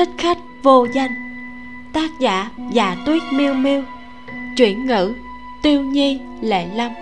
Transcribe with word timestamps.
thích 0.00 0.08
khách 0.18 0.38
vô 0.62 0.86
danh. 0.94 1.14
Tác 1.92 2.10
giả 2.20 2.50
dạ 2.72 2.96
tuyết 3.06 3.22
miêu 3.32 3.54
miêu. 3.54 3.82
Chuyển 4.56 4.86
ngữ 4.86 5.14
tiêu 5.62 5.82
nhi 5.82 6.20
lệ 6.40 6.66
lâm. 6.74 6.92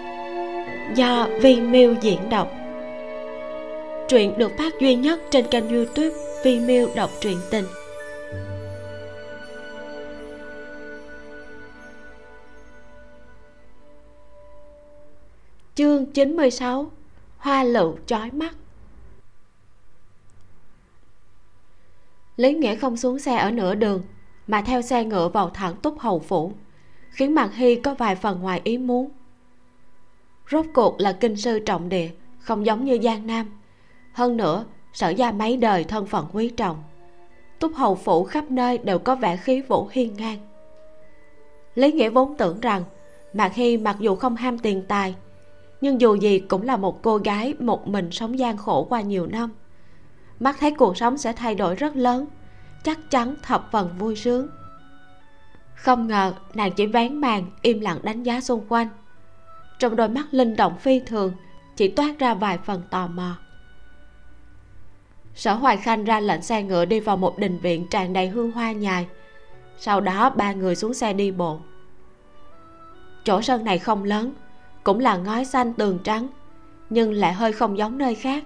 Do 0.95 1.29
vi 1.43 1.61
miêu 1.61 1.95
diễn 2.01 2.31
đọc. 2.31 2.51
Truyện 4.09 4.39
được 4.39 4.59
phát 4.59 4.73
duy 4.81 4.95
nhất 4.95 5.21
trên 5.31 5.47
kênh 5.51 5.69
youtube 5.69 6.17
vi 6.45 6.61
miêu 6.61 6.89
đọc 6.95 7.11
truyện 7.21 7.39
tình. 7.51 7.65
Chương 15.75 16.07
96 16.07 16.91
Hoa 17.39 17.65
lựu 17.65 17.97
chói 18.07 18.31
mắt. 18.31 18.55
Lý 22.39 22.55
nghĩa 22.55 22.75
không 22.75 22.97
xuống 22.97 23.19
xe 23.19 23.37
ở 23.37 23.51
nửa 23.51 23.75
đường, 23.75 24.03
mà 24.47 24.63
theo 24.63 24.83
xe 24.83 25.05
ngựa 25.05 25.29
vào 25.29 25.51
thẳng 25.51 25.77
túc 25.83 25.99
hầu 25.99 26.19
phủ, 26.19 26.53
khiến 27.11 27.35
mạc 27.35 27.55
hy 27.55 27.77
có 27.77 27.95
vài 27.95 28.15
phần 28.15 28.41
ngoài 28.41 28.61
ý 28.65 28.79
muốn. 28.79 29.11
Rốt 30.51 30.67
cuộc 30.75 31.01
là 31.01 31.13
kinh 31.13 31.37
sư 31.37 31.59
trọng 31.59 31.89
địa, 31.89 32.09
không 32.39 32.67
giống 32.67 32.85
như 32.85 32.99
giang 33.03 33.27
nam. 33.27 33.47
Hơn 34.13 34.37
nữa, 34.37 34.65
sở 34.93 35.09
gia 35.09 35.33
mấy 35.33 35.57
đời 35.57 35.85
thân 35.85 36.07
phận 36.07 36.27
quý 36.33 36.49
trọng. 36.49 36.83
Túc 37.59 37.75
hầu 37.75 37.95
phủ 37.95 38.25
khắp 38.25 38.51
nơi 38.51 38.79
đều 38.79 38.99
có 38.99 39.15
vẻ 39.15 39.37
khí 39.37 39.61
vũ 39.61 39.89
hiên 39.93 40.17
ngang. 40.17 40.39
Lý 41.75 41.93
nghĩa 41.93 42.11
vốn 42.11 42.35
tưởng 42.37 42.61
rằng 42.61 42.85
mạc 43.33 43.55
hy 43.55 43.77
mặc 43.77 43.97
dù 44.01 44.15
không 44.15 44.37
ham 44.37 44.59
tiền 44.59 44.83
tài, 44.89 45.15
nhưng 45.81 46.01
dù 46.01 46.15
gì 46.15 46.39
cũng 46.39 46.63
là 46.63 46.77
một 46.77 47.03
cô 47.03 47.17
gái 47.17 47.55
một 47.59 47.89
mình 47.89 48.11
sống 48.11 48.39
gian 48.39 48.57
khổ 48.57 48.87
qua 48.89 49.01
nhiều 49.01 49.27
năm. 49.27 49.51
Mắt 50.41 50.57
thấy 50.61 50.71
cuộc 50.71 50.97
sống 50.97 51.19
sẽ 51.19 51.33
thay 51.33 51.55
đổi 51.55 51.75
rất 51.75 51.97
lớn 51.97 52.27
chắc 52.83 53.11
chắn 53.11 53.35
thập 53.43 53.69
phần 53.73 53.99
vui 53.99 54.17
sướng. 54.17 54.49
Không 55.75 56.09
ngờ 56.09 56.33
nàng 56.55 56.73
chỉ 56.73 56.87
vén 56.87 57.17
màn 57.17 57.45
im 57.63 57.81
lặng 57.81 57.99
đánh 58.03 58.23
giá 58.23 58.41
xung 58.41 58.67
quanh. 58.69 58.89
Trong 59.79 59.97
đôi 59.97 60.09
mắt 60.09 60.27
linh 60.31 60.57
động 60.57 60.79
phi 60.79 61.01
thường, 61.01 61.33
chỉ 61.77 61.89
toát 61.89 62.19
ra 62.19 62.35
vài 62.35 62.59
phần 62.59 62.83
tò 62.91 63.07
mò. 63.07 63.37
Sở 65.35 65.55
hoài 65.55 65.77
khanh 65.77 66.05
ra 66.05 66.21
lệnh 66.21 66.43
xe 66.43 66.63
ngựa 66.63 66.85
đi 66.85 67.01
vào 67.01 67.17
một 67.17 67.39
đình 67.39 67.59
viện 67.59 67.87
tràn 67.91 68.13
đầy 68.13 68.29
hương 68.29 68.53
hoa 68.53 68.73
nhài. 68.73 69.07
Sau 69.79 70.01
đó 70.01 70.31
ba 70.31 70.53
người 70.53 70.77
xuống 70.77 70.95
xe 70.95 71.13
đi 71.13 71.31
bộ. 71.31 71.61
Chỗ 73.25 73.43
sân 73.43 73.65
này 73.65 73.79
không 73.79 74.05
lớn, 74.05 74.33
cũng 74.85 74.99
là 74.99 75.17
ngói 75.17 75.45
xanh 75.45 75.73
tường 75.75 75.99
trắng, 76.05 76.29
nhưng 76.91 77.13
lại 77.13 77.33
hơi 77.33 77.53
không 77.53 77.79
giống 77.79 77.99
nơi 77.99 78.15
khác, 78.15 78.45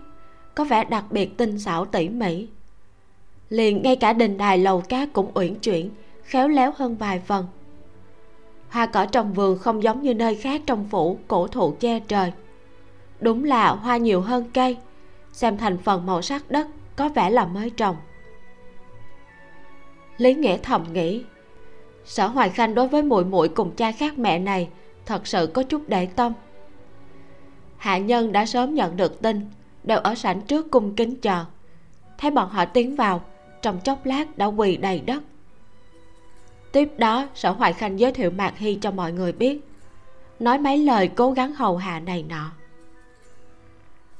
có 0.55 0.65
vẻ 0.65 0.85
đặc 0.85 1.05
biệt 1.11 1.37
tinh 1.37 1.59
xảo 1.59 1.85
tỉ 1.85 2.09
mỉ 2.09 2.49
liền 3.53 3.83
ngay 3.83 3.97
cả 3.97 4.13
đình 4.13 4.37
đài 4.39 4.59
lầu 4.59 4.81
cát 4.81 5.09
cũng 5.13 5.31
uyển 5.35 5.55
chuyển, 5.55 5.91
khéo 6.23 6.49
léo 6.49 6.73
hơn 6.77 6.97
vài 6.97 7.19
phần. 7.19 7.47
Hoa 8.69 8.87
cỏ 8.87 9.07
trong 9.07 9.33
vườn 9.33 9.59
không 9.59 9.83
giống 9.83 10.03
như 10.03 10.15
nơi 10.15 10.35
khác 10.35 10.63
trong 10.67 10.89
phủ, 10.91 11.19
cổ 11.29 11.47
thụ 11.47 11.75
che 11.81 12.01
trời. 12.01 12.33
Đúng 13.21 13.45
là 13.45 13.71
hoa 13.71 13.97
nhiều 13.97 14.21
hơn 14.21 14.45
cây, 14.55 14.77
xem 15.33 15.57
thành 15.57 15.79
phần 15.79 16.07
màu 16.07 16.23
sắc 16.23 16.51
đất 16.51 16.67
có 16.97 17.09
vẻ 17.09 17.31
là 17.31 17.47
mới 17.47 17.71
trồng. 17.71 17.97
Lý 20.17 20.35
nghĩa 20.35 20.59
thầm 20.63 20.93
nghĩ, 20.93 21.25
sở 22.05 22.27
hoài 22.27 22.51
khanh 22.51 22.75
đối 22.75 22.89
với 22.89 23.03
muội 23.03 23.25
muội 23.25 23.49
cùng 23.49 23.71
cha 23.77 23.93
khác 23.93 24.19
mẹ 24.19 24.39
này 24.39 24.69
thật 25.07 25.27
sự 25.27 25.47
có 25.47 25.63
chút 25.63 25.83
để 25.89 26.07
tâm. 26.07 26.33
Hạ 27.77 27.99
nhân 27.99 28.33
đã 28.33 28.47
sớm 28.47 28.75
nhận 28.75 28.97
được 28.97 29.23
tin, 29.23 29.41
đều 29.85 29.99
ở 29.99 30.15
sảnh 30.15 30.41
trước 30.41 30.71
cung 30.71 30.95
kính 30.95 31.17
chờ. 31.17 31.45
Thấy 32.19 32.31
bọn 32.31 32.49
họ 32.49 32.65
tiến 32.65 32.97
vào 32.97 33.21
trong 33.63 33.81
chốc 33.81 34.07
lát 34.07 34.39
đã 34.39 34.47
quỳ 34.47 34.77
đầy 34.77 35.01
đất. 35.01 35.23
Tiếp 36.73 36.89
đó, 36.99 37.29
sở 37.35 37.51
hoài 37.51 37.73
khanh 37.73 38.01
giới 38.01 38.13
thiệu 38.13 38.31
mạc 38.31 38.59
hy 38.59 38.79
cho 38.81 38.91
mọi 38.91 39.13
người 39.13 39.33
biết, 39.33 39.61
nói 40.41 40.59
mấy 40.59 40.79
lời 40.79 41.09
cố 41.09 41.33
gắng 41.33 41.53
hầu 41.53 41.77
hạ 41.77 42.01
này 42.01 42.25
nọ. 42.29 42.51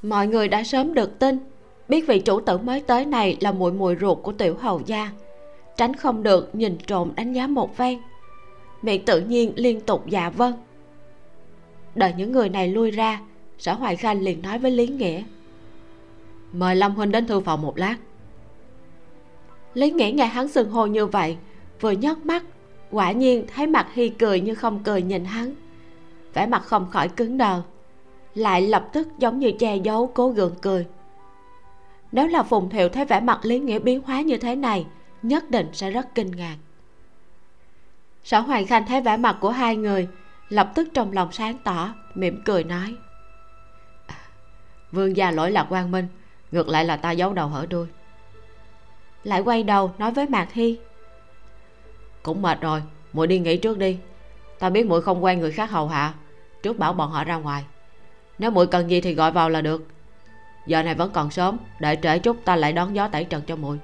Mọi 0.01 0.27
người 0.27 0.47
đã 0.47 0.63
sớm 0.63 0.93
được 0.93 1.19
tin, 1.19 1.39
biết 1.87 2.07
vị 2.07 2.19
chủ 2.19 2.39
tử 2.39 2.57
mới 2.57 2.79
tới 2.81 3.05
này 3.05 3.37
là 3.39 3.51
muội 3.51 3.71
muội 3.71 3.97
ruột 4.01 4.17
của 4.23 4.31
tiểu 4.31 4.55
hầu 4.59 4.81
gia, 4.85 5.11
tránh 5.77 5.95
không 5.95 6.23
được 6.23 6.55
nhìn 6.55 6.77
trộm 6.87 7.11
đánh 7.15 7.33
giá 7.33 7.47
một 7.47 7.75
phen. 7.75 7.99
Miệng 8.81 9.05
tự 9.05 9.19
nhiên 9.19 9.53
liên 9.55 9.81
tục 9.81 10.03
dạ 10.09 10.29
vâng. 10.29 10.53
Đợi 11.95 12.13
những 12.17 12.31
người 12.31 12.49
này 12.49 12.67
lui 12.67 12.91
ra, 12.91 13.21
sở 13.57 13.73
hoài 13.73 13.95
khanh 13.95 14.21
liền 14.21 14.41
nói 14.41 14.59
với 14.59 14.71
lý 14.71 14.87
nghĩa, 14.87 15.23
mời 16.51 16.75
lâm 16.75 16.95
huynh 16.95 17.11
đến 17.11 17.27
thư 17.27 17.39
phòng 17.39 17.61
một 17.61 17.77
lát 17.77 17.95
lý 19.73 19.91
nghĩa 19.91 20.11
nghe 20.11 20.25
hắn 20.25 20.47
sừng 20.47 20.69
hô 20.69 20.85
như 20.85 21.05
vậy, 21.05 21.37
vừa 21.81 21.91
nhấc 21.91 22.25
mắt, 22.25 22.43
quả 22.91 23.11
nhiên 23.11 23.45
thấy 23.55 23.67
mặt 23.67 23.87
hy 23.93 24.09
cười 24.09 24.41
như 24.41 24.55
không 24.55 24.83
cười 24.83 25.01
nhìn 25.01 25.25
hắn. 25.25 25.55
Vẻ 26.33 26.45
mặt 26.45 26.63
không 26.65 26.89
khỏi 26.91 27.09
cứng 27.09 27.37
đờ, 27.37 27.61
lại 28.35 28.61
lập 28.61 28.89
tức 28.93 29.07
giống 29.17 29.39
như 29.39 29.51
che 29.59 29.75
giấu 29.75 30.07
cố 30.07 30.29
gượng 30.29 30.55
cười. 30.61 30.87
Nếu 32.11 32.27
là 32.27 32.43
phùng 32.43 32.69
thiệu 32.69 32.89
thấy 32.89 33.05
vẻ 33.05 33.19
mặt 33.19 33.39
lý 33.43 33.59
nghĩa 33.59 33.79
biến 33.79 34.01
hóa 34.05 34.21
như 34.21 34.37
thế 34.37 34.55
này, 34.55 34.85
nhất 35.21 35.51
định 35.51 35.67
sẽ 35.73 35.91
rất 35.91 36.15
kinh 36.15 36.31
ngạc. 36.31 36.57
Sở 38.23 38.39
hoàng 38.39 38.67
khanh 38.67 38.85
thấy 38.85 39.01
vẻ 39.01 39.17
mặt 39.17 39.37
của 39.41 39.49
hai 39.49 39.75
người, 39.75 40.07
lập 40.49 40.71
tức 40.75 40.87
trong 40.93 41.11
lòng 41.11 41.31
sáng 41.31 41.57
tỏ, 41.63 41.93
mỉm 42.13 42.41
cười 42.45 42.63
nói. 42.63 42.95
À, 44.07 44.15
vương 44.91 45.17
gia 45.17 45.31
lỗi 45.31 45.51
lạc 45.51 45.63
quang 45.69 45.91
minh, 45.91 46.07
ngược 46.51 46.67
lại 46.67 46.85
là 46.85 46.97
ta 46.97 47.11
giấu 47.11 47.33
đầu 47.33 47.47
hở 47.47 47.65
đuôi 47.69 47.87
lại 49.23 49.41
quay 49.41 49.63
đầu 49.63 49.91
nói 49.97 50.11
với 50.11 50.27
mạc 50.27 50.53
hy. 50.53 50.77
Cũng 52.23 52.41
mệt 52.41 52.61
rồi 52.61 52.81
muội 53.13 53.27
đi 53.27 53.39
nghỉ 53.39 53.57
trước 53.57 53.77
đi. 53.77 53.97
Ta 54.59 54.69
biết 54.69 54.85
muội 54.85 55.01
không 55.01 55.23
quen 55.23 55.39
người 55.39 55.51
khác 55.51 55.71
hầu 55.71 55.87
hạ 55.87 56.13
trước 56.63 56.79
bảo 56.79 56.93
bọn 56.93 57.09
họ 57.09 57.23
ra 57.23 57.35
ngoài. 57.35 57.63
Nếu 58.39 58.51
muội 58.51 58.67
cần 58.67 58.89
gì 58.89 59.01
thì 59.01 59.13
gọi 59.13 59.31
vào 59.31 59.49
là 59.49 59.61
được. 59.61 59.87
Giờ 60.67 60.83
này 60.83 60.95
vẫn 60.95 61.11
còn 61.13 61.31
sớm 61.31 61.57
đợi 61.79 61.97
trễ 62.01 62.19
chút 62.19 62.37
ta 62.45 62.55
lại 62.55 62.73
đón 62.73 62.95
gió 62.95 63.07
tẩy 63.07 63.23
trần 63.23 63.41
cho 63.47 63.55
muội. 63.55 63.79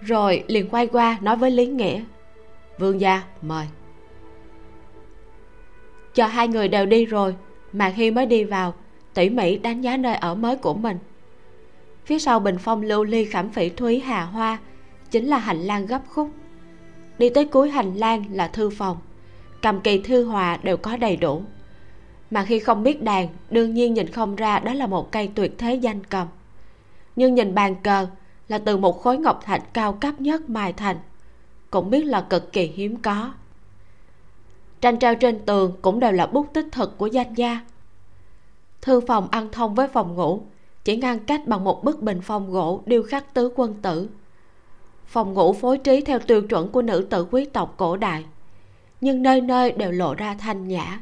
Rồi 0.00 0.44
liền 0.46 0.68
quay 0.68 0.86
qua 0.86 1.18
nói 1.20 1.36
với 1.36 1.50
lý 1.50 1.66
nghĩa. 1.66 2.02
Vương 2.78 3.00
gia 3.00 3.22
mời. 3.42 3.66
Chờ 6.14 6.26
hai 6.26 6.48
người 6.48 6.68
đều 6.68 6.86
đi 6.86 7.04
rồi 7.04 7.36
mạc 7.72 7.92
hy 7.94 8.10
mới 8.10 8.26
đi 8.26 8.44
vào 8.44 8.74
tỉ 9.14 9.30
mỉ 9.30 9.56
đánh 9.58 9.80
giá 9.80 9.96
nơi 9.96 10.14
ở 10.14 10.34
mới 10.34 10.56
của 10.56 10.74
mình 10.74 10.98
phía 12.04 12.18
sau 12.18 12.40
bình 12.40 12.58
phong 12.58 12.82
lưu 12.82 13.04
ly 13.04 13.24
khảm 13.24 13.50
phỉ 13.50 13.68
thúy 13.68 14.00
hà 14.00 14.24
hoa, 14.24 14.58
chính 15.10 15.26
là 15.26 15.38
hành 15.38 15.60
lang 15.60 15.86
gấp 15.86 16.02
khúc. 16.08 16.30
Đi 17.18 17.30
tới 17.30 17.44
cuối 17.44 17.70
hành 17.70 17.94
lang 17.94 18.24
là 18.30 18.48
thư 18.48 18.70
phòng. 18.70 18.96
Cầm 19.62 19.80
kỳ 19.80 19.98
thư 19.98 20.24
hòa 20.24 20.58
đều 20.62 20.76
có 20.76 20.96
đầy 20.96 21.16
đủ. 21.16 21.42
Mà 22.30 22.44
khi 22.44 22.58
không 22.58 22.82
biết 22.82 23.02
đàn, 23.02 23.28
đương 23.50 23.74
nhiên 23.74 23.94
nhìn 23.94 24.08
không 24.08 24.36
ra 24.36 24.58
đó 24.58 24.74
là 24.74 24.86
một 24.86 25.12
cây 25.12 25.30
tuyệt 25.34 25.58
thế 25.58 25.74
danh 25.74 26.04
cầm. 26.04 26.28
Nhưng 27.16 27.34
nhìn 27.34 27.54
bàn 27.54 27.74
cờ 27.82 28.06
là 28.48 28.58
từ 28.58 28.76
một 28.76 29.02
khối 29.02 29.18
ngọc 29.18 29.40
thạch 29.44 29.74
cao 29.74 29.92
cấp 29.92 30.20
nhất 30.20 30.50
mài 30.50 30.72
thành. 30.72 30.96
Cũng 31.70 31.90
biết 31.90 32.04
là 32.04 32.20
cực 32.20 32.52
kỳ 32.52 32.66
hiếm 32.66 32.96
có. 32.96 33.32
Tranh 34.80 34.98
treo 34.98 35.14
trên 35.14 35.38
tường 35.46 35.76
cũng 35.82 36.00
đều 36.00 36.12
là 36.12 36.26
bút 36.26 36.46
tích 36.52 36.66
thực 36.72 36.98
của 36.98 37.06
danh 37.06 37.34
gia. 37.34 37.60
Thư 38.82 39.00
phòng 39.00 39.28
ăn 39.30 39.48
thông 39.52 39.74
với 39.74 39.88
phòng 39.88 40.14
ngủ 40.14 40.42
chỉ 40.84 40.96
ngăn 40.96 41.18
cách 41.18 41.46
bằng 41.46 41.64
một 41.64 41.84
bức 41.84 42.02
bình 42.02 42.20
phong 42.22 42.50
gỗ 42.50 42.82
điêu 42.86 43.02
khắc 43.02 43.34
tứ 43.34 43.52
quân 43.56 43.74
tử. 43.82 44.08
Phòng 45.06 45.34
ngủ 45.34 45.52
phối 45.52 45.78
trí 45.78 46.00
theo 46.00 46.18
tiêu 46.18 46.42
chuẩn 46.42 46.68
của 46.68 46.82
nữ 46.82 47.06
tử 47.10 47.26
quý 47.30 47.44
tộc 47.44 47.74
cổ 47.76 47.96
đại, 47.96 48.24
nhưng 49.00 49.22
nơi 49.22 49.40
nơi 49.40 49.72
đều 49.72 49.92
lộ 49.92 50.14
ra 50.14 50.34
thanh 50.34 50.68
nhã. 50.68 51.00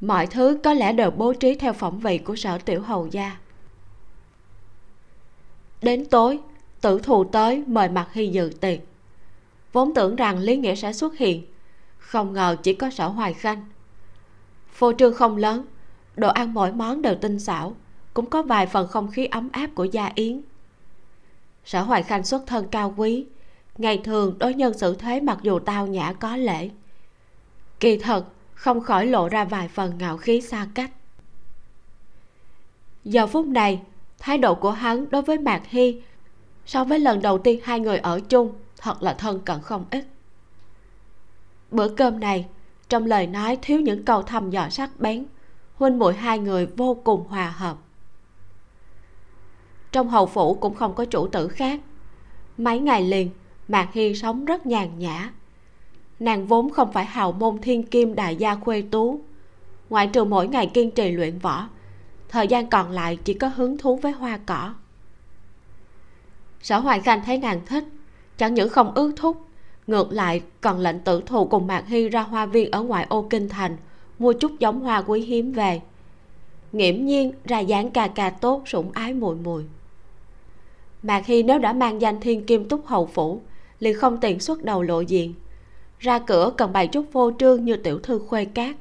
Mọi 0.00 0.26
thứ 0.26 0.58
có 0.64 0.74
lẽ 0.74 0.92
đều 0.92 1.10
bố 1.10 1.32
trí 1.32 1.54
theo 1.54 1.72
phẩm 1.72 1.98
vị 1.98 2.18
của 2.18 2.36
sở 2.36 2.58
tiểu 2.58 2.82
hầu 2.82 3.06
gia. 3.06 3.36
Đến 5.82 6.04
tối, 6.04 6.38
tử 6.80 6.98
thù 6.98 7.24
tới 7.24 7.64
mời 7.66 7.88
mặt 7.88 8.08
hy 8.12 8.26
dự 8.28 8.50
tiệc. 8.60 8.78
Vốn 9.72 9.94
tưởng 9.94 10.16
rằng 10.16 10.38
lý 10.38 10.56
nghĩa 10.56 10.74
sẽ 10.74 10.92
xuất 10.92 11.18
hiện, 11.18 11.46
không 11.98 12.32
ngờ 12.32 12.56
chỉ 12.62 12.74
có 12.74 12.90
sở 12.90 13.08
hoài 13.08 13.34
khanh. 13.34 13.64
Phô 14.72 14.92
trương 14.92 15.14
không 15.14 15.36
lớn, 15.36 15.66
đồ 16.16 16.28
ăn 16.28 16.54
mỗi 16.54 16.72
món 16.72 17.02
đều 17.02 17.14
tinh 17.14 17.38
xảo 17.38 17.76
cũng 18.16 18.30
có 18.30 18.42
vài 18.42 18.66
phần 18.66 18.88
không 18.88 19.10
khí 19.10 19.26
ấm 19.26 19.48
áp 19.52 19.70
của 19.74 19.84
gia 19.84 20.10
yến. 20.14 20.40
Sở 21.64 21.82
hoài 21.82 22.02
khanh 22.02 22.24
xuất 22.24 22.46
thân 22.46 22.68
cao 22.70 22.94
quý, 22.96 23.26
ngày 23.78 24.00
thường 24.04 24.38
đối 24.38 24.54
nhân 24.54 24.78
xử 24.78 24.94
thế 24.94 25.20
mặc 25.20 25.38
dù 25.42 25.58
tao 25.58 25.86
nhã 25.86 26.12
có 26.12 26.36
lễ. 26.36 26.70
Kỳ 27.80 27.98
thật, 27.98 28.24
không 28.54 28.80
khỏi 28.80 29.06
lộ 29.06 29.28
ra 29.28 29.44
vài 29.44 29.68
phần 29.68 29.98
ngạo 29.98 30.16
khí 30.16 30.40
xa 30.40 30.66
cách. 30.74 30.90
Giờ 33.04 33.26
phút 33.26 33.46
này, 33.46 33.82
thái 34.18 34.38
độ 34.38 34.54
của 34.54 34.70
hắn 34.70 35.10
đối 35.10 35.22
với 35.22 35.38
mạc 35.38 35.62
hy 35.66 36.02
so 36.66 36.84
với 36.84 36.98
lần 36.98 37.22
đầu 37.22 37.38
tiên 37.38 37.60
hai 37.64 37.80
người 37.80 37.98
ở 37.98 38.20
chung 38.20 38.52
thật 38.76 39.02
là 39.02 39.14
thân 39.14 39.40
cận 39.40 39.60
không 39.60 39.84
ít. 39.90 40.04
Bữa 41.70 41.88
cơm 41.88 42.20
này, 42.20 42.46
trong 42.88 43.06
lời 43.06 43.26
nói 43.26 43.58
thiếu 43.62 43.80
những 43.80 44.04
câu 44.04 44.22
thăm 44.22 44.50
dò 44.50 44.68
sắc 44.68 45.00
bén, 45.00 45.26
huynh 45.74 45.98
muội 45.98 46.14
hai 46.14 46.38
người 46.38 46.66
vô 46.66 47.00
cùng 47.04 47.26
hòa 47.28 47.50
hợp 47.56 47.76
trong 49.96 50.08
hầu 50.08 50.26
phủ 50.26 50.54
cũng 50.54 50.74
không 50.74 50.94
có 50.94 51.04
chủ 51.04 51.26
tử 51.26 51.48
khác. 51.48 51.80
Mấy 52.58 52.78
ngày 52.78 53.02
liền, 53.02 53.30
mạc 53.68 53.88
hi 53.92 54.14
sống 54.14 54.44
rất 54.44 54.66
nhàn 54.66 54.98
nhã. 54.98 55.30
Nàng 56.20 56.46
vốn 56.46 56.70
không 56.70 56.92
phải 56.92 57.04
hào 57.04 57.32
môn 57.32 57.58
thiên 57.58 57.82
kim 57.82 58.14
đại 58.14 58.36
gia 58.36 58.54
khuê 58.54 58.82
tú. 58.90 59.20
Ngoại 59.90 60.06
trừ 60.06 60.24
mỗi 60.24 60.48
ngày 60.48 60.66
kiên 60.66 60.90
trì 60.90 61.10
luyện 61.10 61.38
võ, 61.38 61.68
thời 62.28 62.48
gian 62.48 62.66
còn 62.66 62.90
lại 62.90 63.18
chỉ 63.24 63.34
có 63.34 63.48
hứng 63.48 63.78
thú 63.78 63.96
với 63.96 64.12
hoa 64.12 64.38
cỏ. 64.46 64.74
Sở 66.62 66.78
hoài 66.78 67.00
khanh 67.00 67.22
thấy 67.24 67.38
nàng 67.38 67.60
thích, 67.66 67.84
chẳng 68.38 68.54
những 68.54 68.68
không 68.68 68.92
ước 68.94 69.12
thúc, 69.16 69.46
ngược 69.86 70.12
lại 70.12 70.42
còn 70.60 70.78
lệnh 70.78 71.00
tử 71.00 71.22
thù 71.26 71.44
cùng 71.44 71.66
mạc 71.66 71.84
hy 71.86 72.08
ra 72.08 72.22
hoa 72.22 72.46
viên 72.46 72.70
ở 72.70 72.82
ngoại 72.82 73.06
ô 73.08 73.26
kinh 73.30 73.48
thành, 73.48 73.76
mua 74.18 74.32
chút 74.32 74.52
giống 74.58 74.80
hoa 74.80 75.02
quý 75.02 75.20
hiếm 75.20 75.52
về. 75.52 75.80
Nghiễm 76.72 77.04
nhiên 77.04 77.32
ra 77.44 77.58
dáng 77.58 77.90
cà 77.90 78.08
cà 78.08 78.30
tốt, 78.30 78.62
sủng 78.66 78.92
ái 78.92 79.14
mùi 79.14 79.36
mùi 79.36 79.64
mạc 81.02 81.26
hy 81.26 81.42
nếu 81.42 81.58
đã 81.58 81.72
mang 81.72 82.00
danh 82.00 82.20
thiên 82.20 82.46
kim 82.46 82.68
túc 82.68 82.86
hầu 82.86 83.06
phủ, 83.06 83.40
liền 83.78 83.96
không 83.98 84.20
tiện 84.20 84.40
xuất 84.40 84.64
đầu 84.64 84.82
lộ 84.82 85.00
diện. 85.00 85.34
Ra 85.98 86.18
cửa 86.18 86.52
cần 86.56 86.72
bày 86.72 86.86
chút 86.86 87.06
vô 87.12 87.32
trương 87.38 87.64
như 87.64 87.76
tiểu 87.76 87.98
thư 87.98 88.18
khuê 88.18 88.44
cát 88.44 88.76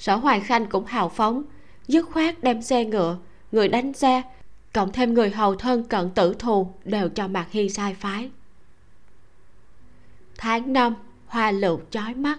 sở 0.00 0.16
hoài 0.16 0.40
khanh 0.40 0.66
cũng 0.66 0.84
hào 0.84 1.08
phóng, 1.08 1.42
dứt 1.88 2.02
khoát 2.02 2.42
đem 2.42 2.62
xe 2.62 2.84
ngựa, 2.84 3.18
người 3.52 3.68
đánh 3.68 3.92
xe, 3.92 4.22
cộng 4.72 4.92
thêm 4.92 5.14
người 5.14 5.30
hầu 5.30 5.56
thân 5.56 5.84
cận 5.84 6.10
tử 6.10 6.34
thù 6.38 6.68
đều 6.84 7.08
cho 7.08 7.28
mạc 7.28 7.46
hy 7.50 7.68
sai 7.68 7.94
phái. 7.94 8.30
Tháng 10.38 10.72
năm, 10.72 10.94
hoa 11.26 11.50
lựu 11.50 11.80
chói 11.90 12.14
mắt. 12.14 12.38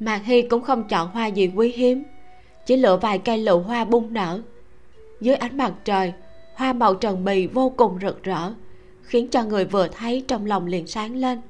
Mạc 0.00 0.22
hy 0.24 0.42
cũng 0.42 0.62
không 0.62 0.88
chọn 0.88 1.10
hoa 1.10 1.26
gì 1.26 1.52
quý 1.56 1.72
hiếm, 1.72 2.02
chỉ 2.66 2.76
lựa 2.76 2.96
vài 2.96 3.18
cây 3.18 3.38
lựu 3.38 3.60
hoa 3.60 3.84
bung 3.84 4.12
nở. 4.12 4.42
Dưới 5.20 5.36
ánh 5.36 5.56
mặt 5.56 5.72
trời 5.84 6.12
hoa 6.54 6.72
màu 6.72 6.94
trần 6.94 7.24
bì 7.24 7.46
vô 7.46 7.72
cùng 7.76 7.98
rực 8.02 8.22
rỡ, 8.22 8.52
khiến 9.02 9.28
cho 9.28 9.44
người 9.44 9.64
vừa 9.64 9.88
thấy 9.88 10.24
trong 10.28 10.46
lòng 10.46 10.66
liền 10.66 10.86
sáng 10.86 11.16
lên. 11.16 11.40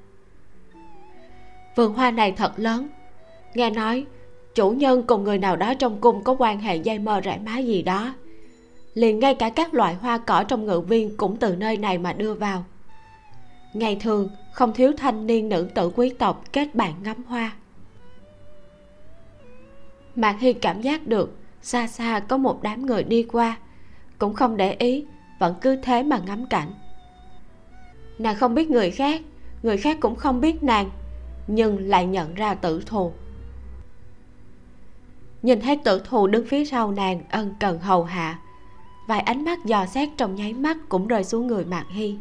Vườn 1.77 1.95
hoa 1.95 2.11
này 2.11 2.33
thật 2.33 2.53
lớn. 2.57 2.89
Nghe 3.55 3.71
nói, 3.71 4.07
chủ 4.55 4.71
nhân 4.71 5.03
cùng 5.07 5.25
người 5.25 5.39
nào 5.39 5.57
đó 5.57 5.75
trong 5.75 6.01
cung 6.01 6.25
có 6.25 6.37
quan 6.39 6.61
hệ 6.61 6.77
dây 6.77 6.99
mơ 6.99 7.21
rải 7.21 7.39
má 7.39 7.59
gì 7.59 7.83
đó. 7.83 8.15
Liền 8.95 9.19
ngay 9.19 9.35
cả 9.35 9.51
các 9.51 9.75
loại 9.75 9.95
hoa 9.95 10.19
cỏ 10.19 10.45
trong 10.49 10.67
ngự 10.67 10.81
viên 10.81 11.17
cũng 11.17 11.37
từ 11.37 11.57
nơi 11.57 11.77
này 11.77 11.99
mà 11.99 12.13
đưa 12.13 12.35
vào. 12.35 12.65
Ngày 13.73 13.97
thường, 14.01 14.29
không 14.53 14.73
thiếu 14.73 14.93
thanh 14.97 15.27
niên 15.27 15.49
nữ 15.49 15.69
tử 15.75 15.91
quý 15.97 16.11
tộc 16.19 16.45
kết 16.53 16.75
bạn 16.75 16.93
ngắm 17.03 17.25
hoa. 17.27 17.53
Mạc 20.17 20.37
hy 20.41 20.53
cảm 20.53 20.83
giác 20.83 21.07
được, 21.07 21.37
xa 21.63 21.87
xa 21.87 22.21
có 22.21 22.37
một 22.37 22.63
đám 22.63 22.87
người 22.87 23.03
đi 23.03 23.23
qua 23.23 23.57
cũng 24.23 24.35
không 24.35 24.57
để 24.57 24.77
ý, 24.79 25.05
vẫn 25.39 25.55
cứ 25.61 25.77
thế 25.83 26.03
mà 26.03 26.19
ngắm 26.19 26.47
cảnh. 26.47 26.75
Nàng 28.19 28.37
không 28.37 28.55
biết 28.55 28.71
người 28.71 28.91
khác 28.91 29.21
người 29.63 29.77
khác 29.77 29.97
cũng 30.01 30.17
không 30.17 30.41
biết 30.41 30.63
nàng, 30.63 30.91
nhưng 31.47 31.89
lại 31.89 32.07
nhận 32.07 32.35
ra 32.35 32.55
tử 32.55 32.83
thù. 32.87 33.13
Nhìn 35.43 35.61
thấy 35.61 35.77
tử 35.77 36.03
thù 36.05 36.27
đứng 36.27 36.47
phía 36.47 36.65
sau 36.65 36.93
nàng 36.93 37.23
ân 37.31 37.55
cần 37.61 37.79
hầu 37.79 38.05
hạ, 38.05 38.39
vài 39.09 39.21
ánh 39.21 39.45
mắt 39.45 39.65
dò 39.65 39.87
xét 39.87 40.09
trong 40.17 40.35
nháy 40.35 40.53
mắt 40.53 40.77
cũng 40.89 41.07
rơi 41.07 41.25
xuống 41.25 41.47
người 41.47 41.65
mạc 41.65 41.85
hy. 41.91 42.17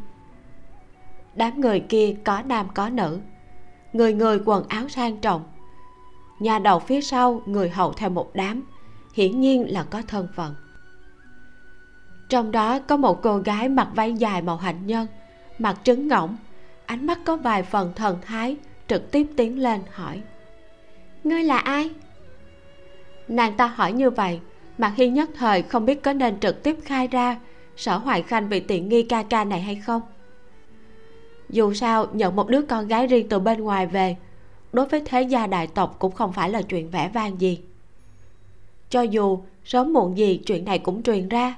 Đám 1.35 1.61
người 1.61 1.79
kia 1.79 2.15
có 2.23 2.41
nam 2.41 2.67
có 2.73 2.89
nữ, 2.89 3.19
người 3.93 4.13
người 4.13 4.39
quần 4.45 4.67
áo 4.67 4.89
sang 4.89 5.17
trọng. 5.17 5.43
Nhà 6.39 6.59
đầu 6.59 6.79
phía 6.79 7.01
sau 7.01 7.41
người 7.45 7.69
hầu 7.69 7.93
theo 7.93 8.09
một 8.09 8.31
đám, 8.33 8.63
hiển 9.13 9.39
nhiên 9.39 9.73
là 9.73 9.83
có 9.83 10.01
thân 10.07 10.27
phận 10.35 10.55
trong 12.31 12.51
đó 12.51 12.79
có 12.79 12.97
một 12.97 13.21
cô 13.21 13.37
gái 13.37 13.69
mặc 13.69 13.87
váy 13.95 14.13
dài 14.13 14.41
màu 14.41 14.57
hạnh 14.57 14.87
nhân 14.87 15.07
mặt 15.59 15.77
trứng 15.83 16.07
ngỗng 16.07 16.37
ánh 16.85 17.07
mắt 17.07 17.19
có 17.25 17.35
vài 17.35 17.63
phần 17.63 17.93
thần 17.95 18.17
thái 18.21 18.57
trực 18.87 19.11
tiếp 19.11 19.27
tiến 19.37 19.59
lên 19.59 19.81
hỏi. 19.91 20.21
Ngươi 21.23 21.43
là 21.43 21.57
ai? 21.57 21.89
Nàng 23.27 23.57
ta 23.57 23.67
hỏi 23.67 23.93
như 23.93 24.09
vậy 24.09 24.39
mặt 24.77 24.93
hy 24.95 25.09
nhất 25.09 25.29
thời 25.35 25.61
không 25.61 25.85
biết 25.85 26.03
có 26.03 26.13
nên 26.13 26.39
trực 26.39 26.63
tiếp 26.63 26.75
khai 26.83 27.07
ra 27.07 27.39
sở 27.77 27.97
hoài 27.97 28.21
khanh 28.21 28.49
bị 28.49 28.59
tiện 28.59 28.89
nghi 28.89 29.03
ca 29.03 29.23
ca 29.23 29.43
này 29.43 29.61
hay 29.61 29.75
không? 29.75 30.01
Dù 31.49 31.73
sao 31.73 32.05
nhận 32.13 32.35
một 32.35 32.49
đứa 32.49 32.61
con 32.61 32.87
gái 32.87 33.07
riêng 33.07 33.29
từ 33.29 33.39
bên 33.39 33.61
ngoài 33.61 33.87
về 33.87 34.15
đối 34.73 34.85
với 34.85 35.01
thế 35.05 35.21
gia 35.21 35.47
đại 35.47 35.67
tộc 35.67 35.95
cũng 35.99 36.11
không 36.11 36.33
phải 36.33 36.49
là 36.49 36.61
chuyện 36.61 36.89
vẻ 36.89 37.09
vang 37.13 37.41
gì. 37.41 37.59
Cho 38.89 39.01
dù 39.01 39.39
sớm 39.65 39.93
muộn 39.93 40.17
gì 40.17 40.41
chuyện 40.45 40.65
này 40.65 40.79
cũng 40.79 41.03
truyền 41.03 41.29
ra 41.29 41.55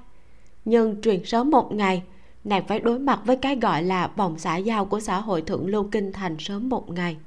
nhưng 0.66 1.02
truyền 1.02 1.26
sớm 1.26 1.50
một 1.50 1.72
ngày, 1.72 2.04
nàng 2.44 2.68
phải 2.68 2.80
đối 2.80 3.00
mặt 3.00 3.20
với 3.26 3.38
cái 3.38 3.56
gọi 3.56 3.84
là 3.84 4.08
vòng 4.08 4.40
xã 4.40 4.58
giao 4.58 4.86
của 4.86 5.00
xã 5.00 5.20
hội 5.20 5.42
thượng 5.42 5.68
lưu 5.68 5.90
kinh 5.92 6.12
thành 6.12 6.36
sớm 6.40 6.70
một 6.70 6.90
ngày. 6.90 7.18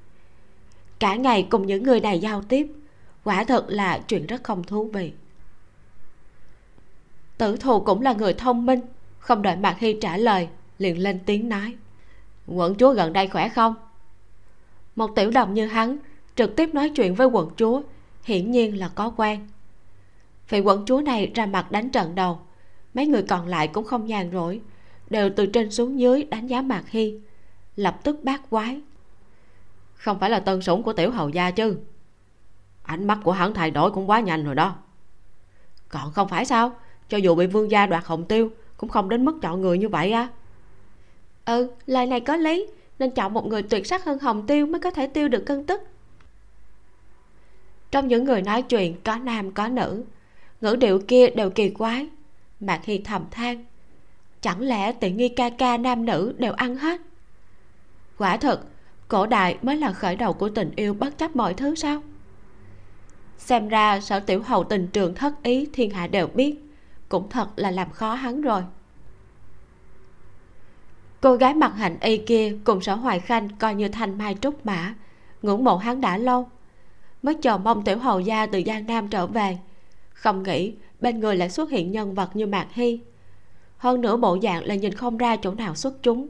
Cả 0.98 1.14
ngày 1.14 1.46
cùng 1.50 1.66
những 1.66 1.82
người 1.82 2.00
này 2.00 2.18
giao 2.18 2.42
tiếp, 2.42 2.72
quả 3.24 3.44
thật 3.44 3.64
là 3.68 3.98
chuyện 3.98 4.26
rất 4.26 4.44
không 4.44 4.64
thú 4.64 4.90
vị. 4.92 5.12
Tử 7.38 7.56
thù 7.56 7.80
cũng 7.80 8.02
là 8.02 8.12
người 8.12 8.34
thông 8.34 8.66
minh, 8.66 8.80
không 9.18 9.42
đợi 9.42 9.56
mạc 9.56 9.78
hy 9.78 9.98
trả 10.00 10.16
lời, 10.16 10.48
liền 10.78 10.98
lên 10.98 11.18
tiếng 11.26 11.48
nói, 11.48 11.74
quận 12.46 12.74
chúa 12.74 12.92
gần 12.92 13.12
đây 13.12 13.28
khỏe 13.28 13.48
không? 13.48 13.74
Một 14.96 15.10
tiểu 15.16 15.30
đồng 15.30 15.54
như 15.54 15.66
hắn, 15.66 15.96
trực 16.36 16.56
tiếp 16.56 16.74
nói 16.74 16.90
chuyện 16.96 17.14
với 17.14 17.26
quận 17.26 17.50
chúa, 17.56 17.82
hiển 18.24 18.50
nhiên 18.50 18.78
là 18.78 18.88
có 18.88 19.12
quan 19.16 19.48
vị 20.48 20.60
quận 20.60 20.84
chúa 20.86 21.00
này 21.00 21.30
ra 21.34 21.46
mặt 21.46 21.70
đánh 21.70 21.90
trận 21.90 22.14
đầu 22.14 22.38
mấy 22.96 23.06
người 23.06 23.22
còn 23.22 23.46
lại 23.46 23.68
cũng 23.68 23.84
không 23.84 24.06
nhàn 24.06 24.30
rỗi 24.32 24.60
đều 25.10 25.30
từ 25.36 25.46
trên 25.46 25.70
xuống 25.70 26.00
dưới 26.00 26.22
đánh 26.24 26.46
giá 26.46 26.62
mạc 26.62 26.84
hy 26.88 27.20
lập 27.76 28.00
tức 28.04 28.24
bác 28.24 28.50
quái. 28.50 28.80
Không 29.94 30.18
phải 30.18 30.30
là 30.30 30.40
tân 30.40 30.62
sủng 30.62 30.82
của 30.82 30.92
tiểu 30.92 31.10
hầu 31.10 31.28
gia 31.28 31.50
chứ. 31.50 31.78
Ánh 32.82 33.06
mắt 33.06 33.18
của 33.24 33.32
hắn 33.32 33.54
thay 33.54 33.70
đổi 33.70 33.90
cũng 33.90 34.10
quá 34.10 34.20
nhanh 34.20 34.44
rồi 34.44 34.54
đó. 34.54 34.76
Còn 35.88 36.12
không 36.12 36.28
phải 36.28 36.44
sao? 36.44 36.76
Cho 37.08 37.18
dù 37.18 37.34
bị 37.34 37.46
vương 37.46 37.70
gia 37.70 37.86
đoạt 37.86 38.04
hồng 38.04 38.24
tiêu 38.24 38.50
cũng 38.76 38.90
không 38.90 39.08
đến 39.08 39.24
mức 39.24 39.38
chọn 39.42 39.60
người 39.60 39.78
như 39.78 39.88
vậy 39.88 40.12
á. 40.12 40.28
Ừ 41.44 41.70
lời 41.86 42.06
này 42.06 42.20
có 42.20 42.36
lý 42.36 42.66
nên 42.98 43.10
chọn 43.10 43.34
một 43.34 43.46
người 43.46 43.62
tuyệt 43.62 43.86
sắc 43.86 44.04
hơn 44.04 44.18
hồng 44.18 44.46
tiêu 44.46 44.66
mới 44.66 44.80
có 44.80 44.90
thể 44.90 45.06
tiêu 45.06 45.28
được 45.28 45.46
cân 45.46 45.66
tức. 45.66 45.82
Trong 47.90 48.08
những 48.08 48.24
người 48.24 48.42
nói 48.42 48.62
chuyện 48.62 49.00
có 49.04 49.16
nam 49.16 49.52
có 49.52 49.68
nữ 49.68 50.04
ngữ 50.60 50.76
điệu 50.76 51.00
kia 51.08 51.30
đều 51.30 51.50
kỳ 51.50 51.70
quái 51.70 52.08
mạc 52.60 52.84
hy 52.84 52.98
thầm 52.98 53.24
than, 53.30 53.64
chẳng 54.40 54.60
lẽ 54.60 54.92
tiện 54.92 55.16
nghi 55.16 55.28
ca 55.28 55.50
ca 55.50 55.76
nam 55.76 56.04
nữ 56.04 56.34
đều 56.38 56.52
ăn 56.52 56.76
hết? 56.76 57.00
Quả 58.18 58.36
thật 58.36 58.60
cổ 59.08 59.26
đại 59.26 59.58
mới 59.62 59.76
là 59.76 59.92
khởi 59.92 60.16
đầu 60.16 60.32
của 60.32 60.48
tình 60.48 60.70
yêu 60.76 60.94
bất 60.94 61.18
chấp 61.18 61.36
mọi 61.36 61.54
thứ 61.54 61.74
sao? 61.74 62.02
Xem 63.38 63.68
ra 63.68 64.00
sở 64.00 64.20
tiểu 64.20 64.42
hầu 64.42 64.64
tình 64.64 64.88
trường 64.88 65.14
thất 65.14 65.42
ý 65.42 65.68
thiên 65.72 65.90
hạ 65.90 66.06
đều 66.06 66.26
biết, 66.26 66.56
cũng 67.08 67.28
thật 67.30 67.48
là 67.56 67.70
làm 67.70 67.90
khó 67.90 68.14
hắn 68.14 68.40
rồi. 68.40 68.62
Cô 71.20 71.36
gái 71.36 71.54
mặt 71.54 71.72
hạnh 71.76 71.96
y 72.00 72.18
kia 72.18 72.56
cùng 72.64 72.80
sở 72.80 72.94
hoài 72.94 73.20
khanh 73.20 73.48
coi 73.58 73.74
như 73.74 73.88
thanh 73.88 74.18
mai 74.18 74.36
trúc 74.40 74.66
mã, 74.66 74.94
ngưỡng 75.42 75.64
mộ 75.64 75.76
hắn 75.76 76.00
đã 76.00 76.18
lâu. 76.18 76.48
Mới 77.22 77.34
chờ 77.34 77.58
mong 77.58 77.84
tiểu 77.84 77.98
hầu 77.98 78.20
gia 78.20 78.46
từ 78.46 78.62
giang 78.66 78.86
nam 78.86 79.08
trở 79.08 79.26
về, 79.26 79.58
không 80.12 80.42
nghĩ 80.42 80.74
bên 81.00 81.20
người 81.20 81.36
lại 81.36 81.50
xuất 81.50 81.70
hiện 81.70 81.92
nhân 81.92 82.14
vật 82.14 82.36
như 82.36 82.46
mạc 82.46 82.66
hy. 82.72 83.00
Hơn 83.76 84.00
nữa 84.00 84.16
bộ 84.16 84.38
dạng 84.42 84.64
là 84.64 84.74
nhìn 84.74 84.94
không 84.94 85.16
ra 85.16 85.36
chỗ 85.36 85.54
nào 85.54 85.74
xuất 85.74 86.02
chúng. 86.02 86.28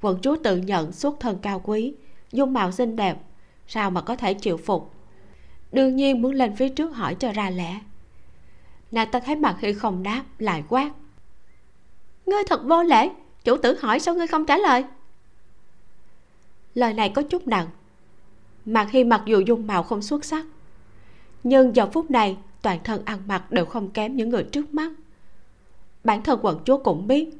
Quận 0.00 0.18
chúa 0.22 0.36
tự 0.44 0.56
nhận 0.56 0.92
xuất 0.92 1.20
thân 1.20 1.38
cao 1.42 1.60
quý, 1.64 1.94
dung 2.32 2.52
mạo 2.52 2.72
xinh 2.72 2.96
đẹp, 2.96 3.18
sao 3.66 3.90
mà 3.90 4.00
có 4.00 4.16
thể 4.16 4.34
chịu 4.34 4.56
phục? 4.56 4.94
Đương 5.72 5.96
nhiên 5.96 6.22
muốn 6.22 6.32
lên 6.32 6.56
phía 6.56 6.68
trước 6.68 6.88
hỏi 6.88 7.14
cho 7.14 7.32
ra 7.32 7.50
lẽ. 7.50 7.80
Nàng 8.90 9.10
ta 9.10 9.20
thấy 9.20 9.36
mặt 9.36 9.56
khi 9.60 9.72
không 9.72 10.02
đáp, 10.02 10.24
lại 10.38 10.64
quát. 10.68 10.90
Ngươi 12.26 12.42
thật 12.48 12.60
vô 12.64 12.82
lễ, 12.82 13.10
chủ 13.44 13.56
tử 13.56 13.78
hỏi 13.80 14.00
sao 14.00 14.14
ngươi 14.14 14.26
không 14.26 14.46
trả 14.46 14.56
lời? 14.56 14.84
Lời 16.74 16.94
này 16.94 17.08
có 17.08 17.22
chút 17.22 17.46
nặng. 17.46 17.66
Mạc 18.64 18.88
khi 18.90 19.04
mặc 19.04 19.22
dù 19.26 19.40
dung 19.40 19.66
mạo 19.66 19.82
không 19.82 20.02
xuất 20.02 20.24
sắc, 20.24 20.46
nhưng 21.42 21.76
giờ 21.76 21.86
phút 21.92 22.10
này 22.10 22.36
toàn 22.62 22.78
thân 22.84 23.02
ăn 23.04 23.18
mặc 23.26 23.50
đều 23.50 23.64
không 23.64 23.90
kém 23.90 24.16
những 24.16 24.28
người 24.28 24.44
trước 24.44 24.74
mắt. 24.74 24.92
Bản 26.04 26.22
thân 26.22 26.38
quận 26.42 26.60
chúa 26.64 26.78
cũng 26.78 27.06
biết 27.06 27.30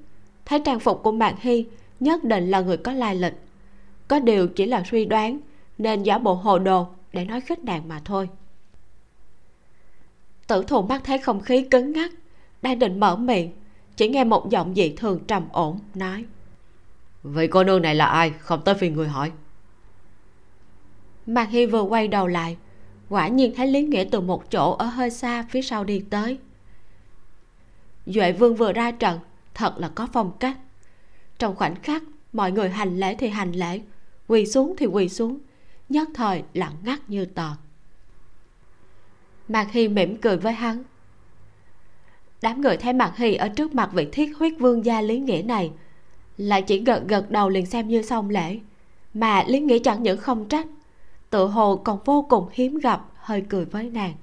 thấy 0.45 0.61
trang 0.65 0.81
phục 0.81 1.03
của 1.03 1.13
mạc 1.13 1.35
hy 1.39 1.67
nhất 2.01 2.25
định 2.25 2.51
là 2.51 2.61
người 2.61 2.77
có 2.77 2.93
lai 2.93 3.15
lịch. 3.15 3.35
Có 4.09 4.21
điều 4.21 4.49
chỉ 4.49 4.67
là 4.67 4.83
suy 4.91 5.05
đoán 5.05 5.41
nên 5.79 6.03
giả 6.03 6.19
bộ 6.19 6.35
hồ 6.35 6.59
đồ 6.59 6.87
để 7.13 7.25
nói 7.25 7.41
khích 7.41 7.65
nàng 7.65 7.89
mà 7.89 8.01
thôi. 8.05 8.29
Tử 10.47 10.63
thù 10.63 10.83
mắt 10.83 11.01
thấy 11.05 11.19
không 11.19 11.41
khí 11.41 11.63
cứng 11.71 11.93
ngắc 11.93 12.13
đang 12.63 12.79
định 12.79 13.01
mở 13.01 13.17
miệng 13.17 13.53
chỉ 13.97 14.09
nghe 14.09 14.25
một 14.25 14.51
giọng 14.51 14.75
dị 14.75 14.95
thường 14.97 15.21
trầm 15.27 15.49
ổn 15.53 15.79
nói. 15.95 16.25
Vậy 17.23 17.49
cô 17.49 17.65
nương 17.65 17.83
này 17.83 17.95
là 17.95 18.07
ai? 18.07 18.33
Không 18.39 18.63
tới 18.65 18.75
phiên 18.75 18.95
người 18.95 19.09
hỏi. 19.09 19.33
Mạc 21.27 21.49
hy 21.51 21.67
vừa 21.67 21.83
quay 21.83 22.09
đầu 22.09 22.27
lại 22.27 22.57
quả 23.13 23.29
nhiên 23.29 23.53
thấy 23.57 23.67
lý 23.67 23.83
nghĩa 23.83 24.05
từ 24.05 24.21
một 24.21 24.51
chỗ 24.51 24.73
ở 24.73 24.87
hơi 24.87 25.11
xa 25.11 25.47
phía 25.51 25.63
sau 25.63 25.85
đi 25.85 26.05
tới. 26.11 26.39
Duệ 28.07 28.33
vương 28.33 28.57
vừa 28.57 28.73
ra 28.73 28.91
trận, 28.91 29.19
thật 29.55 29.75
là 29.79 29.89
có 29.95 30.09
phong 30.13 30.33
cách. 30.41 30.59
Trong 31.39 31.57
khoảnh 31.57 31.75
khắc, 31.83 32.03
mọi 32.33 32.53
người 32.53 32.69
hành 32.69 33.01
lễ 33.01 33.15
thì 33.15 33.29
hành 33.29 33.53
lễ, 33.53 33.81
quỳ 34.29 34.47
xuống 34.47 34.75
thì 34.79 34.87
quỳ 34.87 35.09
xuống, 35.09 35.39
nhất 35.89 36.09
thời 36.15 36.43
lặng 36.55 36.77
ngắt 36.85 37.11
như 37.11 37.25
tờ. 37.25 37.49
Mạc 39.49 39.73
hy 39.73 39.89
mỉm 39.89 40.17
cười 40.17 40.37
với 40.37 40.53
hắn. 40.53 40.83
Đám 42.43 42.61
người 42.61 42.77
thấy 42.77 42.93
mạc 42.93 43.17
hy 43.17 43.35
ở 43.35 43.49
trước 43.49 43.75
mặt 43.75 43.91
vị 43.93 44.09
thiết 44.13 44.37
huyết 44.39 44.53
vương 44.59 44.85
gia 44.85 45.01
lý 45.01 45.19
nghĩa 45.19 45.43
này, 45.43 45.71
lại 46.37 46.63
chỉ 46.63 46.81
gật 46.85 47.03
gật 47.09 47.31
đầu 47.31 47.49
liền 47.49 47.67
xem 47.67 47.89
như 47.89 48.03
xong 48.03 48.31
lễ. 48.31 48.59
Mà 49.15 49.45
lý 49.47 49.61
nghĩa 49.61 49.79
chẳng 49.79 50.03
những 50.03 50.19
không 50.19 50.49
trách 50.49 50.67
tự 51.33 51.47
hồ 51.47 51.77
còn 51.77 51.99
vô 52.05 52.27
cùng 52.29 52.49
hiếm 52.53 52.79
gặp 52.79 53.01
hơi 53.17 53.45
cười 53.49 53.65
với 53.65 53.91
nàng. 53.91 54.15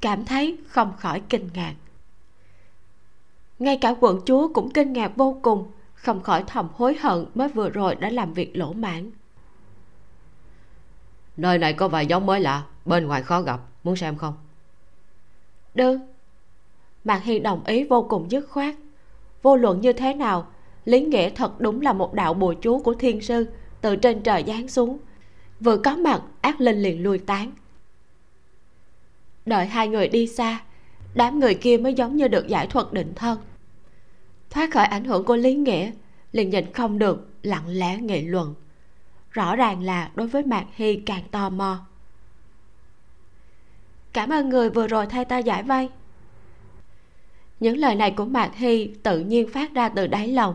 Cảm 0.00 0.24
thấy 0.24 0.58
không 0.68 0.92
khỏi 0.98 1.22
kinh 1.28 1.48
ngạc. 1.54 1.74
Ngay 3.58 3.78
cả 3.80 3.94
quận 4.00 4.20
chúa 4.26 4.48
cũng 4.54 4.70
kinh 4.70 4.92
ngạc 4.92 5.12
vô 5.16 5.38
cùng 5.42 5.70
không 5.94 6.22
khỏi 6.22 6.44
thầm 6.46 6.68
hối 6.74 6.96
hận 7.00 7.26
mới 7.34 7.48
vừa 7.48 7.68
rồi 7.68 7.94
đã 7.94 8.10
làm 8.10 8.32
việc 8.32 8.56
lỗ 8.56 8.72
mãn 8.72 9.10
nơi 11.36 11.58
này 11.58 11.72
có 11.72 11.88
vài 11.88 12.06
giống 12.06 12.26
mới 12.26 12.40
lạ 12.40 12.62
bên 12.84 13.06
ngoài 13.06 13.22
khó 13.22 13.42
gặp 13.42 13.60
muốn 13.84 13.96
xem 13.96 14.16
không? 14.16 14.34
Được. 15.74 15.98
Mạc 17.04 17.22
hi 17.24 17.38
đồng 17.38 17.64
ý 17.64 17.84
vô 17.84 18.06
cùng 18.08 18.30
dứt 18.30 18.48
khoát. 18.50 18.74
Vô 19.42 19.56
luận 19.56 19.80
như 19.80 19.92
thế 19.92 20.14
nào 20.14 20.46
lý 20.84 21.00
nghĩa 21.00 21.30
thật 21.30 21.60
đúng 21.60 21.80
là 21.80 21.92
một 21.92 22.14
đạo 22.14 22.34
bùa 22.34 22.54
chú 22.54 22.82
của 22.82 22.94
thiên 22.94 23.20
sư 23.20 23.46
từ 23.80 23.96
trên 23.96 24.22
trời 24.22 24.44
giáng 24.46 24.68
xuống 24.68 24.98
vừa 25.62 25.76
có 25.76 25.96
mặt, 25.96 26.22
ác 26.40 26.60
linh 26.60 26.82
liền 26.82 27.02
lui 27.02 27.18
tán. 27.18 27.52
Đợi 29.46 29.66
hai 29.66 29.88
người 29.88 30.08
đi 30.08 30.26
xa, 30.26 30.62
đám 31.14 31.40
người 31.40 31.54
kia 31.54 31.76
mới 31.76 31.94
giống 31.94 32.16
như 32.16 32.28
được 32.28 32.48
giải 32.48 32.66
thuật 32.66 32.92
định 32.92 33.12
thân. 33.16 33.38
Thoát 34.50 34.70
khỏi 34.70 34.84
ảnh 34.84 35.04
hưởng 35.04 35.24
của 35.24 35.36
lý 35.36 35.54
nghĩa, 35.54 35.90
liền 36.32 36.50
nhìn 36.50 36.72
không 36.72 36.98
được, 36.98 37.28
lặng 37.42 37.68
lẽ 37.68 37.98
nghị 37.98 38.22
luận. 38.22 38.54
Rõ 39.30 39.56
ràng 39.56 39.82
là 39.82 40.10
đối 40.14 40.28
với 40.28 40.42
mạc 40.42 40.64
hy 40.74 40.96
càng 40.96 41.22
tò 41.30 41.50
mò. 41.50 41.86
Cảm 44.12 44.30
ơn 44.30 44.48
người 44.48 44.70
vừa 44.70 44.86
rồi 44.86 45.06
thay 45.06 45.24
ta 45.24 45.38
giải 45.38 45.62
vây. 45.62 45.88
Những 47.60 47.76
lời 47.76 47.94
này 47.94 48.10
của 48.10 48.24
mạc 48.24 48.50
hy 48.54 48.86
tự 49.02 49.20
nhiên 49.20 49.48
phát 49.52 49.74
ra 49.74 49.88
từ 49.88 50.06
đáy 50.06 50.28
lòng. 50.28 50.54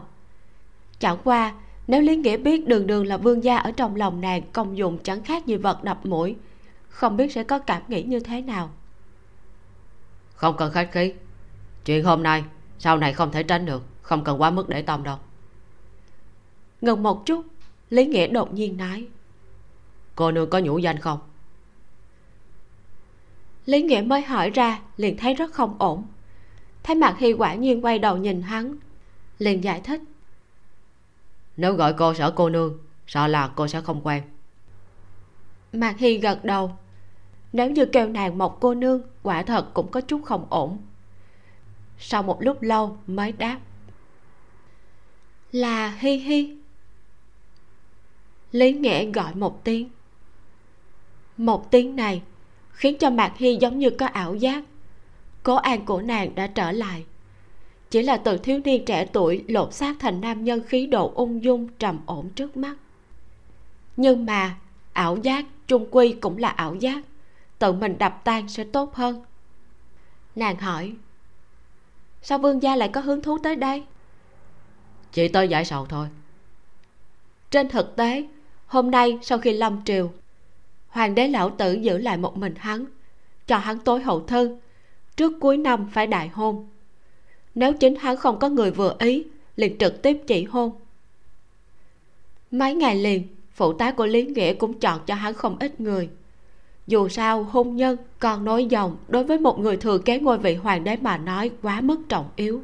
Chẳng 1.00 1.18
qua 1.24 1.54
nếu 1.88 2.02
lý 2.02 2.16
nghĩa 2.16 2.38
biết 2.38 2.68
đường 2.68 2.88
đường 2.88 3.06
là 3.06 3.18
vương 3.18 3.44
gia 3.44 3.58
ở 3.58 3.72
trong 3.72 3.96
lòng 3.96 4.22
nàng 4.22 4.42
công 4.54 4.78
dụng 4.78 4.98
chẳng 5.04 5.24
khác 5.24 5.46
gì 5.46 5.56
vật 5.56 5.84
đập 5.84 6.06
mũi 6.06 6.36
không 6.90 7.18
biết 7.18 7.32
sẽ 7.32 7.44
có 7.44 7.60
cảm 7.60 7.82
nghĩ 7.88 8.04
như 8.04 8.20
thế 8.20 8.42
nào. 8.42 8.70
Không 10.36 10.58
cần 10.58 10.72
khách 10.72 10.92
khí. 10.92 11.14
Chuyện 11.86 12.04
hôm 12.04 12.24
nay 12.24 12.44
sau 12.80 12.98
này 12.98 13.14
không 13.14 13.32
thể 13.32 13.44
tránh 13.44 13.66
được 13.66 13.84
không 14.02 14.24
cần 14.24 14.42
quá 14.42 14.52
mức 14.52 14.70
để 14.70 14.82
tâm 14.82 15.04
đâu. 15.04 15.18
Ngừng 16.82 17.04
một 17.04 17.26
chút 17.26 17.46
lý 17.90 18.06
nghĩa 18.06 18.28
đột 18.28 18.54
nhiên 18.54 18.78
nói. 18.78 19.08
Cô 20.16 20.32
nương 20.32 20.50
có 20.50 20.60
nhũ 20.60 20.78
danh 20.78 21.00
không? 21.00 21.20
Lý 23.66 23.82
nghĩa 23.82 24.02
mới 24.02 24.22
hỏi 24.22 24.50
ra 24.50 24.80
liền 24.98 25.18
thấy 25.18 25.34
rất 25.34 25.54
không 25.54 25.76
ổn. 25.80 26.04
Thấy 26.84 26.96
mặt 26.96 27.16
hy 27.20 27.34
quả 27.34 27.54
nhiên 27.54 27.86
quay 27.86 28.00
đầu 28.00 28.18
nhìn 28.18 28.42
hắn 28.42 28.76
liền 29.40 29.64
giải 29.64 29.82
thích 29.82 30.02
nếu 31.58 31.74
gọi 31.74 31.94
cô 31.94 32.14
sở 32.14 32.32
cô 32.32 32.50
nương, 32.50 32.78
sợ 33.08 33.28
là 33.28 33.52
cô 33.56 33.68
sẽ 33.68 33.82
không 33.82 34.02
quen. 34.04 34.24
Mạc 35.74 35.98
hy 35.98 36.18
gật 36.18 36.44
đầu. 36.44 36.72
Nếu 37.54 37.72
như 37.72 37.86
kêu 37.86 38.08
nàng 38.08 38.38
một 38.38 38.60
cô 38.60 38.74
nương, 38.74 39.02
quả 39.24 39.44
thật 39.44 39.74
cũng 39.74 39.92
có 39.92 40.02
chút 40.02 40.22
không 40.26 40.48
ổn. 40.50 40.78
Sau 42.00 42.24
một 42.24 42.42
lúc 42.42 42.62
lâu 42.62 42.98
mới 43.08 43.32
đáp. 43.32 43.60
Là 45.52 45.90
hi 46.00 46.18
hi. 46.18 46.58
Lý 48.52 48.74
nghĩa 48.74 49.12
gọi 49.12 49.36
một 49.36 49.64
tiếng. 49.64 49.90
Một 51.38 51.72
tiếng 51.72 51.96
này 51.96 52.22
khiến 52.72 52.98
cho 53.00 53.10
mạc 53.10 53.34
hy 53.38 53.58
giống 53.62 53.80
như 53.80 53.90
có 53.90 54.06
ảo 54.06 54.36
giác. 54.36 54.64
Cố 55.44 55.56
an 55.56 55.86
của 55.86 56.02
nàng 56.02 56.36
đã 56.36 56.48
trở 56.48 56.72
lại 56.72 57.06
chỉ 57.90 58.02
là 58.02 58.18
từ 58.18 58.38
thiếu 58.38 58.60
niên 58.64 58.86
trẻ 58.86 59.06
tuổi 59.14 59.44
lột 59.48 59.74
xác 59.74 59.96
thành 60.00 60.22
nam 60.22 60.44
nhân 60.44 60.62
khí 60.68 60.88
độ 60.88 61.12
ung 61.16 61.44
dung 61.44 61.68
trầm 61.80 62.00
ổn 62.06 62.30
trước 62.30 62.58
mắt. 62.58 62.76
Nhưng 63.98 64.26
mà 64.26 64.58
ảo 64.94 65.18
giác 65.18 65.46
trung 65.68 65.88
quy 65.92 66.16
cũng 66.22 66.38
là 66.38 66.50
ảo 66.50 66.76
giác. 66.76 67.02
Tự 67.60 67.74
mình 67.74 67.98
đập 67.98 68.22
tan 68.24 68.50
sẽ 68.50 68.64
tốt 68.64 68.96
hơn. 68.96 69.24
Nàng 70.36 70.58
hỏi 70.58 70.94
sao 72.22 72.38
vương 72.38 72.64
gia 72.64 72.76
lại 72.76 72.90
có 72.94 73.02
hứng 73.02 73.22
thú 73.22 73.38
tới 73.38 73.56
đây? 73.56 73.84
Chỉ 75.12 75.28
tới 75.28 75.48
giải 75.48 75.66
sầu 75.66 75.86
thôi. 75.86 76.08
Trên 77.52 77.70
thực 77.70 77.96
tế 77.96 78.28
hôm 78.66 78.92
nay 78.92 79.20
sau 79.22 79.38
khi 79.38 79.54
lâm 79.54 79.84
triều 79.86 80.12
hoàng 80.88 81.16
đế 81.16 81.28
lão 81.28 81.50
tử 81.50 81.74
giữ 81.74 81.98
lại 81.98 82.18
một 82.18 82.38
mình 82.38 82.56
hắn 82.58 82.86
cho 83.48 83.58
hắn 83.58 83.80
tối 83.80 84.02
hậu 84.02 84.20
thư. 84.20 84.58
Trước 85.16 85.34
cuối 85.42 85.58
năm 85.58 85.90
phải 85.94 86.08
đại 86.08 86.28
hôn 86.28 86.68
nếu 87.58 87.74
chính 87.74 87.96
hắn 87.96 88.18
không 88.18 88.40
có 88.40 88.50
người 88.50 88.72
vừa 88.72 88.96
ý, 89.00 89.24
liền 89.56 89.78
trực 89.78 90.02
tiếp 90.02 90.18
chỉ 90.28 90.44
hôn. 90.44 90.72
Mấy 92.52 92.76
ngày 92.76 92.96
liền, 92.96 93.28
phụ 93.52 93.74
tá 93.74 93.92
của 93.92 94.06
lý 94.06 94.26
nghĩa 94.26 94.54
cũng 94.54 94.80
chọn 94.80 95.00
cho 95.06 95.16
hắn 95.16 95.34
không 95.34 95.58
ít 95.60 95.82
người. 95.82 96.10
Dù 96.88 97.08
sao, 97.08 97.44
hôn 97.44 97.76
nhân 97.76 97.98
còn 98.20 98.46
nối 98.46 98.66
dòng 98.66 98.98
đối 99.08 99.24
với 99.24 99.40
một 99.40 99.60
người 99.60 99.78
thừa 99.78 99.98
kế 99.98 100.20
ngôi 100.20 100.38
vị 100.38 100.56
hoàng 100.56 100.84
đế 100.84 100.96
mà 100.96 101.18
nói 101.18 101.52
quá 101.62 101.82
mức 101.82 102.00
trọng 102.10 102.30
yếu. 102.36 102.62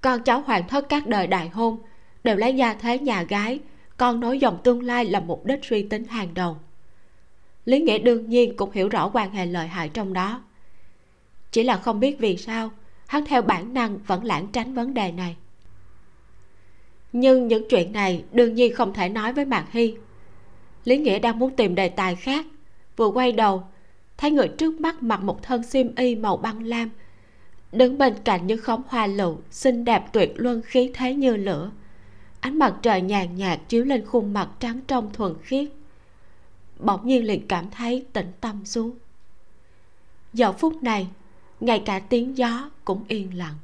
Con 0.00 0.22
cháu 0.22 0.40
hoàng 0.40 0.68
thất 0.68 0.88
các 0.88 1.06
đời 1.06 1.26
đại 1.26 1.48
hôn 1.48 1.78
đều 2.24 2.36
lấy 2.36 2.54
gia 2.54 2.74
thế 2.74 2.98
nhà 2.98 3.22
gái, 3.22 3.58
con 3.96 4.20
nối 4.20 4.38
dòng 4.38 4.58
tương 4.64 4.82
lai 4.82 5.04
là 5.04 5.20
mục 5.20 5.46
đích 5.46 5.64
suy 5.64 5.82
tính 5.82 6.04
hàng 6.04 6.34
đầu. 6.34 6.56
Lý 7.64 7.80
nghĩa 7.80 7.98
đương 7.98 8.28
nhiên 8.28 8.56
cũng 8.56 8.70
hiểu 8.70 8.88
rõ 8.88 9.10
quan 9.12 9.30
hệ 9.30 9.46
lợi 9.46 9.66
hại 9.66 9.88
trong 9.88 10.12
đó. 10.12 10.42
Chỉ 11.52 11.62
là 11.62 11.76
không 11.76 12.00
biết 12.00 12.18
vì 12.18 12.36
sao 12.36 12.70
hắn 13.08 13.24
theo 13.24 13.42
bản 13.42 13.74
năng 13.74 13.98
vẫn 13.98 14.24
lãng 14.24 14.46
tránh 14.52 14.74
vấn 14.74 14.94
đề 14.94 15.12
này. 15.12 15.36
Nhưng 17.12 17.48
những 17.48 17.68
chuyện 17.68 17.92
này 17.92 18.24
đương 18.32 18.54
nhiên 18.54 18.74
không 18.74 18.92
thể 18.92 19.08
nói 19.08 19.32
với 19.32 19.44
mạc 19.44 19.66
hy. 19.70 19.96
Lý 20.84 20.98
nghĩa 20.98 21.18
đang 21.18 21.38
muốn 21.38 21.56
tìm 21.56 21.74
đề 21.74 21.88
tài 21.88 22.16
khác. 22.16 22.46
Vừa 22.96 23.08
quay 23.08 23.32
đầu, 23.32 23.64
thấy 24.16 24.30
người 24.30 24.48
trước 24.48 24.80
mắt 24.80 25.02
mặc 25.02 25.20
một 25.22 25.42
thân 25.42 25.62
xiêm 25.62 25.94
y 25.94 26.14
màu 26.14 26.36
băng 26.36 26.62
lam, 26.62 26.90
đứng 27.72 27.98
bên 27.98 28.14
cạnh 28.24 28.46
như 28.46 28.56
khóm 28.56 28.82
hoa 28.88 29.06
lựu 29.06 29.38
xinh 29.50 29.84
đẹp 29.84 30.04
tuyệt 30.12 30.32
luân 30.36 30.62
khí 30.62 30.90
thế 30.94 31.14
như 31.14 31.36
lửa. 31.36 31.70
Ánh 32.40 32.58
mặt 32.58 32.74
trời 32.82 33.00
nhàn 33.00 33.36
nhạt 33.36 33.60
chiếu 33.68 33.84
lên 33.84 34.06
khuôn 34.06 34.32
mặt 34.32 34.48
trắng 34.60 34.80
trong 34.86 35.12
thuần 35.12 35.34
khiết. 35.42 35.68
Bỗng 36.78 37.06
nhiên 37.06 37.24
liền 37.24 37.48
cảm 37.48 37.70
thấy 37.70 38.06
tĩnh 38.12 38.32
tâm 38.40 38.64
xuống. 38.64 38.90
Giờ 40.32 40.52
phút 40.52 40.82
này 40.82 41.08
ngay 41.60 41.82
cả 41.86 41.98
tiếng 41.98 42.38
gió 42.38 42.70
cũng 42.84 43.04
yên 43.08 43.38
lặng. 43.38 43.54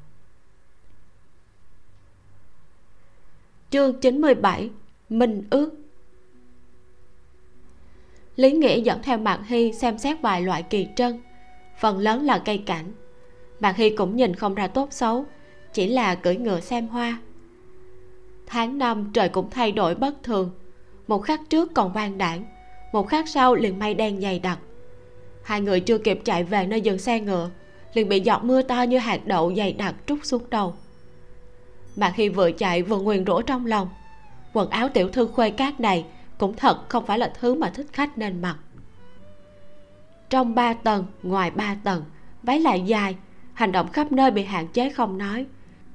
Chương 3.70 4.00
97 4.00 4.70
Minh 5.08 5.42
ước. 5.50 5.70
Lý 8.36 8.52
Nghĩa 8.52 8.80
dẫn 8.80 9.02
theo 9.02 9.18
Mạc 9.18 9.40
Hy 9.46 9.72
xem 9.72 9.98
xét 9.98 10.20
vài 10.22 10.42
loại 10.42 10.62
kỳ 10.62 10.88
trân. 10.96 11.22
Phần 11.80 11.98
lớn 11.98 12.24
là 12.24 12.38
cây 12.38 12.58
cảnh. 12.58 12.92
Mạc 13.60 13.76
Hy 13.76 13.90
cũng 13.90 14.16
nhìn 14.16 14.34
không 14.34 14.54
ra 14.54 14.66
tốt 14.66 14.88
xấu, 14.92 15.26
Chỉ 15.72 15.88
là 15.88 16.14
cưỡi 16.14 16.36
ngựa 16.36 16.60
xem 16.60 16.88
hoa. 16.88 17.18
Tháng 18.46 18.78
năm 18.78 19.10
trời 19.14 19.28
cũng 19.28 19.50
thay 19.50 19.72
đổi 19.72 19.94
bất 19.94 20.22
thường. 20.22 20.50
Một 21.06 21.18
khắc 21.18 21.40
trước 21.50 21.74
còn 21.74 21.92
quan 21.94 22.18
đảng, 22.18 22.44
Một 22.92 23.08
khắc 23.08 23.28
sau 23.28 23.54
liền 23.54 23.78
mây 23.78 23.94
đen 23.94 24.20
dày 24.20 24.38
đặc. 24.38 24.58
Hai 25.42 25.60
người 25.60 25.80
chưa 25.80 25.98
kịp 25.98 26.20
chạy 26.24 26.44
về 26.44 26.66
nơi 26.66 26.80
dừng 26.80 26.98
xe 26.98 27.20
ngựa 27.20 27.50
liền 27.94 28.08
bị 28.08 28.20
giọt 28.20 28.44
mưa 28.44 28.62
to 28.62 28.82
như 28.82 28.98
hạt 28.98 29.26
đậu 29.26 29.54
dày 29.54 29.72
đặc 29.72 29.94
trút 30.06 30.18
xuống 30.22 30.42
đầu. 30.50 30.74
Mà 31.96 32.10
khi 32.10 32.28
vừa 32.28 32.50
chạy 32.52 32.82
vừa 32.82 32.98
nguyền 32.98 33.26
rủa 33.26 33.42
trong 33.42 33.66
lòng 33.66 33.88
quần 34.52 34.70
áo 34.70 34.88
tiểu 34.88 35.08
thư 35.08 35.26
khuê 35.26 35.50
cát 35.50 35.80
này 35.80 36.04
cũng 36.38 36.56
thật 36.56 36.88
không 36.88 37.06
phải 37.06 37.18
là 37.18 37.32
thứ 37.40 37.54
mà 37.54 37.70
thích 37.70 37.86
khách 37.92 38.18
nên 38.18 38.42
mặc. 38.42 38.56
Trong 40.30 40.54
ba 40.54 40.74
tầng 40.74 41.04
ngoài 41.22 41.50
ba 41.50 41.76
tầng 41.84 42.04
váy 42.42 42.60
lại 42.60 42.82
dài 42.86 43.16
hành 43.52 43.72
động 43.72 43.88
khắp 43.92 44.12
nơi 44.12 44.30
bị 44.30 44.44
hạn 44.44 44.68
chế 44.68 44.90
không 44.90 45.18
nói. 45.18 45.46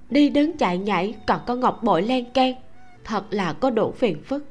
Đi 0.09 0.29
đứng 0.29 0.57
chạy 0.57 0.77
nhảy 0.77 1.15
còn 1.27 1.39
có 1.45 1.55
ngọc 1.55 1.83
bội 1.83 2.01
len 2.01 2.31
can, 2.31 2.53
thật 3.03 3.23
là 3.29 3.53
có 3.53 3.69
đủ 3.69 3.91
phiền 3.91 4.23
phức. 4.23 4.45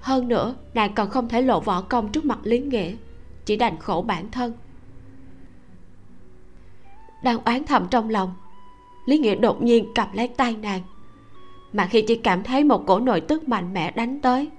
Hơn 0.00 0.28
nữa 0.28 0.54
nàng 0.74 0.94
còn 0.94 1.10
không 1.10 1.28
thể 1.28 1.42
lộ 1.42 1.60
võ 1.60 1.80
công 1.80 2.12
trước 2.12 2.24
mặt 2.24 2.38
lý 2.42 2.58
nghĩa 2.58 2.92
chỉ 3.44 3.56
đành 3.56 3.78
khổ 3.78 4.02
bản 4.02 4.30
thân 4.30 4.52
đang 7.22 7.38
oán 7.44 7.64
thầm 7.64 7.86
trong 7.90 8.10
lòng. 8.10 8.34
Lý 9.06 9.18
nghĩa 9.18 9.34
đột 9.34 9.62
nhiên 9.62 9.92
cầm 9.94 10.08
lấy 10.12 10.28
tay 10.28 10.56
nàng. 10.56 10.80
Mà 11.72 11.86
khi 11.86 12.02
chỉ 12.02 12.16
cảm 12.16 12.42
thấy 12.42 12.64
một 12.64 12.86
cổ 12.86 13.00
nội 13.00 13.20
tức 13.20 13.48
mạnh 13.48 13.72
mẽ 13.72 13.90
đánh 13.90 14.20
tới, 14.20 14.50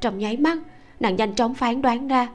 trong 0.00 0.18
nháy 0.18 0.36
mắt, 0.36 0.58
nàng 1.00 1.16
nhanh 1.16 1.34
chóng 1.34 1.54
phán 1.54 1.82
đoán 1.82 2.08
ra 2.08 2.28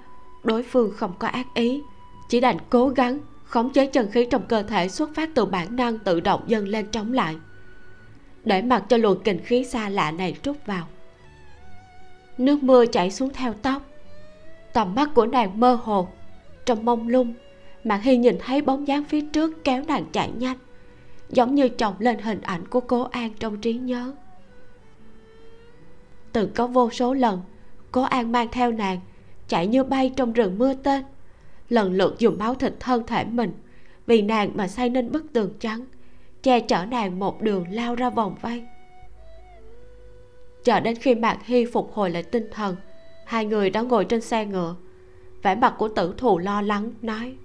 đối 0.44 0.64
phương 0.64 0.92
không 0.96 1.14
có 1.20 1.28
ác 1.28 1.48
ý, 1.54 1.82
chỉ 2.30 2.40
đành 2.40 2.58
cố 2.70 2.88
gắng 2.90 3.20
khống 3.44 3.70
chế 3.70 3.86
chân 3.86 4.12
khí 4.12 4.28
trong 4.32 4.42
cơ 4.48 4.64
thể 4.64 4.90
xuất 4.90 5.16
phát 5.16 5.30
từ 5.36 5.46
bản 5.46 5.76
năng 5.76 6.00
tự 6.00 6.20
động 6.20 6.44
dâng 6.48 6.68
lên 6.68 6.88
chống 6.92 7.14
lại, 7.14 7.36
để 8.44 8.62
mặc 8.62 8.84
cho 8.90 8.98
luồng 8.98 9.24
kình 9.24 9.40
khí 9.44 9.64
xa 9.64 9.90
lạ 9.90 10.12
này 10.12 10.36
trút 10.42 10.58
vào. 10.66 10.88
Nước 12.38 12.64
mưa 12.64 12.86
chảy 12.86 13.12
xuống 13.12 13.30
theo 13.34 13.54
tóc, 13.54 13.82
tầm 14.74 14.96
mắt 14.96 15.10
của 15.16 15.26
nàng 15.26 15.60
mơ 15.60 15.80
hồ, 15.84 16.08
trong 16.66 16.86
mông 16.86 17.08
lung 17.08 17.34
mạc 17.84 18.02
hy 18.04 18.18
nhìn 18.18 18.38
thấy 18.40 18.62
bóng 18.62 18.88
dáng 18.88 19.04
phía 19.04 19.22
trước 19.22 19.64
kéo 19.64 19.84
nàng 19.88 20.06
chạy 20.12 20.32
nhanh, 20.38 20.58
giống 21.30 21.56
như 21.56 21.70
chồng 21.70 21.96
lên 22.00 22.20
hình 22.20 22.42
ảnh 22.42 22.68
của 22.68 22.80
cố 22.80 23.04
an 23.04 23.34
trong 23.40 23.62
trí 23.62 23.74
nhớ. 23.74 24.14
Từng 26.32 26.52
có 26.56 26.68
vô 26.68 26.90
số 26.90 27.14
lần, 27.14 27.42
cố 27.92 28.02
an 28.02 28.32
mang 28.32 28.48
theo 28.52 28.72
nàng, 28.72 29.00
chạy 29.48 29.68
như 29.68 29.84
bay 29.84 30.12
trong 30.16 30.34
rừng 30.34 30.58
mưa 30.58 30.74
tên, 30.74 31.04
lần 31.70 31.94
lượt 31.94 32.16
dùng 32.20 32.38
máu 32.38 32.56
thịt 32.56 32.74
thân 32.80 33.04
thể 33.08 33.26
mình, 33.26 33.52
vì 34.06 34.22
nàng 34.22 34.52
mà 34.56 34.68
xây 34.68 34.90
nên 34.90 35.12
bức 35.12 35.34
tường 35.34 35.54
trắng, 35.60 35.86
che 36.44 36.60
chở 36.60 36.86
nàng 36.86 37.20
một 37.20 37.42
đường 37.42 37.66
lao 37.72 37.96
ra 37.96 38.10
vòng 38.10 38.36
vây. 38.42 38.64
Chờ 40.64 40.80
đến 40.80 40.96
khi 40.96 41.16
mạc 41.16 41.46
hy 41.46 41.66
phục 41.66 41.94
hồi 41.94 42.10
lại 42.10 42.24
tinh 42.24 42.48
thần, 42.52 42.76
hai 43.26 43.46
người 43.46 43.70
đã 43.70 43.82
ngồi 43.82 44.06
trên 44.06 44.22
xe 44.22 44.46
ngựa, 44.46 44.76
vẻ 45.44 45.56
mặt 45.56 45.76
của 45.78 45.88
tử 45.88 46.14
thù 46.18 46.38
lo 46.40 46.62
lắng, 46.62 46.94
nói 47.02 47.36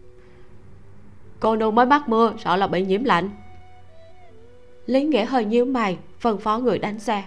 cô 1.41 1.57
nương 1.57 1.75
mới 1.75 1.87
mắc 1.87 2.09
mưa 2.09 2.33
sợ 2.45 2.57
là 2.57 2.67
bị 2.67 2.85
nhiễm 2.85 3.05
lạnh. 3.05 3.31
Lý 4.87 5.05
nghĩa 5.05 5.25
hơi 5.25 5.45
nhíu 5.45 5.65
mày 5.65 5.99
phân 6.21 6.39
phó 6.39 6.59
người 6.59 6.79
đánh 6.79 6.99
xe. 6.99 7.25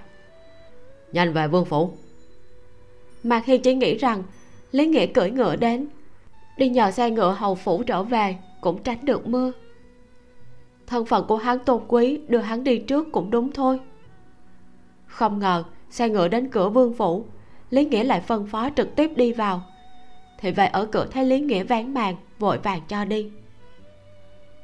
Nhanh 1.12 1.34
về 1.34 1.48
vương 1.48 1.66
phủ. 1.66 1.92
Mạc 3.24 3.46
hy 3.46 3.58
chỉ 3.58 3.74
nghĩ 3.74 3.98
rằng 3.98 4.24
lý 4.72 4.88
nghĩa 4.88 5.06
cưỡi 5.06 5.32
ngựa 5.32 5.56
đến 5.56 5.88
đi 6.58 6.70
nhờ 6.70 6.92
xe 6.92 7.10
ngựa 7.10 7.32
hầu 7.32 7.56
phủ 7.56 7.84
trở 7.84 8.04
về 8.04 8.38
cũng 8.62 8.84
tránh 8.84 9.06
được 9.06 9.28
mưa. 9.28 9.52
Thân 10.88 11.06
phận 11.06 11.28
của 11.28 11.38
hắn 11.38 11.60
tôn 11.60 11.82
quý 11.88 12.22
đưa 12.28 12.40
hắn 12.40 12.64
đi 12.64 12.78
trước 12.78 13.12
cũng 13.12 13.32
đúng 13.32 13.52
thôi. 13.52 13.80
Không 15.06 15.40
ngờ 15.40 15.64
xe 15.90 16.10
ngựa 16.10 16.28
đến 16.28 16.50
cửa 16.50 16.70
vương 16.70 16.94
phủ 16.94 17.26
lý 17.70 17.86
nghĩa 17.86 18.04
lại 18.04 18.22
phân 18.22 18.48
phó 18.48 18.70
trực 18.76 18.96
tiếp 18.96 19.12
đi 19.16 19.34
vào. 19.34 19.64
Thì 20.38 20.52
về 20.52 20.66
ở 20.66 20.86
cửa 20.86 21.08
thấy 21.12 21.26
lý 21.26 21.40
nghĩa 21.40 21.64
ván 21.64 21.94
màn 21.94 22.16
vội 22.40 22.58
vàng 22.58 22.82
cho 22.88 23.06
đi 23.06 23.32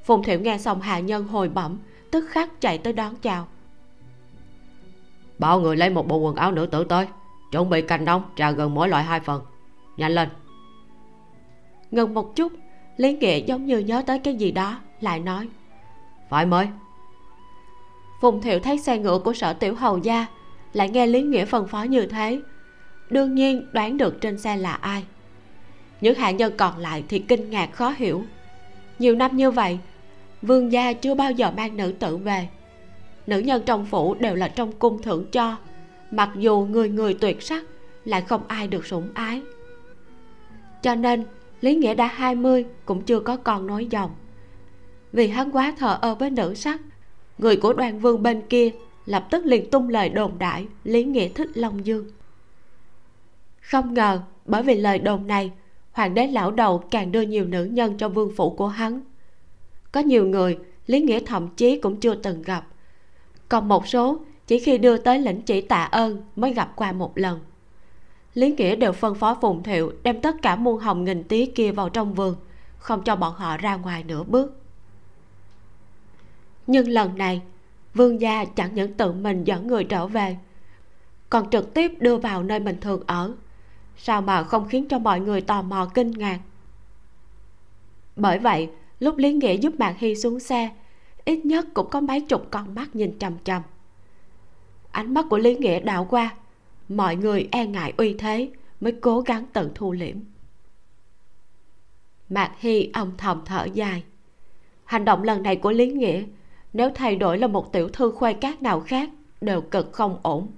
phùng 0.07 0.23
thiệu 0.23 0.39
nghe 0.39 0.57
xong 0.57 0.81
hạ 0.81 0.99
nhân 0.99 1.27
hồi 1.27 1.49
bẩm 1.49 1.77
tức 2.11 2.25
khắc 2.29 2.61
chạy 2.61 2.77
tới 2.77 2.93
đón 2.93 3.15
chào. 3.15 3.47
Bảo 5.39 5.59
người 5.59 5.77
lấy 5.77 5.89
một 5.89 6.07
bộ 6.07 6.17
quần 6.17 6.35
áo 6.35 6.51
nữ 6.51 6.65
tử 6.65 6.83
tới 6.83 7.07
chuẩn 7.51 7.69
bị 7.69 7.81
canh 7.81 8.05
nóng 8.05 8.23
trà 8.35 8.51
gần 8.51 8.73
mỗi 8.73 8.89
loại 8.89 9.03
hai 9.03 9.19
phần. 9.19 9.41
Nhanh 9.97 10.11
lên. 10.11 10.29
Ngừng 11.91 12.13
một 12.13 12.35
chút 12.35 12.53
lý 12.97 13.13
nghĩa 13.13 13.39
giống 13.39 13.65
như 13.65 13.79
nhớ 13.79 14.03
tới 14.07 14.19
cái 14.19 14.35
gì 14.35 14.51
đó 14.51 14.79
lại 15.01 15.19
nói. 15.19 15.47
Phải 16.29 16.45
mới. 16.45 16.67
Phùng 18.21 18.41
thiệu 18.41 18.59
thấy 18.59 18.77
xe 18.77 18.97
ngựa 18.97 19.19
của 19.19 19.33
sở 19.33 19.53
tiểu 19.53 19.75
hầu 19.75 19.97
gia 19.97 20.25
lại 20.73 20.89
nghe 20.89 21.07
lý 21.07 21.21
nghĩa 21.21 21.45
phân 21.45 21.67
phó 21.67 21.83
như 21.83 22.05
thế. 22.05 22.41
Đương 23.09 23.35
nhiên 23.35 23.67
đoán 23.71 23.97
được 23.97 24.21
trên 24.21 24.37
xe 24.37 24.57
là 24.57 24.73
ai. 24.73 25.05
Những 26.01 26.15
hạ 26.15 26.31
nhân 26.31 26.53
còn 26.57 26.77
lại 26.77 27.03
thì 27.07 27.19
kinh 27.19 27.49
ngạc 27.49 27.71
khó 27.73 27.93
hiểu. 27.97 28.23
Nhiều 28.99 29.15
năm 29.15 29.37
như 29.37 29.51
vậy 29.51 29.79
vương 30.41 30.71
gia 30.71 30.93
chưa 30.93 31.15
bao 31.15 31.31
giờ 31.31 31.51
mang 31.51 31.77
nữ 31.77 31.91
tử 31.99 32.17
về. 32.17 32.47
Nữ 33.27 33.39
nhân 33.39 33.63
trong 33.65 33.85
phủ 33.85 34.15
đều 34.15 34.35
là 34.35 34.47
trong 34.47 34.71
cung 34.71 35.01
thưởng 35.01 35.25
cho. 35.31 35.57
Mặc 36.11 36.29
dù 36.35 36.67
người 36.71 36.89
người 36.89 37.13
tuyệt 37.13 37.41
sắc, 37.41 37.63
lại 38.05 38.21
không 38.21 38.41
ai 38.47 38.67
được 38.67 38.85
sủng 38.85 39.09
ái. 39.13 39.41
Cho 40.81 40.95
nên, 40.95 41.25
lý 41.61 41.75
nghĩa 41.75 41.93
đã 41.93 42.07
20 42.07 42.65
cũng 42.85 43.01
chưa 43.01 43.19
có 43.19 43.37
con 43.37 43.67
nói 43.67 43.87
dòng. 43.89 44.11
Vì 45.11 45.27
hắn 45.27 45.51
quá 45.51 45.73
thờ 45.77 45.97
ơ 46.01 46.15
với 46.15 46.29
nữ 46.29 46.53
sắc, 46.53 46.81
người 47.37 47.55
của 47.55 47.73
đoàn 47.73 47.99
vương 47.99 48.23
bên 48.23 48.41
kia 48.49 48.71
lập 49.05 49.27
tức 49.31 49.45
liền 49.45 49.69
tung 49.69 49.89
lời 49.89 50.09
đồn 50.09 50.31
đại 50.39 50.67
lý 50.83 51.03
nghĩa 51.03 51.29
thích 51.29 51.49
long 51.53 51.85
dương. 51.85 52.05
Không 53.61 53.93
ngờ, 53.93 54.19
bởi 54.45 54.63
vì 54.63 54.75
lời 54.75 54.99
đồn 54.99 55.27
này, 55.27 55.51
hoàng 55.91 56.13
đế 56.13 56.27
lão 56.27 56.51
đầu 56.51 56.83
càng 56.91 57.11
đưa 57.11 57.21
nhiều 57.21 57.45
nữ 57.45 57.65
nhân 57.65 57.97
cho 57.97 58.09
vương 58.09 58.35
phủ 58.35 58.49
của 58.49 58.67
hắn 58.67 59.01
có 59.91 59.99
nhiều 59.99 60.27
người, 60.27 60.57
lý 60.87 61.01
nghĩa 61.01 61.19
thậm 61.19 61.47
chí 61.47 61.79
cũng 61.79 61.99
chưa 61.99 62.15
từng 62.15 62.41
gặp. 62.41 62.67
Còn 63.49 63.67
một 63.67 63.87
số, 63.87 64.19
chỉ 64.47 64.59
khi 64.59 64.77
đưa 64.77 64.97
tới 64.97 65.19
lĩnh 65.19 65.41
chỉ 65.41 65.61
tạ 65.61 65.83
ơn 65.83 66.23
mới 66.35 66.53
gặp 66.53 66.71
qua 66.75 66.91
một 66.91 67.17
lần. 67.17 67.39
Lý 68.33 68.51
nghĩa 68.51 68.75
đều 68.75 68.91
phân 68.91 69.15
phó 69.15 69.37
phùng 69.41 69.63
thiệu 69.63 69.93
đem 70.03 70.21
tất 70.21 70.35
cả 70.41 70.55
muôn 70.55 70.79
hồng 70.79 71.03
nghìn 71.03 71.23
tí 71.23 71.45
kia 71.45 71.71
vào 71.71 71.89
trong 71.89 72.13
vườn, 72.13 72.35
không 72.77 73.03
cho 73.03 73.15
bọn 73.15 73.33
họ 73.33 73.57
ra 73.57 73.75
ngoài 73.75 74.03
nửa 74.03 74.23
bước. 74.23 74.61
Nhưng 76.67 76.87
lần 76.87 77.17
này, 77.17 77.41
vương 77.93 78.21
gia 78.21 78.45
chẳng 78.45 78.75
những 78.75 78.93
tự 78.93 79.11
mình 79.11 79.43
dẫn 79.43 79.67
người 79.67 79.83
trở 79.83 80.07
về, 80.07 80.37
còn 81.29 81.49
trực 81.49 81.73
tiếp 81.73 81.91
đưa 81.99 82.17
vào 82.17 82.43
nơi 82.43 82.59
mình 82.59 82.77
thường 82.81 83.03
ở. 83.07 83.33
Sao 83.97 84.21
mà 84.21 84.43
không 84.43 84.67
khiến 84.67 84.87
cho 84.87 84.99
mọi 84.99 85.19
người 85.19 85.41
tò 85.41 85.61
mò 85.61 85.91
kinh 85.93 86.11
ngạc? 86.11 86.39
Bởi 88.15 88.39
vậy 88.39 88.69
lúc 88.99 89.17
lý 89.17 89.33
nghĩa 89.33 89.53
giúp 89.53 89.73
mạc 89.79 89.95
hy 89.97 90.15
xuống 90.15 90.39
xe, 90.39 90.69
ít 91.25 91.45
nhất 91.45 91.67
cũng 91.73 91.89
có 91.89 92.01
mấy 92.01 92.21
chục 92.21 92.47
con 92.51 92.75
mắt 92.75 92.95
nhìn 92.95 93.19
trầm 93.19 93.33
trầm. 93.43 93.61
Ánh 94.91 95.13
mắt 95.13 95.25
của 95.29 95.37
lý 95.37 95.55
nghĩa 95.55 95.79
đảo 95.79 96.07
qua, 96.09 96.35
mọi 96.89 97.15
người 97.15 97.47
e 97.51 97.65
ngại 97.65 97.93
uy 97.97 98.13
thế, 98.13 98.49
mới 98.81 98.91
cố 99.01 99.21
gắng 99.21 99.45
tự 99.53 99.71
thu 99.75 99.91
liễm. 99.91 100.17
Mạc 102.29 102.51
hy 102.59 102.89
âm 102.93 103.11
thầm 103.17 103.41
thở 103.45 103.67
dài. 103.73 104.03
Hành 104.85 105.05
động 105.05 105.23
lần 105.23 105.43
này 105.43 105.55
của 105.55 105.71
lý 105.71 105.87
nghĩa, 105.91 106.23
nếu 106.73 106.89
thay 106.95 107.15
đổi 107.15 107.37
là 107.37 107.47
một 107.47 107.73
tiểu 107.73 107.89
thư 107.89 108.11
khuê 108.11 108.33
cát 108.33 108.61
nào 108.61 108.79
khác, 108.79 109.09
đều 109.41 109.61
cực 109.61 109.93
không 109.93 110.19
ổn. 110.23 110.51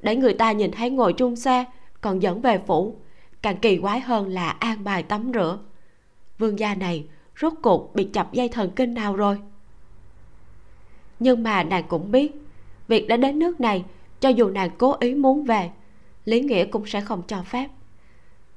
Để 0.00 0.16
người 0.16 0.34
ta 0.34 0.52
nhìn 0.52 0.70
thấy 0.70 0.90
ngồi 0.90 1.12
chung 1.12 1.36
xe, 1.36 1.64
còn 2.00 2.22
dẫn 2.22 2.40
về 2.40 2.58
phủ, 2.66 2.96
càng 3.42 3.56
kỳ 3.56 3.78
quái 3.78 4.00
hơn 4.00 4.28
là 4.28 4.48
an 4.48 4.84
bài 4.84 5.02
tắm 5.02 5.30
rửa. 5.34 5.58
Vương 6.38 6.58
gia 6.58 6.74
này 6.74 7.08
rốt 7.40 7.52
cuộc 7.62 7.94
bị 7.94 8.08
chập 8.12 8.32
dây 8.32 8.48
thần 8.48 8.70
kinh 8.76 8.94
nào 8.94 9.16
rồi? 9.16 9.38
Nhưng 11.18 11.42
mà 11.42 11.62
nàng 11.62 11.84
cũng 11.88 12.10
biết, 12.10 12.32
việc 12.88 13.08
đã 13.08 13.16
đến 13.16 13.38
nước 13.38 13.60
này, 13.60 13.84
cho 14.20 14.28
dù 14.28 14.48
nàng 14.48 14.70
cố 14.78 14.96
ý 15.00 15.14
muốn 15.14 15.44
về, 15.44 15.70
lý 16.24 16.40
nghĩa 16.40 16.64
cũng 16.64 16.86
sẽ 16.86 17.00
không 17.00 17.22
cho 17.26 17.42
phép. 17.42 17.68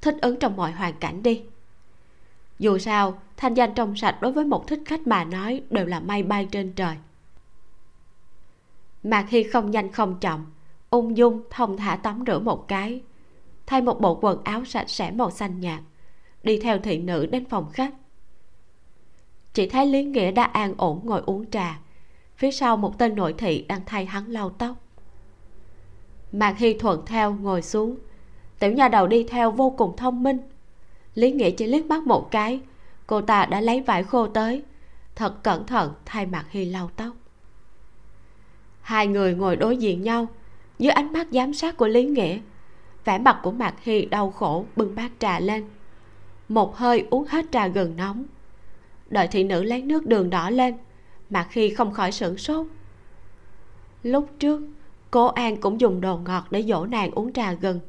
Thích 0.00 0.16
ứng 0.20 0.38
trong 0.38 0.56
mọi 0.56 0.72
hoàn 0.72 0.94
cảnh 0.94 1.22
đi. 1.22 1.42
Dù 2.58 2.78
sao, 2.78 3.18
thanh 3.36 3.54
danh 3.54 3.74
trong 3.74 3.96
sạch 3.96 4.18
đối 4.20 4.32
với 4.32 4.44
một 4.44 4.66
thích 4.66 4.80
khách 4.84 5.06
mà 5.06 5.24
nói 5.24 5.62
đều 5.70 5.86
là 5.86 6.00
may 6.00 6.22
bay 6.22 6.48
trên 6.50 6.72
trời. 6.72 6.96
Mạc 9.02 9.26
hy 9.30 9.42
không 9.42 9.70
nhanh 9.70 9.92
không 9.92 10.16
chậm, 10.20 10.46
ung 10.90 11.16
dung 11.16 11.42
thông 11.50 11.76
thả 11.76 11.96
tắm 11.96 12.24
rửa 12.26 12.38
một 12.38 12.68
cái, 12.68 13.02
thay 13.66 13.82
một 13.82 14.00
bộ 14.00 14.18
quần 14.22 14.44
áo 14.44 14.64
sạch 14.64 14.90
sẽ 14.90 15.10
màu 15.10 15.30
xanh 15.30 15.60
nhạt, 15.60 15.80
đi 16.42 16.60
theo 16.60 16.78
thị 16.78 16.98
nữ 16.98 17.26
đến 17.26 17.44
phòng 17.44 17.70
khách 17.72 17.94
chỉ 19.54 19.66
thấy 19.66 19.86
lý 19.86 20.04
nghĩa 20.04 20.30
đã 20.30 20.44
an 20.44 20.74
ổn 20.76 21.00
ngồi 21.04 21.22
uống 21.26 21.50
trà. 21.50 21.78
Phía 22.36 22.50
sau 22.50 22.76
một 22.76 22.98
tên 22.98 23.14
nội 23.14 23.34
thị 23.38 23.64
đang 23.68 23.80
thay 23.86 24.06
hắn 24.06 24.30
lau 24.30 24.50
tóc. 24.50 24.76
Mạc 26.32 26.58
hy 26.58 26.74
thuận 26.74 27.02
theo 27.06 27.34
ngồi 27.34 27.62
xuống. 27.62 27.96
Tiểu 28.58 28.72
nha 28.72 28.88
đầu 28.88 29.06
đi 29.06 29.24
theo 29.24 29.50
vô 29.50 29.70
cùng 29.70 29.96
thông 29.96 30.22
minh. 30.22 30.38
Lý 31.14 31.32
nghĩa 31.32 31.50
chỉ 31.50 31.66
liếc 31.66 31.86
mắt 31.86 32.02
một 32.02 32.30
cái. 32.30 32.60
Cô 33.06 33.20
ta 33.20 33.46
đã 33.46 33.60
lấy 33.60 33.80
vải 33.80 34.02
khô 34.02 34.26
tới. 34.26 34.62
Thật 35.14 35.42
cẩn 35.42 35.66
thận 35.66 35.92
thay 36.04 36.26
mạc 36.26 36.44
hy 36.50 36.64
lau 36.64 36.90
tóc. 36.96 37.12
Hai 38.80 39.06
người 39.06 39.34
ngồi 39.34 39.56
đối 39.56 39.76
diện 39.76 40.02
nhau. 40.02 40.26
Dưới 40.78 40.90
ánh 40.90 41.12
mắt 41.12 41.26
giám 41.30 41.54
sát 41.54 41.76
của 41.76 41.88
lý 41.88 42.04
nghĩa, 42.04 42.38
vẻ 43.04 43.18
mặt 43.18 43.40
của 43.42 43.50
mạc 43.50 43.74
hy 43.82 44.04
đau 44.04 44.30
khổ 44.30 44.64
bưng 44.76 44.94
bát 44.94 45.12
trà 45.18 45.40
lên. 45.40 45.64
Một 46.48 46.76
hơi 46.76 47.06
uống 47.10 47.24
hết 47.28 47.46
trà 47.52 47.66
gần 47.66 47.96
nóng 47.96 48.24
đợi 49.14 49.28
thị 49.28 49.44
nữ 49.44 49.62
lấy 49.62 49.82
nước 49.82 50.06
đường 50.06 50.30
đỏ 50.30 50.50
lên, 50.50 50.74
mà 51.30 51.46
khi 51.50 51.70
không 51.74 51.92
khỏi 51.92 52.12
sửng 52.12 52.38
sốt. 52.38 52.66
Lúc 54.02 54.30
trước, 54.38 54.62
cô 55.10 55.26
an 55.26 55.56
cũng 55.60 55.80
dùng 55.80 56.00
đồ 56.00 56.18
ngọt 56.18 56.44
để 56.50 56.62
dỗ 56.62 56.86
nàng 56.86 57.10
uống 57.10 57.32
trà 57.32 57.52
gừng. 57.52 57.80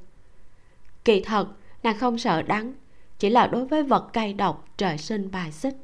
Kỳ 1.05 1.21
thật, 1.21 1.47
nàng 1.83 1.97
không 1.97 2.17
sợ 2.17 2.41
đắng, 2.41 2.73
chỉ 3.19 3.29
là 3.29 3.47
đối 3.47 3.65
với 3.65 3.83
vật 3.83 4.09
cay 4.13 4.33
độc, 4.33 4.67
trời 4.77 4.97
sinh 4.97 5.31
bài 5.31 5.51
xích. 5.51 5.75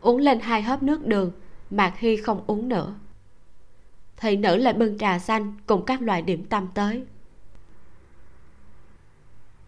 Uống 0.00 0.18
lên 0.18 0.40
hai 0.40 0.62
hớp 0.62 0.82
nước 0.82 1.06
đường 1.06 1.32
mạc 1.70 1.98
hy 1.98 2.16
không 2.16 2.44
uống 2.46 2.68
nữa, 2.68 2.94
thị 4.16 4.36
nữ 4.36 4.56
lại 4.56 4.74
bưng 4.74 4.98
trà 4.98 5.18
xanh 5.18 5.54
cùng 5.66 5.84
các 5.84 6.02
loại 6.02 6.22
điểm 6.22 6.44
tâm 6.44 6.68
tới. 6.74 7.04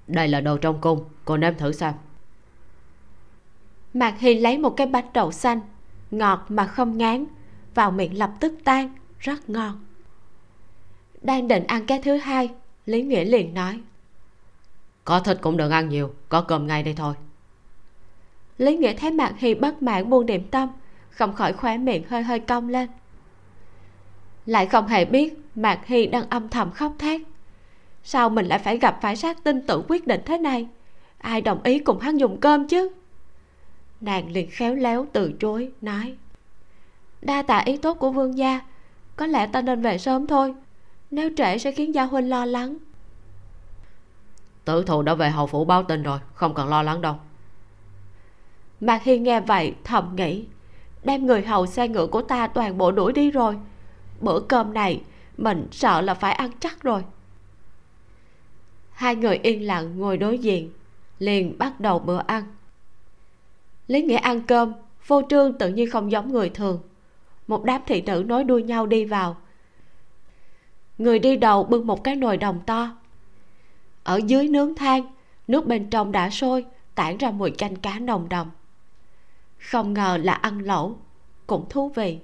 Đây 0.07 0.29
là 0.29 0.41
đồ 0.41 0.57
trong 0.57 0.81
cung, 0.81 1.05
cô 1.25 1.37
nếm 1.37 1.55
thử 1.55 1.73
xem 1.73 1.95
mạc 3.95 4.15
hy 4.19 4.35
lấy 4.35 4.59
một 4.59 4.71
cái 4.71 4.87
bánh 4.87 5.07
đậu 5.13 5.33
xanh 5.33 5.61
ngọt 6.11 6.45
mà 6.49 6.67
không 6.67 6.99
ngán 6.99 7.25
vào 7.75 7.91
miệng 7.91 8.19
lập 8.19 8.31
tức 8.41 8.55
tan 8.65 8.95
rất 9.19 9.51
ngon. 9.51 9.85
Đang 11.23 11.49
định 11.49 11.65
ăn 11.67 11.87
cái 11.87 12.03
thứ 12.03 12.17
hai 12.17 12.51
lý 12.87 13.03
nghĩa 13.03 13.25
liền 13.25 13.55
nói 13.55 13.81
có 15.09 15.21
thịt 15.21 15.39
cũng 15.41 15.57
đừng 15.57 15.71
ăn 15.71 15.89
nhiều 15.89 16.11
có 16.29 16.41
cơm 16.41 16.67
ngay 16.67 16.83
đây 16.83 16.95
thôi. 16.95 17.15
Lý 18.59 18.77
nghĩa 18.77 18.95
thấy 18.95 19.11
mạc 19.11 19.33
hy 19.39 19.55
bất 19.55 19.83
mãn 19.83 20.11
buông 20.11 20.27
điểm 20.27 20.49
tâm 20.51 20.69
không 21.11 21.35
khỏi 21.35 21.53
khóe 21.53 21.79
miệng 21.79 22.03
hơi 22.09 22.23
hơi 22.23 22.41
cong 22.41 22.69
lên. 22.69 22.89
Lại 24.47 24.67
không 24.67 24.87
hề 24.87 25.05
biết 25.05 25.35
mạc 25.55 25.87
hy 25.87 26.07
đang 26.07 26.29
âm 26.31 26.49
thầm 26.49 26.71
khóc 26.71 26.93
thét. 26.99 27.21
Sao 28.05 28.31
mình 28.31 28.47
lại 28.47 28.59
phải 28.59 28.79
gặp 28.79 28.99
phải 29.03 29.17
sát 29.17 29.45
tinh 29.45 29.67
tự 29.67 29.83
quyết 29.89 30.07
định 30.07 30.21
thế 30.25 30.39
này? 30.39 30.67
Ai 31.19 31.41
đồng 31.41 31.63
ý 31.63 31.79
cùng 31.79 31.99
hắn 31.99 32.17
dùng 32.17 32.41
cơm 32.41 32.69
chứ 32.69 32.89
nàng 34.01 34.33
liền 34.33 34.51
khéo 34.51 34.75
léo 34.75 35.07
từ 35.13 35.33
chối 35.41 35.73
nói 35.81 36.17
đa 37.23 37.43
tạ 37.43 37.59
ý 37.59 37.77
tốt 37.77 37.95
của 37.95 38.11
vương 38.11 38.39
gia 38.39 38.61
có 39.17 39.27
lẽ 39.27 39.47
ta 39.47 39.61
nên 39.63 39.83
về 39.83 39.99
sớm 39.99 40.27
thôi 40.27 40.55
nếu 41.11 41.31
trễ 41.37 41.59
sẽ 41.59 41.73
khiến 41.73 41.95
gia 41.95 42.05
huynh 42.05 42.31
lo 42.31 42.45
lắng. 42.45 42.77
Tử 44.65 44.85
thù 44.85 45.03
đã 45.03 45.15
về 45.15 45.31
hầu 45.31 45.47
phủ 45.47 45.65
báo 45.65 45.83
tin 45.83 46.03
rồi 46.03 46.19
không 46.35 46.55
cần 46.55 46.69
lo 46.69 46.83
lắng 46.83 47.01
đâu. 47.01 47.15
Mạc 48.81 49.03
hi 49.03 49.19
nghe 49.19 49.41
vậy 49.41 49.75
thầm 49.85 50.17
nghĩ 50.17 50.45
đem 51.05 51.27
người 51.27 51.43
hầu 51.43 51.67
xe 51.67 51.89
ngựa 51.89 52.07
của 52.07 52.23
ta 52.23 52.47
toàn 52.47 52.79
bộ 52.79 52.93
đuổi 52.93 53.13
đi 53.13 53.31
rồi 53.31 53.57
bữa 54.21 54.41
cơm 54.41 54.75
này 54.75 55.03
mình 55.37 55.69
sợ 55.71 56.01
là 56.01 56.15
phải 56.15 56.33
ăn 56.33 56.51
chắc 56.61 56.83
rồi. 56.83 57.05
Hai 58.91 59.17
người 59.17 59.37
yên 59.43 59.67
lặng 59.67 59.99
ngồi 59.99 60.17
đối 60.17 60.39
diện 60.39 60.71
liền 61.19 61.59
bắt 61.59 61.81
đầu 61.81 61.99
bữa 61.99 62.19
ăn 62.27 62.45
lý 63.89 64.03
nghĩa 64.03 64.17
ăn 64.17 64.43
cơm, 64.43 64.73
vô 65.07 65.23
trương 65.29 65.59
tự 65.59 65.69
nhiên 65.69 65.91
không 65.91 66.13
giống 66.13 66.33
người 66.33 66.49
thường. 66.49 66.81
Một 67.47 67.65
đám 67.65 67.83
thị 67.87 68.03
nữ 68.03 68.25
nối 68.27 68.45
đuôi 68.45 68.63
nhau 68.63 68.87
đi 68.87 69.05
vào. 69.05 69.37
Người 70.99 71.19
đi 71.19 71.37
đầu 71.37 71.65
bưng 71.65 71.87
một 71.87 72.05
cái 72.05 72.17
nồi 72.17 72.37
đồng 72.37 72.61
to. 72.67 72.97
Ở 74.03 74.21
dưới 74.27 74.49
nướng 74.49 74.75
than, 74.75 75.03
nước 75.49 75.67
bên 75.67 75.91
trong 75.91 76.13
đã 76.13 76.31
sôi, 76.31 76.67
tản 76.95 77.17
ra 77.17 77.31
mùi 77.31 77.51
canh 77.51 77.77
cá 77.77 77.99
nồng 77.99 78.29
đồng 78.29 78.51
không 79.59 79.95
ngờ 79.95 80.19
là 80.23 80.33
ăn 80.33 80.59
lẩu, 80.59 80.99
cũng 81.47 81.67
thú 81.71 81.89
vị. 81.89 82.19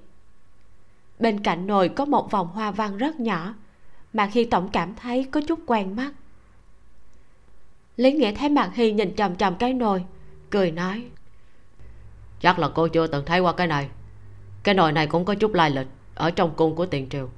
Bên 1.19 1.43
cạnh 1.43 1.67
nồi 1.67 1.89
có 1.89 2.05
một 2.05 2.31
vòng 2.31 2.47
hoa 2.47 2.71
văn 2.71 2.97
rất 2.97 3.19
nhỏ, 3.19 3.53
mà 4.13 4.29
khi 4.33 4.45
tổng 4.45 4.69
cảm 4.73 4.95
thấy 4.95 5.23
có 5.31 5.41
chút 5.47 5.59
quen 5.65 5.95
mắt. 5.95 6.11
Lý 7.97 8.11
nghĩa 8.11 8.31
thấy 8.31 8.49
mạc 8.49 8.71
hy 8.73 8.91
nhìn 8.91 9.15
trầm 9.15 9.35
trầm 9.35 9.55
cái 9.55 9.73
nồi, 9.73 10.05
cười 10.49 10.71
nói 10.71 11.05
chắc 12.45 12.59
là 12.59 12.69
cô 12.69 12.87
chưa 12.87 13.07
từng 13.07 13.25
thấy 13.25 13.39
qua 13.39 13.53
cái 13.53 13.67
này. 13.67 13.89
Cái 14.63 14.75
nồi 14.75 14.91
này 14.91 15.07
cũng 15.07 15.25
có 15.25 15.35
chút 15.35 15.53
lai 15.53 15.69
lịch 15.69 15.87
ở 16.15 16.31
trong 16.31 16.51
cung 16.55 16.75
của 16.75 16.85
tiền 16.85 17.09
triều. 17.09 17.29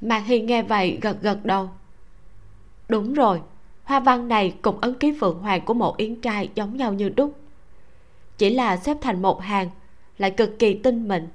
Mạc 0.00 0.18
Hi 0.18 0.40
nghe 0.40 0.62
vậy 0.62 0.98
gật 1.02 1.22
gật 1.22 1.44
đầu. 1.44 1.70
Đúng 2.88 3.14
rồi, 3.14 3.40
hoa 3.84 4.00
văn 4.00 4.28
này 4.28 4.54
cùng 4.62 4.80
ấn 4.80 4.94
ký 4.94 5.14
phượng 5.20 5.38
hoàng 5.38 5.64
của 5.64 5.74
một 5.74 5.96
yến 5.96 6.20
trai 6.20 6.48
giống 6.54 6.76
nhau 6.76 6.92
như 6.92 7.08
đúc. 7.08 7.40
Chỉ 8.38 8.54
là 8.54 8.76
xếp 8.76 8.96
thành 9.00 9.22
một 9.22 9.42
hàng, 9.42 9.70
lại 10.18 10.30
cực 10.30 10.58
kỳ 10.58 10.74
tinh 10.74 11.08
mịn. 11.08 11.28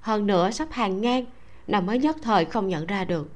Hơn 0.00 0.26
nữa 0.26 0.50
sắp 0.50 0.68
hàng 0.70 1.00
ngang 1.00 1.24
nào 1.66 1.82
mới 1.82 1.98
nhất 1.98 2.16
thời 2.22 2.44
không 2.44 2.68
nhận 2.68 2.86
ra 2.86 3.04
được. 3.04 3.30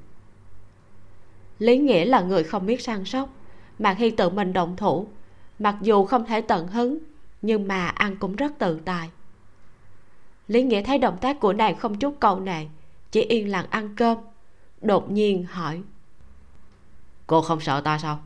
Lý 1.59 1.77
nghĩa 1.77 2.05
là 2.05 2.21
người 2.21 2.43
không 2.43 2.65
biết 2.65 2.81
săn 2.81 3.05
sóc 3.05 3.29
mạc 3.79 3.97
hy 3.97 4.11
tự 4.11 4.29
mình 4.29 4.53
động 4.53 4.75
thủ. 4.75 5.07
Mặc 5.59 5.75
dù 5.81 6.05
không 6.05 6.25
thể 6.25 6.41
tận 6.41 6.67
hứng 6.67 6.97
nhưng 7.45 7.67
mà 7.67 7.87
ăn 7.87 8.15
cũng 8.17 8.35
rất 8.35 8.59
tự 8.59 8.79
tài. 8.85 9.09
Lý 10.47 10.63
nghĩa 10.63 10.81
thấy 10.83 10.97
động 10.97 11.17
tác 11.21 11.39
của 11.39 11.53
nàng 11.53 11.77
không 11.77 11.99
chút 11.99 12.15
cầu 12.19 12.39
nệ 12.39 12.65
chỉ 13.11 13.21
yên 13.21 13.51
lặng 13.51 13.65
ăn 13.69 13.95
cơm 13.95 14.17
đột 14.81 15.11
nhiên 15.11 15.45
hỏi. 15.45 15.81
Cô 17.27 17.41
không 17.41 17.61
sợ 17.61 17.81
ta 17.81 17.97
sao? 17.97 18.19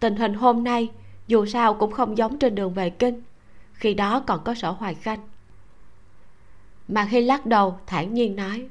Tình 0.00 0.16
hình 0.16 0.34
hôm 0.34 0.64
nay 0.64 0.90
dù 1.26 1.46
sao 1.46 1.74
cũng 1.74 1.92
không 1.92 2.18
giống 2.18 2.38
trên 2.38 2.54
đường 2.54 2.74
về 2.74 2.90
kinh 2.90 3.22
khi 3.72 3.94
đó 3.94 4.20
còn 4.26 4.44
có 4.44 4.54
sở 4.54 4.70
hoài 4.70 4.94
khanh. 4.94 5.28
Mà 6.88 7.08
khi 7.10 7.22
lắc 7.22 7.46
đầu 7.46 7.78
thản 7.86 8.14
nhiên 8.14 8.36
nói. 8.36 8.68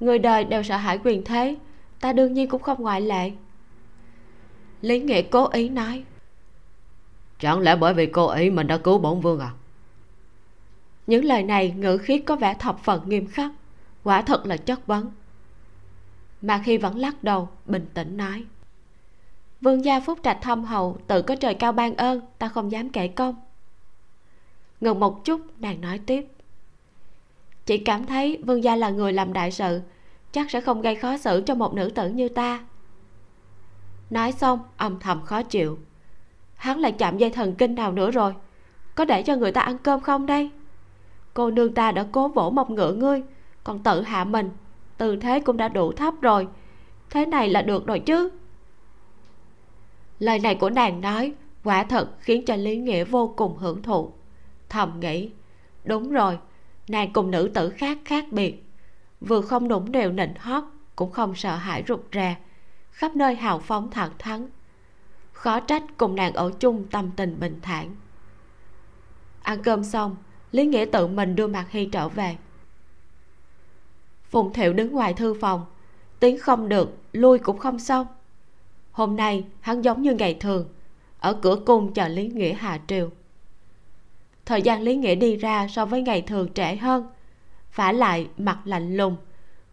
Người 0.00 0.18
đời 0.18 0.44
đều 0.44 0.62
sợ 0.62 0.76
hãi 0.76 0.98
quyền 1.04 1.24
thế 1.24 1.56
ta 2.00 2.12
đương 2.12 2.32
nhiên 2.32 2.48
cũng 2.48 2.62
không 2.62 2.82
ngoại 2.82 3.00
lệ. 3.00 3.32
Lý 4.80 5.00
nghĩa 5.00 5.22
cố 5.22 5.48
ý 5.48 5.68
nói 5.68 6.04
chẳng 7.42 7.60
lẽ 7.60 7.76
bởi 7.76 7.94
vì 7.94 8.06
cô 8.06 8.26
ấy 8.26 8.50
mình 8.50 8.66
đã 8.66 8.78
cứu 8.78 8.98
bổn 8.98 9.20
vương 9.20 9.40
à? 9.40 9.50
Những 11.06 11.24
lời 11.24 11.42
này 11.42 11.70
ngữ 11.70 11.98
khí 11.98 12.18
có 12.18 12.36
vẻ 12.36 12.54
thập 12.54 12.78
phần 12.78 13.08
nghiêm 13.08 13.26
khắc. 13.26 13.52
Quả 14.04 14.22
thật 14.22 14.46
là 14.46 14.56
chất 14.56 14.86
vấn. 14.86 15.12
Mà 16.42 16.62
khi 16.64 16.78
vẫn 16.78 16.98
lắc 16.98 17.24
đầu, 17.24 17.48
bình 17.66 17.86
tĩnh 17.94 18.16
nói. 18.16 18.44
Vương 19.60 19.84
gia 19.84 20.00
phúc 20.00 20.18
trạch 20.22 20.38
thâm 20.42 20.64
hậu, 20.64 20.98
tự 21.06 21.22
có 21.22 21.36
trời 21.36 21.54
cao 21.54 21.72
ban 21.72 21.96
ơn, 21.96 22.20
ta 22.38 22.48
không 22.48 22.72
dám 22.72 22.90
kể 22.90 23.08
công. 23.08 23.34
Ngừng 24.80 25.00
một 25.00 25.24
chút, 25.24 25.40
nàng 25.58 25.80
nói 25.80 26.00
tiếp. 26.06 26.26
Chỉ 27.66 27.78
cảm 27.78 28.06
thấy 28.06 28.38
vương 28.46 28.64
gia 28.64 28.76
là 28.76 28.90
người 28.90 29.12
làm 29.12 29.32
đại 29.32 29.50
sự, 29.50 29.80
chắc 30.32 30.50
sẽ 30.50 30.60
không 30.60 30.82
gây 30.82 30.96
khó 30.96 31.16
xử 31.16 31.42
cho 31.46 31.54
một 31.54 31.74
nữ 31.74 31.90
tử 31.94 32.08
như 32.08 32.28
ta. 32.28 32.64
Nói 34.10 34.32
xong, 34.32 34.60
âm 34.76 34.98
thầm 35.00 35.22
khó 35.24 35.42
chịu 35.42 35.78
hắn 36.62 36.78
lại 36.78 36.92
chạm 36.92 37.18
dây 37.18 37.30
thần 37.30 37.54
kinh 37.54 37.74
nào 37.74 37.92
nữa 37.92 38.10
rồi. 38.10 38.34
Có 38.94 39.04
để 39.04 39.22
cho 39.22 39.36
người 39.36 39.52
ta 39.52 39.60
ăn 39.60 39.78
cơm 39.78 40.00
không 40.00 40.26
đây? 40.26 40.50
Cô 41.34 41.50
nương 41.50 41.74
ta 41.74 41.92
đã 41.92 42.06
cố 42.12 42.28
vỗ 42.28 42.50
mông 42.50 42.74
ngựa 42.74 42.92
ngươi, 42.92 43.22
còn 43.64 43.82
tự 43.82 44.02
hạ 44.02 44.24
mình. 44.24 44.50
Tư 44.96 45.16
thế 45.16 45.40
cũng 45.40 45.56
đã 45.56 45.68
đủ 45.68 45.92
thấp 45.92 46.14
rồi. 46.20 46.48
Thế 47.10 47.26
này 47.26 47.48
là 47.48 47.62
được 47.62 47.86
rồi 47.86 47.98
chứ? 47.98 48.30
Lời 50.18 50.38
này 50.38 50.54
của 50.54 50.70
nàng 50.70 51.00
nói, 51.00 51.32
quả 51.64 51.84
thật 51.84 52.08
khiến 52.20 52.44
cho 52.44 52.56
lý 52.56 52.76
nghĩa 52.76 53.04
vô 53.04 53.34
cùng 53.36 53.56
hưởng 53.56 53.82
thụ. 53.82 54.12
Thầm 54.68 55.00
nghĩ, 55.00 55.30
đúng 55.84 56.12
rồi, 56.12 56.38
nàng 56.88 57.12
cùng 57.12 57.30
nữ 57.30 57.50
tử 57.54 57.70
khác 57.70 57.98
khác 58.04 58.24
biệt. 58.30 58.64
Vừa 59.20 59.40
không 59.40 59.68
đụng 59.68 59.92
đều 59.92 60.12
nịnh 60.12 60.34
hót, 60.38 60.64
cũng 60.96 61.10
không 61.10 61.34
sợ 61.34 61.56
hãi 61.56 61.84
rụt 61.88 62.00
rè. 62.12 62.36
Khắp 62.90 63.16
nơi 63.16 63.34
hào 63.34 63.58
phóng 63.58 63.90
thẳng 63.90 64.10
thắn 64.18 64.48
khó 65.42 65.60
trách 65.60 65.82
cùng 65.96 66.14
nàng 66.14 66.32
ở 66.32 66.52
chung 66.58 66.84
tâm 66.90 67.10
tình 67.16 67.40
bình 67.40 67.58
thản. 67.62 67.96
Ăn 69.42 69.62
cơm 69.62 69.84
xong, 69.84 70.16
lý 70.52 70.66
nghĩa 70.66 70.84
tự 70.92 71.06
mình 71.06 71.36
đưa 71.36 71.46
mặt 71.46 71.66
hy 71.70 71.86
trở 71.86 72.08
về. 72.08 72.36
Phùng 74.30 74.52
thiệu 74.52 74.72
đứng 74.72 74.92
ngoài 74.92 75.14
thư 75.14 75.34
phòng, 75.40 75.66
tiếng 76.20 76.38
không 76.38 76.68
được, 76.68 76.98
lui 77.12 77.38
cũng 77.38 77.58
không 77.58 77.78
xong. 77.78 78.06
Hôm 78.92 79.16
nay, 79.16 79.44
hắn 79.60 79.82
giống 79.82 80.02
như 80.02 80.14
ngày 80.14 80.34
thường, 80.40 80.68
ở 81.18 81.38
cửa 81.42 81.56
cung 81.66 81.94
chờ 81.94 82.08
lý 82.08 82.28
nghĩa 82.28 82.52
hạ 82.52 82.80
triều. 82.86 83.10
Thời 84.46 84.62
gian 84.62 84.82
lý 84.82 84.96
nghĩa 84.96 85.14
đi 85.14 85.36
ra 85.36 85.68
so 85.68 85.86
với 85.86 86.02
ngày 86.02 86.22
thường 86.22 86.52
trễ 86.54 86.76
hơn, 86.76 87.06
vả 87.74 87.92
lại 87.92 88.28
mặt 88.36 88.58
lạnh 88.64 88.96
lùng, 88.96 89.16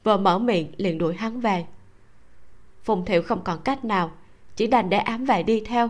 vừa 0.04 0.18
mở 0.18 0.40
miệng 0.40 0.72
liền 0.78 0.98
đuổi 0.98 1.16
hắn 1.16 1.40
về. 1.40 1.66
Phùng 2.84 3.06
thiệu 3.06 3.22
không 3.22 3.44
còn 3.44 3.62
cách 3.62 3.86
nào 3.86 4.12
chỉ 4.60 4.68
đành 4.68 4.90
để 4.90 4.98
ám 4.98 5.26
vệ 5.26 5.44
đi 5.44 5.62
theo. 5.66 5.90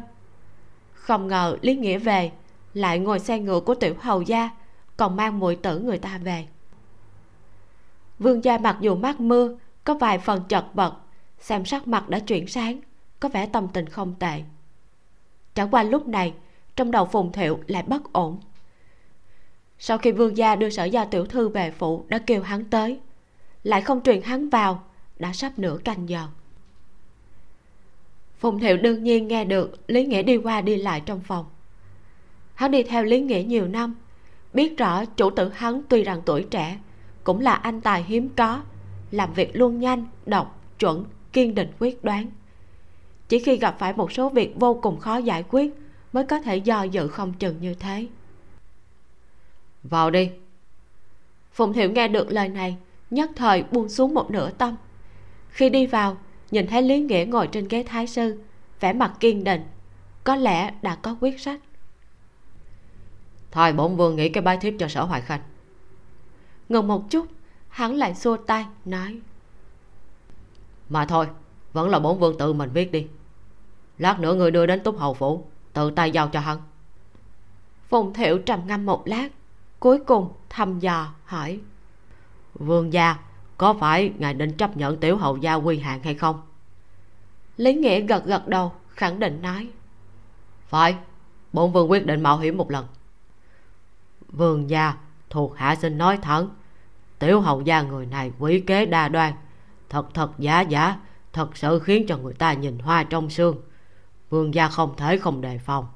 Không 0.94 1.28
ngờ 1.28 1.58
lý 1.62 1.76
nghĩa 1.76 1.98
về, 1.98 2.32
lại 2.74 3.00
ngồi 3.00 3.20
xe 3.20 3.40
ngựa 3.40 3.60
của 3.60 3.76
tiểu 3.76 3.96
hầu 4.00 4.22
gia, 4.22 4.50
còn 4.98 5.16
mang 5.16 5.40
muội 5.40 5.56
tử 5.56 5.80
người 5.80 5.98
ta 5.98 6.18
về. 6.18 6.48
Vương 8.20 8.44
gia 8.44 8.58
mặc 8.58 8.78
dù 8.82 8.96
mắc 8.96 9.20
mưa 9.20 9.58
có 9.84 9.94
vài 9.94 10.20
phần 10.20 10.44
chật 10.50 10.66
vật, 10.74 10.96
xem 11.40 11.66
sắc 11.66 11.88
mặt 11.88 12.10
đã 12.10 12.20
chuyển 12.20 12.48
sáng, 12.48 12.80
có 13.20 13.30
vẻ 13.30 13.46
tâm 13.46 13.68
tình 13.74 13.90
không 13.90 14.16
tệ. 14.20 14.44
Chẳng 15.54 15.70
qua 15.72 15.84
lúc 15.84 16.08
này, 16.08 16.34
trong 16.76 16.92
đầu 16.92 17.06
phùng 17.06 17.32
thiệu 17.32 17.60
lại 17.68 17.84
bất 17.84 18.14
ổn. 18.14 18.40
Sau 19.80 19.98
khi 19.98 20.12
vương 20.12 20.38
gia 20.38 20.56
đưa 20.56 20.70
sở 20.70 20.86
gia 20.86 21.06
tiểu 21.06 21.26
thư 21.26 21.50
về 21.50 21.72
phụ 21.72 22.06
đã 22.08 22.20
kêu 22.20 22.42
hắn 22.42 22.70
tới, 22.70 23.00
lại 23.64 23.82
không 23.82 24.02
truyền 24.04 24.22
hắn 24.22 24.50
vào, 24.50 24.84
đã 25.20 25.34
sắp 25.34 25.60
nửa 25.60 25.78
canh 25.84 26.10
giờ 26.10 26.28
phùng 28.39 28.60
thiệu 28.60 28.78
đương 28.78 29.04
nhiên 29.04 29.28
nghe 29.28 29.45
được 29.45 29.80
lý 29.88 30.06
nghĩa 30.06 30.23
đi 30.23 30.38
qua 30.38 30.62
đi 30.62 30.75
lại 30.75 31.02
trong 31.06 31.19
phòng. 31.19 31.45
Hắn 32.54 32.71
đi 32.71 32.84
theo 32.84 33.04
lý 33.04 33.19
nghĩa 33.19 33.43
nhiều 33.43 33.67
năm 33.67 33.95
biết 34.54 34.78
rõ 34.78 35.06
chủ 35.06 35.30
tử 35.30 35.52
hắn 35.56 35.82
tuy 35.89 36.04
rằng 36.04 36.21
tuổi 36.25 36.45
trẻ 36.52 36.78
cũng 37.23 37.39
là 37.39 37.54
anh 37.54 37.82
tài 37.82 38.04
hiếm 38.04 38.30
có 38.36 38.62
làm 39.12 39.34
việc 39.34 39.52
luôn 39.54 39.80
nhanh 39.80 40.06
độc 40.25 40.62
chuẩn 40.80 41.06
kiên 41.34 41.56
định 41.56 41.71
quyết 41.80 42.04
đoán. 42.04 42.28
Chỉ 43.30 43.39
khi 43.39 43.58
gặp 43.58 43.75
phải 43.80 43.93
một 43.93 44.12
số 44.12 44.30
việc 44.30 44.56
vô 44.60 44.80
cùng 44.82 44.99
khó 44.99 45.17
giải 45.17 45.43
quyết 45.49 45.73
mới 46.13 46.25
có 46.25 46.39
thể 46.39 46.58
do 46.58 46.84
dự 46.84 47.08
không 47.08 47.34
chừng 47.34 47.62
như 47.62 47.73
thế. 47.73 48.08
Vào 49.84 50.10
đi. 50.10 50.32
Phùng 51.54 51.73
thiệu 51.73 51.91
nghe 51.91 52.08
được 52.08 52.32
lời 52.32 52.49
này 52.49 52.78
nhất 53.10 53.32
thời 53.36 53.63
buông 53.63 53.89
xuống 53.89 54.13
một 54.13 54.32
nửa 54.32 54.49
tâm. 54.49 54.75
Khi 55.49 55.69
đi 55.69 55.86
vào 55.86 56.17
nhìn 56.52 56.68
thấy 56.68 56.82
lý 56.82 57.00
nghĩa 57.00 57.26
ngồi 57.26 57.48
trên 57.48 57.68
ghế 57.68 57.84
thái 57.84 58.08
sư 58.08 58.44
vẻ 58.80 58.94
mặt 58.94 59.14
kiên 59.20 59.44
định. 59.44 59.64
Có 60.24 60.36
lẽ 60.36 60.74
đã 60.82 60.96
có 60.96 61.16
quyết 61.22 61.40
sách. 61.40 61.60
Thôi 63.52 63.74
bổn 63.74 63.96
vương 63.96 64.16
nghĩ 64.16 64.30
cái 64.30 64.42
bái 64.42 64.58
thiếp 64.58 64.74
cho 64.80 64.88
sở 64.88 65.04
hoài 65.04 65.22
khanh. 65.22 65.42
Ngừng 66.70 66.88
một 66.88 67.10
chút 67.10 67.28
hắn 67.68 67.96
lại 67.96 68.16
xua 68.16 68.38
tay 68.38 68.66
nói. 68.86 69.20
Mà 70.90 71.06
thôi 71.06 71.28
vẫn 71.74 71.90
là 71.90 72.00
bổn 72.00 72.20
vương 72.20 72.38
tự 72.38 72.54
mình 72.54 72.70
viết 72.74 72.92
đi. 72.92 73.08
Lát 73.98 74.20
nữa 74.20 74.36
người 74.36 74.52
đưa 74.52 74.66
đến 74.66 74.84
túc 74.84 74.98
hầu 74.98 75.14
phủ 75.14 75.46
tự 75.74 75.92
tay 75.92 76.12
giao 76.12 76.30
cho 76.30 76.40
hắn. 76.40 76.58
Phùng 77.88 78.14
thiệu 78.14 78.40
trầm 78.40 78.68
ngâm 78.68 78.86
một 78.86 79.08
lát 79.08 79.30
cuối 79.80 80.00
cùng 80.00 80.34
thăm 80.50 80.80
dò 80.80 81.14
hỏi. 81.26 81.60
Vương 82.54 82.94
gia 82.94 83.18
có 83.60 83.74
phải 83.74 84.13
ngài 84.17 84.34
định 84.34 84.58
chấp 84.58 84.78
nhận 84.78 84.98
tiểu 84.98 85.17
hầu 85.17 85.38
gia 85.38 85.54
quy 85.54 85.80
hạn 85.80 86.04
hay 86.04 86.15
không? 86.15 86.41
Lý 87.58 87.74
nghĩa 87.74 88.00
gật 88.02 88.26
gật 88.26 88.48
đầu, 88.48 88.72
khẳng 88.89 89.19
định 89.19 89.41
nói. 89.41 89.69
Phải, 90.67 90.95
bổn 91.54 91.72
vương 91.72 91.91
quyết 91.91 92.06
định 92.06 92.24
mạo 92.24 92.38
hiểm 92.38 92.58
một 92.58 92.72
lần. 92.72 92.86
Vương 94.28 94.69
gia 94.69 94.93
thuộc 95.30 95.58
hạ 95.58 95.76
xin 95.76 95.98
nói 95.98 96.17
thẳng, 96.17 96.50
tiểu 97.19 97.41
hầu 97.41 97.62
gia 97.62 97.82
người 97.82 98.06
này 98.06 98.32
quỷ 98.39 98.63
kế 98.67 98.86
đa 98.86 99.10
đoan, 99.10 99.34
thật 99.89 100.08
thật 100.13 100.32
giả 100.38 100.62
giả, 100.62 101.00
thật 101.34 101.58
sự 101.58 101.80
khiến 101.80 102.06
cho 102.08 102.17
người 102.17 102.34
ta 102.34 102.54
nhìn 102.54 102.80
hoa 102.80 103.04
trong 103.04 103.30
xương 103.30 103.58
vương 104.30 104.54
gia 104.54 104.67
không 104.67 104.95
thể 104.98 105.17
không 105.17 105.41
đề 105.41 105.58
phòng. 105.58 105.88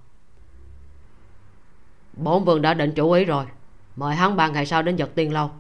Bổn 2.13 2.43
vương 2.43 2.61
đã 2.61 2.73
định 2.73 2.93
chủ 2.95 3.11
ý 3.11 3.25
rồi, 3.25 3.45
mời 3.95 4.15
hắn 4.15 4.35
ba 4.35 4.47
ngày 4.47 4.65
sau 4.65 4.81
đến 4.81 4.95
giật 4.95 5.11
tiên 5.15 5.33
lâu. 5.33 5.51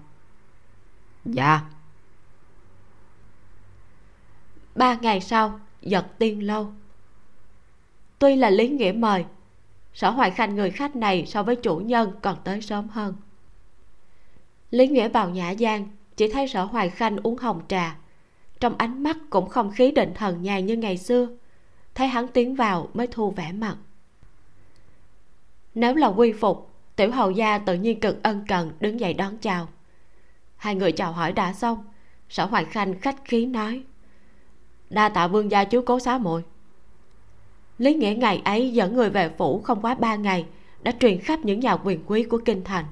Dạ 1.25 1.61
ba 4.75 4.97
ngày 5.01 5.21
sau, 5.21 5.59
giật 5.81 6.05
tiên 6.19 6.47
lâu. 6.47 6.67
Tuy 8.19 8.35
là 8.35 8.49
lý 8.49 8.69
nghĩa 8.69 8.91
mời, 8.91 9.25
sở 9.93 10.09
hoài 10.09 10.31
khanh 10.31 10.55
người 10.55 10.71
khách 10.71 10.95
này 10.95 11.25
so 11.25 11.43
với 11.43 11.55
chủ 11.55 11.77
nhân 11.77 12.11
còn 12.21 12.37
tới 12.43 12.61
sớm 12.61 12.87
hơn. 12.87 13.15
Lý 14.71 14.87
nghĩa 14.87 15.07
vào 15.09 15.29
nhã 15.29 15.51
gian, 15.51 15.87
chỉ 16.15 16.31
thấy 16.31 16.47
sở 16.47 16.63
hoài 16.63 16.89
khanh 16.89 17.17
uống 17.23 17.37
hồng 17.37 17.61
trà. 17.67 17.97
Trong 18.59 18.77
ánh 18.77 19.03
mắt 19.03 19.17
cũng 19.29 19.49
không 19.49 19.71
khí 19.71 19.91
định 19.91 20.13
thần 20.15 20.41
nhàn 20.41 20.65
như 20.65 20.75
ngày 20.75 20.97
xưa, 20.97 21.27
thấy 21.95 22.07
hắn 22.07 22.27
tiến 22.27 22.55
vào 22.55 22.89
mới 22.93 23.07
thu 23.07 23.31
vẻ 23.31 23.51
mặt. 23.51 23.77
Nếu 25.75 25.95
là 25.95 26.07
quy 26.07 26.33
phục, 26.33 26.69
tiểu 26.95 27.11
hầu 27.11 27.31
gia 27.31 27.57
tự 27.57 27.73
nhiên 27.73 27.99
cực 27.99 28.23
ân 28.23 28.45
cần 28.47 28.71
đứng 28.79 28.99
dậy 28.99 29.13
đón 29.13 29.37
chào. 29.37 29.67
Hai 30.55 30.75
người 30.75 30.91
chào 30.91 31.11
hỏi 31.11 31.31
đã 31.31 31.53
xong, 31.53 31.83
sở 32.29 32.45
hoài 32.45 32.65
khanh 32.65 32.99
khách 32.99 33.25
khí 33.25 33.45
nói 33.45 33.83
đa 34.93 35.09
tạ 35.09 35.27
vương 35.27 35.51
gia 35.51 35.63
chú 35.63 35.81
cố 35.85 35.99
xá 35.99 36.17
muội. 36.17 36.41
Lý 37.77 37.93
nghĩa 37.93 38.15
ngày 38.15 38.41
ấy 38.45 38.73
dẫn 38.73 38.95
người 38.95 39.09
về 39.09 39.29
phủ 39.37 39.61
không 39.61 39.81
quá 39.81 39.95
ba 39.95 40.15
ngày, 40.15 40.45
đã 40.81 40.91
truyền 40.99 41.19
khắp 41.19 41.39
những 41.43 41.59
nhà 41.59 41.77
quyền 41.83 42.03
quý 42.05 42.23
của 42.23 42.41
kinh 42.45 42.63
thành. 42.63 42.85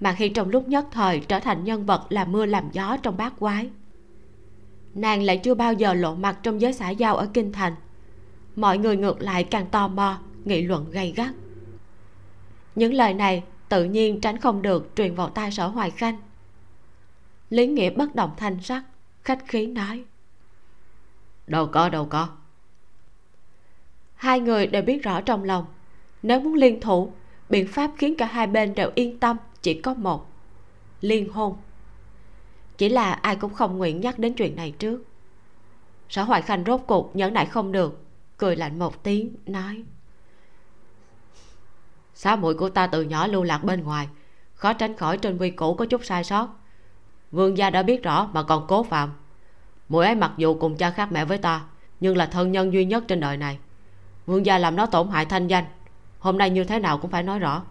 Mà 0.00 0.12
khi 0.12 0.28
trong 0.28 0.48
lúc 0.48 0.68
nhất 0.68 0.86
thời 0.90 1.20
trở 1.20 1.40
thành 1.40 1.64
nhân 1.64 1.86
vật 1.86 2.06
làm 2.08 2.32
mưa 2.32 2.46
làm 2.46 2.64
gió 2.72 2.96
trong 2.96 3.16
bát 3.16 3.32
quái, 3.38 3.70
nàng 4.94 5.22
lại 5.22 5.38
chưa 5.38 5.54
bao 5.54 5.72
giờ 5.72 5.94
lộ 5.94 6.14
mặt 6.14 6.38
trong 6.42 6.60
giới 6.60 6.72
xã 6.72 6.90
giao 6.90 7.16
ở 7.16 7.28
kinh 7.34 7.52
thành. 7.52 7.74
Mọi 8.56 8.78
người 8.78 8.96
ngược 8.96 9.20
lại 9.20 9.44
càng 9.44 9.66
tò 9.66 9.88
mò, 9.88 10.18
nghị 10.44 10.62
luận 10.62 10.90
gay 10.90 11.12
gắt. 11.16 11.30
Những 12.74 12.94
lời 12.94 13.14
này 13.14 13.42
tự 13.68 13.84
nhiên 13.84 14.20
tránh 14.20 14.40
không 14.40 14.62
được 14.62 14.90
truyền 14.96 15.14
vào 15.14 15.28
tai 15.28 15.50
sở 15.50 15.66
hoài 15.66 15.90
khanh. 15.90 16.16
Lý 17.50 17.66
nghĩa 17.66 17.90
bất 17.90 18.14
động 18.14 18.30
thanh 18.36 18.62
sắc, 18.62 18.84
khách 19.22 19.48
khí 19.48 19.66
nói 19.66 20.04
đâu 21.46 21.66
có 21.66 21.88
đâu 21.88 22.06
có. 22.06 22.28
Hai 24.14 24.40
người 24.40 24.66
đều 24.66 24.82
biết 24.82 25.02
rõ 25.02 25.20
trong 25.20 25.44
lòng, 25.44 25.64
nếu 26.22 26.40
muốn 26.40 26.54
liên 26.54 26.80
thủ, 26.80 27.12
biện 27.48 27.66
pháp 27.68 27.90
khiến 27.98 28.14
cả 28.16 28.26
hai 28.26 28.46
bên 28.46 28.74
đều 28.74 28.90
yên 28.94 29.18
tâm 29.18 29.36
chỉ 29.62 29.80
có 29.80 29.94
một, 29.94 30.26
liên 31.00 31.32
hôn. 31.32 31.56
Chỉ 32.78 32.88
là 32.88 33.12
ai 33.12 33.36
cũng 33.36 33.54
không 33.54 33.78
nguyện 33.78 34.00
nhắc 34.00 34.18
đến 34.18 34.34
chuyện 34.34 34.56
này 34.56 34.74
trước. 34.78 35.04
Sở 36.08 36.22
hoài 36.22 36.42
khanh 36.42 36.64
rốt 36.66 36.80
cuộc 36.86 37.16
nhẫn 37.16 37.32
nại 37.32 37.46
không 37.46 37.72
được, 37.72 38.04
cười 38.38 38.56
lạnh 38.56 38.78
một 38.78 39.02
tiếng, 39.02 39.34
nói, 39.46 39.84
xá 42.14 42.36
mũi 42.36 42.54
của 42.54 42.68
ta 42.68 42.86
từ 42.86 43.02
nhỏ 43.02 43.26
lưu 43.26 43.42
lạc 43.42 43.64
bên 43.64 43.84
ngoài, 43.84 44.08
khó 44.54 44.72
tránh 44.72 44.96
khỏi 44.96 45.18
trên 45.18 45.38
quy 45.38 45.50
củ 45.50 45.74
có 45.74 45.86
chút 45.86 46.04
sai 46.04 46.24
sót. 46.24 46.48
Vương 47.30 47.58
gia 47.58 47.70
đã 47.70 47.82
biết 47.82 48.02
rõ 48.02 48.30
mà 48.32 48.42
còn 48.42 48.66
cố 48.68 48.82
phạm 48.82 49.12
muội 49.88 50.06
ấy 50.06 50.14
mặc 50.14 50.32
dù 50.36 50.54
cùng 50.54 50.76
cha 50.76 50.90
khác 50.90 51.12
mẹ 51.12 51.24
với 51.24 51.38
ta, 51.38 51.64
nhưng 52.00 52.16
là 52.16 52.26
thân 52.26 52.52
nhân 52.52 52.72
duy 52.72 52.84
nhất 52.84 53.04
trên 53.08 53.20
đời 53.20 53.36
này. 53.36 53.58
Vương 54.26 54.46
gia 54.46 54.58
làm 54.58 54.76
nó 54.76 54.86
tổn 54.86 55.08
hại 55.08 55.24
thanh 55.24 55.46
danh. 55.46 55.64
Hôm 56.18 56.38
nay 56.38 56.50
như 56.50 56.64
thế 56.64 56.78
nào 56.78 56.98
cũng 56.98 57.10
phải 57.10 57.22
nói 57.22 57.38
rõ. 57.38 57.62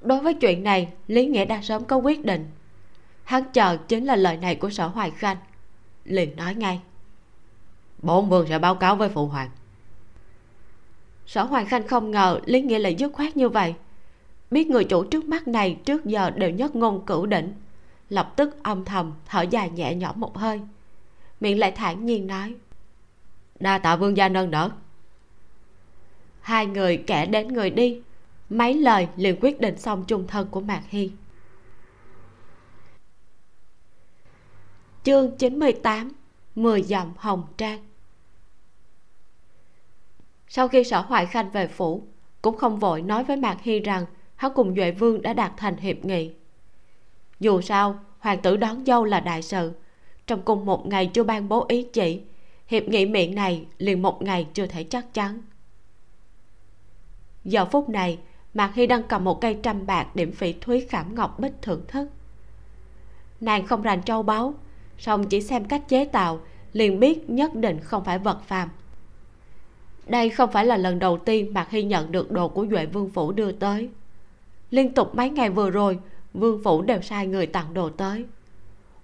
Đối 0.00 0.20
với 0.20 0.34
chuyện 0.34 0.64
này, 0.64 0.92
lý 1.06 1.26
nghĩa 1.26 1.44
đã 1.44 1.62
sớm 1.62 1.84
có 1.84 1.96
quyết 1.96 2.24
định. 2.24 2.50
Hắn 3.24 3.44
chờ 3.52 3.76
chính 3.76 4.04
là 4.04 4.16
lời 4.16 4.36
này 4.36 4.54
của 4.54 4.70
sở 4.70 4.86
hoài 4.86 5.10
khanh. 5.10 5.36
Liền 6.04 6.36
nói 6.36 6.54
ngay. 6.54 6.80
Bổn 8.02 8.28
vương 8.28 8.46
sẽ 8.48 8.58
báo 8.58 8.74
cáo 8.74 8.96
với 8.96 9.08
phụ 9.08 9.26
hoàng. 9.26 9.50
Sở 11.26 11.42
hoài 11.42 11.64
khanh 11.64 11.88
không 11.88 12.10
ngờ 12.10 12.40
lý 12.44 12.62
nghĩa 12.62 12.78
lại 12.78 12.94
dứt 12.94 13.12
khoát 13.12 13.36
như 13.36 13.48
vậy. 13.48 13.74
Biết 14.50 14.70
người 14.70 14.84
chủ 14.84 15.04
trước 15.04 15.24
mắt 15.24 15.48
này 15.48 15.76
trước 15.84 16.04
giờ 16.04 16.30
đều 16.30 16.50
nhất 16.50 16.76
ngôn 16.76 17.06
cửu 17.06 17.26
đỉnh 17.26 17.52
lập 18.08 18.32
tức 18.36 18.62
âm 18.62 18.84
thầm, 18.84 19.12
thở 19.26 19.42
dài 19.42 19.70
nhẹ 19.70 19.94
nhõm 19.94 20.20
một 20.20 20.36
hơi. 20.38 20.60
Miệng 21.40 21.58
lại 21.58 21.72
thản 21.72 22.06
nhiên 22.06 22.26
nói, 22.26 22.54
đa 23.60 23.78
tạ 23.78 23.96
vương 23.96 24.16
gia 24.16 24.28
nâng 24.28 24.50
đỡ. 24.50 24.70
Hai 26.40 26.66
người 26.66 26.96
kẻ 27.06 27.26
đến 27.26 27.48
người 27.48 27.70
đi, 27.70 28.02
mấy 28.50 28.74
lời 28.74 29.08
liền 29.16 29.36
quyết 29.40 29.60
định 29.60 29.78
xong 29.78 30.04
chung 30.06 30.26
thân 30.26 30.48
của 30.50 30.60
mạc 30.60 30.82
hy. 30.88 31.10
Chương 35.02 35.36
98 35.36 36.12
mười 36.54 36.82
dặm 36.82 37.12
hồng 37.16 37.46
trang. 37.56 37.86
Sau 40.48 40.68
khi 40.68 40.84
sở 40.84 41.00
hoài 41.00 41.26
khanh 41.26 41.50
về 41.50 41.66
phủ, 41.66 42.02
cũng 42.42 42.56
không 42.56 42.78
vội 42.78 43.02
nói 43.02 43.24
với 43.24 43.36
mạc 43.36 43.56
hy 43.62 43.80
rằng 43.80 44.06
hắn 44.36 44.52
cùng 44.54 44.74
duệ 44.74 44.90
vương 44.90 45.22
đã 45.22 45.32
đạt 45.32 45.52
thành 45.56 45.76
hiệp 45.76 46.04
nghị 46.04 46.34
dù 47.40 47.60
sao, 47.60 47.98
hoàng 48.18 48.42
tử 48.42 48.56
đón 48.56 48.84
dâu 48.86 49.04
là 49.04 49.20
đại 49.20 49.42
sự. 49.42 49.72
Trong 50.26 50.42
cùng 50.42 50.66
một 50.66 50.86
ngày 50.86 51.10
chưa 51.14 51.24
ban 51.24 51.48
bố 51.48 51.66
ý 51.68 51.86
chỉ, 51.92 52.20
hiệp 52.66 52.82
nghị 52.88 53.06
miệng 53.06 53.34
này 53.34 53.66
liền 53.78 54.02
một 54.02 54.22
ngày 54.22 54.46
chưa 54.54 54.66
thể 54.66 54.84
chắc 54.84 55.14
chắn. 55.14 55.42
Giờ 57.44 57.64
phút 57.64 57.88
này, 57.88 58.18
mạc 58.54 58.74
hy 58.74 58.86
đang 58.86 59.02
cầm 59.02 59.24
một 59.24 59.40
cây 59.40 59.58
trăm 59.62 59.86
bạc 59.86 60.16
điểm 60.16 60.32
phỉ 60.32 60.52
thúy 60.52 60.86
khảm 60.88 61.14
ngọc 61.14 61.38
bích 61.38 61.52
thưởng 61.62 61.84
thức. 61.88 62.08
Nàng 63.40 63.66
không 63.66 63.82
rành 63.82 64.02
châu 64.02 64.22
báu, 64.22 64.54
song 64.98 65.28
chỉ 65.28 65.40
xem 65.40 65.64
cách 65.64 65.88
chế 65.88 66.04
tạo, 66.04 66.40
liền 66.72 67.00
biết 67.00 67.30
nhất 67.30 67.54
định 67.54 67.80
không 67.80 68.04
phải 68.04 68.18
vật 68.18 68.42
phàm. 68.46 68.68
Đây 70.06 70.30
không 70.30 70.52
phải 70.52 70.66
là 70.66 70.76
lần 70.76 70.98
đầu 70.98 71.18
tiên 71.18 71.54
mạc 71.54 71.70
hy 71.70 71.82
nhận 71.82 72.12
được 72.12 72.30
đồ 72.32 72.48
của 72.48 72.66
duệ 72.70 72.86
vương 72.86 73.10
phủ 73.10 73.32
đưa 73.32 73.52
tới. 73.52 73.88
Liên 74.70 74.94
tục 74.94 75.14
mấy 75.14 75.30
ngày 75.30 75.50
vừa 75.50 75.70
rồi 75.70 75.98
vương 76.34 76.62
phủ 76.64 76.82
đều 76.82 77.02
sai 77.02 77.26
người 77.26 77.46
tặng 77.46 77.74
đồ 77.74 77.90
tới. 77.90 78.24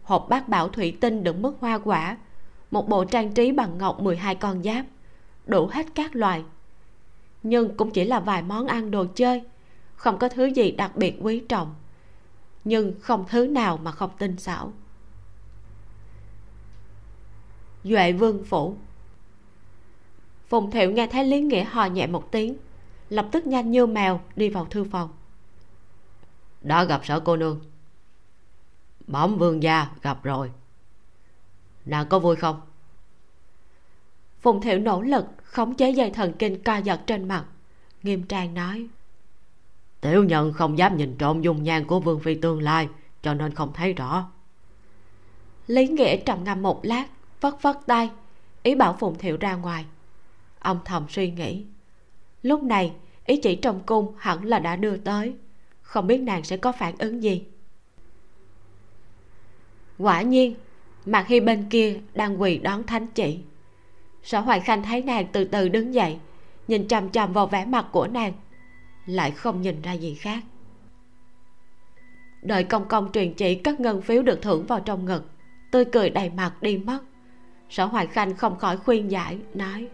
Hộp 0.02 0.26
bát 0.28 0.48
bảo 0.48 0.68
thủy 0.68 0.96
tinh 1.00 1.24
đựng 1.24 1.42
mức 1.42 1.56
hoa 1.60 1.78
quả, 1.78 2.16
một 2.70 2.88
bộ 2.88 3.04
trang 3.04 3.32
trí 3.32 3.52
bằng 3.52 3.78
ngọc 3.78 4.00
12 4.00 4.34
con 4.34 4.62
giáp, 4.62 4.86
đủ 5.46 5.66
hết 5.66 5.86
các 5.94 6.16
loại. 6.16 6.44
Nhưng 7.42 7.76
cũng 7.76 7.90
chỉ 7.90 8.04
là 8.04 8.20
vài 8.20 8.42
món 8.42 8.66
ăn 8.66 8.90
đồ 8.90 9.06
chơi, 9.14 9.42
không 9.94 10.18
có 10.18 10.28
thứ 10.28 10.44
gì 10.46 10.70
đặc 10.70 10.96
biệt 10.96 11.16
quý 11.20 11.42
trọng. 11.48 11.74
Nhưng 12.64 12.94
không 13.00 13.24
thứ 13.28 13.46
nào 13.46 13.76
mà 13.76 13.90
không 13.92 14.10
tinh 14.18 14.36
xảo. 14.38 14.72
Duệ 17.84 18.12
vương 18.12 18.44
phủ. 18.44 18.76
Phùng 20.48 20.70
thiệu 20.70 20.90
nghe 20.90 21.06
thấy 21.06 21.24
lý 21.24 21.40
nghĩa 21.40 21.64
hò 21.64 21.86
nhẹ 21.86 22.06
một 22.06 22.32
tiếng, 22.32 22.56
lập 23.08 23.28
tức 23.32 23.46
nhanh 23.46 23.70
như 23.70 23.86
mèo 23.86 24.20
đi 24.36 24.48
vào 24.48 24.64
thư 24.64 24.84
phòng 24.84 25.10
đã 26.62 26.84
gặp 26.84 27.00
sở 27.04 27.20
cô 27.20 27.36
nương. 27.36 27.60
Bẩm 29.06 29.38
vương 29.38 29.62
gia 29.62 29.86
gặp 30.02 30.22
rồi. 30.22 30.50
Nàng 31.86 32.08
có 32.08 32.18
vui 32.18 32.36
không? 32.36 32.60
Phùng 34.40 34.60
thiệu 34.60 34.78
nỗ 34.78 35.02
lực 35.02 35.24
khống 35.42 35.74
chế 35.74 35.90
dây 35.90 36.10
thần 36.10 36.32
kinh 36.38 36.62
co 36.62 36.76
giật 36.76 37.00
trên 37.06 37.28
mặt, 37.28 37.44
nghiêm 38.02 38.22
trang 38.22 38.54
nói. 38.54 38.86
Tiểu 40.00 40.24
nhân 40.24 40.52
không 40.52 40.78
dám 40.78 40.96
nhìn 40.96 41.16
trộm 41.18 41.42
dung 41.42 41.62
nhan 41.62 41.84
của 41.84 42.00
vương 42.00 42.20
phi 42.20 42.34
tương 42.34 42.62
lai, 42.62 42.88
cho 43.22 43.34
nên 43.34 43.54
không 43.54 43.72
thấy 43.72 43.92
rõ. 43.92 44.30
Lý 45.66 45.88
nghĩa 45.88 46.16
trầm 46.16 46.44
ngâm 46.44 46.62
một 46.62 46.80
lát 46.82 47.06
vất 47.40 47.62
vất 47.62 47.78
tay, 47.86 48.10
ý 48.62 48.74
bảo 48.74 48.96
phùng 49.00 49.18
thiệu 49.18 49.36
ra 49.40 49.54
ngoài. 49.54 49.84
Ông 50.58 50.78
thầm 50.84 51.06
suy 51.08 51.30
nghĩ. 51.30 51.64
Lúc 52.42 52.62
này, 52.62 52.92
ý 53.24 53.40
chỉ 53.42 53.56
trong 53.56 53.80
cung 53.86 54.14
hẳn 54.18 54.44
là 54.44 54.58
đã 54.58 54.76
đưa 54.76 54.96
tới 54.96 55.34
không 55.90 56.06
biết 56.06 56.18
nàng 56.18 56.44
sẽ 56.44 56.56
có 56.56 56.72
phản 56.72 56.94
ứng 56.98 57.22
gì. 57.22 57.44
Quả 59.98 60.22
nhiên 60.22 60.54
mặt 61.06 61.26
hy 61.28 61.40
bên 61.40 61.66
kia 61.70 62.00
đang 62.14 62.40
quỳ 62.40 62.58
đón 62.58 62.86
thánh 62.86 63.06
chị, 63.06 63.38
sở 64.22 64.40
hoài 64.40 64.60
khanh 64.60 64.82
thấy 64.82 65.02
nàng 65.02 65.26
từ 65.32 65.44
từ 65.44 65.68
đứng 65.68 65.94
dậy 65.94 66.18
nhìn 66.68 66.88
chằm 66.88 67.10
chằm 67.10 67.32
vào 67.32 67.46
vẻ 67.46 67.64
mặt 67.64 67.86
của 67.92 68.06
nàng 68.06 68.32
lại 69.06 69.30
không 69.30 69.62
nhìn 69.62 69.82
ra 69.82 69.92
gì 69.92 70.14
khác. 70.14 70.42
Đợi 72.42 72.64
công 72.64 72.88
công 72.88 73.12
truyền 73.12 73.34
chỉ 73.34 73.54
các 73.54 73.80
ngân 73.80 74.02
phiếu 74.02 74.22
được 74.22 74.42
thưởng 74.42 74.66
vào 74.66 74.80
trong 74.80 75.04
ngực 75.04 75.30
tươi 75.70 75.84
cười 75.84 76.10
đầy 76.10 76.30
mặt 76.30 76.62
đi 76.62 76.78
mất. 76.78 76.98
Sở 77.70 77.84
hoài 77.84 78.06
khanh 78.06 78.36
không 78.36 78.58
khỏi 78.58 78.76
khuyên 78.76 79.10
giải 79.10 79.38
nói 79.54 79.88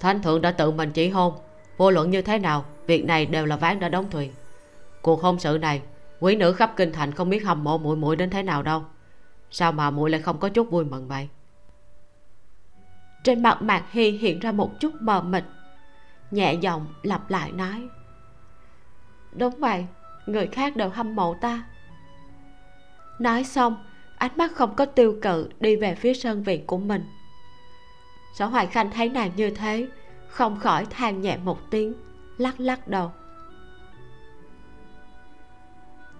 thánh 0.00 0.22
thượng 0.22 0.42
đã 0.42 0.50
tự 0.50 0.70
mình 0.70 0.90
chỉ 0.92 1.08
hôn 1.08 1.34
vô 1.76 1.90
luận 1.90 2.10
như 2.10 2.22
thế 2.22 2.38
nào 2.38 2.64
việc 2.86 3.04
này 3.04 3.26
đều 3.26 3.46
là 3.46 3.56
ván 3.56 3.80
đã 3.80 3.88
đóng 3.88 4.10
thuyền 4.10 4.32
cuộc 5.06 5.22
hôn 5.22 5.38
sự 5.38 5.58
này. 5.60 5.82
Quý 6.20 6.36
nữ 6.36 6.52
khắp 6.52 6.72
kinh 6.76 6.92
thành 6.92 7.12
không 7.12 7.30
biết 7.30 7.44
hâm 7.44 7.64
mộ 7.64 7.78
muội 7.78 7.96
muội 7.96 8.16
đến 8.16 8.30
thế 8.30 8.42
nào 8.42 8.62
đâu. 8.62 8.84
Sao 9.50 9.72
mà 9.72 9.90
muội 9.90 10.10
lại 10.10 10.22
không 10.22 10.38
có 10.38 10.48
chút 10.48 10.70
vui 10.70 10.84
mừng 10.84 11.08
vậy? 11.08 11.28
Trên 13.24 13.42
mặt 13.42 13.62
mạc 13.62 13.84
hy 13.90 14.10
hiện 14.10 14.40
ra 14.40 14.52
một 14.52 14.70
chút 14.80 14.92
mờ 15.00 15.20
mịt, 15.20 15.44
nhẹ 16.30 16.54
giọng 16.54 16.86
lặp 17.02 17.30
lại 17.30 17.52
nói, 17.52 17.88
đúng 19.32 19.54
vậy, 19.58 19.86
người 20.26 20.46
khác 20.46 20.76
đều 20.76 20.88
hâm 20.88 21.16
mộ 21.16 21.34
ta. 21.40 21.64
Nói 23.18 23.44
xong, 23.44 23.84
ánh 24.16 24.36
mắt 24.36 24.52
không 24.54 24.74
có 24.74 24.84
tiêu 24.84 25.18
cự 25.22 25.48
đi 25.60 25.76
về 25.76 25.94
phía 25.94 26.14
sân 26.14 26.42
viện 26.42 26.66
của 26.66 26.78
mình. 26.78 27.04
Sở 28.38 28.46
hoài 28.46 28.66
khanh 28.66 28.90
thấy 28.90 29.08
nàng 29.08 29.30
như 29.36 29.50
thế, 29.50 29.88
không 30.28 30.60
khỏi 30.60 30.86
than 30.90 31.20
nhẹ 31.20 31.36
một 31.36 31.70
tiếng, 31.70 31.94
lắc 32.38 32.60
lắc 32.60 32.88
đầu 32.88 33.12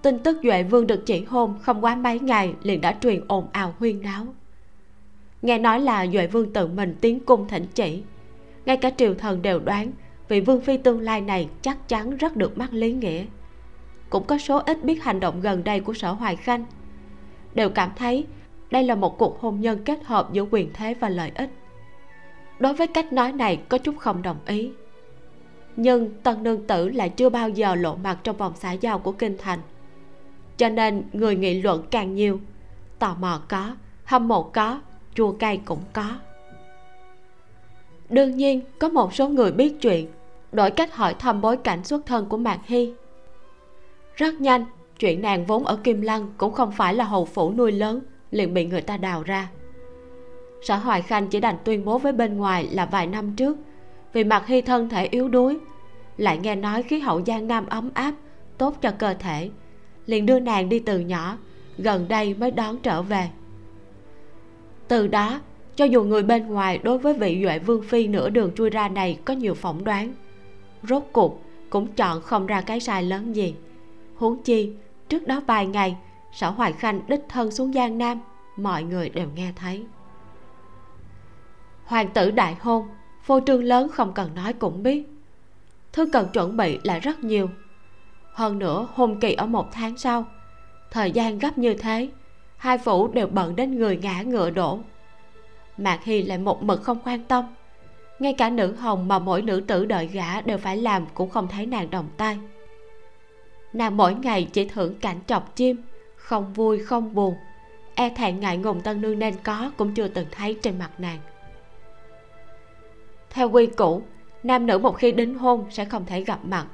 tin 0.03 0.19
tức 0.19 0.39
duệ 0.43 0.63
vương 0.63 0.87
được 0.87 1.07
chỉ 1.07 1.25
hôn 1.25 1.55
không 1.63 1.85
quá 1.85 1.97
mấy 1.97 2.19
ngày 2.19 2.55
liền 2.63 2.81
đã 2.81 2.97
truyền 3.01 3.21
ồn 3.29 3.47
ào 3.53 3.75
huyên 3.79 4.03
náo. 4.03 4.27
Nghe 5.43 5.59
nói 5.59 5.81
là 5.81 6.07
duệ 6.07 6.27
vương 6.27 6.53
tự 6.53 6.67
mình 6.67 6.97
tiến 7.01 7.21
cung 7.21 7.49
thỉnh 7.49 7.67
chỉ. 7.75 8.03
Ngay 8.67 8.77
cả 8.77 8.91
triều 8.97 9.15
thần 9.15 9.43
đều 9.43 9.61
đoán 9.61 9.91
vị 10.29 10.41
vương 10.41 10.61
phi 10.61 10.77
tương 10.77 11.01
lai 11.01 11.21
này 11.21 11.49
chắc 11.63 11.89
chắn 11.89 12.17
rất 12.17 12.37
được 12.37 12.59
mắt 12.59 12.73
lý 12.73 12.93
nghĩa. 12.93 13.25
Cũng 14.11 14.25
có 14.25 14.39
số 14.39 14.59
ít 14.59 14.85
biết 14.85 15.03
hành 15.05 15.21
động 15.21 15.41
gần 15.41 15.65
đây 15.65 15.81
của 15.81 15.95
sở 15.95 16.13
hoài 16.13 16.37
khanh. 16.37 16.65
Đều 17.55 17.71
cảm 17.71 17.91
thấy 17.97 18.27
đây 18.71 18.83
là 18.83 18.95
một 18.95 19.19
cuộc 19.19 19.41
hôn 19.41 19.61
nhân 19.61 19.85
kết 19.85 20.05
hợp 20.05 20.33
giữa 20.33 20.45
quyền 20.51 20.71
thế 20.73 20.95
và 20.95 21.09
lợi 21.09 21.33
ích. 21.35 21.51
Đối 22.59 22.75
với 22.75 22.87
cách 22.87 23.13
nói 23.13 23.33
này 23.33 23.61
có 23.69 23.79
chút 23.79 23.95
không 23.99 24.23
đồng 24.23 24.39
ý. 24.47 24.71
Nhưng 25.77 26.11
tân 26.23 26.43
nương 26.43 26.67
tử 26.67 26.89
lại 26.89 27.09
chưa 27.09 27.29
bao 27.29 27.49
giờ 27.49 27.75
lộ 27.75 27.97
mặt 27.97 28.19
trong 28.23 28.37
vòng 28.37 28.53
xã 28.57 28.73
giao 28.73 28.99
của 28.99 29.13
kinh 29.13 29.37
thành 29.39 29.59
cho 30.57 30.69
nên 30.69 31.03
người 31.13 31.37
nghị 31.37 31.63
luận 31.63 31.85
càng 31.91 32.15
nhiều. 32.15 32.41
Tò 32.99 33.17
mò 33.21 33.41
có, 33.49 33.77
hâm 34.05 34.29
mộ 34.29 34.43
có, 34.43 34.81
chua 35.15 35.33
cay 35.33 35.61
cũng 35.65 35.83
có. 35.93 36.13
Đương 38.09 38.37
nhiên, 38.37 38.61
có 38.79 38.89
một 38.89 39.15
số 39.15 39.29
người 39.29 39.53
biết 39.53 39.81
chuyện, 39.81 40.07
đổi 40.53 40.71
cách 40.71 40.95
hỏi 40.95 41.15
thăm 41.15 41.41
bối 41.41 41.57
cảnh 41.57 41.85
xuất 41.85 42.07
thân 42.07 42.27
của 42.27 42.37
mạc 42.37 42.59
hy. 42.65 42.95
Rất 44.15 44.41
nhanh, 44.41 44.65
chuyện 44.99 45.23
nàng 45.23 45.47
vốn 45.47 45.65
ở 45.65 45.77
kim 45.77 46.01
lăng 46.01 46.33
cũng 46.37 46.53
không 46.53 46.73
phải 46.73 46.95
là 46.95 47.05
hầu 47.05 47.25
phủ 47.25 47.53
nuôi 47.53 47.73
lớn, 47.73 48.01
liền 48.31 48.55
bị 48.55 48.65
người 48.65 48.83
ta 48.83 48.97
đào 48.97 49.23
ra. 49.23 49.49
Sở 50.63 50.77
hoài 50.77 51.03
khanh 51.03 51.29
chỉ 51.29 51.41
đành 51.41 51.57
tuyên 51.65 51.85
bố 51.85 51.99
với 51.99 52.13
bên 52.13 52.37
ngoài 52.37 52.69
là 52.73 52.87
vài 52.87 53.07
năm 53.07 53.37
trước, 53.37 53.57
vì 54.13 54.25
mạc 54.25 54.47
hy 54.47 54.63
thân 54.63 54.89
thể 54.89 55.07
yếu 55.07 55.29
đuối, 55.29 55.59
lại 56.17 56.39
nghe 56.39 56.57
nói 56.57 56.83
khí 56.83 56.99
hậu 56.99 57.25
giang 57.27 57.49
nam 57.49 57.67
ấm 57.67 57.91
áp, 57.95 58.15
tốt 58.59 58.77
cho 58.83 58.91
cơ 58.91 59.15
thể 59.15 59.51
liền 60.07 60.27
đưa 60.27 60.41
nàng 60.41 60.69
đi 60.69 60.79
từ 60.79 60.99
nhỏ, 60.99 61.39
gần 61.79 62.09
đây 62.09 62.35
mới 62.35 62.51
đón 62.51 62.79
trở 62.79 63.03
về. 63.03 63.29
Từ 64.89 65.07
đó, 65.07 65.41
cho 65.77 65.85
dù 65.85 66.05
người 66.05 66.23
bên 66.23 66.47
ngoài 66.47 66.79
đối 66.79 66.99
với 66.99 67.15
vị 67.15 67.41
duệ 67.43 67.59
vương 67.59 67.83
phi 67.83 68.07
nửa 68.07 68.31
đường 68.31 68.53
chui 68.55 68.71
ra 68.71 68.89
này 68.89 69.19
có 69.25 69.35
nhiều 69.35 69.55
phỏng 69.55 69.85
đoán, 69.85 70.15
rốt 70.83 71.03
cuộc 71.13 71.43
cũng 71.71 71.93
chọn 71.93 72.23
không 72.23 72.47
ra 72.47 72.61
cái 72.61 72.81
sai 72.81 73.03
lớn 73.03 73.37
gì. 73.37 73.55
Huống 74.17 74.43
chi, 74.43 74.73
trước 75.09 75.27
đó 75.27 75.43
vài 75.47 75.67
ngày, 75.67 75.97
sở 76.33 76.51
hoài 76.51 76.73
khanh 76.73 77.01
đích 77.09 77.21
thân 77.29 77.51
xuống 77.51 77.73
giang 77.73 77.99
nam, 77.99 78.21
mọi 78.57 78.83
người 78.83 79.09
đều 79.09 79.29
nghe 79.35 79.53
thấy. 79.57 79.85
Hoàng 81.85 82.09
tử 82.15 82.31
đại 82.31 82.57
hôn, 82.61 82.89
phô 83.23 83.41
trương 83.47 83.65
lớn 83.65 83.89
không 83.89 84.13
cần 84.15 84.35
nói 84.35 84.53
cũng 84.53 84.83
biết. 84.83 85.03
Thứ 85.93 86.07
cần 86.13 86.29
chuẩn 86.33 86.57
bị 86.57 86.79
là 86.85 86.99
rất 86.99 87.25
nhiều 87.25 87.49
hơn 88.37 88.59
nữa, 88.59 88.89
hôn 88.95 89.21
kỳ 89.21 89.35
ở 89.35 89.47
một 89.47 89.73
tháng 89.73 89.97
sau. 89.97 90.25
Thời 90.91 91.11
gian 91.11 91.39
gấp 91.39 91.59
như 91.59 91.75
thế, 91.75 92.09
hai 92.57 92.79
phủ 92.79 93.09
đều 93.09 93.27
bận 93.27 93.57
đến 93.57 93.79
người 93.79 93.97
ngã 93.97 94.23
ngựa 94.23 94.51
đổ. 94.51 94.79
Mạc 95.79 96.05
hy 96.05 96.23
lại 96.23 96.39
một 96.39 96.63
mực 96.63 96.83
không 96.83 96.99
quan 97.05 97.25
tâm. 97.25 97.45
Ngay 98.19 98.33
cả 98.33 98.51
nữ 98.51 98.73
hồng 98.75 99.09
mà 99.09 99.19
mỗi 99.19 99.43
nữ 99.43 99.61
tử 99.61 99.85
đợi 99.85 100.07
gả 100.07 100.41
đều 100.41 100.59
phải 100.59 100.77
làm 100.77 101.07
cũng 101.15 101.31
không 101.31 101.49
thấy 101.49 101.67
nàng 101.67 101.91
đồng 101.91 102.09
tay. 102.17 102.39
Nàng 103.73 103.97
mỗi 103.97 104.15
ngày 104.15 104.49
chỉ 104.53 104.69
thưởng 104.69 104.95
cảnh 105.01 105.19
chọc 105.27 105.57
chim, 105.57 105.77
không 106.17 106.53
vui, 106.53 106.79
không 106.79 107.15
buồn. 107.15 107.35
E 107.95 108.11
thẹn 108.11 108.41
ngại 108.41 108.57
ngùng 108.57 108.81
tân 108.81 109.01
nương 109.01 109.19
nên 109.19 109.35
có 109.43 109.71
cũng 109.77 109.95
chưa 109.95 110.09
từng 110.09 110.27
thấy 110.31 110.59
trên 110.63 110.79
mặt 110.79 110.91
nàng. 110.99 111.19
Theo 113.31 113.51
quy 113.51 113.67
củ, 113.67 114.03
nam 114.43 114.67
nữ 114.67 114.79
một 114.79 114.93
khi 114.93 115.13
đính 115.13 115.39
hôn 115.39 115.67
sẽ 115.71 115.85
không 115.85 116.07
thể 116.07 116.25
gặp 116.25 116.39
mặt 116.45 116.67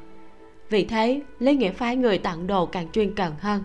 vì 0.72 0.84
thế, 0.84 1.22
lý 1.38 1.56
nghĩa 1.56 1.70
phái 1.70 1.96
người 1.96 2.18
tặng 2.18 2.46
đồ 2.46 2.66
càng 2.66 2.88
chuyên 2.92 3.14
cần 3.14 3.34
hơn. 3.40 3.64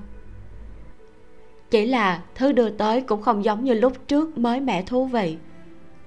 Chỉ 1.69 1.85
là 1.85 2.21
thứ 2.35 2.51
đưa 2.51 2.69
tới 2.69 3.01
cũng 3.01 3.21
không 3.21 3.43
giống 3.43 3.63
như 3.63 3.73
lúc 3.73 4.07
trước 4.07 4.37
mới 4.37 4.59
mẻ 4.59 4.81
thú 4.81 5.05
vị, 5.05 5.37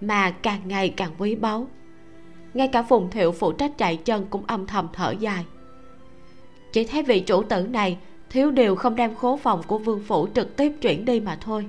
mà 0.00 0.30
càng 0.30 0.60
ngày 0.64 0.94
càng 0.96 1.10
quý 1.18 1.34
báu. 1.34 1.66
Ngay 2.54 2.68
cả 2.68 2.82
phùng 2.82 3.10
thiệu 3.10 3.32
phụ 3.32 3.52
trách 3.52 3.78
chạy 3.78 3.96
chân 3.96 4.26
cũng 4.30 4.46
âm 4.46 4.66
thầm 4.66 4.88
thở 4.92 5.10
dài. 5.10 5.44
Chỉ 6.72 6.84
thấy 6.84 7.02
vị 7.02 7.20
chủ 7.20 7.42
tử 7.42 7.66
này 7.66 7.98
thiếu 8.30 8.50
điều 8.50 8.76
không 8.76 8.96
đem 8.96 9.14
khố 9.14 9.36
phòng 9.36 9.62
của 9.66 9.78
vương 9.78 10.02
phủ 10.04 10.28
trực 10.34 10.56
tiếp 10.56 10.72
chuyển 10.80 11.04
đi 11.04 11.20
mà 11.20 11.38
thôi. 11.40 11.66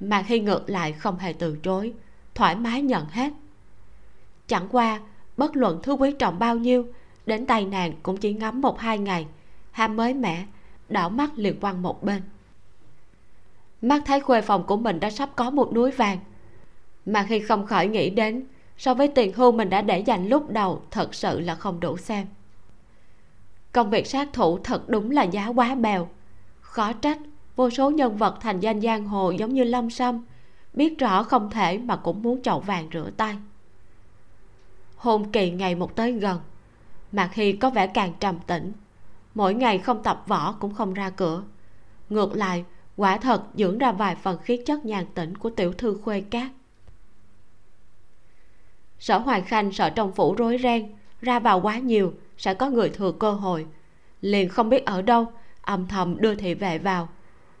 Mà 0.00 0.22
khi 0.22 0.40
ngược 0.40 0.70
lại 0.70 0.92
không 0.92 1.18
hề 1.18 1.32
từ 1.32 1.56
chối, 1.62 1.92
thoải 2.34 2.56
mái 2.56 2.82
nhận 2.82 3.06
hết. 3.10 3.32
Chẳng 4.46 4.68
qua, 4.70 5.00
bất 5.36 5.56
luận 5.56 5.80
thứ 5.82 5.92
quý 5.92 6.12
trọng 6.12 6.38
bao 6.38 6.56
nhiêu 6.56 6.86
đến 7.26 7.46
tay 7.46 7.64
nàng 7.64 7.92
cũng 8.02 8.16
chỉ 8.16 8.32
ngắm 8.32 8.60
một 8.60 8.78
hai 8.80 8.98
ngày. 8.98 9.26
Ham 9.70 9.96
mới 9.96 10.14
mẻ, 10.14 10.44
đảo 10.88 11.10
mắt 11.10 11.30
liền 11.36 11.60
quăng 11.60 11.82
một 11.82 12.02
bên. 12.02 12.22
Mắt 13.82 14.02
thấy 14.06 14.20
khuê 14.20 14.40
phòng 14.40 14.64
của 14.66 14.76
mình 14.76 15.00
đã 15.00 15.10
sắp 15.10 15.30
có 15.36 15.50
một 15.50 15.72
núi 15.72 15.90
vàng, 15.90 16.18
mà 17.06 17.26
khi 17.28 17.40
không 17.40 17.66
khỏi 17.66 17.88
nghĩ 17.88 18.10
đến, 18.10 18.44
so 18.78 18.94
với 18.94 19.08
tiền 19.08 19.32
hưu 19.32 19.52
mình 19.52 19.70
đã 19.70 19.82
để 19.82 19.98
dành 19.98 20.28
lúc 20.28 20.50
đầu, 20.50 20.82
thật 20.90 21.14
sự 21.14 21.40
là 21.40 21.54
không 21.54 21.80
đủ 21.80 21.96
xem. 21.96 22.26
Công 23.72 23.90
việc 23.90 24.06
sát 24.06 24.28
thủ 24.32 24.58
thật 24.58 24.88
đúng 24.88 25.10
là 25.10 25.22
giá 25.22 25.48
quá 25.48 25.74
bèo. 25.74 26.08
Khó 26.60 26.92
trách, 26.92 27.18
vô 27.56 27.70
số 27.70 27.90
nhân 27.90 28.16
vật 28.16 28.36
thành 28.40 28.60
danh 28.60 28.80
giang 28.80 29.04
hồ 29.04 29.30
giống 29.30 29.54
như 29.54 29.64
lâm 29.64 29.90
sâm, 29.90 30.24
biết 30.72 30.98
rõ 30.98 31.22
không 31.22 31.50
thể 31.50 31.78
mà 31.78 31.96
cũng 31.96 32.22
muốn 32.22 32.42
chậu 32.42 32.60
vàng 32.60 32.88
rửa 32.92 33.10
tay. 33.16 33.36
Hôn 34.96 35.32
kỳ 35.32 35.50
ngày 35.50 35.74
một 35.74 35.96
tới 35.96 36.12
gần 36.12 36.38
mạc 37.14 37.34
hy 37.34 37.52
có 37.52 37.70
vẻ 37.70 37.86
càng 37.86 38.12
trầm 38.20 38.38
tĩnh, 38.46 38.72
mỗi 39.34 39.54
ngày 39.54 39.78
không 39.78 40.02
tập 40.02 40.24
võ 40.26 40.52
cũng 40.52 40.74
không 40.74 40.94
ra 40.94 41.10
cửa. 41.10 41.42
Ngược 42.08 42.36
lại, 42.36 42.64
quả 42.96 43.18
thật 43.18 43.42
dưỡng 43.54 43.78
ra 43.78 43.92
vài 43.92 44.14
phần 44.14 44.38
khí 44.38 44.60
chất 44.66 44.84
nhàn 44.84 45.06
tĩnh 45.14 45.36
của 45.36 45.50
tiểu 45.50 45.72
thư 45.72 45.98
khuê 46.02 46.20
cát 46.20 46.50
sở 49.04 49.18
hoài 49.18 49.42
khanh 49.42 49.72
sợ 49.72 49.90
trong 49.90 50.12
phủ 50.12 50.34
rối 50.34 50.58
ren, 50.62 50.92
ra 51.20 51.38
vào 51.38 51.60
quá 51.60 51.78
nhiều, 51.78 52.14
sẽ 52.38 52.54
có 52.54 52.70
người 52.70 52.90
thừa 52.90 53.12
cơ 53.12 53.32
hội. 53.32 53.66
Liền 54.20 54.48
không 54.48 54.68
biết 54.68 54.86
ở 54.86 55.02
đâu, 55.02 55.32
âm 55.62 55.88
thầm 55.88 56.20
đưa 56.20 56.34
thị 56.34 56.54
vệ 56.54 56.78
vào. 56.78 57.08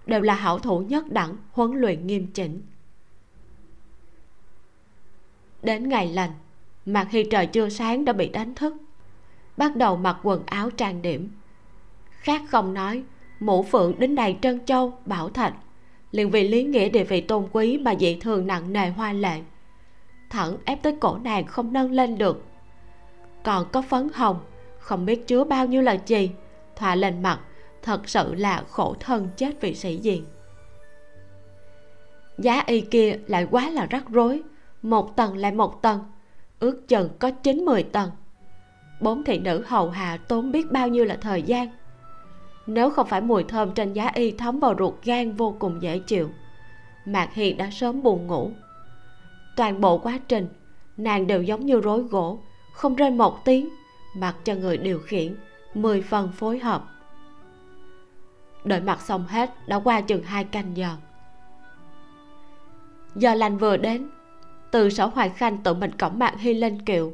Đều 0.06 0.20
là 0.20 0.34
hảo 0.34 0.58
thủ 0.58 0.78
nhất 0.78 1.12
đẳng, 1.12 1.36
huấn 1.52 1.72
luyện 1.72 2.06
nghiêm 2.06 2.26
chỉnh. 2.26 2.62
Đến 5.62 5.88
ngày 5.88 6.08
lành 6.08 6.30
mặc 6.86 7.08
khi 7.10 7.26
trời 7.30 7.46
chưa 7.46 7.68
sáng 7.68 8.04
đã 8.04 8.12
bị 8.12 8.28
đánh 8.28 8.54
thức 8.54 8.74
bắt 9.56 9.76
đầu 9.76 9.96
mặc 9.96 10.16
quần 10.22 10.42
áo 10.46 10.70
trang 10.70 11.02
điểm. 11.02 11.30
Khác 12.10 12.42
không 12.48 12.74
nói 12.74 13.02
mũ 13.40 13.62
phượng 13.62 13.98
đến 13.98 14.14
đầy 14.14 14.36
trân 14.42 14.64
châu, 14.66 14.92
bảo 15.06 15.28
thạch. 15.28 15.54
Liền 16.10 16.30
vì 16.30 16.48
lý 16.48 16.64
nghĩa 16.64 16.88
địa 16.88 17.04
vị 17.04 17.20
tôn 17.20 17.48
quý 17.52 17.78
mà 17.78 17.94
dị 18.00 18.18
thường 18.20 18.46
nặng 18.46 18.72
nề 18.72 18.88
hoa 18.88 19.12
lệ. 19.12 19.40
Thẳng 20.30 20.56
ép 20.64 20.82
tới 20.82 20.96
cổ 21.00 21.18
nàng 21.18 21.46
không 21.46 21.72
nâng 21.72 21.90
lên 21.90 22.18
được. 22.18 22.44
Còn 23.42 23.66
có 23.72 23.82
phấn 23.82 24.08
hồng, 24.14 24.40
không 24.78 25.06
biết 25.06 25.26
chứa 25.26 25.44
bao 25.44 25.66
nhiêu 25.66 25.82
là 25.82 25.96
gì, 26.06 26.30
thoa 26.76 26.94
lên 26.94 27.22
mặt, 27.22 27.40
thật 27.82 28.08
sự 28.08 28.34
là 28.34 28.64
khổ 28.70 28.96
thân 29.00 29.28
chết 29.36 29.60
vì 29.60 29.74
sĩ 29.74 29.96
diện. 29.96 30.24
Giá 32.38 32.62
y 32.66 32.80
kia 32.80 33.18
lại 33.26 33.46
quá 33.50 33.70
là 33.70 33.86
rắc 33.86 34.04
rối, 34.08 34.42
một 34.82 35.16
tầng 35.16 35.36
lại 35.36 35.52
một 35.52 35.82
tầng, 35.82 36.00
ước 36.58 36.88
chừng 36.88 37.08
có 37.18 37.30
chín 37.30 37.64
mười 37.64 37.82
tầng 37.82 38.10
bốn 39.00 39.24
thị 39.24 39.38
nữ 39.38 39.64
hầu 39.66 39.90
hạ 39.90 40.18
tốn 40.28 40.52
biết 40.52 40.72
bao 40.72 40.88
nhiêu 40.88 41.04
là 41.04 41.16
thời 41.20 41.42
gian. 41.42 41.68
Nếu 42.66 42.90
không 42.90 43.06
phải 43.06 43.20
mùi 43.20 43.44
thơm 43.44 43.74
trên 43.74 43.92
giá 43.92 44.10
y 44.14 44.30
thấm 44.30 44.60
vào 44.60 44.74
ruột 44.78 44.94
gan 45.04 45.32
vô 45.32 45.56
cùng 45.58 45.82
dễ 45.82 45.98
chịu, 45.98 46.30
mạc 47.04 47.34
hi 47.34 47.52
đã 47.52 47.70
sớm 47.70 48.02
buồn 48.02 48.26
ngủ. 48.26 48.50
Toàn 49.56 49.80
bộ 49.80 49.98
quá 49.98 50.18
trình, 50.28 50.48
nàng 50.96 51.26
đều 51.26 51.42
giống 51.42 51.66
như 51.66 51.80
rối 51.80 52.02
gỗ, 52.02 52.38
không 52.72 52.94
rên 52.94 53.18
một 53.18 53.44
tiếng, 53.44 53.68
mặc 54.16 54.36
cho 54.44 54.54
người 54.54 54.76
điều 54.76 54.98
khiển, 54.98 55.36
mười 55.74 56.02
phần 56.02 56.32
phối 56.32 56.58
hợp. 56.58 56.84
Đợi 58.64 58.80
mặt 58.80 59.00
xong 59.00 59.26
hết, 59.26 59.68
đã 59.68 59.78
qua 59.78 60.00
chừng 60.00 60.22
hai 60.22 60.44
canh 60.44 60.76
giờ. 60.76 60.96
Giờ 63.14 63.34
lành 63.34 63.58
vừa 63.58 63.76
đến, 63.76 64.08
từ 64.70 64.90
sở 64.90 65.06
hoài 65.06 65.28
khanh 65.28 65.58
tự 65.58 65.74
mình 65.74 65.92
cõng 65.98 66.18
mạc 66.18 66.34
hy 66.38 66.54
lên 66.54 66.82
kiệu 66.82 67.12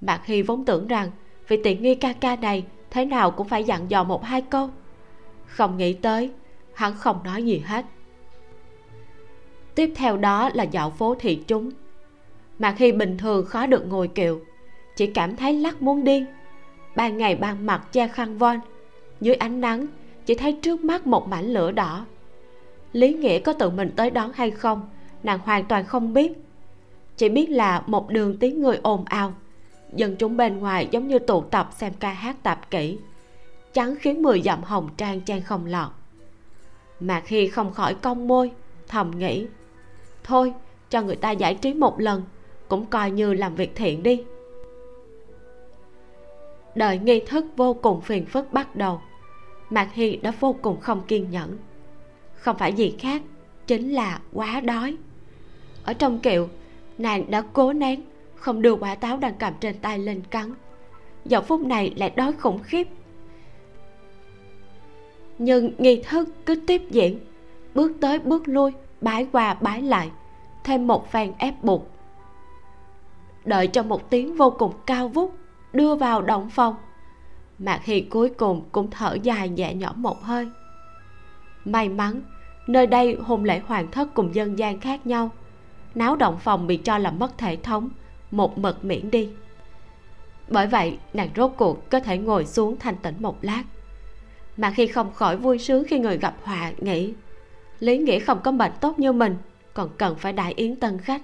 mạc 0.00 0.26
hy 0.26 0.42
vốn 0.42 0.64
tưởng 0.64 0.86
rằng 0.86 1.10
vì 1.48 1.60
tiện 1.64 1.82
nghi 1.82 1.94
ca 1.94 2.12
ca 2.12 2.36
này 2.36 2.64
thế 2.90 3.04
nào 3.04 3.30
cũng 3.30 3.48
phải 3.48 3.64
dặn 3.64 3.90
dò 3.90 4.04
một 4.04 4.24
hai 4.24 4.42
câu. 4.42 4.70
Không 5.46 5.76
nghĩ 5.76 5.92
tới, 5.92 6.30
hắn 6.74 6.94
không 6.94 7.20
nói 7.24 7.44
gì 7.44 7.58
hết. 7.58 7.84
Tiếp 9.74 9.92
theo 9.96 10.16
đó 10.16 10.50
là 10.54 10.64
dạo 10.64 10.90
phố 10.90 11.14
thị 11.14 11.42
chúng 11.46 11.70
mạc 12.58 12.78
hy 12.78 12.92
bình 12.92 13.18
thường 13.18 13.46
khó 13.46 13.66
được 13.66 13.86
ngồi 13.86 14.08
kiệu, 14.08 14.40
chỉ 14.96 15.06
cảm 15.06 15.36
thấy 15.36 15.52
lắc 15.52 15.82
muốn 15.82 16.04
điên. 16.04 16.26
Ban 16.96 17.18
ngày 17.18 17.36
ban 17.36 17.66
mặt 17.66 17.92
che 17.92 18.08
khăn 18.08 18.38
von, 18.38 18.60
dưới 19.20 19.34
ánh 19.34 19.60
nắng 19.60 19.86
chỉ 20.26 20.34
thấy 20.34 20.52
trước 20.52 20.84
mắt 20.84 21.06
một 21.06 21.28
mảnh 21.28 21.44
lửa 21.44 21.72
đỏ. 21.72 22.06
Lý 22.92 23.14
nghĩa 23.14 23.38
có 23.38 23.52
tự 23.52 23.70
mình 23.70 23.90
tới 23.96 24.10
đón 24.10 24.32
hay 24.34 24.50
không, 24.50 24.88
nàng 25.22 25.38
hoàn 25.38 25.64
toàn 25.64 25.84
không 25.84 26.14
biết. 26.14 26.32
Chỉ 27.16 27.28
biết 27.28 27.50
là 27.50 27.82
một 27.86 28.10
đường 28.10 28.36
tiếng 28.36 28.60
người 28.60 28.78
ồn 28.82 29.04
ào 29.04 29.34
dân 29.92 30.16
chúng 30.16 30.36
bên 30.36 30.58
ngoài 30.58 30.88
giống 30.90 31.08
như 31.08 31.18
tụ 31.18 31.42
tập 31.42 31.70
xem 31.76 31.92
ca 32.00 32.10
hát 32.12 32.42
tạp 32.42 32.70
kỹ 32.70 32.98
chắn 33.72 33.94
khiến 34.00 34.22
mười 34.22 34.42
dặm 34.42 34.62
hồng 34.62 34.88
trang 34.96 35.20
trang 35.20 35.42
không 35.42 35.66
lọt. 35.66 35.90
Mạc 37.00 37.28
hy 37.28 37.48
không 37.48 37.72
khỏi 37.72 37.94
cong 37.94 38.28
môi, 38.28 38.50
thầm 38.88 39.10
nghĩ, 39.18 39.46
thôi, 40.24 40.54
cho 40.90 41.02
người 41.02 41.16
ta 41.16 41.30
giải 41.30 41.54
trí 41.54 41.74
một 41.74 42.00
lần, 42.00 42.22
cũng 42.68 42.86
coi 42.86 43.10
như 43.10 43.34
làm 43.34 43.54
việc 43.54 43.76
thiện 43.76 44.02
đi. 44.02 44.24
Đợi 46.74 46.98
nghi 46.98 47.20
thức 47.20 47.44
vô 47.56 47.74
cùng 47.74 48.00
phiền 48.00 48.26
phức 48.26 48.52
bắt 48.52 48.76
đầu. 48.76 49.00
Mạc 49.70 49.92
hy 49.92 50.16
đã 50.16 50.32
vô 50.40 50.56
cùng 50.62 50.80
không 50.80 51.02
kiên 51.08 51.30
nhẫn. 51.30 51.58
Không 52.34 52.58
phải 52.58 52.72
gì 52.72 52.94
khác, 52.98 53.22
chính 53.66 53.92
là 53.92 54.20
quá 54.32 54.60
đói. 54.60 54.96
Ở 55.84 55.92
trong 55.92 56.18
kiệu, 56.18 56.48
nàng 56.98 57.30
đã 57.30 57.42
cố 57.52 57.72
nén 57.72 58.02
không 58.40 58.62
đưa 58.62 58.74
quả 58.74 58.94
táo 58.94 59.16
đang 59.16 59.34
cầm 59.34 59.52
trên 59.60 59.78
tay 59.78 59.98
lên 59.98 60.22
cắn. 60.30 60.54
Giờ 61.24 61.40
phút 61.40 61.60
này 61.60 61.94
lại 61.96 62.10
đói 62.16 62.32
khủng 62.32 62.58
khiếp. 62.62 62.88
Nhưng 65.38 65.72
nghi 65.78 66.02
thức 66.08 66.28
cứ 66.46 66.54
tiếp 66.66 66.82
diễn. 66.90 67.18
Bước 67.74 67.92
tới 68.00 68.18
bước 68.18 68.42
lui, 68.48 68.72
bái 69.00 69.26
qua 69.32 69.54
bái 69.54 69.82
lại, 69.82 70.10
thêm 70.64 70.86
một 70.86 71.12
phen 71.12 71.32
ép 71.38 71.62
buộc. 71.62 71.90
Đợi 73.44 73.66
cho 73.66 73.82
một 73.82 74.10
tiếng 74.10 74.36
vô 74.36 74.50
cùng 74.50 74.72
cao 74.86 75.08
vút, 75.08 75.34
đưa 75.72 75.94
vào 75.94 76.22
động 76.22 76.50
phòng. 76.50 76.74
Mạc 77.58 77.80
hy 77.84 78.00
cuối 78.00 78.30
cùng 78.30 78.62
cũng 78.72 78.90
thở 78.90 79.16
dài 79.22 79.48
nhẹ 79.48 79.74
nhõm 79.74 80.02
một 80.02 80.22
hơi. 80.22 80.48
May 81.64 81.88
mắn, 81.88 82.22
nơi 82.66 82.86
đây 82.86 83.16
hôn 83.20 83.44
lễ 83.44 83.60
hoàng 83.66 83.90
thất 83.90 84.14
cùng 84.14 84.34
dân 84.34 84.58
gian 84.58 84.80
khác 84.80 85.06
nhau. 85.06 85.30
Náo 85.94 86.16
động 86.16 86.38
phòng 86.38 86.66
bị 86.66 86.76
cho 86.76 86.98
là 86.98 87.10
mất 87.10 87.38
thể 87.38 87.56
thống 87.56 87.90
một 88.30 88.58
mực 88.58 88.84
miễn 88.84 89.10
đi. 89.10 89.28
Bởi 90.48 90.66
vậy, 90.66 90.98
nàng 91.12 91.28
rốt 91.36 91.52
cuộc 91.56 91.90
có 91.90 92.00
thể 92.00 92.18
ngồi 92.18 92.46
xuống 92.46 92.76
thanh 92.78 92.96
tĩnh 92.96 93.14
một 93.18 93.38
lát. 93.42 93.62
Mà 94.56 94.70
khi 94.70 94.86
không 94.86 95.12
khỏi 95.14 95.36
vui 95.36 95.58
sướng 95.58 95.84
khi 95.88 95.98
người 95.98 96.18
gặp 96.18 96.34
họa 96.42 96.72
nghĩ, 96.78 97.12
lý 97.78 97.98
nghĩa 97.98 98.18
không 98.18 98.40
có 98.44 98.52
bệnh 98.52 98.72
tốt 98.80 98.98
như 98.98 99.12
mình, 99.12 99.36
còn 99.74 99.90
cần 99.98 100.16
phải 100.18 100.32
đại 100.32 100.52
yến 100.56 100.76
tân 100.76 100.98
khách. 100.98 101.22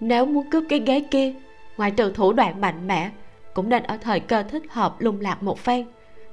Nếu 0.00 0.26
muốn 0.26 0.50
cướp 0.50 0.64
cái 0.68 0.82
ghế 0.86 1.04
kia 1.10 1.34
ngoài 1.76 1.90
trừ 1.90 2.12
thủ 2.14 2.32
đoạn 2.32 2.60
mạnh 2.60 2.86
mẽ, 2.86 3.10
cũng 3.54 3.68
nên 3.68 3.82
ở 3.82 3.96
thời 3.96 4.20
cơ 4.20 4.42
thích 4.42 4.62
hợp 4.70 5.00
lung 5.00 5.20
lạc 5.20 5.42
một 5.42 5.58
phen, 5.58 5.86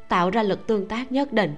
tạo 0.09 0.29
ra 0.29 0.43
lực 0.43 0.67
tương 0.67 0.87
tác 0.87 1.11
nhất 1.11 1.33
định. 1.33 1.55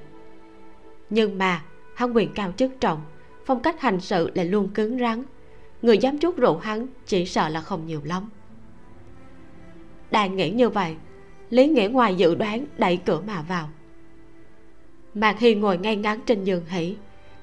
Nhưng 1.09 1.37
mà 1.37 1.63
hắn 1.95 2.13
quyền 2.15 2.33
cao 2.33 2.51
chức 2.57 2.71
trọng, 2.79 3.01
phong 3.45 3.59
cách 3.59 3.81
hành 3.81 3.99
sự 3.99 4.31
lại 4.35 4.45
luôn 4.45 4.69
cứng 4.69 4.99
rắn 4.99 5.23
người 5.81 5.97
dám 5.97 6.17
chút 6.17 6.37
rượu 6.37 6.57
hắn 6.57 6.87
chỉ 7.05 7.25
sợ 7.25 7.49
là 7.49 7.61
không 7.61 7.85
nhiều 7.85 8.01
lắm. 8.03 8.29
Đang 10.11 10.35
nghĩ 10.35 10.49
như 10.49 10.69
vậy, 10.69 10.95
lý 11.49 11.67
nghĩa 11.67 11.89
ngoài 11.91 12.15
dự 12.15 12.35
đoán 12.35 12.65
đẩy 12.77 12.97
cửa 12.97 13.21
mà 13.27 13.41
vào. 13.41 13.69
Mạc 15.13 15.39
hy 15.39 15.55
ngồi 15.55 15.77
ngay 15.77 15.95
ngắn 15.95 16.19
trên 16.25 16.43
giường 16.43 16.65
hỉ, 16.65 16.95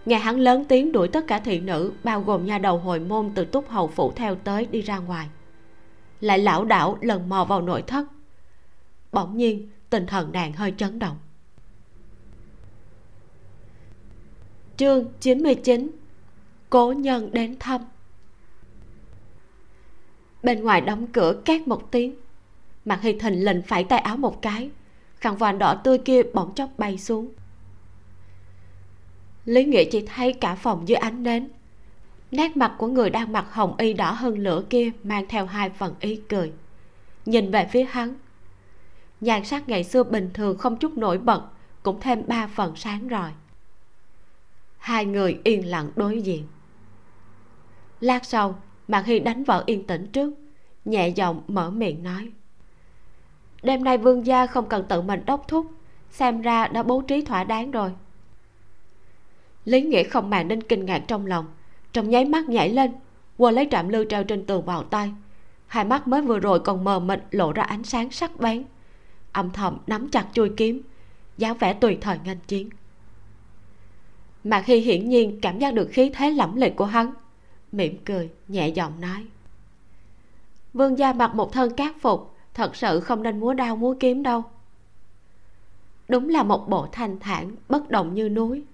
nghe 0.07 0.19
hắn 0.19 0.41
lớn 0.41 0.65
tiếng 0.69 0.93
đuổi 0.93 1.09
tất 1.09 1.27
cả 1.27 1.39
thị 1.39 1.61
nữ, 1.61 1.93
bao 2.05 2.21
gồm 2.21 2.47
nha 2.47 2.59
đầu 2.59 2.79
hồi 2.79 3.01
môn 3.01 3.31
từ 3.35 3.45
túc 3.45 3.69
hầu 3.69 3.89
phủ 3.89 4.13
theo 4.13 4.35
tới 4.35 4.67
đi 4.67 4.81
ra 4.83 4.99
ngoài. 4.99 5.29
Lại 6.21 6.39
lão 6.39 6.65
đảo 6.65 6.99
lần 7.01 7.29
mò 7.29 7.45
vào 7.45 7.63
nội 7.63 7.83
thất. 7.83 8.05
Bỗng 9.13 9.37
nhiên, 9.37 9.69
tinh 9.91 10.07
thần 10.07 10.33
nàng 10.33 10.53
hơi 10.53 10.75
chấn 10.77 10.99
động. 10.99 11.17
Chương 14.77 15.05
99 15.21 15.91
cố 16.71 16.93
nhân 16.93 17.33
đến 17.33 17.57
thăm 17.61 17.81
bên 20.43 20.65
ngoài 20.65 20.81
đóng 20.81 21.07
cửa 21.07 21.43
két 21.45 21.69
một 21.69 21.91
tiếng. 21.91 22.15
Mặt 22.85 22.99
hy 23.03 23.13
thình 23.13 23.45
lình 23.45 23.63
phải 23.63 23.85
tay 23.85 23.99
áo 23.99 24.17
một 24.17 24.43
cái. 24.43 24.71
Khăn 25.17 25.37
voan 25.37 25.59
đỏ 25.59 25.75
tươi 25.85 25.99
kia 25.99 26.23
bỗng 26.35 26.55
chốc 26.55 26.71
bay 26.79 26.99
xuống. 26.99 27.29
Lý 29.45 29.65
nghĩa 29.65 29.85
chỉ 29.85 30.07
thấy 30.07 30.33
cả 30.33 30.55
phòng 30.55 30.89
dưới 30.89 30.97
ánh 30.97 31.23
nến. 31.23 31.49
Nét 32.31 32.57
mặt 32.57 32.75
của 32.79 32.87
người 32.87 33.11
đang 33.11 33.33
mặc 33.33 33.47
hồng 33.51 33.75
y 33.79 33.93
đỏ 33.93 34.11
hơn 34.11 34.39
lửa 34.39 34.65
kia 34.71 34.91
mang 35.05 35.27
theo 35.29 35.47
hai 35.47 35.71
phần 35.71 35.95
ý 36.01 36.21
cười. 36.29 36.53
Nhìn 37.27 37.51
về 37.51 37.69
phía 37.73 37.85
hắn, 37.85 38.15
nhan 39.21 39.45
sắc 39.45 39.69
ngày 39.69 39.85
xưa 39.85 40.03
bình 40.03 40.31
thường 40.35 40.59
không 40.59 40.77
chút 40.77 40.99
nổi 40.99 41.19
bật, 41.19 41.43
cũng 41.83 42.01
thêm 42.01 42.23
ba 42.27 42.47
phần 42.47 42.77
sáng 42.77 43.09
rồi. 43.09 43.31
hai 44.79 45.05
người 45.05 45.41
yên 45.45 45.71
lặng 45.71 45.91
đối 45.97 46.23
diện. 46.23 46.47
Lát 48.01 48.25
sau 48.25 48.61
mạc 48.89 49.07
hy 49.07 49.19
đánh 49.19 49.45
vợ 49.45 49.63
yên 49.67 49.87
tĩnh 49.87 50.07
trước, 50.13 50.35
nhẹ 50.85 51.09
giọng 51.09 51.43
mở 51.49 51.71
miệng 51.71 52.03
nói. 52.03 52.31
Đêm 53.63 53.85
nay 53.85 53.99
vương 53.99 54.27
gia 54.27 54.47
không 54.47 54.69
cần 54.69 54.85
tự 54.89 55.03
mình 55.03 55.23
đốc 55.27 55.49
thúc, 55.49 55.67
xem 56.11 56.41
ra 56.41 56.69
đã 56.69 56.83
bố 56.83 57.03
trí 57.03 57.23
thỏa 57.25 57.45
đáng 57.45 57.71
rồi. 57.71 57.93
Lý 59.65 59.83
nghĩa 59.83 60.03
không 60.03 60.31
màng 60.31 60.49
đến 60.49 60.63
kinh 60.63 60.87
ngạc 60.87 60.99
trong 61.09 61.27
lòng, 61.27 61.47
trong 61.93 62.11
nháy 62.11 62.25
mắt 62.25 62.49
nhảy 62.49 62.69
lên, 62.69 62.93
quờ 63.37 63.51
lấy 63.51 63.69
trạm 63.71 63.89
lư 63.89 64.05
treo 64.05 64.25
trên 64.25 64.47
tường 64.47 64.65
vào 64.65 64.83
tay. 64.83 65.13
Hai 65.67 65.85
mắt 65.85 66.09
mới 66.09 66.23
vừa 66.23 66.39
rồi 66.39 66.61
còn 66.61 66.85
mờ 66.85 67.01
mịt 67.01 67.21
lộ 67.31 67.53
ra 67.53 67.63
ánh 67.63 67.85
sáng 67.85 68.11
sắc 68.11 68.41
bén. 68.41 68.65
Âm 69.33 69.51
thầm 69.51 69.79
nắm 69.87 70.09
chặt 70.11 70.27
chui 70.33 70.51
kiếm, 70.57 70.83
dáng 71.39 71.57
vẻ 71.59 71.73
tùy 71.73 71.99
thời 72.01 72.19
nghênh 72.25 72.39
chiến. 72.47 72.71
Mà 74.45 74.63
khi 74.63 74.81
hiển 74.81 75.09
nhiên 75.09 75.39
cảm 75.43 75.59
giác 75.59 75.75
được 75.75 75.89
khí 75.93 76.11
thế 76.15 76.31
lẫm 76.31 76.57
liệt 76.57 76.77
của 76.77 76.85
hắn 76.85 77.13
mỉm 77.73 77.99
cười 78.05 78.31
nhẹ 78.49 78.69
giọng 78.69 79.01
nói. 79.01 79.27
Vương 80.73 80.99
gia 80.99 81.13
mặc 81.13 81.35
một 81.35 81.53
thân 81.53 81.75
cát 81.75 81.95
phục 82.01 82.35
thật 82.55 82.77
sự 82.77 83.01
không 83.01 83.23
nên 83.23 83.41
múa 83.41 83.55
đao 83.55 83.77
múa 83.77 83.95
kiếm 84.01 84.23
đâu. 84.23 84.43
Đúng 86.09 86.29
là 86.29 86.43
một 86.43 86.69
bộ 86.69 86.89
thanh 86.93 87.19
thản 87.19 87.57
bất 87.69 87.91
động 87.91 88.15
như 88.15 88.29
núi. 88.29 88.65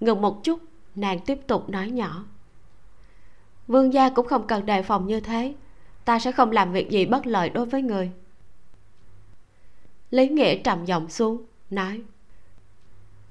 Ngừng 0.00 0.20
một 0.20 0.44
chút 0.44 0.60
nàng 0.94 1.20
tiếp 1.20 1.38
tục 1.46 1.70
nói 1.70 1.90
nhỏ. 1.90 2.24
Vương 3.66 3.92
gia 3.92 4.08
cũng 4.08 4.26
không 4.26 4.46
cần 4.46 4.66
đề 4.66 4.82
phòng 4.82 5.06
như 5.06 5.20
thế 5.20 5.54
ta 6.04 6.18
sẽ 6.18 6.32
không 6.32 6.50
làm 6.50 6.72
việc 6.72 6.90
gì 6.90 7.06
bất 7.06 7.26
lợi 7.26 7.48
đối 7.48 7.66
với 7.66 7.82
người. 7.82 8.10
Lý 10.10 10.28
nghĩa 10.28 10.56
trầm 10.56 10.84
giọng 10.84 11.08
xuống 11.08 11.44
nói. 11.70 12.02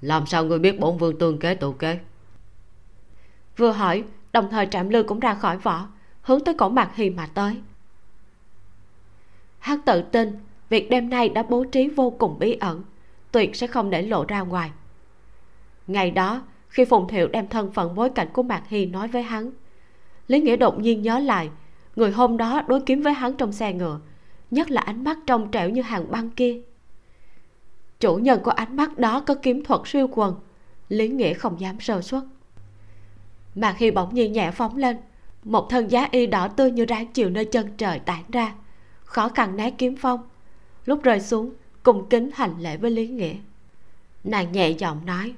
Làm 0.02 0.26
sao 0.26 0.46
người 0.46 0.60
biết 0.60 0.80
bổn 0.80 0.98
vương 0.98 1.20
tương 1.20 1.40
kế 1.40 1.56
tụ 1.56 1.74
kế? 1.74 2.00
Vừa 3.58 3.72
hỏi 3.72 4.04
đồng 4.34 4.50
thời 4.52 4.66
trạm 4.66 4.90
lư 4.90 5.04
cũng 5.04 5.20
ra 5.20 5.34
khỏi 5.34 5.58
vỏ, 5.58 5.88
hướng 6.22 6.44
tới 6.44 6.54
cổ 6.54 6.70
mặt 6.70 6.92
hy 6.96 7.10
mà 7.10 7.26
tới. 7.34 7.62
Hắn 9.60 9.82
tự 9.82 10.02
tin, 10.02 10.32
việc 10.70 10.90
đêm 10.90 11.10
nay 11.10 11.30
đã 11.30 11.44
bố 11.44 11.64
trí 11.64 11.88
vô 11.88 12.10
cùng 12.10 12.40
bí 12.40 12.54
ẩn, 12.54 12.84
tuyệt 13.32 13.56
sẽ 13.56 13.68
không 13.68 13.90
để 13.90 14.02
lộ 14.02 14.26
ra 14.28 14.42
ngoài. 14.42 14.72
Ngày 15.88 16.12
đó, 16.12 16.42
khi 16.70 16.86
phùng 16.86 17.08
thiệu 17.08 17.28
đem 17.28 17.48
thân 17.48 17.72
phận 17.72 17.96
bối 17.96 18.10
cảnh 18.10 18.28
của 18.34 18.44
mạc 18.44 18.64
hy 18.68 18.86
nói 18.86 19.08
với 19.08 19.24
hắn, 19.24 19.52
lý 20.28 20.42
nghĩa 20.42 20.56
đột 20.56 20.80
nhiên 20.80 21.02
nhớ 21.02 21.20
lại, 21.20 21.50
người 21.96 22.12
hôm 22.12 22.38
đó 22.38 22.62
đối 22.68 22.82
kiếm 22.82 23.02
với 23.02 23.14
hắn 23.14 23.34
trong 23.34 23.52
xe 23.52 23.74
ngựa, 23.74 24.00
nhất 24.52 24.72
là 24.72 24.82
ánh 24.82 25.04
mắt 25.04 25.18
trong 25.28 25.52
trẻo 25.52 25.70
như 25.70 25.82
hàng 25.82 26.12
băng 26.12 26.30
kia. 26.30 26.62
Chủ 28.00 28.16
nhân 28.16 28.40
của 28.44 28.52
ánh 28.52 28.76
mắt 28.76 28.98
đó 28.98 29.20
có 29.20 29.36
kiếm 29.36 29.64
thuật 29.64 29.82
siêu 29.86 30.08
quần, 30.12 30.36
lý 30.90 31.08
nghĩa 31.08 31.34
không 31.34 31.60
dám 31.60 31.80
sơ 31.80 32.02
xuất 32.02 32.24
mà 33.56 33.74
khi 33.74 33.92
bỗng 33.92 34.14
nhiên 34.14 34.32
nhẹ 34.32 34.52
phóng 34.52 34.78
lên, 34.78 34.98
một 35.44 35.70
thân 35.70 35.92
giá 35.92 36.08
y 36.12 36.28
đỏ 36.28 36.48
tươi 36.48 36.72
như 36.72 36.86
ráng 36.86 37.08
chiều 37.08 37.30
nơi 37.30 37.46
chân 37.46 37.74
trời 37.78 38.00
tản 38.00 38.24
ra, 38.32 38.54
khó 39.04 39.30
khăn 39.30 39.56
né 39.56 39.72
kiếm 39.72 39.96
phong. 39.96 40.30
Lúc 40.86 41.04
rơi 41.04 41.20
xuống 41.20 41.54
cùng 41.84 42.10
kính 42.10 42.30
hành 42.34 42.54
lễ 42.60 42.78
với 42.78 42.92
lý 42.92 43.08
nghĩa. 43.08 43.36
Nàng 44.24 44.52
nhẹ 44.52 44.70
giọng 44.70 45.06
nói, 45.06 45.34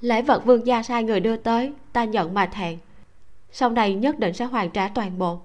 lễ 0.00 0.22
vật 0.22 0.44
vương 0.44 0.66
gia 0.66 0.82
sai 0.82 1.04
người 1.04 1.20
đưa 1.20 1.36
tới, 1.36 1.72
ta 1.92 2.04
nhận 2.04 2.34
mà 2.34 2.46
thẹn. 2.46 2.78
Sau 3.52 3.70
này 3.70 3.94
nhất 3.94 4.18
định 4.18 4.32
sẽ 4.32 4.44
hoàn 4.44 4.70
trả 4.70 4.88
toàn 4.88 5.18
bộ. 5.18 5.40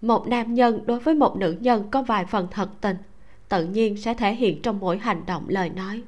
Một 0.00 0.28
nam 0.28 0.54
nhân 0.54 0.86
đối 0.86 1.00
với 1.00 1.14
một 1.14 1.36
nữ 1.36 1.56
nhân 1.60 1.90
có 1.90 2.02
vài 2.02 2.26
phần 2.26 2.48
thật 2.50 2.68
tình, 2.80 2.96
tự 3.48 3.64
nhiên 3.64 3.96
sẽ 3.96 4.14
thể 4.14 4.34
hiện 4.34 4.62
trong 4.62 4.78
mỗi 4.80 4.98
hành 4.98 5.26
động 5.26 5.44
lời 5.48 5.70
nói 5.70 6.02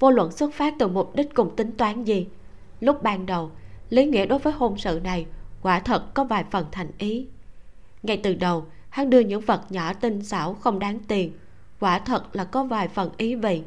vô 0.00 0.10
luận 0.10 0.32
xuất 0.32 0.54
phát 0.54 0.74
từ 0.78 0.88
mục 0.88 1.16
đích 1.16 1.34
cùng 1.34 1.56
tính 1.56 1.72
toán 1.72 2.04
gì. 2.04 2.26
Lúc 2.80 3.02
ban 3.02 3.26
đầu, 3.26 3.50
lý 3.90 4.06
nghĩa 4.06 4.26
đối 4.26 4.38
với 4.38 4.52
hôn 4.52 4.78
sự 4.78 5.00
này, 5.04 5.26
quả 5.62 5.80
thật 5.80 6.14
có 6.14 6.24
vài 6.24 6.44
phần 6.50 6.66
thành 6.72 6.90
ý. 6.98 7.26
Ngay 8.02 8.16
từ 8.16 8.34
đầu, 8.34 8.64
hắn 8.88 9.10
đưa 9.10 9.20
những 9.20 9.40
vật 9.40 9.62
nhỏ 9.70 9.92
tinh 9.92 10.22
xảo 10.22 10.54
không 10.54 10.78
đáng 10.78 10.98
tiền, 11.08 11.32
quả 11.80 11.98
thật 11.98 12.36
là 12.36 12.44
có 12.44 12.64
vài 12.64 12.88
phần 12.88 13.10
ý 13.16 13.34
vị. 13.34 13.62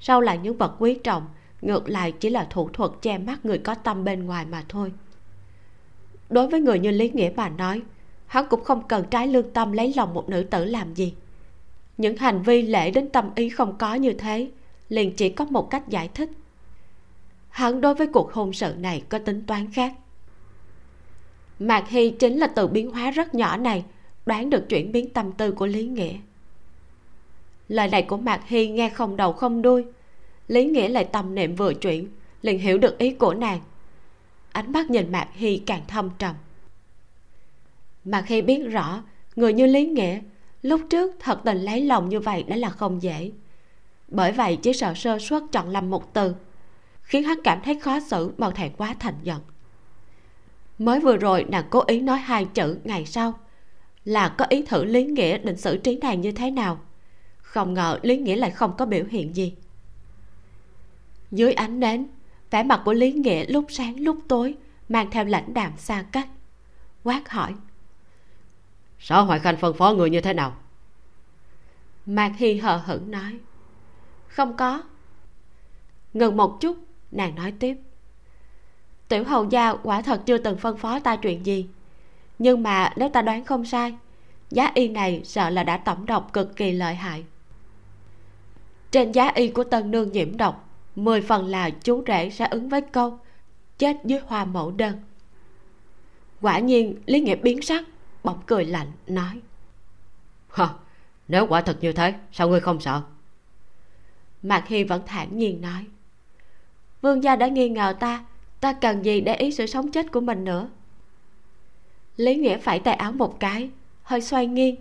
Sau 0.00 0.20
là 0.20 0.34
những 0.34 0.56
vật 0.56 0.76
quý 0.78 0.98
trọng, 1.04 1.26
ngược 1.62 1.88
lại 1.88 2.12
chỉ 2.12 2.30
là 2.30 2.46
thủ 2.50 2.68
thuật 2.68 2.90
che 3.02 3.18
mắt 3.18 3.44
người 3.44 3.58
có 3.58 3.74
tâm 3.74 4.04
bên 4.04 4.26
ngoài 4.26 4.46
mà 4.46 4.64
thôi. 4.68 4.92
Đối 6.30 6.48
với 6.48 6.60
người 6.60 6.78
như 6.78 6.90
lý 6.90 7.10
nghĩa 7.10 7.30
mà 7.36 7.48
nói, 7.48 7.82
hắn 8.26 8.46
cũng 8.50 8.64
không 8.64 8.88
cần 8.88 9.04
trái 9.10 9.28
lương 9.28 9.52
tâm 9.52 9.72
lấy 9.72 9.94
lòng 9.96 10.14
một 10.14 10.28
nữ 10.28 10.42
tử 10.42 10.64
làm 10.64 10.94
gì. 10.94 11.14
Những 11.98 12.16
hành 12.16 12.42
vi 12.42 12.62
lễ 12.62 12.90
đến 12.90 13.08
tâm 13.08 13.30
ý 13.34 13.48
không 13.48 13.78
có 13.78 13.94
như 13.94 14.12
thế 14.12 14.50
liền 14.88 15.14
chỉ 15.16 15.28
có 15.28 15.44
một 15.44 15.70
cách 15.70 15.88
giải 15.88 16.08
thích. 16.14 16.30
Hắn 17.48 17.80
đối 17.80 17.94
với 17.94 18.06
cuộc 18.06 18.32
hôn 18.32 18.52
sự 18.52 18.74
này 18.78 19.02
có 19.08 19.18
tính 19.18 19.42
toán 19.46 19.72
khác. 19.72 19.92
Mạc 21.58 21.88
hy 21.88 22.10
chính 22.10 22.36
là 22.36 22.46
từ 22.46 22.66
biến 22.66 22.90
hóa 22.90 23.10
rất 23.10 23.34
nhỏ 23.34 23.56
này 23.56 23.84
đoán 24.26 24.50
được 24.50 24.68
chuyển 24.68 24.92
biến 24.92 25.10
tâm 25.10 25.32
tư 25.32 25.52
của 25.52 25.66
lý 25.66 25.86
nghĩa. 25.86 26.14
Lời 27.68 27.88
này 27.88 28.02
của 28.02 28.16
mạc 28.16 28.40
hy 28.46 28.68
nghe 28.68 28.88
không 28.88 29.16
đầu 29.16 29.32
không 29.32 29.62
đuôi. 29.62 29.84
Lý 30.48 30.64
nghĩa 30.64 30.88
lại 30.88 31.04
tâm 31.04 31.34
niệm 31.34 31.54
vừa 31.54 31.74
chuyển, 31.74 32.08
liền 32.42 32.58
hiểu 32.58 32.78
được 32.78 32.98
ý 32.98 33.10
của 33.10 33.34
nàng. 33.34 33.60
Ánh 34.52 34.72
mắt 34.72 34.90
nhìn 34.90 35.12
mạc 35.12 35.28
hy 35.32 35.62
càng 35.66 35.82
thâm 35.88 36.10
trầm. 36.18 36.34
Mạc 38.04 38.26
hy 38.26 38.42
biết 38.42 38.58
rõ, 38.70 39.02
người 39.36 39.52
như 39.52 39.66
lý 39.66 39.86
nghĩa, 39.86 40.20
lúc 40.62 40.80
trước 40.90 41.16
thật 41.20 41.40
tình 41.44 41.56
lấy 41.56 41.84
lòng 41.84 42.08
như 42.08 42.20
vậy 42.20 42.42
đã 42.42 42.56
là 42.56 42.70
không 42.70 43.02
dễ 43.02 43.30
bởi 44.08 44.32
vậy 44.32 44.58
chỉ 44.62 44.72
sợ 44.72 44.94
sơ 44.94 45.18
suất 45.18 45.42
chọn 45.52 45.70
lầm 45.70 45.90
một 45.90 46.14
từ 46.14 46.34
khiến 47.02 47.22
hắn 47.22 47.38
cảm 47.44 47.60
thấy 47.64 47.78
khó 47.80 48.00
xử 48.00 48.32
mau 48.38 48.50
thẹn 48.50 48.72
quá 48.76 48.94
thành 48.98 49.14
giận. 49.22 49.40
Mới 50.78 51.00
vừa 51.00 51.16
rồi 51.16 51.44
nàng 51.48 51.64
cố 51.70 51.84
ý 51.86 52.00
nói 52.00 52.18
hai 52.18 52.44
chữ 52.44 52.78
ngày 52.84 53.06
sau 53.06 53.38
là 54.04 54.28
có 54.28 54.46
ý 54.48 54.62
thử 54.62 54.84
lý 54.84 55.04
nghĩa 55.04 55.38
định 55.38 55.56
xử 55.56 55.76
trí 55.76 55.96
nàng 55.96 56.20
như 56.20 56.32
thế 56.32 56.50
nào. 56.50 56.80
Không 57.38 57.74
ngờ 57.74 57.98
lý 58.02 58.16
nghĩa 58.16 58.36
lại 58.36 58.50
không 58.50 58.76
có 58.76 58.86
biểu 58.86 59.04
hiện 59.10 59.36
gì. 59.36 59.54
Dưới 61.30 61.52
ánh 61.52 61.80
nến 61.80 62.06
vẻ 62.50 62.62
mặt 62.62 62.82
của 62.84 62.92
lý 62.92 63.12
nghĩa 63.12 63.44
lúc 63.48 63.64
sáng 63.68 64.00
lúc 64.00 64.18
tối 64.28 64.54
mang 64.88 65.10
theo 65.10 65.24
lãnh 65.24 65.54
đạm 65.54 65.72
xa 65.76 66.04
cách 66.12 66.28
quát 67.04 67.28
hỏi. 67.28 67.54
Sở 68.98 69.20
hoài 69.20 69.40
khanh 69.40 69.56
phân 69.56 69.74
phó 69.74 69.92
người 69.92 70.10
như 70.10 70.20
thế 70.20 70.32
nào? 70.32 70.56
Mạc 72.06 72.32
hy 72.36 72.54
hờ 72.58 72.76
hững 72.76 73.10
nói 73.10 73.38
không 74.38 74.56
có. 74.56 74.82
Ngừng 76.14 76.36
một 76.36 76.60
chút 76.60 76.76
nàng 77.10 77.34
nói 77.34 77.52
tiếp. 77.58 77.76
Tiểu 79.08 79.24
hầu 79.24 79.44
gia 79.44 79.74
quả 79.74 80.02
thật 80.02 80.22
chưa 80.26 80.38
từng 80.38 80.58
phân 80.58 80.76
phó 80.76 81.00
ta 81.00 81.16
chuyện 81.16 81.46
gì. 81.46 81.68
Nhưng 82.38 82.62
mà 82.62 82.92
nếu 82.96 83.08
ta 83.08 83.22
đoán 83.22 83.44
không 83.44 83.64
sai 83.64 83.94
giá 84.50 84.70
y 84.74 84.88
này 84.88 85.20
sợ 85.24 85.50
là 85.50 85.64
đã 85.64 85.76
tổng 85.76 86.06
độc 86.06 86.32
cực 86.32 86.56
kỳ 86.56 86.72
lợi 86.72 86.94
hại. 86.94 87.24
Trên 88.90 89.12
giá 89.12 89.28
y 89.34 89.48
của 89.48 89.64
tân 89.64 89.90
nương 89.90 90.12
nhiễm 90.12 90.36
độc 90.36 90.68
mười 90.96 91.20
phần 91.20 91.46
là 91.46 91.70
chú 91.70 92.04
rể 92.06 92.30
sẽ 92.30 92.46
ứng 92.50 92.68
với 92.68 92.80
câu 92.80 93.18
chết 93.78 93.96
dưới 94.04 94.20
hoa 94.26 94.44
mẫu 94.44 94.70
đơn. 94.70 95.02
Quả 96.40 96.58
nhiên 96.58 97.02
lý 97.06 97.20
nghĩa 97.20 97.36
biến 97.36 97.62
sắc 97.62 97.84
bỗng 98.24 98.40
cười 98.46 98.64
lạnh 98.64 98.92
nói. 99.06 99.40
Hả, 100.48 100.68
nếu 101.28 101.46
quả 101.46 101.60
thật 101.60 101.78
như 101.80 101.92
thế 101.92 102.14
sao 102.32 102.48
ngươi 102.48 102.60
không 102.60 102.80
sợ? 102.80 103.02
Mạc 104.42 104.68
hy 104.68 104.84
vẫn 104.84 105.02
thản 105.06 105.38
nhiên 105.38 105.60
nói, 105.60 105.86
vương 107.02 107.22
gia 107.24 107.36
đã 107.36 107.46
nghi 107.48 107.68
ngờ 107.68 107.94
ta 108.00 108.24
ta 108.60 108.72
cần 108.72 109.04
gì 109.04 109.20
để 109.20 109.34
ý 109.34 109.52
sự 109.52 109.66
sống 109.66 109.90
chết 109.90 110.12
của 110.12 110.20
mình 110.20 110.44
nữa? 110.44 110.68
Lý 112.16 112.34
nghĩa 112.34 112.58
phải 112.58 112.80
tay 112.80 112.94
áo 112.94 113.12
một 113.12 113.40
cái, 113.40 113.70
hơi 114.02 114.20
xoay 114.20 114.46
nghiêng, 114.46 114.76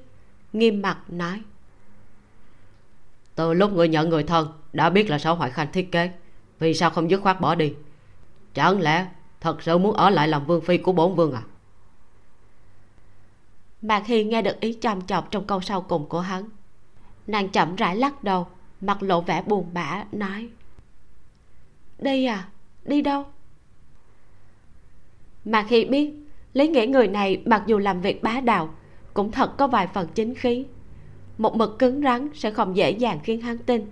nghiêm 0.54 0.82
mặt 0.82 1.00
nói, 1.08 1.42
từ 3.36 3.54
lúc 3.54 3.74
người 3.74 3.88
nhận 3.88 4.10
người 4.10 4.24
thân, 4.24 4.48
đã 4.74 4.90
biết 4.90 5.10
là 5.10 5.20
sáu 5.20 5.36
hoại 5.36 5.52
khanh 5.52 5.72
thiết 5.72 5.92
kế, 5.92 6.12
vì 6.60 6.74
sao 6.74 6.90
không 6.90 7.12
dứt 7.12 7.22
khoát 7.22 7.42
bỏ 7.42 7.56
đi? 7.56 7.74
Chẳng 8.54 8.82
lẽ 8.82 9.08
thật 9.42 9.62
sự 9.62 9.78
muốn 9.78 9.94
ở 9.94 10.10
lại 10.10 10.28
làm 10.28 10.46
vương 10.46 10.62
phi 10.62 10.78
của 10.78 10.92
bổn 10.92 11.16
vương 11.16 11.34
à? 11.34 11.42
Mạc 13.82 14.06
hi 14.06 14.24
nghe 14.24 14.42
được 14.42 14.60
ý 14.60 14.74
chăm 14.74 15.02
chọc 15.02 15.32
trong 15.32 15.48
câu 15.48 15.62
sau 15.62 15.82
cùng 15.82 16.10
của 16.10 16.20
hắn, 16.20 16.50
nàng 17.28 17.50
chậm 17.50 17.76
rãi 17.76 17.96
lắc 17.96 18.24
đầu 18.24 18.48
mặt 18.82 19.04
lộ 19.04 19.22
vẻ 19.22 19.42
buồn 19.42 19.70
bã, 19.74 20.06
nói 20.12 20.50
đi 22.00 22.26
à 22.26 22.50
đi 22.86 23.02
đâu? 23.02 23.26
Mà 25.46 25.64
khi 25.64 25.86
biết, 25.86 26.14
lý 26.54 26.68
nghĩa 26.68 26.86
người 26.88 27.08
này 27.08 27.42
mặc 27.46 27.64
dù 27.68 27.78
làm 27.78 28.02
việc 28.02 28.24
bá 28.24 28.40
đạo, 28.40 28.70
cũng 29.14 29.32
thật 29.32 29.58
có 29.58 29.68
vài 29.68 29.88
phần 29.88 30.08
chính 30.14 30.36
khí. 30.36 30.66
Một 31.38 31.56
mực 31.56 31.80
cứng 31.80 32.02
rắn 32.02 32.30
sẽ 32.34 32.52
không 32.52 32.76
dễ 32.76 32.92
dàng 32.92 33.20
khiến 33.24 33.42
hắn 33.42 33.58
tin. 33.58 33.92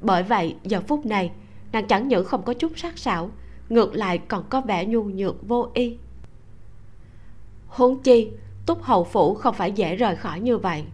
Bởi 0.00 0.22
vậy, 0.22 0.56
giờ 0.62 0.80
phút 0.80 1.06
này, 1.06 1.30
nàng 1.72 1.86
chẳng 1.86 2.08
những 2.08 2.24
không 2.24 2.42
có 2.42 2.54
chút 2.54 2.72
sắc 2.78 2.98
sảo, 2.98 3.30
ngược 3.68 3.94
lại 3.94 4.18
còn 4.18 4.44
có 4.50 4.60
vẻ 4.60 4.86
nhu 4.86 5.02
nhược 5.02 5.48
vô 5.48 5.68
y. 5.74 5.96
Huống 7.66 8.02
chi, 8.02 8.30
túc 8.66 8.82
hầu 8.82 9.04
phủ 9.04 9.34
không 9.34 9.54
phải 9.54 9.72
dễ 9.72 9.96
rời 9.96 10.16
khỏi 10.16 10.40
như 10.40 10.58
vậy. 10.58 10.84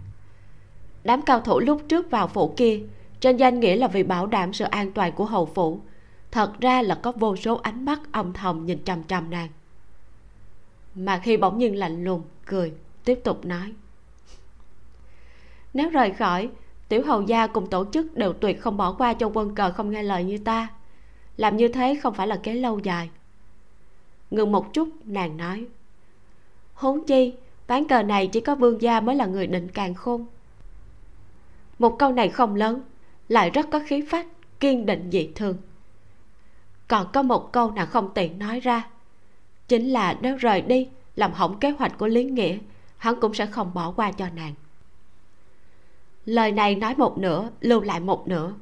Đám 1.05 1.23
cao 1.23 1.41
thủ 1.41 1.61
lúc 1.61 1.83
trước 1.89 2.11
vào 2.11 2.29
phủ 2.29 2.55
kia 2.57 2.81
trên 3.23 3.37
danh 3.37 3.61
nghĩa 3.61 3.77
là 3.77 3.89
vì 3.89 4.03
bảo 4.03 4.27
đảm 4.27 4.53
sự 4.53 4.65
an 4.65 4.93
toàn 4.93 5.13
của 5.13 5.25
hầu 5.25 5.47
phủ. 5.47 5.81
Thật 6.31 6.61
ra 6.61 6.83
là 6.83 6.95
có 6.95 7.13
vô 7.13 7.37
số 7.37 7.55
ánh 7.55 7.85
mắt 7.85 8.01
âm 8.13 8.33
thầm 8.33 8.67
nhìn 8.67 8.85
chằm 8.85 9.05
chằm 9.05 9.31
nàng. 9.31 9.49
Mà 10.95 11.19
khi 11.19 11.37
bỗng 11.37 11.59
nhiên 11.59 11.77
lạnh 11.77 12.05
lùng, 12.05 12.23
cười, 12.47 12.73
tiếp 13.05 13.21
tục 13.25 13.45
nói. 13.45 13.73
Nếu 15.75 15.91
rời 15.91 16.11
khỏi, 16.11 16.51
tiểu 16.89 17.03
hầu 17.07 17.23
gia 17.23 17.47
cùng 17.47 17.71
tổ 17.71 17.85
chức 17.93 18.15
đều 18.15 18.33
tuyệt 18.33 18.61
không 18.61 18.77
bỏ 18.77 18.93
qua 18.93 19.15
cho 19.15 19.31
quân 19.35 19.55
cờ 19.55 19.73
không 19.73 19.91
nghe 19.91 20.03
lời 20.03 20.25
như 20.25 20.39
ta. 20.39 20.69
Làm 21.37 21.57
như 21.57 21.69
thế 21.69 21.99
không 22.03 22.15
phải 22.15 22.27
là 22.27 22.37
kế 22.37 22.55
lâu 22.55 22.79
dài. 22.79 23.11
Ngừng 24.31 24.53
một 24.53 24.73
chút, 24.73 24.89
nàng 25.05 25.37
nói. 25.37 25.67
Huống 26.75 27.07
chi, 27.07 27.35
ván 27.67 27.89
cờ 27.89 28.03
này 28.03 28.27
chỉ 28.27 28.41
có 28.41 28.55
vương 28.55 28.83
gia 28.83 29.01
mới 29.01 29.17
là 29.17 29.27
người 29.27 29.47
định 29.47 29.69
càng 29.69 29.95
khôn. 29.95 30.27
Một 31.79 31.99
câu 31.99 32.13
này 32.13 32.29
không 32.29 32.55
lớn 32.55 32.83
lại 33.33 33.51
rất 33.51 33.67
có 33.71 33.81
khí 33.87 34.03
phách, 34.09 34.27
kiên 34.61 34.87
định 34.87 35.11
dị 35.13 35.31
thường. 35.35 35.57
Còn 36.89 37.07
có 37.13 37.23
một 37.23 37.53
câu 37.53 37.71
nàng 37.71 37.87
không 37.87 38.11
tiện 38.15 38.39
nói 38.39 38.61
ra, 38.61 38.89
chính 39.69 39.89
là 39.89 40.19
nếu 40.21 40.37
rời 40.37 40.61
đi 40.63 40.89
làm 41.17 41.33
hỏng 41.33 41.59
kế 41.59 41.71
hoạch 41.71 41.99
của 41.99 42.07
lý 42.07 42.25
nghĩa, 42.25 42.59
hắn 42.97 43.21
cũng 43.21 43.35
sẽ 43.35 43.47
không 43.47 43.75
bỏ 43.75 43.93
qua 43.97 44.13
cho 44.13 44.27
nàng. 44.37 44.55
Lời 46.25 46.53
này 46.53 46.75
nói 46.75 46.95
một 46.97 47.19
nửa, 47.19 47.51
lưu 47.61 47.81
lại 47.81 48.01
một 48.01 48.29
nửa. 48.29 48.53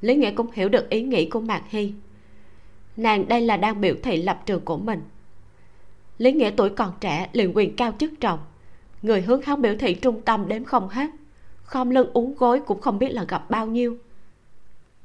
Lý 0.00 0.16
nghĩa 0.16 0.32
cũng 0.32 0.50
hiểu 0.52 0.68
được 0.68 0.90
ý 0.90 1.02
nghĩ 1.02 1.30
của 1.30 1.40
mạc 1.40 1.62
hy. 1.68 1.92
Nàng 2.96 3.28
đây 3.28 3.40
là 3.40 3.56
đang 3.56 3.80
biểu 3.80 3.94
thị 4.02 4.22
lập 4.22 4.42
trường 4.46 4.64
của 4.64 4.78
mình. 4.78 5.00
Lý 6.18 6.32
nghĩa 6.32 6.50
tuổi 6.56 6.70
còn 6.70 6.92
trẻ, 7.00 7.28
liền 7.32 7.56
quyền 7.56 7.76
cao 7.76 7.92
chức 7.98 8.12
trọng. 8.20 8.38
Người 9.02 9.20
hướng 9.20 9.42
hắn 9.42 9.62
biểu 9.62 9.74
thị 9.78 9.94
trung 9.94 10.22
tâm 10.22 10.48
đếm 10.48 10.64
không 10.64 10.88
hết 10.88 11.10
khom 11.68 11.90
lưng 11.90 12.10
uống 12.12 12.34
gối 12.34 12.60
cũng 12.66 12.80
không 12.80 12.98
biết 12.98 13.08
là 13.08 13.24
gặp 13.24 13.50
bao 13.50 13.66
nhiêu. 13.66 13.96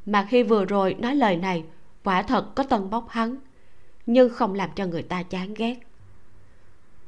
Mà 0.06 0.28
khi 0.30 0.44
vừa 0.44 0.66
rồi 0.66 0.94
nói 0.94 1.16
lời 1.16 1.38
này 1.38 1.64
quả 2.04 2.22
thật 2.22 2.56
có 2.56 2.64
tân 2.64 2.90
bốc 2.90 3.10
hắn 3.10 3.36
nhưng 4.06 4.30
không 4.30 4.54
làm 4.54 4.70
cho 4.76 4.86
người 4.86 5.04
ta 5.04 5.24
chán 5.24 5.54
ghét. 5.54 5.76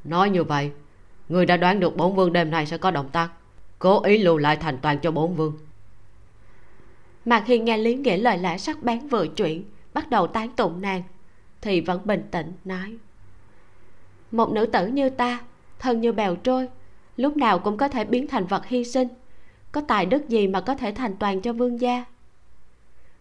Nói 0.04 0.30
như 0.30 0.44
vậy 0.44 0.72
người 1.30 1.46
đã 1.46 1.58
đoán 1.58 1.80
được 1.80 1.98
bổn 1.98 2.16
vương 2.16 2.34
đêm 2.34 2.52
nay 2.52 2.66
sẽ 2.66 2.78
có 2.78 2.92
động 2.92 3.10
tác 3.10 3.30
cố 3.80 4.04
ý 4.04 4.18
lưu 4.18 4.38
lại 4.38 4.56
thành 4.56 4.78
toàn 4.82 5.00
cho 5.00 5.12
bổn 5.12 5.34
vương. 5.34 5.58
Mà 7.26 7.44
khi 7.46 7.60
nghe 7.60 7.78
lý 7.78 7.96
nghĩa 7.96 8.18
lời 8.18 8.38
lẽ 8.38 8.58
sắc 8.58 8.84
bén 8.84 9.08
vừa 9.08 9.28
chuyển 9.28 9.64
bắt 9.94 10.10
đầu 10.10 10.28
tán 10.28 10.50
tụng 10.50 10.82
nàng 10.82 11.04
thì 11.62 11.82
vẫn 11.82 12.02
bình 12.06 12.28
tĩnh 12.32 12.54
nói. 12.66 12.98
Một 14.32 14.52
nữ 14.52 14.66
tử 14.66 14.88
như 14.88 15.10
ta 15.10 15.40
thân 15.80 16.02
như 16.02 16.12
bèo 16.12 16.36
trôi 16.36 16.70
lúc 17.18 17.38
nào 17.38 17.60
cũng 17.60 17.78
có 17.78 17.88
thể 17.88 18.06
biến 18.06 18.28
thành 18.28 18.46
vật 18.46 18.66
hy 18.66 18.84
sinh 18.84 19.08
có 19.76 19.82
tài 19.82 20.06
đức 20.06 20.30
gì 20.30 20.48
mà 20.48 20.62
có 20.62 20.76
thể 20.76 20.92
thành 20.92 21.16
toàn 21.18 21.42
cho 21.42 21.54
vương 21.54 21.82
gia? 21.82 22.06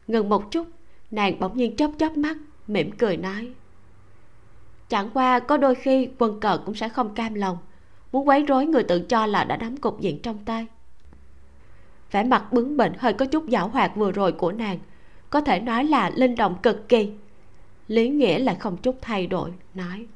Ngừng 0.06 0.28
một 0.28 0.50
chút, 0.50 0.66
nàng 1.10 1.40
bỗng 1.40 1.56
nhiên 1.56 1.76
chớp 1.76 1.90
chớp 1.98 2.16
mắt, 2.16 2.36
mỉm 2.66 2.90
cười 2.90 3.16
nói. 3.16 3.52
Chẳng 4.88 5.10
qua 5.14 5.38
có 5.38 5.56
đôi 5.56 5.74
khi 5.74 6.08
quân 6.18 6.40
cờ 6.40 6.58
cũng 6.66 6.74
sẽ 6.74 6.88
không 6.88 7.14
cam 7.14 7.34
lòng, 7.34 7.58
muốn 8.12 8.28
quấy 8.28 8.42
rối 8.42 8.66
người 8.66 8.82
tự 8.82 9.00
cho 9.00 9.26
là 9.26 9.44
đã 9.44 9.56
nắm 9.56 9.76
cục 9.76 10.00
diện 10.00 10.18
trong 10.22 10.44
tay. 10.44 10.66
Vẻ 12.10 12.24
mặt 12.24 12.52
bướng 12.52 12.76
bỉnh 12.76 12.92
hơi 12.98 13.12
có 13.12 13.26
chút 13.26 13.44
giảo 13.48 13.68
hoạt 13.68 13.96
vừa 13.96 14.12
rồi 14.12 14.32
của 14.32 14.52
nàng, 14.52 14.78
có 15.30 15.40
thể 15.40 15.60
nói 15.60 15.84
là 15.84 16.10
linh 16.14 16.34
động 16.34 16.56
cực 16.62 16.88
kỳ. 16.88 17.12
Lý 17.88 18.08
nghĩa 18.08 18.38
lại 18.38 18.56
không 18.60 18.76
chút 18.76 18.96
thay 19.00 19.26
đổi, 19.26 19.50
nói. 19.74 20.06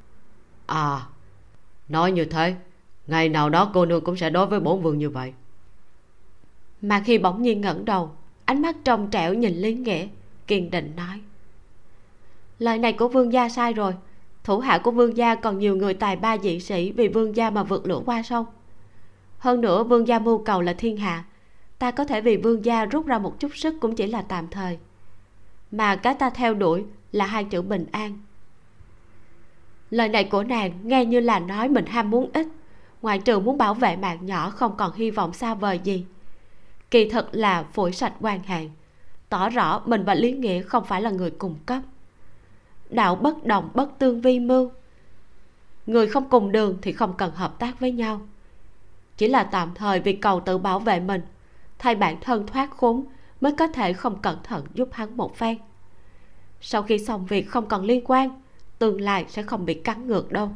À 0.66 1.00
nói 1.88 2.12
như 2.12 2.24
thế, 2.24 2.54
ngày 3.06 3.28
nào 3.28 3.50
đó 3.50 3.70
cô 3.74 3.86
nương 3.86 4.04
cũng 4.04 4.16
sẽ 4.16 4.30
đối 4.30 4.46
với 4.46 4.60
bổn 4.60 4.82
vương 4.82 4.98
như 4.98 5.10
vậy 5.10 5.32
mà 6.82 7.02
khi 7.04 7.18
bỗng 7.18 7.42
nhiên 7.42 7.60
ngẩng 7.60 7.84
đầu, 7.84 8.10
ánh 8.44 8.62
mắt 8.62 8.76
trong 8.84 9.10
trẻo 9.10 9.34
nhìn 9.34 9.54
lý 9.54 9.74
nghĩa, 9.74 10.06
kiên 10.46 10.70
định 10.70 10.92
nói. 10.96 11.20
Lời 12.58 12.78
này 12.78 12.92
của 12.92 13.08
vương 13.08 13.32
gia 13.32 13.48
sai 13.48 13.72
rồi. 13.72 13.94
Thủ 14.44 14.58
hạ 14.58 14.78
của 14.78 14.90
vương 14.90 15.16
gia 15.16 15.34
còn 15.34 15.58
nhiều 15.58 15.76
người 15.76 15.94
tài 15.94 16.16
ba 16.16 16.38
dị 16.38 16.60
sĩ 16.60 16.92
vì 16.92 17.08
vương 17.08 17.36
gia 17.36 17.50
mà 17.50 17.62
vượt 17.62 17.86
lửa 17.86 18.00
qua 18.06 18.22
sông. 18.22 18.46
Hơn 19.38 19.60
nữa, 19.60 19.84
vương 19.84 20.08
gia 20.08 20.18
mưu 20.18 20.38
cầu 20.38 20.62
là 20.62 20.72
thiên 20.72 20.96
hạ. 20.96 21.24
Ta 21.78 21.90
có 21.90 22.04
thể 22.04 22.20
vì 22.20 22.36
vương 22.36 22.64
gia 22.64 22.84
rút 22.84 23.06
ra 23.06 23.18
một 23.18 23.40
chút 23.40 23.56
sức 23.56 23.74
cũng 23.80 23.94
chỉ 23.94 24.06
là 24.06 24.22
tạm 24.22 24.48
thời. 24.48 24.78
Mà 25.70 25.96
cái 25.96 26.14
ta 26.14 26.30
theo 26.30 26.54
đuổi 26.54 26.84
là 27.12 27.26
hai 27.26 27.44
chữ 27.44 27.62
bình 27.62 27.86
an. 27.92 28.18
Lời 29.90 30.08
này 30.08 30.24
của 30.24 30.42
nàng 30.42 30.72
nghe 30.82 31.04
như 31.04 31.20
là 31.20 31.38
nói 31.38 31.68
mình 31.68 31.86
ham 31.86 32.10
muốn 32.10 32.30
ít. 32.32 32.46
Ngoại 33.02 33.18
trừ 33.18 33.38
muốn 33.38 33.58
bảo 33.58 33.74
vệ 33.74 33.96
mạng 33.96 34.26
nhỏ 34.26 34.50
không 34.50 34.76
còn 34.76 34.92
hy 34.94 35.10
vọng 35.10 35.32
xa 35.32 35.54
vời 35.54 35.80
gì 35.84 36.06
kỳ 36.90 37.08
thật 37.08 37.28
là 37.32 37.62
phổi 37.62 37.92
sạch 37.92 38.12
quan 38.20 38.42
hệ 38.42 38.68
tỏ 39.28 39.48
rõ 39.48 39.82
mình 39.86 40.04
và 40.04 40.14
lý 40.14 40.32
nghĩa 40.32 40.62
không 40.62 40.84
phải 40.84 41.02
là 41.02 41.10
người 41.10 41.30
cùng 41.30 41.56
cấp. 41.66 41.82
Đạo 42.90 43.16
bất 43.16 43.44
đồng, 43.44 43.70
bất 43.74 43.98
tương 43.98 44.20
vi 44.20 44.40
mưu. 44.40 44.70
Người 45.86 46.06
không 46.06 46.28
cùng 46.30 46.52
đường 46.52 46.78
thì 46.82 46.92
không 46.92 47.14
cần 47.16 47.30
hợp 47.34 47.58
tác 47.58 47.80
với 47.80 47.92
nhau. 47.92 48.20
Chỉ 49.16 49.28
là 49.28 49.44
tạm 49.44 49.74
thời 49.74 50.00
vì 50.00 50.12
cầu 50.12 50.40
tự 50.40 50.58
bảo 50.58 50.80
vệ 50.80 51.00
mình, 51.00 51.20
thay 51.78 51.94
bản 51.94 52.16
thân 52.20 52.46
thoát 52.46 52.70
khốn 52.70 53.04
mới 53.40 53.52
có 53.52 53.66
thể 53.66 53.92
không 53.92 54.22
cẩn 54.22 54.38
thận 54.42 54.64
giúp 54.74 54.88
hắn 54.92 55.16
một 55.16 55.36
phen. 55.36 55.58
Sau 56.60 56.82
khi 56.82 56.98
xong 56.98 57.26
việc 57.26 57.48
không 57.50 57.68
còn 57.68 57.84
liên 57.84 58.02
quan, 58.04 58.42
tương 58.78 59.00
lai 59.00 59.24
sẽ 59.28 59.42
không 59.42 59.64
bị 59.64 59.74
cắn 59.74 60.06
ngược 60.06 60.32
đâu. 60.32 60.50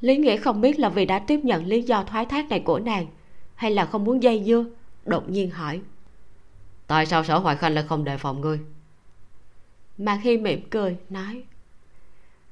Lý 0.00 0.16
nghĩa 0.16 0.36
không 0.36 0.60
biết 0.60 0.78
là 0.78 0.88
vì 0.88 1.06
đã 1.06 1.18
tiếp 1.18 1.40
nhận 1.42 1.66
lý 1.66 1.82
do 1.82 2.04
thoái 2.04 2.26
thác 2.26 2.48
này 2.48 2.60
của 2.60 2.78
nàng 2.78 3.06
hay 3.64 3.70
là 3.70 3.86
không 3.86 4.04
muốn 4.04 4.22
dây 4.22 4.44
dưa? 4.46 4.64
Đột 5.04 5.30
nhiên 5.30 5.50
hỏi. 5.50 5.80
Tại 6.86 7.06
sao 7.06 7.24
sở 7.24 7.38
hoài 7.38 7.56
khanh 7.56 7.74
lại 7.74 7.84
không 7.88 8.04
đề 8.04 8.16
phòng 8.16 8.40
ngươi? 8.40 8.60
Mà 9.98 10.20
khi 10.22 10.36
mỉm 10.36 10.68
cười 10.70 10.96
nói. 11.10 11.42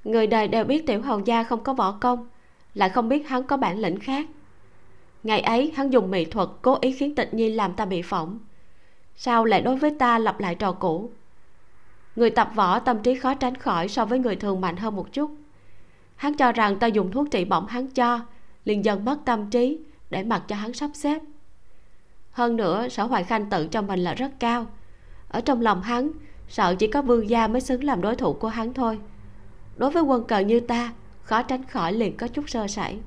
Người 0.04 0.26
đời 0.26 0.48
đều 0.48 0.64
biết 0.64 0.86
tiểu 0.86 1.02
hầu 1.02 1.20
gia 1.20 1.42
không 1.42 1.64
có 1.64 1.74
võ 1.74 1.92
công 1.92 2.28
lại 2.74 2.88
không 2.88 3.08
biết 3.08 3.28
hắn 3.28 3.46
có 3.46 3.56
bản 3.56 3.78
lĩnh 3.78 4.00
khác. 4.00 4.26
Ngày 5.22 5.40
ấy 5.40 5.72
hắn 5.76 5.90
dùng 5.90 6.10
mỹ 6.10 6.24
thuật 6.24 6.48
cố 6.62 6.78
ý 6.80 6.92
khiến 6.92 7.14
tịch 7.14 7.34
nhi 7.34 7.50
làm 7.50 7.74
ta 7.74 7.84
bị 7.84 8.02
phỏng. 8.02 8.38
Sao 9.16 9.44
lại 9.44 9.60
đối 9.60 9.76
với 9.76 9.90
ta 9.98 10.18
lặp 10.18 10.40
lại 10.40 10.54
trò 10.54 10.72
cũ? 10.72 11.10
Người 12.16 12.30
tập 12.30 12.50
võ 12.54 12.78
tâm 12.78 13.02
trí 13.02 13.14
khó 13.14 13.34
tránh 13.34 13.54
khỏi 13.54 13.88
so 13.88 14.04
với 14.04 14.18
người 14.18 14.36
thường 14.36 14.60
mạnh 14.60 14.76
hơn 14.76 14.96
một 14.96 15.12
chút. 15.12 15.30
Hắn 16.16 16.36
cho 16.36 16.52
rằng 16.52 16.78
ta 16.78 16.86
dùng 16.86 17.12
thuốc 17.12 17.30
trị 17.30 17.44
bỏng 17.44 17.66
hắn 17.66 17.90
cho 17.90 18.20
liền 18.64 18.84
dần 18.84 19.04
mất 19.04 19.18
tâm 19.24 19.50
trí 19.50 19.78
để 20.12 20.22
mặc 20.22 20.42
cho 20.48 20.56
hắn 20.56 20.72
sắp 20.72 20.90
xếp. 20.94 21.22
Hơn 22.30 22.56
nữa, 22.56 22.88
sở 22.88 23.04
hoài 23.04 23.24
khanh 23.24 23.50
tự 23.50 23.66
cho 23.66 23.82
mình 23.82 24.00
là 24.00 24.14
rất 24.14 24.30
cao. 24.40 24.66
Ở 25.28 25.40
trong 25.40 25.60
lòng 25.60 25.82
hắn, 25.82 26.10
sợ 26.48 26.74
chỉ 26.78 26.86
có 26.86 27.02
vương 27.02 27.30
gia 27.30 27.46
mới 27.46 27.60
xứng 27.60 27.84
làm 27.84 28.00
đối 28.00 28.16
thủ 28.16 28.32
của 28.32 28.48
hắn 28.48 28.74
thôi. 28.74 28.98
Đối 29.76 29.90
với 29.90 30.02
quân 30.02 30.24
cờ 30.24 30.38
như 30.38 30.60
ta, 30.60 30.92
khó 31.22 31.42
tránh 31.42 31.64
khỏi 31.64 31.92
liền 31.92 32.16
có 32.16 32.28
chút 32.28 32.50
sơ 32.50 32.66
sẩy. 32.66 32.98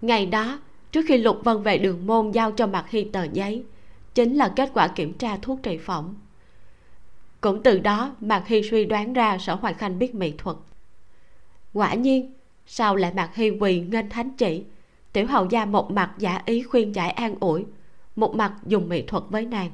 Ngày 0.00 0.26
đó, 0.26 0.58
trước 0.92 1.02
khi 1.08 1.18
lục 1.18 1.36
vân 1.44 1.62
về 1.62 1.78
đường 1.78 2.06
môn 2.06 2.30
giao 2.30 2.52
cho 2.52 2.66
mặt 2.66 2.84
hy 2.88 3.04
tờ 3.04 3.24
giấy, 3.24 3.64
chính 4.14 4.34
là 4.34 4.52
kết 4.56 4.70
quả 4.74 4.88
kiểm 4.88 5.12
tra 5.18 5.36
thuốc 5.42 5.58
trị 5.62 5.78
phỏng. 5.78 6.14
Cũng 7.40 7.62
từ 7.62 7.78
đó, 7.78 8.16
mạc 8.20 8.46
hy 8.46 8.62
suy 8.70 8.84
đoán 8.84 9.12
ra 9.12 9.38
sở 9.38 9.54
hoài 9.54 9.74
khanh 9.74 9.98
biết 9.98 10.14
mỹ 10.14 10.34
thuật. 10.38 10.56
Quả 11.72 11.94
nhiên, 11.94 12.34
sao 12.66 12.96
lại 12.96 13.12
mạc 13.14 13.34
hy 13.34 13.50
quỳ 13.50 13.80
nghênh 13.80 14.10
thánh 14.10 14.30
chỉ? 14.30 14.64
Tiểu 15.16 15.26
hầu 15.26 15.46
gia 15.46 15.64
một 15.64 15.90
mặt 15.90 16.12
giả 16.18 16.42
ý 16.46 16.62
khuyên 16.62 16.94
giải 16.94 17.10
an 17.10 17.34
ủi, 17.40 17.64
một 18.16 18.34
mặt 18.34 18.54
dùng 18.66 18.88
mỹ 18.88 19.02
thuật 19.02 19.22
với 19.28 19.46
nàng. 19.46 19.70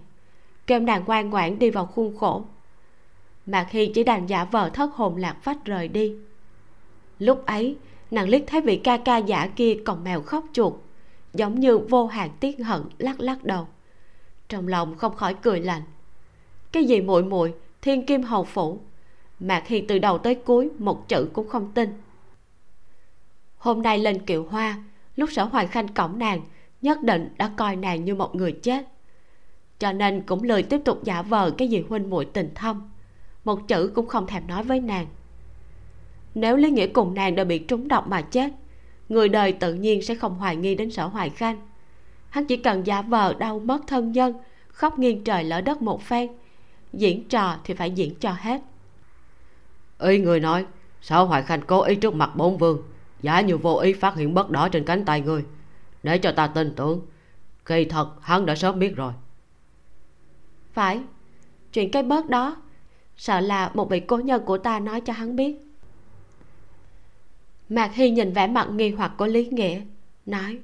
Kêu 0.66 0.80
nàng 0.80 1.02
ngoan 1.06 1.30
ngoãn 1.30 1.58
đi 1.58 1.70
vào 1.70 1.86
khuôn 1.86 2.16
khổ. 2.18 2.44
Mạc 3.46 3.70
hi 3.70 3.90
chỉ 3.94 4.04
đành 4.04 4.26
giả 4.26 4.44
vờ 4.44 4.68
thất 4.68 4.94
hồn 4.94 5.16
lạc 5.16 5.36
phách 5.42 5.64
rời 5.64 5.88
đi. 5.88 6.14
Lúc 7.18 7.46
ấy, 7.46 7.76
nàng 8.10 8.28
liếc 8.28 8.42
thấy 8.46 8.60
vị 8.60 8.76
ca 8.76 8.96
ca 8.96 9.16
giả 9.16 9.46
kia 9.56 9.76
còn 9.84 10.04
mèo 10.04 10.22
khóc 10.22 10.44
chuột, 10.52 10.72
giống 11.34 11.60
như 11.60 11.78
vô 11.78 12.06
hạn 12.06 12.30
tiếc 12.40 12.58
hận 12.64 12.82
lắc 12.98 13.20
lắc 13.20 13.44
đầu. 13.44 13.66
Trong 14.48 14.68
lòng 14.68 14.96
không 14.96 15.16
khỏi 15.16 15.34
cười 15.42 15.60
lạnh. 15.60 15.82
Cái 16.72 16.84
gì 16.84 17.00
muội 17.00 17.22
muội, 17.22 17.54
thiên 17.82 18.06
kim 18.06 18.22
hầu 18.22 18.44
phủ? 18.44 18.80
Mạc 19.40 19.66
hi 19.66 19.80
từ 19.80 19.98
đầu 19.98 20.18
tới 20.18 20.34
cuối, 20.34 20.70
một 20.78 21.08
chữ 21.08 21.28
cũng 21.32 21.48
không 21.48 21.72
tin. 21.74 22.02
Hôm 23.58 23.82
nay 23.82 23.98
lên 23.98 24.26
kiệu 24.26 24.46
hoa 24.50 24.78
lúc 25.16 25.32
sở 25.32 25.44
hoài 25.44 25.66
khanh 25.66 25.88
cổng 25.88 26.18
nàng, 26.18 26.40
nhất 26.82 27.02
định 27.02 27.28
đã 27.38 27.50
coi 27.56 27.76
nàng 27.76 28.04
như 28.04 28.14
một 28.14 28.34
người 28.34 28.52
chết. 28.52 28.86
Cho 29.78 29.92
nên 29.92 30.22
cũng 30.22 30.42
lười 30.42 30.62
tiếp 30.62 30.80
tục 30.84 31.04
giả 31.04 31.22
vờ 31.22 31.50
cái 31.50 31.68
gì 31.68 31.84
huynh 31.88 32.10
muội 32.10 32.24
tình 32.24 32.50
thâm. 32.54 32.90
Một 33.44 33.68
chữ 33.68 33.92
cũng 33.94 34.06
không 34.06 34.26
thèm 34.26 34.46
nói 34.46 34.64
với 34.64 34.80
nàng. 34.80 35.06
Nếu 36.34 36.56
lý 36.56 36.70
nghĩa 36.70 36.86
cùng 36.86 37.14
nàng 37.14 37.34
đã 37.34 37.44
bị 37.44 37.58
trúng 37.58 37.88
độc 37.88 38.08
mà 38.08 38.22
chết, 38.22 38.52
người 39.08 39.28
đời 39.28 39.52
tự 39.52 39.74
nhiên 39.74 40.02
sẽ 40.02 40.14
không 40.14 40.34
hoài 40.34 40.56
nghi 40.56 40.74
đến 40.74 40.90
sở 40.90 41.06
hoài 41.06 41.30
khanh. 41.30 41.68
Hắn 42.28 42.46
chỉ 42.46 42.56
cần 42.56 42.86
giả 42.86 43.02
vờ 43.02 43.34
đau 43.34 43.58
mất 43.58 43.86
thân 43.86 44.12
nhân, 44.12 44.34
khóc 44.68 44.98
nghiêng 44.98 45.24
trời 45.24 45.44
lỡ 45.44 45.60
đất 45.60 45.82
một 45.82 46.02
phen, 46.02 46.30
diễn 46.92 47.28
trò 47.28 47.56
thì 47.64 47.74
phải 47.74 47.90
diễn 47.90 48.14
cho 48.14 48.32
hết. 48.38 48.60
Ý 49.98 50.18
người 50.18 50.40
nói, 50.40 50.66
sở 51.00 51.22
hoài 51.22 51.42
khanh 51.42 51.60
cố 51.66 51.82
ý 51.82 51.94
trước 51.94 52.14
mặt 52.14 52.36
bốn 52.36 52.58
vương 52.58 52.82
giả 53.22 53.40
như 53.40 53.56
vô 53.56 53.76
ý 53.76 53.92
phát 53.92 54.14
hiện 54.14 54.34
bất 54.34 54.50
đỏ 54.50 54.68
trên 54.68 54.84
cánh 54.84 55.04
tay 55.04 55.20
ngươi. 55.20 55.44
Để 56.02 56.18
cho 56.18 56.32
ta 56.32 56.46
tin 56.46 56.74
tưởng. 56.74 57.06
Kỳ 57.64 57.84
thật, 57.84 58.08
hắn 58.20 58.46
đã 58.46 58.54
sớm 58.54 58.78
biết 58.78 58.96
rồi. 58.96 59.12
Phải. 60.72 61.00
Chuyện 61.72 61.90
cái 61.90 62.02
bớt 62.02 62.28
đó, 62.28 62.56
sợ 63.16 63.40
là 63.40 63.70
một 63.74 63.90
vị 63.90 64.00
cố 64.00 64.16
nhân 64.16 64.44
của 64.44 64.58
ta 64.58 64.80
nói 64.80 65.00
cho 65.00 65.12
hắn 65.12 65.36
biết. 65.36 65.56
Mạc 67.68 67.94
hy 67.94 68.10
nhìn 68.10 68.32
vẻ 68.32 68.46
mặt 68.46 68.68
nghi 68.70 68.90
hoặc 68.90 69.12
của 69.18 69.26
lý 69.26 69.46
nghĩa, 69.46 69.80
nói, 70.26 70.58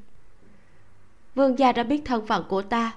vương 1.34 1.58
gia 1.58 1.72
đã 1.72 1.82
biết 1.82 2.02
thân 2.04 2.26
phận 2.26 2.44
của 2.48 2.62
ta 2.62 2.92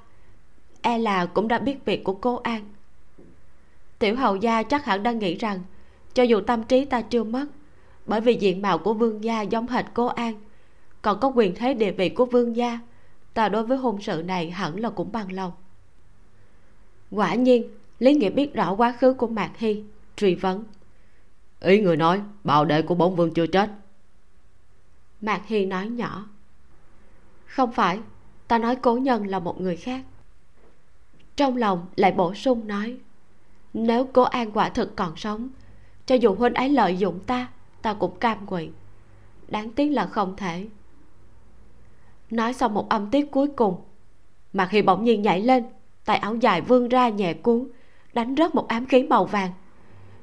e 0.82 0.97
là 0.97 1.26
cũng 1.26 1.47
đã 1.47 1.59
biết 1.59 1.86
việc 1.86 2.03
của 2.03 2.14
cố 2.14 2.36
an. 2.36 2.70
Tiểu 3.99 4.16
hầu 4.16 4.36
gia 4.36 4.64
chắc 4.64 4.86
hẳn 4.86 5.03
đang 5.03 5.20
nghĩ 5.20 5.36
rằng, 5.36 5.59
cho 6.14 6.24
dù 6.24 6.41
tâm 6.41 6.64
trí 6.64 6.86
ta 6.86 7.01
chưa 7.01 7.24
mất 7.24 7.45
bởi 8.05 8.21
vì 8.21 8.33
diện 8.33 8.61
mạo 8.61 8.77
của 8.77 8.93
vương 8.93 9.23
gia 9.23 9.41
giống 9.41 9.67
hệt 9.67 9.85
cô 9.93 10.05
an. 10.05 10.33
Còn 11.01 11.19
có 11.19 11.31
quyền 11.35 11.55
thế 11.55 11.73
địa 11.73 11.91
vị 11.91 12.09
của 12.09 12.25
vương 12.25 12.55
gia, 12.55 12.79
ta 13.33 13.49
đối 13.49 13.63
với 13.63 13.77
hôn 13.77 14.01
sự 14.01 14.23
này 14.25 14.51
hẳn 14.51 14.79
là 14.79 14.89
cũng 14.89 15.11
bằng 15.11 15.31
lòng. 15.31 15.51
Quả 17.11 17.35
nhiên, 17.35 17.69
lý 17.99 18.13
nghĩa 18.13 18.29
biết 18.29 18.53
rõ 18.53 18.73
quá 18.73 18.95
khứ 18.99 19.13
của 19.13 19.27
mạc 19.27 19.51
hy, 19.57 19.83
truy 20.15 20.35
vấn. 20.35 20.63
Ý 21.59 21.81
người 21.81 21.97
nói 21.97 22.21
bảo 22.43 22.65
đệ 22.65 22.81
của 22.81 22.95
bổn 22.95 23.15
vương 23.15 23.33
chưa 23.33 23.47
chết. 23.47 23.69
Mạc 25.21 25.41
hy 25.47 25.65
nói 25.65 25.89
nhỏ. 25.89 26.27
Không 27.45 27.71
phải, 27.71 27.99
ta 28.47 28.57
nói 28.57 28.75
cố 28.75 28.97
nhân 28.97 29.27
là 29.27 29.39
một 29.39 29.61
người 29.61 29.75
khác. 29.75 30.01
Trong 31.35 31.57
lòng 31.57 31.85
lại 31.95 32.11
bổ 32.11 32.33
sung 32.33 32.67
nói, 32.67 32.97
nếu 33.73 34.05
cố 34.13 34.21
an 34.21 34.51
quả 34.51 34.69
thực 34.69 34.95
còn 34.95 35.15
sống, 35.15 35.49
cho 36.05 36.15
dù 36.15 36.35
huynh 36.35 36.53
ấy 36.53 36.69
lợi 36.69 36.97
dụng 36.97 37.19
ta 37.19 37.47
ta 37.82 37.93
cũng 37.93 38.19
cam 38.19 38.45
nguyện. 38.45 38.73
Đáng 39.47 39.71
tiếc 39.71 39.89
là 39.89 40.05
không 40.05 40.36
thể. 40.36 40.67
Nói 42.29 42.53
xong 42.53 42.73
một 42.73 42.89
âm 42.89 43.09
tiết 43.11 43.32
cuối 43.32 43.47
cùng 43.55 43.82
mà 44.53 44.65
khi 44.65 44.82
bỗng 44.82 45.03
nhiên 45.03 45.21
nhảy 45.21 45.41
lên, 45.41 45.63
tay 46.05 46.17
áo 46.17 46.36
dài 46.36 46.61
vươn 46.61 46.89
ra 46.89 47.09
nhẹ 47.09 47.34
cuốn, 47.34 47.67
đánh 48.13 48.36
rớt 48.38 48.55
một 48.55 48.67
ám 48.67 48.86
khí 48.86 49.03
màu 49.03 49.25
vàng. 49.25 49.51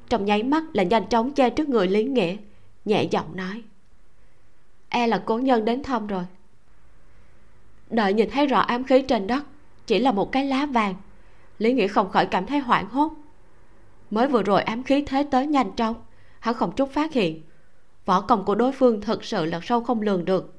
Trong 0.09 0.25
nháy 0.25 0.43
mắt 0.43 0.63
là 0.73 0.83
nhanh 0.83 1.07
chóng 1.09 1.31
che 1.31 1.49
trước 1.49 1.69
người 1.69 1.87
lý 1.87 2.03
nghĩa, 2.03 2.37
nhẹ 2.85 3.03
giọng 3.03 3.35
nói 3.35 3.63
e 4.89 5.07
là 5.07 5.23
cố 5.25 5.37
nhân 5.37 5.65
đến 5.65 5.83
thăm 5.83 6.07
rồi. 6.07 6.23
Đợi 7.89 8.13
nhìn 8.13 8.29
thấy 8.29 8.47
rõ 8.47 8.59
ám 8.59 8.83
khí 8.83 9.01
trên 9.01 9.27
đất, 9.27 9.43
chỉ 9.85 9.99
là 9.99 10.11
một 10.11 10.31
cái 10.31 10.45
lá 10.45 10.65
vàng, 10.65 10.95
lý 11.57 11.73
nghĩa 11.73 11.87
không 11.87 12.09
khỏi 12.09 12.25
cảm 12.25 12.45
thấy 12.45 12.59
hoảng 12.59 12.89
hốt. 12.89 13.11
Mới 14.11 14.27
vừa 14.27 14.43
rồi 14.43 14.61
ám 14.61 14.83
khí 14.83 15.03
thế 15.07 15.23
tới 15.31 15.47
nhanh 15.47 15.71
chóng, 15.71 15.95
hắn 16.39 16.55
không 16.55 16.71
chút 16.71 16.91
phát 16.91 17.13
hiện 17.13 17.41
võ 18.09 18.21
công 18.21 18.45
của 18.45 18.55
đối 18.55 18.71
phương 18.71 19.01
thật 19.01 19.23
sự 19.23 19.45
là 19.45 19.59
sâu 19.63 19.83
không 19.83 20.01
lường 20.01 20.25
được. 20.25 20.53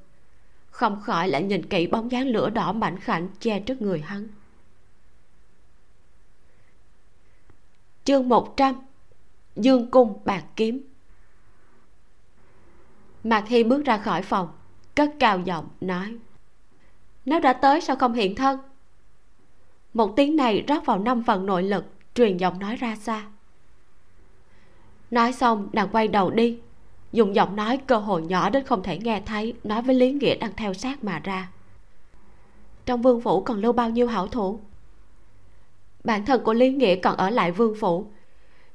Không 0.70 1.00
khỏi 1.00 1.28
lại 1.28 1.42
nhìn 1.42 1.66
kỹ 1.66 1.86
bóng 1.86 2.12
dáng 2.12 2.26
lửa 2.26 2.50
đỏ 2.50 2.72
mảnh 2.72 2.98
khảnh 2.98 3.28
che 3.40 3.60
trước 3.60 3.82
người 3.82 4.00
hắn. 4.00 4.28
Chương 8.04 8.28
100 8.28 8.74
dương 9.56 9.90
cung 9.90 10.20
bạc 10.24 10.44
kiếm. 10.56 10.82
Mạc 13.24 13.48
hy 13.48 13.64
bước 13.64 13.84
ra 13.84 13.98
khỏi 13.98 14.22
phòng, 14.22 14.48
cất 14.94 15.10
cao 15.18 15.40
giọng 15.40 15.68
nói, 15.80 16.16
nếu 17.24 17.40
đã 17.40 17.52
tới 17.52 17.80
sao 17.80 17.96
không 17.96 18.12
hiện 18.12 18.34
thân? 18.34 18.60
Một 19.94 20.12
tiếng 20.16 20.36
này 20.36 20.64
rót 20.68 20.86
vào 20.86 20.98
năm 20.98 21.22
phần 21.26 21.46
nội 21.46 21.62
lực, 21.62 21.84
truyền 22.14 22.36
giọng 22.36 22.58
nói 22.58 22.76
ra 22.76 22.96
xa. 22.96 23.26
Nói 25.10 25.32
xong, 25.32 25.68
nàng 25.72 25.88
quay 25.92 26.08
đầu 26.08 26.30
đi 26.30 26.60
dùng 27.12 27.34
giọng 27.34 27.56
nói 27.56 27.78
cơ 27.86 27.98
hội 27.98 28.22
nhỏ 28.22 28.50
đến 28.50 28.64
không 28.64 28.82
thể 28.82 28.98
nghe 28.98 29.22
thấy 29.26 29.54
nói 29.64 29.82
với 29.82 29.94
lý 29.94 30.12
nghĩa 30.12 30.34
đang 30.34 30.52
theo 30.56 30.74
sát 30.74 31.04
mà 31.04 31.18
ra. 31.18 31.48
Trong 32.86 33.02
vương 33.02 33.20
phủ 33.20 33.40
còn 33.40 33.58
lưu 33.60 33.72
bao 33.72 33.90
nhiêu 33.90 34.06
hảo 34.06 34.26
thủ? 34.26 34.60
Bản 36.04 36.26
thân 36.26 36.44
của 36.44 36.52
lý 36.52 36.72
nghĩa 36.72 36.96
còn 36.96 37.16
ở 37.16 37.30
lại 37.30 37.52
vương 37.52 37.74
phủ. 37.80 38.06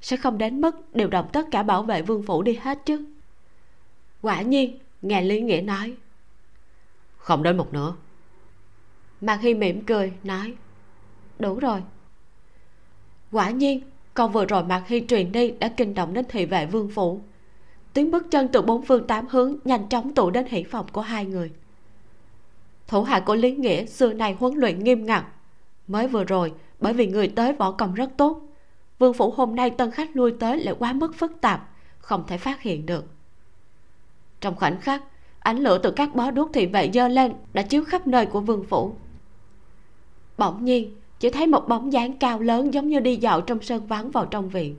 Sẽ 0.02 0.18
không 0.18 0.38
đến 0.38 0.62
mức 0.62 0.96
điều 0.96 1.08
động 1.08 1.30
tất 1.34 1.48
cả 1.52 1.64
bảo 1.64 1.84
vệ 1.84 2.02
vương 2.02 2.24
phủ 2.24 2.42
đi 2.42 2.60
hết 2.62 2.86
chứ? 2.86 3.06
Quả 4.22 4.42
nhiên 4.42 4.80
nghe 5.02 5.22
lý 5.22 5.42
nghĩa 5.42 5.62
nói. 5.62 5.96
Không 7.18 7.44
đến 7.44 7.58
một 7.58 7.74
nửa. 7.74 7.96
Mạc 9.22 9.42
hy 9.42 9.54
mỉm 9.54 9.86
cười 9.86 10.14
nói. 10.24 10.54
Đủ 11.40 11.60
rồi. 11.60 11.84
Quả 13.32 13.50
nhiên 13.50 13.82
câu 14.14 14.28
vừa 14.28 14.46
rồi 14.46 14.64
mạc 14.64 14.88
hy 14.88 15.06
truyền 15.08 15.32
đi 15.32 15.52
đã 15.52 15.70
kinh 15.78 15.94
động 15.94 16.14
đến 16.14 16.26
thị 16.30 16.46
vệ 16.46 16.66
vương 16.66 16.90
phủ 16.90 17.22
tiếng 17.96 18.12
bước 18.12 18.32
chân 18.32 18.48
từ 18.48 18.62
bốn 18.62 18.82
phương 18.82 19.08
tám 19.08 19.28
hướng 19.28 19.58
nhanh 19.64 19.88
chóng 19.90 20.14
tụ 20.14 20.30
đến 20.30 20.46
hỷ 20.50 20.64
phòng 20.64 20.86
của 20.92 21.02
hai 21.02 21.26
người. 21.26 21.52
Thủ 22.88 23.04
hạ 23.04 23.20
của 23.20 23.36
lý 23.36 23.56
nghĩa 23.56 23.86
xưa 23.86 24.14
nay 24.14 24.36
huấn 24.40 24.54
luyện 24.56 24.84
nghiêm 24.84 25.06
ngặt. 25.06 25.26
Mới 25.88 26.08
vừa 26.08 26.24
rồi, 26.24 26.54
bởi 26.80 26.94
vì 26.94 27.08
người 27.08 27.28
tới 27.28 27.54
võ 27.54 27.72
công 27.72 27.94
rất 27.94 28.10
tốt, 28.18 28.42
vương 29.00 29.14
phủ 29.14 29.32
hôm 29.32 29.56
nay 29.56 29.70
tân 29.70 29.92
khách 29.92 30.16
lui 30.16 30.34
tới 30.40 30.60
lại 30.60 30.76
quá 30.80 30.94
mức 30.94 31.16
phức 31.16 31.42
tạp, 31.42 31.70
không 31.98 32.24
thể 32.28 32.38
phát 32.38 32.62
hiện 32.62 32.86
được. 32.86 33.06
Trong 34.42 34.56
khoảnh 34.56 34.82
khắc, 34.82 35.04
ánh 35.40 35.60
lửa 35.60 35.78
từ 35.78 35.92
các 35.92 36.16
bó 36.16 36.32
đuốc 36.32 36.50
thị 36.54 36.66
vệ 36.66 36.92
dơ 36.94 37.08
lên 37.08 37.34
đã 37.54 37.62
chiếu 37.62 37.84
khắp 37.84 38.08
nơi 38.08 38.26
của 38.26 38.42
vương 38.42 38.64
phủ. 38.64 38.96
Bỗng 40.38 40.66
nhiên, 40.66 40.96
chỉ 41.20 41.30
thấy 41.30 41.48
một 41.48 41.68
bóng 41.68 41.94
dáng 41.94 42.18
cao 42.18 42.40
lớn 42.40 42.74
giống 42.74 42.88
như 42.88 43.00
đi 43.00 43.16
dạo 43.16 43.42
trong 43.42 43.62
sân 43.62 43.88
vắng 43.88 44.12
vào 44.12 44.26
trong 44.26 44.50
viện 44.50 44.76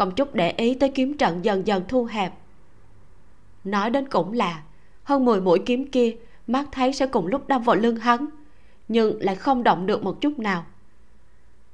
không 0.00 0.14
chút 0.14 0.34
để 0.34 0.50
ý 0.50 0.74
tới 0.74 0.92
kiếm 0.94 1.16
trận 1.16 1.44
dần 1.44 1.66
dần 1.66 1.84
thu 1.88 2.04
hẹp. 2.04 2.32
Nói 3.64 3.90
đến 3.90 4.08
cũng 4.08 4.32
là, 4.32 4.62
hơn 5.04 5.24
10 5.24 5.40
mũi 5.40 5.62
kiếm 5.66 5.90
kia, 5.90 6.16
mắt 6.46 6.68
thấy 6.72 6.92
sẽ 6.92 7.06
cùng 7.06 7.26
lúc 7.26 7.48
đâm 7.48 7.62
vào 7.62 7.76
lưng 7.76 7.96
hắn, 7.96 8.26
nhưng 8.88 9.22
lại 9.22 9.36
không 9.36 9.62
động 9.62 9.86
được 9.86 10.02
một 10.02 10.20
chút 10.20 10.38
nào. 10.38 10.66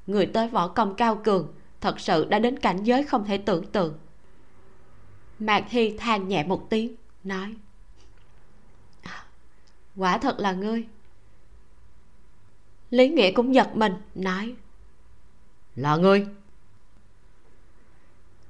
Người 0.07 0.27
tới 0.27 0.49
võ 0.49 0.69
công 0.69 0.95
cao 0.95 1.21
cường, 1.25 1.55
thật 1.81 2.01
sự 2.01 2.25
đã 2.25 2.39
đến 2.39 2.59
cảnh 2.59 2.85
giới 2.85 3.03
không 3.03 3.25
thể 3.25 3.39
tưởng 3.39 3.67
tượng. 3.67 3.99
Mạc 5.39 5.65
hy 5.69 5.97
than 5.99 6.29
nhẹ 6.29 6.45
một 6.45 6.71
tiếng, 6.71 6.97
nói, 7.25 7.55
quả 9.97 10.19
thật 10.19 10.39
là 10.39 10.53
ngươi. 10.53 10.87
Lý 12.91 13.09
nghĩa 13.09 13.33
cũng 13.33 13.55
giật 13.55 13.77
mình, 13.77 13.93
nói, 14.15 14.55
là 15.77 15.97
ngươi 15.97 16.27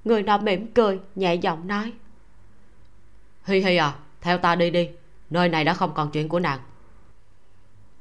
người 0.06 0.22
nọ 0.22 0.38
mỉm 0.38 0.66
cười 0.74 1.00
nhẹ 1.14 1.34
giọng 1.34 1.66
nói. 1.66 1.92
Hi 3.44 3.60
hi 3.60 3.76
à 3.76 3.94
theo 4.20 4.38
ta 4.38 4.54
đi 4.54 4.70
đi 4.70 4.88
nơi 5.30 5.48
này 5.48 5.64
đã 5.64 5.74
không 5.74 5.94
còn 5.94 6.10
chuyện 6.10 6.28
của 6.28 6.40
nàng. 6.40 6.60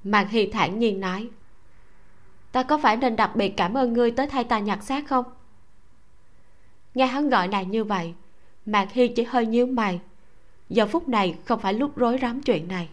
Mạc 0.04 0.28
hi 0.30 0.46
thản 0.48 0.80
nhiên 0.80 1.00
nói. 1.00 1.30
Ta 2.52 2.64
có 2.64 2.78
phải 2.78 2.98
nên 2.98 3.16
đặc 3.16 3.36
biệt 3.36 3.50
cảm 3.58 3.78
ơn 3.78 3.94
ngươi 3.94 4.12
tới 4.12 4.28
thay 4.28 4.44
ta 4.44 4.60
nhặt 4.60 4.84
xác 4.84 5.08
không? 5.08 5.26
Nghe 6.94 7.06
hắn 7.06 7.30
gọi 7.30 7.48
nàng 7.48 7.72
như 7.72 7.84
vậy 7.84 8.14
mạc 8.66 8.92
hi 8.92 9.08
chỉ 9.08 9.24
hơi 9.24 9.46
nhíu 9.46 9.66
mày. 9.66 10.00
Giờ 10.70 10.88
phút 10.88 11.10
này 11.10 11.36
không 11.46 11.60
phải 11.60 11.74
lúc 11.74 11.98
rối 11.98 12.18
rắm 12.22 12.42
chuyện 12.42 12.68
này. 12.68 12.90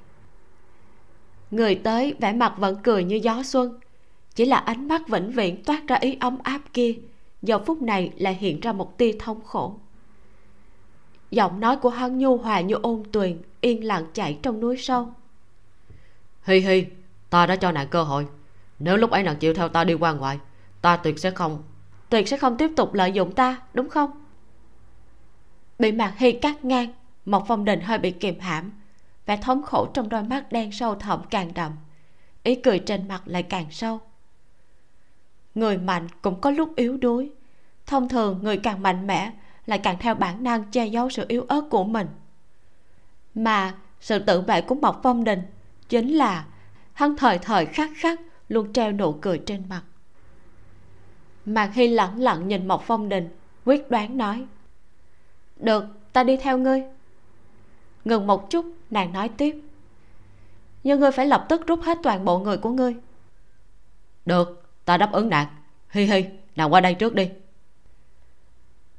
Người 1.51 1.75
tới 1.75 2.15
vẻ 2.21 2.33
mặt 2.33 2.55
vẫn 2.57 2.77
cười 2.83 3.05
như 3.05 3.17
gió 3.23 3.43
xuân 3.43 3.81
chỉ 4.35 4.45
là 4.45 4.57
ánh 4.57 4.89
mắt 4.89 5.09
vĩnh 5.09 5.31
viễn 5.31 5.63
toát 5.65 5.83
ra 5.89 5.97
ý 5.97 6.17
ấm 6.21 6.39
áp 6.43 6.61
kia 6.73 6.95
giờ 7.43 7.59
phút 7.59 7.83
này 7.83 8.13
lại 8.17 8.35
hiện 8.35 8.61
ra 8.61 8.73
một 8.73 8.99
tia 8.99 9.13
thống 9.19 9.41
khổ. 9.45 9.75
Giọng 11.31 11.61
nói 11.61 11.77
của 11.77 11.91
hắn 11.91 12.19
nhu 12.19 12.37
hòa 12.37 12.61
như 12.61 12.75
ôn 12.75 13.03
tuyền 13.13 13.43
yên 13.61 13.85
lặng 13.85 14.07
chảy 14.15 14.39
trong 14.43 14.61
núi 14.61 14.77
sâu. 14.77 15.09
Hi 16.43 16.61
hi 16.61 16.87
ta 17.31 17.47
đã 17.47 17.57
cho 17.57 17.73
nàng 17.73 17.89
cơ 17.89 18.03
hội. 18.03 18.27
Nếu 18.79 18.97
lúc 18.97 19.11
ấy 19.11 19.23
nàng 19.23 19.37
chịu 19.37 19.55
theo 19.55 19.69
ta 19.69 19.85
đi 19.85 19.95
qua 19.95 20.13
ngoại 20.13 20.39
ta 20.83 20.97
tuyệt 20.97 21.19
sẽ 21.19 21.31
không 21.31 21.63
tuyệt 22.09 22.29
sẽ 22.29 22.37
không 22.37 22.57
tiếp 22.57 22.71
tục 22.77 22.95
lợi 22.95 23.13
dụng 23.13 23.33
ta 23.33 23.61
đúng 23.75 23.89
không? 23.89 24.11
Bị 25.79 25.93
mạc 25.93 26.15
hy 26.17 26.33
cắt 26.33 26.65
ngang 26.65 26.93
một 27.25 27.45
phong 27.49 27.65
đình 27.65 27.81
hơi 27.81 27.99
bị 27.99 28.11
kiềm 28.11 28.41
hãm. 28.41 28.73
Vẻ 29.27 29.37
thống 29.37 29.63
khổ 29.63 29.87
trong 29.95 30.09
đôi 30.09 30.23
mắt 30.23 30.53
đen 30.53 30.73
sâu 30.73 30.95
thẳm 30.95 31.23
càng 31.31 31.55
đậm. 31.55 31.73
Ý 32.43 32.55
cười 32.55 32.79
trên 32.79 33.09
mặt 33.09 33.23
lại 33.27 33.43
càng 33.43 33.67
sâu 33.71 34.01
người 35.55 35.79
mạnh 35.79 36.09
cũng 36.23 36.41
có 36.41 36.51
lúc 36.51 36.77
yếu 36.77 36.97
đuối. 36.97 37.31
Thông 37.87 38.09
thường, 38.09 38.41
người 38.43 38.57
càng 38.57 38.83
mạnh 38.83 39.07
mẽ, 39.07 39.33
lại 39.67 39.79
càng 39.79 39.97
theo 40.01 40.15
bản 40.15 40.43
năng 40.43 40.65
che 40.71 40.87
giấu 40.87 41.11
sự 41.11 41.25
yếu 41.29 41.45
ớt 41.49 41.63
của 41.71 41.85
mình. 41.85 42.07
Mà 43.35 43.75
sự 44.01 44.19
tự 44.19 44.41
vệ 44.41 44.61
của 44.61 44.75
mộc 44.75 45.01
phong 45.03 45.25
đình 45.25 45.43
chính 45.89 46.13
là 46.13 46.47
hắn 46.93 47.17
thời 47.17 47.39
thời 47.39 47.67
khắc 47.67 47.91
khắc 47.97 48.21
luôn 48.49 48.73
treo 48.73 48.93
nụ 48.93 49.13
cười 49.13 49.39
trên 49.39 49.63
mặt. 49.69 49.83
Mạc 51.45 51.71
hy 51.75 51.89
lẳng 51.89 52.21
lặng 52.21 52.49
nhìn 52.49 52.69
mộc 52.69 52.83
phong 52.87 53.09
đình, 53.09 53.29
quyết 53.65 53.91
đoán 53.91 54.19
nói, 54.19 54.47
được, 55.57 55.85
ta 56.13 56.25
đi 56.25 56.37
theo 56.37 56.59
ngươi. 56.59 56.83
Ngừng 58.05 58.27
một 58.27 58.51
chút, 58.51 58.67
nàng 58.91 59.13
nói 59.13 59.29
tiếp, 59.29 59.61
nhưng 60.85 61.01
ngươi 61.01 61.13
phải 61.13 61.27
lập 61.27 61.47
tức 61.49 61.67
rút 61.67 61.81
hết 61.83 61.99
toàn 62.03 62.25
bộ 62.25 62.39
người 62.39 62.57
của 62.57 62.71
ngươi. 62.71 62.97
Được 64.27 64.62
ta 64.85 64.97
đáp 64.97 65.13
ứng 65.13 65.29
nàng. 65.29 65.47
Hi 65.91 66.05
hi 66.05 66.25
nàng 66.57 66.73
qua 66.73 66.81
đây 66.81 66.95
trước 66.95 67.15
đi. 67.15 67.31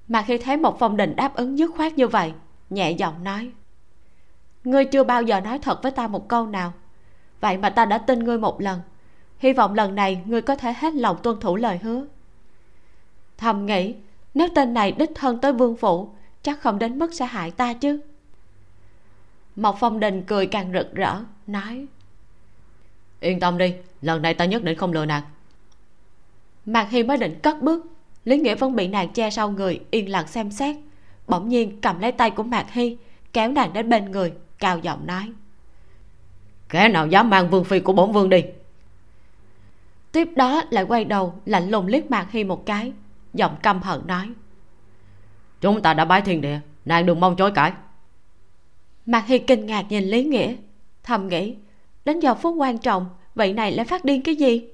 Mà 0.07 0.21
khi 0.27 0.37
thấy 0.37 0.57
một 0.57 0.79
phong 0.79 0.97
đình 0.97 1.15
đáp 1.15 1.35
ứng 1.35 1.57
dứt 1.57 1.71
khoát 1.75 1.93
như 1.93 2.07
vậy, 2.07 2.33
nhẹ 2.69 2.91
giọng 2.91 3.23
nói, 3.23 3.51
ngươi 4.63 4.85
chưa 4.85 5.03
bao 5.03 5.23
giờ 5.23 5.39
nói 5.39 5.59
thật 5.59 5.83
với 5.83 5.91
ta 5.91 6.07
một 6.07 6.27
câu 6.27 6.47
nào. 6.47 6.73
Vậy 7.41 7.57
mà 7.57 7.69
ta 7.69 7.85
đã 7.85 7.97
tin 7.97 8.19
ngươi 8.19 8.37
một 8.37 8.61
lần. 8.61 8.81
Hy 9.39 9.53
vọng 9.53 9.73
lần 9.73 9.95
này 9.95 10.21
ngươi 10.25 10.41
có 10.41 10.55
thể 10.55 10.73
hết 10.77 10.93
lòng 10.93 11.17
tuân 11.23 11.39
thủ 11.39 11.55
lời 11.55 11.79
hứa. 11.83 12.05
Thầm 13.37 13.65
nghĩ, 13.65 13.95
nếu 14.33 14.47
tên 14.55 14.73
này 14.73 14.91
đích 14.91 15.11
thân 15.15 15.39
tới 15.41 15.53
vương 15.53 15.77
phủ, 15.77 16.09
chắc 16.41 16.61
không 16.61 16.79
đến 16.79 16.99
mức 16.99 17.13
sẽ 17.13 17.25
hại 17.25 17.51
ta 17.51 17.73
chứ. 17.73 17.99
Mộc 19.55 19.77
phong 19.79 19.99
đình 19.99 20.23
cười 20.23 20.47
càng 20.47 20.71
rực 20.73 20.93
rỡ, 20.95 21.15
nói, 21.47 21.85
yên 23.19 23.39
tâm 23.39 23.57
đi, 23.57 23.75
lần 24.01 24.21
này 24.21 24.33
ta 24.33 24.45
nhất 24.45 24.63
định 24.63 24.77
không 24.77 24.93
lừa 24.93 25.05
nàng 25.05 25.23
mạc 26.65 26.89
hi 26.89 27.03
mới 27.03 27.17
định 27.17 27.39
cất 27.43 27.61
bước. 27.61 27.85
Lý 28.25 28.37
nghĩa 28.37 28.55
vẫn 28.55 28.75
bị 28.75 28.87
nàng 28.87 29.09
che 29.09 29.29
sau 29.29 29.51
người 29.51 29.79
yên 29.91 30.09
lặng 30.09 30.27
xem 30.27 30.51
xét. 30.51 30.75
Bỗng 31.27 31.49
nhiên 31.49 31.81
cầm 31.81 31.99
lấy 31.99 32.11
tay 32.11 32.31
của 32.31 32.43
mạc 32.43 32.71
hy 32.71 32.97
kéo 33.33 33.51
nàng 33.51 33.73
đến 33.73 33.89
bên 33.89 34.11
người 34.11 34.33
cao 34.59 34.79
giọng 34.79 35.07
nói. 35.07 35.31
Kẻ 36.69 36.89
nào 36.89 37.07
dám 37.07 37.29
mang 37.29 37.49
vương 37.49 37.63
phi 37.63 37.79
của 37.79 37.93
bổn 37.93 38.11
vương 38.11 38.29
đi? 38.29 38.43
Tiếp 40.11 40.29
đó 40.35 40.63
lại 40.69 40.83
quay 40.83 41.05
đầu 41.05 41.33
lạnh 41.45 41.69
lùng 41.69 41.87
liếc 41.87 42.11
mạc 42.11 42.31
hy 42.31 42.43
một 42.43 42.65
cái 42.65 42.91
giọng 43.33 43.55
căm 43.63 43.81
hận 43.81 44.01
nói. 44.07 44.29
Chúng 45.61 45.81
ta 45.81 45.93
đã 45.93 46.05
bái 46.05 46.21
thiên 46.21 46.41
địa 46.41 46.59
nàng 46.85 47.05
đừng 47.05 47.19
mong 47.19 47.35
chối 47.35 47.51
cãi. 47.51 47.71
Mạc 49.05 49.27
hy 49.27 49.39
kinh 49.39 49.65
ngạc 49.65 49.85
nhìn 49.89 50.03
lý 50.03 50.23
nghĩa 50.23 50.55
thầm 51.03 51.27
nghĩ 51.27 51.55
đến 52.05 52.19
giờ 52.19 52.35
phút 52.35 52.55
quan 52.57 52.77
trọng 52.77 53.05
vị 53.35 53.53
này 53.53 53.71
lại 53.71 53.85
phát 53.85 54.05
điên 54.05 54.21
cái 54.21 54.35
gì 54.35 54.67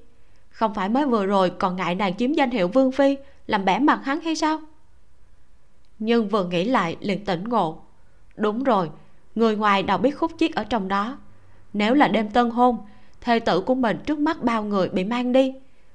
không 0.60 0.74
phải 0.74 0.88
mới 0.88 1.06
vừa 1.06 1.26
rồi 1.26 1.50
còn 1.50 1.76
ngại 1.76 1.94
nàng 1.94 2.16
chiếm 2.16 2.32
danh 2.32 2.50
hiệu 2.50 2.68
vương 2.68 2.92
phi, 2.92 3.16
làm 3.46 3.64
bẻ 3.64 3.78
mặt 3.78 4.00
hắn 4.04 4.20
hay 4.20 4.36
sao? 4.36 4.60
Nhưng 5.98 6.28
vừa 6.28 6.44
nghĩ 6.44 6.64
lại 6.64 6.96
liền 7.00 7.24
tỉnh 7.24 7.44
ngộ. 7.48 7.82
Đúng 8.36 8.64
rồi, 8.64 8.90
người 9.34 9.56
ngoài 9.56 9.82
đâu 9.82 9.98
biết 9.98 10.10
khúc 10.10 10.32
chiết 10.38 10.54
ở 10.54 10.64
trong 10.64 10.88
đó? 10.88 11.18
Nếu 11.72 11.94
là 11.94 12.08
đêm 12.08 12.30
tân 12.30 12.50
hôn, 12.50 12.78
thê 13.20 13.38
tử 13.38 13.60
của 13.60 13.74
mình 13.74 13.98
trước 14.06 14.18
mắt 14.18 14.42
bao 14.42 14.64
người 14.64 14.88
bị 14.88 15.04
mang 15.04 15.32
đi. 15.32 15.52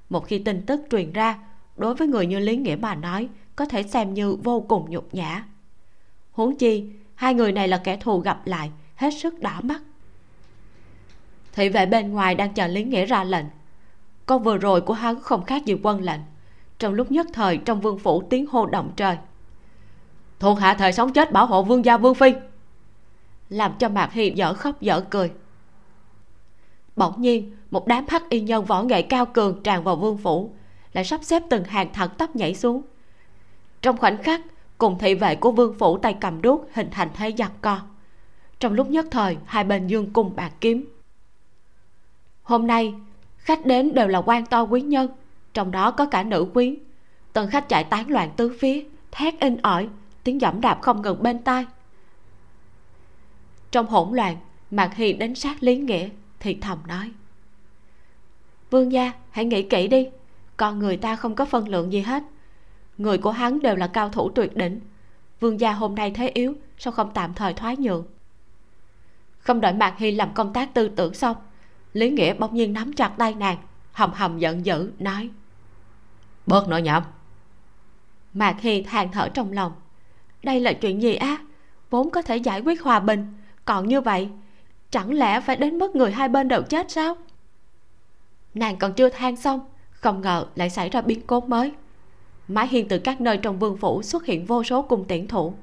Một 0.10 0.28
khi 0.28 0.40
tin 0.40 0.66
tức 0.66 0.82
truyền 0.92 1.12
ra, 1.12 1.40
đối 1.78 1.96
với 1.96 2.08
người 2.08 2.26
như 2.26 2.40
lý 2.40 2.58
nghĩa 2.58 2.76
mà 2.76 2.96
nói, 2.96 3.30
có 3.56 3.66
thể 3.66 3.84
xem 3.84 4.14
như 4.14 4.36
vô 4.36 4.62
cùng 4.62 4.90
nhục 4.90 5.14
nhã. 5.14 5.46
Huống 6.32 6.56
chi, 6.56 6.90
hai 7.16 7.34
người 7.34 7.52
này 7.52 7.68
là 7.68 7.78
kẻ 7.78 7.98
thù 7.98 8.20
gặp 8.20 8.48
lại, 8.48 8.72
hết 8.96 9.10
sức 9.12 9.42
đỏ 9.42 9.60
mắt. 9.64 9.82
Thị 11.54 11.70
vệ 11.70 11.86
bên 11.86 12.12
ngoài 12.12 12.36
đang 12.36 12.54
chờ 12.54 12.68
lý 12.68 12.84
nghĩa 12.84 13.06
ra 13.06 13.24
lệnh 13.24 13.46
câu 14.26 14.40
vừa 14.40 14.58
rồi 14.58 14.82
của 14.82 14.94
hắn 14.94 15.22
không 15.22 15.46
khác 15.46 15.66
gì 15.66 15.76
quân 15.84 16.02
lệnh 16.02 16.22
trong 16.80 16.94
lúc 16.94 17.12
nhất 17.12 17.28
thời, 17.34 17.58
trong 17.58 17.82
vương 17.82 18.00
phủ 18.00 18.24
tiếng 18.30 18.46
hô 18.46 18.66
động 18.66 18.92
trời. 18.96 19.18
Thuộc 20.40 20.60
hạ 20.60 20.74
thời 20.74 20.94
sống 20.94 21.14
chết 21.14 21.32
bảo 21.32 21.46
hộ 21.46 21.64
vương 21.64 21.86
gia 21.86 21.98
vương 21.98 22.16
phi. 22.16 22.34
Làm 23.50 23.74
cho 23.80 23.90
mạc 23.90 24.14
hi 24.14 24.34
dở 24.36 24.54
khóc 24.54 24.82
dở 24.82 25.02
cười. 25.10 25.32
Bỗng 26.96 27.22
nhiên, 27.22 27.56
một 27.72 27.88
đám 27.88 28.06
hắc 28.08 28.30
y 28.30 28.42
nhân 28.42 28.66
võ 28.66 28.84
nghệ 28.84 29.02
cao 29.02 29.26
cường 29.26 29.64
tràn 29.64 29.84
vào 29.84 29.96
vương 29.96 30.18
phủ, 30.18 30.54
lại 30.94 31.06
sắp 31.06 31.24
xếp 31.24 31.44
từng 31.50 31.64
hàng 31.64 31.94
thẳng 31.94 32.10
tắp 32.18 32.36
nhảy 32.36 32.56
xuống. 32.56 32.82
Trong 33.82 33.98
khoảnh 33.98 34.24
khắc, 34.24 34.42
cùng 34.78 34.98
thị 35.00 35.16
vệ 35.16 35.36
của 35.36 35.52
vương 35.52 35.74
phủ 35.80 35.98
tay 35.98 36.16
cầm 36.22 36.42
đuốc 36.42 36.66
hình 36.74 36.90
thành 36.92 37.10
thế 37.14 37.34
giặc 37.38 37.52
co. 37.62 37.80
Trong 38.60 38.74
lúc 38.74 38.90
nhất 38.90 39.06
thời, 39.12 39.38
hai 39.46 39.64
bên 39.64 39.88
dương 39.88 40.14
cung 40.14 40.36
bạc 40.36 40.52
kiếm. 40.62 40.86
Hôm 42.44 42.68
nay 42.68 42.94
khách 43.46 43.66
đến 43.66 43.94
đều 43.94 44.08
là 44.08 44.22
quan 44.22 44.46
to 44.46 44.62
quý 44.62 44.82
nhân, 44.82 45.08
trong 45.54 45.72
đó 45.72 45.92
có 45.92 46.06
cả 46.06 46.24
nữ 46.24 46.48
quyến 46.54 46.76
tần 47.34 47.50
khách 47.50 47.70
chạy 47.70 47.84
tán 47.84 48.10
loạn 48.10 48.32
tứ 48.38 48.58
phía, 48.60 48.84
thét 49.12 49.40
in 49.40 49.58
ỏi, 49.58 49.90
tiếng 50.24 50.42
dẫm 50.42 50.62
đạp 50.62 50.80
không 50.82 51.02
ngừng 51.02 51.24
bên 51.24 51.44
tai. 51.44 51.66
Trong 53.72 53.88
hỗn 53.88 54.16
loạn, 54.16 54.38
mạc 54.72 54.96
hy 54.96 55.14
đến 55.14 55.36
sát 55.36 55.64
lý 55.64 55.78
nghĩa, 55.78 56.10
thì 56.40 56.58
thầm 56.62 56.78
nói, 56.88 57.12
vương 58.72 58.92
gia, 58.92 59.12
hãy 59.32 59.46
nghĩ 59.46 59.64
kỹ 59.64 59.88
đi, 59.88 60.08
con 60.58 60.80
người 60.80 60.98
ta 60.98 61.16
không 61.16 61.36
có 61.36 61.46
phân 61.46 61.68
lượng 61.68 61.94
gì 61.94 62.02
hết. 62.02 62.24
Người 62.98 63.18
của 63.18 63.32
hắn 63.32 63.60
đều 63.60 63.76
là 63.76 63.88
cao 63.88 64.10
thủ 64.10 64.30
tuyệt 64.30 64.58
đỉnh. 64.58 64.80
Vương 65.40 65.60
gia 65.60 65.72
hôm 65.72 65.96
nay 65.96 66.12
thế 66.12 66.32
yếu, 66.34 66.54
sao 66.78 66.94
không 66.94 67.12
tạm 67.14 67.34
thời 67.34 67.54
thoái 67.54 67.78
nhượng? 67.78 68.06
Không 69.40 69.62
đợi 69.62 69.74
mạc 69.74 69.96
hy 69.98 70.12
làm 70.12 70.34
công 70.34 70.54
tác 70.54 70.74
tư 70.74 70.88
tưởng 70.88 71.14
xong 71.14 71.38
lý 71.96 72.10
nghĩa 72.10 72.34
bỗng 72.34 72.56
nhiên 72.56 72.74
nắm 72.74 72.94
chặt 72.94 73.12
tay 73.18 73.34
nàng, 73.34 73.58
hầm 73.92 74.12
hầm 74.14 74.40
giận 74.40 74.66
dữ, 74.66 74.92
nói. 75.00 75.30
Bớt 76.46 76.68
nói 76.68 76.82
nhảm 76.82 77.04
mạc 78.36 78.62
hy 78.62 78.82
than 78.82 79.12
thở 79.12 79.30
trong 79.30 79.52
lòng, 79.52 79.72
đây 80.44 80.60
là 80.60 80.74
chuyện 80.74 81.02
gì 81.02 81.16
á? 81.16 81.38
Vốn 81.90 82.10
có 82.10 82.22
thể 82.22 82.38
giải 82.38 82.62
quyết 82.62 82.82
hòa 82.82 83.00
bình, 83.00 83.34
còn 83.66 83.88
như 83.88 84.02
vậy, 84.02 84.30
chẳng 84.90 85.14
lẽ 85.14 85.42
phải 85.42 85.56
đến 85.56 85.80
mức 85.80 85.96
người 85.96 86.12
hai 86.12 86.30
bên 86.30 86.48
đều 86.48 86.62
chết 86.62 86.92
sao? 86.92 87.18
Nàng 88.54 88.78
còn 88.78 88.94
chưa 88.94 89.10
than 89.10 89.36
xong, 89.36 89.60
không 89.92 90.22
ngờ 90.22 90.46
lại 90.56 90.70
xảy 90.70 90.90
ra 90.90 91.02
biến 91.02 91.22
cố 91.28 91.42
mới. 91.42 91.72
Mãi 92.48 92.68
hiên 92.68 92.88
từ 92.88 93.00
các 93.00 93.22
nơi 93.22 93.38
trong 93.38 93.60
vương 93.60 93.78
phủ 93.78 94.04
xuất 94.04 94.26
hiện 94.26 94.46
vô 94.46 94.64
số 94.64 94.82
cung 94.82 95.06
tiễn 95.06 95.28
thủ. 95.28 95.54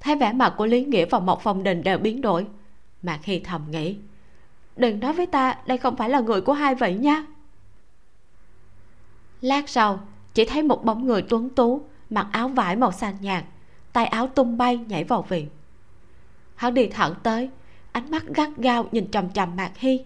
Thấy 0.00 0.16
vẻ 0.16 0.32
mặt 0.32 0.54
của 0.56 0.66
lý 0.66 0.84
nghĩa 0.84 1.06
và 1.06 1.18
mộc 1.18 1.40
phong 1.42 1.62
đình 1.62 1.82
đều 1.82 1.98
biến 1.98 2.20
đổi, 2.20 2.46
mạc 3.02 3.24
hy 3.24 3.38
thầm 3.38 3.70
nghĩ 3.70 3.96
đừng 4.76 5.00
nói 5.00 5.12
với 5.12 5.26
ta, 5.26 5.56
đây 5.66 5.78
không 5.78 5.96
phải 5.96 6.10
là 6.10 6.20
người 6.20 6.40
của 6.40 6.52
hai 6.52 6.74
vậy 6.74 6.94
nha. 6.94 7.24
Lát 9.40 9.68
sau, 9.68 10.00
chỉ 10.34 10.44
thấy 10.44 10.62
một 10.62 10.84
bóng 10.84 11.06
người 11.06 11.22
tuấn 11.22 11.50
tú, 11.50 11.86
mặc 12.10 12.26
áo 12.32 12.48
vải 12.48 12.76
màu 12.76 12.92
xanh 12.92 13.14
nhạt, 13.20 13.44
tay 13.92 14.06
áo 14.06 14.26
tung 14.26 14.58
bay 14.58 14.76
nhảy 14.76 15.04
vào 15.04 15.22
viện. 15.22 15.48
Hắn 16.54 16.74
đi 16.74 16.86
thẳng 16.86 17.14
tới, 17.22 17.50
ánh 17.92 18.10
mắt 18.10 18.24
gắt 18.26 18.48
gao 18.56 18.86
nhìn 18.92 19.10
chằm 19.10 19.30
chằm 19.30 19.56
mạc 19.56 19.70
hy. 19.76 20.04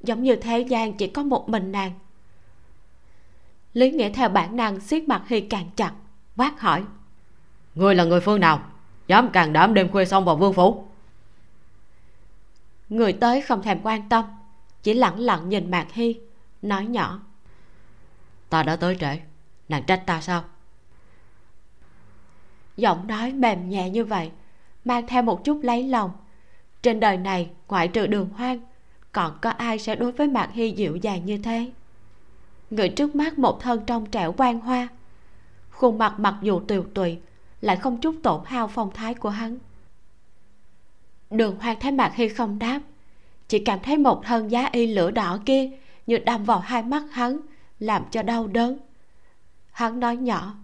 Giống 0.00 0.22
như 0.22 0.36
thế 0.36 0.60
gian 0.60 0.92
chỉ 0.92 1.06
có 1.06 1.22
một 1.22 1.48
mình 1.48 1.72
nàng. 1.72 1.92
Lý 3.72 3.90
nghĩa 3.90 4.10
theo 4.10 4.28
bản 4.28 4.56
năng 4.56 4.80
siết 4.80 5.08
mặt 5.08 5.22
hy 5.26 5.40
càng 5.40 5.70
chặt, 5.76 5.92
quát 6.36 6.60
hỏi. 6.60 6.84
Người 7.74 7.94
là 7.94 8.04
người 8.04 8.20
phương 8.20 8.40
nào? 8.40 8.62
Dám 9.06 9.30
càng 9.32 9.52
đảm 9.52 9.74
đêm 9.74 9.88
khuya 9.92 10.04
xong 10.04 10.24
vào 10.24 10.36
vương 10.36 10.52
phủ? 10.52 10.87
Người 12.88 13.12
tới 13.12 13.40
không 13.40 13.62
thèm 13.62 13.80
quan 13.82 14.08
tâm 14.08 14.24
chỉ 14.82 14.94
lẳng 14.94 15.20
lặng 15.20 15.48
nhìn 15.48 15.70
mạc 15.70 15.86
hy 15.92 16.20
nói 16.62 16.86
nhỏ. 16.86 17.20
Ta 18.48 18.62
đã 18.62 18.76
tới 18.76 18.96
trễ 19.00 19.20
nàng 19.68 19.82
trách 19.84 20.02
ta 20.06 20.20
sao? 20.20 20.44
Giọng 22.76 23.06
nói 23.06 23.32
mềm 23.32 23.68
nhẹ 23.68 23.90
như 23.90 24.04
vậy 24.04 24.30
mang 24.84 25.06
theo 25.06 25.22
một 25.22 25.44
chút 25.44 25.60
lấy 25.62 25.88
lòng. 25.88 26.10
Trên 26.82 27.00
đời 27.00 27.16
này 27.16 27.50
ngoại 27.68 27.88
trừ 27.88 28.06
đường 28.06 28.28
hoang 28.28 28.60
còn 29.12 29.38
có 29.40 29.50
ai 29.50 29.78
sẽ 29.78 29.94
đối 29.94 30.12
với 30.12 30.28
mạc 30.28 30.50
hy 30.52 30.70
dịu 30.70 30.96
dàng 30.96 31.26
như 31.26 31.38
thế? 31.38 31.70
Người 32.70 32.88
trước 32.88 33.14
mắt 33.14 33.38
một 33.38 33.60
thân 33.60 33.86
trong 33.86 34.06
trẻo 34.06 34.34
quan 34.36 34.60
hoa 34.60 34.88
khuôn 35.70 35.98
mặt 35.98 36.14
mặc 36.18 36.34
dù 36.42 36.60
tiều 36.60 36.84
tụy 36.94 37.18
lại 37.60 37.76
không 37.76 38.00
chút 38.00 38.14
tổn 38.22 38.40
hao 38.44 38.68
phong 38.68 38.90
thái 38.90 39.14
của 39.14 39.28
hắn 39.28 39.58
đường 41.30 41.56
hoang 41.58 41.80
thấy 41.80 41.92
mạc 41.92 42.12
hy 42.14 42.28
không 42.28 42.58
đáp. 42.58 42.80
Chỉ 43.48 43.58
cảm 43.58 43.78
thấy 43.82 43.98
một 43.98 44.22
thân 44.24 44.50
giá 44.50 44.68
y 44.72 44.86
lửa 44.86 45.10
đỏ 45.10 45.38
kia 45.46 45.70
như 46.06 46.18
đâm 46.18 46.44
vào 46.44 46.58
hai 46.58 46.82
mắt 46.82 47.02
hắn 47.12 47.40
làm 47.78 48.04
cho 48.10 48.22
đau 48.22 48.46
đớn. 48.46 48.78
Hắn 49.70 50.00
nói 50.00 50.16
nhỏ. 50.16 50.54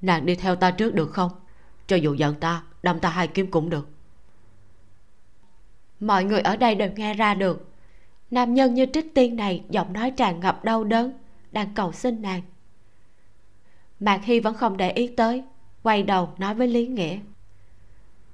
Nàng 0.00 0.26
đi 0.26 0.34
theo 0.34 0.56
ta 0.56 0.70
trước 0.70 0.94
được 0.94 1.10
không? 1.10 1.30
Cho 1.86 1.96
dù 1.96 2.14
giận 2.14 2.34
ta 2.40 2.62
đâm 2.82 3.00
ta 3.00 3.08
hai 3.08 3.28
kiếm 3.28 3.50
cũng 3.50 3.70
được. 3.70 3.88
Mọi 6.00 6.24
người 6.24 6.40
ở 6.40 6.56
đây 6.56 6.74
đều 6.74 6.90
nghe 6.96 7.14
ra 7.14 7.34
được. 7.34 7.70
Nam 8.30 8.54
nhân 8.54 8.74
như 8.74 8.86
trích 8.92 9.14
tiên 9.14 9.36
này 9.36 9.64
giọng 9.70 9.92
nói 9.92 10.10
tràn 10.10 10.40
ngập 10.40 10.64
đau 10.64 10.84
đớn 10.84 11.12
đang 11.52 11.74
cầu 11.74 11.92
xin 11.92 12.22
nàng. 12.22 12.42
Mạc 14.00 14.20
hy 14.24 14.40
vẫn 14.40 14.54
không 14.54 14.76
để 14.76 14.90
ý 14.90 15.06
tới 15.16 15.44
quay 15.82 16.02
đầu 16.02 16.28
nói 16.38 16.54
với 16.54 16.68
lý 16.68 16.86
nghĩa 16.86 17.18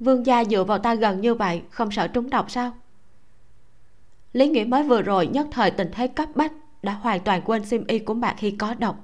vương 0.01 0.27
gia 0.27 0.45
dựa 0.45 0.65
vào 0.65 0.79
ta 0.79 0.95
gần 0.95 1.21
như 1.21 1.35
vậy, 1.35 1.63
không 1.71 1.91
sợ 1.91 2.09
trúng 2.09 2.31
độc 2.31 2.51
sao? 2.51 2.73
Lý 4.33 4.49
nghĩa 4.49 4.65
mới 4.65 4.83
vừa 4.83 5.03
rồi 5.03 5.27
nhất 5.27 5.47
thời 5.51 5.71
tình 5.71 5.91
thế 5.93 6.09
cấp 6.09 6.29
bách, 6.35 6.53
đã 6.83 6.93
hoàn 6.93 7.21
toàn 7.21 7.43
quên 7.45 7.65
sim 7.65 7.85
y 7.87 7.99
của 7.99 8.15
mạc 8.15 8.35
hy 8.39 8.51
có 8.51 8.75
độc. 8.75 8.97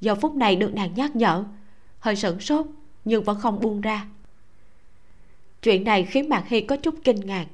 Giờ 0.00 0.14
phút 0.14 0.34
này 0.34 0.56
được 0.56 0.74
nàng 0.74 0.94
nhắc 0.94 1.16
nhở, 1.16 1.44
hơi 1.98 2.16
sửng 2.16 2.40
sốt, 2.40 2.66
nhưng 3.04 3.24
vẫn 3.24 3.40
không 3.40 3.60
buông 3.60 3.80
ra. 3.80 4.06
Chuyện 5.62 5.84
này 5.84 6.04
khiến 6.04 6.28
mạc 6.28 6.44
hy 6.46 6.60
có 6.60 6.76
chút 6.76 6.94
kinh 7.04 7.20
ngạc. 7.20 7.46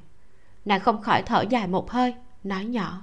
Nàng 0.65 0.81
không 0.81 1.03
khỏi 1.03 1.23
thở 1.23 1.45
dài 1.51 1.69
một 1.69 1.91
hơi, 1.91 2.15
nói 2.45 2.65
nhỏ. 2.65 3.03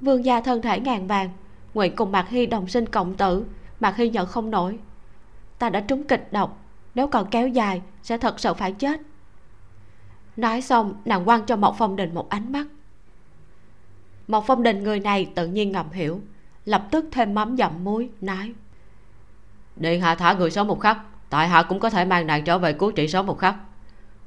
Vương 0.00 0.24
gia 0.24 0.40
thân 0.40 0.62
thể 0.62 0.80
ngàn 0.80 1.06
vàng, 1.06 1.30
nguyện 1.74 1.96
cùng 1.96 2.12
mạc 2.12 2.28
hy 2.28 2.46
đồng 2.46 2.68
sinh 2.68 2.86
cộng 2.86 3.16
tử, 3.16 3.44
mạc 3.80 3.96
hy 3.96 4.08
nhận 4.08 4.26
không 4.26 4.50
nổi. 4.50 4.78
Ta 5.58 5.70
đã 5.70 5.80
trúng 5.80 6.04
kịch 6.04 6.28
độc 6.32 6.63
nếu 6.94 7.06
còn 7.06 7.30
kéo 7.30 7.48
dài 7.48 7.82
sẽ 8.02 8.18
thật 8.18 8.40
sự 8.40 8.54
phải 8.54 8.72
chết. 8.72 9.00
Nói 10.36 10.60
xong 10.60 10.94
nàng 11.04 11.24
quăng 11.24 11.46
cho 11.46 11.56
mộc 11.56 11.74
phong 11.78 11.96
đình 11.96 12.14
một 12.14 12.28
ánh 12.28 12.52
mắt. 12.52 12.66
Mộc 14.28 14.44
phong 14.46 14.62
đình 14.62 14.82
người 14.82 15.00
này 15.00 15.30
tự 15.34 15.46
nhiên 15.46 15.72
ngầm 15.72 15.90
hiểu 15.90 16.20
lập 16.64 16.86
tức 16.90 17.04
thêm 17.12 17.34
mắm 17.34 17.56
dặm 17.56 17.84
muối 17.84 18.10
nói. 18.20 18.52
Điện 19.76 20.00
hạ 20.00 20.14
thả 20.14 20.32
người 20.32 20.50
sớm 20.50 20.66
một 20.66 20.80
khắc 20.80 20.98
tại 21.30 21.48
hạ 21.48 21.62
cũng 21.62 21.80
có 21.80 21.90
thể 21.90 22.04
mang 22.04 22.26
nàng 22.26 22.44
trở 22.44 22.58
về 22.58 22.72
cứu 22.72 22.92
trị 22.92 23.08
sớm 23.08 23.26
một 23.26 23.38
khắc. 23.38 23.56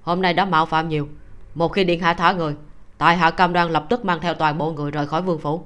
Hôm 0.01 0.21
nay 0.21 0.33
đã 0.33 0.45
mạo 0.45 0.65
phạm 0.65 0.89
nhiều 0.89 1.07
một 1.55 1.67
khi 1.67 1.83
điện 1.83 1.99
hạ 1.99 2.13
thả 2.13 2.31
người 2.31 2.55
tại 2.97 3.17
hạ 3.17 3.31
cam 3.31 3.53
đoan 3.53 3.69
lập 3.69 3.85
tức 3.89 4.05
mang 4.05 4.19
theo 4.21 4.33
toàn 4.33 4.57
bộ 4.57 4.71
người 4.71 4.91
rời 4.91 5.07
khỏi 5.07 5.21
vương 5.21 5.39
phủ. 5.39 5.61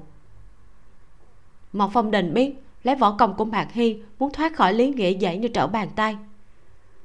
Mộc 1.72 1.90
phong 1.92 2.10
đình 2.10 2.34
biết 2.34 2.54
lấy 2.82 2.96
võ 2.96 3.12
công 3.12 3.34
của 3.34 3.44
mạc 3.44 3.72
hy 3.72 4.02
muốn 4.18 4.32
thoát 4.32 4.56
khỏi 4.56 4.74
lý 4.74 4.90
nghĩa 4.90 5.10
dễ 5.10 5.36
như 5.36 5.48
trở 5.48 5.66
bàn 5.66 5.88
tay 5.96 6.16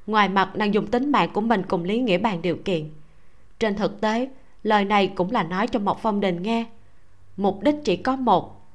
ngoài 0.08 0.30
mặt 0.30 0.52
nàng 0.56 0.74
dùng 0.74 0.88
tính 0.88 1.12
mạng 1.12 1.30
của 1.34 1.42
mình 1.42 1.64
cùng 1.68 1.84
lý 1.84 2.00
nghĩa 2.00 2.18
bàn 2.18 2.42
điều 2.42 2.58
kiện. 2.66 2.90
Trên 3.60 3.76
thực 3.76 4.02
tế, 4.02 4.30
lời 4.64 4.86
này 4.86 5.08
cũng 5.08 5.32
là 5.32 5.44
nói 5.44 5.68
cho 5.68 5.80
mộc 5.80 6.00
phong 6.02 6.20
đình 6.20 6.44
nghe. 6.44 6.66
Mục 7.38 7.60
đích 7.62 7.76
chỉ 7.84 7.96
có 7.96 8.16
một. 8.16 8.68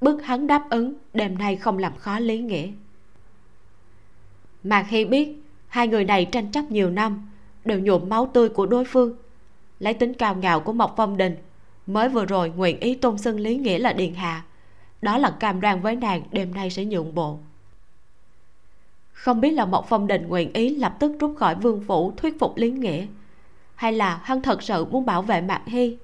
Bức 0.00 0.24
hắn 0.24 0.46
đáp 0.46 0.70
ứng, 0.70 0.94
đêm 1.14 1.38
nay 1.38 1.56
không 1.56 1.78
làm 1.78 1.96
khó 1.96 2.18
lý 2.18 2.38
nghĩa. 2.38 2.68
Mà 4.62 4.86
khi 4.88 5.04
biết, 5.04 5.42
hai 5.68 5.88
người 5.88 6.04
này 6.04 6.24
tranh 6.24 6.52
chấp 6.52 6.70
nhiều 6.70 6.90
năm, 6.90 7.30
đều 7.64 7.80
nhuộm 7.80 8.08
máu 8.08 8.30
tươi 8.32 8.48
của 8.48 8.66
đối 8.66 8.84
phương. 8.84 9.16
Lấy 9.78 9.94
tính 9.94 10.14
cao 10.14 10.34
ngạo 10.34 10.60
của 10.60 10.72
mộc 10.72 10.94
phong 10.96 11.16
đình, 11.16 11.36
mới 11.86 12.08
vừa 12.08 12.24
rồi 12.24 12.50
nguyện 12.50 12.80
ý 12.80 12.94
tôn 12.94 13.18
xưng 13.18 13.40
lý 13.40 13.56
nghĩa 13.56 13.78
là 13.78 13.92
điền 13.92 14.14
hạ. 14.14 14.44
Đó 15.02 15.18
là 15.18 15.30
cam 15.30 15.60
đoan 15.60 15.80
với 15.80 15.96
nàng 15.96 16.22
đêm 16.32 16.54
nay 16.54 16.70
sẽ 16.70 16.84
nhượng 16.84 17.14
bộ 17.14 17.38
không 19.16 19.40
biết 19.40 19.50
là 19.50 19.64
mộc 19.64 19.86
phong 19.88 20.06
đình 20.06 20.28
nguyện 20.28 20.52
ý 20.52 20.76
lập 20.76 20.96
tức 21.00 21.12
rút 21.20 21.36
khỏi 21.38 21.54
vương 21.54 21.84
phủ 21.84 22.12
thuyết 22.16 22.38
phục 22.40 22.56
lý 22.56 22.70
nghĩa 22.70 23.06
hay 23.74 23.92
là 23.92 24.20
hắn 24.22 24.42
thật 24.42 24.62
sự 24.62 24.84
muốn 24.84 25.06
bảo 25.06 25.22
vệ 25.22 25.40
mạc 25.40 25.62
hy? 25.66 25.96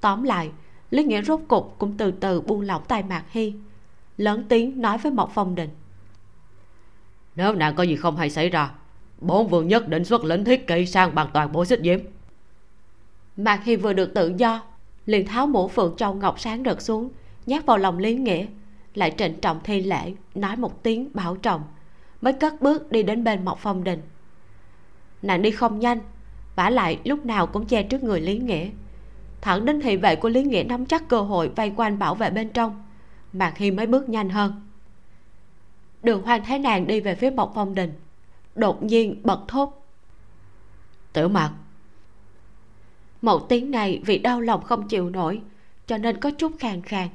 Tóm 0.00 0.22
lại 0.22 0.50
lý 0.90 1.04
nghĩa 1.04 1.22
rốt 1.22 1.40
cục 1.48 1.74
cũng 1.78 1.96
từ 1.96 2.10
từ 2.10 2.40
buông 2.40 2.60
lỏng 2.60 2.82
tay 2.88 3.02
mạc 3.02 3.24
hy 3.30 3.54
lớn 4.16 4.44
tiếng 4.48 4.80
nói 4.80 4.98
với 4.98 5.12
mộc 5.12 5.30
phong 5.34 5.54
đình. 5.54 5.70
Nếu 7.36 7.54
nàng 7.54 7.74
có 7.74 7.82
gì 7.82 7.96
không 7.96 8.16
hay 8.16 8.30
xảy 8.30 8.48
ra 8.48 8.70
bốn 9.20 9.48
vương 9.48 9.68
nhất 9.68 9.88
định 9.88 10.04
xuất 10.04 10.24
lĩnh 10.24 10.44
thiết 10.44 10.66
kỵ 10.66 10.86
sang 10.86 11.14
bằng 11.14 11.28
toàn 11.32 11.52
bộ 11.52 11.64
xích 11.64 11.80
diễm. 11.82 12.00
Mạc 13.36 13.64
hy 13.64 13.76
vừa 13.76 13.92
được 13.92 14.14
tự 14.14 14.34
do 14.36 14.62
liền 15.06 15.26
tháo 15.26 15.46
mũ 15.46 15.68
phượng 15.68 15.96
châu 15.96 16.14
ngọc 16.14 16.40
sáng 16.40 16.62
rực 16.64 16.80
xuống 16.80 17.10
nhát 17.46 17.66
vào 17.66 17.78
lòng 17.78 17.98
lý 17.98 18.14
nghĩa 18.14 18.46
lại 18.94 19.14
trịnh 19.18 19.40
trọng 19.40 19.60
thi 19.64 19.80
lễ 19.80 20.12
nói 20.34 20.56
một 20.56 20.82
tiếng 20.82 21.08
bảo 21.14 21.36
trọng 21.36 21.62
mới 22.24 22.32
cất 22.32 22.60
bước 22.60 22.92
đi 22.92 23.02
đến 23.02 23.24
bên 23.24 23.44
mộc 23.44 23.58
phong 23.58 23.84
đình. 23.84 24.02
Nàng 25.22 25.42
đi 25.42 25.50
không 25.50 25.80
nhanh, 25.80 25.98
vả 26.56 26.70
lại 26.70 27.00
lúc 27.04 27.26
nào 27.26 27.46
cũng 27.46 27.66
che 27.66 27.82
trước 27.82 28.02
người 28.02 28.20
lý 28.20 28.38
nghĩa. 28.38 28.70
Thẳng 29.40 29.64
đến 29.64 29.80
thị 29.80 29.96
vệ 29.96 30.16
của 30.16 30.28
lý 30.28 30.42
nghĩa 30.42 30.62
nắm 30.62 30.86
chắc 30.86 31.08
cơ 31.08 31.20
hội 31.20 31.48
vây 31.48 31.72
quanh 31.76 31.98
bảo 31.98 32.14
vệ 32.14 32.30
bên 32.30 32.48
trong, 32.48 32.84
mạc 33.32 33.56
hi 33.56 33.70
mới 33.70 33.86
bước 33.86 34.08
nhanh 34.08 34.28
hơn. 34.28 34.68
Đường 36.02 36.22
hoang 36.22 36.44
thấy 36.44 36.58
nàng 36.58 36.86
đi 36.86 37.00
về 37.00 37.14
phía 37.14 37.30
mộc 37.30 37.52
phong 37.54 37.74
đình, 37.74 37.92
đột 38.54 38.82
nhiên 38.82 39.20
bật 39.22 39.40
thốt. 39.48 39.86
Tiểu 41.12 41.28
mạc. 41.28 41.50
Một 43.22 43.48
tiếng 43.48 43.70
này 43.70 44.02
vì 44.06 44.18
đau 44.18 44.40
lòng 44.40 44.64
không 44.64 44.88
chịu 44.88 45.10
nổi, 45.10 45.42
cho 45.86 45.98
nên 45.98 46.20
có 46.20 46.30
chút 46.30 46.52
khàn 46.58 46.82
khàn. 46.82 47.08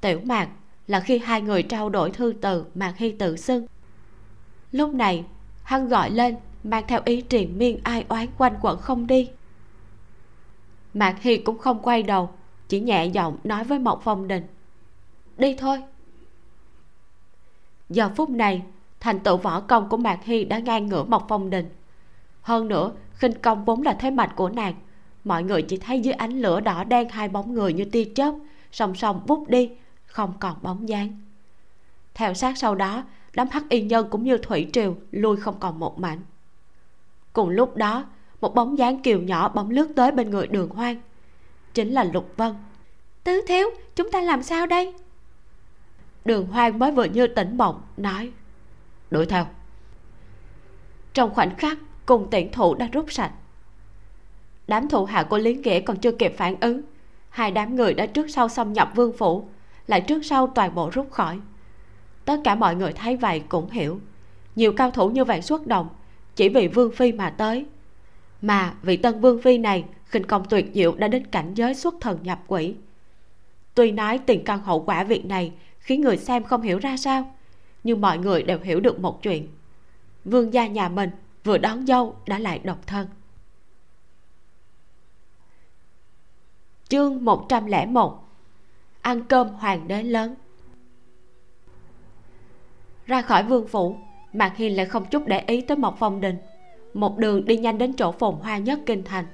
Tiểu 0.00 0.20
mạc 0.24 0.48
là 0.86 1.00
khi 1.00 1.18
hai 1.18 1.40
người 1.40 1.62
trao 1.62 1.88
đổi 1.88 2.10
thư 2.10 2.34
từ 2.40 2.64
mạc 2.74 2.94
hy 2.96 3.12
tự 3.12 3.36
xưng 3.36 3.66
lúc 4.72 4.94
này, 4.94 5.24
hắn 5.62 5.88
gọi 5.88 6.10
lên, 6.10 6.36
mang 6.64 6.84
theo 6.88 7.00
ý 7.04 7.20
triền 7.20 7.58
miên 7.58 7.80
ai 7.82 8.04
oán 8.08 8.26
quanh 8.38 8.54
quẩn 8.60 8.78
không 8.78 9.06
đi. 9.06 9.30
Mạc 10.94 11.22
hi 11.22 11.36
cũng 11.36 11.58
không 11.58 11.78
quay 11.82 12.02
đầu, 12.02 12.30
chỉ 12.68 12.80
nhẹ 12.80 13.06
giọng 13.06 13.36
nói 13.44 13.64
với 13.64 13.78
mộc 13.78 14.00
phong 14.04 14.28
đình, 14.28 14.46
đi 15.36 15.54
thôi. 15.58 15.82
Giờ 17.88 18.10
phút 18.16 18.30
này, 18.30 18.62
thành 19.00 19.20
tựu 19.20 19.36
võ 19.36 19.60
công 19.60 19.88
của 19.88 19.96
mạc 19.96 20.24
hi 20.24 20.44
đã 20.44 20.58
ngang 20.58 20.86
ngửa 20.86 21.04
mộc 21.04 21.26
phong 21.28 21.50
đình. 21.50 21.68
Hơn 22.42 22.68
nữa, 22.68 22.92
khinh 23.14 23.32
công 23.42 23.64
vốn 23.64 23.82
là 23.82 23.92
thế 23.92 24.10
mạnh 24.10 24.30
của 24.36 24.48
nàng, 24.48 24.74
mọi 25.24 25.42
người 25.42 25.62
chỉ 25.62 25.76
thấy 25.76 26.00
dưới 26.00 26.14
ánh 26.14 26.40
lửa 26.40 26.60
đỏ 26.60 26.84
đen 26.84 27.08
hai 27.08 27.28
bóng 27.28 27.54
người 27.54 27.72
như 27.72 27.84
tia 27.84 28.04
chớp, 28.14 28.34
song 28.72 28.94
song 28.94 29.22
vút 29.26 29.48
đi, 29.48 29.70
không 30.06 30.32
còn 30.40 30.56
bóng 30.62 30.88
dáng. 30.88 31.20
Theo 32.14 32.34
sát 32.34 32.58
sau 32.58 32.74
đó 32.74 33.04
đám 33.36 33.48
hắc 33.50 33.68
y 33.68 33.82
nhân 33.82 34.06
cũng 34.10 34.24
như 34.24 34.38
thủy 34.38 34.70
triều 34.72 34.96
lui 35.10 35.36
không 35.36 35.56
còn 35.60 35.78
một 35.78 35.98
mảnh. 35.98 36.18
Cùng 37.32 37.48
lúc 37.48 37.76
đó 37.76 38.04
một 38.40 38.54
bóng 38.54 38.78
dáng 38.78 39.02
kiều 39.02 39.20
nhỏ 39.20 39.48
bỗng 39.48 39.70
lướt 39.70 39.88
tới 39.96 40.12
bên 40.12 40.30
người 40.30 40.46
đường 40.46 40.68
hoang. 40.68 40.96
Chính 41.74 41.92
là 41.92 42.04
lục 42.04 42.32
vân. 42.36 42.54
Tứ 43.24 43.40
thiếu 43.48 43.70
chúng 43.96 44.10
ta 44.10 44.20
làm 44.20 44.42
sao 44.42 44.66
đây? 44.66 44.94
Đường 46.24 46.46
hoang 46.46 46.78
mới 46.78 46.92
vừa 46.92 47.04
như 47.04 47.26
tỉnh 47.26 47.56
mộng 47.56 47.82
nói. 47.96 48.32
Đuổi 49.10 49.26
theo. 49.26 49.46
Trong 51.14 51.34
khoảnh 51.34 51.56
khắc 51.56 51.78
cùng 52.06 52.28
tiện 52.30 52.52
thủ 52.52 52.74
đã 52.74 52.88
rút 52.92 53.12
sạch. 53.12 53.32
Đám 54.68 54.88
thủ 54.88 55.04
hạ 55.04 55.22
của 55.22 55.38
lý 55.38 55.54
nghĩa 55.54 55.80
còn 55.80 55.96
chưa 55.96 56.12
kịp 56.12 56.34
phản 56.36 56.60
ứng. 56.60 56.82
Hai 57.28 57.50
đám 57.50 57.76
người 57.76 57.94
đã 57.94 58.06
trước 58.06 58.26
sau 58.30 58.48
xâm 58.48 58.72
nhập 58.72 58.92
vương 58.94 59.16
phủ 59.18 59.48
lại 59.86 60.00
trước 60.00 60.24
sau 60.24 60.46
toàn 60.46 60.74
bộ 60.74 60.90
rút 60.92 61.10
khỏi 61.10 61.40
tất 62.26 62.40
cả 62.44 62.54
mọi 62.54 62.76
người 62.76 62.92
thấy 62.92 63.16
vậy 63.16 63.42
cũng 63.48 63.70
hiểu. 63.70 64.00
Nhiều 64.56 64.72
cao 64.72 64.90
thủ 64.90 65.10
như 65.10 65.24
vậy 65.24 65.42
xuất 65.42 65.66
động, 65.66 65.88
chỉ 66.36 66.48
vì 66.48 66.68
vương 66.68 66.92
phi 66.92 67.12
mà 67.12 67.30
tới. 67.30 67.66
Mà 68.42 68.74
vị 68.82 68.96
tân 68.96 69.20
vương 69.20 69.42
phi 69.42 69.58
này, 69.58 69.84
khinh 70.04 70.24
công 70.24 70.44
tuyệt 70.44 70.66
diệu 70.74 70.94
đã 70.94 71.08
đến 71.08 71.26
cảnh 71.26 71.54
giới 71.54 71.74
xuất 71.74 71.94
thần 72.00 72.18
nhập 72.22 72.42
quỷ. 72.46 72.74
Tuy 73.74 73.92
nói 73.92 74.18
tiền 74.18 74.44
căn 74.44 74.62
hậu 74.62 74.82
quả 74.82 75.04
việc 75.04 75.24
này 75.24 75.52
khiến 75.78 76.00
người 76.00 76.16
xem 76.16 76.44
không 76.44 76.62
hiểu 76.62 76.78
ra 76.78 76.96
sao, 76.96 77.34
nhưng 77.84 78.00
mọi 78.00 78.18
người 78.18 78.42
đều 78.42 78.58
hiểu 78.62 78.80
được 78.80 79.00
một 79.00 79.22
chuyện. 79.22 79.48
Vương 80.24 80.54
gia 80.54 80.66
nhà 80.66 80.88
mình 80.88 81.10
vừa 81.44 81.58
đón 81.58 81.86
dâu 81.86 82.16
đã 82.26 82.38
lại 82.38 82.60
độc 82.64 82.86
thân. 82.86 83.06
Chương 86.88 87.24
101 87.24 88.22
ăn 89.00 89.22
cơm 89.28 89.48
hoàng 89.48 89.88
đế 89.88 90.02
lớn 90.02 90.34
ra 93.06 93.22
khỏi 93.22 93.42
vương 93.42 93.66
phủ 93.66 93.96
mạc 94.32 94.56
hiền 94.56 94.76
lại 94.76 94.86
không 94.86 95.04
chút 95.04 95.26
để 95.26 95.42
ý 95.46 95.60
tới 95.60 95.76
mộc 95.76 95.96
phong 95.98 96.20
đình. 96.20 96.36
Một 96.94 97.18
đường 97.18 97.44
đi 97.44 97.56
nhanh 97.56 97.78
đến 97.78 97.92
chỗ 97.92 98.12
phồn 98.12 98.34
hoa 98.34 98.58
nhất 98.58 98.78
kinh 98.86 99.04
thành. 99.04 99.24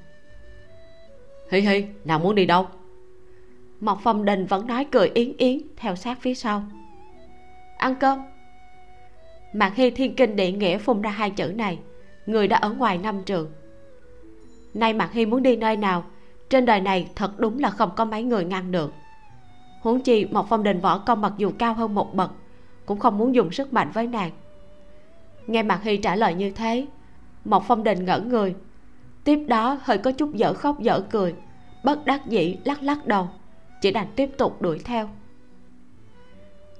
Hi 1.51 1.61
hi 1.61 1.85
nào 2.05 2.18
muốn 2.18 2.35
đi 2.35 2.47
đâu? 2.47 2.66
Mộc 3.81 3.99
phong 4.03 4.25
đình 4.25 4.47
vẫn 4.47 4.66
nói 4.66 4.87
cười 4.93 5.11
yến 5.14 5.37
yến 5.37 5.59
theo 5.77 5.97
sát 5.97 6.18
phía 6.20 6.35
sau. 6.35 6.62
Ăn 7.79 7.95
cơm. 8.01 8.18
Mạc 9.53 9.75
hy 9.75 9.91
thiên 9.91 10.16
kinh 10.16 10.37
địa 10.37 10.53
nghĩa 10.53 10.79
phun 10.79 11.03
ra 11.03 11.11
hai 11.11 11.31
chữ 11.31 11.47
này 11.47 11.79
người 12.27 12.49
đã 12.49 12.57
ở 12.57 12.70
ngoài 12.70 12.99
năm 12.99 13.23
trường. 13.27 13.53
Nay 14.75 14.93
mạc 14.93 15.12
hy 15.12 15.27
muốn 15.27 15.43
đi 15.43 15.57
nơi 15.57 15.77
nào 15.77 16.05
trên 16.51 16.66
đời 16.66 16.81
này 16.81 17.09
thật 17.14 17.39
đúng 17.39 17.59
là 17.59 17.70
không 17.70 17.91
có 17.97 18.05
mấy 18.05 18.23
người 18.23 18.45
ngăn 18.45 18.73
được. 18.73 18.93
Huống 19.81 20.01
chi 20.01 20.25
một 20.25 20.47
phong 20.49 20.62
đình 20.62 20.81
võ 20.81 20.99
công 20.99 21.20
mặc 21.20 21.33
dù 21.37 21.53
cao 21.59 21.75
hơn 21.75 21.95
một 21.95 22.14
bậc 22.14 22.33
cũng 22.87 22.99
không 22.99 23.18
muốn 23.18 23.35
dùng 23.35 23.53
sức 23.53 23.72
mạnh 23.72 23.91
với 23.95 24.07
nàng. 24.07 24.30
Nghe 25.47 25.62
mạc 25.62 25.83
hy 25.83 25.97
trả 25.97 26.16
lời 26.16 26.35
như 26.35 26.51
thế 26.51 26.87
một 27.45 27.64
phong 27.68 27.85
đình 27.85 28.05
ngỡ 28.05 28.20
người. 28.20 28.55
Tiếp 29.24 29.39
đó 29.49 29.78
hơi 29.83 29.99
có 29.99 30.12
chút 30.12 30.35
dở 30.35 30.55
khóc 30.55 30.80
dở 30.80 31.01
cười, 31.11 31.35
bất 31.85 32.05
đắc 32.05 32.26
dĩ 32.26 32.57
lắc 32.64 32.83
lắc 32.83 33.07
đầu, 33.07 33.28
chỉ 33.80 33.91
đành 33.91 34.07
tiếp 34.16 34.30
tục 34.39 34.62
đuổi 34.62 34.78
theo. 34.85 35.09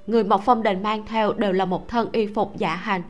Người 0.07 0.25
mộc 0.25 0.43
phong 0.45 0.63
đình 0.63 0.83
mang 0.83 1.07
theo 1.07 1.33
đều 1.33 1.53
là 1.53 1.65
một 1.65 1.89
thân 1.89 2.09
y 2.13 2.27
phục 2.27 2.57
dạ 2.57 2.75
hành. 2.75 3.03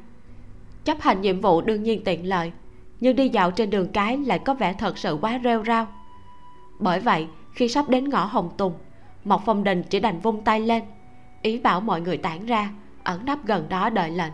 Chấp 0.84 1.00
hành 1.00 1.20
nhiệm 1.20 1.40
vụ 1.40 1.60
đương 1.60 1.82
nhiên 1.82 2.04
tiện 2.04 2.28
lợi, 2.28 2.52
nhưng 3.00 3.16
đi 3.16 3.28
dạo 3.28 3.50
trên 3.50 3.70
đường 3.70 3.88
cái 3.88 4.18
lại 4.18 4.38
có 4.38 4.54
vẻ 4.54 4.72
thật 4.78 4.98
sự 4.98 5.18
quá 5.20 5.40
rêu 5.44 5.64
rao. 5.64 5.86
Bởi 6.78 7.00
vậy, 7.00 7.26
khi 7.54 7.68
sắp 7.68 7.88
đến 7.88 8.08
ngõ 8.08 8.24
hồng 8.24 8.50
tùng, 8.56 8.72
mộc 9.24 9.42
phong 9.46 9.64
đình 9.64 9.82
chỉ 9.82 10.00
đành 10.00 10.20
vung 10.20 10.44
tay 10.44 10.60
lên, 10.60 10.82
ý 11.42 11.58
bảo 11.58 11.80
mọi 11.80 12.00
người 12.00 12.16
tản 12.16 12.46
ra 12.46 12.70
ẩn 13.04 13.24
nấp 13.24 13.46
gần 13.46 13.68
đó 13.68 13.90
đợi 13.90 14.10
lệnh. 14.10 14.32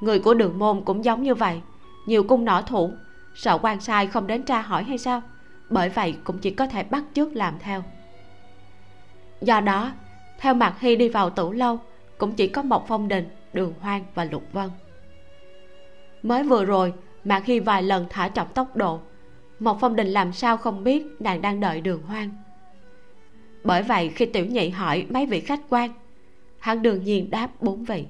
Người 0.00 0.18
của 0.18 0.34
đường 0.34 0.58
môn 0.58 0.82
cũng 0.84 1.04
giống 1.04 1.22
như 1.22 1.34
vậy, 1.34 1.60
nhiều 2.06 2.22
cung 2.22 2.44
nỏ 2.44 2.62
thủ, 2.62 2.92
sợ 3.34 3.58
quan 3.62 3.80
sai 3.80 4.06
không 4.06 4.26
đến 4.26 4.42
tra 4.42 4.60
hỏi 4.60 4.84
hay 4.84 4.98
sao? 4.98 5.22
Bởi 5.70 5.88
vậy 5.88 6.16
cũng 6.24 6.38
chỉ 6.38 6.50
có 6.50 6.66
thể 6.66 6.82
bắt 6.82 7.04
chước 7.14 7.36
làm 7.36 7.54
theo. 7.58 7.82
Do 9.40 9.60
đó, 9.60 9.92
theo 10.38 10.54
mặt 10.54 10.80
hy 10.80 10.96
đi 10.96 11.08
vào 11.08 11.30
tủ 11.30 11.52
lâu, 11.52 11.78
cũng 12.18 12.32
chỉ 12.34 12.48
có 12.48 12.62
một 12.62 12.88
phong 12.88 13.08
đình, 13.08 13.28
đường 13.52 13.74
hoang 13.80 14.04
và 14.14 14.24
lục 14.24 14.42
vân. 14.52 14.70
Mới 16.22 16.42
vừa 16.42 16.64
rồi, 16.64 16.92
mạc 17.24 17.44
hy 17.44 17.60
vài 17.60 17.82
lần 17.82 18.06
thả 18.10 18.28
chậm 18.28 18.46
tốc 18.54 18.76
độ. 18.76 19.00
Một 19.58 19.80
phong 19.80 19.96
đình 19.96 20.06
làm 20.06 20.32
sao 20.32 20.56
không 20.56 20.84
biết 20.84 21.06
nàng 21.20 21.42
đang 21.42 21.60
đợi 21.60 21.80
đường 21.80 22.02
hoang. 22.02 22.30
Bởi 23.64 23.82
vậy 23.82 24.08
khi 24.08 24.26
tiểu 24.26 24.46
nhị 24.46 24.68
hỏi 24.68 25.06
mấy 25.08 25.26
vị 25.26 25.40
khách 25.40 25.60
quan 25.68 25.90
hắn 26.66 26.82
đương 26.82 27.04
nhiên 27.04 27.30
đáp 27.30 27.50
bốn 27.60 27.84
vị. 27.84 28.04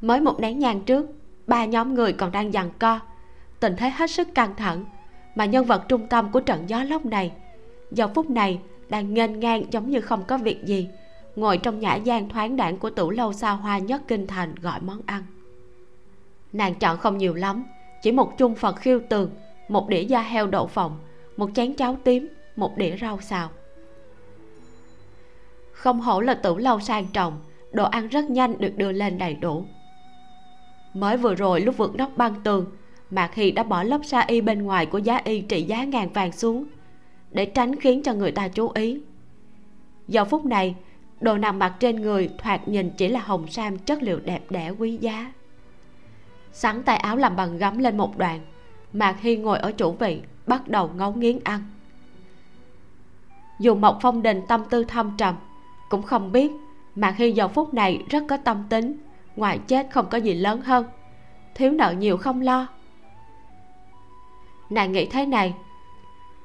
Mới 0.00 0.20
một 0.20 0.40
nén 0.40 0.58
nhang 0.58 0.80
trước, 0.84 1.06
ba 1.46 1.64
nhóm 1.64 1.94
người 1.94 2.12
còn 2.12 2.32
đang 2.32 2.52
giằng 2.52 2.70
co. 2.78 3.00
Tình 3.60 3.76
thế 3.76 3.90
hết 3.90 4.10
sức 4.10 4.28
căng 4.34 4.54
thẳng, 4.56 4.84
mà 5.34 5.44
nhân 5.44 5.64
vật 5.64 5.84
trung 5.88 6.06
tâm 6.06 6.32
của 6.32 6.40
trận 6.40 6.68
gió 6.68 6.82
lốc 6.82 7.06
này, 7.06 7.32
giờ 7.90 8.08
phút 8.14 8.30
này 8.30 8.60
đang 8.88 9.14
nghênh 9.14 9.40
ngang 9.40 9.62
giống 9.70 9.90
như 9.90 10.00
không 10.00 10.24
có 10.24 10.38
việc 10.38 10.64
gì, 10.64 10.88
ngồi 11.36 11.58
trong 11.58 11.80
nhã 11.80 11.94
gian 11.94 12.28
thoáng 12.28 12.56
đãng 12.56 12.76
của 12.76 12.90
tủ 12.90 13.10
lâu 13.10 13.32
xa 13.32 13.50
hoa 13.50 13.78
nhất 13.78 14.02
kinh 14.08 14.26
thành 14.26 14.54
gọi 14.54 14.80
món 14.80 15.00
ăn. 15.06 15.22
Nàng 16.52 16.74
chọn 16.74 16.98
không 16.98 17.18
nhiều 17.18 17.34
lắm, 17.34 17.64
chỉ 18.02 18.12
một 18.12 18.38
chung 18.38 18.54
phật 18.54 18.76
khiêu 18.76 19.00
tường, 19.08 19.30
một 19.68 19.88
đĩa 19.88 20.02
da 20.02 20.22
heo 20.22 20.46
đậu 20.46 20.66
phộng, 20.66 20.98
một 21.36 21.50
chén 21.54 21.74
cháo 21.74 21.96
tím, 22.04 22.28
một 22.56 22.76
đĩa 22.76 22.96
rau 23.00 23.20
xào 23.20 23.50
không 25.78 26.00
hổ 26.00 26.20
là 26.20 26.34
tủ 26.34 26.56
lâu 26.56 26.80
sang 26.80 27.06
trọng, 27.06 27.40
đồ 27.72 27.84
ăn 27.84 28.08
rất 28.08 28.30
nhanh 28.30 28.58
được 28.58 28.76
đưa 28.76 28.92
lên 28.92 29.18
đầy 29.18 29.34
đủ. 29.34 29.64
Mới 30.94 31.16
vừa 31.16 31.34
rồi 31.34 31.60
lúc 31.60 31.76
vượt 31.76 31.94
nóc 31.94 32.16
băng 32.16 32.34
tường, 32.44 32.66
mạc 33.10 33.34
hy 33.34 33.50
đã 33.50 33.62
bỏ 33.62 33.82
lớp 33.82 34.00
sa 34.04 34.20
y 34.20 34.40
bên 34.40 34.62
ngoài 34.62 34.86
của 34.86 34.98
giá 34.98 35.20
y 35.24 35.40
trị 35.40 35.62
giá 35.62 35.84
ngàn 35.84 36.08
vàng 36.12 36.32
xuống, 36.32 36.64
để 37.30 37.46
tránh 37.46 37.76
khiến 37.80 38.02
cho 38.02 38.14
người 38.14 38.30
ta 38.30 38.48
chú 38.48 38.70
ý. 38.74 39.00
Giờ 40.08 40.24
phút 40.24 40.44
này, 40.44 40.74
đồ 41.20 41.36
nằm 41.36 41.58
mặc 41.58 41.74
trên 41.80 42.00
người 42.00 42.28
thoạt 42.38 42.68
nhìn 42.68 42.90
chỉ 42.90 43.08
là 43.08 43.20
hồng 43.20 43.46
sam 43.48 43.78
chất 43.78 44.02
liệu 44.02 44.20
đẹp 44.20 44.50
đẽ 44.50 44.70
quý 44.70 44.96
giá. 44.96 45.32
Sắn 46.52 46.82
tay 46.82 46.96
áo 46.96 47.16
làm 47.16 47.36
bằng 47.36 47.58
gấm 47.58 47.78
lên 47.78 47.96
một 47.96 48.18
đoạn, 48.18 48.40
mạc 48.92 49.20
hy 49.20 49.36
ngồi 49.36 49.58
ở 49.58 49.72
chủ 49.72 49.92
vị, 49.92 50.22
bắt 50.46 50.68
đầu 50.68 50.90
ngấu 50.96 51.12
nghiến 51.12 51.38
ăn. 51.44 51.60
Dù 53.60 53.74
mộc 53.74 53.98
phong 54.02 54.22
đình 54.22 54.42
tâm 54.48 54.64
tư 54.70 54.84
thâm 54.84 55.16
trầm 55.16 55.34
cũng 55.88 56.02
không 56.02 56.32
biết. 56.32 56.52
Mạc 56.94 57.16
hy 57.16 57.32
giờ 57.32 57.48
phút 57.48 57.74
này 57.74 58.02
rất 58.10 58.24
có 58.28 58.36
tâm 58.36 58.64
tính, 58.68 58.98
ngoài 59.36 59.58
chết 59.66 59.86
không 59.90 60.06
có 60.10 60.18
gì 60.18 60.34
lớn 60.34 60.60
hơn. 60.60 60.86
Thiếu 61.54 61.70
nợ 61.70 61.94
nhiều 61.98 62.16
không 62.16 62.40
lo? 62.40 62.66
Nàng 64.70 64.92
nghĩ 64.92 65.06
thế 65.06 65.26
này, 65.26 65.54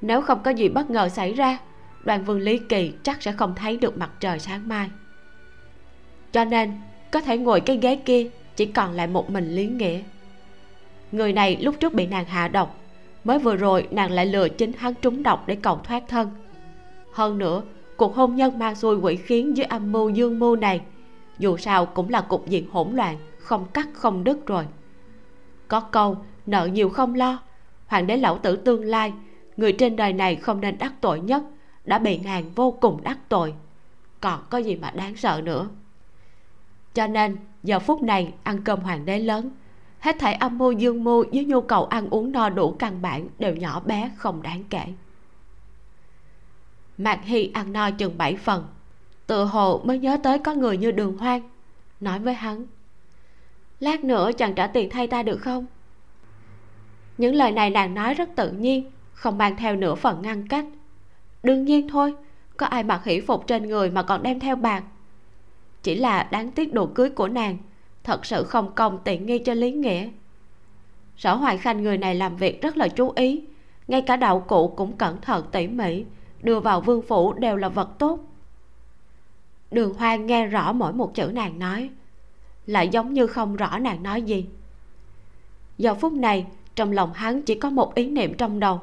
nếu 0.02 0.22
không 0.22 0.44
có 0.44 0.52
gì 0.52 0.70
bất 0.70 0.90
ngờ 0.90 1.10
xảy 1.10 1.34
ra, 1.34 1.58
đoàn 2.04 2.24
vương 2.24 2.40
lý 2.40 2.60
kỳ 2.70 2.94
chắc 3.04 3.22
sẽ 3.22 3.32
không 3.32 3.56
thấy 3.56 3.78
được 3.78 3.98
mặt 3.98 4.12
trời 4.20 4.40
sáng 4.40 4.68
mai. 4.68 4.90
Cho 6.32 6.46
nên, 6.46 6.72
có 7.12 7.22
thể 7.22 7.38
ngồi 7.38 7.62
cái 7.62 7.78
ghế 7.78 7.96
kia 7.96 8.30
chỉ 8.56 8.66
còn 8.66 8.92
lại 8.94 9.08
một 9.08 9.30
mình 9.30 9.56
lý 9.56 9.68
nghĩa. 9.68 10.00
Người 11.12 11.34
này 11.34 11.58
lúc 11.62 11.76
trước 11.80 11.94
bị 11.94 12.08
nàng 12.08 12.26
hạ 12.26 12.48
độc, 12.48 12.80
mới 13.24 13.40
vừa 13.40 13.56
rồi 13.56 13.88
nàng 13.92 14.12
lại 14.12 14.26
lừa 14.26 14.50
chính 14.50 14.74
hắn 14.74 14.94
trúng 15.02 15.24
độc 15.24 15.48
để 15.48 15.56
cầu 15.56 15.80
thoát 15.84 16.04
thân. 16.08 16.32
Hơn 17.12 17.38
nữa 17.38 17.62
cuộc 17.98 18.16
hôn 18.16 18.36
nhân 18.36 18.60
mang 18.60 18.76
xuôi 18.76 18.96
quỷ 18.96 19.16
khiến 19.16 19.58
dưới 19.58 19.66
âm 19.66 19.92
mưu 19.92 20.10
dương 20.10 20.40
mưu 20.40 20.56
này, 20.56 20.82
dù 21.40 21.58
sao 21.58 21.86
cũng 21.86 22.10
là 22.10 22.22
cục 22.22 22.48
diện 22.50 22.68
hỗn 22.72 22.96
loạn, 22.96 23.18
không 23.38 23.66
cắt 23.74 23.88
không 23.94 24.24
đứt 24.24 24.48
rồi. 24.48 24.68
Có 25.68 25.80
câu, 25.80 26.18
nợ 26.46 26.70
nhiều 26.74 26.90
không 26.90 27.16
lo. 27.16 27.40
Hoàng 27.88 28.08
đế 28.08 28.18
lão 28.18 28.38
tử 28.38 28.56
tương 28.56 28.86
lai, 28.86 29.14
người 29.58 29.72
trên 29.72 29.96
đời 29.96 30.14
này 30.14 30.36
không 30.36 30.62
nên 30.62 30.78
đắc 30.78 30.94
tội 31.02 31.20
nhất, 31.20 31.44
đã 31.86 32.00
bị 32.00 32.18
nàng 32.18 32.52
vô 32.56 32.72
cùng 32.72 33.04
đắc 33.04 33.18
tội. 33.30 33.54
Còn 34.22 34.40
có 34.50 34.58
gì 34.58 34.76
mà 34.76 34.92
đáng 34.92 35.16
sợ 35.16 35.42
nữa? 35.44 35.70
Cho 36.94 37.08
nên, 37.08 37.38
giờ 37.64 37.80
phút 37.80 38.02
này 38.02 38.34
ăn 38.44 38.64
cơm 38.64 38.80
hoàng 38.80 39.06
đế 39.06 39.20
lớn, 39.20 39.50
hết 40.00 40.20
thảy 40.20 40.34
âm 40.34 40.58
mưu 40.58 40.72
dương 40.72 41.04
mưu 41.04 41.24
với 41.34 41.46
nhu 41.46 41.62
cầu 41.62 41.86
ăn 41.86 42.10
uống 42.10 42.32
no 42.32 42.50
đủ 42.50 42.76
căn 42.80 43.02
bản 43.02 43.28
đều 43.40 43.56
nhỏ 43.56 43.80
bé, 43.80 44.12
không 44.18 44.42
đáng 44.42 44.64
kể 44.70 44.86
mạc 46.98 47.20
hy 47.24 47.52
ăn 47.54 47.74
no 47.74 47.92
chừng 47.92 48.18
bảy 48.18 48.36
phần. 48.36 48.66
Tự 49.28 49.44
hồ 49.44 49.82
mới 49.84 50.00
nhớ 50.00 50.18
tới 50.24 50.40
có 50.40 50.54
người 50.54 50.78
như 50.78 50.92
đường 50.92 51.18
hoang, 51.18 51.50
nói 52.00 52.20
với 52.20 52.34
hắn. 52.34 52.66
Lát 53.80 54.04
nữa 54.04 54.32
chàng 54.38 54.56
trả 54.56 54.68
tiền 54.68 54.90
thay 54.90 55.08
ta 55.08 55.24
được 55.24 55.38
không? 55.38 55.66
Những 57.18 57.36
lời 57.36 57.52
này 57.52 57.70
nàng 57.70 57.94
nói 57.94 58.14
rất 58.14 58.30
tự 58.36 58.52
nhiên, 58.52 58.92
không 59.14 59.38
mang 59.38 59.58
theo 59.58 59.76
nửa 59.76 59.96
phần 59.96 60.22
ngăn 60.22 60.48
cách. 60.48 60.66
Đương 61.44 61.66
nhiên 61.66 61.90
thôi, 61.90 62.16
có 62.58 62.66
ai 62.66 62.84
mặc 62.84 63.04
hỷ 63.06 63.22
phục 63.22 63.48
trên 63.48 63.68
người 63.68 63.90
mà 63.92 64.04
còn 64.04 64.24
đem 64.24 64.40
theo 64.40 64.56
bạc. 64.56 64.84
Chỉ 65.84 65.96
là 65.96 66.28
đáng 66.32 66.52
tiếc 66.52 66.74
đồ 66.74 66.86
cưới 66.86 67.10
của 67.10 67.28
nàng, 67.28 67.58
thật 68.04 68.26
sự 68.26 68.44
không 68.44 68.76
công 68.76 69.00
tiện 69.04 69.26
nghi 69.26 69.40
cho 69.40 69.54
lý 69.54 69.72
nghĩa. 69.72 70.10
Sở 71.18 71.36
hoài 71.36 71.58
khanh 71.58 71.84
người 71.84 71.98
này 71.98 72.16
làm 72.16 72.36
việc 72.36 72.62
rất 72.62 72.78
là 72.78 72.88
chú 72.88 73.12
ý, 73.16 73.44
ngay 73.88 74.02
cả 74.02 74.16
đạo 74.16 74.46
cụ 74.48 74.68
cũng 74.68 74.98
cẩn 74.98 75.22
thận 75.22 75.46
tỉ 75.52 75.68
mỉ 75.68 76.06
đưa 76.44 76.60
vào 76.60 76.82
vương 76.82 77.02
phủ 77.02 77.34
đều 77.34 77.56
là 77.56 77.70
vật 77.70 77.90
tốt. 78.00 78.20
Đường 79.72 79.94
hoang 79.94 80.26
nghe 80.26 80.46
rõ 80.46 80.74
mỗi 80.74 80.94
một 80.94 81.16
chữ 81.16 81.32
nàng 81.34 81.60
nói, 81.60 81.90
lại 82.66 82.88
giống 82.88 83.14
như 83.14 83.28
không 83.28 83.56
rõ 83.56 83.78
nàng 83.78 84.04
nói 84.04 84.22
gì. 84.22 84.46
Giờ 85.78 85.96
phút 85.96 86.14
này, 86.14 86.48
trong 86.76 86.92
lòng 86.92 87.14
hắn 87.14 87.42
chỉ 87.42 87.56
có 87.56 87.70
một 87.70 87.96
ý 87.96 88.10
niệm 88.10 88.34
trong 88.38 88.60
đầu. 88.60 88.82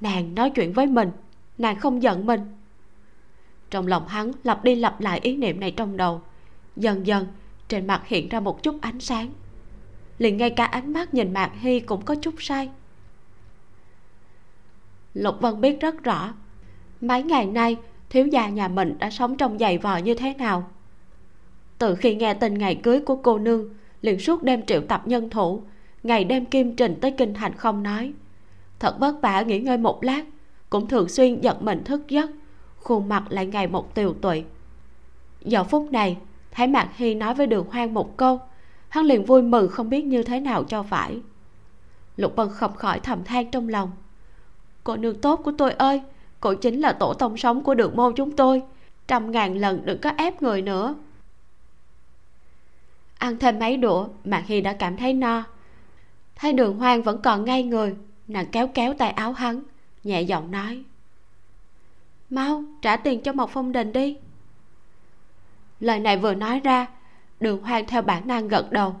Nàng 0.00 0.34
nói 0.34 0.50
chuyện 0.50 0.72
với 0.72 0.86
mình, 0.86 1.10
nàng 1.58 1.80
không 1.80 2.02
giận 2.02 2.26
mình. 2.26 2.40
Trong 3.70 3.86
lòng 3.86 4.08
hắn 4.08 4.32
lặp 4.42 4.64
đi 4.64 4.74
lặp 4.74 5.00
lại 5.00 5.20
ý 5.22 5.36
niệm 5.36 5.60
này 5.60 5.70
trong 5.70 5.96
đầu, 5.96 6.22
dần 6.76 7.06
dần 7.06 7.26
trên 7.68 7.86
mặt 7.86 8.02
hiện 8.06 8.28
ra 8.28 8.40
một 8.40 8.62
chút 8.62 8.78
ánh 8.80 9.00
sáng. 9.00 9.30
Liền 10.18 10.36
ngay 10.36 10.50
cả 10.50 10.64
ánh 10.64 10.92
mắt 10.92 11.14
nhìn 11.14 11.32
mạc 11.32 11.50
hy 11.54 11.80
cũng 11.80 12.04
có 12.04 12.14
chút 12.14 12.34
sai. 12.38 12.70
Lục 15.14 15.40
vân 15.40 15.60
biết 15.60 15.80
rất 15.80 16.04
rõ 16.04 16.32
mấy 17.00 17.22
ngày 17.22 17.46
nay, 17.46 17.76
thiếu 18.10 18.26
gia 18.26 18.48
nhà 18.48 18.68
mình 18.68 18.98
đã 18.98 19.10
sống 19.10 19.36
trong 19.36 19.58
giày 19.58 19.78
vò 19.78 19.96
như 19.96 20.14
thế 20.14 20.34
nào? 20.34 20.70
Từ 21.78 21.94
khi 21.94 22.14
nghe 22.14 22.34
tin 22.34 22.54
ngày 22.54 22.74
cưới 22.74 23.00
của 23.00 23.16
cô 23.16 23.38
nương, 23.38 23.74
liền 24.02 24.18
suốt 24.20 24.42
đêm 24.42 24.66
triệu 24.66 24.80
tập 24.80 25.02
nhân 25.06 25.30
thủ, 25.30 25.62
ngày 26.02 26.24
đêm 26.24 26.44
kim 26.44 26.76
trình 26.76 26.98
tới 27.00 27.10
kinh 27.10 27.34
thành 27.34 27.52
không 27.56 27.82
nói. 27.82 28.12
Thật 28.78 28.96
vất 28.98 29.14
vả 29.22 29.42
nghỉ 29.42 29.58
ngơi 29.58 29.78
một 29.78 30.04
lát, 30.04 30.24
cũng 30.70 30.88
thường 30.88 31.08
xuyên 31.08 31.40
giật 31.40 31.62
mình 31.62 31.84
thức 31.84 32.08
giấc, 32.08 32.30
khuôn 32.80 33.08
mặt 33.08 33.24
lại 33.28 33.46
ngày 33.46 33.66
một 33.66 33.94
tiều 33.94 34.14
tụy. 34.14 34.44
Giờ 35.44 35.64
phút 35.64 35.92
này 35.92 36.16
thấy 36.50 36.66
mạc 36.66 36.88
hy 36.96 37.14
nói 37.14 37.34
với 37.34 37.46
đường 37.46 37.66
hoang 37.70 37.94
một 37.94 38.16
câu, 38.16 38.40
hắn 38.88 39.04
liền 39.04 39.24
vui 39.24 39.42
mừng 39.42 39.68
không 39.68 39.90
biết 39.90 40.04
như 40.04 40.22
thế 40.22 40.40
nào 40.40 40.64
cho 40.64 40.82
phải. 40.82 41.20
Lục 42.16 42.36
bân 42.36 42.48
không 42.48 42.74
khỏi 42.74 43.00
thầm 43.00 43.24
than 43.24 43.50
trong 43.50 43.68
lòng. 43.68 43.90
Cô 44.84 44.96
nương 44.96 45.20
tốt 45.20 45.40
của 45.44 45.52
tôi 45.58 45.72
ơi 45.72 46.02
cô 46.40 46.54
chính 46.54 46.80
là 46.80 46.92
tổ 46.92 47.14
tông 47.14 47.36
sống 47.36 47.62
của 47.62 47.74
đường 47.74 47.96
môn 47.96 48.14
chúng 48.16 48.36
tôi. 48.36 48.62
Trăm 49.06 49.30
ngàn 49.30 49.58
lần 49.58 49.86
đừng 49.86 50.00
có 50.00 50.12
ép 50.16 50.42
người 50.42 50.62
nữa. 50.62 50.94
Ăn 53.18 53.38
thêm 53.38 53.58
mấy 53.58 53.76
đũa, 53.76 54.08
mạc 54.24 54.44
hy 54.46 54.60
đã 54.60 54.72
cảm 54.72 54.96
thấy 54.96 55.12
no. 55.12 55.44
Thấy 56.36 56.52
đường 56.52 56.78
hoang 56.78 57.02
vẫn 57.02 57.22
còn 57.22 57.44
ngay 57.44 57.62
người, 57.62 57.94
nàng 58.28 58.46
kéo 58.46 58.68
kéo 58.74 58.94
tay 58.94 59.10
áo 59.10 59.32
hắn, 59.32 59.62
nhẹ 60.04 60.22
giọng 60.22 60.50
nói. 60.50 60.84
Mau, 62.30 62.64
trả 62.82 62.96
tiền 62.96 63.22
cho 63.22 63.32
một 63.32 63.50
phong 63.50 63.72
đình 63.72 63.92
đi. 63.92 64.16
Lời 65.80 66.00
này 66.00 66.16
vừa 66.16 66.34
nói 66.34 66.60
ra, 66.60 66.86
đường 67.40 67.62
hoang 67.62 67.86
theo 67.86 68.02
bản 68.02 68.28
năng 68.28 68.48
gật 68.48 68.72
đầu. 68.72 68.96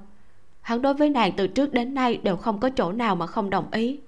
Hắn 0.60 0.82
đối 0.82 0.94
với 0.94 1.08
nàng 1.08 1.32
từ 1.36 1.46
trước 1.46 1.72
đến 1.72 1.94
nay 1.94 2.16
đều 2.16 2.36
không 2.36 2.60
có 2.60 2.70
chỗ 2.70 2.92
nào 2.92 3.16
mà 3.16 3.26
không 3.26 3.50
đồng 3.50 3.70
ý. 3.70 4.00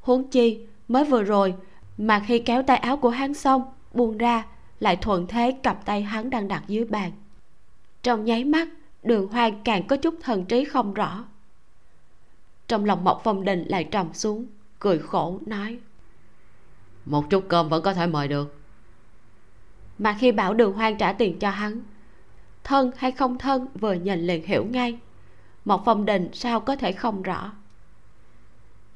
Huống 0.00 0.30
chi, 0.30 0.66
mới 0.88 1.04
vừa 1.04 1.22
rồi 1.22 1.54
mà 1.98 2.22
khi 2.26 2.38
kéo 2.38 2.62
tay 2.62 2.76
áo 2.76 2.96
của 2.96 3.10
hắn 3.10 3.34
xong 3.34 3.62
buông 3.92 4.18
ra 4.18 4.44
lại 4.80 4.96
thuận 4.96 5.26
thế 5.26 5.58
cặp 5.62 5.84
tay 5.84 6.02
hắn 6.02 6.30
đang 6.30 6.48
đặt 6.48 6.64
dưới 6.66 6.84
bàn. 6.84 7.12
Trong 8.02 8.24
nháy 8.24 8.44
mắt 8.44 8.68
đường 9.02 9.28
hoang 9.28 9.62
càng 9.64 9.86
có 9.86 9.96
chút 9.96 10.14
thần 10.22 10.44
trí 10.44 10.64
không 10.64 10.94
rõ. 10.94 11.24
Trong 12.68 12.84
lòng 12.84 13.04
mộc 13.04 13.20
phong 13.24 13.44
đình 13.44 13.64
lại 13.68 13.84
trầm 13.84 14.12
xuống 14.12 14.46
cười 14.78 14.98
khổ 14.98 15.40
nói 15.46 15.78
một 17.06 17.30
chút 17.30 17.44
cơm 17.48 17.68
vẫn 17.68 17.82
có 17.82 17.94
thể 17.94 18.06
mời 18.06 18.28
được. 18.28 18.60
Mà 19.98 20.16
khi 20.20 20.32
bảo 20.32 20.54
đường 20.54 20.72
hoang 20.72 20.98
trả 20.98 21.12
tiền 21.12 21.38
cho 21.38 21.50
hắn 21.50 21.82
thân 22.64 22.90
hay 22.96 23.12
không 23.12 23.38
thân 23.38 23.66
vừa 23.80 23.92
nhìn 23.92 24.20
liền 24.20 24.46
hiểu 24.46 24.64
ngay. 24.64 24.98
Mộc 25.64 25.82
phong 25.84 26.04
đình 26.04 26.28
sao 26.32 26.60
có 26.60 26.76
thể 26.76 26.92
không 26.92 27.22
rõ? 27.22 27.52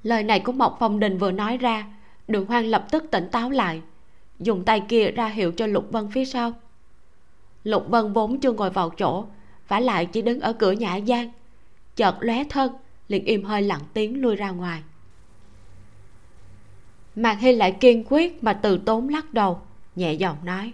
Lời 0.03 0.23
này 0.23 0.41
của 0.41 0.53
mộc 0.53 0.77
phong 0.81 1.01
đình 1.01 1.19
vừa 1.19 1.33
nói 1.33 1.57
ra 1.57 1.87
đường 2.29 2.47
hoang 2.47 2.66
lập 2.66 2.87
tức 2.91 3.05
tỉnh 3.11 3.29
táo 3.33 3.51
lại, 3.51 3.83
dùng 4.39 4.64
tay 4.64 4.83
kia 4.89 5.11
ra 5.11 5.29
hiệu 5.29 5.53
cho 5.53 5.66
lục 5.66 5.87
vân 5.91 6.11
phía 6.11 6.24
sau. 6.24 6.53
Lục 7.64 7.85
vân 7.89 8.12
vốn 8.12 8.41
chưa 8.41 8.53
ngồi 8.53 8.70
vào 8.70 8.91
chỗ, 8.91 9.26
vả 9.68 9.81
lại 9.81 10.07
chỉ 10.07 10.22
đứng 10.22 10.41
ở 10.41 10.53
cửa 10.53 10.72
nhã 10.72 10.97
gian, 10.97 11.31
chợt 11.97 12.16
lóe 12.20 12.45
thân, 12.45 12.72
liền 13.09 13.24
im 13.24 13.45
hơi 13.45 13.62
lặng 13.62 13.83
tiếng 13.95 14.22
lui 14.22 14.37
ra 14.37 14.51
ngoài. 14.51 14.83
Mạc 17.16 17.35
hy 17.35 17.53
lại 17.53 17.72
kiên 17.72 18.05
quyết 18.09 18.45
mà 18.45 18.53
từ 18.53 18.79
tốn 18.79 19.09
lắc 19.09 19.35
đầu, 19.35 19.61
nhẹ 19.97 20.12
giọng 20.12 20.37
nói, 20.45 20.72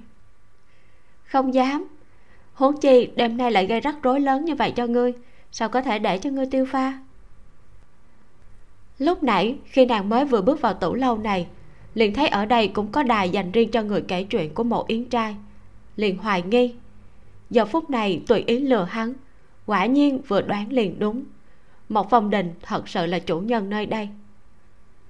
không 1.24 1.54
dám, 1.54 1.86
huống 2.54 2.80
chi 2.80 3.10
đêm 3.16 3.36
nay 3.36 3.50
lại 3.50 3.66
gây 3.66 3.80
rắc 3.80 3.96
rối 4.02 4.20
lớn 4.20 4.44
như 4.44 4.54
vậy 4.54 4.72
cho 4.76 4.86
ngươi, 4.86 5.12
sao 5.52 5.68
có 5.68 5.82
thể 5.82 5.98
để 5.98 6.18
cho 6.18 6.30
ngươi 6.30 6.46
tiêu 6.46 6.66
pha? 6.66 6.98
Lúc 8.98 9.22
nãy, 9.22 9.58
khi 9.64 9.86
nàng 9.86 10.08
mới 10.08 10.24
vừa 10.24 10.40
bước 10.40 10.60
vào 10.60 10.74
tủ 10.74 10.94
lâu 10.94 11.18
này, 11.18 11.46
liền 11.94 12.14
thấy 12.14 12.28
ở 12.28 12.44
đây 12.44 12.68
cũng 12.68 12.92
có 12.92 13.02
đài 13.02 13.30
dành 13.30 13.52
riêng 13.52 13.70
cho 13.70 13.82
người 13.82 14.02
kể 14.08 14.24
chuyện 14.24 14.54
của 14.54 14.64
mộ 14.64 14.84
yến 14.88 15.04
trai. 15.04 15.36
Liền 15.96 16.18
hoài 16.18 16.42
nghi. 16.42 16.74
Giờ 17.50 17.64
phút 17.64 17.90
này, 17.90 18.22
tùy 18.26 18.44
ý 18.46 18.58
lừa 18.58 18.84
hắn, 18.84 19.12
quả 19.66 19.86
nhiên 19.86 20.20
vừa 20.28 20.42
đoán 20.42 20.72
liền 20.72 20.98
đúng. 20.98 21.24
Một 21.88 22.10
phong 22.10 22.30
đình 22.30 22.54
thật 22.62 22.88
sự 22.88 23.06
là 23.06 23.18
chủ 23.18 23.40
nhân 23.40 23.70
nơi 23.70 23.86
đây. 23.86 24.08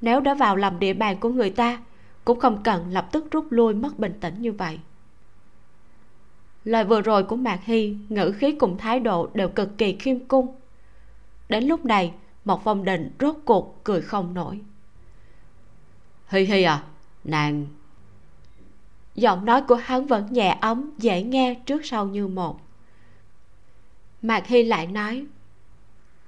Nếu 0.00 0.20
đã 0.20 0.34
vào 0.34 0.56
làm 0.56 0.78
địa 0.78 0.92
bàn 0.92 1.16
của 1.20 1.28
người 1.28 1.50
ta, 1.50 1.78
cũng 2.24 2.40
không 2.40 2.62
cần 2.62 2.90
lập 2.90 3.08
tức 3.12 3.30
rút 3.30 3.46
lui 3.50 3.74
mất 3.74 3.98
bình 3.98 4.12
tĩnh 4.20 4.34
như 4.38 4.52
vậy. 4.52 4.78
Lời 6.64 6.84
vừa 6.84 7.00
rồi 7.00 7.22
của 7.22 7.36
mạc 7.36 7.60
hy, 7.64 7.96
ngữ 8.08 8.32
khí 8.32 8.52
cùng 8.52 8.78
thái 8.78 9.00
độ 9.00 9.28
đều 9.34 9.48
cực 9.48 9.78
kỳ 9.78 9.96
khiêm 9.96 10.18
cung. 10.20 10.54
Đến 11.48 11.64
lúc 11.64 11.84
này 11.84 12.12
một 12.44 12.64
phong 12.64 12.84
đình 12.84 13.10
rốt 13.20 13.36
cuộc 13.44 13.80
cười 13.84 14.00
không 14.00 14.34
nổi. 14.34 14.60
Hi 16.28 16.44
hi 16.44 16.62
à 16.62 16.82
nàng. 17.24 17.66
Giọng 19.14 19.44
nói 19.44 19.62
của 19.62 19.74
hắn 19.74 20.06
vẫn 20.06 20.32
nhẹ 20.32 20.58
ấm, 20.60 20.90
dễ 20.98 21.22
nghe 21.22 21.54
trước 21.54 21.86
sau 21.86 22.06
như 22.06 22.28
một. 22.28 22.60
Mạc 24.22 24.46
hy 24.46 24.62
lại 24.62 24.86
nói, 24.86 25.26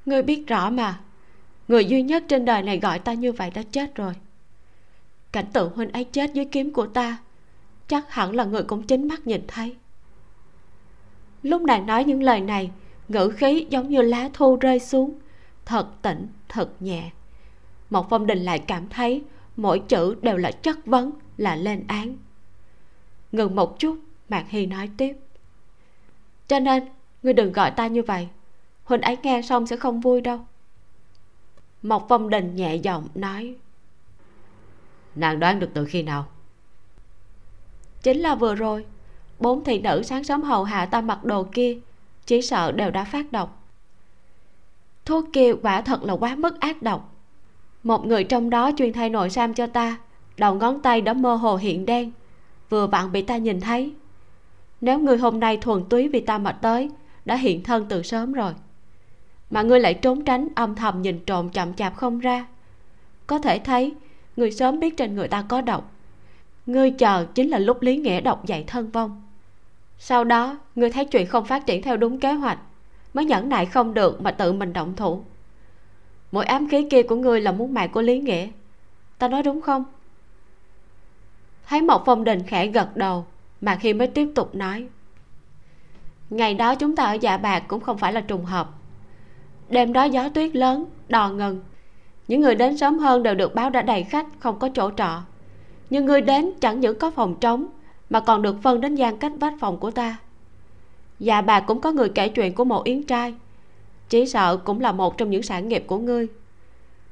ngươi 0.06 0.22
biết 0.22 0.46
rõ 0.46 0.70
mà, 0.70 1.00
người 1.68 1.84
duy 1.84 2.02
nhất 2.02 2.24
trên 2.28 2.44
đời 2.44 2.62
này 2.62 2.78
gọi 2.78 2.98
ta 2.98 3.12
như 3.12 3.32
vậy 3.32 3.50
đã 3.54 3.62
chết 3.70 3.94
rồi. 3.94 4.14
Cảnh 5.32 5.46
tượng 5.52 5.72
huynh 5.74 5.92
ấy 5.92 6.04
chết 6.04 6.32
dưới 6.34 6.44
kiếm 6.44 6.72
của 6.72 6.86
ta, 6.86 7.18
chắc 7.88 8.12
hẳn 8.12 8.34
là 8.34 8.44
người 8.44 8.62
cũng 8.62 8.82
chính 8.82 9.08
mắt 9.08 9.26
nhìn 9.26 9.44
thấy. 9.48 9.76
Lúc 11.42 11.62
nàng 11.62 11.86
nói 11.86 12.04
những 12.04 12.22
lời 12.22 12.40
này, 12.40 12.70
ngữ 13.08 13.28
khí 13.36 13.66
giống 13.70 13.88
như 13.88 14.02
lá 14.02 14.30
thu 14.32 14.56
rơi 14.56 14.78
xuống 14.78 15.18
thật 15.66 15.88
tĩnh 16.02 16.28
thật 16.48 16.82
nhẹ. 16.82 17.10
Một 17.90 18.06
phong 18.10 18.26
đình 18.26 18.38
lại 18.38 18.58
cảm 18.58 18.88
thấy 18.88 19.24
mỗi 19.56 19.82
chữ 19.88 20.16
đều 20.22 20.36
là 20.36 20.50
chất 20.50 20.86
vấn 20.86 21.10
là 21.36 21.56
lên 21.56 21.84
án. 21.88 22.16
Ngừng 23.32 23.56
một 23.56 23.78
chút 23.78 23.98
mạc 24.28 24.44
hy 24.48 24.66
nói 24.66 24.90
tiếp. 24.96 25.16
Cho 26.48 26.58
nên 26.58 26.88
ngươi 27.22 27.32
đừng 27.32 27.52
gọi 27.52 27.70
ta 27.70 27.86
như 27.86 28.02
vậy. 28.02 28.28
Huynh 28.84 29.00
ấy 29.00 29.16
nghe 29.22 29.42
xong 29.42 29.66
sẽ 29.66 29.76
không 29.76 30.00
vui 30.00 30.20
đâu. 30.20 30.40
Mộc 31.82 32.06
phong 32.08 32.30
đình 32.30 32.56
nhẹ 32.56 32.76
giọng 32.76 33.08
nói. 33.14 33.56
Nàng 35.14 35.40
đoán 35.40 35.60
được 35.60 35.70
từ 35.74 35.84
khi 35.84 36.02
nào? 36.02 36.26
Chính 38.02 38.20
là 38.20 38.34
vừa 38.34 38.54
rồi. 38.54 38.86
Bốn 39.38 39.64
thị 39.64 39.80
nữ 39.80 40.02
sáng 40.02 40.24
sớm 40.24 40.42
hầu 40.42 40.64
hạ 40.64 40.86
ta 40.86 41.00
mặc 41.00 41.24
đồ 41.24 41.46
kia 41.52 41.78
chỉ 42.26 42.42
sợ 42.42 42.72
đều 42.72 42.90
đã 42.90 43.04
phát 43.04 43.32
độc 43.32 43.65
thuốc 45.06 45.24
kia 45.32 45.54
quả 45.62 45.80
thật 45.80 46.02
là 46.02 46.12
quá 46.16 46.36
mức 46.36 46.60
ác 46.60 46.82
độc. 46.82 47.14
Một 47.82 48.06
người 48.06 48.24
trong 48.24 48.50
đó 48.50 48.70
chuyên 48.76 48.92
thay 48.92 49.10
nội 49.10 49.30
sam 49.30 49.54
cho 49.54 49.66
ta, 49.66 49.96
đầu 50.36 50.54
ngón 50.54 50.80
tay 50.82 51.00
đã 51.00 51.12
mơ 51.12 51.34
hồ 51.34 51.56
hiện 51.56 51.86
đen, 51.86 52.12
vừa 52.68 52.86
vặn 52.86 53.12
bị 53.12 53.22
ta 53.22 53.36
nhìn 53.36 53.60
thấy. 53.60 53.94
Nếu 54.80 54.98
người 54.98 55.18
hôm 55.18 55.40
nay 55.40 55.56
thuần 55.56 55.84
túy 55.84 56.08
vì 56.08 56.20
ta 56.20 56.38
mà 56.38 56.52
tới, 56.52 56.90
đã 57.24 57.36
hiện 57.36 57.62
thân 57.62 57.86
từ 57.88 58.02
sớm 58.02 58.32
rồi. 58.32 58.52
Mà 59.50 59.62
ngươi 59.62 59.80
lại 59.80 59.94
trốn 59.94 60.24
tránh 60.24 60.48
âm 60.54 60.74
thầm 60.74 61.02
nhìn 61.02 61.18
trộm 61.26 61.48
chậm 61.48 61.74
chạp 61.74 61.96
không 61.96 62.18
ra. 62.18 62.46
Có 63.26 63.38
thể 63.38 63.58
thấy, 63.58 63.94
người 64.36 64.50
sớm 64.50 64.80
biết 64.80 64.96
trên 64.96 65.14
người 65.14 65.28
ta 65.28 65.44
có 65.48 65.60
độc. 65.60 65.92
Ngươi 66.66 66.90
chờ 66.90 67.26
chính 67.34 67.50
là 67.50 67.58
lúc 67.58 67.82
lý 67.82 67.96
nghĩa 67.96 68.20
độc 68.20 68.46
dạy 68.46 68.64
thân 68.66 68.90
vong. 68.90 69.22
Sau 69.98 70.24
đó, 70.24 70.58
ngươi 70.74 70.90
thấy 70.90 71.04
chuyện 71.04 71.26
không 71.26 71.44
phát 71.44 71.66
triển 71.66 71.82
theo 71.82 71.96
đúng 71.96 72.20
kế 72.20 72.32
hoạch 72.32 72.58
mới 73.16 73.24
nhẫn 73.24 73.48
nại 73.48 73.66
không 73.66 73.94
được 73.94 74.20
mà 74.20 74.30
tự 74.30 74.52
mình 74.52 74.72
động 74.72 74.94
thủ. 74.96 75.22
Mỗi 76.32 76.44
ám 76.44 76.68
khí 76.68 76.88
kia 76.90 77.02
của 77.02 77.16
ngươi 77.16 77.40
là 77.40 77.52
muốn 77.52 77.74
mạng 77.74 77.90
của 77.92 78.02
lý 78.02 78.18
nghĩa. 78.18 78.48
Ta 79.18 79.28
nói 79.28 79.42
đúng 79.42 79.60
không? 79.60 79.84
Thấy 81.68 81.82
một 81.82 82.02
phong 82.06 82.24
đình 82.24 82.42
khẽ 82.42 82.66
gật 82.66 82.96
đầu, 82.96 83.26
mà 83.60 83.76
khi 83.76 83.92
mới 83.92 84.06
tiếp 84.06 84.28
tục 84.34 84.54
nói, 84.54 84.86
ngày 86.30 86.54
đó 86.54 86.74
chúng 86.74 86.96
ta 86.96 87.04
ở 87.04 87.12
dạ 87.20 87.36
bạc 87.36 87.60
cũng 87.68 87.80
không 87.80 87.98
phải 87.98 88.12
là 88.12 88.20
trùng 88.20 88.44
hợp. 88.44 88.70
Đêm 89.68 89.92
đó 89.92 90.04
gió 90.04 90.28
tuyết 90.28 90.56
lớn, 90.56 90.84
đò 91.08 91.28
ngừng. 91.28 91.60
Những 92.28 92.40
người 92.40 92.54
đến 92.54 92.78
sớm 92.78 92.98
hơn 92.98 93.22
đều 93.22 93.34
được 93.34 93.54
báo 93.54 93.70
đã 93.70 93.82
đầy 93.82 94.04
khách, 94.04 94.26
không 94.38 94.58
có 94.58 94.68
chỗ 94.74 94.90
trọ. 94.96 95.22
Nhưng 95.90 96.04
người 96.04 96.20
đến 96.20 96.52
chẳng 96.60 96.80
những 96.80 96.98
có 96.98 97.10
phòng 97.10 97.36
trống, 97.40 97.66
mà 98.10 98.20
còn 98.20 98.42
được 98.42 98.56
phân 98.62 98.80
đến 98.80 98.94
gian 98.94 99.18
cách 99.18 99.32
vách 99.40 99.54
phòng 99.60 99.78
của 99.78 99.90
ta 99.90 100.16
dạ 101.18 101.40
bà 101.40 101.60
cũng 101.60 101.80
có 101.80 101.92
người 101.92 102.08
kể 102.08 102.28
chuyện 102.28 102.54
của 102.54 102.64
một 102.64 102.84
yến 102.84 103.02
trai. 103.02 103.34
Chỉ 104.08 104.26
sợ 104.26 104.56
cũng 104.56 104.80
là 104.80 104.92
một 104.92 105.18
trong 105.18 105.30
những 105.30 105.42
sản 105.42 105.68
nghiệp 105.68 105.84
của 105.86 105.98
ngươi. 105.98 106.26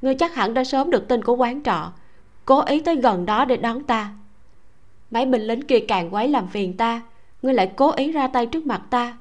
Ngươi 0.01 0.15
chắc 0.15 0.35
hẳn 0.35 0.53
đã 0.53 0.63
sớm 0.63 0.89
được 0.89 1.07
tin 1.07 1.23
của 1.23 1.35
quán 1.35 1.63
trọ. 1.63 1.91
Cố 2.45 2.61
ý 2.61 2.79
tới 2.79 2.95
gần 2.95 3.25
đó 3.25 3.45
để 3.45 3.57
đón 3.57 3.83
ta. 3.83 4.13
Mấy 5.11 5.25
binh 5.25 5.41
lính 5.41 5.61
kia 5.61 5.79
càng 5.87 6.13
quấy 6.13 6.27
làm 6.27 6.47
phiền 6.47 6.77
ta. 6.77 7.01
Ngươi 7.41 7.53
lại 7.53 7.71
cố 7.75 7.91
ý 7.91 8.11
ra 8.11 8.27
tay 8.27 8.45
trước 8.45 8.65
mặt 8.65 8.81
ta. 8.89 9.17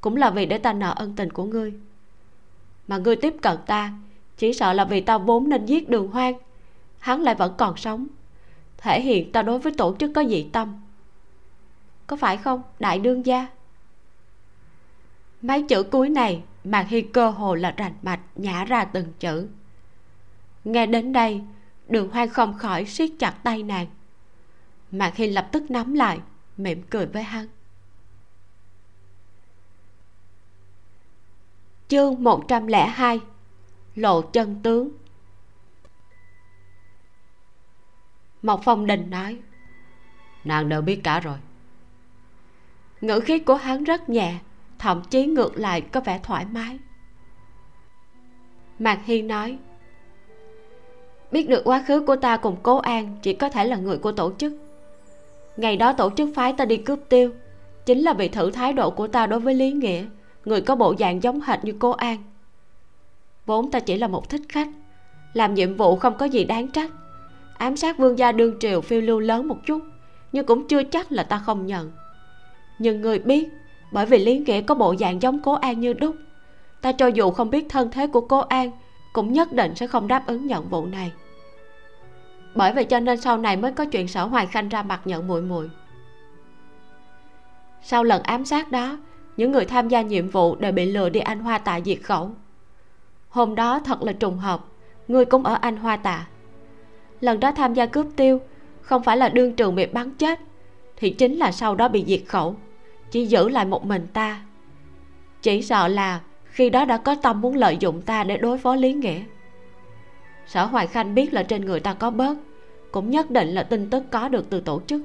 Cũng 0.00 0.16
là 0.16 0.30
vì 0.30 0.46
để 0.46 0.58
ta 0.58 0.72
nợ 0.72 0.94
ân 0.96 1.16
tình 1.16 1.30
của 1.30 1.44
ngươi. 1.44 1.72
Mà 2.88 2.98
ngươi 2.98 3.16
tiếp 3.16 3.34
cận 3.42 3.58
ta, 3.66 3.92
chỉ 4.36 4.52
sợ 4.52 4.72
là 4.72 4.84
vì 4.84 5.00
ta 5.00 5.18
vốn 5.18 5.48
nên 5.48 5.66
giết 5.66 5.88
đường 5.88 6.08
hoang. 6.08 6.34
Hắn 6.98 7.22
lại 7.22 7.34
vẫn 7.34 7.54
còn 7.58 7.76
sống. 7.76 8.06
Thể 8.76 9.00
hiện 9.00 9.32
ta 9.32 9.42
đối 9.42 9.58
với 9.58 9.72
tổ 9.72 9.96
chức 9.98 10.10
có 10.14 10.24
dị 10.24 10.42
tâm. 10.42 10.80
Có 12.06 12.16
phải 12.16 12.36
không, 12.36 12.62
đại 12.78 12.98
đương 12.98 13.26
gia? 13.26 13.46
Mấy 15.44 15.62
chữ 15.62 15.82
cuối 15.82 16.08
này 16.08 16.44
mạc 16.64 16.86
hy 16.88 17.02
cơ 17.02 17.30
hồ 17.30 17.54
là 17.54 17.74
rành 17.76 17.94
mạch 18.02 18.20
nhả 18.34 18.64
ra 18.64 18.84
từng 18.84 19.12
chữ. 19.18 19.48
Nghe 20.64 20.86
đến 20.86 21.12
đây, 21.12 21.42
đường 21.88 22.10
hoang 22.10 22.28
không 22.28 22.58
khỏi 22.58 22.84
siết 22.84 23.10
chặt 23.18 23.34
tay 23.42 23.62
nàng. 23.62 23.86
Mạc 24.90 25.16
hy 25.16 25.26
lập 25.26 25.48
tức 25.52 25.70
nắm 25.70 25.94
lại, 25.94 26.20
mỉm 26.56 26.82
cười 26.90 27.06
với 27.06 27.22
hắn. 27.22 27.48
Chương 31.88 32.22
102 32.24 33.20
lộ 33.94 34.22
chân 34.22 34.60
tướng. 34.62 34.90
Mộc 38.42 38.60
Phong 38.64 38.86
Đình 38.86 39.10
nói, 39.10 39.38
Nàng 40.44 40.68
đều 40.68 40.82
biết 40.82 41.00
cả 41.04 41.20
rồi. 41.20 41.38
Ngữ 43.00 43.20
khí 43.20 43.38
của 43.38 43.54
hắn 43.54 43.84
rất 43.84 44.08
nhẹ 44.08 44.38
Thậm 44.78 45.02
chí 45.10 45.26
ngược 45.26 45.56
lại 45.56 45.80
có 45.80 46.00
vẻ 46.00 46.20
thoải 46.22 46.46
mái. 46.52 46.78
Mạc 48.78 49.00
Hy 49.04 49.22
nói, 49.22 49.58
Biết 51.32 51.48
được 51.48 51.64
quá 51.64 51.84
khứ 51.86 52.00
của 52.00 52.16
ta 52.16 52.36
cùng 52.36 52.56
Cố 52.62 52.76
An 52.78 53.16
Chỉ 53.22 53.32
có 53.32 53.48
thể 53.48 53.64
là 53.64 53.76
người 53.76 53.98
của 53.98 54.12
tổ 54.12 54.32
chức. 54.38 54.52
Ngày 55.56 55.76
đó 55.76 55.92
tổ 55.92 56.10
chức 56.16 56.28
phái 56.34 56.52
ta 56.52 56.64
đi 56.64 56.76
cướp 56.76 56.98
tiêu, 57.08 57.30
Chính 57.86 57.98
là 57.98 58.12
vì 58.12 58.28
thử 58.28 58.50
thái 58.50 58.72
độ 58.72 58.90
của 58.90 59.08
ta 59.08 59.26
đối 59.26 59.40
với 59.40 59.54
Lý 59.54 59.72
Nghĩa, 59.72 60.04
Người 60.44 60.60
có 60.60 60.76
bộ 60.76 60.94
dạng 60.98 61.22
giống 61.22 61.40
hệt 61.40 61.64
như 61.64 61.74
cô 61.78 61.90
An. 61.90 62.18
Vốn 63.46 63.70
ta 63.70 63.80
chỉ 63.80 63.96
là 63.96 64.08
một 64.08 64.28
thích 64.28 64.42
khách, 64.48 64.68
Làm 65.32 65.54
nhiệm 65.54 65.76
vụ 65.76 65.96
không 65.96 66.18
có 66.18 66.26
gì 66.26 66.44
đáng 66.44 66.68
trách. 66.68 66.90
Ám 67.58 67.76
sát 67.76 67.98
vương 67.98 68.18
gia 68.18 68.32
đương 68.32 68.58
triều 68.60 68.80
phiêu 68.80 69.00
lưu 69.00 69.20
lớn 69.20 69.48
một 69.48 69.56
chút, 69.66 69.82
nhưng 70.32 70.46
cũng 70.46 70.68
chưa 70.68 70.82
chắc 70.82 71.12
là 71.12 71.22
ta 71.22 71.38
không 71.38 71.66
nhận. 71.66 71.92
Nhưng 72.78 73.00
người 73.00 73.18
biết 73.18 73.48
bởi 73.94 74.06
vì 74.06 74.18
lý 74.18 74.38
nghĩa 74.38 74.60
có 74.60 74.74
bộ 74.74 74.94
dạng 74.96 75.22
giống 75.22 75.42
cố 75.42 75.52
an 75.52 75.80
như 75.80 75.92
đúc. 75.92 76.16
Ta 76.80 76.92
cho 76.92 77.06
dù 77.06 77.30
không 77.30 77.50
biết 77.50 77.66
thân 77.68 77.90
thế 77.90 78.06
của 78.06 78.20
cố 78.20 78.38
an, 78.38 78.70
cũng 79.12 79.32
nhất 79.32 79.52
định 79.52 79.74
sẽ 79.74 79.86
không 79.86 80.08
đáp 80.08 80.26
ứng 80.26 80.46
nhận 80.46 80.68
vụ 80.68 80.86
này. 80.86 81.12
Bởi 82.54 82.72
vậy 82.72 82.84
cho 82.84 83.00
nên 83.00 83.20
sau 83.20 83.38
này 83.38 83.56
mới 83.56 83.72
có 83.72 83.84
chuyện 83.84 84.08
sở 84.08 84.24
hoài 84.24 84.46
khanh 84.46 84.68
ra 84.68 84.82
mặt 84.82 85.00
nhận 85.04 85.26
muội 85.26 85.42
muội. 85.42 85.70
Sau 87.82 88.04
lần 88.04 88.22
ám 88.22 88.44
sát 88.44 88.72
đó, 88.72 88.98
những 89.36 89.52
người 89.52 89.64
tham 89.64 89.88
gia 89.88 90.02
nhiệm 90.02 90.28
vụ 90.28 90.56
đều 90.56 90.72
bị 90.72 90.86
lừa 90.86 91.08
đi 91.08 91.20
anh 91.20 91.40
hoa 91.40 91.58
tạ 91.58 91.80
diệt 91.84 91.98
khẩu. 92.02 92.30
Hôm 93.28 93.54
đó 93.54 93.80
thật 93.84 94.02
là 94.02 94.12
trùng 94.12 94.38
hợp 94.38 94.64
ngươi 95.08 95.24
cũng 95.24 95.44
ở 95.44 95.58
anh 95.60 95.76
hoa 95.76 95.96
tạ. 95.96 96.26
Lần 97.20 97.40
đó 97.40 97.52
tham 97.52 97.74
gia 97.74 97.86
cướp 97.86 98.06
tiêu, 98.16 98.40
không 98.80 99.02
phải 99.02 99.16
là 99.16 99.28
đương 99.28 99.52
trường 99.52 99.74
bị 99.74 99.86
bắn 99.86 100.10
chết, 100.14 100.40
thì 100.96 101.10
chính 101.10 101.36
là 101.36 101.52
sau 101.52 101.74
đó 101.74 101.88
bị 101.88 102.04
diệt 102.06 102.22
khẩu 102.28 102.56
chỉ 103.14 103.26
giữ 103.26 103.48
lại 103.48 103.64
một 103.64 103.84
mình 103.86 104.06
ta. 104.12 104.40
Chỉ 105.42 105.62
sợ 105.62 105.88
là 105.88 106.20
khi 106.44 106.70
đó 106.70 106.84
đã 106.84 106.96
có 106.96 107.14
tâm 107.14 107.40
muốn 107.40 107.56
lợi 107.56 107.76
dụng 107.80 108.02
ta 108.02 108.24
để 108.24 108.36
đối 108.36 108.58
phó 108.58 108.74
lý 108.74 108.92
nghĩa. 108.92 109.20
Sở 110.46 110.64
hoài 110.64 110.86
khanh 110.86 111.14
biết 111.14 111.34
là 111.34 111.42
trên 111.42 111.64
người 111.64 111.80
ta 111.80 111.94
có 111.94 112.10
bớt, 112.10 112.36
cũng 112.92 113.10
nhất 113.10 113.30
định 113.30 113.48
là 113.48 113.62
tin 113.62 113.90
tức 113.90 114.04
có 114.10 114.28
được 114.28 114.50
từ 114.50 114.60
tổ 114.60 114.80
chức. 114.86 115.02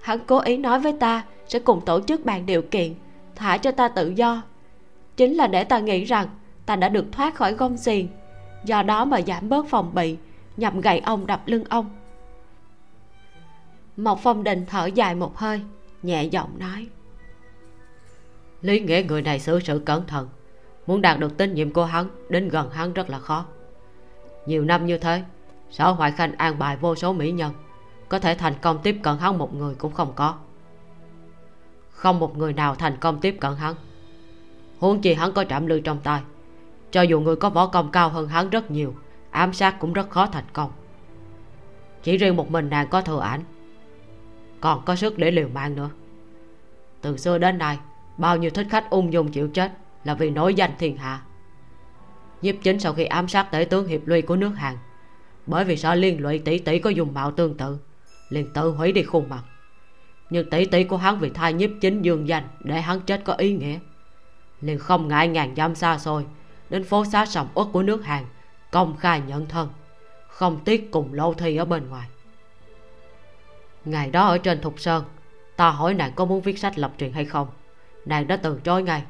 Hắn 0.00 0.18
cố 0.26 0.38
ý 0.38 0.56
nói 0.56 0.80
với 0.80 0.92
ta 0.92 1.24
sẽ 1.48 1.58
cùng 1.58 1.80
tổ 1.80 2.00
chức 2.00 2.24
bàn 2.24 2.46
điều 2.46 2.62
kiện, 2.62 2.94
thả 3.34 3.56
cho 3.56 3.70
ta 3.70 3.88
tự 3.88 4.08
do. 4.08 4.42
Chính 5.16 5.36
là 5.36 5.46
để 5.46 5.64
ta 5.64 5.78
nghĩ 5.78 6.04
rằng 6.04 6.26
ta 6.66 6.76
đã 6.76 6.88
được 6.88 7.12
thoát 7.12 7.34
khỏi 7.34 7.52
gông 7.52 7.76
xiềng, 7.76 8.08
do 8.64 8.82
đó 8.82 9.04
mà 9.04 9.20
giảm 9.20 9.48
bớt 9.48 9.68
phòng 9.68 9.94
bị, 9.94 10.16
nhằm 10.56 10.80
gậy 10.80 10.98
ông 10.98 11.26
đập 11.26 11.42
lưng 11.46 11.64
ông. 11.68 11.90
Một 13.96 14.22
phong 14.22 14.44
đình 14.44 14.64
thở 14.66 14.86
dài 14.86 15.14
một 15.14 15.36
hơi 15.36 15.60
nhẹ 16.02 16.24
giọng 16.24 16.58
nói. 16.58 16.88
Lý 18.62 18.80
nghĩa, 18.80 19.02
người 19.08 19.22
này 19.22 19.38
xử 19.38 19.60
sự 19.60 19.82
cẩn 19.86 20.06
thận. 20.06 20.28
Muốn 20.86 21.02
đạt 21.02 21.18
được 21.18 21.36
tín 21.36 21.54
nhiệm 21.54 21.72
của 21.72 21.84
hắn, 21.84 22.08
đến 22.28 22.48
gần 22.48 22.70
hắn 22.70 22.92
rất 22.92 23.10
là 23.10 23.18
khó. 23.18 23.46
Nhiều 24.46 24.64
năm 24.64 24.86
như 24.86 24.98
thế 24.98 25.22
sở 25.70 25.90
hoại 25.90 26.12
khanh 26.12 26.36
an 26.36 26.58
bài 26.58 26.76
vô 26.76 26.94
số 26.94 27.12
mỹ 27.12 27.32
nhân. 27.32 27.52
Có 28.08 28.18
thể 28.18 28.34
thành 28.34 28.54
công 28.62 28.78
tiếp 28.82 28.96
cận 29.02 29.18
hắn 29.18 29.38
một 29.38 29.54
người 29.54 29.74
cũng 29.74 29.92
không 29.92 30.12
có. 30.16 30.34
Không 31.90 32.18
một 32.18 32.38
người 32.38 32.52
nào 32.52 32.74
thành 32.74 32.96
công 32.96 33.20
tiếp 33.20 33.36
cận 33.40 33.56
hắn. 33.56 33.74
Huống 34.78 35.00
chi 35.00 35.14
hắn 35.14 35.32
có 35.32 35.44
trạm 35.44 35.66
lư 35.66 35.80
trong 35.80 35.98
tay. 36.00 36.22
Cho 36.90 37.02
dù 37.02 37.20
người 37.20 37.36
có 37.36 37.50
võ 37.50 37.66
công 37.66 37.90
cao 37.90 38.08
hơn 38.08 38.28
hắn 38.28 38.50
rất 38.50 38.70
nhiều, 38.70 38.94
ám 39.30 39.52
sát 39.52 39.76
cũng 39.80 39.92
rất 39.92 40.10
khó 40.10 40.26
thành 40.26 40.44
công. 40.52 40.70
Chỉ 42.02 42.16
riêng 42.16 42.36
một 42.36 42.50
mình 42.50 42.70
nàng 42.70 42.88
có 42.88 43.00
thừa 43.00 43.20
ảnh 43.20 43.40
còn 44.62 44.84
có 44.84 44.96
sức 44.96 45.18
để 45.18 45.30
liều 45.30 45.48
mạng 45.48 45.74
nữa. 45.74 45.90
Từ 47.00 47.16
xưa 47.16 47.38
đến 47.38 47.58
nay, 47.58 47.78
bao 48.18 48.36
nhiêu 48.36 48.50
thích 48.50 48.66
khách 48.70 48.90
ung 48.90 49.12
dung 49.12 49.30
chịu 49.30 49.48
chết 49.48 49.72
là 50.04 50.14
vì 50.14 50.30
nổi 50.30 50.54
danh 50.54 50.70
thiên 50.78 50.96
hạ. 50.96 51.22
Nhiếp 52.42 52.54
chính 52.62 52.80
sau 52.80 52.92
khi 52.92 53.04
ám 53.04 53.28
sát 53.28 53.50
tể 53.50 53.64
tướng 53.64 53.86
hiệp 53.86 54.00
luy 54.06 54.22
của 54.22 54.36
nước 54.36 54.48
hàn, 54.48 54.76
bởi 55.46 55.64
vì 55.64 55.76
sợ 55.76 55.94
liên 55.94 56.20
lụy 56.20 56.38
tỷ 56.38 56.58
tỷ 56.58 56.78
có 56.78 56.90
dùng 56.90 57.14
mạo 57.14 57.30
tương 57.30 57.56
tự, 57.56 57.78
liền 58.28 58.52
tự 58.52 58.70
hủy 58.70 58.92
đi 58.92 59.02
khuôn 59.02 59.28
mặt. 59.28 59.42
Nhưng 60.30 60.50
tỷ 60.50 60.64
tỷ 60.64 60.84
của 60.84 60.96
hắn 60.96 61.18
vì 61.18 61.30
thai 61.30 61.52
nhiếp 61.52 61.70
chính 61.80 62.02
dương 62.02 62.28
danh 62.28 62.44
để 62.60 62.80
hắn 62.80 63.00
chết 63.00 63.24
có 63.24 63.32
ý 63.32 63.52
nghĩa, 63.52 63.78
liền 64.60 64.78
không 64.78 65.08
ngại 65.08 65.28
ngàn 65.28 65.54
dặm 65.56 65.74
xa 65.74 65.98
xôi 65.98 66.26
đến 66.70 66.84
phố 66.84 67.04
xá 67.04 67.26
sầm 67.26 67.46
uất 67.54 67.66
của 67.72 67.82
nước 67.82 68.04
hàn 68.04 68.24
công 68.70 68.96
khai 68.96 69.22
nhận 69.26 69.46
thân, 69.46 69.68
không 70.28 70.60
tiếc 70.64 70.90
cùng 70.90 71.14
lâu 71.14 71.34
thi 71.34 71.56
ở 71.56 71.64
bên 71.64 71.88
ngoài 71.88 72.08
ngày 73.84 74.10
đó 74.10 74.26
ở 74.26 74.38
trên 74.38 74.60
thục 74.60 74.80
sơn, 74.80 75.04
ta 75.56 75.70
hỏi 75.70 75.94
nàng 75.94 76.12
có 76.14 76.24
muốn 76.24 76.40
viết 76.40 76.58
sách 76.58 76.78
lập 76.78 76.92
truyện 76.98 77.12
hay 77.12 77.24
không. 77.24 77.48
Nàng 78.04 78.26
đã 78.26 78.36
từ 78.36 78.60
chối 78.64 78.82
ngay. 78.82 79.02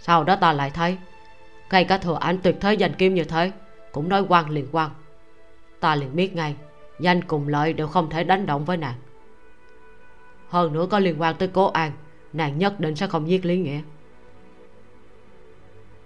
Sau 0.00 0.24
đó 0.24 0.36
ta 0.36 0.52
lại 0.52 0.70
thấy, 0.70 0.98
ngay 1.70 1.84
cả 1.84 1.98
thừa 1.98 2.18
ảnh 2.20 2.38
tuyệt 2.42 2.56
thế 2.60 2.74
danh 2.74 2.92
kim 2.92 3.14
như 3.14 3.24
thế, 3.24 3.52
cũng 3.92 4.08
nói 4.08 4.24
quan 4.28 4.50
liền 4.50 4.66
quan 4.72 4.90
ta 5.80 5.94
liền 5.94 6.16
biết 6.16 6.34
ngay, 6.34 6.56
danh 7.00 7.24
cùng 7.24 7.48
lợi 7.48 7.72
đều 7.72 7.86
không 7.86 8.10
thể 8.10 8.24
đánh 8.24 8.46
động 8.46 8.64
với 8.64 8.76
nàng. 8.76 8.94
Hơn 10.48 10.72
nữa 10.72 10.86
có 10.90 10.98
liên 10.98 11.20
quan 11.20 11.36
tới 11.38 11.48
cố 11.48 11.66
an, 11.66 11.92
nàng 12.32 12.58
nhất 12.58 12.80
định 12.80 12.96
sẽ 12.96 13.06
không 13.06 13.28
giết 13.28 13.44
lý 13.44 13.58
nghĩa. 13.58 13.80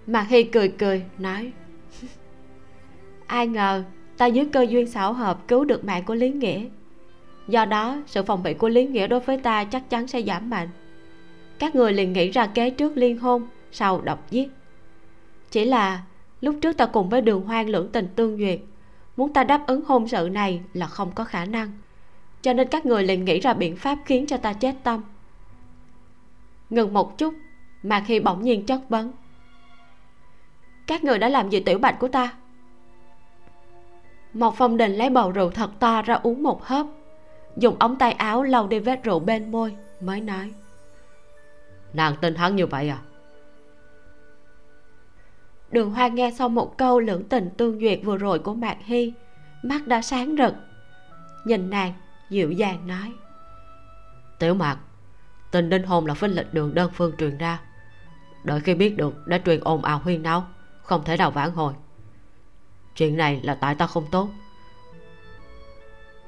Mạc 0.07 0.23
hy 0.23 0.43
cười 0.43 0.69
cười, 0.69 1.05
nói, 1.17 1.51
ai 3.27 3.47
ngờ 3.47 3.83
ta 4.17 4.25
dưới 4.25 4.45
cơ 4.53 4.65
duyên 4.69 4.87
xảo 4.87 5.13
hợp 5.13 5.47
cứu 5.47 5.65
được 5.65 5.85
mạng 5.85 6.03
của 6.05 6.15
lý 6.15 6.31
nghĩa 6.31 6.65
do 7.47 7.65
đó, 7.65 8.01
sự 8.05 8.23
phòng 8.23 8.43
bị 8.43 8.53
của 8.53 8.69
lý 8.69 8.87
nghĩa 8.87 9.07
đối 9.07 9.19
với 9.19 9.37
ta 9.37 9.63
chắc 9.63 9.89
chắn 9.89 10.07
sẽ 10.07 10.21
giảm 10.21 10.49
mạnh. 10.49 10.69
Các 11.59 11.75
người 11.75 11.93
liền 11.93 12.13
nghĩ 12.13 12.31
ra 12.31 12.47
kế 12.47 12.69
trước 12.69 12.97
liên 12.97 13.17
hôn, 13.17 13.47
sau 13.71 14.01
độc 14.01 14.31
giết. 14.31 14.49
Chỉ 15.51 15.65
là, 15.65 16.03
lúc 16.41 16.55
trước 16.61 16.77
ta 16.77 16.85
cùng 16.85 17.09
với 17.09 17.21
đường 17.21 17.41
hoang 17.41 17.69
lưỡng 17.69 17.89
tình 17.91 18.07
tương 18.15 18.37
duyệt, 18.37 18.59
muốn 19.17 19.33
ta 19.33 19.43
đáp 19.43 19.67
ứng 19.67 19.83
hôn 19.85 20.07
sự 20.07 20.29
này 20.31 20.61
là 20.73 20.87
không 20.87 21.11
có 21.15 21.23
khả 21.23 21.45
năng. 21.45 21.71
Cho 22.41 22.53
nên 22.53 22.67
các 22.67 22.85
người 22.85 23.03
liền 23.03 23.25
nghĩ 23.25 23.39
ra 23.39 23.53
biện 23.53 23.75
pháp 23.75 23.97
khiến 24.05 24.27
cho 24.27 24.37
ta 24.37 24.53
chết 24.53 24.75
tâm. 24.83 25.01
Ngừng 26.69 26.93
một 26.93 27.17
chút, 27.17 27.33
mà 27.83 28.03
khi 28.07 28.19
bỗng 28.19 28.43
nhiên 28.43 28.65
chất 28.65 28.81
vấn. 28.89 29.11
Các 30.87 31.03
người 31.03 31.19
đã 31.19 31.29
làm 31.29 31.49
gì 31.49 31.59
tiểu 31.59 31.79
bạch 31.79 31.99
của 31.99 32.07
ta? 32.07 32.33
Một 34.33 34.55
phong 34.57 34.77
đình 34.77 34.95
lấy 34.95 35.09
bầu 35.09 35.31
rượu 35.31 35.49
thật 35.49 35.79
to 35.79 36.01
ra 36.01 36.13
uống 36.13 36.43
một 36.43 36.63
hớp 36.63 36.87
dùng 37.57 37.75
ống 37.79 37.95
tay 37.95 38.11
áo 38.11 38.43
lau 38.43 38.67
đi 38.67 38.79
vết 38.79 39.03
rượu 39.03 39.19
bên 39.19 39.51
môi 39.51 39.75
mới 40.01 40.21
nói. 40.21 40.53
Nàng 41.93 42.15
tin 42.21 42.35
hắn 42.35 42.55
như 42.55 42.67
vậy 42.67 42.89
à? 42.89 42.97
Đường 45.71 45.91
hoa 45.91 46.07
nghe 46.07 46.31
xong 46.31 46.55
một 46.55 46.77
câu 46.77 46.99
lưỡng 46.99 47.23
tình 47.23 47.49
tương 47.57 47.79
duyệt 47.79 47.99
vừa 48.03 48.17
rồi 48.17 48.39
của 48.39 48.53
mạc 48.53 48.77
hy 48.79 49.13
mắt 49.63 49.87
đã 49.87 50.01
sáng 50.01 50.35
rực. 50.37 50.53
Nhìn 51.45 51.69
nàng 51.69 51.93
dịu 52.29 52.51
dàng 52.51 52.87
nói. 52.87 53.11
Tiểu 54.39 54.53
mạc 54.53 54.77
tình 55.51 55.69
đinh 55.69 55.83
hôn 55.83 56.05
là 56.05 56.13
phích 56.13 56.31
lịch 56.31 56.53
đường 56.53 56.73
đơn 56.73 56.91
phương 56.93 57.11
truyền 57.17 57.37
ra. 57.37 57.59
Đợi 58.43 58.59
khi 58.59 58.75
biết 58.75 58.97
được 58.97 59.27
đã 59.27 59.39
truyền 59.45 59.59
ồn 59.63 59.83
ào 59.83 59.99
huyên 59.99 60.23
náo 60.23 60.47
không 60.81 61.03
thể 61.03 61.17
nào 61.17 61.31
vãn 61.31 61.51
hồi. 61.51 61.73
Chuyện 62.95 63.17
này 63.17 63.41
là 63.43 63.55
tại 63.55 63.75
ta 63.75 63.87
không 63.87 64.05
tốt 64.11 64.29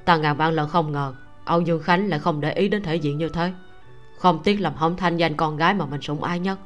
ta 0.06 0.18
ngàn 0.18 0.38
vạn 0.38 0.54
lần 0.54 0.70
không 0.70 0.92
ngờ, 0.92 1.14
âu 1.46 1.62
dương 1.62 1.84
khánh 1.84 2.10
lại 2.10 2.20
không 2.20 2.42
để 2.42 2.54
ý 2.54 2.70
đến 2.70 2.84
thể 2.84 2.96
diện 2.96 3.18
như 3.18 3.30
thế. 3.30 3.52
Không 4.18 4.40
tiếc 4.44 4.62
làm 4.62 4.76
hỏng 4.76 4.98
thanh 4.98 5.18
danh 5.18 5.36
con 5.36 5.58
gái 5.58 5.74
mà 5.74 5.86
mình 5.86 6.02
sủng 6.02 6.24
ái 6.24 6.40
nhất. 6.40 6.60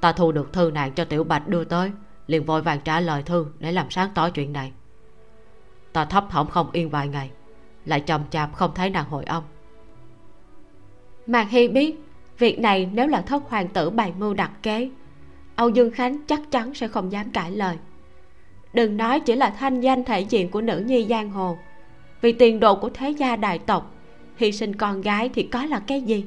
Ta 0.00 0.12
thu 0.12 0.32
được 0.32 0.52
thư 0.52 0.70
nạn 0.70 0.92
cho 0.92 1.04
tiểu 1.04 1.24
bạch 1.24 1.48
đưa 1.48 1.64
tới, 1.64 1.90
liền 2.26 2.44
vội 2.44 2.62
vàng 2.62 2.80
trả 2.80 3.00
lời 3.00 3.22
thư 3.22 3.46
để 3.58 3.72
làm 3.72 3.90
sáng 3.90 4.10
tỏ 4.14 4.30
chuyện 4.30 4.52
này. 4.52 4.72
Ta 5.92 6.04
thấp 6.04 6.26
thỏm 6.30 6.46
không 6.46 6.70
yên 6.72 6.90
vài 6.90 7.08
ngày, 7.08 7.30
lại 7.84 8.00
chậm 8.00 8.20
chạp 8.30 8.54
không 8.54 8.70
thấy 8.74 8.90
nàng 8.90 9.08
hồi 9.08 9.24
âm. 9.24 9.42
Mạc 11.26 11.50
hy 11.50 11.68
biết, 11.68 12.00
việc 12.38 12.58
này 12.58 12.90
nếu 12.92 13.06
là 13.06 13.20
thất 13.20 13.42
hoàng 13.48 13.68
tử 13.68 13.90
bày 13.90 14.12
mưu 14.18 14.34
đặt 14.34 14.50
kế, 14.62 14.90
âu 15.56 15.68
dương 15.68 15.90
khánh 15.90 16.26
chắc 16.26 16.40
chắn 16.50 16.74
sẽ 16.74 16.88
không 16.88 17.12
dám 17.12 17.30
cãi 17.30 17.50
lời. 17.50 17.78
Đừng 18.72 18.96
nói 18.96 19.20
chỉ 19.20 19.36
là 19.36 19.50
thanh 19.50 19.80
danh 19.80 20.04
thể 20.04 20.20
diện 20.20 20.50
của 20.50 20.60
nữ 20.60 20.78
nhi 20.78 21.06
giang 21.10 21.30
hồ 21.30 21.58
vì 22.26 22.32
tiền 22.32 22.60
đồ 22.60 22.74
của 22.74 22.90
thế 22.94 23.10
gia 23.10 23.36
đại 23.36 23.58
tộc, 23.58 23.94
hy 24.36 24.52
sinh 24.52 24.76
con 24.76 25.00
gái 25.00 25.30
thì 25.34 25.42
có 25.42 25.64
là 25.64 25.80
cái 25.86 26.02
gì? 26.02 26.24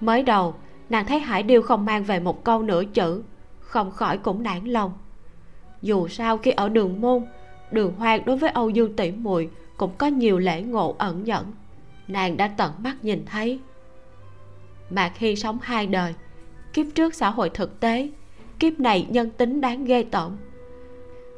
Mới 0.00 0.22
đầu, 0.22 0.54
nàng 0.90 1.06
thấy 1.06 1.18
hải 1.18 1.42
điêu 1.42 1.62
không 1.62 1.84
mang 1.84 2.04
về 2.04 2.20
một 2.20 2.44
câu 2.44 2.62
nửa 2.62 2.84
chữ, 2.84 3.22
không 3.60 3.90
khỏi 3.90 4.18
cũng 4.18 4.42
nản 4.42 4.64
lòng. 4.64 4.92
Dù 5.82 6.08
sao 6.08 6.38
khi 6.38 6.50
ở 6.50 6.68
đường 6.68 7.00
môn, 7.00 7.24
đường 7.70 7.94
hoang 7.94 8.24
đối 8.24 8.36
với 8.36 8.50
âu 8.50 8.70
dương 8.70 8.96
tỷ 8.96 9.10
muội 9.10 9.50
cũng 9.76 9.90
có 9.98 10.06
nhiều 10.06 10.38
lễ 10.38 10.62
ngộ 10.62 10.94
ẩn 10.98 11.24
nhẫn. 11.24 11.52
Nàng 12.08 12.36
đã 12.36 12.48
tận 12.48 12.72
mắt 12.78 12.96
nhìn 13.02 13.24
thấy. 13.26 13.60
Mạc 14.90 15.18
hy 15.18 15.36
sống 15.36 15.58
hai 15.62 15.86
đời, 15.86 16.14
kiếp 16.72 16.86
trước 16.94 17.14
xã 17.14 17.30
hội 17.30 17.50
thực 17.50 17.80
tế, 17.80 18.08
kiếp 18.58 18.80
này 18.80 19.06
nhân 19.10 19.30
tính 19.30 19.60
đáng 19.60 19.84
ghê 19.84 20.02
tởm, 20.10 20.36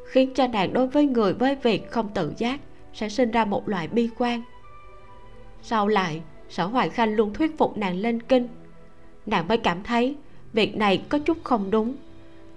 khiến 0.04 0.34
cho 0.34 0.46
nàng 0.46 0.72
đối 0.72 0.86
với 0.86 1.06
người 1.06 1.32
với 1.32 1.54
việc 1.54 1.90
không 1.90 2.08
tự 2.14 2.32
giác 2.36 2.60
sẽ 2.96 3.08
sinh 3.08 3.30
ra 3.30 3.44
một 3.44 3.68
loại 3.68 3.88
bi 3.88 4.10
quan. 4.18 4.42
Sau 5.62 5.88
lại, 5.88 6.22
sở 6.48 6.66
hoài 6.66 6.88
khanh 6.88 7.14
luôn 7.14 7.34
thuyết 7.34 7.58
phục 7.58 7.76
nàng 7.76 7.96
lên 7.96 8.22
kinh. 8.22 8.48
Nàng 9.26 9.48
mới 9.48 9.58
cảm 9.58 9.82
thấy 9.82 10.16
việc 10.52 10.76
này 10.76 11.02
có 11.08 11.18
chút 11.18 11.38
không 11.44 11.70
đúng, 11.70 11.94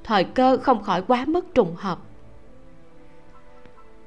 thời 0.04 0.24
cơ 0.24 0.58
không 0.58 0.84
khỏi 0.84 1.02
quá 1.02 1.26
mức 1.28 1.56
trùng 1.56 1.76
hợp. 1.76 2.00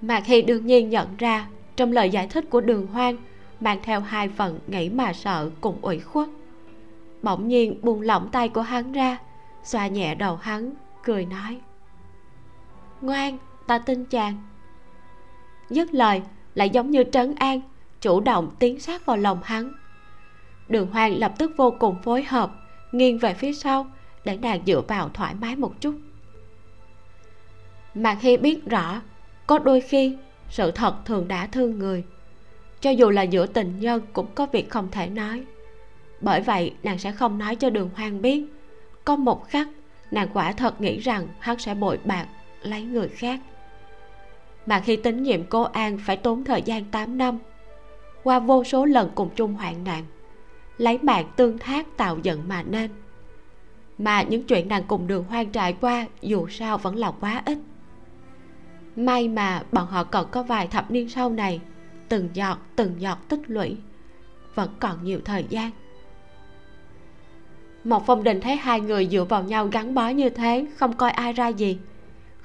Mạc 0.00 0.26
hy 0.26 0.42
đương 0.42 0.66
nhiên 0.66 0.90
nhận 0.90 1.16
ra, 1.18 1.48
trong 1.76 1.92
lời 1.92 2.10
giải 2.10 2.26
thích 2.26 2.50
của 2.50 2.60
đường 2.60 2.86
hoang, 2.86 3.16
mang 3.60 3.78
theo 3.82 4.00
hai 4.00 4.28
phần 4.28 4.58
nghĩ 4.66 4.88
mà 4.88 5.12
sợ 5.12 5.50
cùng 5.60 5.78
ủy 5.82 6.00
khuất. 6.00 6.28
Bỗng 7.22 7.48
nhiên 7.48 7.78
buông 7.82 8.00
lỏng 8.00 8.28
tay 8.32 8.48
của 8.48 8.62
hắn 8.62 8.92
ra, 8.92 9.18
xoa 9.62 9.86
nhẹ 9.86 10.14
đầu 10.14 10.36
hắn, 10.36 10.72
cười 11.02 11.26
nói, 11.26 11.60
ngoan, 13.00 13.38
ta 13.66 13.78
tin 13.78 14.04
chàng 14.04 14.51
dứt 15.72 15.94
lời, 15.94 16.22
lại 16.54 16.70
giống 16.70 16.90
như 16.90 17.04
trấn 17.12 17.34
an, 17.34 17.60
chủ 18.00 18.20
động 18.20 18.50
tiến 18.58 18.80
sát 18.80 19.06
vào 19.06 19.16
lòng 19.16 19.40
hắn. 19.44 19.72
Đường 20.68 20.90
hoàng 20.90 21.18
lập 21.18 21.34
tức 21.38 21.52
vô 21.56 21.74
cùng 21.78 22.02
phối 22.02 22.22
hợp, 22.22 22.52
nghiêng 22.92 23.18
về 23.18 23.34
phía 23.34 23.52
sau, 23.52 23.86
để 24.24 24.36
nàng 24.36 24.60
dựa 24.66 24.80
vào 24.88 25.08
thoải 25.08 25.34
mái 25.40 25.56
một 25.56 25.80
chút. 25.80 25.94
Mạc 27.94 28.20
hy 28.20 28.36
biết 28.36 28.66
rõ, 28.66 29.00
có 29.46 29.58
đôi 29.58 29.80
khi 29.80 30.16
sự 30.50 30.70
thật 30.70 30.94
thường 31.04 31.28
đã 31.28 31.46
thương 31.46 31.78
người. 31.78 32.04
Cho 32.80 32.90
dù 32.90 33.10
là 33.10 33.22
giữa 33.22 33.46
tình 33.46 33.80
nhân 33.80 34.02
cũng 34.12 34.26
có 34.34 34.46
việc 34.46 34.70
không 34.70 34.88
thể 34.90 35.06
nói. 35.06 35.44
Bởi 36.20 36.40
vậy, 36.40 36.74
nàng 36.82 36.98
sẽ 36.98 37.12
không 37.12 37.38
nói 37.38 37.56
cho 37.56 37.70
đường 37.70 37.90
hoang 37.94 38.22
biết. 38.22 38.44
Có 39.04 39.16
một 39.16 39.48
khắc, 39.48 39.68
nàng 40.10 40.28
quả 40.34 40.52
thật 40.52 40.80
nghĩ 40.80 40.98
rằng 40.98 41.28
hắn 41.38 41.58
sẽ 41.58 41.74
bội 41.74 41.98
bạc, 42.04 42.26
lấy 42.62 42.82
người 42.82 43.08
khác 43.08 43.40
mà 44.66 44.80
khi 44.80 44.96
tín 44.96 45.22
nhiệm 45.22 45.44
cô 45.44 45.62
an 45.62 45.98
phải 45.98 46.16
tốn 46.16 46.44
thời 46.44 46.62
gian 46.62 46.84
8 46.84 47.18
năm. 47.18 47.38
Qua 48.22 48.38
vô 48.38 48.64
số 48.64 48.84
lần 48.84 49.10
cùng 49.14 49.30
chung 49.36 49.54
hoạn 49.54 49.84
nạn, 49.84 50.04
lấy 50.78 50.98
mạng 51.02 51.26
tương 51.36 51.58
thác 51.58 51.96
tạo 51.96 52.18
giận 52.22 52.42
mà 52.48 52.62
nên. 52.62 52.90
Mà 53.98 54.22
những 54.22 54.44
chuyện 54.44 54.68
nàng 54.68 54.84
cùng 54.88 55.06
đường 55.06 55.24
hoang 55.24 55.50
trải 55.50 55.76
qua 55.80 56.06
dù 56.22 56.48
sao 56.48 56.78
vẫn 56.78 56.96
là 56.96 57.12
quá 57.20 57.42
ít. 57.46 57.58
May 58.96 59.28
mà 59.28 59.62
bọn 59.72 59.86
họ 59.86 60.04
còn 60.04 60.30
có 60.30 60.42
vài 60.42 60.66
thập 60.66 60.90
niên 60.90 61.08
sau 61.08 61.30
này, 61.30 61.60
từng 62.08 62.28
giọt 62.34 62.58
từng 62.76 63.00
giọt 63.00 63.18
tích 63.28 63.40
lũy, 63.46 63.76
vẫn 64.54 64.70
còn 64.80 65.04
nhiều 65.04 65.20
thời 65.24 65.44
gian. 65.48 65.70
Một 67.84 68.06
phong 68.06 68.24
đình 68.24 68.40
thấy 68.40 68.56
hai 68.56 68.80
người 68.80 69.06
dựa 69.06 69.24
vào 69.24 69.42
nhau 69.42 69.66
gắn 69.72 69.94
bó 69.94 70.08
như 70.08 70.30
thế, 70.30 70.66
không 70.76 70.92
coi 70.92 71.10
ai 71.10 71.32
ra 71.32 71.48
gì 71.48 71.78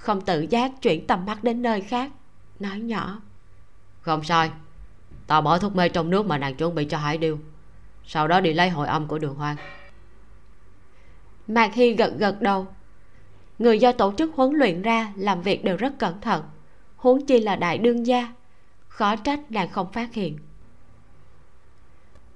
không 0.07 0.21
tự 0.21 0.45
giác 0.49 0.71
chuyển 0.81 1.07
tầm 1.07 1.25
mắt 1.25 1.43
đến 1.43 1.61
nơi 1.61 1.81
khác 1.81 2.11
nói 2.59 2.79
nhỏ. 2.79 3.21
Không 4.01 4.23
sai. 4.23 4.51
Tao 5.27 5.41
bỏ 5.41 5.57
thuốc 5.57 5.75
mê 5.75 5.89
trong 5.89 6.09
nước 6.09 6.25
mà 6.25 6.37
nàng 6.37 6.55
chuẩn 6.55 6.75
bị 6.75 6.85
cho 6.85 6.97
hải 6.97 7.17
điêu. 7.17 7.39
Sau 8.05 8.27
đó 8.27 8.41
đi 8.41 8.53
lấy 8.53 8.69
hội 8.69 8.87
âm 8.87 9.07
của 9.07 9.19
đường 9.19 9.35
hoang. 9.35 9.55
Mạc 11.47 11.73
hy 11.73 11.93
gật 11.93 12.13
gật 12.17 12.41
đầu. 12.41 12.67
Người 13.59 13.79
do 13.79 13.91
tổ 13.91 14.13
chức 14.17 14.35
huấn 14.35 14.53
luyện 14.53 14.81
ra 14.81 15.13
làm 15.15 15.41
việc 15.41 15.63
đều 15.63 15.77
rất 15.77 15.99
cẩn 15.99 16.21
thận. 16.21 16.43
Huống 16.95 17.25
chi 17.25 17.39
là 17.39 17.55
đại 17.55 17.77
đương 17.77 18.07
gia 18.07 18.33
khó 18.87 19.15
trách 19.15 19.51
nàng 19.51 19.69
không 19.69 19.91
phát 19.91 20.13
hiện. 20.13 20.37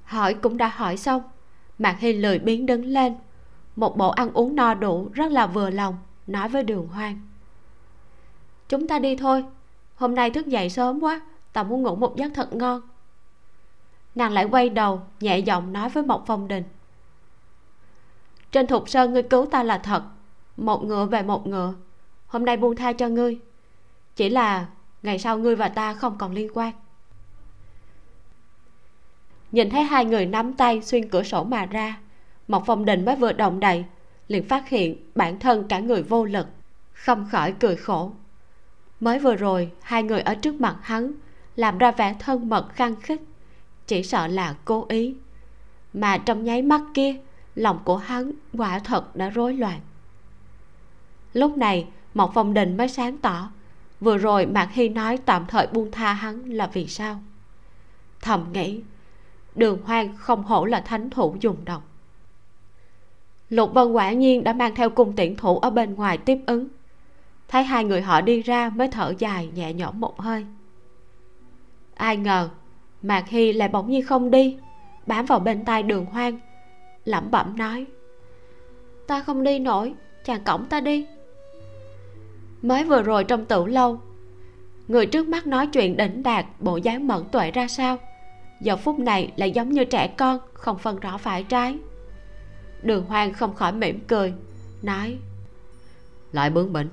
Hỏi 0.03 0.33
cũng 0.33 0.57
đã 0.57 0.67
hỏi 0.67 0.97
xong 0.97 1.21
mạc 1.79 1.99
hy 1.99 2.13
lười 2.13 2.39
biến 2.39 2.65
đứng 2.65 2.85
lên. 2.85 3.15
Một 3.75 3.97
bộ 3.97 4.09
ăn 4.09 4.33
uống 4.33 4.55
no 4.55 4.73
đủ 4.73 5.09
rất 5.13 5.31
là 5.31 5.47
vừa 5.47 5.69
lòng 5.69 5.97
nói 6.27 6.49
với 6.49 6.63
đường 6.63 6.87
hoang 6.87 7.30
chúng 8.71 8.87
ta 8.87 8.99
đi 8.99 9.15
thôi. 9.15 9.45
Hôm 9.95 10.15
nay 10.15 10.29
thức 10.29 10.47
dậy 10.47 10.69
sớm 10.69 10.99
quá 10.99 11.21
tao 11.53 11.63
muốn 11.63 11.81
ngủ 11.81 11.95
một 11.95 12.15
giấc 12.15 12.31
thật 12.33 12.55
ngon. 12.55 12.81
Nàng 14.15 14.31
lại 14.31 14.45
quay 14.45 14.69
đầu, 14.69 15.01
nhẹ 15.19 15.39
giọng 15.39 15.73
nói 15.73 15.89
với 15.89 16.03
mộc 16.03 16.23
phong 16.27 16.47
đình. 16.47 16.63
Trên 18.51 18.67
thục 18.67 18.89
sơn 18.89 19.13
ngươi 19.13 19.23
cứu 19.23 19.45
ta 19.45 19.63
là 19.63 19.77
thật. 19.77 20.03
Một 20.57 20.83
ngựa 20.83 21.05
về 21.05 21.21
một 21.21 21.47
ngựa. 21.47 21.73
Hôm 22.27 22.45
nay 22.45 22.57
buông 22.57 22.75
tha 22.75 22.93
cho 22.93 23.07
ngươi. 23.07 23.39
Chỉ 24.15 24.29
là 24.29 24.65
ngày 25.03 25.19
sau 25.19 25.37
ngươi 25.37 25.55
và 25.55 25.69
ta 25.69 25.93
không 25.93 26.17
còn 26.17 26.33
liên 26.33 26.49
quan. 26.53 26.73
Nhìn 29.51 29.69
thấy 29.69 29.83
hai 29.83 30.05
người 30.05 30.25
nắm 30.25 30.53
tay 30.53 30.81
xuyên 30.81 31.09
cửa 31.09 31.23
sổ 31.23 31.43
mà 31.43 31.65
ra, 31.65 31.99
mộc 32.47 32.63
phong 32.65 32.85
đình 32.85 33.05
mới 33.05 33.15
vừa 33.15 33.33
động 33.33 33.59
đậy, 33.59 33.85
liền 34.27 34.47
phát 34.47 34.69
hiện 34.69 34.95
bản 35.15 35.39
thân 35.39 35.67
cả 35.67 35.79
người 35.79 36.03
vô 36.03 36.25
lực, 36.25 36.47
không 36.93 37.27
khỏi 37.31 37.53
cười 37.59 37.75
khổ 37.75 38.11
mới 39.01 39.19
vừa 39.19 39.35
rồi, 39.35 39.71
hai 39.81 40.03
người 40.03 40.21
ở 40.21 40.35
trước 40.35 40.61
mặt 40.61 40.77
hắn 40.81 41.11
làm 41.55 41.77
ra 41.77 41.91
vẻ 41.91 42.15
thân 42.19 42.49
mật 42.49 42.67
khăng 42.73 42.95
khích, 42.95 43.21
chỉ 43.87 44.03
sợ 44.03 44.27
là 44.27 44.55
cố 44.65 44.85
ý. 44.89 45.15
Mà 45.93 46.17
trong 46.17 46.43
nháy 46.43 46.61
mắt 46.61 46.81
kia, 46.93 47.15
lòng 47.55 47.79
của 47.83 47.97
hắn 47.97 48.31
quả 48.57 48.79
thật 48.79 49.15
đã 49.15 49.29
rối 49.29 49.53
loạn. 49.53 49.79
Lúc 51.33 51.57
này 51.57 51.87
mộc 52.13 52.31
phong 52.33 52.53
đình 52.53 52.77
mới 52.77 52.87
sáng 52.87 53.17
tỏ, 53.17 53.51
vừa 53.99 54.17
rồi 54.17 54.45
mạc 54.45 54.69
hy 54.71 54.89
nói 54.89 55.17
tạm 55.17 55.45
thời 55.47 55.67
buông 55.67 55.91
tha 55.91 56.13
hắn 56.13 56.49
là 56.49 56.67
vì 56.67 56.87
sao? 56.87 57.19
Thầm 58.21 58.45
nghĩ, 58.53 58.81
đường 59.55 59.79
hoang 59.85 60.17
không 60.17 60.43
hổ 60.43 60.65
là 60.65 60.81
thánh 60.81 61.09
thủ 61.09 61.35
dùng 61.39 61.65
độc. 61.65 61.83
Lục 63.49 63.73
vân 63.73 63.91
quả 63.91 64.11
nhiên 64.11 64.43
đã 64.43 64.53
mang 64.53 64.75
theo 64.75 64.89
cung 64.89 65.15
tiễn 65.15 65.35
thủ 65.35 65.59
ở 65.59 65.69
bên 65.69 65.95
ngoài 65.95 66.17
tiếp 66.17 66.37
ứng 66.45 66.67
thấy 67.51 67.63
hai 67.63 67.83
người 67.83 68.01
họ 68.01 68.21
đi 68.21 68.41
ra 68.41 68.69
mới 68.69 68.87
thở 68.87 69.13
dài 69.19 69.49
nhẹ 69.55 69.73
nhõm 69.73 69.99
một 69.99 70.21
hơi. 70.21 70.45
Ai 71.95 72.17
ngờ, 72.17 72.49
mạc 73.01 73.27
hy 73.27 73.53
lại 73.53 73.69
bỗng 73.69 73.89
nhiên 73.89 74.05
không 74.05 74.31
đi, 74.31 74.57
bám 75.07 75.25
vào 75.25 75.39
bên 75.39 75.65
tai 75.65 75.83
đường 75.83 76.05
hoang, 76.05 76.39
lẩm 77.05 77.31
bẩm 77.31 77.57
nói, 77.57 77.85
ta 79.07 79.23
không 79.23 79.43
đi 79.43 79.59
nổi, 79.59 79.93
chàng 80.25 80.43
cổng 80.43 80.65
ta 80.65 80.79
đi. 80.79 81.07
Mới 82.61 82.83
vừa 82.83 83.01
rồi 83.01 83.23
trong 83.23 83.45
tử 83.45 83.65
lâu, 83.65 83.99
người 84.87 85.05
trước 85.05 85.27
mắt 85.27 85.47
nói 85.47 85.67
chuyện 85.67 85.97
đỉnh 85.97 86.23
đạt 86.23 86.45
bộ 86.59 86.77
dáng 86.77 87.07
mẫn 87.07 87.23
tuệ 87.31 87.51
ra 87.51 87.67
sao? 87.67 87.97
Giờ 88.61 88.77
phút 88.77 88.99
này 88.99 89.31
lại 89.35 89.51
giống 89.51 89.69
như 89.69 89.85
trẻ 89.85 90.07
con, 90.17 90.39
không 90.53 90.77
phân 90.77 90.99
rõ 90.99 91.17
phải 91.17 91.43
trái. 91.43 91.77
Đường 92.81 93.05
hoang 93.05 93.33
không 93.33 93.55
khỏi 93.55 93.71
mỉm 93.71 93.99
cười, 94.07 94.33
nói, 94.81 95.17
lại 96.31 96.49
bướng 96.49 96.73
bỉnh 96.73 96.89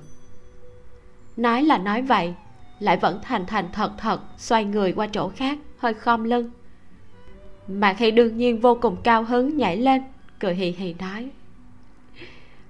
nói 1.39 1.63
là 1.63 1.77
nói 1.77 2.01
vậy, 2.01 2.33
lại 2.79 2.97
vẫn 2.97 3.19
thành 3.23 3.45
thành 3.45 3.65
thật 3.73 3.91
thật, 3.97 4.21
xoay 4.37 4.65
người 4.65 4.93
qua 4.93 5.07
chỗ 5.07 5.29
khác, 5.29 5.57
hơi 5.77 5.93
khom 5.93 6.23
lưng. 6.23 6.51
Mà 7.67 7.93
khi 7.93 8.11
đương 8.11 8.37
nhiên 8.37 8.59
vô 8.59 8.77
cùng 8.81 8.97
cao 9.03 9.23
hứng, 9.23 9.57
nhảy 9.57 9.77
lên, 9.77 10.01
cười 10.39 10.55
hì 10.55 10.71
hì 10.71 10.93
nói, 10.93 11.29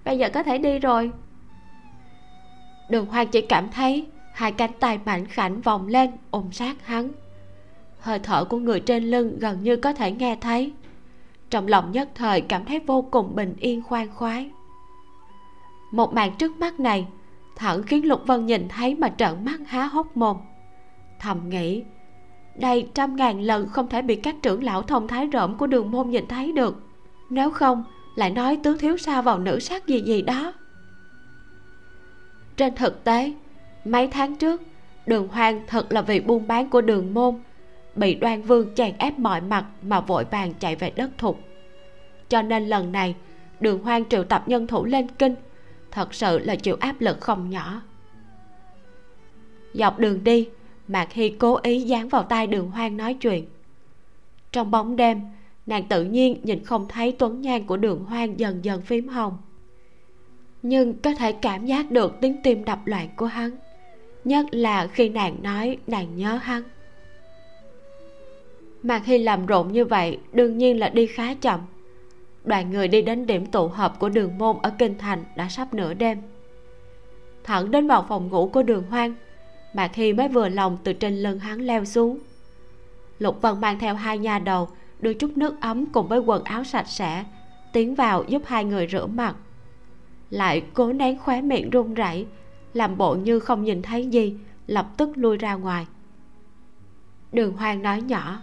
bây 0.05 0.17
giờ 0.17 0.29
có 0.33 0.43
thể 0.43 0.57
đi 0.57 0.79
rồi. 0.79 1.11
Đường 2.89 3.05
hoang 3.05 3.27
chỉ 3.27 3.41
cảm 3.41 3.69
thấy 3.71 4.07
hai 4.33 4.51
cánh 4.51 4.71
tay 4.79 4.99
mảnh 5.05 5.25
khảnh 5.25 5.61
vòng 5.61 5.87
lên, 5.87 6.11
ôm 6.31 6.51
sát 6.51 6.85
hắn. 6.85 7.11
Hơi 7.99 8.19
thở 8.19 8.45
của 8.45 8.57
người 8.57 8.79
trên 8.79 9.03
lưng 9.03 9.37
gần 9.39 9.63
như 9.63 9.75
có 9.75 9.93
thể 9.93 10.11
nghe 10.11 10.35
thấy. 10.41 10.73
Trong 11.49 11.67
lòng 11.67 11.91
nhất 11.91 12.09
thời 12.15 12.41
cảm 12.41 12.65
thấy 12.65 12.79
vô 12.79 13.01
cùng 13.01 13.35
bình 13.35 13.55
yên 13.59 13.81
khoan 13.81 14.09
khoái. 14.15 14.49
Một 15.91 16.13
màn 16.13 16.35
trước 16.37 16.57
mắt 16.57 16.79
này 16.79 17.07
thẳng 17.59 17.83
khiến 17.83 18.07
lục 18.07 18.21
vân 18.27 18.45
nhìn 18.45 18.67
thấy 18.69 18.95
mà 18.95 19.09
trợn 19.17 19.45
mắt 19.45 19.59
há 19.67 19.83
hốc 19.83 20.17
mồm. 20.17 20.37
Thầm 21.19 21.49
nghĩ, 21.49 21.83
đây 22.55 22.89
trăm 22.93 23.15
ngàn 23.15 23.41
lần 23.41 23.69
không 23.69 23.87
thể 23.87 24.01
bị 24.01 24.15
các 24.15 24.35
trưởng 24.41 24.63
lão 24.63 24.81
thông 24.81 25.07
thái 25.07 25.25
rộm 25.25 25.57
của 25.57 25.67
đường 25.67 25.91
môn 25.91 26.09
nhìn 26.09 26.27
thấy 26.27 26.51
được. 26.51 26.83
Nếu 27.29 27.51
không, 27.51 27.83
lại 28.15 28.29
nói 28.29 28.59
tướng 28.63 28.77
thiếu 28.77 28.97
sao 28.97 29.21
vào 29.21 29.39
nữ 29.39 29.59
sắc 29.59 29.87
gì 29.87 30.01
gì 30.01 30.21
đó. 30.21 30.53
Trên 32.57 32.75
thực 32.75 33.03
tế, 33.03 33.33
mấy 33.85 34.07
tháng 34.07 34.35
trước, 34.35 34.61
đường 35.05 35.27
hoang 35.27 35.61
thật 35.67 35.91
là 35.91 36.01
vì 36.01 36.19
buôn 36.19 36.47
bán 36.47 36.69
của 36.69 36.81
đường 36.81 37.13
môn, 37.13 37.35
bị 37.95 38.15
đoan 38.15 38.41
vương 38.41 38.75
chèn 38.75 38.93
ép 38.97 39.19
mọi 39.19 39.41
mặt 39.41 39.65
mà 39.81 39.99
vội 39.99 40.25
vàng 40.31 40.53
chạy 40.53 40.75
về 40.75 40.91
đất 40.95 41.09
thục. 41.17 41.39
Cho 42.29 42.41
nên 42.41 42.67
lần 42.67 42.91
này, 42.91 43.15
đường 43.59 43.83
hoang 43.83 44.05
triệu 44.09 44.23
tập 44.23 44.43
nhân 44.47 44.67
thủ 44.67 44.85
lên 44.85 45.07
kinh 45.07 45.35
thật 45.91 46.13
sự 46.13 46.39
là 46.39 46.55
chịu 46.55 46.77
áp 46.79 47.01
lực 47.01 47.21
không 47.21 47.49
nhỏ. 47.49 47.81
Dọc 49.73 49.99
đường 49.99 50.23
đi, 50.23 50.49
mạc 50.87 51.13
hy 51.13 51.29
cố 51.29 51.59
ý 51.63 51.81
dán 51.81 52.09
vào 52.09 52.23
tai 52.23 52.47
đường 52.47 52.71
hoang 52.71 52.97
nói 52.97 53.13
chuyện. 53.13 53.45
Trong 54.51 54.71
bóng 54.71 54.95
đêm, 54.95 55.21
nàng 55.65 55.87
tự 55.87 56.03
nhiên 56.03 56.41
nhìn 56.43 56.63
không 56.63 56.87
thấy 56.87 57.11
tuấn 57.11 57.41
nhan 57.41 57.65
của 57.65 57.77
đường 57.77 58.05
hoang 58.05 58.39
dần 58.39 58.65
dần 58.65 58.81
phím 58.81 59.07
hồng. 59.07 59.37
Nhưng 60.61 60.93
có 60.93 61.13
thể 61.13 61.31
cảm 61.31 61.65
giác 61.65 61.91
được 61.91 62.17
tiếng 62.21 62.37
tim 62.43 62.65
đập 62.65 62.79
loạn 62.85 63.09
của 63.15 63.25
hắn, 63.25 63.51
nhất 64.23 64.45
là 64.51 64.87
khi 64.87 65.09
nàng 65.09 65.43
nói 65.43 65.77
nàng 65.87 66.17
nhớ 66.17 66.39
hắn. 66.41 66.63
Mạc 68.83 69.05
hy 69.05 69.17
làm 69.17 69.45
rộn 69.45 69.71
như 69.71 69.85
vậy 69.85 70.17
đương 70.33 70.57
nhiên 70.57 70.79
là 70.79 70.89
đi 70.89 71.05
khá 71.05 71.33
chậm 71.33 71.59
đoàn 72.43 72.71
người 72.71 72.87
đi 72.87 73.01
đến 73.01 73.25
điểm 73.25 73.45
tụ 73.45 73.67
họp 73.67 73.99
của 73.99 74.09
đường 74.09 74.37
môn 74.37 74.57
ở 74.61 74.73
kinh 74.77 74.97
thành 74.97 75.23
đã 75.35 75.49
sắp 75.49 75.73
nửa 75.73 75.93
đêm. 75.93 76.21
Thẳng 77.43 77.71
đến 77.71 77.87
vào 77.87 78.05
phòng 78.09 78.29
ngủ 78.29 78.49
của 78.53 78.63
đường 78.63 78.83
hoang, 78.89 79.15
mạc 79.73 79.95
hy 79.95 80.13
mới 80.13 80.27
vừa 80.27 80.49
lòng 80.49 80.77
từ 80.83 80.93
trên 80.93 81.15
lưng 81.15 81.39
hắn 81.39 81.61
leo 81.61 81.85
xuống. 81.85 82.19
Lục 83.19 83.41
vân 83.41 83.61
mang 83.61 83.79
theo 83.79 83.95
hai 83.95 84.17
nha 84.17 84.39
đầu, 84.39 84.69
đưa 84.99 85.13
chút 85.13 85.37
nước 85.37 85.61
ấm 85.61 85.85
cùng 85.85 86.07
với 86.07 86.19
quần 86.19 86.43
áo 86.43 86.63
sạch 86.63 86.87
sẽ, 86.87 87.25
tiến 87.73 87.95
vào 87.95 88.23
giúp 88.23 88.41
hai 88.45 88.65
người 88.65 88.87
rửa 88.87 89.05
mặt. 89.05 89.35
Lại 90.29 90.63
cố 90.73 90.93
nén 90.93 91.19
khóe 91.19 91.41
miệng 91.41 91.69
run 91.69 91.93
rẩy, 91.93 92.25
làm 92.73 92.97
bộ 92.97 93.15
như 93.15 93.39
không 93.39 93.63
nhìn 93.63 93.81
thấy 93.81 94.07
gì, 94.07 94.37
lập 94.67 94.87
tức 94.97 95.09
lui 95.15 95.37
ra 95.37 95.53
ngoài. 95.53 95.87
Đường 97.31 97.57
hoang 97.57 97.81
nói 97.81 98.01
nhỏ, 98.01 98.41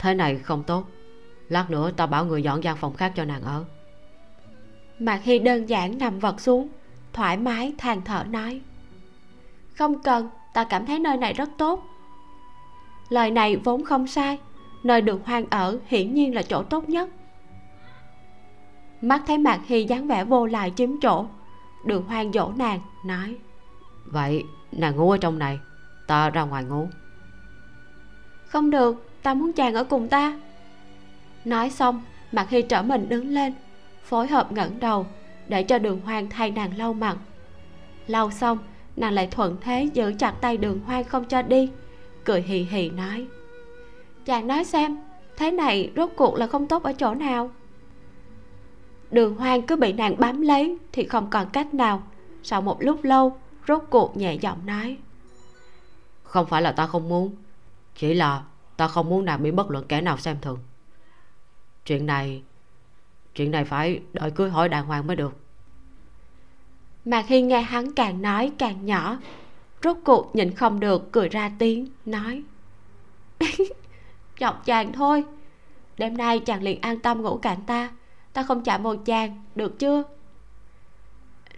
thế 0.00 0.14
này 0.14 0.38
không 0.38 0.62
tốt 0.62 0.84
lát 1.48 1.70
nữa 1.70 1.90
tao 1.96 2.06
bảo 2.06 2.24
người 2.24 2.42
dọn 2.42 2.64
gian 2.64 2.76
phòng 2.76 2.94
khác 2.94 3.12
cho 3.16 3.24
nàng 3.24 3.42
ở. 3.42 3.64
Mạc 4.98 5.20
hy 5.22 5.38
đơn 5.38 5.66
giản 5.66 5.98
nằm 5.98 6.18
vật 6.18 6.40
xuống 6.40 6.68
thoải 7.12 7.36
mái 7.36 7.74
than 7.78 8.02
thở 8.02 8.24
nói. 8.30 8.60
Không 9.74 10.02
cần 10.02 10.28
ta 10.54 10.64
cảm 10.64 10.86
thấy 10.86 10.98
nơi 10.98 11.16
này 11.16 11.32
rất 11.32 11.50
tốt. 11.58 11.84
Lời 13.08 13.30
này 13.30 13.56
vốn 13.56 13.84
không 13.84 14.06
sai 14.06 14.38
nơi 14.82 15.00
đường 15.00 15.20
hoang 15.24 15.44
ở 15.50 15.78
hiển 15.86 16.14
nhiên 16.14 16.34
là 16.34 16.42
chỗ 16.42 16.62
tốt 16.62 16.88
nhất. 16.88 17.08
Mắt 19.00 19.22
thấy 19.26 19.38
mạc 19.38 19.60
hy 19.66 19.84
dáng 19.84 20.06
vẻ 20.06 20.24
vô 20.24 20.46
lại 20.46 20.72
chiếm 20.76 21.00
chỗ 21.00 21.26
đường 21.84 22.04
hoang 22.04 22.32
dỗ 22.32 22.52
nàng 22.56 22.80
nói. 23.04 23.36
Vậy 24.04 24.44
nàng 24.72 24.96
ngủ 24.96 25.10
ở 25.10 25.18
trong 25.18 25.38
này 25.38 25.60
ta 26.06 26.30
ra 26.30 26.42
ngoài 26.42 26.64
ngủ. 26.64 26.88
Không 28.46 28.70
được 28.70 29.08
ta 29.22 29.34
muốn 29.34 29.52
chàng 29.52 29.74
ở 29.74 29.84
cùng 29.84 30.08
ta 30.08 30.38
nói 31.46 31.70
xong, 31.70 32.02
mạc 32.32 32.50
hy 32.50 32.62
trở 32.62 32.82
mình 32.82 33.08
đứng 33.08 33.28
lên, 33.28 33.54
phối 34.04 34.26
hợp 34.26 34.52
ngẩng 34.52 34.80
đầu 34.80 35.06
để 35.48 35.62
cho 35.62 35.78
đường 35.78 36.00
hoang 36.00 36.30
thay 36.30 36.50
nàng 36.50 36.76
lau 36.76 36.92
mặt. 36.92 37.16
Lau 38.06 38.30
xong, 38.30 38.58
nàng 38.96 39.12
lại 39.12 39.28
thuận 39.30 39.56
thế 39.60 39.88
giữ 39.94 40.12
chặt 40.18 40.34
tay 40.40 40.56
đường 40.56 40.80
hoang 40.86 41.04
không 41.04 41.24
cho 41.24 41.42
đi, 41.42 41.70
cười 42.24 42.42
hì 42.42 42.58
hì 42.58 42.90
nói. 42.90 43.26
Chàng 44.24 44.46
nói 44.46 44.64
xem, 44.64 44.98
thế 45.36 45.50
này 45.50 45.92
rốt 45.96 46.10
cuộc 46.16 46.34
là 46.34 46.46
không 46.46 46.68
tốt 46.68 46.82
ở 46.82 46.92
chỗ 46.92 47.14
nào? 47.14 47.50
Đường 49.10 49.36
hoang 49.36 49.62
cứ 49.62 49.76
bị 49.76 49.92
nàng 49.92 50.14
bám 50.18 50.40
lấy 50.40 50.78
thì 50.92 51.04
không 51.04 51.30
còn 51.30 51.50
cách 51.52 51.74
nào. 51.74 52.02
Sau 52.42 52.62
một 52.62 52.82
lúc 52.82 53.04
lâu, 53.04 53.36
rốt 53.68 53.82
cuộc 53.90 54.16
nhẹ 54.16 54.34
giọng 54.34 54.66
nói. 54.66 54.96
Không 56.22 56.46
phải 56.46 56.62
là 56.62 56.72
ta 56.72 56.86
không 56.86 57.08
muốn, 57.08 57.34
chỉ 57.96 58.14
là 58.14 58.42
ta 58.76 58.88
không 58.88 59.08
muốn 59.08 59.24
nàng 59.24 59.42
bị 59.42 59.50
bất 59.50 59.70
luận 59.70 59.84
kẻ 59.88 60.00
nào 60.00 60.16
xem 60.16 60.36
thường 60.42 60.58
chuyện 61.86 62.06
này 62.06 62.42
chuyện 63.34 63.50
này 63.50 63.64
phải 63.64 64.00
đợi 64.12 64.30
cưới 64.30 64.50
hỏi 64.50 64.68
đàng 64.68 64.86
hoàng 64.86 65.06
mới 65.06 65.16
được. 65.16 65.36
Mà 67.04 67.22
khi 67.22 67.42
nghe 67.42 67.60
hắn 67.60 67.92
càng 67.92 68.22
nói 68.22 68.52
càng 68.58 68.86
nhỏ, 68.86 69.18
rốt 69.82 69.96
cuộc 70.04 70.36
nhìn 70.36 70.54
không 70.54 70.80
được 70.80 71.12
cười 71.12 71.28
ra 71.28 71.50
tiếng, 71.58 71.86
nói, 72.04 72.42
chọc 74.38 74.64
chàng 74.64 74.92
thôi. 74.92 75.24
Đêm 75.98 76.16
nay 76.16 76.40
chàng 76.40 76.62
liền 76.62 76.80
an 76.80 76.98
tâm 76.98 77.22
ngủ 77.22 77.38
cạnh 77.38 77.58
ta 77.66 77.90
ta 78.36 78.42
không 78.42 78.64
chạm 78.64 78.82
vào 78.82 78.96
chàng, 78.96 79.42
được 79.54 79.78
chưa? 79.78 80.02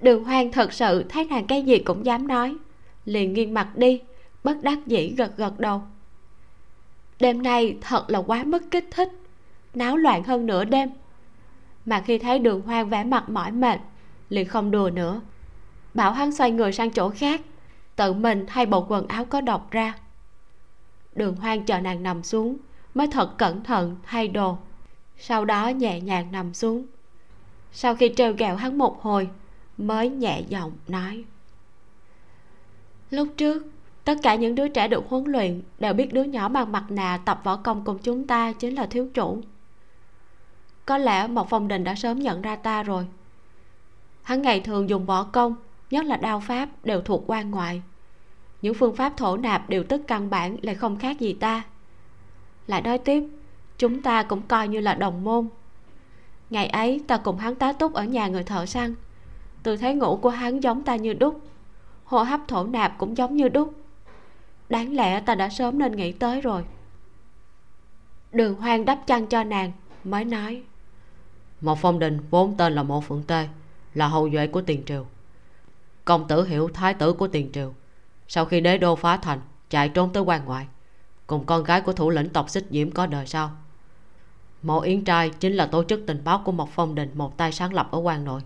Đường 0.00 0.24
hoang 0.24 0.52
thật 0.52 0.72
sự 0.72 1.04
thấy 1.08 1.24
nàng 1.24 1.46
cái 1.46 1.62
gì 1.62 1.78
cũng 1.78 2.06
dám 2.06 2.28
nói, 2.28 2.56
liền 3.04 3.32
nghiêng 3.32 3.54
mặt 3.54 3.68
đi, 3.76 4.00
bất 4.44 4.62
đắc 4.62 4.78
dĩ 4.86 5.14
gật 5.16 5.36
gật 5.36 5.60
đầu. 5.60 5.82
Đêm 7.20 7.42
nay 7.42 7.76
thật 7.80 8.04
là 8.08 8.18
quá 8.18 8.44
mất 8.44 8.62
kích 8.70 8.88
thích 8.90 9.08
náo 9.74 9.96
loạn 9.96 10.24
hơn 10.24 10.46
nửa 10.46 10.64
đêm. 10.64 10.90
Mà 11.86 12.00
khi 12.00 12.18
thấy 12.18 12.38
đường 12.38 12.60
hoang 12.60 12.88
vẻ 12.88 13.04
mặt 13.04 13.28
mỏi 13.28 13.52
mệt, 13.52 13.80
liền 14.28 14.48
không 14.48 14.70
đùa 14.70 14.90
nữa. 14.94 15.20
Bảo 15.94 16.12
hắn 16.12 16.32
xoay 16.32 16.50
người 16.50 16.72
sang 16.72 16.90
chỗ 16.90 17.10
khác, 17.10 17.40
tự 17.96 18.12
mình 18.12 18.44
thay 18.46 18.66
bộ 18.66 18.86
quần 18.88 19.08
áo 19.08 19.24
có 19.24 19.40
độc 19.40 19.70
ra. 19.70 19.94
Đường 21.14 21.36
hoang 21.36 21.64
chờ 21.64 21.80
nàng 21.80 22.02
nằm 22.02 22.22
xuống, 22.22 22.56
mới 22.94 23.06
thật 23.06 23.38
cẩn 23.38 23.64
thận 23.64 23.96
thay 24.02 24.28
đồ. 24.28 24.58
Sau 25.18 25.44
đó 25.44 25.68
nhẹ 25.68 26.00
nhàng 26.00 26.32
nằm 26.32 26.54
xuống. 26.54 26.86
Sau 27.72 27.94
khi 27.94 28.12
trêu 28.16 28.32
ghẹo 28.32 28.56
hắn 28.56 28.78
một 28.78 29.02
hồi, 29.02 29.28
mới 29.78 30.08
nhẹ 30.08 30.42
giọng 30.48 30.72
nói. 30.88 31.24
Lúc 33.10 33.28
trước, 33.36 33.66
tất 34.04 34.14
cả 34.22 34.34
những 34.34 34.54
đứa 34.54 34.68
trẻ 34.68 34.88
được 34.88 35.04
huấn 35.08 35.24
luyện 35.24 35.62
đều 35.78 35.92
biết 35.92 36.12
đứa 36.12 36.24
nhỏ 36.24 36.48
bằng 36.48 36.72
mặt 36.72 36.84
nạ 36.88 37.20
tập 37.24 37.40
võ 37.44 37.56
công 37.56 37.84
cùng 37.84 37.98
chúng 37.98 38.26
ta 38.26 38.52
chính 38.52 38.74
là 38.74 38.86
thiếu 38.86 39.08
chủ 39.14 39.40
có 40.88 40.98
lẽ 40.98 41.26
một 41.26 41.48
phong 41.50 41.68
đình 41.68 41.84
đã 41.84 41.94
sớm 41.94 42.18
nhận 42.18 42.42
ra 42.42 42.56
ta 42.56 42.82
rồi. 42.82 43.06
Hắn 44.22 44.42
ngày 44.42 44.60
thường 44.60 44.88
dùng 44.88 45.06
võ 45.06 45.24
công, 45.24 45.54
nhất 45.90 46.04
là 46.04 46.16
đao 46.16 46.40
pháp, 46.40 46.68
đều 46.84 47.00
thuộc 47.00 47.24
quan 47.26 47.50
ngoại. 47.50 47.82
Những 48.62 48.74
phương 48.74 48.96
pháp 48.96 49.16
thổ 49.16 49.36
nạp 49.36 49.68
đều 49.68 49.84
tức 49.84 50.02
căn 50.06 50.30
bản 50.30 50.56
lại 50.62 50.74
không 50.74 50.96
khác 50.96 51.20
gì 51.20 51.32
ta. 51.32 51.62
Lại 52.66 52.82
nói 52.82 52.98
tiếp, 52.98 53.28
chúng 53.78 54.02
ta 54.02 54.22
cũng 54.22 54.42
coi 54.42 54.68
như 54.68 54.80
là 54.80 54.94
đồng 54.94 55.24
môn. 55.24 55.48
Ngày 56.50 56.66
ấy, 56.66 57.04
ta 57.06 57.16
cùng 57.16 57.38
hắn 57.38 57.54
tá 57.54 57.72
túc 57.72 57.92
ở 57.92 58.04
nhà 58.04 58.28
người 58.28 58.44
thợ 58.44 58.66
săn. 58.66 58.94
Tư 59.62 59.76
thế 59.76 59.94
ngủ 59.94 60.16
của 60.16 60.30
hắn 60.30 60.62
giống 60.62 60.82
ta 60.82 60.96
như 60.96 61.14
đúc. 61.14 61.40
Hô 62.04 62.22
hấp 62.22 62.40
thổ 62.48 62.64
nạp 62.64 62.98
cũng 62.98 63.16
giống 63.16 63.36
như 63.36 63.48
đúc. 63.48 63.74
Đáng 64.68 64.96
lẽ 64.96 65.20
ta 65.20 65.34
đã 65.34 65.48
sớm 65.48 65.78
nên 65.78 65.96
nghĩ 65.96 66.12
tới 66.12 66.40
rồi. 66.40 66.64
Đường 68.32 68.54
hoang 68.54 68.84
đắp 68.84 69.06
chăn 69.06 69.26
cho 69.26 69.44
nàng, 69.44 69.72
mới 70.04 70.24
nói 70.24 70.62
một 71.60 71.78
phong 71.78 71.98
đình 71.98 72.18
vốn 72.30 72.54
tên 72.56 72.72
là 72.72 72.82
mộ 72.82 73.00
phượng 73.00 73.22
tê, 73.22 73.48
là 73.94 74.08
hậu 74.08 74.30
duệ 74.30 74.46
của 74.46 74.62
tiền 74.62 74.82
triều. 74.86 75.06
Công 76.04 76.28
tử 76.28 76.46
hiểu 76.46 76.68
thái 76.74 76.94
tử 76.94 77.12
của 77.12 77.28
tiền 77.28 77.50
triều. 77.52 77.74
Sau 78.28 78.44
khi 78.44 78.60
đế 78.60 78.78
đô 78.78 78.96
phá 78.96 79.16
thành, 79.16 79.40
chạy 79.70 79.88
trốn 79.88 80.12
tới 80.12 80.22
quan 80.22 80.44
ngoại, 80.44 80.66
cùng 81.26 81.46
con 81.46 81.64
gái 81.64 81.80
của 81.80 81.92
thủ 81.92 82.10
lĩnh 82.10 82.28
tộc 82.28 82.50
xích 82.50 82.66
diễm 82.70 82.90
có 82.90 83.06
đời 83.06 83.26
sau. 83.26 83.50
Mộ 84.62 84.80
yến 84.80 85.04
trai 85.04 85.30
chính 85.30 85.52
là 85.52 85.66
tổ 85.66 85.84
chức 85.84 86.00
tình 86.06 86.24
báo 86.24 86.42
của 86.44 86.52
một 86.52 86.70
phong 86.72 86.94
đình 86.94 87.10
một 87.14 87.36
tay 87.36 87.52
sáng 87.52 87.74
lập 87.74 87.88
ở 87.90 87.98
quan 87.98 88.24
nội, 88.24 88.40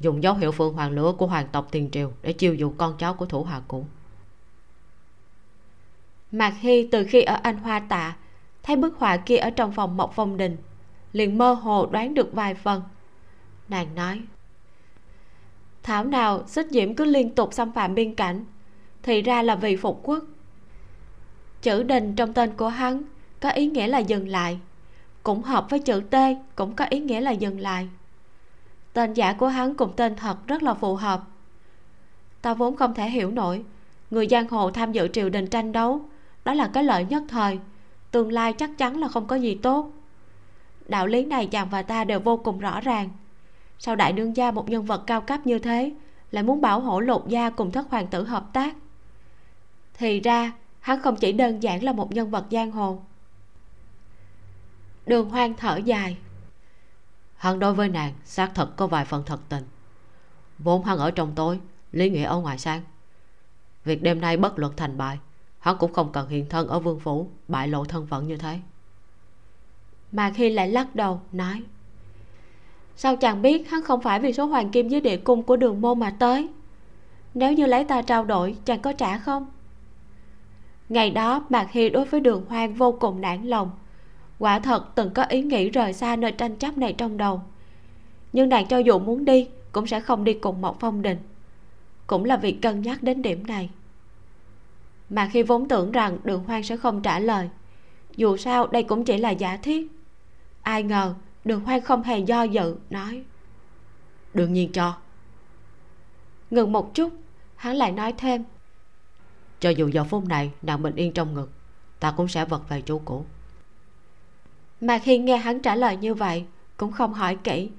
dùng 0.00 0.22
dấu 0.22 0.34
hiệu 0.34 0.52
phượng 0.52 0.74
hoàng 0.74 0.90
lửa 0.90 1.12
của 1.18 1.26
hoàng 1.26 1.48
tộc 1.52 1.68
tiền 1.70 1.90
triều 1.90 2.12
để 2.22 2.32
chiêu 2.32 2.54
dụ 2.54 2.72
con 2.78 2.96
cháu 2.98 3.14
của 3.14 3.26
thủ 3.26 3.44
hạ 3.44 3.60
cũ. 3.68 3.86
Mạc 6.32 6.54
hy 6.60 6.88
từ 6.92 7.04
khi 7.04 7.22
ở 7.22 7.38
anh 7.42 7.58
hoa 7.58 7.80
tạ, 7.80 8.16
thấy 8.62 8.76
bức 8.76 8.98
họa 8.98 9.16
kia 9.16 9.36
ở 9.36 9.50
trong 9.50 9.72
phòng 9.72 9.96
mộc 9.96 10.12
phong 10.14 10.36
đình 10.36 10.56
liền 11.14 11.38
mơ 11.38 11.52
hồ 11.52 11.86
đoán 11.86 12.14
được 12.14 12.32
vài 12.32 12.54
phần. 12.54 12.82
Nàng 13.68 13.94
nói, 13.94 14.20
thảo 15.82 16.04
nào, 16.04 16.46
xích 16.46 16.66
diễm 16.70 16.94
cứ 16.94 17.04
liên 17.04 17.34
tục 17.34 17.52
xâm 17.52 17.72
phạm 17.72 17.94
biên 17.94 18.14
cảnh, 18.14 18.44
thì 19.02 19.22
ra 19.22 19.42
là 19.42 19.54
vì 19.54 19.76
phục 19.76 20.00
quốc. 20.02 20.24
Chữ 21.62 21.82
đình 21.82 22.14
trong 22.14 22.32
tên 22.32 22.50
của 22.56 22.68
hắn 22.68 23.02
có 23.40 23.50
ý 23.50 23.66
nghĩa 23.66 23.86
là 23.86 23.98
dừng 23.98 24.28
lại, 24.28 24.58
cũng 25.22 25.42
hợp 25.42 25.70
với 25.70 25.78
chữ 25.78 26.02
t 26.10 26.14
cũng 26.56 26.76
có 26.76 26.84
ý 26.84 27.00
nghĩa 27.00 27.20
là 27.20 27.30
dừng 27.30 27.60
lại. 27.60 27.88
Tên 28.92 29.12
giả 29.12 29.32
của 29.32 29.48
hắn 29.48 29.74
cùng 29.74 29.92
tên 29.96 30.16
thật 30.16 30.36
rất 30.46 30.62
là 30.62 30.74
phù 30.74 30.94
hợp. 30.94 31.22
Ta 32.42 32.54
vốn 32.54 32.76
không 32.76 32.94
thể 32.94 33.10
hiểu 33.10 33.30
nổi, 33.30 33.64
người 34.10 34.26
giang 34.30 34.48
hồ 34.48 34.70
tham 34.70 34.92
dự 34.92 35.08
triều 35.08 35.28
đình 35.28 35.46
tranh 35.46 35.72
đấu, 35.72 36.00
đó 36.44 36.54
là 36.54 36.70
cái 36.72 36.84
lợi 36.84 37.04
nhất 37.04 37.22
thời, 37.28 37.58
tương 38.10 38.32
lai 38.32 38.52
chắc 38.52 38.70
chắn 38.78 39.00
là 39.00 39.08
không 39.08 39.26
có 39.26 39.36
gì 39.36 39.54
tốt 39.54 39.90
đạo 40.88 41.06
lý 41.06 41.24
này 41.24 41.46
chàng 41.46 41.68
và 41.68 41.82
ta 41.82 42.04
đều 42.04 42.20
vô 42.20 42.36
cùng 42.36 42.58
rõ 42.58 42.80
ràng. 42.80 43.10
Sao 43.78 43.96
đại 43.96 44.12
đương 44.12 44.36
gia 44.36 44.50
một 44.50 44.68
nhân 44.68 44.84
vật 44.84 45.04
cao 45.06 45.20
cấp 45.20 45.46
như 45.46 45.58
thế, 45.58 45.92
lại 46.30 46.42
muốn 46.42 46.60
bảo 46.60 46.80
hộ 46.80 47.00
lục 47.00 47.28
gia 47.28 47.50
cùng 47.50 47.72
thất 47.72 47.90
hoàng 47.90 48.06
tử 48.06 48.24
hợp 48.24 48.52
tác. 48.52 48.76
Thì 49.94 50.20
ra, 50.20 50.52
hắn 50.80 51.02
không 51.02 51.16
chỉ 51.16 51.32
đơn 51.32 51.62
giản 51.62 51.84
là 51.84 51.92
một 51.92 52.12
nhân 52.12 52.30
vật 52.30 52.44
giang 52.50 52.70
hồ. 52.70 53.02
Đường 55.06 55.30
hoang 55.30 55.54
thở 55.54 55.76
dài. 55.76 56.16
Hắn 57.36 57.58
đối 57.58 57.74
với 57.74 57.88
nàng, 57.88 58.12
xác 58.24 58.50
thật 58.54 58.76
có 58.76 58.86
vài 58.86 59.04
phần 59.04 59.22
thật 59.26 59.40
tình. 59.48 59.64
Vốn 60.58 60.84
hắn 60.84 60.98
ở 60.98 61.10
trong 61.10 61.34
tối, 61.34 61.60
lý 61.92 62.10
nghĩa 62.10 62.24
ở 62.24 62.40
ngoài 62.40 62.58
sáng. 62.58 62.82
Việc 63.84 64.02
đêm 64.02 64.20
nay 64.20 64.36
bất 64.36 64.58
luận 64.58 64.72
thành 64.76 64.98
bại, 64.98 65.18
hắn 65.58 65.76
cũng 65.78 65.92
không 65.92 66.12
cần 66.12 66.28
hiện 66.28 66.48
thân 66.48 66.68
ở 66.68 66.80
vương 66.80 67.00
phủ, 67.00 67.30
bại 67.48 67.68
lộ 67.68 67.84
thân 67.84 68.06
phận 68.06 68.26
như 68.26 68.36
thế 68.36 68.60
mà 70.14 70.30
khi 70.30 70.50
lại 70.50 70.68
lắc 70.68 70.94
đầu, 70.94 71.20
nói. 71.32 71.62
Sao 72.96 73.16
chàng 73.16 73.42
biết 73.42 73.70
hắn 73.70 73.82
không 73.82 74.00
phải 74.00 74.20
vì 74.20 74.32
số 74.32 74.44
hoàng 74.44 74.70
kim 74.70 74.88
dưới 74.88 75.00
địa 75.00 75.16
cung 75.16 75.42
của 75.42 75.56
đường 75.56 75.80
môn 75.80 75.98
mà 76.00 76.10
tới? 76.10 76.48
Nếu 77.34 77.52
như 77.52 77.66
lấy 77.66 77.84
ta 77.84 78.02
trao 78.02 78.24
đổi, 78.24 78.56
chàng 78.64 78.80
có 78.80 78.92
trả 78.92 79.18
không? 79.18 79.46
Ngày 80.88 81.10
đó, 81.10 81.44
mạc 81.48 81.70
hy 81.70 81.90
đối 81.90 82.04
với 82.04 82.20
đường 82.20 82.44
hoang 82.48 82.74
vô 82.74 82.92
cùng 82.92 83.20
nản 83.20 83.42
lòng. 83.46 83.70
Quả 84.38 84.58
thật, 84.58 84.94
từng 84.94 85.10
có 85.14 85.22
ý 85.22 85.42
nghĩ 85.42 85.70
rời 85.70 85.92
xa 85.92 86.16
nơi 86.16 86.32
tranh 86.32 86.56
chấp 86.56 86.78
này 86.78 86.92
trong 86.92 87.16
đầu. 87.16 87.42
Nhưng 88.32 88.48
nàng 88.48 88.66
cho 88.66 88.78
dù 88.78 88.98
muốn 88.98 89.24
đi, 89.24 89.48
cũng 89.72 89.86
sẽ 89.86 90.00
không 90.00 90.24
đi 90.24 90.34
cùng 90.34 90.60
một 90.60 90.80
phong 90.80 91.02
đình. 91.02 91.18
Cũng 92.06 92.24
là 92.24 92.36
vì 92.36 92.52
cân 92.52 92.82
nhắc 92.82 93.02
đến 93.02 93.22
điểm 93.22 93.46
này. 93.46 93.70
Mà 95.10 95.28
khi 95.32 95.42
vốn 95.42 95.68
tưởng 95.68 95.92
rằng 95.92 96.18
đường 96.24 96.44
hoang 96.44 96.62
sẽ 96.62 96.76
không 96.76 97.02
trả 97.02 97.18
lời. 97.18 97.48
Dù 98.16 98.36
sao, 98.36 98.66
đây 98.66 98.82
cũng 98.82 99.04
chỉ 99.04 99.18
là 99.18 99.30
giả 99.30 99.56
thiết 99.56 99.93
ai 100.64 100.82
ngờ 100.82 101.14
đường 101.44 101.64
hoang 101.64 101.80
không 101.80 102.02
hề 102.02 102.18
do 102.18 102.42
dự, 102.42 102.76
nói. 102.90 103.22
Đương 104.34 104.52
nhiên 104.52 104.72
cho. 104.72 104.96
Ngừng 106.50 106.72
một 106.72 106.94
chút, 106.94 107.12
hắn 107.56 107.76
lại 107.76 107.92
nói 107.92 108.12
thêm. 108.12 108.44
Cho 109.60 109.70
dù 109.70 109.88
giờ 109.88 110.04
phút 110.04 110.24
này 110.24 110.50
nàng 110.62 110.82
bình 110.82 110.96
yên 110.96 111.12
trong 111.12 111.34
ngực, 111.34 111.50
ta 112.00 112.14
cũng 112.16 112.28
sẽ 112.28 112.44
vật 112.44 112.68
về 112.68 112.82
chỗ 112.86 113.00
cũ. 113.04 113.24
Mà 114.80 114.98
khi 114.98 115.18
nghe 115.18 115.36
hắn 115.36 115.60
trả 115.60 115.76
lời 115.76 115.96
như 115.96 116.14
vậy, 116.14 116.44
cũng 116.76 116.92
không 116.92 117.12
hỏi 117.14 117.36
kỹ, 117.44 117.70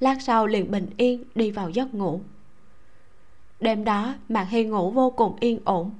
lát 0.00 0.22
sau 0.22 0.46
liền 0.46 0.70
bình 0.70 0.86
yên 0.96 1.24
đi 1.34 1.50
vào 1.50 1.70
giấc 1.70 1.94
ngủ. 1.94 2.20
Đêm 3.60 3.84
đó 3.84 4.14
mạc 4.28 4.44
hy 4.44 4.64
ngủ 4.64 4.90
vô 4.90 5.10
cùng 5.10 5.36
yên 5.40 5.60
ổn. 5.64 5.90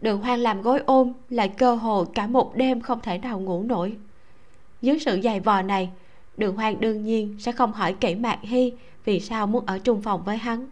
Đường 0.00 0.20
hoang 0.20 0.40
làm 0.40 0.62
gối 0.62 0.82
ôm 0.86 1.12
lại 1.28 1.48
cơ 1.48 1.74
hồ 1.74 2.04
cả 2.04 2.26
một 2.26 2.56
đêm 2.56 2.80
không 2.80 3.00
thể 3.00 3.18
nào 3.18 3.40
ngủ 3.40 3.62
nổi 3.62 3.96
dưới 4.82 4.98
sự 4.98 5.20
dày 5.24 5.40
vò 5.40 5.62
này, 5.62 5.90
đường 6.36 6.56
hoang 6.56 6.80
đương 6.80 7.04
nhiên 7.04 7.36
sẽ 7.38 7.52
không 7.52 7.72
hỏi 7.72 7.96
kỹ 8.00 8.14
mạc 8.14 8.38
hy 8.42 8.72
vì 9.04 9.20
sao 9.20 9.46
muốn 9.46 9.66
ở 9.66 9.78
chung 9.78 10.02
phòng 10.02 10.22
với 10.24 10.36
hắn. 10.36 10.66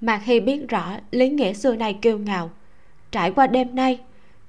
Mạc 0.00 0.24
hy 0.24 0.40
biết 0.40 0.68
rõ 0.68 0.96
lý 1.10 1.28
nghĩa 1.28 1.52
xưa 1.52 1.74
nay 1.74 1.98
kiêu 2.02 2.18
ngạo. 2.18 2.50
Trải 3.10 3.30
qua 3.30 3.46
đêm 3.46 3.74
nay, 3.74 4.00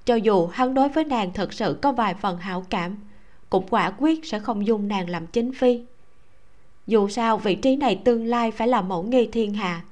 cho 0.05 0.15
dù 0.15 0.47
hắn 0.47 0.73
đối 0.73 0.89
với 0.89 1.03
nàng 1.03 1.33
thật 1.33 1.53
sự 1.53 1.77
có 1.81 1.91
vài 1.91 2.13
phần 2.13 2.37
hảo 2.37 2.65
cảm, 2.69 2.97
cũng 3.49 3.65
quả 3.69 3.93
quyết 3.97 4.25
sẽ 4.25 4.39
không 4.39 4.67
dung 4.67 4.87
nàng 4.87 5.09
làm 5.09 5.27
chính 5.27 5.53
phi. 5.53 5.81
Dù 6.87 7.07
sao 7.07 7.37
vị 7.37 7.55
trí 7.55 7.75
này 7.75 8.01
tương 8.05 8.25
lai 8.25 8.51
phải 8.51 8.67
là 8.67 8.81
mẫu 8.81 9.03
nghi 9.03 9.29
thiên 9.31 9.53
hạ, 9.53 9.83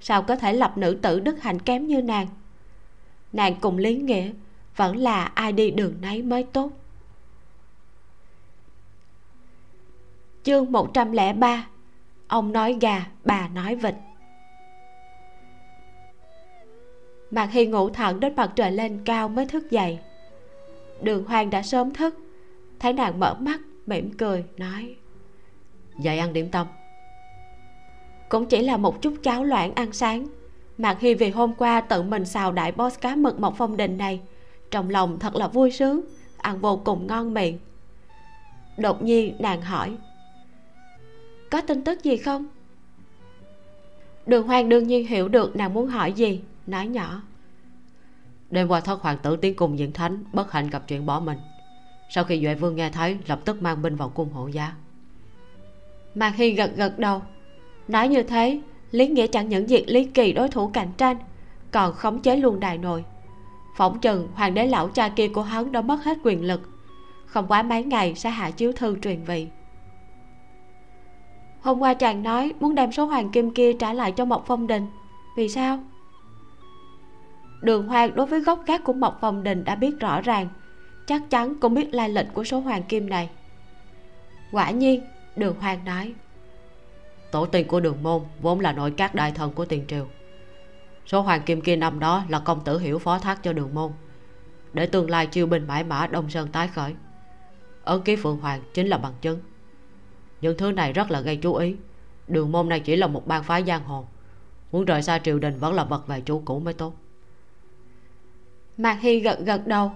sao 0.00 0.22
có 0.22 0.36
thể 0.36 0.52
lập 0.52 0.78
nữ 0.78 0.98
tử 1.02 1.20
đức 1.20 1.42
hạnh 1.42 1.58
kém 1.58 1.86
như 1.86 2.02
nàng? 2.02 2.26
Nàng 3.32 3.54
cùng 3.60 3.78
lý 3.78 3.96
nghĩa 3.96 4.30
vẫn 4.76 4.96
là 4.96 5.24
ai 5.24 5.52
đi 5.52 5.70
đường 5.70 5.94
nấy 6.00 6.22
mới 6.22 6.42
tốt. 6.42 6.70
Chương 10.48 10.72
103 10.72 11.66
ông 12.28 12.52
nói 12.52 12.76
gà, 12.80 13.06
bà 13.24 13.48
nói 13.48 13.74
vịt. 13.74 13.94
Mạc 17.30 17.46
hy 17.52 17.66
ngủ 17.66 17.90
thẳng 17.90 18.20
đến 18.20 18.36
mặt 18.36 18.50
trời 18.56 18.72
lên 18.72 19.02
cao 19.04 19.28
mới 19.28 19.46
thức 19.46 19.70
dậy. 19.70 19.98
Đường 21.02 21.24
hoàng 21.24 21.50
đã 21.50 21.62
sớm 21.62 21.94
thức, 21.94 22.14
thấy 22.78 22.92
nàng 22.92 23.20
mở 23.20 23.34
mắt, 23.34 23.60
mỉm 23.86 24.10
cười, 24.18 24.44
nói, 24.56 24.96
dậy 26.00 26.18
ăn 26.18 26.32
điểm 26.32 26.50
tâm. 26.50 26.66
Cũng 28.28 28.46
chỉ 28.46 28.62
là 28.62 28.76
một 28.76 29.02
chút 29.02 29.14
cháo 29.22 29.44
loãng 29.44 29.74
ăn 29.74 29.92
sáng, 29.92 30.26
mạc 30.78 31.00
hy 31.00 31.14
vì 31.14 31.30
hôm 31.30 31.54
qua 31.54 31.80
tự 31.80 32.02
mình 32.02 32.24
xào 32.24 32.52
đại 32.52 32.72
boss 32.72 33.00
cá 33.00 33.16
mực 33.16 33.40
một 33.40 33.54
phong 33.58 33.76
đình 33.76 33.98
này, 33.98 34.20
trong 34.70 34.90
lòng 34.90 35.18
thật 35.18 35.34
là 35.34 35.48
vui 35.48 35.70
sướng, 35.70 36.00
ăn 36.36 36.60
vô 36.60 36.80
cùng 36.84 37.06
ngon 37.06 37.34
miệng. 37.34 37.58
Đột 38.76 39.02
nhiên 39.02 39.36
nàng 39.38 39.62
hỏi 39.62 39.96
có 41.50 41.60
tin 41.60 41.84
tức 41.84 42.04
gì 42.04 42.16
không? 42.16 42.46
Đường 44.26 44.46
hoàng 44.46 44.68
đương 44.68 44.86
nhiên 44.86 45.06
hiểu 45.06 45.28
được 45.28 45.56
nàng 45.56 45.74
muốn 45.74 45.86
hỏi 45.86 46.12
gì 46.12 46.40
nói 46.66 46.86
nhỏ. 46.86 47.22
Đêm 48.50 48.68
qua 48.68 48.80
thất 48.80 49.00
hoàng 49.00 49.18
tử 49.22 49.36
tiến 49.36 49.54
cung 49.54 49.78
diễn 49.78 49.92
thánh 49.92 50.24
bất 50.32 50.52
hạnh 50.52 50.70
gặp 50.70 50.82
chuyện 50.88 51.06
bỏ 51.06 51.20
mình. 51.20 51.38
Sau 52.10 52.24
khi 52.24 52.40
duệ 52.42 52.54
vương 52.54 52.76
nghe 52.76 52.90
thấy 52.90 53.16
lập 53.26 53.40
tức 53.44 53.62
mang 53.62 53.82
binh 53.82 53.96
vào 53.96 54.08
cung 54.08 54.32
hộ 54.32 54.46
giá. 54.46 54.72
Mạc 56.14 56.36
hy 56.36 56.50
gật 56.50 56.70
gật 56.76 56.98
đầu. 56.98 57.22
Nói 57.88 58.08
như 58.08 58.22
thế 58.22 58.60
lý 58.90 59.08
nghĩa 59.08 59.26
chẳng 59.26 59.48
những 59.48 59.66
diệt 59.66 59.84
lý 59.86 60.04
kỳ 60.04 60.32
đối 60.32 60.48
thủ 60.48 60.68
cạnh 60.68 60.92
tranh 60.96 61.16
còn 61.70 61.92
khống 61.92 62.22
chế 62.22 62.36
luôn 62.36 62.60
đài 62.60 62.78
nội. 62.78 63.04
Phỏng 63.76 64.00
chừng 64.00 64.28
hoàng 64.34 64.54
đế 64.54 64.66
lão 64.66 64.88
cha 64.88 65.08
kia 65.08 65.28
của 65.28 65.42
hắn 65.42 65.72
đã 65.72 65.80
mất 65.80 66.04
hết 66.04 66.18
quyền 66.24 66.44
lực. 66.44 66.60
Không 67.26 67.46
quá 67.48 67.62
mấy 67.62 67.84
ngày 67.84 68.14
sẽ 68.14 68.30
hạ 68.30 68.50
chiếu 68.50 68.72
thư 68.72 68.96
truyền 69.02 69.24
vị 69.24 69.48
hôm 71.68 71.78
qua 71.78 71.94
chàng 71.94 72.22
nói 72.22 72.52
muốn 72.60 72.74
đem 72.74 72.92
số 72.92 73.04
hoàng 73.04 73.30
kim 73.30 73.50
kia 73.50 73.72
trả 73.72 73.92
lại 73.92 74.12
cho 74.12 74.24
mộc 74.24 74.44
phong 74.46 74.66
đình. 74.66 74.86
Vì 75.36 75.48
sao? 75.48 75.78
Đường 77.60 77.88
hoàng 77.88 78.14
đối 78.14 78.26
với 78.26 78.40
gốc 78.40 78.62
gác 78.66 78.84
của 78.84 78.92
mộc 78.92 79.18
phong 79.20 79.42
đình 79.42 79.64
đã 79.64 79.74
biết 79.74 80.00
rõ 80.00 80.20
ràng. 80.20 80.48
Chắc 81.06 81.30
chắn 81.30 81.54
cũng 81.60 81.74
biết 81.74 81.94
lai 81.94 82.08
lịch 82.08 82.26
của 82.34 82.44
số 82.44 82.60
hoàng 82.60 82.82
kim 82.82 83.08
này. 83.08 83.30
Quả 84.52 84.70
nhiên, 84.70 85.02
đường 85.36 85.56
hoàng 85.60 85.84
nói, 85.84 86.14
tổ 87.30 87.46
tiên 87.46 87.66
của 87.68 87.80
đường 87.80 88.02
môn 88.02 88.22
vốn 88.40 88.60
là 88.60 88.72
nội 88.72 88.90
các 88.90 89.14
đại 89.14 89.32
thần 89.32 89.52
của 89.52 89.64
tiền 89.64 89.84
triều. 89.88 90.06
Số 91.06 91.20
hoàng 91.20 91.42
kim 91.42 91.60
kia 91.60 91.76
năm 91.76 91.98
đó 91.98 92.24
là 92.28 92.38
công 92.38 92.64
tử 92.64 92.78
hiểu 92.78 92.98
phó 92.98 93.18
thác 93.18 93.42
cho 93.42 93.52
đường 93.52 93.74
môn. 93.74 93.92
Để 94.72 94.86
tương 94.86 95.10
lai 95.10 95.26
chiêu 95.26 95.46
binh 95.46 95.66
mãi 95.66 95.84
mã 95.84 96.06
đông 96.06 96.30
sơn 96.30 96.48
tái 96.52 96.68
khởi, 96.68 96.94
ấn 97.84 98.02
ký 98.02 98.16
phượng 98.16 98.38
hoàng 98.40 98.60
chính 98.74 98.86
là 98.86 98.98
bằng 98.98 99.14
chứng 99.20 99.40
những 100.40 100.56
thứ 100.58 100.72
này 100.72 100.92
rất 100.92 101.10
là 101.10 101.20
gây 101.20 101.36
chú 101.36 101.54
ý. 101.54 101.76
Đường 102.28 102.52
môn 102.52 102.68
này 102.68 102.80
chỉ 102.80 102.96
là 102.96 103.06
một 103.06 103.26
bang 103.26 103.44
phái 103.44 103.64
giang 103.64 103.84
hồ. 103.84 104.04
Muốn 104.72 104.84
rời 104.84 105.02
xa 105.02 105.18
triều 105.18 105.38
đình 105.38 105.58
vẫn 105.58 105.74
là 105.74 105.84
vật 105.84 106.06
về 106.06 106.20
chủ 106.20 106.42
cũ 106.44 106.58
mới 106.58 106.74
tốt. 106.74 106.94
Mạc 108.76 108.98
hy 109.00 109.20
gật 109.20 109.38
gật 109.40 109.66
đầu. 109.66 109.92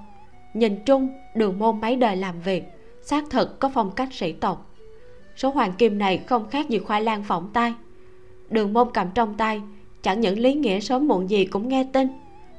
Nhìn 0.54 0.84
chung, 0.84 1.08
đường 1.34 1.58
môn 1.58 1.80
mấy 1.80 1.96
đời 1.96 2.16
làm 2.16 2.40
việc, 2.40 2.64
xác 3.02 3.24
thực 3.30 3.60
có 3.60 3.70
phong 3.74 3.90
cách 3.90 4.08
sĩ 4.12 4.32
tộc. 4.32 4.70
Số 5.36 5.50
hoàng 5.50 5.72
kim 5.72 5.98
này 5.98 6.18
không 6.18 6.50
khác 6.50 6.68
gì 6.68 6.78
khoai 6.78 7.02
lang 7.02 7.22
phỏng 7.22 7.50
tay. 7.52 7.74
Đường 8.50 8.72
môn 8.72 8.88
cầm 8.94 9.10
trong 9.14 9.36
tay, 9.36 9.62
chẳng 10.02 10.20
những 10.20 10.38
lý 10.38 10.54
nghĩa 10.54 10.80
sớm 10.80 11.08
muộn 11.08 11.30
gì 11.30 11.44
cũng 11.44 11.68
nghe 11.68 11.88
tin. 11.92 12.08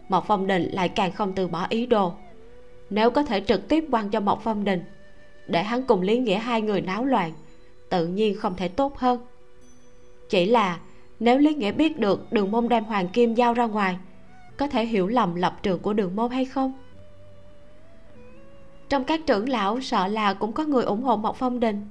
Mộc 0.09 0.25
phong 0.27 0.47
đình 0.47 0.69
lại 0.71 0.89
càng 0.89 1.11
không 1.11 1.33
từ 1.33 1.47
bỏ 1.47 1.65
ý 1.69 1.85
đồ. 1.85 2.13
Nếu 2.89 3.11
có 3.11 3.23
thể 3.23 3.41
trực 3.41 3.67
tiếp 3.67 3.85
quăng 3.91 4.09
cho 4.09 4.19
mộc 4.19 4.41
phong 4.43 4.63
đình, 4.63 4.83
để 5.47 5.63
hắn 5.63 5.83
cùng 5.83 6.01
lý 6.01 6.17
nghĩa 6.17 6.37
hai 6.37 6.61
người 6.61 6.81
náo 6.81 7.05
loạn 7.05 7.33
tự 7.93 8.07
nhiên 8.07 8.37
không 8.37 8.55
thể 8.55 8.67
tốt 8.67 8.97
hơn. 8.97 9.19
Chỉ 10.29 10.45
là, 10.45 10.79
nếu 11.19 11.37
lý 11.37 11.53
nghĩa 11.53 11.71
biết 11.71 11.99
được 11.99 12.31
đường 12.31 12.51
môn 12.51 12.69
đem 12.69 12.83
hoàng 12.83 13.07
kim 13.07 13.33
giao 13.33 13.53
ra 13.53 13.65
ngoài, 13.65 13.97
có 14.57 14.67
thể 14.67 14.85
hiểu 14.85 15.07
lầm 15.07 15.35
lập 15.35 15.59
trường 15.63 15.79
của 15.79 15.93
đường 15.93 16.15
môn 16.15 16.31
hay 16.31 16.45
không? 16.45 16.73
Trong 18.89 19.03
các 19.03 19.21
trưởng 19.25 19.49
lão, 19.49 19.81
sợ 19.81 20.07
là 20.07 20.33
cũng 20.33 20.53
có 20.53 20.63
người 20.63 20.83
ủng 20.83 21.03
hộ 21.03 21.17
mộc 21.17 21.35
phong 21.35 21.59
đình. 21.59 21.87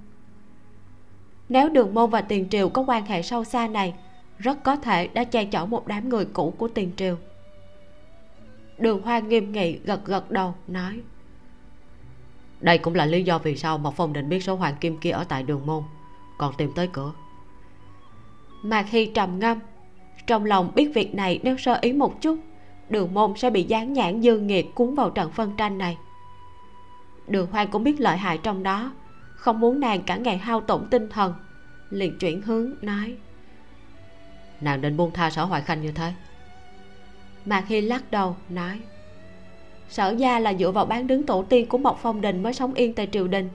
Nếu 1.48 1.68
đường 1.68 1.94
môn 1.94 2.10
và 2.10 2.20
tiền 2.20 2.48
triều 2.50 2.68
có 2.68 2.84
quan 2.86 3.06
hệ 3.06 3.22
sâu 3.22 3.44
xa 3.44 3.68
này, 3.68 3.94
rất 4.38 4.62
có 4.64 4.76
thể 4.76 5.06
đã 5.06 5.24
che 5.24 5.44
chở 5.44 5.66
một 5.66 5.86
đám 5.86 6.08
người 6.08 6.24
cũ 6.24 6.54
của 6.58 6.68
tiền 6.68 6.90
triều. 6.96 7.16
Đường 8.78 9.02
hoa 9.02 9.18
nghiêm 9.18 9.52
nghị 9.52 9.78
gật 9.84 10.04
gật 10.04 10.30
đầu, 10.30 10.54
nói 10.68 11.00
đây 12.62 12.78
cũng 12.78 12.94
là 12.94 13.06
lý 13.06 13.22
do 13.22 13.38
vì 13.38 13.56
sao 13.56 13.78
mộc 13.78 13.94
phong 13.96 14.12
định 14.12 14.28
biết 14.28 14.40
số 14.40 14.56
hoàng 14.56 14.74
kim 14.80 14.96
kia 14.96 15.10
ở 15.10 15.24
tại 15.24 15.42
đường 15.42 15.66
môn. 15.66 15.82
Còn 16.38 16.54
tìm 16.56 16.72
tới 16.74 16.88
cửa. 16.92 17.12
Mạc 18.62 18.90
hy 18.90 19.06
trầm 19.06 19.38
ngâm, 19.38 19.58
trong 20.26 20.44
lòng 20.44 20.72
biết 20.74 20.90
việc 20.94 21.14
này 21.14 21.40
nếu 21.42 21.56
sơ 21.56 21.78
ý 21.80 21.92
một 21.92 22.20
chút, 22.20 22.38
đường 22.88 23.14
môn 23.14 23.36
sẽ 23.36 23.50
bị 23.50 23.62
dán 23.62 23.92
nhãn 23.92 24.22
dư 24.22 24.38
nghiệt 24.38 24.66
cuốn 24.74 24.94
vào 24.94 25.10
trận 25.10 25.30
phân 25.30 25.56
tranh 25.56 25.78
này. 25.78 25.98
Đường 27.28 27.50
hoang 27.50 27.68
cũng 27.68 27.84
biết 27.84 28.00
lợi 28.00 28.16
hại 28.16 28.38
trong 28.38 28.62
đó, 28.62 28.92
không 29.34 29.60
muốn 29.60 29.80
nàng 29.80 30.02
cả 30.02 30.16
ngày 30.16 30.38
hao 30.38 30.60
tổn 30.60 30.88
tinh 30.90 31.08
thần, 31.08 31.34
liền 31.90 32.18
chuyển 32.18 32.42
hướng, 32.42 32.74
nói. 32.82 33.16
Nàng 34.60 34.80
định 34.80 34.96
buông 34.96 35.10
tha 35.10 35.30
sở 35.30 35.44
hoài 35.44 35.62
khanh 35.62 35.82
như 35.82 35.92
thế. 35.92 36.12
Mạc 37.44 37.64
hy 37.66 37.80
lắc 37.80 38.10
đầu, 38.10 38.36
nói 38.48 38.80
sở 39.92 40.14
gia 40.18 40.38
là 40.38 40.54
dựa 40.54 40.70
vào 40.70 40.86
bán 40.86 41.06
đứng 41.06 41.22
tổ 41.22 41.44
tiên 41.48 41.66
của 41.66 41.78
mộc 41.78 41.98
phong 42.02 42.20
đình 42.20 42.42
mới 42.42 42.54
sống 42.54 42.74
yên 42.74 42.94
tại 42.94 43.08
triều 43.12 43.28
đình. 43.28 43.48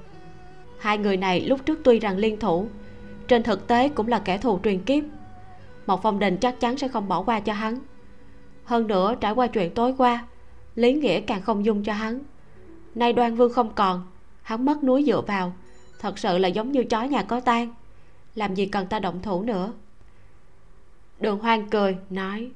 Hai 0.80 0.98
người 0.98 1.18
này 1.18 1.42
lúc 1.42 1.66
trước 1.66 1.80
tuy 1.84 2.00
rằng 2.00 2.18
liên 2.18 2.40
thủ, 2.40 2.68
trên 3.28 3.44
thực 3.44 3.68
tế 3.68 3.90
cũng 3.90 4.08
là 4.08 4.20
kẻ 4.20 4.38
thù 4.38 4.60
truyền 4.64 4.84
kiếp. 4.84 5.04
Mộc 5.88 6.00
phong 6.04 6.20
đình 6.20 6.38
chắc 6.38 6.60
chắn 6.60 6.78
sẽ 6.78 6.88
không 6.88 7.08
bỏ 7.08 7.22
qua 7.22 7.40
cho 7.40 7.54
hắn. 7.54 7.80
Hơn 8.64 8.88
nữa, 8.88 9.16
trải 9.22 9.32
qua 9.32 9.48
chuyện 9.48 9.74
tối 9.74 9.94
qua, 9.98 10.28
lý 10.76 10.94
nghĩa 10.94 11.20
càng 11.22 11.42
không 11.42 11.66
dung 11.66 11.84
cho 11.84 11.94
hắn. 11.94 12.20
Nay 12.96 13.14
đoan 13.14 13.36
vương 13.36 13.54
không 13.54 13.74
còn, 13.76 14.08
hắn 14.42 14.66
mất 14.66 14.84
núi 14.84 15.04
dựa 15.08 15.22
vào, 15.22 15.54
thật 16.00 16.20
sự 16.20 16.38
là 16.38 16.48
giống 16.48 16.72
như 16.72 16.84
chó 16.84 17.04
nhà 17.04 17.24
có 17.24 17.40
tan 17.40 17.74
làm 18.36 18.56
gì 18.56 18.66
cần 18.66 18.88
ta 18.88 19.00
động 19.00 19.22
thủ 19.22 19.44
nữa? 19.44 19.74
Đường 21.20 21.40
hoang 21.40 21.70
cười, 21.70 21.98
nói, 22.10 22.52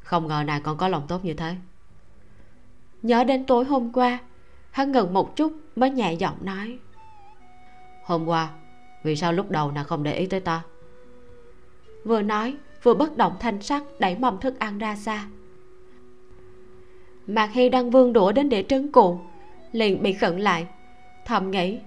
không 0.00 0.26
ngờ 0.26 0.42
nàng 0.46 0.62
còn 0.62 0.76
có 0.76 0.88
lòng 0.88 1.06
tốt 1.08 1.24
như 1.24 1.34
thế 1.34 1.56
nhớ 3.02 3.24
đến 3.24 3.44
tối 3.44 3.64
hôm 3.64 3.92
qua 3.92 4.18
hắn 4.70 4.92
ngừng 4.92 5.12
một 5.12 5.36
chút 5.36 5.52
mới 5.76 5.90
nhẹ 5.90 6.12
giọng 6.12 6.36
nói. 6.40 6.78
Hôm 8.04 8.26
qua 8.26 8.48
vì 9.02 9.16
sao 9.16 9.32
lúc 9.32 9.50
đầu 9.50 9.70
nàng 9.70 9.84
không 9.84 10.02
để 10.02 10.14
ý 10.14 10.26
tới 10.26 10.40
ta? 10.40 10.62
Vừa 12.04 12.22
nói 12.22 12.56
vừa 12.82 12.94
bất 12.94 13.16
động 13.16 13.36
thanh 13.40 13.62
sắc 13.62 13.82
đẩy 13.98 14.16
mâm 14.16 14.40
thức 14.40 14.58
ăn 14.58 14.78
ra 14.78 14.96
xa. 14.96 15.26
Mạc 17.26 17.50
hy 17.52 17.68
đang 17.68 17.90
vương 17.90 18.12
đũa 18.12 18.32
đến 18.32 18.48
đĩa 18.48 18.62
trứng 18.62 18.92
cuộn 18.92 19.18
liền 19.72 20.02
bị 20.02 20.12
khựng 20.12 20.40
lại 20.40 20.66
thầm 21.26 21.50
nghĩ 21.50 21.78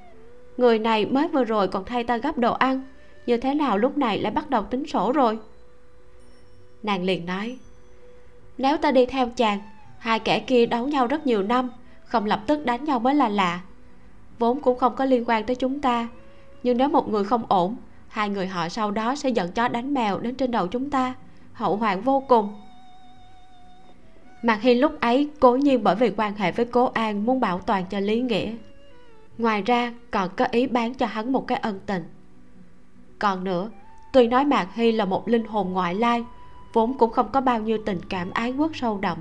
người 0.57 0.79
này 0.79 1.05
mới 1.05 1.27
vừa 1.27 1.43
rồi 1.43 1.67
còn 1.67 1.85
thay 1.85 2.03
ta 2.03 2.17
gấp 2.17 2.37
đồ 2.37 2.53
ăn 2.53 2.81
như 3.25 3.37
thế 3.37 3.53
nào 3.53 3.77
lúc 3.77 3.97
này 3.97 4.19
lại 4.19 4.31
bắt 4.31 4.49
đầu 4.49 4.63
tính 4.63 4.87
sổ 4.87 5.11
rồi? 5.11 5.39
Nàng 6.83 7.03
liền 7.03 7.25
nói 7.25 7.57
nếu 8.57 8.77
ta 8.77 8.91
đi 8.91 9.05
theo 9.05 9.29
chàng 9.35 9.59
hai 10.03 10.19
kẻ 10.19 10.39
kia 10.39 10.65
đấu 10.65 10.87
nhau 10.87 11.07
rất 11.07 11.27
nhiều 11.27 11.43
năm, 11.43 11.69
không 12.05 12.25
lập 12.25 12.41
tức 12.47 12.65
đánh 12.65 12.83
nhau 12.83 12.99
mới 12.99 13.15
là 13.15 13.29
lạ. 13.29 13.61
Vốn 14.39 14.61
cũng 14.61 14.77
không 14.77 14.95
có 14.95 15.05
liên 15.05 15.23
quan 15.27 15.45
tới 15.45 15.55
chúng 15.55 15.81
ta, 15.81 16.07
nhưng 16.63 16.77
nếu 16.77 16.89
một 16.89 17.09
người 17.09 17.23
không 17.23 17.43
ổn, 17.47 17.75
hai 18.07 18.29
người 18.29 18.47
họ 18.47 18.69
sau 18.69 18.91
đó 18.91 19.15
sẽ 19.15 19.29
dẫn 19.29 19.51
chó 19.51 19.67
đánh 19.67 19.93
mèo 19.93 20.19
đến 20.19 20.35
trên 20.35 20.51
đầu 20.51 20.67
chúng 20.67 20.89
ta, 20.89 21.13
hậu 21.53 21.75
hoạn 21.75 22.01
vô 22.01 22.23
cùng. 22.27 22.53
Mạc 24.41 24.61
hiên 24.61 24.79
lúc 24.79 24.99
ấy 24.99 25.29
cố 25.39 25.55
nhiên 25.55 25.83
bởi 25.83 25.95
vì 25.95 26.11
quan 26.17 26.35
hệ 26.35 26.51
với 26.51 26.65
cố 26.65 26.85
An 26.85 27.25
muốn 27.25 27.39
bảo 27.39 27.59
toàn 27.59 27.85
cho 27.89 27.99
Lý 27.99 28.21
Nghĩa. 28.21 28.53
Ngoài 29.37 29.61
ra 29.61 29.93
còn 30.11 30.29
có 30.35 30.45
ý 30.51 30.67
bán 30.67 30.93
cho 30.93 31.05
hắn 31.05 31.31
một 31.31 31.47
cái 31.47 31.57
ân 31.57 31.79
tình. 31.85 32.03
Còn 33.19 33.43
nữa, 33.43 33.69
Tuy 34.13 34.27
nói 34.27 34.45
Mạc 34.45 34.67
Hy 34.73 34.91
là 34.91 35.05
một 35.05 35.27
linh 35.27 35.45
hồn 35.45 35.73
ngoại 35.73 35.95
lai, 35.95 36.23
Vốn 36.73 36.97
cũng 36.97 37.11
không 37.11 37.31
có 37.31 37.41
bao 37.41 37.59
nhiêu 37.59 37.77
tình 37.85 37.99
cảm 38.09 38.31
ái 38.31 38.51
quốc 38.51 38.71
sâu 38.75 38.97
đậm 39.01 39.17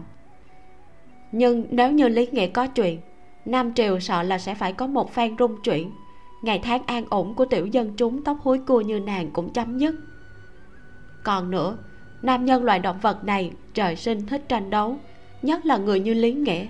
nhưng 1.33 1.67
nếu 1.71 1.93
như 1.93 2.09
Lý 2.09 2.27
Nghĩa 2.27 2.47
có 2.47 2.67
chuyện, 2.67 3.01
Nam 3.45 3.75
Triều 3.75 4.01
sợ 4.01 4.23
là 4.23 4.39
sẽ 4.39 4.55
phải 4.55 4.73
có 4.73 4.87
một 4.87 5.15
phen 5.15 5.39
rung 5.39 5.63
chuyển. 5.63 5.91
Ngày 6.43 6.61
tháng 6.63 6.83
an 6.87 7.05
ổn 7.09 7.35
của 7.35 7.45
tiểu 7.45 7.67
dân 7.67 7.93
chúng 7.97 8.25
tóc 8.25 8.39
húi 8.43 8.59
cua 8.59 8.81
như 8.81 9.01
nàng 9.01 9.31
cũng 9.31 9.53
chấm 9.53 9.79
dứt. 9.79 9.95
Còn 11.23 11.51
nữa, 11.51 11.77
Nam 12.23 12.45
nhân 12.45 12.65
loại 12.65 12.79
động 12.79 12.99
vật 13.03 13.25
này, 13.25 13.53
trời 13.75 13.97
sinh 13.97 14.27
thích 14.27 14.45
tranh 14.49 14.71
đấu, 14.71 14.97
nhất 15.43 15.67
là 15.67 15.77
người 15.77 16.01
như 16.01 16.15
lý 16.15 16.33
nghĩa 16.33 16.67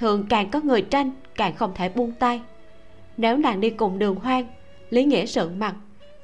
thường 0.00 0.26
càng 0.28 0.50
có 0.50 0.60
người 0.60 0.82
tranh, 0.82 1.10
càng 1.34 1.56
không 1.56 1.72
thể 1.74 1.88
buông 1.88 2.12
tay. 2.12 2.40
Nếu 3.16 3.36
nàng 3.36 3.60
đi 3.60 3.70
cùng 3.70 3.98
đường 3.98 4.14
hoang, 4.14 4.46
lý 4.90 5.04
nghĩa 5.04 5.26
sượng 5.26 5.58
mặt, 5.58 5.74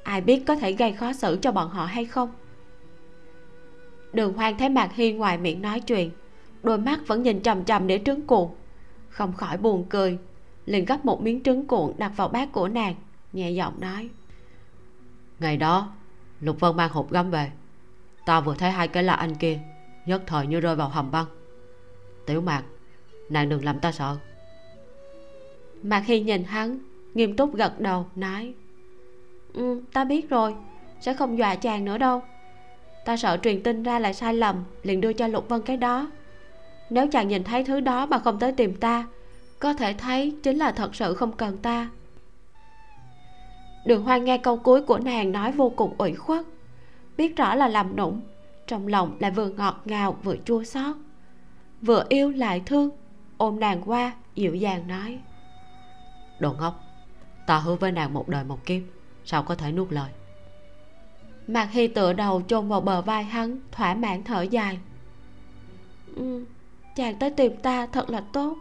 ai 0.03 0.21
biết 0.21 0.43
có 0.47 0.55
thể 0.55 0.71
gây 0.71 0.91
khó 0.91 1.13
xử 1.13 1.37
cho 1.41 1.51
bọn 1.51 1.69
họ 1.69 1.85
hay 1.85 2.05
không? 2.05 2.31
Đường 4.13 4.33
hoang 4.33 4.57
thấy 4.57 4.69
mạc 4.69 4.95
hiên 4.95 5.17
ngoài 5.17 5.37
miệng 5.37 5.61
nói 5.61 5.79
chuyện 5.79 6.11
đôi 6.67 6.77
mắt 6.77 6.99
vẫn 7.07 7.23
nhìn 7.23 7.41
trầm 7.41 7.63
trầm 7.63 7.87
để 7.87 8.01
trứng 8.05 8.27
cuộn 8.27 8.49
không 9.09 9.33
khỏi 9.33 9.57
buồn 9.57 9.85
cười. 9.89 10.17
Liền 10.65 10.85
gấp 10.85 11.05
một 11.05 11.21
miếng 11.21 11.43
trứng 11.43 11.67
cuộn 11.67 11.93
đặt 11.97 12.11
vào 12.15 12.27
bát 12.27 12.51
của 12.51 12.67
nàng 12.67 12.95
nhẹ 13.33 13.51
giọng 13.51 13.73
nói. 13.79 14.09
Ngày 15.39 15.57
đó 15.57 15.93
lục 16.39 16.59
vân 16.59 16.77
mang 16.77 16.89
hộp 16.89 17.11
gấm 17.11 17.31
về. 17.31 17.51
Ta 18.25 18.39
vừa 18.39 18.55
thấy 18.55 18.71
hai 18.71 18.87
cái 18.87 19.03
là 19.03 19.13
anh 19.13 19.35
kia 19.35 19.59
nhất 20.05 20.23
thời 20.27 20.47
như 20.47 20.59
rơi 20.59 20.75
vào 20.75 20.89
hầm 20.89 21.11
băng. 21.11 21.25
Tiểu 22.25 22.41
mạc 22.41 22.63
nàng 23.29 23.49
đừng 23.49 23.65
làm 23.65 23.79
ta 23.79 23.91
sợ. 23.91 24.17
Mạc 25.83 26.05
hy 26.05 26.19
nhìn 26.19 26.43
hắn 26.43 26.79
nghiêm 27.13 27.35
túc 27.35 27.55
gật 27.55 27.79
đầu 27.79 28.05
nói. 28.15 28.53
Ừ 29.53 29.81
ta 29.93 30.03
biết 30.03 30.29
rồi 30.29 30.55
sẽ 31.01 31.13
không 31.13 31.37
dọa 31.37 31.55
chàng 31.55 31.85
nữa 31.85 31.97
đâu. 31.97 32.21
Ta 33.05 33.17
sợ 33.17 33.37
truyền 33.43 33.63
tin 33.63 33.83
ra 33.83 33.99
lại 33.99 34.13
sai 34.13 34.33
lầm 34.33 34.63
liền 34.83 35.01
đưa 35.01 35.13
cho 35.13 35.27
lục 35.27 35.49
vân 35.49 35.61
cái 35.61 35.77
đó 35.77 36.07
nếu 36.89 37.07
chàng 37.07 37.27
nhìn 37.27 37.43
thấy 37.43 37.63
thứ 37.63 37.79
đó 37.79 38.05
mà 38.05 38.19
không 38.19 38.39
tới 38.39 38.51
tìm 38.51 38.75
ta 38.75 39.07
có 39.59 39.73
thể 39.73 39.93
thấy 39.93 40.35
chính 40.43 40.57
là 40.57 40.71
thật 40.71 40.95
sự 40.95 41.13
không 41.13 41.31
cần 41.31 41.57
ta. 41.57 41.89
Đường 43.85 44.03
hoan 44.03 44.25
nghe 44.25 44.37
câu 44.37 44.57
cuối 44.57 44.81
của 44.81 44.99
nàng 44.99 45.31
nói 45.31 45.51
vô 45.51 45.69
cùng 45.69 45.95
ủy 45.97 46.15
khuất 46.15 46.45
biết 47.17 47.37
rõ 47.37 47.55
là 47.55 47.67
làm 47.67 47.95
nụng 47.95 48.21
trong 48.67 48.87
lòng 48.87 49.17
lại 49.19 49.31
vừa 49.31 49.49
ngọt 49.49 49.81
ngào 49.85 50.17
vừa 50.23 50.35
chua 50.45 50.63
xót. 50.63 50.95
Vừa 51.81 52.05
yêu 52.09 52.31
lại 52.31 52.61
thương 52.65 52.89
ôm 53.37 53.59
nàng 53.59 53.81
qua 53.85 54.11
dịu 54.35 54.55
dàng 54.55 54.87
nói. 54.87 55.19
Đồ 56.39 56.53
ngốc 56.53 56.83
ta 57.45 57.57
hứa 57.57 57.75
với 57.75 57.91
nàng 57.91 58.13
một 58.13 58.29
đời 58.29 58.43
một 58.43 58.65
kiếp 58.65 58.81
sao 59.25 59.43
có 59.43 59.55
thể 59.55 59.71
nuốt 59.71 59.91
lời? 59.91 60.09
Mạc 61.47 61.69
hy 61.71 61.87
tựa 61.87 62.13
đầu 62.13 62.41
chôn 62.47 62.67
vào 62.67 62.81
bờ 62.81 63.01
vai 63.01 63.23
hắn 63.23 63.59
thỏa 63.71 63.93
mãn 63.93 64.23
thở 64.23 64.41
dài. 64.41 64.79
Ừ, 66.15 66.45
chàng 66.97 67.15
tới 67.15 67.29
tìm 67.29 67.57
ta 67.57 67.85
thật 67.85 68.09
là 68.09 68.21
tốt. 68.31 68.57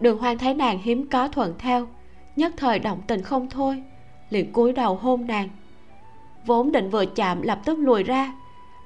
Đường 0.00 0.18
hoang 0.18 0.38
thấy 0.38 0.54
nàng 0.54 0.78
hiếm 0.82 1.06
có 1.06 1.28
thuận 1.28 1.54
theo, 1.58 1.88
nhất 2.36 2.52
thời 2.56 2.78
động 2.78 3.00
tình 3.06 3.22
không 3.22 3.50
thôi, 3.50 3.82
liền 4.30 4.52
cúi 4.52 4.72
đầu 4.72 4.94
hôn 4.96 5.26
nàng. 5.26 5.48
Vốn 6.46 6.72
định 6.72 6.90
vừa 6.90 7.06
chạm 7.06 7.42
lập 7.42 7.60
tức 7.64 7.78
lùi 7.78 8.02
ra, 8.02 8.32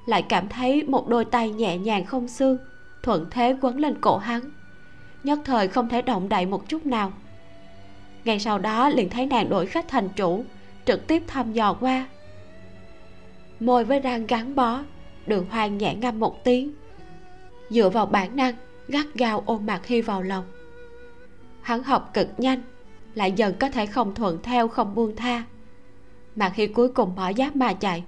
lại 0.07 0.23
cảm 0.23 0.49
thấy 0.49 0.83
một 0.83 1.09
đôi 1.09 1.25
tay 1.25 1.51
nhẹ 1.51 1.79
nhàng 1.79 2.05
không 2.05 2.29
xương, 2.29 2.59
thuận 3.03 3.27
thế 3.31 3.57
quấn 3.61 3.79
lên 3.79 4.01
cổ 4.01 4.17
hắn. 4.17 4.41
Nhất 5.25 5.39
thời 5.45 5.69
không 5.69 5.89
thể 5.89 6.03
động 6.03 6.29
đậy 6.29 6.47
một 6.47 6.69
chút 6.69 6.87
nào. 6.87 7.13
Ngay 8.25 8.39
sau 8.39 8.59
đó 8.59 8.89
liền 8.89 9.11
thấy 9.11 9.27
nàng 9.27 9.49
đổi 9.49 9.67
khách 9.67 9.89
thành 9.89 10.09
chủ, 10.09 10.45
trực 10.85 11.07
tiếp 11.07 11.23
thăm 11.27 11.53
dò 11.53 11.77
qua. 11.81 12.07
Môi 13.61 13.85
với 13.85 14.01
răng 14.01 14.27
gắn 14.27 14.55
bó, 14.55 14.83
đường 15.27 15.47
hoang 15.51 15.79
nhẹ 15.79 15.95
ngâm 15.95 16.21
một 16.21 16.45
tiếng 16.45 16.73
dựa 17.75 17.91
vào 17.91 18.07
bản 18.07 18.37
năng 18.37 18.55
gắt 18.89 19.07
gao 19.15 19.43
ôm 19.47 19.67
mặt 19.67 19.87
hy 19.87 20.01
vào 20.01 20.23
lòng. 20.23 20.45
Hắn 21.63 21.83
học 21.83 22.11
cực 22.15 22.29
nhanh 22.39 22.63
lại 23.15 23.33
dần 23.33 23.55
có 23.61 23.71
thể 23.71 23.87
không 23.87 24.15
thuận 24.15 24.43
theo 24.43 24.69
không 24.69 24.95
buông 24.95 25.17
tha. 25.17 25.45
Mà 26.37 26.51
khi 26.51 26.67
cuối 26.67 26.89
cùng 26.89 27.15
bỏ 27.15 27.33
giáp 27.33 27.57
mà 27.57 27.73
chạy 27.73 28.05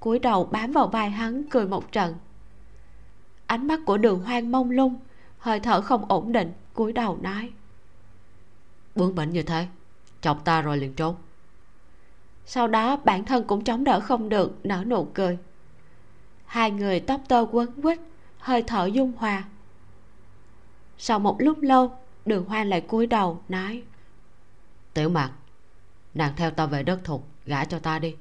cúi 0.00 0.18
đầu 0.18 0.44
bám 0.44 0.72
vào 0.72 0.88
vai 0.88 1.10
hắn 1.10 1.42
cười 1.50 1.66
một 1.66 1.92
trận. 1.92 2.14
Ánh 3.46 3.66
mắt 3.66 3.80
của 3.86 3.98
đường 3.98 4.20
hoang 4.20 4.52
mông 4.52 4.70
lung 4.70 4.94
hơi 5.38 5.60
thở 5.60 5.80
không 5.80 6.04
ổn 6.08 6.32
định 6.32 6.52
cúi 6.74 6.92
đầu 6.92 7.18
nói. 7.22 7.50
Bướng 8.94 9.14
bỉnh 9.14 9.30
như 9.30 9.42
thế 9.42 9.66
chọc 10.20 10.44
ta 10.44 10.62
rồi 10.62 10.76
liền 10.76 10.94
trốn. 10.94 11.16
Sau 12.46 12.68
đó 12.68 12.96
bản 13.04 13.24
thân 13.24 13.44
cũng 13.46 13.64
chống 13.64 13.84
đỡ 13.84 14.00
không 14.00 14.28
được 14.28 14.66
nở 14.66 14.84
nụ 14.86 15.04
cười. 15.14 15.38
Hai 16.46 16.70
người 16.70 17.00
tóc 17.00 17.20
tơ 17.28 17.46
quấn 17.52 17.82
quýt 17.82 17.98
hơi 18.46 18.62
thở 18.62 18.86
dung 18.86 19.12
hòa. 19.16 19.44
Sau 20.98 21.18
một 21.18 21.36
lúc 21.38 21.62
lâu 21.62 21.98
đường 22.26 22.44
hoang 22.44 22.68
lại 22.68 22.80
cúi 22.80 23.06
đầu 23.06 23.42
nói 23.48 23.82
tiểu 24.94 25.08
mạc 25.08 25.32
nàng 26.14 26.32
theo 26.36 26.50
ta 26.50 26.66
về 26.66 26.82
đất 26.82 27.00
thục 27.04 27.28
gả 27.46 27.64
cho 27.64 27.78
ta 27.78 27.98
đi. 27.98 28.16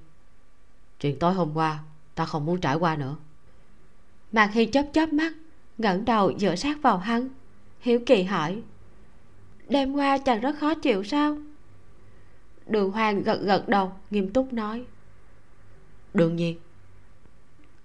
Chuyện 0.99 1.19
tối 1.19 1.33
hôm 1.33 1.51
qua 1.53 1.79
ta 2.15 2.25
không 2.25 2.45
muốn 2.45 2.61
trải 2.61 2.75
qua 2.75 2.95
nữa. 2.95 3.15
Mạc 4.31 4.53
hy 4.53 4.65
chớp 4.65 4.85
chớp 4.93 5.13
mắt 5.13 5.33
ngẩng 5.77 6.05
đầu 6.05 6.33
dựa 6.39 6.55
sát 6.55 6.77
vào 6.81 6.97
hắn. 6.97 7.29
Hiếu 7.79 7.99
kỳ 8.05 8.23
hỏi 8.23 8.61
đêm 9.67 9.93
qua 9.93 10.17
chàng 10.17 10.41
rất 10.41 10.55
khó 10.59 10.73
chịu 10.73 11.03
sao? 11.03 11.37
Đường 12.67 12.91
hoàng 12.91 13.23
gật 13.23 13.39
gật 13.41 13.67
đầu 13.67 13.91
nghiêm 14.09 14.33
túc 14.33 14.53
nói 14.53 14.85
đương 16.13 16.35
nhiên. 16.35 16.59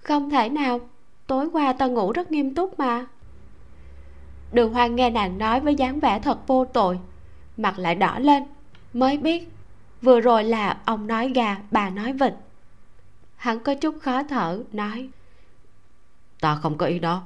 Không 0.03 0.31
thể 0.31 0.49
nào 0.49 0.90
tối 1.31 1.49
qua 1.53 1.73
ta 1.73 1.87
ngủ 1.87 2.13
rất 2.13 2.33
nghiêm 2.33 2.55
túc 2.55 2.79
mà. 2.79 3.07
Đường 4.53 4.73
hoàng 4.73 4.97
nghe 4.97 5.11
nàng 5.11 5.39
nói 5.39 5.61
với 5.61 5.75
dáng 5.75 6.01
vẻ 6.01 6.21
thật 6.21 6.47
vô 6.47 6.65
tội, 6.65 6.99
mặt 7.57 7.79
lại 7.79 7.95
đỏ 7.95 8.19
lên. 8.19 8.43
Mới 8.93 9.19
biết, 9.19 9.49
vừa 10.03 10.21
rồi 10.21 10.45
là 10.45 10.81
ông 10.85 11.07
nói 11.07 11.33
gà, 11.35 11.57
bà 11.71 11.91
nói 11.91 12.13
vịt. 12.13 12.35
Hắn 13.37 13.61
có 13.61 13.75
chút 13.75 13.95
khó 14.03 14.23
thở, 14.23 14.63
nói 14.73 15.09
ta 16.41 16.55
không 16.55 16.79
có 16.79 16.87
ý 16.87 16.99
đó. 16.99 17.23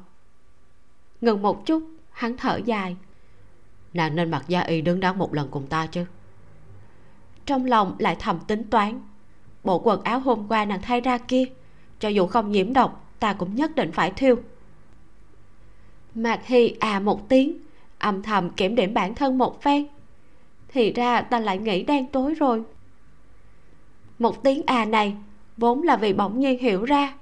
Ngừng 1.20 1.42
một 1.42 1.66
chút, 1.66 1.82
hắn 2.10 2.36
thở 2.36 2.60
dài. 2.64 2.96
Nàng 3.92 4.16
nên 4.16 4.30
mặc 4.30 4.44
gia 4.48 4.60
y 4.60 4.80
đứng 4.80 5.00
đắn 5.00 5.18
một 5.18 5.34
lần 5.34 5.48
cùng 5.50 5.66
ta 5.66 5.86
chứ. 5.86 6.04
Trong 7.46 7.64
lòng 7.64 7.96
lại 7.98 8.16
thầm 8.18 8.38
tính 8.46 8.64
toán, 8.70 9.00
bộ 9.64 9.78
quần 9.78 10.02
áo 10.02 10.20
hôm 10.20 10.48
qua 10.48 10.64
nàng 10.64 10.82
thay 10.82 11.00
ra 11.00 11.18
kia, 11.18 11.44
cho 11.98 12.08
dù 12.08 12.26
không 12.26 12.52
nhiễm 12.52 12.72
độc 12.72 13.03
ta 13.20 13.32
cũng 13.32 13.54
nhất 13.54 13.74
định 13.74 13.92
phải 13.92 14.10
thiêu. 14.10 14.36
Mạc 16.14 16.46
hy 16.46 16.74
à 16.80 17.00
một 17.00 17.28
tiếng, 17.28 17.58
âm 17.98 18.22
thầm 18.22 18.50
kiểm 18.50 18.74
điểm 18.74 18.94
bản 18.94 19.14
thân 19.14 19.38
một 19.38 19.62
phen. 19.62 19.86
Thì 20.68 20.92
ra 20.92 21.20
ta 21.20 21.40
lại 21.40 21.58
nghĩ 21.58 21.82
đen 21.82 22.06
tối 22.06 22.34
rồi. 22.34 22.62
Một 24.18 24.42
tiếng 24.42 24.62
à 24.66 24.84
này, 24.84 25.16
vốn 25.56 25.82
là 25.82 25.96
vì 25.96 26.12
bỗng 26.12 26.40
nhiên 26.40 26.58
hiểu 26.58 26.84
ra. 26.84 27.14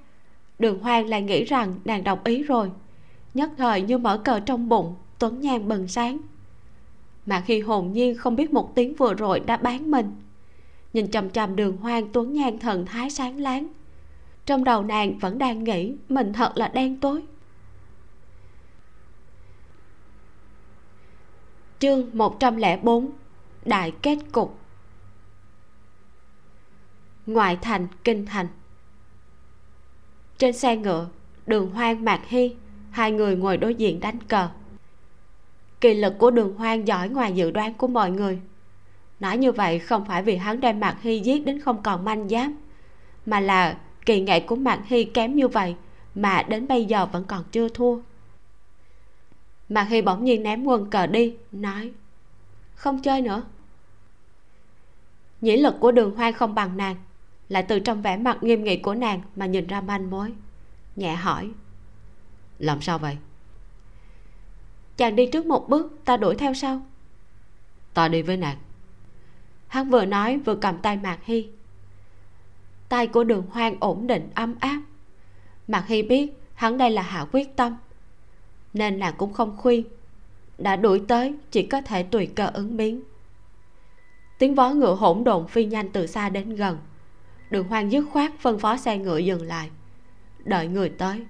Đường 0.59 0.79
hoang 0.79 1.07
lại 1.07 1.21
nghĩ 1.21 1.43
rằng 1.43 1.73
nàng 1.85 2.03
đồng 2.03 2.19
ý 2.23 2.43
rồi. 2.43 2.71
Nhất 3.33 3.51
thời 3.57 3.81
như 3.81 3.97
mở 3.97 4.17
cờ 4.17 4.39
trong 4.39 4.69
bụng, 4.69 4.95
tuấn 5.19 5.41
nhan 5.41 5.67
bừng 5.67 5.87
sáng. 5.87 6.17
Mà 7.25 7.41
khi 7.41 7.59
hồn 7.59 7.91
nhiên 7.93 8.17
không 8.17 8.35
biết 8.35 8.53
một 8.53 8.75
tiếng 8.75 8.95
vừa 8.95 9.13
rồi 9.13 9.39
đã 9.39 9.57
bán 9.57 9.91
mình. 9.91 10.11
Nhìn 10.93 11.11
chằm 11.11 11.29
chằm 11.29 11.55
đường 11.55 11.77
hoang 11.77 12.07
tuấn 12.13 12.33
nhan 12.33 12.59
thần 12.59 12.85
thái 12.85 13.09
sáng 13.09 13.39
láng 13.39 13.67
trong 14.45 14.63
đầu 14.63 14.83
nàng 14.83 15.19
vẫn 15.19 15.37
đang 15.37 15.63
nghĩ 15.63 15.95
mình 16.09 16.33
thật 16.33 16.51
là 16.55 16.67
đen 16.67 16.99
tối. 16.99 17.23
Chương 21.79 22.09
104 22.13 23.11
Đại 23.65 23.91
kết 24.01 24.17
cục. 24.31 24.59
Ngoại 27.25 27.57
thành 27.61 27.87
kinh 28.03 28.25
thành 28.25 28.47
trên 30.37 30.53
xe 30.53 30.77
ngựa, 30.77 31.07
đường 31.45 31.71
hoang 31.71 32.05
mạc 32.05 32.21
hy, 32.27 32.55
hai 32.91 33.11
người 33.11 33.35
ngồi 33.35 33.57
đối 33.57 33.75
diện 33.75 33.99
đánh 33.99 34.19
cờ. 34.27 34.49
Kỳ 35.81 35.93
lực 35.93 36.13
của 36.17 36.31
đường 36.31 36.55
hoang 36.57 36.87
giỏi 36.87 37.09
ngoài 37.09 37.33
dự 37.33 37.51
đoán 37.51 37.73
của 37.73 37.87
mọi 37.87 38.11
người. 38.11 38.39
Nói 39.19 39.37
như 39.37 39.51
vậy 39.51 39.79
không 39.79 40.05
phải 40.05 40.23
vì 40.23 40.35
hắn 40.35 40.59
đem 40.59 40.79
mạc 40.79 40.97
hy 41.01 41.19
giết 41.19 41.45
đến 41.45 41.61
không 41.61 41.83
còn 41.83 42.05
manh 42.05 42.29
giáp, 42.29 42.51
mà 43.25 43.39
là 43.39 43.77
kỳ 44.05 44.21
nghệ 44.21 44.39
của 44.39 44.55
mạc 44.55 44.79
hy 44.85 45.03
kém 45.03 45.35
như 45.35 45.47
vậy, 45.47 45.75
mà 46.15 46.43
đến 46.43 46.67
bây 46.67 46.85
giờ 46.85 47.05
vẫn 47.05 47.23
còn 47.27 47.43
chưa 47.51 47.69
thua. 47.69 47.99
Mạc 49.69 49.83
hy 49.83 50.01
bỗng 50.01 50.23
nhiên 50.23 50.43
ném 50.43 50.63
quân 50.63 50.89
cờ 50.89 51.07
đi, 51.07 51.35
nói, 51.51 51.91
không 52.75 53.01
chơi 53.01 53.21
nữa. 53.21 53.43
Nhĩ 55.41 55.57
lực 55.57 55.75
của 55.79 55.91
đường 55.91 56.15
hoang 56.15 56.33
không 56.33 56.55
bằng 56.55 56.77
nàng 56.77 56.95
lại 57.49 57.63
từ 57.63 57.79
trong 57.79 58.01
vẻ 58.01 58.17
mặt 58.17 58.43
nghiêm 58.43 58.63
nghị 58.63 58.77
của 58.77 58.95
nàng 58.95 59.21
mà 59.35 59.45
nhìn 59.45 59.67
ra 59.67 59.81
manh 59.81 60.09
mối, 60.09 60.33
nhẹ 60.95 61.15
hỏi, 61.15 61.49
làm 62.59 62.81
sao 62.81 62.99
vậy? 62.99 63.17
Chàng 64.97 65.15
đi 65.15 65.29
trước 65.31 65.45
một 65.45 65.69
bước, 65.69 65.99
ta 66.05 66.17
đuổi 66.17 66.35
theo 66.35 66.53
sau. 66.53 66.81
Ta 67.93 68.07
đi 68.07 68.21
với 68.21 68.37
nàng. 68.37 68.57
Hắn 69.67 69.89
vừa 69.89 70.05
nói 70.05 70.37
vừa 70.37 70.55
cầm 70.55 70.77
tay 70.77 70.97
mạc 70.97 71.17
hy 71.23 71.49
tay 72.93 73.07
của 73.07 73.23
đường 73.23 73.43
hoang 73.51 73.75
ổn 73.79 74.07
định, 74.07 74.29
ấm 74.35 74.55
áp. 74.59 74.81
Mạc 75.67 75.87
hy 75.87 76.03
biết 76.03 76.33
hắn 76.53 76.77
đây 76.77 76.91
là 76.91 77.01
hạ 77.01 77.25
quyết 77.31 77.55
tâm, 77.55 77.77
nên 78.73 78.99
nàng 78.99 79.13
cũng 79.17 79.33
không 79.33 79.57
khuyên. 79.57 79.83
Đã 80.57 80.75
đuổi 80.75 81.01
tới, 81.07 81.33
chỉ 81.51 81.63
có 81.63 81.81
thể 81.81 82.03
tùy 82.03 82.25
cơ 82.25 82.47
ứng 82.53 82.77
biến. 82.77 83.03
Tiếng 84.39 84.55
vó 84.55 84.69
ngựa 84.69 84.93
hỗn 84.93 85.23
độn 85.23 85.47
phi 85.47 85.65
nhanh 85.65 85.89
từ 85.89 86.07
xa 86.07 86.29
đến 86.29 86.55
gần. 86.55 86.77
Đường 87.49 87.67
hoang 87.67 87.91
dứt 87.91 88.05
khoát 88.11 88.31
phân 88.39 88.59
phó 88.59 88.77
xe 88.77 88.97
ngựa 88.97 89.17
dừng 89.17 89.41
lại, 89.41 89.69
đợi 90.43 90.67
người 90.67 90.89
tới. 90.89 91.21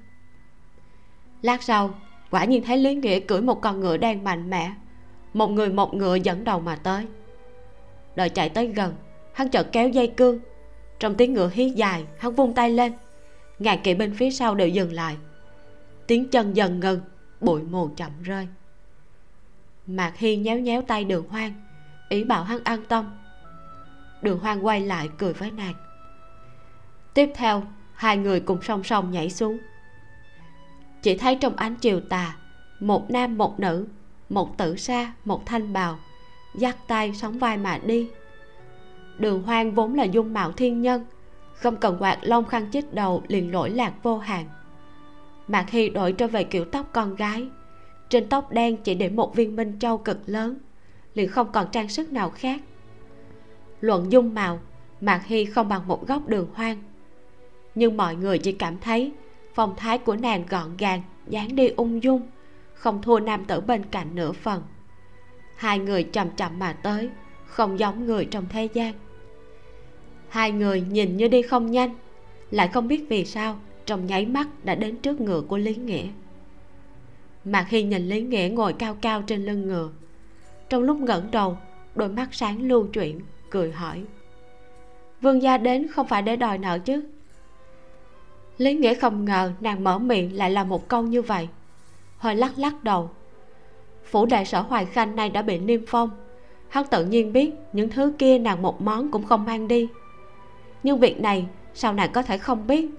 Lát 1.41 1.63
sau, 1.63 1.93
quả 2.31 2.45
nhiên 2.45 2.63
thấy 2.63 2.77
lý 2.77 2.95
nghĩa 2.95 3.19
cưỡi 3.19 3.41
một 3.41 3.61
con 3.61 3.79
ngựa 3.79 3.97
đang 3.97 4.23
mạnh 4.23 4.49
mẽ. 4.49 4.73
Một 5.33 5.47
người 5.47 5.69
một 5.69 5.93
ngựa 5.93 6.15
dẫn 6.15 6.43
đầu 6.43 6.59
mà 6.59 6.75
tới. 6.75 7.05
Đợi 8.15 8.29
chạy 8.29 8.49
tới 8.49 8.67
gần, 8.67 8.95
hắn 9.33 9.49
chợt 9.49 9.67
kéo 9.71 9.89
dây 9.89 10.07
cương 10.07 10.39
trong 11.03 11.15
tiếng 11.15 11.33
ngựa 11.33 11.49
hí 11.53 11.69
dài, 11.69 12.05
hắn 12.19 12.35
vung 12.35 12.53
tay 12.53 12.69
lên. 12.69 12.93
Ngàn 13.59 13.79
kỵ 13.83 13.93
bên 13.93 14.13
phía 14.15 14.31
sau 14.31 14.55
đều 14.55 14.67
dừng 14.67 14.93
lại. 14.93 15.17
Tiếng 16.07 16.29
chân 16.29 16.55
dần 16.55 16.79
ngừng, 16.79 17.01
bụi 17.41 17.61
mù 17.63 17.89
chậm 17.95 18.11
rơi. 18.23 18.47
Mạc 19.87 20.13
hy 20.17 20.35
nhéo 20.35 20.59
nhéo 20.59 20.81
tay 20.81 21.03
đường 21.03 21.27
hoang, 21.29 21.53
ý 22.09 22.23
bảo 22.23 22.43
hắn 22.43 22.59
an 22.63 22.83
tâm. 22.87 23.17
Đường 24.21 24.39
hoang 24.39 24.65
quay 24.65 24.81
lại 24.81 25.09
cười 25.17 25.33
với 25.33 25.51
nàng. 25.51 25.73
Tiếp 27.13 27.29
theo, 27.35 27.63
hai 27.93 28.17
người 28.17 28.39
cùng 28.39 28.61
song 28.61 28.83
song 28.83 29.11
nhảy 29.11 29.29
xuống. 29.29 29.57
Chỉ 31.01 31.17
thấy 31.17 31.35
trong 31.35 31.55
ánh 31.55 31.75
chiều 31.75 32.01
tà, 32.09 32.37
một 32.79 33.11
nam 33.11 33.37
một 33.37 33.59
nữ, 33.59 33.87
một 34.29 34.57
tử 34.57 34.77
sa, 34.77 35.13
một 35.25 35.45
thanh 35.45 35.73
bào, 35.73 35.99
dắt 36.55 36.77
tay 36.87 37.13
sóng 37.15 37.39
vai 37.39 37.57
mà 37.57 37.79
đi 37.85 38.09
đường 39.17 39.43
hoang 39.43 39.71
vốn 39.71 39.95
là 39.95 40.03
dung 40.03 40.33
mạo 40.33 40.51
thiên 40.51 40.81
nhân. 40.81 41.05
Không 41.53 41.75
cần 41.75 41.97
quạt 41.99 42.17
lông 42.21 42.45
khăn 42.45 42.67
chích 42.71 42.93
đầu 42.93 43.23
liền 43.27 43.51
lỗi 43.51 43.69
lạc 43.69 43.93
vô 44.03 44.17
hạn. 44.17 44.45
Mạc 45.47 45.69
hy 45.69 45.89
đổi 45.89 46.13
trở 46.13 46.27
về 46.27 46.43
kiểu 46.43 46.65
tóc 46.65 46.89
con 46.93 47.15
gái. 47.15 47.47
Trên 48.09 48.29
tóc 48.29 48.51
đen 48.51 48.77
chỉ 48.77 48.95
để 48.95 49.09
một 49.09 49.35
viên 49.35 49.55
minh 49.55 49.79
châu 49.79 49.97
cực 49.97 50.19
lớn, 50.25 50.57
liền 51.13 51.29
không 51.29 51.51
còn 51.51 51.67
trang 51.71 51.89
sức 51.89 52.13
nào 52.13 52.29
khác. 52.29 52.61
Luận 53.81 54.11
dung 54.11 54.33
mạo, 54.33 54.59
mạc 55.01 55.25
hy 55.25 55.45
không 55.45 55.69
bằng 55.69 55.87
một 55.87 56.07
góc 56.07 56.27
đường 56.27 56.47
hoang. 56.53 56.77
Nhưng 57.75 57.97
mọi 57.97 58.15
người 58.15 58.37
chỉ 58.37 58.51
cảm 58.51 58.77
thấy 58.79 59.11
phong 59.53 59.75
thái 59.77 59.97
của 59.97 60.15
nàng 60.15 60.43
gọn 60.49 60.77
gàng, 60.77 61.01
dáng 61.27 61.55
đi 61.55 61.67
ung 61.67 62.03
dung, 62.03 62.21
không 62.73 63.01
thua 63.01 63.19
nam 63.19 63.45
tử 63.45 63.61
bên 63.61 63.83
cạnh 63.91 64.15
nửa 64.15 64.31
phần. 64.31 64.63
Hai 65.55 65.79
người 65.79 66.03
chậm 66.03 66.29
chậm 66.29 66.59
mà 66.59 66.73
tới, 66.73 67.09
không 67.45 67.79
giống 67.79 68.05
người 68.05 68.25
trong 68.25 68.45
thế 68.49 68.69
gian 68.73 68.93
hai 70.33 70.51
người 70.51 70.81
nhìn 70.81 71.17
như 71.17 71.27
đi 71.27 71.41
không 71.41 71.71
nhanh. 71.71 71.89
Lại 72.51 72.67
không 72.67 72.87
biết 72.87 73.05
vì 73.09 73.25
sao, 73.25 73.59
trong 73.85 74.05
nháy 74.05 74.25
mắt 74.25 74.47
đã 74.63 74.75
đến 74.75 74.97
trước 74.97 75.21
ngựa 75.21 75.41
của 75.41 75.57
lý 75.57 75.75
nghĩa. 75.75 76.05
Mạc 77.45 77.69
hy 77.69 77.83
nhìn 77.83 78.09
lý 78.09 78.21
nghĩa 78.21 78.49
ngồi 78.53 78.73
cao 78.73 78.97
cao 79.01 79.21
trên 79.21 79.45
lưng 79.45 79.67
ngựa, 79.67 79.89
trong 80.69 80.83
lúc 80.83 80.97
ngẩng 80.97 81.31
đầu, 81.31 81.57
đôi 81.95 82.09
mắt 82.09 82.27
sáng 82.31 82.61
lưu 82.61 82.87
chuyển, 82.87 83.19
cười 83.49 83.71
hỏi. 83.71 84.03
Vương 85.21 85.41
gia 85.41 85.57
đến 85.57 85.87
không 85.87 86.07
phải 86.07 86.21
để 86.21 86.35
đòi 86.35 86.57
nợ 86.57 86.79
chứ? 86.79 87.03
Lý 88.57 88.73
nghĩa 88.73 88.93
không 88.93 89.25
ngờ 89.25 89.51
nàng 89.59 89.83
mở 89.83 89.99
miệng 89.99 90.37
lại 90.37 90.51
là 90.51 90.63
một 90.63 90.87
câu 90.87 91.03
như 91.03 91.21
vậy. 91.21 91.47
Hơi 92.17 92.35
lắc 92.35 92.59
lắc 92.59 92.83
đầu. 92.83 93.09
Phủ 94.05 94.25
đại 94.25 94.45
sở 94.45 94.61
hoài 94.61 94.85
khanh 94.85 95.15
này 95.15 95.29
đã 95.29 95.41
bị 95.41 95.57
niêm 95.57 95.81
phong. 95.87 96.09
Hắn 96.69 96.85
tự 96.91 97.05
nhiên 97.05 97.33
biết 97.33 97.51
những 97.73 97.89
thứ 97.89 98.13
kia 98.17 98.39
nàng 98.39 98.61
một 98.61 98.81
món 98.81 99.11
cũng 99.11 99.23
không 99.23 99.45
mang 99.45 99.67
đi 99.67 99.87
nhưng 100.83 100.99
việc 100.99 101.21
này 101.21 101.47
sao 101.73 101.93
nàng 101.93 102.11
có 102.11 102.21
thể 102.21 102.37
không 102.37 102.67
biết? 102.67 102.89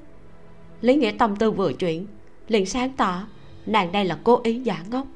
Lý 0.80 0.96
nghĩa 0.96 1.12
tâm 1.18 1.36
tư 1.36 1.50
vừa 1.50 1.72
chuyển 1.72 2.06
liền 2.48 2.66
sáng 2.66 2.92
tỏ 2.96 3.22
nàng 3.66 3.92
đây 3.92 4.04
là 4.04 4.18
cố 4.24 4.40
ý 4.42 4.60
giả 4.60 4.82
ngốc. 4.90 5.06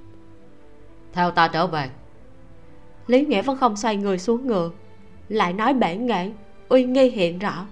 Theo 1.13 1.31
ta 1.31 1.49
trở 1.49 1.67
về. 1.67 1.91
Lý 3.07 3.27
nghĩa 3.27 3.43
vẫn 3.43 3.57
không 3.57 3.77
xoay 3.77 3.97
người 3.97 4.19
xuống 4.19 4.47
ngựa 4.47 4.71
lại 5.29 5.53
nói 5.53 5.75
bể 5.75 5.97
nghệ 5.97 6.31
uy 6.69 6.85
nghi 6.85 7.11
hiện 7.11 7.39
rõ 7.39 7.67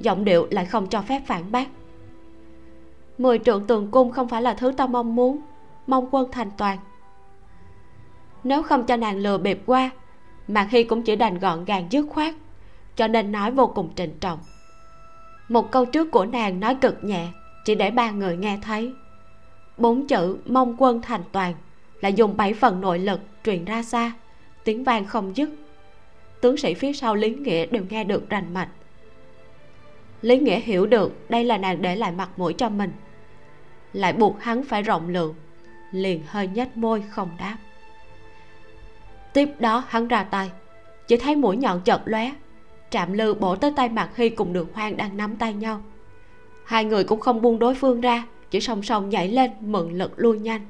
giọng 0.00 0.24
điệu 0.24 0.46
lại 0.50 0.64
không 0.64 0.86
cho 0.86 1.02
phép 1.02 1.22
phản 1.26 1.52
bác. 1.52 1.68
Mười 3.18 3.38
trượng 3.38 3.66
tường 3.66 3.90
cung 3.90 4.12
không 4.12 4.28
phải 4.28 4.42
là 4.42 4.54
thứ 4.54 4.72
ta 4.76 4.86
mong 4.86 5.16
muốn 5.16 5.40
mong 5.86 6.08
quân 6.10 6.28
thành 6.32 6.50
toàn. 6.56 6.78
Nếu 8.44 8.62
không 8.62 8.86
cho 8.86 8.96
nàng 8.96 9.16
lừa 9.16 9.38
bịp 9.38 9.62
qua 9.66 9.90
mạc 10.48 10.70
hy 10.70 10.84
cũng 10.84 11.02
chỉ 11.02 11.16
đành 11.16 11.38
gọn 11.38 11.64
gàng 11.64 11.86
dứt 11.90 12.06
khoát 12.10 12.34
cho 12.96 13.08
nên 13.08 13.32
nói 13.32 13.50
vô 13.50 13.66
cùng 13.66 13.90
trịnh 13.96 14.18
trọng. 14.20 14.38
Một 15.48 15.70
câu 15.70 15.84
trước 15.86 16.10
của 16.10 16.24
nàng 16.24 16.60
nói 16.60 16.74
cực 16.74 17.04
nhẹ, 17.04 17.28
chỉ 17.64 17.74
để 17.74 17.90
ba 17.90 18.10
người 18.10 18.36
nghe 18.36 18.58
thấy. 18.62 18.92
Bốn 19.76 20.06
chữ 20.06 20.38
mong 20.46 20.74
quân 20.78 21.02
thành 21.02 21.22
toàn 21.32 21.54
là 22.00 22.08
dùng 22.08 22.36
bảy 22.36 22.54
phần 22.54 22.80
nội 22.80 22.98
lực 22.98 23.20
truyền 23.44 23.64
ra 23.64 23.82
xa, 23.82 24.12
tiếng 24.64 24.84
vang 24.84 25.04
không 25.04 25.36
dứt. 25.36 25.50
Tướng 26.40 26.56
sĩ 26.56 26.74
phía 26.74 26.92
sau 26.92 27.14
lý 27.14 27.30
nghĩa 27.30 27.66
đều 27.66 27.84
nghe 27.90 28.04
được 28.04 28.30
rành 28.30 28.54
mạch. 28.54 28.68
Lý 30.22 30.38
nghĩa 30.38 30.60
hiểu 30.60 30.86
được 30.86 31.30
đây 31.30 31.44
là 31.44 31.58
nàng 31.58 31.82
để 31.82 31.96
lại 31.96 32.12
mặt 32.12 32.30
mũi 32.36 32.52
cho 32.52 32.68
mình. 32.68 32.92
Lại 33.92 34.12
buộc 34.12 34.42
hắn 34.42 34.64
phải 34.64 34.82
rộng 34.82 35.08
lượng, 35.08 35.34
liền 35.92 36.22
hơi 36.26 36.46
nhếch 36.46 36.76
môi 36.76 37.04
không 37.10 37.30
đáp. 37.38 37.56
Tiếp 39.32 39.48
đó 39.58 39.84
hắn 39.88 40.08
ra 40.08 40.22
tay, 40.22 40.50
chỉ 41.08 41.16
thấy 41.16 41.36
mũi 41.36 41.56
nhọn 41.56 41.80
chợt 41.84 42.02
lóe 42.04 42.32
trạm 42.90 43.12
lư 43.12 43.34
bổ 43.34 43.56
tới 43.56 43.72
tay 43.76 43.88
mạc 43.88 44.16
hy 44.16 44.28
cùng 44.28 44.52
đường 44.52 44.68
hoang 44.72 44.96
đang 44.96 45.16
nắm 45.16 45.36
tay 45.36 45.54
nhau. 45.54 45.82
Hai 46.64 46.84
người 46.84 47.04
cũng 47.04 47.20
không 47.20 47.42
buông 47.42 47.58
đối 47.58 47.74
phương 47.74 48.00
ra, 48.00 48.26
chỉ 48.50 48.60
song 48.60 48.82
song 48.82 49.08
nhảy 49.08 49.28
lên, 49.28 49.50
mượn 49.60 49.98
lực 49.98 50.12
lui 50.16 50.38
nhanh. 50.38 50.60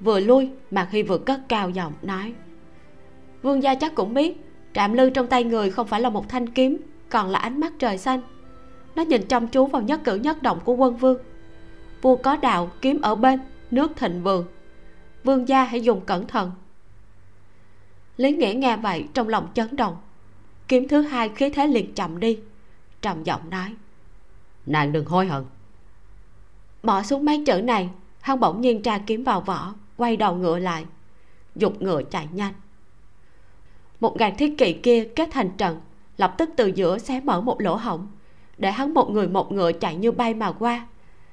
Vừa 0.00 0.20
lui, 0.20 0.50
mạc 0.70 0.88
hy 0.90 1.02
vừa 1.02 1.18
cất 1.18 1.40
cao 1.48 1.70
giọng 1.70 1.92
nói, 2.02 2.32
vương 3.42 3.62
gia 3.62 3.74
chắc 3.74 3.94
cũng 3.94 4.14
biết, 4.14 4.36
trạm 4.74 4.92
lư 4.92 5.10
trong 5.10 5.26
tay 5.26 5.44
người 5.44 5.70
không 5.70 5.86
phải 5.86 6.00
là 6.00 6.10
một 6.10 6.28
thanh 6.28 6.48
kiếm, 6.48 6.76
còn 7.10 7.30
là 7.30 7.38
ánh 7.38 7.60
mắt 7.60 7.72
trời 7.78 7.98
xanh. 7.98 8.20
Nó 8.94 9.02
nhìn 9.02 9.26
chăm 9.26 9.48
chú 9.48 9.66
vào 9.66 9.82
nhất 9.82 10.00
cử 10.04 10.14
nhất 10.14 10.42
động 10.42 10.60
của 10.64 10.74
quân 10.74 10.96
vương. 10.96 11.18
Vua 12.02 12.16
có 12.16 12.36
đạo, 12.36 12.70
kiếm 12.80 13.00
ở 13.00 13.14
bên, 13.14 13.40
nước 13.70 13.96
thịnh 13.96 14.22
vượng. 14.22 14.46
Vương 15.24 15.48
gia 15.48 15.64
hãy 15.64 15.80
dùng 15.80 16.00
cẩn 16.00 16.26
thận. 16.26 16.50
Lý 18.16 18.32
nghĩa 18.32 18.54
nghe 18.54 18.76
vậy, 18.76 19.04
trong 19.14 19.28
lòng 19.28 19.48
chấn 19.54 19.76
động 19.76 19.96
kiếm 20.68 20.88
thứ 20.88 21.02
hai 21.02 21.28
khí 21.28 21.50
thế 21.50 21.66
liền 21.66 21.94
chậm 21.94 22.20
đi. 22.20 22.38
Trầm 23.02 23.24
giọng 23.24 23.50
nói. 23.50 23.74
Nàng 24.66 24.92
đừng 24.92 25.06
hối 25.06 25.26
hận. 25.26 25.44
Bỏ 26.82 27.02
xuống 27.02 27.24
mấy 27.24 27.42
chữ 27.46 27.60
này 27.60 27.90
hắn 28.20 28.40
bỗng 28.40 28.60
nhiên 28.60 28.82
tra 28.82 28.98
kiếm 28.98 29.24
vào 29.24 29.40
vỏ 29.40 29.74
quay 29.96 30.16
đầu 30.16 30.34
ngựa 30.34 30.58
lại. 30.58 30.84
Dục 31.56 31.82
ngựa 31.82 32.02
chạy 32.02 32.28
nhanh. 32.32 32.52
Một 34.00 34.16
ngàn 34.16 34.36
thiết 34.36 34.58
kỵ 34.58 34.72
kia 34.72 35.04
kết 35.16 35.28
thành 35.32 35.50
trận 35.56 35.80
lập 36.16 36.34
tức 36.38 36.50
từ 36.56 36.66
giữa 36.66 36.98
xé 36.98 37.20
mở 37.20 37.40
một 37.40 37.60
lỗ 37.60 37.76
hổng 37.76 38.06
để 38.58 38.70
hắn 38.70 38.94
một 38.94 39.10
người 39.10 39.28
một 39.28 39.52
ngựa 39.52 39.72
chạy 39.72 39.96
như 39.96 40.12
bay 40.12 40.34
mà 40.34 40.52
qua 40.52 40.86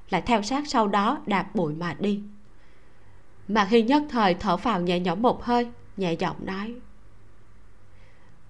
lại 0.09 0.21
theo 0.21 0.41
sát 0.41 0.63
sau 0.67 0.87
đó 0.87 1.17
đạp 1.25 1.55
bụi 1.55 1.73
mà 1.73 1.95
đi. 1.99 2.21
Mà 3.47 3.67
khi 3.69 3.81
nhất 3.81 4.03
thời 4.09 4.33
thở 4.33 4.57
phào 4.57 4.81
nhẹ 4.81 4.99
nhõm 4.99 5.21
một 5.21 5.43
hơi 5.43 5.67
nhẹ 5.97 6.13
giọng 6.13 6.35
nói 6.45 6.75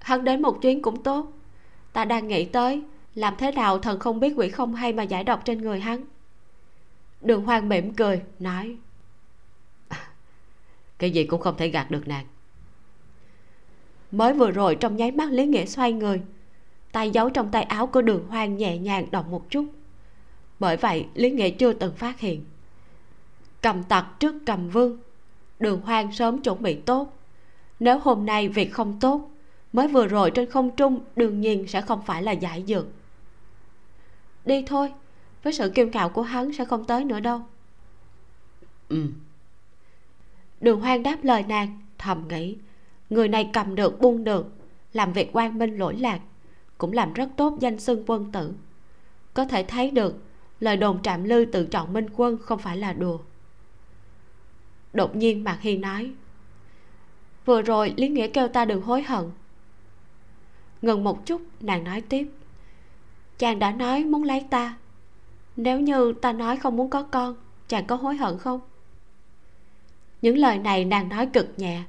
hắn 0.01 0.23
đến 0.23 0.41
một 0.41 0.61
chuyến 0.61 0.81
cũng 0.81 1.03
tốt. 1.03 1.31
Ta 1.93 2.05
đang 2.05 2.27
nghĩ 2.27 2.45
tới 2.45 2.83
làm 3.15 3.35
thế 3.37 3.51
nào 3.51 3.79
thần 3.79 3.99
không 3.99 4.19
biết 4.19 4.33
quỷ 4.37 4.49
không 4.49 4.75
hay 4.75 4.93
mà 4.93 5.03
giải 5.03 5.23
độc 5.23 5.45
trên 5.45 5.61
người 5.61 5.79
hắn. 5.79 6.03
Đường 7.21 7.45
hoang 7.45 7.69
mỉm 7.69 7.93
cười 7.93 8.21
nói. 8.39 8.77
Cái 10.97 11.11
gì 11.11 11.23
cũng 11.23 11.41
không 11.41 11.57
thể 11.57 11.67
gạt 11.67 11.91
được 11.91 12.07
nàng. 12.07 12.25
Mới 14.11 14.33
vừa 14.33 14.51
rồi 14.51 14.75
trong 14.75 14.95
nháy 14.95 15.11
mắt 15.11 15.31
lý 15.31 15.45
nghĩa 15.45 15.65
xoay 15.65 15.93
người. 15.93 16.21
Tay 16.91 17.09
giấu 17.09 17.29
trong 17.29 17.51
tay 17.51 17.63
áo 17.63 17.87
của 17.87 18.01
đường 18.01 18.27
hoang 18.27 18.57
nhẹ 18.57 18.77
nhàng 18.77 19.11
động 19.11 19.31
một 19.31 19.49
chút. 19.49 19.65
Bởi 20.59 20.77
vậy 20.77 21.07
lý 21.13 21.31
nghĩa 21.31 21.49
chưa 21.49 21.73
từng 21.73 21.95
phát 21.95 22.19
hiện. 22.19 22.45
Cầm 23.61 23.83
tặc 23.83 24.05
trước 24.19 24.35
cầm 24.45 24.69
vương. 24.69 24.97
Đường 25.59 25.81
hoang 25.81 26.11
sớm 26.11 26.41
chuẩn 26.41 26.61
bị 26.61 26.75
tốt. 26.75 27.17
Nếu 27.79 27.99
hôm 27.99 28.25
nay 28.25 28.49
việc 28.49 28.73
không 28.73 28.99
tốt 28.99 29.30
mới 29.73 29.88
vừa 29.88 30.07
rồi 30.07 30.31
trên 30.31 30.49
không 30.49 30.76
trung 30.76 30.99
đương 31.15 31.41
nhiên 31.41 31.68
sẽ 31.68 31.81
không 31.81 32.02
phải 32.06 32.23
là 32.23 32.31
giải 32.31 32.64
dược. 32.68 32.85
Đi 34.45 34.64
thôi 34.68 34.93
với 35.43 35.53
sự 35.53 35.69
kiêu 35.69 35.88
ngạo 35.88 36.10
của 36.10 36.22
hắn 36.22 36.53
sẽ 36.53 36.65
không 36.65 36.85
tới 36.85 37.06
nữa 37.06 37.19
đâu. 37.19 37.41
Ừ. 38.89 39.06
Đường 40.61 40.81
hoang 40.81 41.03
đáp 41.03 41.23
lời 41.23 41.43
nàng 41.48 41.80
thầm 41.98 42.27
nghĩ 42.27 42.57
người 43.10 43.27
này 43.27 43.49
cầm 43.53 43.76
được 43.76 44.02
buông 44.02 44.23
được 44.23 44.45
làm 44.93 45.14
việc 45.14 45.30
quan 45.34 45.57
minh 45.57 45.77
lỗi 45.77 45.95
lạc 45.95 46.19
cũng 46.77 46.93
làm 46.93 47.14
rất 47.14 47.30
tốt 47.38 47.57
danh 47.60 47.80
xưng 47.80 48.03
quân 48.07 48.31
tử. 48.31 48.53
Có 49.34 49.45
thể 49.45 49.64
thấy 49.64 49.91
được 49.91 50.15
lời 50.60 50.77
đồn 50.77 51.02
trạm 51.02 51.23
lư 51.23 51.45
tự 51.45 51.65
chọn 51.65 51.93
minh 51.93 52.06
quân 52.15 52.38
không 52.41 52.60
phải 52.60 52.77
là 52.77 52.93
đùa. 52.93 53.19
Đột 54.93 55.15
nhiên 55.15 55.43
mạc 55.43 55.57
hy 55.61 55.77
nói 55.77 56.11
vừa 57.45 57.61
rồi 57.61 57.93
lý 57.98 58.07
nghĩa 58.07 58.27
kêu 58.27 58.48
ta 58.48 58.65
đừng 58.65 58.81
hối 58.81 59.02
hận 59.02 59.31
ngừng 60.81 61.03
một 61.03 61.25
chút, 61.25 61.41
nàng 61.59 61.83
nói 61.83 62.01
tiếp. 62.01 62.31
Chàng 63.37 63.59
đã 63.59 63.71
nói 63.71 64.03
muốn 64.03 64.23
lấy 64.23 64.45
ta. 64.49 64.77
Nếu 65.55 65.79
như 65.79 66.13
ta 66.21 66.33
nói 66.33 66.57
không 66.57 66.75
muốn 66.75 66.89
có 66.89 67.03
con, 67.03 67.35
chàng 67.67 67.85
có 67.85 67.95
hối 67.95 68.15
hận 68.15 68.37
không? 68.37 68.59
Những 70.21 70.37
lời 70.37 70.57
này 70.57 70.85
nàng 70.85 71.09
nói 71.09 71.25
cực 71.25 71.59
nhẹ. 71.59 71.83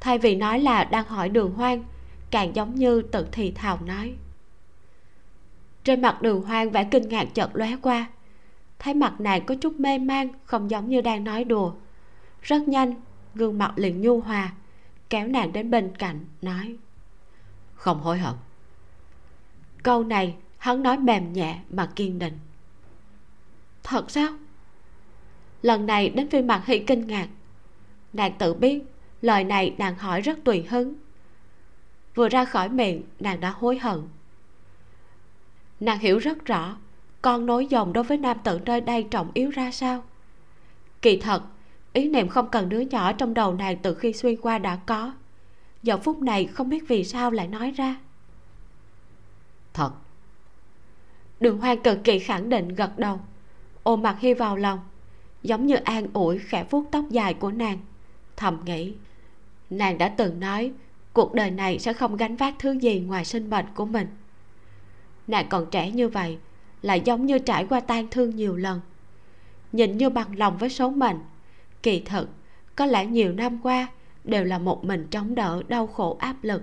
Thay 0.00 0.18
vì 0.18 0.34
nói 0.34 0.60
là 0.60 0.84
đang 0.84 1.06
hỏi 1.06 1.28
đường 1.28 1.52
hoang, 1.52 1.84
càng 2.30 2.56
giống 2.56 2.74
như 2.74 3.02
tự 3.02 3.26
thì 3.32 3.50
thào 3.50 3.78
nói. 3.86 4.14
Trên 5.84 6.02
mặt 6.02 6.22
đường 6.22 6.42
hoang 6.42 6.70
vẻ 6.70 6.84
kinh 6.90 7.08
ngạc 7.08 7.24
chợt 7.34 7.50
lóe 7.54 7.76
qua. 7.82 8.06
Thấy 8.78 8.94
mặt 8.94 9.20
nàng 9.20 9.46
có 9.46 9.54
chút 9.54 9.80
mê 9.80 9.98
man, 9.98 10.28
không 10.44 10.70
giống 10.70 10.88
như 10.88 11.00
đang 11.00 11.24
nói 11.24 11.44
đùa. 11.44 11.72
Rất 12.42 12.68
nhanh, 12.68 12.94
gương 13.34 13.58
mặt 13.58 13.72
liền 13.76 14.00
nhu 14.00 14.20
hòa, 14.20 14.52
kéo 15.10 15.28
nàng 15.28 15.52
đến 15.52 15.70
bên 15.70 15.90
cạnh, 15.98 16.24
nói 16.42 16.76
không 17.76 18.00
hối 18.00 18.18
hận. 18.18 18.34
Câu 19.82 20.04
này 20.04 20.36
hắn 20.58 20.82
nói 20.82 20.98
mềm 20.98 21.32
nhẹ 21.32 21.58
mà 21.70 21.88
kiên 21.96 22.18
định. 22.18 22.38
Thật 23.82 24.10
sao? 24.10 24.28
Lần 25.62 25.86
này 25.86 26.08
đến 26.08 26.28
phiên 26.28 26.46
mặt 26.46 26.62
hy 26.66 26.78
kinh 26.78 27.06
ngạc. 27.06 27.28
Nàng 28.12 28.32
tự 28.38 28.54
biết 28.54 28.82
lời 29.22 29.44
này 29.44 29.74
nàng 29.78 29.98
hỏi 29.98 30.20
rất 30.20 30.38
tùy 30.44 30.62
hứng. 30.62 30.94
Vừa 32.14 32.28
ra 32.28 32.44
khỏi 32.44 32.68
miệng, 32.68 33.02
nàng 33.20 33.40
đã 33.40 33.50
hối 33.50 33.78
hận. 33.78 34.02
Nàng 35.80 35.98
hiểu 35.98 36.18
rất 36.18 36.44
rõ 36.44 36.76
con 37.26 37.46
nối 37.46 37.66
dòng 37.66 37.92
đối 37.92 38.04
với 38.04 38.18
nam 38.18 38.36
tử 38.44 38.60
nơi 38.66 38.80
đây 38.80 39.02
trọng 39.10 39.30
yếu 39.34 39.50
ra 39.50 39.70
sao. 39.70 40.02
Kỳ 41.02 41.16
thật, 41.16 41.42
ý 41.92 42.08
niệm 42.08 42.28
không 42.28 42.48
cần 42.50 42.68
đứa 42.68 42.80
nhỏ 42.80 43.12
trong 43.12 43.34
đầu 43.34 43.54
nàng 43.54 43.76
từ 43.82 43.94
khi 43.94 44.12
xuyên 44.12 44.40
qua 44.40 44.58
đã 44.58 44.78
có 44.86 45.12
giờ 45.82 45.98
phút 45.98 46.22
này 46.22 46.46
không 46.46 46.68
biết 46.68 46.88
vì 46.88 47.04
sao 47.04 47.30
lại 47.30 47.48
nói 47.48 47.70
ra. 47.70 47.96
Thật. 49.74 49.90
Đường 51.40 51.58
hoang 51.58 51.82
cực 51.82 51.98
kỳ 52.04 52.18
khẳng 52.18 52.48
định 52.48 52.68
gật 52.68 52.98
đầu. 52.98 53.20
Ôm 53.82 54.02
mặt 54.02 54.16
hy 54.20 54.34
vào 54.34 54.56
lòng 54.56 54.78
giống 55.42 55.66
như 55.66 55.74
an 55.74 56.06
ủi 56.12 56.38
khẽ 56.38 56.64
vuốt 56.70 56.84
tóc 56.90 57.04
dài 57.10 57.34
của 57.34 57.50
nàng. 57.50 57.78
Thầm 58.36 58.60
nghĩ 58.64 58.94
nàng 59.70 59.98
đã 59.98 60.08
từng 60.08 60.40
nói 60.40 60.72
cuộc 61.12 61.34
đời 61.34 61.50
này 61.50 61.78
sẽ 61.78 61.92
không 61.92 62.16
gánh 62.16 62.36
vác 62.36 62.54
thứ 62.58 62.72
gì 62.72 63.00
ngoài 63.00 63.24
sinh 63.24 63.50
mệnh 63.50 63.66
của 63.74 63.84
mình. 63.84 64.06
Nàng 65.26 65.48
còn 65.48 65.66
trẻ 65.70 65.90
như 65.90 66.08
vậy 66.08 66.38
lại 66.82 67.02
giống 67.04 67.26
như 67.26 67.38
trải 67.38 67.66
qua 67.66 67.80
tan 67.80 68.06
thương 68.10 68.36
nhiều 68.36 68.56
lần. 68.56 68.80
Nhìn 69.72 69.98
như 69.98 70.10
bằng 70.10 70.38
lòng 70.38 70.58
với 70.58 70.68
số 70.68 70.90
mệnh 70.90 71.16
kỳ 71.82 72.00
thực 72.00 72.28
có 72.76 72.86
lẽ 72.86 73.06
nhiều 73.06 73.32
năm 73.32 73.58
qua 73.62 73.88
đều 74.26 74.44
là 74.44 74.58
một 74.58 74.84
mình 74.84 75.06
chống 75.10 75.34
đỡ 75.34 75.62
đau 75.68 75.86
khổ 75.86 76.16
áp 76.20 76.36
lực. 76.42 76.62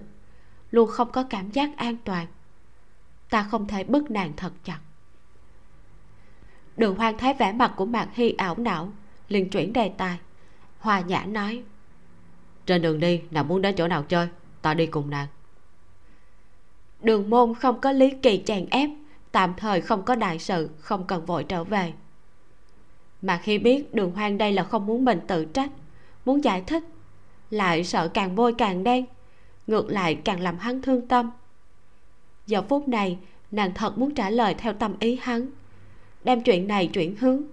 Luôn 0.72 0.90
không 0.90 1.12
có 1.12 1.24
cảm 1.24 1.52
giác 1.52 1.78
an 1.78 1.98
toàn. 2.04 2.28
Ta 3.30 3.44
không 3.44 3.68
thể 3.68 3.84
bức 3.84 4.12
nàng 4.12 4.34
thật 4.38 4.54
chặt. 4.64 4.80
Đường 6.78 6.96
hoang 6.96 7.18
thấy 7.18 7.34
vẻ 7.34 7.52
mặt 7.52 7.74
của 7.76 7.86
mạc 7.86 8.10
hy 8.14 8.32
ảo 8.32 8.56
não 8.58 8.92
liền 9.30 9.50
chuyển 9.50 9.74
đề 9.74 9.92
tài. 9.98 10.18
Hòa 10.80 11.00
nhã 11.00 11.26
nói 11.26 11.64
trên 12.66 12.82
đường 12.82 13.00
đi 13.00 13.22
nàng 13.32 13.48
muốn 13.48 13.62
đến 13.62 13.76
chỗ 13.76 13.88
nào 13.88 14.04
chơi? 14.04 14.28
Ta 14.62 14.74
đi 14.74 14.86
cùng 14.86 15.10
nàng. 15.10 15.28
Đường 17.02 17.30
môn 17.30 17.54
không 17.56 17.82
có 17.82 17.92
lý 17.92 18.10
kỳ 18.22 18.44
chèn 18.46 18.66
ép 18.70 18.90
tạm 19.32 19.54
thời 19.58 19.82
không 19.82 20.04
có 20.06 20.16
đại 20.16 20.40
sự 20.40 20.70
không 20.80 21.08
cần 21.08 21.26
vội 21.26 21.44
trở 21.44 21.64
về. 21.64 21.94
Mà 23.22 23.38
khi 23.44 23.58
biết 23.58 23.94
đường 23.94 24.12
hoang 24.12 24.38
đây 24.38 24.52
là 24.52 24.64
không 24.64 24.86
muốn 24.86 25.06
mình 25.06 25.20
tự 25.28 25.46
trách 25.46 25.72
muốn 26.26 26.44
giải 26.44 26.64
thích 26.68 26.84
lại 27.50 27.84
sợ 27.84 28.08
càng 28.08 28.36
bôi 28.36 28.54
càng 28.54 28.84
đen, 28.84 29.06
ngược 29.68 29.90
lại 29.90 30.16
càng 30.16 30.42
làm 30.42 30.58
hắn 30.58 30.82
thương 30.82 31.08
tâm. 31.08 31.32
Giờ 32.48 32.62
phút 32.70 32.88
này, 32.88 33.18
nàng 33.52 33.74
thật 33.74 33.98
muốn 33.98 34.16
trả 34.16 34.30
lời 34.30 34.56
theo 34.58 34.74
tâm 34.74 34.96
ý 35.00 35.20
hắn, 35.22 35.50
đem 36.24 36.42
chuyện 36.42 36.68
này 36.68 36.88
chuyển 36.88 37.16
hướng. 37.16 37.44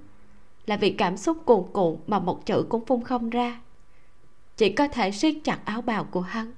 Là 0.66 0.76
vì 0.76 0.90
cảm 0.90 1.16
xúc 1.16 1.38
cuồn 1.44 1.64
cuộn 1.72 1.96
mà 2.06 2.18
một 2.18 2.46
chữ 2.46 2.66
cũng 2.68 2.84
phun 2.84 3.04
không 3.04 3.30
ra. 3.30 3.60
Chỉ 4.56 4.72
có 4.72 4.88
thể 4.88 5.10
siết 5.10 5.34
chặt 5.44 5.58
áo 5.64 5.82
bào 5.82 6.04
của 6.04 6.20
hắn. 6.20 6.52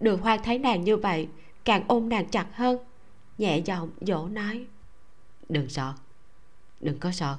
Đường 0.00 0.20
hoang 0.20 0.42
thấy 0.42 0.58
nàng 0.58 0.84
như 0.84 0.96
vậy, 0.96 1.28
càng 1.64 1.84
ôm 1.88 2.08
nàng 2.08 2.28
chặt 2.28 2.46
hơn, 2.52 2.78
nhẹ 3.38 3.58
giọng 3.58 3.90
dỗ 4.00 4.28
nói. 4.28 4.66
Đừng 5.48 5.68
sợ, 5.68 5.92
đừng 6.80 6.98
có 6.98 7.12
sợ. 7.12 7.36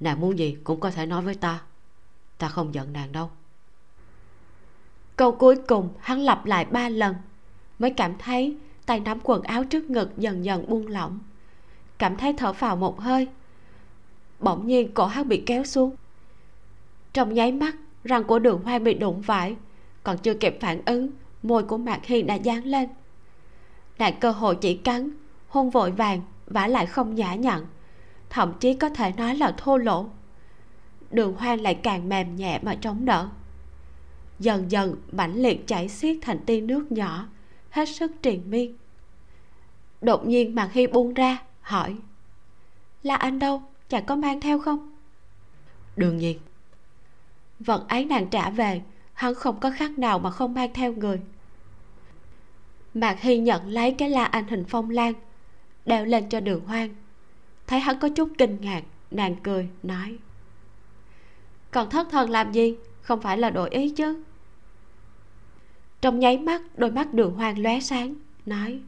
Nàng 0.00 0.20
muốn 0.20 0.38
gì 0.38 0.56
cũng 0.64 0.80
có 0.80 0.90
thể 0.90 1.06
nói 1.06 1.22
với 1.22 1.34
ta 1.34 1.62
ta 2.38 2.48
không 2.48 2.74
giận 2.74 2.92
nàng 2.92 3.12
đâu. 3.12 3.30
Câu 5.16 5.32
cuối 5.32 5.56
cùng, 5.56 5.88
hắn 6.00 6.20
lặp 6.20 6.46
lại 6.46 6.64
ba 6.64 6.88
lần, 6.88 7.14
mới 7.78 7.90
cảm 7.90 8.18
thấy 8.18 8.56
tay 8.86 9.00
nắm 9.00 9.18
quần 9.22 9.42
áo 9.42 9.64
trước 9.64 9.90
ngực 9.90 10.18
dần 10.18 10.44
dần 10.44 10.68
buông 10.68 10.86
lỏng. 10.86 11.18
Cảm 11.98 12.16
thấy 12.16 12.32
thở 12.32 12.52
phào 12.52 12.76
một 12.76 13.00
hơi, 13.00 13.28
bỗng 14.40 14.66
nhiên 14.66 14.94
cổ 14.94 15.06
hắn 15.06 15.28
bị 15.28 15.42
kéo 15.46 15.64
xuống. 15.64 15.96
Trong 17.12 17.34
nháy 17.34 17.52
mắt, 17.52 17.76
răng 18.04 18.24
của 18.24 18.38
đường 18.38 18.62
hoa 18.64 18.78
bị 18.78 18.94
đụng 18.94 19.22
phải 19.22 19.56
còn 20.04 20.18
chưa 20.18 20.34
kịp 20.34 20.58
phản 20.60 20.82
ứng, 20.84 21.10
môi 21.42 21.62
của 21.62 21.78
mạc 21.78 22.04
hy 22.04 22.22
đã 22.22 22.34
dán 22.34 22.64
lên. 22.64 22.88
Nàng 23.98 24.20
cơ 24.20 24.30
hội 24.30 24.56
chỉ 24.60 24.74
cắn, 24.74 25.10
hôn 25.48 25.70
vội 25.70 25.90
vàng, 25.90 26.20
vả 26.46 26.66
lại 26.66 26.86
không 26.86 27.14
nhã 27.14 27.34
nhặn, 27.34 27.66
thậm 28.30 28.52
chí 28.60 28.74
có 28.74 28.88
thể 28.88 29.12
nói 29.16 29.36
là 29.36 29.54
thô 29.56 29.76
lỗ 29.76 30.06
đường 31.14 31.34
hoang 31.34 31.60
lại 31.60 31.74
càng 31.74 32.08
mềm 32.08 32.36
nhẹ 32.36 32.60
mà 32.62 32.74
chống 32.74 33.04
đỡ 33.04 33.28
dần 34.38 34.70
dần, 34.70 34.96
mãnh 35.12 35.34
liệt 35.34 35.66
chảy 35.66 35.88
xiết 35.88 36.16
thành 36.22 36.38
tia 36.46 36.60
nước 36.60 36.92
nhỏ, 36.92 37.28
hết 37.70 37.88
sức 37.88 38.12
triền 38.22 38.50
miên. 38.50 38.76
Đột 40.00 40.26
nhiên 40.26 40.54
mạc 40.54 40.72
hy 40.72 40.86
buông 40.86 41.14
ra, 41.14 41.38
hỏi, 41.60 41.96
là 43.02 43.16
anh 43.16 43.38
đâu? 43.38 43.62
Chàng 43.88 44.06
có 44.06 44.16
mang 44.16 44.40
theo 44.40 44.58
không? 44.58 44.92
Đương 45.96 46.16
nhiên. 46.16 46.38
Vật 47.60 47.88
ấy 47.88 48.04
nàng 48.04 48.28
trả 48.30 48.50
về, 48.50 48.82
hắn 49.12 49.34
không 49.34 49.60
có 49.60 49.70
khác 49.70 49.98
nào 49.98 50.18
mà 50.18 50.30
không 50.30 50.54
mang 50.54 50.70
theo 50.74 50.92
người. 50.92 51.20
Mạc 52.94 53.20
hy 53.20 53.38
nhận 53.38 53.68
lấy 53.68 53.92
cái 53.92 54.10
la 54.10 54.24
anh 54.24 54.48
hình 54.48 54.64
phong 54.68 54.90
lan, 54.90 55.12
đeo 55.86 56.04
lên 56.04 56.28
cho 56.28 56.40
đường 56.40 56.64
hoang. 56.66 56.94
Thấy 57.66 57.80
hắn 57.80 57.98
có 57.98 58.08
chút 58.08 58.28
kinh 58.38 58.60
ngạc, 58.60 58.82
nàng 59.10 59.36
cười, 59.42 59.68
nói 59.82 60.18
còn 61.74 61.90
thất 61.90 62.06
thần 62.10 62.30
làm 62.30 62.52
gì? 62.52 62.76
Không 63.02 63.20
phải 63.20 63.38
là 63.38 63.50
đổi 63.50 63.70
ý 63.70 63.90
chứ. 63.90 64.22
Trong 66.00 66.18
nháy 66.18 66.38
mắt 66.38 66.62
đôi 66.76 66.90
mắt 66.90 67.14
đường 67.14 67.34
hoang 67.34 67.58
lóe 67.58 67.80
sáng 67.80 68.14
nói. 68.46 68.80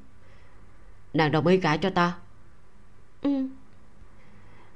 Nàng 1.15 1.33
đồng 1.33 1.47
ý 1.47 1.57
gả 1.57 1.77
cho 1.77 1.91
ta. 1.91 2.17
Ừ. 3.23 3.49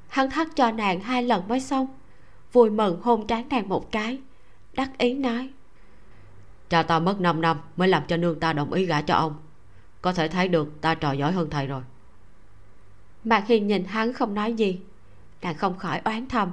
Hắn 0.08 0.30
thắt 0.30 0.48
cho 0.56 0.70
nàng 0.70 1.00
hai 1.00 1.22
lần 1.22 1.48
mới 1.48 1.60
xong 1.60 1.86
vui 2.52 2.70
mừng 2.70 3.00
hôn 3.02 3.26
trán 3.26 3.48
nàng 3.48 3.68
một 3.68 3.92
cái 3.92 4.20
đắc 4.72 4.98
ý 4.98 5.14
nói. 5.14 5.50
Cha 6.68 6.82
ta 6.82 6.98
mất 6.98 7.20
5 7.20 7.40
năm 7.40 7.56
mới 7.76 7.88
làm 7.88 8.02
cho 8.06 8.16
nương 8.16 8.40
ta 8.40 8.52
đồng 8.52 8.72
ý 8.72 8.86
gả 8.86 9.02
cho 9.02 9.14
ông. 9.14 9.34
Có 10.02 10.12
thể 10.12 10.28
thấy 10.28 10.48
được 10.48 10.80
ta 10.80 10.94
trò 10.94 11.12
giỏi 11.12 11.32
hơn 11.32 11.50
thầy 11.50 11.66
rồi. 11.66 11.82
Mạc 13.24 13.46
hiền 13.46 13.66
nhìn 13.66 13.84
hắn 13.84 14.12
không 14.12 14.34
nói 14.34 14.52
gì 14.52 14.80
nàng 15.42 15.54
không 15.54 15.78
khỏi 15.78 16.00
oán 16.04 16.28
thầm 16.28 16.52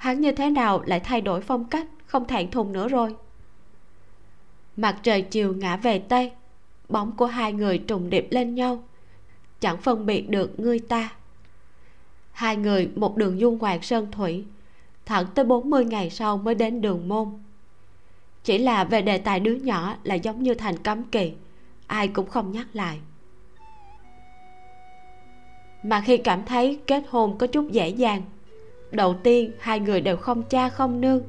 hắn 0.00 0.20
như 0.20 0.32
thế 0.32 0.50
nào 0.50 0.82
lại 0.86 1.00
thay 1.00 1.20
đổi 1.20 1.40
phong 1.40 1.64
cách, 1.64 1.86
không 2.06 2.26
thẹn 2.26 2.50
thùng 2.50 2.72
nữa 2.72 2.88
rồi. 2.88 3.14
Mặt 4.76 4.96
trời 5.02 5.22
chiều 5.22 5.54
ngã 5.54 5.76
về 5.76 5.98
tây, 5.98 6.32
bóng 6.88 7.12
của 7.16 7.26
hai 7.26 7.52
người 7.52 7.78
trùng 7.78 8.10
điệp 8.10 8.28
lên 8.30 8.54
nhau. 8.54 8.82
Chẳng 9.60 9.76
phân 9.76 10.06
biệt 10.06 10.30
được 10.30 10.60
người 10.60 10.78
ta. 10.78 11.12
Hai 12.32 12.56
người 12.56 12.90
một 12.96 13.16
đường 13.16 13.38
du 13.38 13.50
ngoạn 13.50 13.82
sơn 13.82 14.10
thủy, 14.12 14.44
thẳng 15.06 15.26
tới 15.34 15.44
40 15.44 15.84
ngày 15.84 16.10
sau 16.10 16.36
mới 16.36 16.54
đến 16.54 16.80
đường 16.80 17.08
môn. 17.08 17.28
Chỉ 18.44 18.58
là 18.58 18.84
về 18.84 19.02
đề 19.02 19.18
tài 19.18 19.40
đứa 19.40 19.54
nhỏ 19.54 19.96
là 20.04 20.14
giống 20.14 20.42
như 20.42 20.54
thành 20.54 20.76
cấm 20.78 21.02
kỵ, 21.02 21.32
ai 21.86 22.08
cũng 22.08 22.26
không 22.26 22.52
nhắc 22.52 22.66
lại. 22.72 23.00
Mà 25.82 26.02
khi 26.06 26.16
cảm 26.16 26.44
thấy 26.44 26.80
kết 26.86 27.02
hôn 27.10 27.38
có 27.38 27.46
chút 27.46 27.70
dễ 27.70 27.88
dàng 27.88 28.22
đầu 28.90 29.14
tiên, 29.22 29.52
hai 29.58 29.80
người 29.80 30.00
đều 30.00 30.16
không 30.16 30.42
cha 30.42 30.68
không 30.68 31.00
nương. 31.00 31.22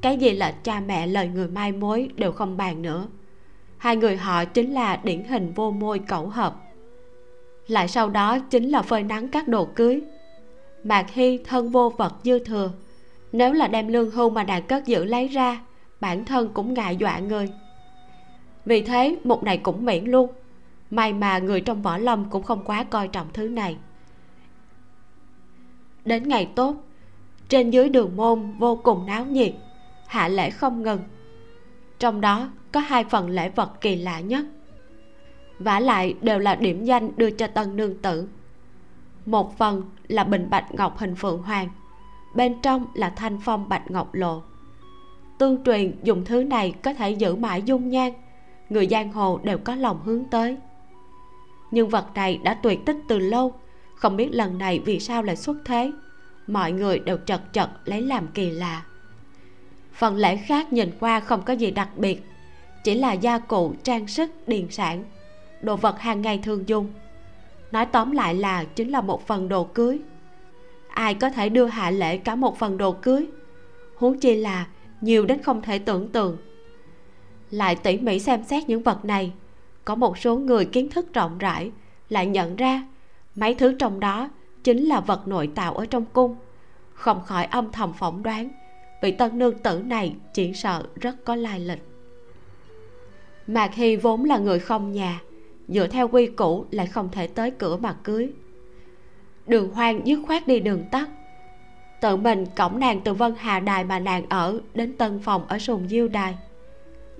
Cái 0.00 0.16
gì 0.16 0.30
là 0.30 0.50
cha 0.50 0.80
mẹ 0.80 1.06
lời 1.06 1.28
người 1.28 1.48
mai 1.48 1.72
mối 1.72 2.10
đều 2.16 2.32
không 2.32 2.56
bàn 2.56 2.82
nữa. 2.82 3.06
Hai 3.78 3.96
người 3.96 4.16
họ 4.16 4.44
chính 4.44 4.72
là 4.72 5.00
điển 5.04 5.24
hình 5.24 5.52
vô 5.52 5.70
môi 5.70 5.98
cẩu 5.98 6.26
hợp. 6.26 6.56
Lại 7.66 7.88
sau 7.88 8.08
đó 8.10 8.38
chính 8.38 8.68
là 8.68 8.82
phơi 8.82 9.02
nắng 9.02 9.28
các 9.28 9.48
đồ 9.48 9.64
cưới. 9.64 10.02
Mạc 10.84 11.10
hy 11.10 11.38
thân 11.38 11.70
vô 11.70 11.92
vật 11.96 12.14
dư 12.22 12.38
thừa. 12.38 12.70
Nếu 13.32 13.52
là 13.52 13.68
đem 13.68 13.88
lương 13.88 14.10
hưu 14.10 14.30
mà 14.30 14.44
nàng 14.44 14.62
cất 14.62 14.86
giữ 14.86 15.04
lấy 15.04 15.28
ra, 15.28 15.60
bản 16.00 16.24
thân 16.24 16.50
cũng 16.54 16.74
ngại 16.74 16.96
dọa 16.96 17.18
người. 17.18 17.48
Vì 18.64 18.82
thế 18.82 19.16
một 19.24 19.42
này 19.42 19.58
cũng 19.58 19.84
miễn 19.84 20.04
luôn. 20.04 20.30
May 20.90 21.12
mà 21.12 21.38
người 21.38 21.60
trong 21.60 21.82
võ 21.82 21.98
lâm 21.98 22.30
cũng 22.30 22.42
không 22.42 22.64
quá 22.64 22.84
coi 22.84 23.08
trọng 23.08 23.26
thứ 23.32 23.48
này. 23.48 23.76
Đến 26.04 26.28
ngày 26.28 26.48
tốt 26.54 26.74
trên 27.50 27.70
dưới 27.70 27.88
đường 27.88 28.16
môn 28.16 28.52
vô 28.58 28.76
cùng 28.76 29.06
náo 29.06 29.24
nhiệt, 29.24 29.52
hạ 30.06 30.28
lễ 30.28 30.50
không 30.50 30.82
ngừng. 30.82 31.00
Trong 31.98 32.20
đó 32.20 32.50
có 32.72 32.80
hai 32.80 33.04
phần 33.04 33.30
lễ 33.30 33.48
vật 33.48 33.80
kỳ 33.80 33.96
lạ 33.96 34.20
nhất. 34.20 34.44
Vả 35.58 35.80
lại 35.80 36.14
đều 36.20 36.38
là 36.38 36.54
điểm 36.54 36.84
danh 36.84 37.10
đưa 37.16 37.30
cho 37.30 37.46
tân 37.46 37.76
nương 37.76 37.98
tử. 38.02 38.28
Một 39.26 39.58
phần 39.58 39.82
là 40.08 40.24
bình 40.24 40.50
bạch 40.50 40.74
ngọc 40.74 40.98
hình 40.98 41.14
phượng 41.14 41.42
hoàng, 41.42 41.68
bên 42.34 42.60
trong 42.62 42.86
là 42.94 43.10
thanh 43.10 43.38
phong 43.44 43.68
bạch 43.68 43.90
ngọc 43.90 44.14
lộ. 44.14 44.42
Tương 45.38 45.64
truyền 45.64 45.96
dùng 46.02 46.24
thứ 46.24 46.44
này 46.44 46.74
có 46.82 46.94
thể 46.94 47.10
giữ 47.10 47.34
mãi 47.34 47.62
dung 47.62 47.88
nhan, 47.88 48.12
người 48.68 48.86
giang 48.86 49.12
hồ 49.12 49.40
đều 49.42 49.58
có 49.58 49.74
lòng 49.74 50.00
hướng 50.04 50.24
tới. 50.24 50.56
Nhưng 51.70 51.88
vật 51.88 52.06
này 52.14 52.40
đã 52.44 52.54
tuyệt 52.54 52.80
tích 52.86 52.96
từ 53.08 53.18
lâu, 53.18 53.54
không 53.94 54.16
biết 54.16 54.28
lần 54.32 54.58
này 54.58 54.78
vì 54.78 55.00
sao 55.00 55.22
lại 55.22 55.36
xuất 55.36 55.56
thế 55.64 55.92
mọi 56.52 56.72
người 56.72 56.98
đều 56.98 57.16
chật 57.16 57.52
chật 57.52 57.70
lấy 57.84 58.02
làm 58.02 58.26
kỳ 58.34 58.50
lạ. 58.50 58.82
Phần 59.92 60.16
lễ 60.16 60.36
khác 60.36 60.72
nhìn 60.72 60.90
qua 61.00 61.20
không 61.20 61.42
có 61.42 61.52
gì 61.52 61.70
đặc 61.70 61.88
biệt, 61.96 62.24
chỉ 62.84 62.94
là 62.94 63.12
gia 63.12 63.38
cụ 63.38 63.74
trang 63.82 64.06
sức 64.06 64.30
điền 64.48 64.70
sản, 64.70 65.04
đồ 65.62 65.76
vật 65.76 65.98
hàng 66.00 66.22
ngày 66.22 66.40
thường 66.42 66.68
dùng. 66.68 66.92
Nói 67.72 67.86
tóm 67.86 68.10
lại 68.10 68.34
là 68.34 68.64
chính 68.64 68.88
là 68.90 69.00
một 69.00 69.26
phần 69.26 69.48
đồ 69.48 69.64
cưới. 69.64 69.98
Ai 70.88 71.14
có 71.14 71.30
thể 71.30 71.48
đưa 71.48 71.66
hạ 71.66 71.90
lễ 71.90 72.16
cả 72.16 72.34
một 72.34 72.58
phần 72.58 72.78
đồ 72.78 72.92
cưới? 72.92 73.26
Huống 73.96 74.20
chi 74.20 74.34
là 74.34 74.66
nhiều 75.00 75.26
đến 75.26 75.42
không 75.42 75.62
thể 75.62 75.78
tưởng 75.78 76.08
tượng. 76.08 76.36
Lại 77.50 77.76
tỉ 77.76 77.98
mỉ 77.98 78.18
xem 78.18 78.44
xét 78.44 78.68
những 78.68 78.82
vật 78.82 79.04
này, 79.04 79.32
có 79.84 79.94
một 79.94 80.18
số 80.18 80.36
người 80.36 80.64
kiến 80.64 80.90
thức 80.90 81.14
rộng 81.14 81.38
rãi 81.38 81.70
lại 82.08 82.26
nhận 82.26 82.56
ra 82.56 82.82
mấy 83.34 83.54
thứ 83.54 83.74
trong 83.78 84.00
đó 84.00 84.28
chính 84.64 84.84
là 84.84 85.00
vật 85.00 85.28
nội 85.28 85.50
tạo 85.54 85.74
ở 85.74 85.86
trong 85.86 86.04
cung. 86.12 86.36
Không 86.94 87.20
khỏi 87.24 87.44
âm 87.44 87.72
thầm 87.72 87.92
phỏng 87.92 88.22
đoán, 88.22 88.48
vị 89.02 89.12
tân 89.12 89.38
nương 89.38 89.58
tử 89.58 89.82
này 89.84 90.14
chỉ 90.34 90.52
sợ 90.54 90.82
rất 91.00 91.24
có 91.24 91.34
lai 91.34 91.60
lịch. 91.60 91.82
Mạc 93.46 93.74
hy 93.74 93.96
vốn 93.96 94.24
là 94.24 94.38
người 94.38 94.58
không 94.58 94.92
nhà, 94.92 95.20
dựa 95.68 95.86
theo 95.86 96.08
quy 96.08 96.26
củ 96.26 96.64
lại 96.70 96.86
không 96.86 97.08
thể 97.12 97.26
tới 97.26 97.50
cửa 97.50 97.76
mà 97.76 97.92
cưới. 97.92 98.32
Đường 99.46 99.70
hoang 99.70 100.06
dứt 100.06 100.18
khoát 100.26 100.46
đi 100.46 100.60
đường 100.60 100.84
tắt. 100.90 101.08
Tự 102.00 102.16
mình 102.16 102.46
cổng 102.56 102.78
nàng 102.78 103.00
từ 103.00 103.14
vân 103.14 103.34
hà 103.38 103.60
đài 103.60 103.84
mà 103.84 103.98
nàng 103.98 104.24
ở 104.28 104.60
đến 104.74 104.96
tân 104.96 105.18
phòng 105.18 105.46
ở 105.48 105.58
sùng 105.58 105.88
diêu 105.88 106.08
đài. 106.08 106.36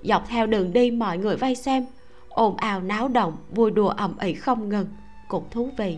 Dọc 0.03 0.27
theo 0.27 0.47
đường 0.47 0.73
đi 0.73 0.91
mọi 0.91 1.17
người 1.17 1.35
vây 1.35 1.55
xem, 1.55 1.85
ồn 2.29 2.57
ào 2.57 2.81
náo 2.81 3.07
động, 3.07 3.37
vui 3.49 3.71
đùa 3.71 3.89
ầm 3.89 4.17
ĩ 4.19 4.33
không 4.33 4.69
ngừng, 4.69 4.87
cũng 5.27 5.43
thú 5.51 5.69
vị 5.77 5.97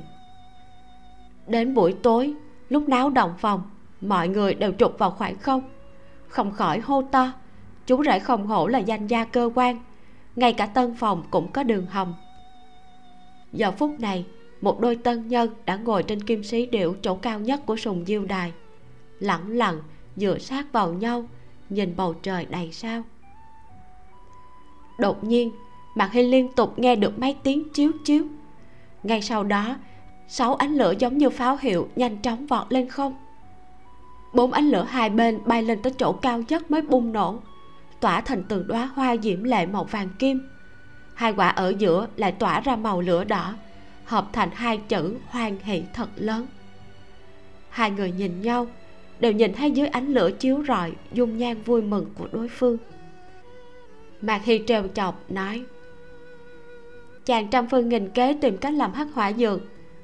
đến 1.47 1.73
buổi 1.73 1.93
tối, 1.93 2.33
lúc 2.69 2.89
náo 2.89 3.09
động 3.09 3.33
phòng, 3.37 3.61
mọi 4.01 4.27
người 4.27 4.53
đều 4.53 4.71
trục 4.71 4.99
vào 4.99 5.11
khoảng 5.11 5.37
không. 5.37 5.69
Không 6.27 6.51
khỏi 6.51 6.79
hô 6.79 7.01
to, 7.01 7.31
chú 7.85 8.03
rể 8.03 8.19
không 8.19 8.47
hổ 8.47 8.67
là 8.67 8.79
danh 8.79 9.07
gia 9.07 9.25
cơ 9.25 9.49
quan, 9.55 9.79
ngay 10.35 10.53
cả 10.53 10.65
tân 10.65 10.95
phòng 10.95 11.23
cũng 11.31 11.51
có 11.51 11.63
đường 11.63 11.85
hầm. 11.85 12.13
Giờ 13.51 13.71
phút 13.71 13.99
này, 13.99 14.25
một 14.61 14.79
đôi 14.79 14.95
tân 14.95 15.27
nhân 15.27 15.49
đã 15.65 15.75
ngồi 15.75 16.03
trên 16.03 16.23
kim 16.23 16.43
sĩ 16.43 16.65
điệu 16.65 16.95
chỗ 17.01 17.15
cao 17.15 17.39
nhất 17.39 17.65
của 17.65 17.75
sùng 17.75 18.05
diêu 18.05 18.25
đài, 18.25 18.53
lẳng 19.19 19.49
lặng 19.49 19.81
dựa 20.15 20.37
sát 20.37 20.71
vào 20.71 20.93
nhau, 20.93 21.25
nhìn 21.69 21.95
bầu 21.97 22.13
trời 22.13 22.45
đầy 22.45 22.71
sao. 22.71 23.03
Đột 24.99 25.23
nhiên, 25.23 25.51
mạc 25.95 26.11
hy 26.11 26.23
liên 26.23 26.53
tục 26.55 26.79
nghe 26.79 26.95
được 26.95 27.19
mấy 27.19 27.35
tiếng 27.43 27.69
chiếu 27.73 27.91
chiếu 28.05 28.25
ngay 29.03 29.21
sau 29.21 29.43
đó 29.43 29.77
sáu 30.27 30.55
ánh 30.55 30.75
lửa 30.75 30.93
giống 30.99 31.17
như 31.17 31.29
pháo 31.29 31.57
hiệu 31.61 31.87
nhanh 31.95 32.17
chóng 32.17 32.45
vọt 32.47 32.67
lên 32.69 32.89
không. 32.89 33.15
Bốn 34.33 34.53
ánh 34.53 34.65
lửa 34.65 34.85
hai 34.89 35.09
bên 35.09 35.39
bay 35.45 35.63
lên 35.63 35.81
tới 35.81 35.93
chỗ 35.97 36.13
cao 36.13 36.43
nhất 36.47 36.71
mới 36.71 36.81
bùng 36.81 37.11
nổ. 37.11 37.39
Tỏa 37.99 38.21
thành 38.21 38.43
từng 38.43 38.67
đóa 38.67 38.85
hoa 38.85 39.15
diễm 39.17 39.43
lệ 39.43 39.65
màu 39.65 39.83
vàng 39.83 40.09
kim. 40.19 40.41
Hai 41.13 41.33
quả 41.33 41.49
ở 41.49 41.73
giữa 41.77 42.07
lại 42.15 42.31
tỏa 42.31 42.59
ra 42.59 42.75
màu 42.75 43.01
lửa 43.01 43.23
đỏ, 43.23 43.53
hợp 44.05 44.27
thành 44.33 44.49
hai 44.53 44.77
chữ 44.77 45.15
hoan 45.27 45.57
hỷ 45.63 45.83
thật 45.93 46.09
lớn. 46.15 46.45
Hai 47.69 47.91
người 47.91 48.11
nhìn 48.11 48.41
nhau, 48.41 48.67
đều 49.19 49.31
nhìn 49.31 49.53
thấy 49.53 49.71
dưới 49.71 49.87
ánh 49.87 50.07
lửa 50.07 50.31
chiếu 50.31 50.63
rọi, 50.67 50.93
dung 51.13 51.37
nhan 51.37 51.61
vui 51.61 51.81
mừng 51.81 52.05
của 52.17 52.27
đối 52.31 52.47
phương. 52.47 52.77
Mạc 54.21 54.43
hy 54.43 54.63
trêu 54.67 54.87
chọc 54.87 55.31
nói, 55.31 55.63
chàng 57.25 57.47
trăm 57.47 57.67
phương 57.69 57.89
nghìn 57.89 58.09
kế 58.09 58.37
tìm 58.41 58.57
cách 58.57 58.73
làm 58.73 58.93
hắc 58.93 59.07
hỏa 59.13 59.33
dược 59.33 59.61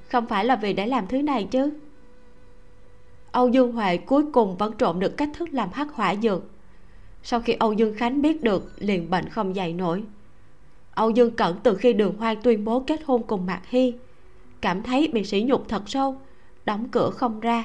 không 0.10 0.28
phải 0.28 0.46
là 0.46 0.56
vì 0.56 0.74
để 0.74 0.88
làm 0.88 1.08
thứ 1.08 1.22
này 1.22 1.48
chứ. 1.52 1.74
Âu 3.32 3.50
dương 3.50 3.72
huệ 3.72 3.98
cuối 3.98 4.24
cùng 4.32 4.58
vẫn 4.58 4.74
trộn 4.78 5.00
được 5.00 5.18
cách 5.18 5.30
thức 5.38 5.50
làm 5.52 5.70
hắc 5.74 5.94
hỏa 5.94 6.16
dược. 6.16 6.44
Sau 7.24 7.42
khi 7.42 7.54
âu 7.54 7.74
dương 7.74 7.96
khánh 7.98 8.22
biết 8.22 8.44
được, 8.44 8.72
liền 8.78 9.10
bệnh 9.10 9.30
không 9.30 9.56
dậy 9.56 9.74
nổi. 9.74 10.04
Âu 10.92 11.10
dương 11.10 11.32
cẩn 11.32 11.60
từ 11.64 11.76
khi 11.76 11.94
đường 11.94 12.18
hoang 12.18 12.42
tuyên 12.42 12.66
bố 12.66 12.84
kết 12.88 13.02
hôn 13.06 13.24
cùng 13.24 13.46
mạc 13.46 13.62
hy, 13.68 13.94
cảm 14.62 14.84
thấy 14.84 15.10
bị 15.14 15.24
sỉ 15.24 15.42
nhục 15.42 15.70
thật 15.70 15.84
sâu, 15.88 16.18
đóng 16.66 16.88
cửa 16.92 17.10
không 17.10 17.40
ra. 17.40 17.64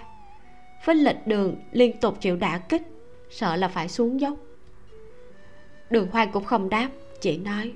Với 0.85 0.95
lịch 0.95 1.27
đường 1.27 1.57
liên 1.73 2.01
tục 2.01 2.21
chịu 2.21 2.37
đả 2.37 2.59
kích, 2.59 2.83
sợ 3.31 3.57
là 3.57 3.69
phải 3.69 3.89
xuống 3.89 4.21
dốc. 4.21 4.35
Đường 5.91 6.09
hoang 6.11 6.33
cũng 6.33 6.45
không 6.45 6.69
đáp, 6.69 6.91
chỉ 7.21 7.39
nói, 7.39 7.73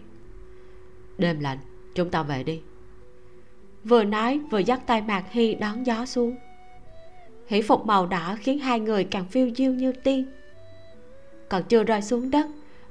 đêm 1.18 1.40
lạnh, 1.40 1.58
chúng 1.94 2.10
ta 2.10 2.22
về 2.22 2.42
đi 2.42 2.60
vừa 3.84 4.04
nói 4.04 4.40
vừa 4.50 4.58
dắt 4.58 4.80
tay 4.86 5.02
mạc 5.02 5.24
hy 5.30 5.54
đón 5.54 5.86
gió 5.86 6.06
xuống. 6.06 6.36
Hỷ 7.46 7.62
phục 7.62 7.86
màu 7.86 8.06
đỏ 8.06 8.36
khiến 8.40 8.58
hai 8.58 8.80
người 8.80 9.04
càng 9.04 9.24
phiêu 9.24 9.50
diêu 9.56 9.72
như 9.72 9.92
tiên. 9.92 10.26
Còn 11.48 11.62
chưa 11.62 11.84
rơi 11.84 12.02
xuống 12.02 12.30
đất 12.30 12.46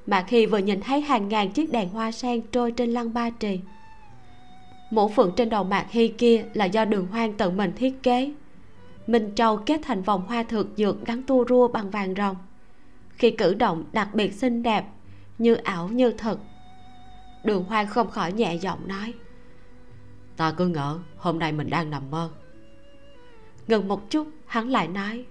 mà 0.06 0.26
khi 0.28 0.46
vừa 0.46 0.58
nhìn 0.58 0.82
thấy 0.82 1.02
hàng 1.02 1.30
ngàn 1.30 1.52
chiếc 1.52 1.72
đèn 1.72 1.90
hoa 1.90 2.12
sen 2.12 2.42
trôi 2.52 2.72
trên 2.72 2.92
lăng 2.92 3.14
ba 3.14 3.30
trì. 3.30 3.60
Mũ 4.90 5.08
phượng 5.08 5.34
trên 5.36 5.50
đầu 5.50 5.64
mạc 5.64 5.86
hy 5.90 6.08
kia 6.08 6.46
là 6.54 6.66
do 6.66 6.86
đường 6.86 7.08
hoang 7.08 7.34
tự 7.34 7.50
mình 7.50 7.74
thiết 7.76 8.04
kế. 8.04 8.32
Minh 9.08 9.32
châu 9.36 9.58
kết 9.58 9.82
thành 9.84 10.02
vòng 10.02 10.26
hoa 10.28 10.44
thực 10.44 10.68
dược 10.78 11.06
gắn 11.06 11.24
tua 11.24 11.46
rua 11.50 11.68
bằng 11.68 11.90
vàng 11.90 12.14
rồng. 12.18 12.36
Khi 13.10 13.32
cử 13.32 13.54
động 13.54 13.84
đặc 13.92 14.10
biệt 14.14 14.34
xinh 14.34 14.64
đẹp, 14.64 14.86
như 15.38 15.56
ảo 15.56 15.88
như 15.88 16.12
thật 16.12 16.40
đường 17.44 17.64
hoang 17.64 17.88
không 17.88 18.10
khỏi 18.12 18.34
nhẹ 18.34 18.56
giọng 18.56 18.88
nói 18.88 19.14
ta 20.38 20.52
cứ 20.52 20.68
ngỡ 20.68 21.00
hôm 21.18 21.40
nay 21.40 21.52
mình 21.52 21.70
đang 21.70 21.90
nằm 21.90 22.12
mơ. 22.12 22.30
Ngừng 23.68 23.88
một 23.88 24.10
chút 24.10 24.28
hắn 24.46 24.70
lại 24.70 24.88
nói. 24.88 25.26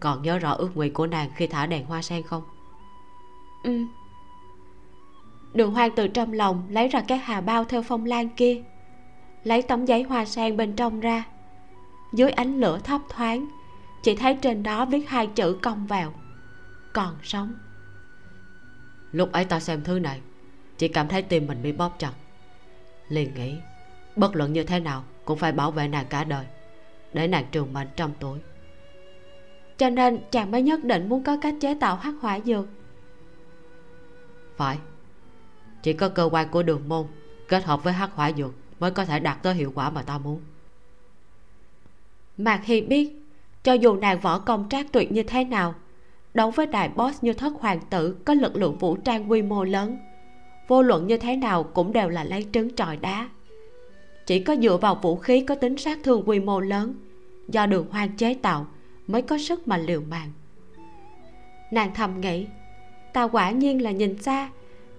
Còn 0.00 0.22
nhớ 0.22 0.38
rõ 0.38 0.50
ước 0.50 0.76
nguyện 0.76 0.92
của 0.92 1.06
nàng 1.06 1.30
khi 1.36 1.46
thả 1.46 1.66
đèn 1.66 1.86
hoa 1.86 2.02
sen 2.02 2.22
không? 2.22 2.42
Ừ. 3.64 3.84
Đường 5.54 5.74
hoang 5.74 5.90
từ 5.96 6.08
trong 6.08 6.32
lòng 6.32 6.66
lấy 6.70 6.88
ra 6.88 7.00
cái 7.08 7.18
hà 7.18 7.40
bao 7.40 7.64
theo 7.64 7.82
phong 7.82 8.04
lan 8.04 8.28
kia 8.28 8.62
lấy 9.44 9.62
tấm 9.62 9.86
giấy 9.86 10.02
hoa 10.02 10.24
sen 10.24 10.56
bên 10.56 10.76
trong 10.76 11.00
ra. 11.00 11.24
Dưới 12.12 12.30
ánh 12.30 12.60
lửa 12.60 12.78
thấp 12.84 13.00
thoáng 13.08 13.46
chỉ 14.02 14.16
thấy 14.16 14.38
trên 14.42 14.62
đó 14.62 14.84
viết 14.84 15.08
hai 15.08 15.26
chữ 15.26 15.58
cong 15.62 15.86
vào 15.86 16.12
còn 16.92 17.16
sống. 17.22 17.54
Lúc 19.12 19.32
ấy 19.32 19.44
ta 19.44 19.60
xem 19.60 19.84
thứ 19.84 19.98
này 19.98 20.20
chỉ 20.78 20.88
cảm 20.88 21.08
thấy 21.08 21.22
tim 21.22 21.46
mình 21.46 21.62
bị 21.62 21.72
bóp 21.72 21.98
chặt 21.98 22.12
liền 23.08 23.34
nghĩ 23.34 23.62
bất 24.16 24.36
luận 24.36 24.52
như 24.52 24.64
thế 24.64 24.80
nào 24.80 25.04
cũng 25.24 25.38
phải 25.38 25.52
bảo 25.52 25.70
vệ 25.70 25.88
nàng 25.88 26.06
cả 26.10 26.24
đời 26.24 26.46
để 27.12 27.28
nàng 27.28 27.46
trường 27.52 27.72
mệnh 27.72 27.88
trăm 27.96 28.12
tuổi 28.20 28.40
cho 29.76 29.90
nên 29.90 30.18
chàng 30.30 30.50
mới 30.50 30.62
nhất 30.62 30.84
định 30.84 31.08
muốn 31.08 31.24
có 31.24 31.36
cách 31.42 31.54
chế 31.60 31.74
tạo 31.74 31.96
hắc 31.96 32.14
hỏa 32.20 32.40
dược. 32.40 32.66
Phải. 34.56 34.78
Chỉ 35.82 35.92
có 35.92 36.08
cơ 36.08 36.28
quan 36.32 36.48
của 36.48 36.62
đường 36.62 36.88
môn 36.88 37.06
kết 37.48 37.64
hợp 37.64 37.84
với 37.84 37.92
hắc 37.92 38.14
hỏa 38.14 38.32
dược 38.32 38.54
mới 38.80 38.90
có 38.90 39.04
thể 39.04 39.20
đạt 39.20 39.42
tới 39.42 39.54
hiệu 39.54 39.72
quả 39.74 39.90
mà 39.90 40.02
ta 40.02 40.18
muốn. 40.18 40.40
Mạc 42.36 42.64
hy 42.64 42.80
biết 42.80 43.22
cho 43.62 43.72
dù 43.72 43.96
nàng 43.96 44.20
võ 44.20 44.38
công 44.38 44.68
trác 44.68 44.92
tuyệt 44.92 45.12
như 45.12 45.22
thế 45.22 45.44
nào 45.44 45.74
đấu 46.34 46.50
với 46.50 46.66
đại 46.66 46.88
boss 46.88 47.24
như 47.24 47.32
thất 47.32 47.52
hoàng 47.60 47.80
tử 47.90 48.16
có 48.24 48.34
lực 48.34 48.56
lượng 48.56 48.78
vũ 48.78 48.96
trang 48.96 49.30
quy 49.30 49.42
mô 49.42 49.64
lớn 49.64 49.98
vô 50.68 50.82
luận 50.82 51.06
như 51.06 51.16
thế 51.16 51.36
nào 51.36 51.62
cũng 51.62 51.92
đều 51.92 52.08
là 52.08 52.24
lấy 52.24 52.46
trứng 52.52 52.76
trọi 52.76 52.96
đá. 52.96 53.28
Chỉ 54.26 54.40
có 54.40 54.56
dựa 54.56 54.76
vào 54.76 54.94
vũ 54.94 55.16
khí 55.16 55.40
có 55.40 55.54
tính 55.54 55.76
sát 55.76 55.98
thương 56.02 56.22
quy 56.26 56.40
mô 56.40 56.60
lớn, 56.60 56.94
do 57.48 57.66
đường 57.66 57.86
hoang 57.90 58.16
chế 58.16 58.34
tạo, 58.34 58.66
mới 59.06 59.22
có 59.22 59.38
sức 59.38 59.68
mà 59.68 59.76
liều 59.76 60.00
mạng. 60.10 60.30
Nàng 61.70 61.94
thầm 61.94 62.20
nghĩ, 62.20 62.46
ta 63.12 63.28
quả 63.28 63.50
nhiên 63.50 63.82
là 63.82 63.90
nhìn 63.90 64.22
xa 64.22 64.50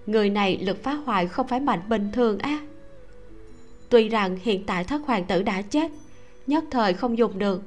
người 0.06 0.30
này 0.30 0.58
lực 0.58 0.82
phá 0.82 0.94
hoại 0.94 1.26
không 1.26 1.48
phải 1.48 1.60
mạnh 1.60 1.80
bình 1.88 2.10
thường 2.12 2.38
á. 2.38 2.60
Tuy 3.88 4.08
rằng 4.08 4.38
hiện 4.42 4.66
tại 4.66 4.84
thất 4.84 5.02
hoàng 5.06 5.24
tử 5.24 5.42
đã 5.42 5.62
chết, 5.62 5.92
nhất 6.46 6.64
thời 6.70 6.94
không 6.94 7.18
dùng 7.18 7.38
được, 7.38 7.62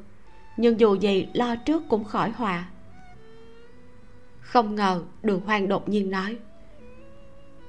nhưng 0.58 0.80
dù 0.80 0.96
gì 0.96 1.28
lo 1.34 1.56
trước 1.56 1.84
cũng 1.90 2.04
khỏi 2.04 2.30
hòa 2.30 2.68
không 4.50 4.76
ngờ 4.76 5.04
đường 5.24 5.42
hoang 5.46 5.68
đột 5.68 5.90
nhiên 5.90 6.10
nói 6.10 6.38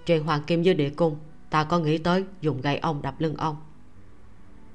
chuyện 0.06 0.24
hoàng 0.24 0.42
kim 0.46 0.62
dưới 0.62 0.74
địa 0.74 0.90
cung 0.90 1.16
ta 1.50 1.64
có 1.64 1.78
nghĩ 1.78 1.98
tới 1.98 2.24
dùng 2.40 2.60
gậy 2.60 2.78
ông 2.78 3.02
đập 3.02 3.14
lưng 3.18 3.36
ông. 3.36 3.56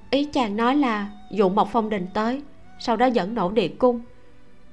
Ý 0.09 0.25
chàng 0.25 0.57
nói 0.57 0.75
là 0.75 1.11
dụ 1.31 1.49
một 1.49 1.69
phong 1.71 1.89
đình 1.89 2.07
tới 2.13 2.41
sau 2.79 2.97
đó 2.97 3.05
dẫn 3.05 3.35
nổ 3.35 3.51
địa 3.51 3.67
cung. 3.67 4.01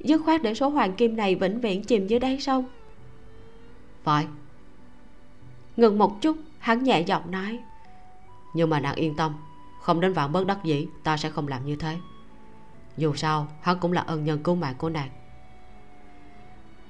Dứt 0.01 0.23
khoát 0.25 0.43
để 0.43 0.55
số 0.55 0.69
hoàng 0.69 0.93
kim 0.93 1.17
này 1.17 1.35
vĩnh 1.35 1.61
viễn 1.61 1.85
chìm 1.85 2.07
dưới 2.07 2.21
đáy 2.21 2.41
sông. 2.41 2.65
Phải. 4.05 4.27
Ngừng 5.77 5.99
một 5.99 6.21
chút 6.21 6.37
hắn 6.59 6.85
nhẹ 6.85 7.01
giọng 7.01 7.31
nói. 7.31 7.59
Nhưng 8.55 8.71
mà 8.71 8.81
nàng 8.81 8.95
yên 8.95 9.17
tâm 9.17 9.33
không 9.81 10.01
đến 10.01 10.13
vạn 10.13 10.33
bất 10.33 10.47
đắc 10.47 10.59
dĩ 10.65 10.87
ta 11.03 11.17
sẽ 11.17 11.31
không 11.31 11.49
làm 11.49 11.67
như 11.67 11.77
thế. 11.77 11.97
Dù 12.97 13.15
sao 13.15 13.49
hắn 13.61 13.79
cũng 13.81 13.93
là 13.93 14.01
ân 14.01 14.25
nhân 14.25 14.43
cứu 14.43 14.55
mạng 14.55 14.75
của 14.79 14.89
nàng. 14.89 15.09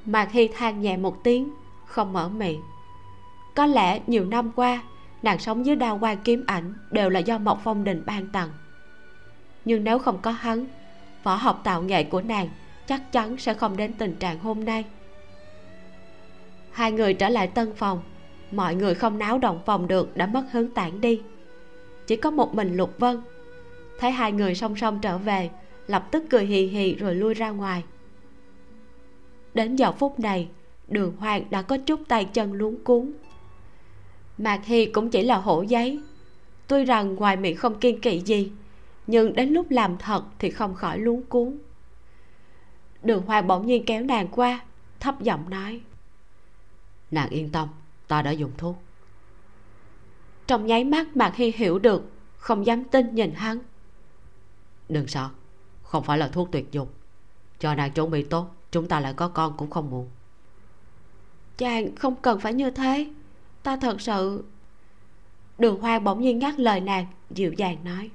Mạc 0.05 0.33
hy 0.33 0.49
than 0.49 0.81
nhẹ 0.81 0.97
một 0.97 1.25
tiếng 1.25 1.55
không 1.87 2.13
mở 2.13 2.29
miệng 2.29 2.61
có 3.55 3.67
lẽ 3.67 4.01
nhiều 4.07 4.25
năm 4.25 4.51
qua, 4.57 4.83
nàng 5.23 5.39
sống 5.39 5.67
dưới 5.67 5.77
đao 5.77 5.99
quan 6.01 6.19
kiếm 6.25 6.45
ảnh 6.47 6.75
đều 6.91 7.11
là 7.11 7.21
do 7.21 7.39
mộc 7.39 7.61
phong 7.65 7.85
đình 7.85 8.03
ban 8.07 8.27
tặng. 8.27 8.49
Nhưng 9.65 9.85
nếu 9.85 9.99
không 9.99 10.19
có 10.23 10.31
hắn, 10.31 10.67
võ 11.23 11.35
học 11.35 11.61
tạo 11.65 11.83
nghệ 11.83 12.05
của 12.05 12.23
nàng 12.23 12.49
chắc 12.87 13.13
chắn 13.13 13.37
sẽ 13.37 13.55
không 13.55 13.77
đến 13.77 13.93
tình 13.93 14.17
trạng 14.17 14.39
hôm 14.39 14.65
nay. 14.65 14.85
Hai 16.71 16.93
người 16.93 17.15
trở 17.15 17.29
lại 17.29 17.47
tân 17.47 17.73
phòng, 17.75 18.03
mọi 18.51 18.75
người 18.75 18.95
không 18.95 19.19
náo 19.19 19.39
động 19.39 19.61
phòng 19.67 19.89
được 19.89 20.17
đã 20.17 20.27
mất 20.27 20.45
hứng 20.53 20.71
tản 20.71 21.01
đi. 21.01 21.21
Chỉ 22.07 22.17
có 22.17 22.31
một 22.31 22.55
mình 22.55 22.77
lục 22.77 22.99
vân. 22.99 23.21
Thấy 23.99 24.11
hai 24.11 24.33
người 24.33 24.55
song 24.55 24.77
song 24.77 24.99
trở 25.03 25.19
về, 25.19 25.51
lập 25.87 26.09
tức 26.11 26.25
cười 26.31 26.45
hì 26.45 26.67
hì 26.67 26.95
rồi 26.95 27.15
lui 27.15 27.35
ra 27.35 27.51
ngoài. 27.51 27.83
Đến 29.55 29.77
giờ 29.77 29.93
phút 29.93 30.21
này, 30.21 30.49
đường 30.89 31.17
hoàng 31.17 31.45
đã 31.51 31.63
có 31.63 31.79
chút 31.79 32.01
tay 32.09 32.25
chân 32.25 32.53
luống 32.53 32.85
cuống 32.85 33.13
mạc 34.39 34.65
hy 34.65 34.87
cũng 34.87 35.11
chỉ 35.11 35.23
là 35.23 35.37
hổ 35.37 35.63
giấy. 35.63 36.01
Tuy 36.67 36.85
rằng 36.85 37.15
ngoài 37.15 37.37
miệng 37.37 37.57
không 37.57 37.79
kiên 37.79 38.01
kỵ 38.01 38.21
gì 38.21 38.53
nhưng 39.07 39.33
đến 39.33 39.49
lúc 39.49 39.71
làm 39.71 39.99
thật 39.99 40.25
thì 40.39 40.51
không 40.51 40.75
khỏi 40.75 40.99
luống 40.99 41.23
cuống 41.23 41.59
đường 43.03 43.27
hoàng 43.27 43.47
bỗng 43.47 43.67
nhiên 43.67 43.85
kéo 43.87 44.03
nàng 44.03 44.29
qua 44.29 44.61
thấp 45.01 45.21
giọng 45.21 45.51
nói 45.51 45.81
nàng 47.11 47.29
yên 47.29 47.51
tâm 47.51 47.69
ta 48.09 48.23
đã 48.23 48.31
dùng 48.31 48.51
thuốc. 48.59 48.77
Trong 50.47 50.67
nháy 50.67 50.85
mắt 50.85 51.17
mạc 51.17 51.35
hy 51.35 51.53
hiểu 51.57 51.79
được 51.79 52.11
không 52.37 52.67
dám 52.67 52.85
tin 52.85 53.15
nhìn 53.15 53.33
hắn. 53.35 53.59
Đừng 54.89 55.07
sợ 55.09 55.29
không 55.83 56.05
phải 56.05 56.19
là 56.19 56.29
thuốc 56.29 56.49
tuyệt 56.53 56.73
dụng. 56.73 56.89
Cho 57.59 57.75
nàng 57.75 57.93
chuẩn 57.93 58.11
bị 58.11 58.23
tốt 58.23 58.51
chúng 58.71 58.89
ta 58.89 59.01
lại 59.01 59.15
có 59.15 59.29
con 59.29 59.57
cũng 59.57 59.71
không 59.71 59.91
muộn. 59.91 60.11
Chàng 61.59 61.97
không 61.97 62.17
cần 62.17 62.41
phải 62.41 62.55
như 62.55 62.71
thế 62.71 63.11
ta 63.63 63.77
thật 63.77 64.01
sự 64.01 64.45
đường 65.59 65.81
hoa 65.81 65.99
bỗng 65.99 66.21
nhiên 66.21 66.39
ngắt 66.39 66.61
lời 66.61 66.81
nàng 66.81 67.07
dịu 67.31 67.53
dàng 67.53 67.85
nói. 67.85 68.11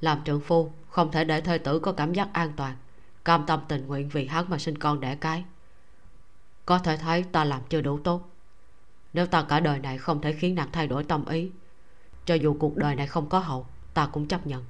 Làm 0.00 0.24
trượng 0.24 0.40
phu 0.40 0.72
không 0.88 1.12
thể 1.12 1.24
để 1.24 1.40
thê 1.40 1.58
tử 1.58 1.78
có 1.78 1.92
cảm 1.92 2.12
giác 2.12 2.28
an 2.32 2.52
toàn. 2.56 2.76
Cam 3.24 3.46
tâm 3.46 3.60
tình 3.68 3.86
nguyện 3.86 4.08
vì 4.08 4.26
hắn 4.26 4.50
mà 4.50 4.58
sinh 4.58 4.78
con 4.78 5.00
đẻ 5.00 5.14
cái. 5.14 5.44
Có 6.66 6.78
thể 6.78 6.96
thấy 6.96 7.22
ta 7.22 7.44
làm 7.44 7.62
chưa 7.68 7.80
đủ 7.80 7.98
tốt. 7.98 8.30
Nếu 9.12 9.26
ta 9.26 9.42
cả 9.42 9.60
đời 9.60 9.78
này 9.78 9.98
không 9.98 10.20
thể 10.20 10.32
khiến 10.32 10.54
nàng 10.54 10.68
thay 10.72 10.86
đổi 10.86 11.04
tâm 11.04 11.24
ý 11.26 11.50
cho 12.24 12.34
dù 12.34 12.56
cuộc 12.60 12.76
đời 12.76 12.94
này 12.94 13.06
không 13.06 13.28
có 13.28 13.38
hậu 13.38 13.66
ta 13.94 14.06
cũng 14.12 14.28
chấp 14.28 14.46
nhận. 14.46 14.64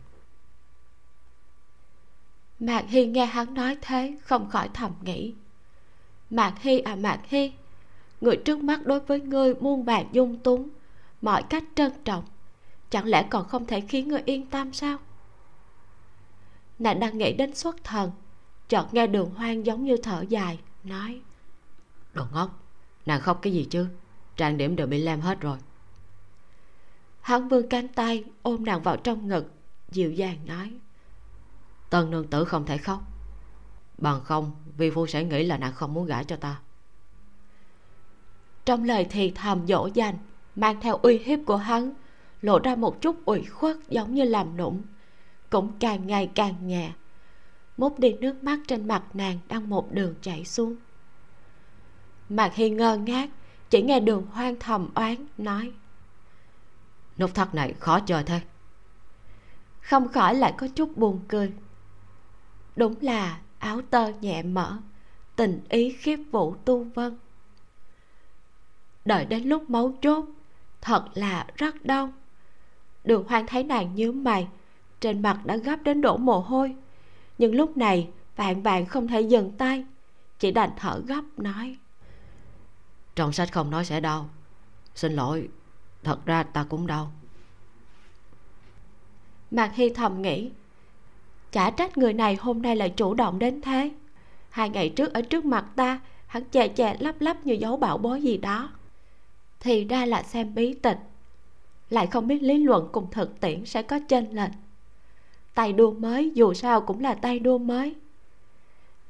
Mạc 2.60 2.84
hy 2.88 3.06
nghe 3.06 3.26
hắn 3.26 3.54
nói 3.54 3.76
thế 3.82 4.16
không 4.22 4.50
khỏi 4.50 4.68
thầm 4.74 4.92
nghĩ. 5.02 5.34
Mạc 6.30 6.54
hy 6.60 6.78
à 6.78 6.96
mạc 6.96 7.20
hy 7.24 7.52
người 8.20 8.36
trước 8.36 8.58
mắt 8.58 8.86
đối 8.86 9.00
với 9.00 9.20
ngươi 9.20 9.54
muôn 9.54 9.84
vàng 9.84 10.08
dung 10.12 10.38
túng, 10.38 10.68
mọi 11.22 11.42
cách 11.42 11.64
trân 11.74 11.92
trọng, 12.04 12.24
chẳng 12.90 13.06
lẽ 13.06 13.26
còn 13.30 13.48
không 13.48 13.66
thể 13.66 13.80
khiến 13.80 14.08
ngươi 14.08 14.22
yên 14.24 14.46
tâm 14.46 14.72
sao? 14.72 14.98
Nàng 16.78 17.00
đang 17.00 17.18
nghĩ 17.18 17.32
đến 17.32 17.54
xuất 17.54 17.84
thần, 17.84 18.10
chợt 18.68 18.94
nghe 18.94 19.06
đường 19.06 19.30
hoang 19.34 19.66
giống 19.66 19.84
như 19.84 19.96
thở 19.96 20.24
dài, 20.28 20.58
nói, 20.84 21.20
đồ 22.12 22.24
ngốc, 22.32 22.64
nàng 23.06 23.20
khóc 23.20 23.38
cái 23.42 23.52
gì 23.52 23.66
chứ? 23.70 23.86
Trang 24.36 24.56
điểm 24.56 24.76
đều 24.76 24.86
bị 24.86 25.02
lem 25.02 25.20
hết 25.20 25.40
rồi. 25.40 25.58
Hắn 27.20 27.48
vươn 27.48 27.68
cánh 27.68 27.88
tay 27.88 28.24
ôm 28.42 28.64
nàng 28.64 28.82
vào 28.82 28.96
trong 28.96 29.28
ngực, 29.28 29.52
dịu 29.90 30.12
dàng 30.12 30.38
nói, 30.46 30.72
tân 31.90 32.10
nương 32.10 32.26
tử 32.26 32.44
không 32.44 32.66
thể 32.66 32.78
khóc. 32.78 33.02
Bằng 33.98 34.24
không, 34.24 34.52
vi 34.76 34.90
phu 34.90 35.06
sẽ 35.06 35.24
nghĩ 35.24 35.46
là 35.46 35.58
nàng 35.58 35.72
không 35.72 35.94
muốn 35.94 36.06
gả 36.06 36.22
cho 36.22 36.36
ta 36.36 36.60
trong 38.64 38.84
lời 38.84 39.06
thì 39.10 39.32
thầm 39.34 39.66
dỗ 39.66 39.88
dành, 39.94 40.14
mang 40.56 40.80
theo 40.80 40.96
uy 40.96 41.18
hiếp 41.18 41.38
của 41.46 41.56
hắn, 41.56 41.92
lộ 42.42 42.58
ra 42.58 42.76
một 42.76 43.00
chút 43.00 43.24
ủy 43.24 43.44
khuất 43.44 43.76
giống 43.88 44.14
như 44.14 44.24
làm 44.24 44.56
nũng, 44.56 44.82
cũng 45.50 45.72
càng 45.80 46.06
ngày 46.06 46.30
càng 46.34 46.54
nhẹ. 46.66 46.92
Mút 47.76 47.98
đi 47.98 48.12
nước 48.12 48.44
mắt 48.44 48.58
trên 48.66 48.88
mặt 48.88 49.02
nàng 49.14 49.38
đang 49.48 49.68
một 49.68 49.92
đường 49.92 50.14
chảy 50.22 50.44
xuống. 50.44 50.76
Mạc 52.28 52.54
hi 52.54 52.70
ngơ 52.70 52.96
ngác, 52.96 53.30
chỉ 53.70 53.82
nghe 53.82 54.00
đường 54.00 54.26
hoang 54.32 54.56
thầm 54.60 54.88
oán, 54.94 55.14
nói, 55.38 55.72
nút 57.18 57.34
thắt 57.34 57.54
này 57.54 57.74
khó 57.78 58.00
chơi 58.00 58.24
thế. 58.24 58.40
Không 59.80 60.08
khỏi 60.08 60.34
lại 60.34 60.54
có 60.58 60.68
chút 60.74 60.96
buồn 60.96 61.20
cười. 61.28 61.52
Đúng 62.76 62.94
là 63.00 63.40
áo 63.58 63.80
tơ 63.90 64.08
nhẹ 64.20 64.42
mở, 64.42 64.78
tình 65.36 65.60
ý 65.68 65.92
khiếp 65.92 66.16
vũ 66.16 66.54
tu 66.64 66.84
vân 66.84 67.18
đợi 69.04 69.24
đến 69.24 69.42
lúc 69.42 69.70
máu 69.70 69.94
chốt. 70.02 70.24
Thật 70.80 71.04
là 71.14 71.46
rất 71.56 71.84
đau. 71.84 72.12
Đường 73.04 73.24
hoang 73.28 73.46
thấy 73.46 73.64
nàng 73.64 73.94
nhíu 73.94 74.12
mày 74.12 74.48
trên 75.00 75.22
mặt 75.22 75.40
đã 75.44 75.56
gấp 75.56 75.76
đến 75.82 76.00
đổ 76.00 76.16
mồ 76.16 76.40
hôi. 76.40 76.76
Nhưng 77.38 77.54
lúc 77.54 77.76
này 77.76 78.08
vạn 78.36 78.62
vạn 78.62 78.86
không 78.86 79.08
thể 79.08 79.20
dừng 79.20 79.52
tay 79.58 79.84
chỉ 80.38 80.50
đành 80.50 80.70
thở 80.76 81.02
gấp 81.06 81.22
nói. 81.36 81.76
Trong 83.14 83.32
sách 83.32 83.52
không 83.52 83.70
nói 83.70 83.84
sẽ 83.84 84.00
đau. 84.00 84.30
Xin 84.94 85.12
lỗi 85.12 85.48
thật 86.02 86.26
ra 86.26 86.42
ta 86.42 86.64
cũng 86.68 86.86
đau. 86.86 87.12
Mạc 89.50 89.74
hy 89.74 89.90
thầm 89.90 90.22
nghĩ 90.22 90.50
chả 91.52 91.70
trách 91.70 91.98
người 91.98 92.12
này 92.12 92.36
hôm 92.40 92.62
nay 92.62 92.76
lại 92.76 92.90
chủ 92.90 93.14
động 93.14 93.38
đến 93.38 93.62
thế. 93.62 93.90
Hai 94.50 94.70
ngày 94.70 94.88
trước 94.88 95.12
ở 95.12 95.22
trước 95.22 95.44
mặt 95.44 95.64
ta 95.76 96.00
hắn 96.26 96.44
chè 96.44 96.68
chè 96.68 96.96
lắp 97.00 97.20
lắp 97.20 97.46
như 97.46 97.54
dấu 97.54 97.76
bảo 97.76 97.98
bối 97.98 98.22
gì 98.22 98.36
đó 98.36 98.70
thì 99.60 99.84
ra 99.84 100.06
là 100.06 100.22
xem 100.22 100.54
bí 100.54 100.74
tịch. 100.74 100.98
Lại 101.90 102.06
không 102.06 102.26
biết 102.26 102.42
lý 102.42 102.58
luận 102.58 102.88
cùng 102.92 103.10
thực 103.10 103.40
tiễn 103.40 103.64
sẽ 103.64 103.82
có 103.82 104.00
chênh 104.08 104.36
lệch. 104.36 104.50
Tay 105.54 105.72
đua 105.72 105.92
mới 105.92 106.32
dù 106.34 106.54
sao 106.54 106.80
cũng 106.80 107.00
là 107.00 107.14
tay 107.14 107.38
đua 107.38 107.58
mới. 107.58 107.96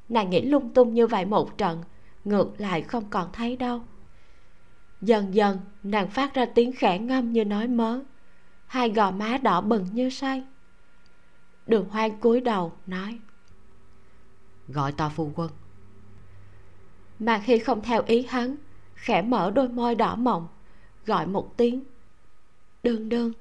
Nàng 0.09 0.29
nghĩ 0.29 0.41
lung 0.41 0.73
tung 0.73 0.93
như 0.93 1.07
vậy 1.07 1.25
một 1.25 1.57
trận 1.57 1.83
ngược 2.25 2.61
lại 2.61 2.81
không 2.81 3.09
còn 3.09 3.29
thấy 3.33 3.55
đâu. 3.55 3.81
Dần 5.01 5.35
dần 5.35 5.59
nàng 5.83 6.09
phát 6.09 6.33
ra 6.33 6.45
tiếng 6.45 6.71
khẽ 6.71 6.99
ngâm 6.99 7.31
như 7.31 7.45
nói 7.45 7.67
mớ. 7.67 7.99
Hai 8.67 8.89
gò 8.89 9.11
má 9.11 9.37
đỏ 9.37 9.61
bừng 9.61 9.87
như 9.93 10.09
say. 10.09 10.43
Đường 11.67 11.89
hoang 11.89 12.19
cúi 12.19 12.41
đầu 12.41 12.73
nói. 12.87 13.19
Gọi 14.67 14.91
ta 14.91 15.09
phu 15.09 15.31
quân. 15.35 15.51
Mà 17.19 17.41
khi 17.45 17.59
không 17.59 17.81
theo 17.81 18.03
ý 18.05 18.25
hắn 18.29 18.55
khẽ 19.01 19.21
mở 19.21 19.51
đôi 19.51 19.69
môi 19.69 19.95
đỏ 19.95 20.15
mọng, 20.15 20.47
gọi 21.05 21.27
một 21.27 21.57
tiếng. 21.57 21.83
Đương 22.83 23.09
đương 23.09 23.33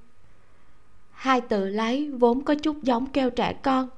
hai 1.21 1.41
từ 1.41 1.69
lấy 1.69 2.11
vốn 2.11 2.45
có 2.45 2.55
chút 2.55 2.83
giống 2.83 3.07
kêu 3.07 3.31
trẻ 3.31 3.53
con. 3.53 3.89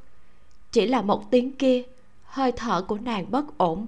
Chỉ 0.72 0.86
là 0.86 1.02
một 1.02 1.30
tiếng 1.30 1.52
kia, 1.52 1.82
hơi 2.24 2.52
thở 2.52 2.82
của 2.82 2.98
nàng 2.98 3.30
bất 3.30 3.58
ổn. 3.58 3.86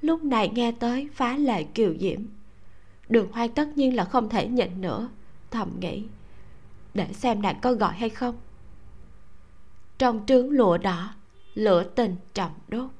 Lúc 0.00 0.24
này 0.24 0.48
nghe 0.48 0.72
tới 0.72 1.08
phá 1.14 1.36
lệ 1.36 1.62
kiều 1.62 1.94
diễm. 2.00 2.20
Đường 3.08 3.32
hoang 3.32 3.48
tất 3.48 3.68
nhiên 3.76 3.96
là 3.96 4.04
không 4.04 4.28
thể 4.28 4.48
nhịn 4.48 4.80
nữa, 4.80 5.08
thầm 5.50 5.70
nghĩ. 5.80 6.04
Để 6.94 7.12
xem 7.12 7.42
nàng 7.42 7.60
có 7.62 7.72
gọi 7.72 7.92
hay 7.92 8.10
không. 8.10 8.36
Trong 9.98 10.26
trướng 10.26 10.50
lụa 10.50 10.78
đỏ, 10.78 11.14
lửa 11.54 11.84
tình 11.84 12.16
chậm 12.34 12.50
đốt. 12.68 12.90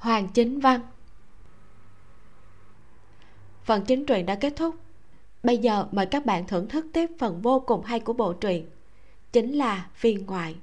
Hoàng 0.00 0.28
chính 0.28 0.60
văn. 0.60 0.80
Phần 3.64 3.84
chính 3.84 4.06
truyện 4.06 4.26
đã 4.26 4.34
kết 4.34 4.52
thúc. 4.56 4.74
Bây 5.42 5.58
giờ 5.58 5.86
mời 5.92 6.06
các 6.06 6.26
bạn 6.26 6.46
thưởng 6.46 6.68
thức 6.68 6.86
tiếp 6.92 7.10
phần 7.18 7.42
vô 7.42 7.60
cùng 7.66 7.84
hay 7.84 8.00
của 8.00 8.12
bộ 8.12 8.32
truyện, 8.32 8.70
chính 9.32 9.52
là 9.52 9.88
phiên 9.94 10.26
ngoại. 10.26 10.56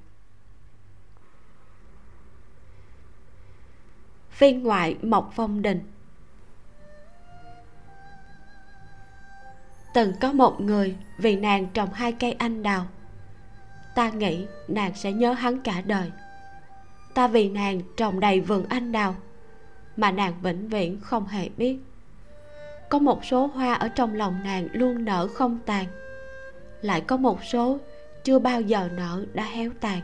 Phiên 4.30 4.62
ngoại 4.62 4.96
mộc 5.02 5.32
phong 5.36 5.62
đình. 5.62 5.92
Từng 9.94 10.12
có 10.20 10.32
một 10.32 10.60
người 10.60 10.96
vì 11.18 11.36
nàng 11.36 11.66
trồng 11.66 11.92
hai 11.92 12.12
cây 12.12 12.32
anh 12.32 12.62
đào. 12.62 12.86
Ta 13.94 14.10
nghĩ 14.10 14.46
nàng 14.68 14.94
sẽ 14.94 15.12
nhớ 15.12 15.32
hắn 15.32 15.60
cả 15.62 15.80
đời. 15.80 16.12
Ta 17.14 17.28
vì 17.28 17.48
nàng 17.48 17.80
trồng 17.96 18.20
đầy 18.20 18.40
vườn 18.40 18.64
anh 18.68 18.92
đào 18.92 19.14
mà 19.98 20.10
nàng 20.10 20.34
vĩnh 20.42 20.68
viễn 20.68 21.00
không 21.00 21.26
hề 21.26 21.48
biết. 21.56 21.78
Có 22.88 22.98
một 22.98 23.24
số 23.24 23.46
hoa 23.46 23.74
ở 23.74 23.88
trong 23.88 24.14
lòng 24.14 24.40
nàng 24.44 24.68
luôn 24.72 25.04
nở 25.04 25.28
không 25.34 25.58
tàn. 25.66 25.86
Lại 26.82 27.00
có 27.00 27.16
một 27.16 27.44
số 27.44 27.78
chưa 28.24 28.38
bao 28.38 28.60
giờ 28.60 28.88
nở 28.96 29.24
đã 29.34 29.44
héo 29.44 29.70
tàn. 29.80 30.00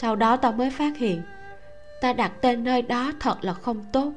Sau 0.00 0.16
đó 0.16 0.36
ta 0.36 0.50
mới 0.50 0.70
phát 0.70 0.96
hiện, 0.96 1.22
ta 2.00 2.12
đặt 2.12 2.32
tên 2.40 2.64
nơi 2.64 2.82
đó 2.82 3.12
thật 3.20 3.44
là 3.44 3.54
không 3.54 3.84
tốt. 3.92 4.12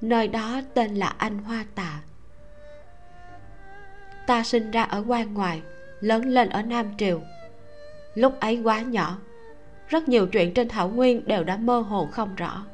Nơi 0.00 0.28
đó 0.28 0.60
tên 0.74 0.94
là 0.94 1.14
anh 1.18 1.38
hoa 1.38 1.64
tạ. 1.74 2.00
Ta 4.26 4.42
sinh 4.42 4.70
ra 4.70 4.82
ở 4.82 5.04
quan 5.06 5.34
ngoài 5.34 5.62
lớn 6.00 6.24
lên 6.24 6.48
ở 6.48 6.62
nam 6.62 6.86
triều. 6.98 7.20
Lúc 8.14 8.40
ấy 8.40 8.60
quá 8.64 8.80
nhỏ, 8.80 9.18
rất 9.88 10.08
nhiều 10.08 10.26
chuyện 10.26 10.54
trên 10.54 10.68
thảo 10.68 10.88
nguyên 10.88 11.26
đều 11.26 11.44
đã 11.44 11.56
mơ 11.56 11.80
hồ 11.80 12.08
không 12.12 12.34
rõ 12.34 12.64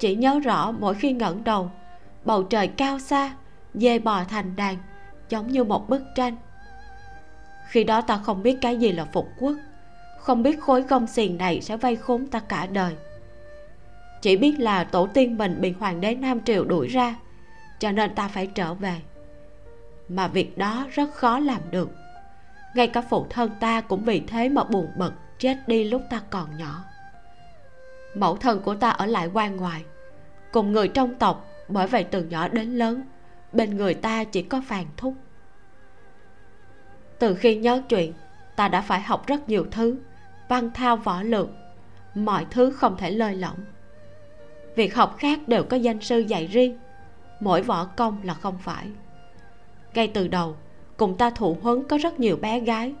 chỉ 0.00 0.14
nhớ 0.14 0.40
rõ 0.44 0.72
mỗi 0.72 0.94
khi 0.94 1.12
ngẩng 1.12 1.44
đầu, 1.44 1.70
bầu 2.24 2.42
trời 2.42 2.68
cao 2.68 2.98
xa, 2.98 3.34
dê 3.74 3.98
bò 3.98 4.24
thành 4.24 4.56
đàn, 4.56 4.76
giống 5.28 5.46
như 5.46 5.64
một 5.64 5.88
bức 5.88 6.02
tranh. 6.14 6.36
Khi 7.68 7.84
đó 7.84 8.00
ta 8.00 8.16
không 8.16 8.42
biết 8.42 8.58
cái 8.60 8.76
gì 8.76 8.92
là 8.92 9.04
phục 9.04 9.28
quốc, 9.38 9.54
không 10.18 10.42
biết 10.42 10.60
khối 10.60 10.82
công 10.82 11.06
xiềng 11.06 11.38
này 11.38 11.60
sẽ 11.60 11.76
vây 11.76 11.96
khốn 11.96 12.26
ta 12.26 12.40
cả 12.40 12.66
đời. 12.66 12.94
Chỉ 14.22 14.36
biết 14.36 14.58
là 14.58 14.84
tổ 14.84 15.06
tiên 15.06 15.38
mình 15.38 15.60
bị 15.60 15.74
hoàng 15.78 16.00
đế 16.00 16.14
nam 16.14 16.40
triều 16.44 16.64
đuổi 16.64 16.88
ra, 16.88 17.14
cho 17.78 17.92
nên 17.92 18.14
ta 18.14 18.28
phải 18.28 18.46
trở 18.46 18.74
về. 18.74 19.00
Mà 20.08 20.28
việc 20.28 20.58
đó 20.58 20.86
rất 20.90 21.14
khó 21.14 21.38
làm 21.38 21.60
được. 21.70 21.90
Ngay 22.74 22.86
cả 22.86 23.02
phụ 23.10 23.26
thân 23.30 23.50
ta 23.60 23.80
cũng 23.80 24.04
vì 24.04 24.20
thế 24.20 24.48
mà 24.48 24.64
buồn 24.64 24.88
bực, 24.96 25.12
chết 25.38 25.56
đi 25.66 25.84
lúc 25.84 26.02
ta 26.10 26.20
còn 26.30 26.58
nhỏ 26.58 26.84
mẫu 28.14 28.36
thân 28.36 28.60
của 28.60 28.74
ta 28.74 28.90
ở 28.90 29.06
lại 29.06 29.26
quan 29.32 29.56
ngoài. 29.56 29.84
Cùng 30.52 30.72
người 30.72 30.88
trong 30.88 31.14
tộc 31.14 31.46
bởi 31.68 31.86
vậy 31.86 32.04
từ 32.04 32.24
nhỏ 32.24 32.48
đến 32.48 32.74
lớn, 32.74 33.02
bên 33.52 33.76
người 33.76 33.94
ta 33.94 34.24
chỉ 34.24 34.42
có 34.42 34.62
phàn 34.66 34.84
thúc. 34.96 35.14
Từ 37.18 37.34
khi 37.34 37.56
nhớ 37.56 37.82
chuyện, 37.88 38.12
ta 38.56 38.68
đã 38.68 38.80
phải 38.80 39.00
học 39.00 39.26
rất 39.26 39.48
nhiều 39.48 39.66
thứ, 39.70 39.96
văn 40.48 40.70
thao 40.74 40.96
võ 40.96 41.22
lược, 41.22 41.48
mọi 42.14 42.46
thứ 42.50 42.70
không 42.70 42.96
thể 42.96 43.10
lơi 43.10 43.34
lỏng. 43.34 43.56
Việc 44.76 44.94
học 44.94 45.16
khác 45.18 45.48
đều 45.48 45.64
có 45.64 45.76
danh 45.76 46.00
sư 46.00 46.18
dạy 46.18 46.46
riêng, 46.46 46.78
mỗi 47.40 47.62
võ 47.62 47.84
công 47.84 48.20
là 48.24 48.34
không 48.34 48.58
phải. 48.58 48.86
Ngay 49.94 50.08
từ 50.08 50.28
đầu, 50.28 50.56
cùng 50.96 51.16
ta 51.16 51.30
thụ 51.30 51.56
huấn 51.62 51.88
có 51.88 51.98
rất 51.98 52.20
nhiều 52.20 52.36
bé 52.36 52.60
gái, 52.60 52.94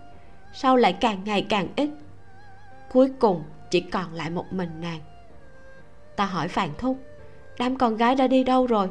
sau 0.52 0.76
lại 0.76 0.92
càng 0.92 1.24
ngày 1.24 1.46
càng 1.48 1.68
ít. 1.76 1.90
Cuối 2.92 3.12
cùng 3.18 3.42
chỉ 3.70 3.80
còn 3.80 4.14
lại 4.14 4.30
một 4.30 4.52
mình 4.52 4.80
nàng. 4.80 5.00
Ta 6.16 6.24
hỏi 6.24 6.48
phàn 6.48 6.70
thúc, 6.78 6.98
đám 7.58 7.78
con 7.78 7.96
gái 7.96 8.14
đã 8.14 8.26
đi 8.26 8.44
đâu 8.44 8.66
rồi? 8.66 8.88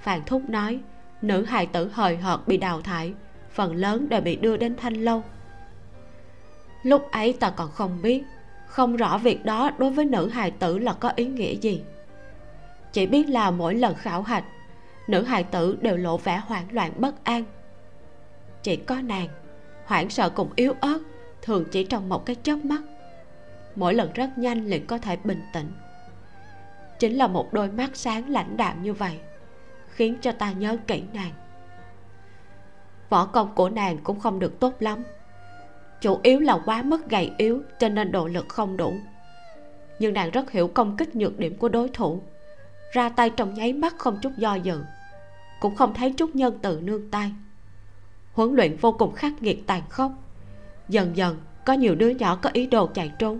Phàn 0.00 0.24
thúc 0.26 0.42
nói, 0.48 0.80
nữ 1.22 1.44
hài 1.44 1.66
tử 1.66 1.90
hời 1.94 2.16
hợt 2.16 2.40
bị 2.46 2.56
đào 2.56 2.82
thải, 2.82 3.14
phần 3.50 3.74
lớn 3.74 4.08
đều 4.08 4.20
bị 4.20 4.36
đưa 4.36 4.56
đến 4.56 4.76
thanh 4.76 4.94
lâu. 4.94 5.22
Lúc 6.82 7.10
ấy 7.10 7.32
ta 7.32 7.50
còn 7.50 7.70
không 7.70 8.02
biết, 8.02 8.24
không 8.66 8.96
rõ 8.96 9.18
việc 9.18 9.44
đó 9.44 9.70
đối 9.78 9.90
với 9.90 10.04
nữ 10.04 10.28
hài 10.28 10.50
tử 10.50 10.78
là 10.78 10.92
có 10.92 11.12
ý 11.16 11.26
nghĩa 11.26 11.54
gì. 11.54 11.82
Chỉ 12.92 13.06
biết 13.06 13.28
là 13.28 13.50
mỗi 13.50 13.74
lần 13.74 13.94
khảo 13.94 14.22
hạch, 14.22 14.44
nữ 15.06 15.22
hài 15.22 15.44
tử 15.44 15.78
đều 15.80 15.96
lộ 15.96 16.16
vẻ 16.16 16.42
hoảng 16.46 16.66
loạn 16.70 16.92
bất 16.96 17.24
an. 17.24 17.44
Chỉ 18.62 18.76
có 18.76 19.00
nàng, 19.00 19.28
hoảng 19.84 20.10
sợ 20.10 20.30
cùng 20.30 20.50
yếu 20.56 20.74
ớt, 20.80 20.98
thường 21.42 21.64
chỉ 21.70 21.84
trong 21.84 22.08
một 22.08 22.26
cái 22.26 22.36
chớp 22.42 22.56
mắt 22.64 22.82
mỗi 23.76 23.94
lần 23.94 24.12
rất 24.12 24.38
nhanh 24.38 24.64
liền 24.66 24.86
có 24.86 24.98
thể 24.98 25.16
bình 25.24 25.42
tĩnh. 25.52 25.72
Chính 26.98 27.16
là 27.16 27.26
một 27.26 27.52
đôi 27.52 27.68
mắt 27.68 27.90
sáng 27.94 28.28
lãnh 28.28 28.56
đạm 28.56 28.82
như 28.82 28.92
vậy, 28.92 29.18
khiến 29.88 30.16
cho 30.20 30.32
ta 30.32 30.52
nhớ 30.52 30.76
kỹ 30.86 31.02
nàng. 31.12 31.32
Võ 33.08 33.26
công 33.26 33.54
của 33.54 33.68
nàng 33.68 33.98
cũng 33.98 34.20
không 34.20 34.38
được 34.38 34.60
tốt 34.60 34.74
lắm. 34.80 35.02
Chủ 36.00 36.20
yếu 36.22 36.40
là 36.40 36.58
quá 36.64 36.82
mức 36.82 37.10
gầy 37.10 37.32
yếu 37.38 37.62
cho 37.78 37.88
nên 37.88 38.12
độ 38.12 38.26
lực 38.26 38.48
không 38.48 38.76
đủ. 38.76 38.94
Nhưng 39.98 40.14
nàng 40.14 40.30
rất 40.30 40.50
hiểu 40.50 40.68
công 40.68 40.96
kích 40.96 41.16
nhược 41.16 41.38
điểm 41.38 41.56
của 41.56 41.68
đối 41.68 41.88
thủ. 41.88 42.22
Ra 42.92 43.08
tay 43.08 43.30
trong 43.30 43.54
nháy 43.54 43.72
mắt 43.72 43.94
không 43.98 44.18
chút 44.22 44.32
do 44.36 44.54
dự, 44.54 44.84
cũng 45.60 45.76
không 45.76 45.94
thấy 45.94 46.12
chút 46.12 46.36
nhân 46.36 46.58
từ 46.62 46.80
nương 46.80 47.10
tay. 47.10 47.32
Huấn 48.32 48.54
luyện 48.54 48.76
vô 48.76 48.92
cùng 48.92 49.14
khắc 49.14 49.42
nghiệt 49.42 49.66
tàn 49.66 49.82
khốc. 49.88 50.12
Dần 50.88 51.16
dần, 51.16 51.36
có 51.64 51.72
nhiều 51.72 51.94
đứa 51.94 52.10
nhỏ 52.10 52.38
có 52.42 52.50
ý 52.52 52.66
đồ 52.66 52.86
chạy 52.86 53.12
trốn 53.18 53.38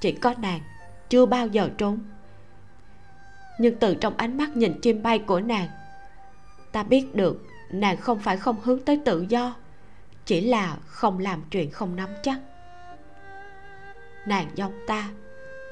chỉ 0.00 0.12
có 0.12 0.34
nàng, 0.38 0.60
chưa 1.08 1.26
bao 1.26 1.46
giờ 1.46 1.70
trốn. 1.78 1.98
Nhưng 3.58 3.78
từ 3.78 3.94
trong 3.94 4.16
ánh 4.16 4.36
mắt 4.36 4.56
nhìn 4.56 4.80
chim 4.80 5.02
bay 5.02 5.18
của 5.18 5.40
nàng, 5.40 5.68
ta 6.72 6.82
biết 6.82 7.14
được 7.14 7.42
nàng 7.70 7.96
không 7.96 8.18
phải 8.18 8.36
không 8.36 8.56
hướng 8.62 8.84
tới 8.84 9.00
tự 9.04 9.26
do, 9.28 9.56
chỉ 10.24 10.40
là 10.40 10.76
không 10.86 11.18
làm 11.18 11.42
chuyện 11.50 11.70
không 11.70 11.96
nắm 11.96 12.08
chắc. 12.22 12.40
Nàng 14.26 14.46
giống 14.54 14.72
ta, 14.86 15.08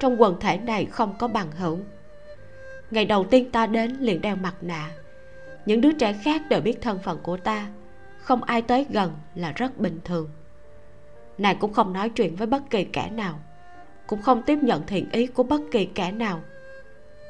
trong 0.01 0.21
quần 0.21 0.41
thể 0.41 0.59
này 0.59 0.85
không 0.85 1.15
có 1.19 1.29
bằng 1.29 1.53
hữu. 1.53 1.79
Ngày 2.91 3.05
đầu 3.05 3.25
tiên 3.25 3.51
ta 3.51 3.67
đến 3.67 3.97
liền 4.01 4.21
đeo 4.21 4.37
mặt 4.37 4.55
nạ. 4.61 4.91
Những 5.67 5.81
đứa 5.81 5.93
trẻ 5.93 6.13
khác 6.13 6.43
đều 6.49 6.61
biết 6.61 6.79
thân 6.83 6.99
phận 6.99 7.19
của 7.23 7.37
ta, 7.37 7.67
không 8.19 8.43
ai 8.43 8.63
tới 8.63 8.87
gần 8.91 9.13
là 9.35 9.53
rất 9.53 9.79
bình 9.79 10.01
thường. 10.05 10.31
Nàng 11.39 11.59
cũng 11.59 11.73
không 11.73 11.93
nói 11.93 12.09
chuyện 12.09 12.37
với 12.37 12.47
bất 12.47 12.71
kỳ 12.71 12.85
kẻ 12.85 13.11
nào 13.11 13.41
cũng 14.07 14.23
không 14.23 14.43
tiếp 14.43 14.59
nhận 14.63 14.87
thiện 14.87 15.11
ý 15.11 15.27
của 15.27 15.43
bất 15.43 15.61
kỳ 15.73 15.85
kẻ 15.85 16.13
nào. 16.13 16.41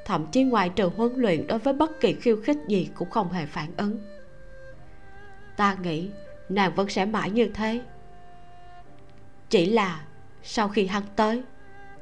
Thậm 0.04 0.26
chí 0.32 0.42
ngoài 0.42 0.68
trừ 0.68 0.90
huấn 0.96 1.12
luyện 1.16 1.46
đối 1.46 1.58
với 1.58 1.74
bất 1.74 2.00
kỳ 2.00 2.14
khiêu 2.14 2.36
khích 2.44 2.58
gì 2.68 2.90
cũng 2.94 3.10
không 3.10 3.32
hề 3.32 3.46
phản 3.46 3.76
ứng. 3.76 3.98
Ta 5.56 5.76
nghĩ 5.82 6.10
nàng 6.48 6.74
vẫn 6.74 6.88
sẽ 6.88 7.04
mãi 7.04 7.30
như 7.30 7.50
thế. 7.54 7.80
Chỉ 9.48 9.66
là 9.66 10.04
sau 10.42 10.68
khi 10.68 10.86
hắn 10.86 11.02
tới, 11.16 11.42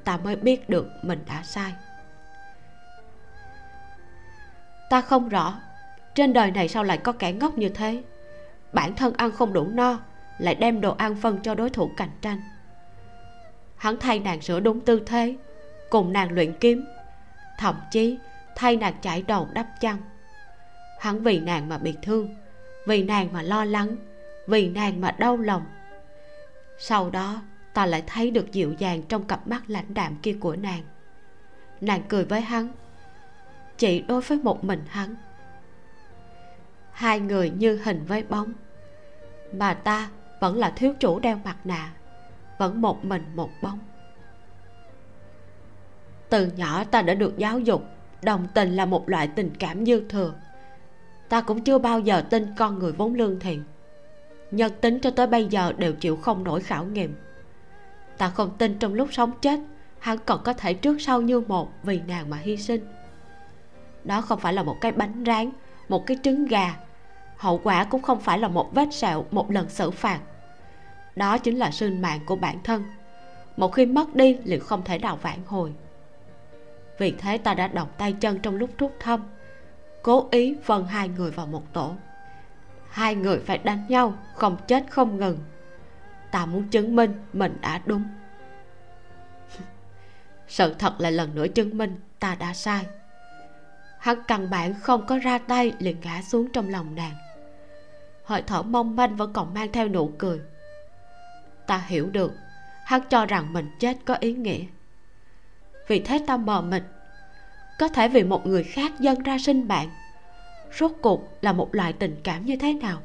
ta 0.05 0.17
mới 0.17 0.37
biết 0.37 0.69
được 0.69 0.87
mình 1.03 1.25
đã 1.27 1.43
sai. 1.43 1.73
Ta 4.91 5.01
không 5.01 5.29
rõ 5.29 5.61
trên 6.15 6.33
đời 6.33 6.51
này 6.51 6.69
sao 6.69 6.85
lại 6.85 6.99
có 6.99 7.13
kẻ 7.13 7.33
ngốc 7.33 7.59
như 7.59 7.69
thế. 7.69 8.03
Bản 8.73 8.97
thân 8.97 9.15
ăn 9.17 9.33
không 9.33 9.53
đủ 9.53 9.67
no, 9.67 9.99
lại 10.39 10.55
đem 10.55 10.81
đồ 10.81 10.95
ăn 10.99 11.17
phân 11.17 11.39
cho 11.43 11.55
đối 11.55 11.71
thủ 11.71 11.91
cạnh 11.97 12.11
tranh 12.21 12.41
hắn 13.85 13.97
thay 13.99 14.19
nàng 14.19 14.41
sửa 14.41 14.61
đúng 14.61 14.81
tư 14.81 15.03
thế, 15.07 15.37
cùng 15.91 16.13
nàng 16.13 16.33
luyện 16.33 16.53
kiếm. 16.61 16.85
Thậm 17.59 17.75
chí, 17.91 18.19
thay 18.57 18.77
nàng 18.77 18.95
chải 19.01 19.23
đầu 19.23 19.49
đắp 19.53 19.67
chăn. 19.81 19.97
Hắn 21.01 21.23
vì 21.23 21.39
nàng 21.39 21.69
mà 21.69 21.79
bị 21.79 21.95
thương, 22.03 22.37
vì 22.87 23.03
nàng 23.03 23.33
mà 23.33 23.43
lo 23.43 23.65
lắng, 23.65 23.97
vì 24.47 24.69
nàng 24.69 25.01
mà 25.01 25.11
đau 25.11 25.37
lòng. 25.37 25.65
Sau 26.79 27.11
đó, 27.11 27.43
ta 27.75 27.87
lại 27.87 28.03
thấy 28.07 28.31
được 28.31 28.53
dịu 28.53 28.75
dàng 28.79 29.03
trong 29.03 29.25
cặp 29.25 29.47
mắt 29.47 29.63
lãnh 29.67 29.95
đạm 29.95 30.17
kia 30.23 30.37
của 30.41 30.57
nàng. 30.57 30.83
Nàng 31.81 32.03
cười 32.09 32.25
với 32.25 32.41
hắn, 32.41 32.69
chỉ 33.79 34.01
đối 34.01 34.21
với 34.21 34.39
một 34.39 34.65
mình 34.65 34.85
hắn. 34.89 35.15
Hai 36.93 37.21
người 37.21 37.51
như 37.51 37.81
hình 37.85 38.05
với 38.09 38.23
bóng, 38.23 38.53
mà 39.53 39.75
ta 39.75 40.11
vẫn 40.41 40.57
là 40.57 40.71
thiếu 40.71 40.95
chủ 41.01 41.19
đeo 41.19 41.41
mặt 41.45 41.57
nạ 41.65 41.93
vẫn 42.59 42.81
một 42.81 43.05
mình 43.05 43.25
một 43.35 43.51
bóng 43.63 43.79
từ 46.35 46.49
nhỏ 46.57 46.85
ta 46.85 47.03
đã 47.03 47.15
được 47.15 47.39
giáo 47.39 47.59
dục, 47.59 47.85
đồng 48.23 48.47
tình 48.55 48.77
là 48.77 48.87
một 48.87 49.09
loại 49.09 49.29
tình 49.29 49.51
cảm 49.59 49.87
dư 49.87 50.09
thừa. 50.09 50.35
Ta 51.29 51.41
cũng 51.41 51.61
chưa 51.61 51.79
bao 51.79 52.01
giờ 52.01 52.25
tin 52.31 52.47
con 52.57 52.79
người 52.79 52.93
vốn 52.93 53.15
lương 53.15 53.41
thiện. 53.41 53.65
Nhân 54.51 54.73
tính 54.81 55.01
cho 55.01 55.11
tới 55.11 55.27
bây 55.27 55.47
giờ 55.47 55.73
đều 55.73 55.93
chịu 55.93 56.17
không 56.17 56.45
nổi 56.45 56.61
khảo 56.61 56.85
nghiệm. 56.85 57.15
Ta 58.19 58.29
không 58.29 58.51
tin 58.59 58.79
trong 58.79 58.95
lúc 58.95 59.09
sống 59.13 59.33
chết, 59.41 59.61
hắn 59.99 60.19
còn 60.27 60.41
có 60.45 60.53
thể 60.53 60.75
trước 60.75 61.01
sau 61.01 61.21
như 61.21 61.41
một 61.41 61.73
vì 61.83 62.01
nàng 62.07 62.31
mà 62.31 62.37
hy 62.37 62.57
sinh. 62.57 62.87
Đó 64.05 64.21
không 64.21 64.41
phải 64.41 64.53
là 64.53 64.63
một 64.63 64.77
cái 64.81 64.93
bánh 64.93 65.25
rán, 65.27 65.51
một 65.89 66.07
cái 66.07 66.19
trứng 66.23 66.47
gà. 66.47 66.75
Hậu 67.37 67.61
quả 67.65 67.85
cũng 67.85 68.03
không 68.03 68.21
phải 68.21 68.39
là 68.39 68.49
một 68.49 68.75
vết 68.75 68.89
sẹo, 68.93 69.25
một 69.31 69.51
lần 69.51 69.69
xử 69.69 69.91
phạt 69.91 70.21
đó 71.17 71.39
chính 71.39 71.59
là 71.59 71.71
sinh 71.71 72.03
mạng 72.03 72.21
của 72.27 72.37
bản 72.37 72.59
thân. 72.65 72.85
Một 73.57 73.69
khi 73.69 73.87
mất 73.87 74.15
đi 74.15 74.39
liền 74.45 74.61
không 74.61 74.83
thể 74.85 74.99
nào 74.99 75.17
vãn 75.17 75.39
hồi. 75.47 75.73
Vì 76.99 77.11
thế 77.11 77.39
ta 77.39 77.55
đã 77.55 77.69
động 77.69 77.89
tay 77.99 78.13
chân 78.13 78.39
trong 78.39 78.57
lúc 78.57 78.71
rút 78.79 78.93
thăm 79.01 79.21
cố 80.05 80.29
ý 80.31 80.57
phân 80.63 80.87
hai 80.87 81.09
người 81.09 81.31
vào 81.31 81.47
một 81.47 81.73
tổ. 81.73 81.95
Hai 82.91 83.15
người 83.15 83.39
phải 83.39 83.59
đánh 83.59 83.85
nhau, 83.89 84.15
không 84.35 84.57
chết 84.67 84.85
không 84.91 85.17
ngừng. 85.19 85.39
Ta 86.31 86.47
muốn 86.47 86.69
chứng 86.69 86.97
minh 86.97 87.15
mình 87.33 87.57
đã 87.61 87.81
đúng. 87.87 88.05
Sự 90.49 90.75
thật 90.75 90.95
là 90.99 91.11
lần 91.11 91.35
nữa 91.35 91.47
chứng 91.49 91.79
minh 91.79 92.01
ta 92.19 92.35
đã 92.35 92.55
sai. 92.55 92.87
Hắn 93.99 94.23
căn 94.29 94.51
bản 94.51 94.75
không 94.81 95.07
có 95.07 95.19
ra 95.19 95.39
tay 95.39 95.73
liền 95.79 96.01
ngã 96.01 96.23
xuống 96.23 96.53
trong 96.53 96.69
lòng 96.69 96.95
nàng. 96.95 97.15
Hơi 98.25 98.43
thở 98.47 98.63
mong 98.63 98.97
manh 98.97 99.17
vẫn 99.17 99.33
còn 99.33 99.55
mang 99.55 99.73
theo 99.73 99.89
nụ 99.89 100.11
cười 100.19 100.41
ta 101.67 101.85
hiểu 101.87 102.11
được. 102.11 102.33
Hắn 102.85 103.01
cho 103.11 103.27
rằng 103.27 103.53
mình 103.53 103.71
chết 103.79 103.97
có 104.05 104.17
ý 104.21 104.33
nghĩa. 104.33 104.65
Vì 105.89 106.01
thế 106.01 106.21
ta 106.27 106.37
mờ 106.37 106.63
mịt. 106.63 106.83
Có 107.79 107.89
thể 107.89 108.09
vì 108.09 108.23
một 108.23 108.47
người 108.47 108.65
khác 108.65 108.93
dâng 109.01 109.23
ra 109.23 109.39
sinh 109.39 109.69
bạn 109.69 109.89
rốt 110.79 110.93
cuộc 111.03 111.39
là 111.41 111.53
một 111.53 111.75
loại 111.75 111.93
tình 111.93 112.21
cảm 112.25 112.47
như 112.47 112.57
thế 112.57 112.75
nào? 112.75 113.03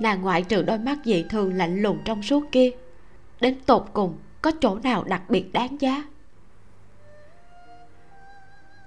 Nàng 0.00 0.22
ngoại 0.22 0.42
trừ 0.42 0.62
đôi 0.62 0.78
mắt 0.78 0.98
dị 1.04 1.24
thường 1.30 1.54
lạnh 1.54 1.82
lùng 1.82 1.98
trong 2.04 2.22
suốt 2.22 2.44
kia, 2.52 2.70
đến 3.40 3.60
tột 3.66 3.86
cùng 3.92 4.18
có 4.42 4.52
chỗ 4.60 4.78
nào 4.78 5.04
đặc 5.04 5.22
biệt 5.28 5.52
đáng 5.52 5.80
giá? 5.80 6.02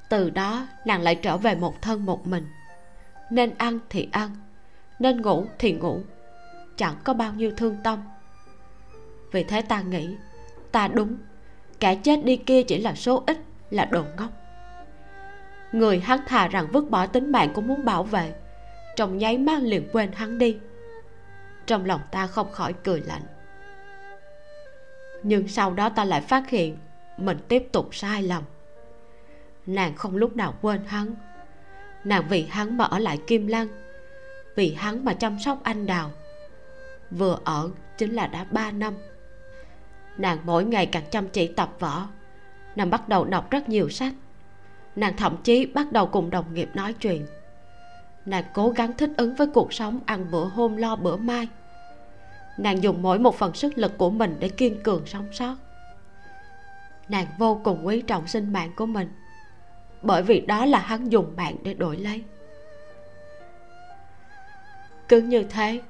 Từ 0.10 0.30
đó, 0.30 0.68
nàng 0.86 1.02
lại 1.02 1.16
trở 1.16 1.38
về 1.38 1.56
một 1.56 1.82
thân 1.82 2.06
một 2.06 2.28
mình. 2.28 2.48
Nên 3.32 3.54
ăn 3.58 3.80
thì 3.90 4.08
ăn, 4.12 4.36
nên 5.00 5.22
ngủ 5.22 5.46
thì 5.60 5.72
ngủ 5.72 6.02
chẳng 6.80 6.96
có 7.04 7.14
bao 7.14 7.34
nhiêu 7.34 7.52
thương 7.58 7.78
tâm. 7.84 8.04
Vì 9.32 9.44
thế 9.44 9.62
ta 9.62 9.82
nghĩ, 9.82 10.16
ta 10.72 10.88
đúng, 10.88 11.18
kẻ 11.80 11.96
chết 11.96 12.24
đi 12.24 12.38
kia 12.38 12.64
chỉ 12.64 12.78
là 12.82 12.96
số 12.96 13.24
ít, 13.28 13.38
là 13.70 13.86
đồ 13.86 14.04
ngốc. 14.18 14.30
Người 15.72 16.00
hắn 16.00 16.20
thà 16.28 16.48
rằng 16.48 16.68
vứt 16.72 16.90
bỏ 16.90 17.08
tính 17.08 17.32
mạng 17.32 17.52
cũng 17.54 17.68
muốn 17.68 17.86
bảo 17.86 18.04
vệ, 18.04 18.34
trong 18.96 19.18
nháy 19.18 19.38
mắt 19.38 19.62
liền 19.62 19.90
quên 19.94 20.12
hắn 20.12 20.38
đi. 20.38 20.58
Trong 21.66 21.86
lòng 21.86 22.02
ta 22.12 22.28
không 22.28 22.52
khỏi 22.52 22.74
cười 22.84 23.02
lạnh. 23.02 23.22
Nhưng 25.24 25.48
sau 25.48 25.74
đó 25.74 25.90
ta 25.90 26.06
lại 26.06 26.22
phát 26.22 26.50
hiện 26.50 26.78
mình 27.18 27.38
tiếp 27.48 27.68
tục 27.72 27.96
sai 27.96 28.24
lầm. 28.24 28.44
Nàng 29.66 29.96
không 29.96 30.16
lúc 30.16 30.36
nào 30.36 30.54
quên 30.62 30.82
hắn. 30.88 31.16
Nàng 32.04 32.24
vì 32.30 32.46
hắn 32.46 32.78
mà 32.78 32.86
ở 32.86 33.00
lại 33.00 33.20
kim 33.28 33.48
lăng, 33.48 33.68
vì 34.56 34.74
hắn 34.74 35.06
mà 35.06 35.14
chăm 35.14 35.40
sóc 35.40 35.60
anh 35.64 35.86
đào 35.86 36.12
vừa 37.12 37.38
ở 37.44 37.70
chính 37.98 38.14
là 38.14 38.28
đã 38.28 38.44
ba 38.52 38.72
năm. 38.72 38.94
Nàng 40.18 40.38
mỗi 40.44 40.66
ngày 40.66 40.86
càng 40.86 41.04
chăm 41.12 41.28
chỉ 41.28 41.48
tập 41.48 41.70
võ, 41.80 42.08
nàng 42.76 42.90
bắt 42.90 43.10
đầu 43.10 43.26
đọc 43.26 43.52
rất 43.52 43.70
nhiều 43.70 43.90
sách. 43.90 44.14
Nàng 44.96 45.18
thậm 45.18 45.38
chí 45.44 45.66
bắt 45.66 45.92
đầu 45.92 46.06
cùng 46.06 46.30
đồng 46.30 46.54
nghiệp 46.54 46.70
nói 46.74 46.94
chuyện. 46.94 47.28
Nàng 48.26 48.44
cố 48.54 48.70
gắng 48.70 48.94
thích 48.98 49.10
ứng 49.18 49.36
với 49.36 49.48
cuộc 49.48 49.74
sống 49.74 50.00
ăn 50.06 50.32
bữa 50.32 50.46
hôm 50.46 50.78
lo 50.78 50.96
bữa 50.96 51.16
mai. 51.16 51.48
Nàng 52.58 52.84
dùng 52.84 53.02
mỗi 53.02 53.20
một 53.20 53.36
phần 53.36 53.54
sức 53.54 53.78
lực 53.78 53.98
của 53.98 54.10
mình 54.10 54.36
để 54.40 54.50
kiên 54.50 54.84
cường 54.84 55.06
sống 55.06 55.28
sót. 55.32 55.56
Nàng 57.10 57.26
vô 57.38 57.62
cùng 57.64 57.86
quý 57.86 58.02
trọng 58.02 58.28
sinh 58.28 58.54
mạng 58.54 58.72
của 58.76 58.86
mình, 58.86 59.10
bởi 60.02 60.24
vì 60.24 60.40
đó 60.40 60.66
là 60.66 60.80
hắn 60.80 61.10
dùng 61.10 61.36
mạng 61.38 61.56
để 61.64 61.74
đổi 61.74 61.98
lấy. 61.98 62.24
Cứ 65.08 65.22
như 65.22 65.44
thế 65.44 65.82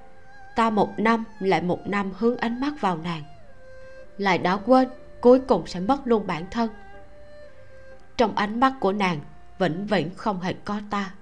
ta 0.59 0.69
một 0.69 0.99
năm, 0.99 1.23
lại 1.39 1.61
một 1.61 1.87
năm 1.87 2.11
hướng 2.17 2.37
ánh 2.37 2.59
mắt 2.59 2.73
vào 2.81 2.97
nàng. 2.97 3.23
Lại 4.17 4.37
đã 4.37 4.57
quên, 4.57 4.89
cuối 5.21 5.39
cùng 5.39 5.67
sẽ 5.67 5.79
mất 5.79 6.01
luôn 6.05 6.27
bản 6.27 6.45
thân. 6.51 6.69
Trong 8.17 8.35
ánh 8.35 8.59
mắt 8.59 8.73
của 8.79 8.93
nàng, 8.93 9.19
vĩnh 9.59 9.85
viễn 9.85 10.15
không 10.15 10.41
hề 10.41 10.53
có 10.65 10.81
ta. 10.89 11.13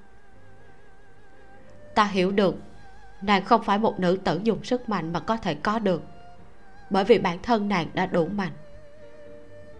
Ta 1.96 2.04
hiểu 2.04 2.32
được, 2.32 2.56
nàng 3.22 3.46
không 3.46 3.64
phải 3.64 3.80
một 3.80 4.00
nữ 4.00 4.18
tử 4.24 4.40
dùng 4.44 4.64
sức 4.64 4.90
mạnh 4.90 5.14
mà 5.14 5.20
có 5.20 5.38
thể 5.38 5.54
có 5.54 5.80
được, 5.80 6.04
bởi 6.90 7.04
vì 7.04 7.20
bản 7.20 7.40
thân 7.44 7.70
nàng 7.70 7.88
đã 7.94 8.06
đủ 8.06 8.28
mạnh. 8.28 8.54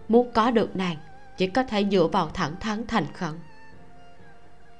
Muốn 0.08 0.32
có 0.32 0.50
được 0.50 0.76
nàng, 0.76 0.96
chỉ 1.36 1.46
có 1.46 1.62
thể 1.62 1.84
dựa 1.90 2.06
vào 2.06 2.30
thẳng 2.34 2.56
thắn 2.60 2.86
thành 2.86 3.06
khẩn. 3.12 3.34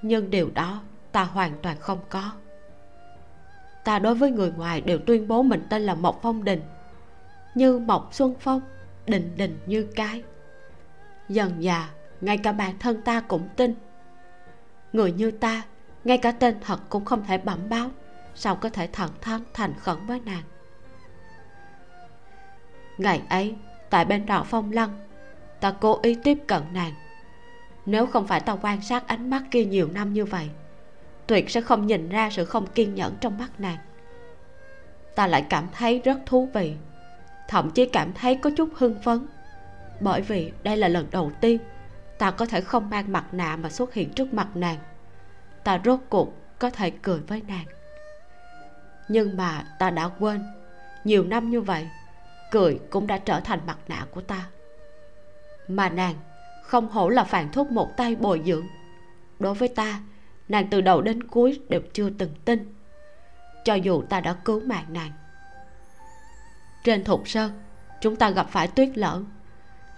Nhưng 0.03 0.31
điều 0.31 0.51
đó 0.55 0.81
ta 1.13 1.25
hoàn 1.25 1.53
toàn 1.63 1.77
không 1.81 2.01
có 2.09 2.33
ta 3.89 3.98
đối 3.98 4.15
với 4.15 4.31
người 4.31 4.52
ngoài 4.56 4.81
đều 4.81 4.98
tuyên 4.98 5.28
bố 5.28 5.43
mình 5.43 5.66
tên 5.70 5.82
là 5.82 5.94
mộc 5.94 6.19
phong 6.23 6.44
đình. 6.44 6.62
Như 7.55 7.78
mộc 7.78 8.09
xuân 8.12 8.35
phong, 8.40 8.60
đình 9.06 9.36
đình 9.36 9.59
như 9.66 9.89
cái. 9.94 10.23
Dần 11.28 11.62
già 11.62 11.89
ngay 12.20 12.39
cả 12.39 12.52
bản 12.52 12.78
thân 12.78 13.02
ta 13.02 13.20
cũng 13.20 13.48
tin. 13.56 13.74
Người 14.93 15.12
như 15.12 15.31
ta, 15.31 15.62
ngay 16.05 16.19
cả 16.19 16.32
tên 16.32 16.56
thật 16.60 16.81
cũng 16.89 17.05
không 17.05 17.24
thể 17.24 17.39
bẩm 17.39 17.69
báo, 17.69 17.90
sao 18.35 18.56
có 18.56 18.69
thể 18.69 18.89
thẳng 18.93 19.10
thắn, 19.20 19.40
thành 19.55 19.74
khẩn 19.78 20.06
với 20.06 20.20
nàng? 20.20 20.43
Ngày 22.98 23.23
ấy, 23.28 23.55
tại 23.90 24.05
bên 24.05 24.27
đảo 24.27 24.44
phong 24.44 24.73
lăng, 24.73 24.90
ta 25.60 25.74
cố 25.81 25.98
ý 26.02 26.16
tiếp 26.24 26.39
cận 26.47 26.62
nàng. 26.73 26.93
Nếu 27.86 28.06
không 28.06 28.27
phải 28.27 28.40
ta 28.40 28.56
quan 28.62 28.82
sát 28.82 29.06
ánh 29.06 29.31
mắt 29.31 29.43
kia 29.51 29.65
nhiều 29.65 29.89
năm 29.94 30.12
như 30.12 30.24
vậy 30.24 30.51
tuyệt 31.29 31.51
sẽ 31.51 31.61
không 31.61 31.87
nhìn 31.87 32.09
ra 32.09 32.31
sự 32.31 32.45
không 32.45 32.67
kiên 32.67 32.95
nhẫn 32.95 33.17
trong 33.21 33.39
mắt 33.39 33.49
nàng. 33.59 33.79
Ta 35.15 35.27
lại 35.27 35.47
cảm 35.51 35.69
thấy 35.73 35.99
rất 36.05 36.19
thú 36.27 36.49
vị, 36.55 36.75
thậm 37.49 37.71
chí 37.71 37.87
cảm 37.87 38.13
thấy 38.13 38.35
có 38.35 38.51
chút 38.57 38.69
hưng 38.75 39.03
phấn, 39.03 39.27
bởi 40.01 40.21
vì 40.21 40.53
đây 40.63 40.77
là 40.77 40.89
lần 40.89 41.07
đầu 41.11 41.33
tiên 41.41 41.59
ta 42.19 42.31
có 42.31 42.47
thể 42.47 42.61
không 42.61 42.91
mang 42.91 43.13
mặt 43.13 43.25
nạ 43.33 43.57
mà 43.57 43.71
xuất 43.71 43.95
hiện 43.95 44.13
trước 44.13 44.35
mặt 44.35 44.49
nàng. 44.55 44.79
Ta 45.65 45.81
rốt 45.85 46.01
cuộc 46.09 46.33
có 46.59 46.71
thể 46.71 46.91
cười 46.91 47.21
với 47.21 47.43
nàng. 47.49 47.65
Nhưng 49.09 49.37
mà 49.37 49.65
ta 49.79 49.91
đã 49.91 50.09
quên, 50.19 50.45
nhiều 51.05 51.25
năm 51.25 51.51
như 51.51 51.61
vậy, 51.61 51.89
cười 52.51 52.81
cũng 52.91 53.07
đã 53.07 53.19
trở 53.19 53.41
thành 53.41 53.61
mặt 53.67 53.79
nạ 53.89 54.07
của 54.11 54.21
ta. 54.21 54.47
Mà 55.69 55.89
nàng 55.89 56.15
không 56.63 56.89
hổ 56.89 57.09
là 57.09 57.25
phản 57.25 57.53
thúc 57.53 57.71
một 57.71 57.97
tay 57.97 58.17
bồi 58.17 58.43
dưỡng. 58.47 58.67
Đối 59.39 59.55
với 59.55 59.69
ta 59.69 60.01
nàng 60.49 60.66
từ 60.70 60.81
đầu 60.81 61.01
đến 61.01 61.23
cuối 61.23 61.61
đều 61.69 61.81
chưa 61.93 62.11
từng 62.19 62.35
tin. 62.45 62.75
Cho 63.65 63.75
dù 63.75 64.03
ta 64.03 64.20
đã 64.20 64.33
cứu 64.33 64.61
mạng 64.61 64.85
nàng. 64.89 65.12
Trên 66.85 67.05
thục 67.05 67.29
sơn, 67.29 67.51
chúng 68.01 68.16
ta 68.16 68.31
gặp 68.31 68.47
phải 68.51 68.69
tuyết 68.69 68.99
lở. 68.99 69.20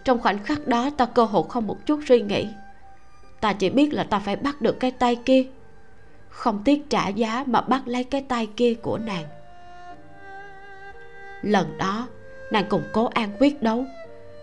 Trong 0.05 0.19
khoảnh 0.19 0.45
khắc 0.45 0.67
đó, 0.67 0.91
ta 0.97 1.07
cơ 1.07 1.25
hội 1.25 1.45
không 1.49 1.67
một 1.67 1.87
chút 1.87 2.01
suy 2.09 2.21
nghĩ. 2.21 2.49
Ta 3.41 3.53
chỉ 3.53 3.71
biết 3.71 3.93
là 3.93 4.05
ta 4.05 4.19
phải 4.19 4.37
bắt 4.37 4.61
được 4.61 4.81
cái 4.81 4.91
tay 4.91 5.17
kia. 5.17 5.45
Không 6.29 6.63
tiếc 6.65 6.91
trả 6.91 7.09
giá 7.09 7.45
mà 7.47 7.61
bắt 7.61 7.83
lấy 7.87 8.05
cái 8.05 8.25
tay 8.29 8.49
kia 8.57 8.75
của 8.75 8.99
nàng. 8.99 9.25
Lần 11.43 11.79
đó, 11.79 12.09
nàng 12.53 12.65
cùng 12.69 12.83
cố 12.93 13.07
an 13.07 13.31
quyết 13.39 13.63
đấu. 13.63 13.85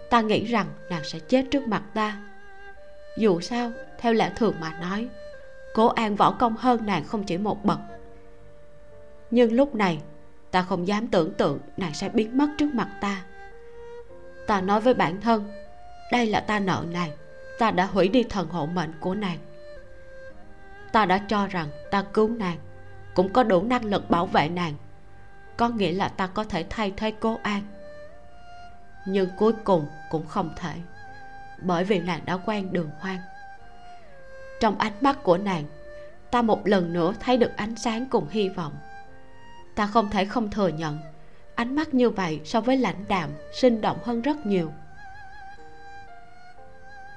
Ta 0.09 0.21
nghĩ 0.21 0.45
rằng 0.45 0.67
nàng 0.89 1.03
sẽ 1.03 1.19
chết 1.19 1.45
trước 1.51 1.67
mặt 1.67 1.84
ta. 1.93 2.17
Dù 3.17 3.41
sao, 3.41 3.71
theo 3.97 4.13
lẽ 4.13 4.31
thường 4.35 4.55
mà 4.59 4.77
nói 4.81 5.07
cố 5.77 5.87
an 5.87 6.15
võ 6.15 6.31
công 6.31 6.55
hơn 6.57 6.85
nàng 6.85 7.03
không 7.03 7.23
chỉ 7.23 7.37
một 7.37 7.65
bậc. 7.65 7.79
Nhưng 9.31 9.53
lúc 9.53 9.75
này, 9.75 10.01
ta 10.51 10.61
không 10.61 10.87
dám 10.87 11.07
tưởng 11.07 11.33
tượng 11.33 11.59
nàng 11.77 11.93
sẽ 11.93 12.09
biến 12.09 12.37
mất 12.37 12.47
trước 12.57 12.69
mặt 12.73 12.89
ta. 13.01 13.23
Ta 14.47 14.61
nói 14.61 14.81
với 14.81 14.93
bản 14.93 15.21
thân, 15.21 15.51
đây 16.11 16.25
là 16.25 16.39
ta 16.39 16.59
nợ 16.59 16.85
nàng, 16.91 17.11
ta 17.59 17.71
đã 17.71 17.85
hủy 17.85 18.07
đi 18.07 18.23
thần 18.23 18.49
hộ 18.49 18.65
mệnh 18.65 18.93
của 18.99 19.15
nàng. 19.15 19.37
Ta 20.91 21.05
đã 21.05 21.17
cho 21.27 21.47
rằng 21.47 21.67
ta 21.91 22.03
cứu 22.13 22.29
nàng, 22.29 22.57
cũng 23.15 23.33
có 23.33 23.43
đủ 23.43 23.63
năng 23.63 23.85
lực 23.85 24.09
bảo 24.09 24.25
vệ 24.25 24.49
nàng. 24.49 24.73
Có 25.57 25.69
nghĩa 25.69 25.91
là 25.91 26.09
ta 26.09 26.27
có 26.27 26.43
thể 26.43 26.65
thay 26.69 26.93
thế 26.97 27.11
cố 27.11 27.39
an. 27.43 27.61
Nhưng 29.07 29.29
cuối 29.37 29.53
cùng 29.63 29.87
cũng 30.11 30.27
không 30.27 30.49
thể, 30.55 30.73
bởi 31.61 31.83
vì 31.83 31.99
nàng 31.99 32.21
đã 32.25 32.37
quen 32.37 32.73
đường 32.73 32.89
hoang 32.99 33.19
trong 34.59 34.77
ánh 34.77 34.93
mắt 35.01 35.23
của 35.23 35.38
nàng. 35.38 35.63
Ta 36.31 36.41
một 36.41 36.67
lần 36.67 36.93
nữa 36.93 37.13
thấy 37.19 37.38
được 37.38 37.51
ánh 37.55 37.75
sáng 37.75 38.05
cùng 38.05 38.27
hy 38.29 38.49
vọng. 38.49 38.73
Ta 39.75 39.88
không 39.88 40.09
thể 40.09 40.25
không 40.25 40.49
thừa 40.49 40.67
nhận, 40.67 40.99
ánh 41.55 41.75
mắt 41.75 41.93
như 41.93 42.09
vậy 42.09 42.41
so 42.45 42.61
với 42.61 42.77
lãnh 42.77 43.05
đạm, 43.07 43.29
sinh 43.53 43.81
động 43.81 43.97
hơn 44.03 44.21
rất 44.21 44.45
nhiều. 44.45 44.71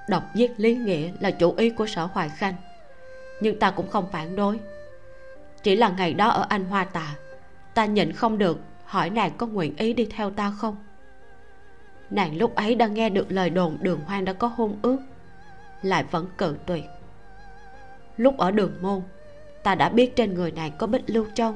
Độc 0.09 0.35
giết 0.35 0.61
lý 0.61 0.75
nghĩa 0.75 1.11
là 1.21 1.31
chủ 1.31 1.55
ý 1.57 1.71
của 1.71 1.87
sở 1.87 2.05
hoài 2.05 2.29
khanh, 2.29 2.55
nhưng 3.41 3.59
ta 3.59 3.71
cũng 3.71 3.91
không 3.91 4.11
phản 4.13 4.37
đối. 4.37 4.61
Chỉ 5.63 5.77
là 5.77 5.89
ngày 5.89 6.15
đó 6.15 6.29
ở 6.29 6.47
anh 6.49 6.65
hoa 6.65 6.85
tà, 6.85 7.15
ta 7.75 7.85
nhịn 7.85 8.13
không 8.13 8.39
được 8.39 8.59
hỏi 8.85 9.11
nàng 9.11 9.31
có 9.37 9.47
nguyện 9.47 9.77
ý 9.77 9.93
đi 9.93 10.07
theo 10.11 10.31
ta 10.31 10.53
không? 10.59 10.77
Nàng 12.11 12.37
lúc 12.37 12.55
ấy 12.55 12.75
đã 12.75 12.87
nghe 12.87 13.11
được 13.11 13.33
lời 13.33 13.51
đồn 13.51 13.77
đường 13.81 14.01
hoang 14.07 14.25
đã 14.25 14.33
có 14.33 14.47
hôn 14.47 14.79
ước, 14.83 14.99
lại 15.83 16.05
vẫn 16.11 16.27
cự 16.39 16.57
tuyệt 16.67 16.85
lúc 18.21 18.39
ở 18.39 18.51
đường 18.51 18.73
môn, 18.81 19.03
ta 19.63 19.75
đã 19.75 19.89
biết 19.89 20.17
trên 20.17 20.35
người 20.35 20.53
nàng 20.53 20.73
có 20.79 20.87
bích 20.87 21.11
lưu 21.11 21.27
châu 21.35 21.55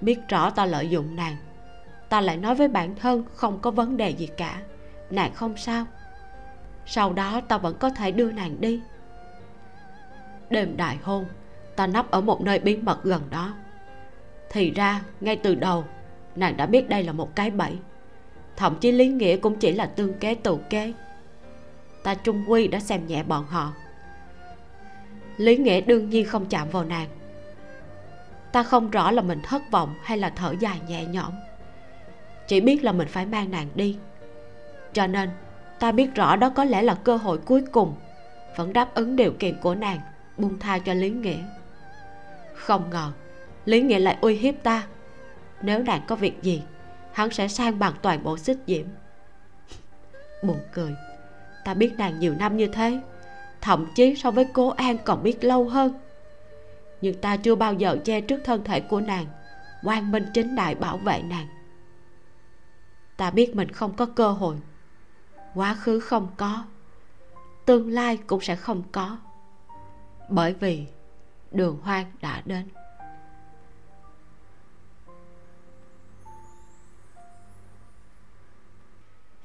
biết 0.00 0.28
rõ 0.28 0.50
ta 0.50 0.66
lợi 0.66 0.88
dụng 0.88 1.16
nàng, 1.16 1.36
ta 2.08 2.20
lại 2.20 2.36
nói 2.36 2.54
với 2.54 2.68
bản 2.68 2.94
thân 2.94 3.24
không 3.34 3.58
có 3.60 3.70
vấn 3.70 3.96
đề 3.96 4.10
gì 4.10 4.26
cả. 4.26 4.62
Nàng 5.10 5.34
không 5.34 5.56
sao. 5.56 5.84
Sau 6.86 7.12
đó 7.12 7.40
ta 7.48 7.58
vẫn 7.58 7.76
có 7.78 7.90
thể 7.90 8.10
đưa 8.10 8.32
nàng 8.32 8.60
đi. 8.60 8.80
Đêm 10.50 10.76
đại 10.76 10.96
hôn, 11.02 11.24
ta 11.76 11.86
nấp 11.86 12.10
ở 12.10 12.20
một 12.20 12.40
nơi 12.40 12.58
bí 12.58 12.76
mật 12.76 13.04
gần 13.04 13.22
đó. 13.30 13.54
Thì 14.50 14.70
ra, 14.70 15.02
ngay 15.20 15.36
từ 15.36 15.54
đầu, 15.54 15.84
nàng 16.36 16.56
đã 16.56 16.66
biết 16.66 16.88
đây 16.88 17.02
là 17.02 17.12
một 17.12 17.36
cái 17.36 17.50
bẫy. 17.50 17.78
Thậm 18.56 18.76
chí 18.80 18.92
lý 18.92 19.08
nghĩa 19.08 19.36
cũng 19.36 19.56
chỉ 19.58 19.72
là 19.72 19.86
tương 19.86 20.14
kế 20.14 20.34
tự 20.34 20.58
kế. 20.70 20.92
Ta 22.02 22.14
trung 22.14 22.44
quy 22.50 22.68
đã 22.68 22.80
xem 22.80 23.06
nhẹ 23.06 23.22
bọn 23.22 23.46
họ 23.46 23.72
lý 25.36 25.56
nghĩa 25.56 25.80
đương 25.80 26.10
nhiên 26.10 26.26
không 26.26 26.46
chạm 26.46 26.70
vào 26.70 26.84
nàng. 26.84 27.08
Ta 28.52 28.62
không 28.62 28.90
rõ 28.90 29.10
là 29.10 29.22
mình 29.22 29.40
thất 29.42 29.62
vọng 29.70 29.94
hay 30.02 30.18
là 30.18 30.30
thở 30.30 30.54
dài 30.60 30.80
nhẹ 30.88 31.04
nhõm. 31.04 31.32
Chỉ 32.46 32.60
biết 32.60 32.84
là 32.84 32.92
mình 32.92 33.08
phải 33.08 33.26
mang 33.26 33.50
nàng 33.50 33.68
đi. 33.74 33.96
Cho 34.92 35.06
nên, 35.06 35.30
ta 35.78 35.92
biết 35.92 36.14
rõ 36.14 36.36
đó 36.36 36.50
có 36.50 36.64
lẽ 36.64 36.82
là 36.82 36.94
cơ 36.94 37.16
hội 37.16 37.38
cuối 37.38 37.64
cùng, 37.72 37.94
vẫn 38.56 38.72
đáp 38.72 38.94
ứng 38.94 39.16
điều 39.16 39.32
kiện 39.32 39.56
của 39.62 39.74
nàng, 39.74 40.00
buông 40.38 40.58
tha 40.58 40.78
cho 40.78 40.94
lý 40.94 41.10
nghĩa 41.10 41.38
không 42.66 42.90
ngờ, 42.90 43.12
lý 43.64 43.80
nghĩa 43.80 43.98
lại 43.98 44.16
uy 44.20 44.34
hiếp 44.36 44.54
ta. 44.62 44.86
Nếu 45.62 45.82
nàng 45.82 46.02
có 46.06 46.16
việc 46.16 46.42
gì, 46.42 46.62
hắn 47.12 47.30
sẽ 47.30 47.48
sang 47.48 47.78
bằng 47.78 47.92
toàn 48.02 48.24
bộ 48.24 48.38
xích 48.38 48.58
diễm. 48.66 48.86
Buồn 50.42 50.58
cười, 50.72 50.94
ta 51.64 51.74
biết 51.74 51.94
nàng 51.98 52.20
nhiều 52.20 52.34
năm 52.34 52.56
như 52.56 52.66
thế 52.66 53.00
thậm 53.60 53.86
chí 53.94 54.14
so 54.16 54.30
với 54.30 54.46
cố 54.52 54.68
an 54.68 54.96
còn 55.04 55.22
biết 55.22 55.44
lâu 55.44 55.68
hơn. 55.68 55.94
Nhưng 57.00 57.20
ta 57.20 57.36
chưa 57.36 57.54
bao 57.54 57.74
giờ 57.74 57.98
che 58.04 58.20
trước 58.20 58.40
thân 58.44 58.64
thể 58.64 58.80
của 58.80 59.00
nàng 59.00 59.26
quang 59.82 60.10
minh 60.10 60.26
chính 60.34 60.54
đại 60.54 60.74
bảo 60.74 60.96
vệ 60.96 61.22
nàng. 61.22 61.46
Ta 63.16 63.30
biết 63.30 63.56
mình 63.56 63.70
không 63.70 63.96
có 63.96 64.06
cơ 64.06 64.32
hội. 64.32 64.56
Quá 65.54 65.74
khứ 65.74 66.00
không 66.00 66.28
có, 66.36 66.64
tương 67.64 67.90
lai 67.90 68.16
cũng 68.16 68.40
sẽ 68.40 68.56
không 68.56 68.82
có. 68.92 69.18
Bởi 70.28 70.54
vì 70.54 70.86
đường 71.52 71.78
hoang 71.82 72.12
đã 72.20 72.42
đến. 72.44 72.68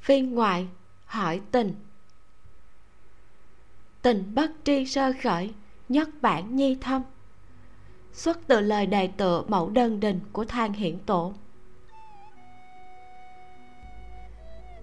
Phiên 0.01 0.33
ngoại, 0.33 0.67
hỏi 1.05 1.41
tình 1.51 1.75
tình 4.01 4.31
bất 4.35 4.51
tri 4.63 4.85
sơ 4.85 5.13
khởi, 5.21 5.53
nhất 5.89 6.09
bản 6.21 6.55
nhi 6.55 6.77
thâm. 6.81 7.01
Xuất 8.13 8.47
từ 8.47 8.59
lời 8.59 8.85
đề 8.85 9.07
tựa 9.07 9.43
mẫu 9.47 9.69
đơn 9.69 9.99
đình 9.99 10.19
của 10.31 10.45
thang 10.45 10.73
hiển 10.73 10.97
tổ. 10.99 11.33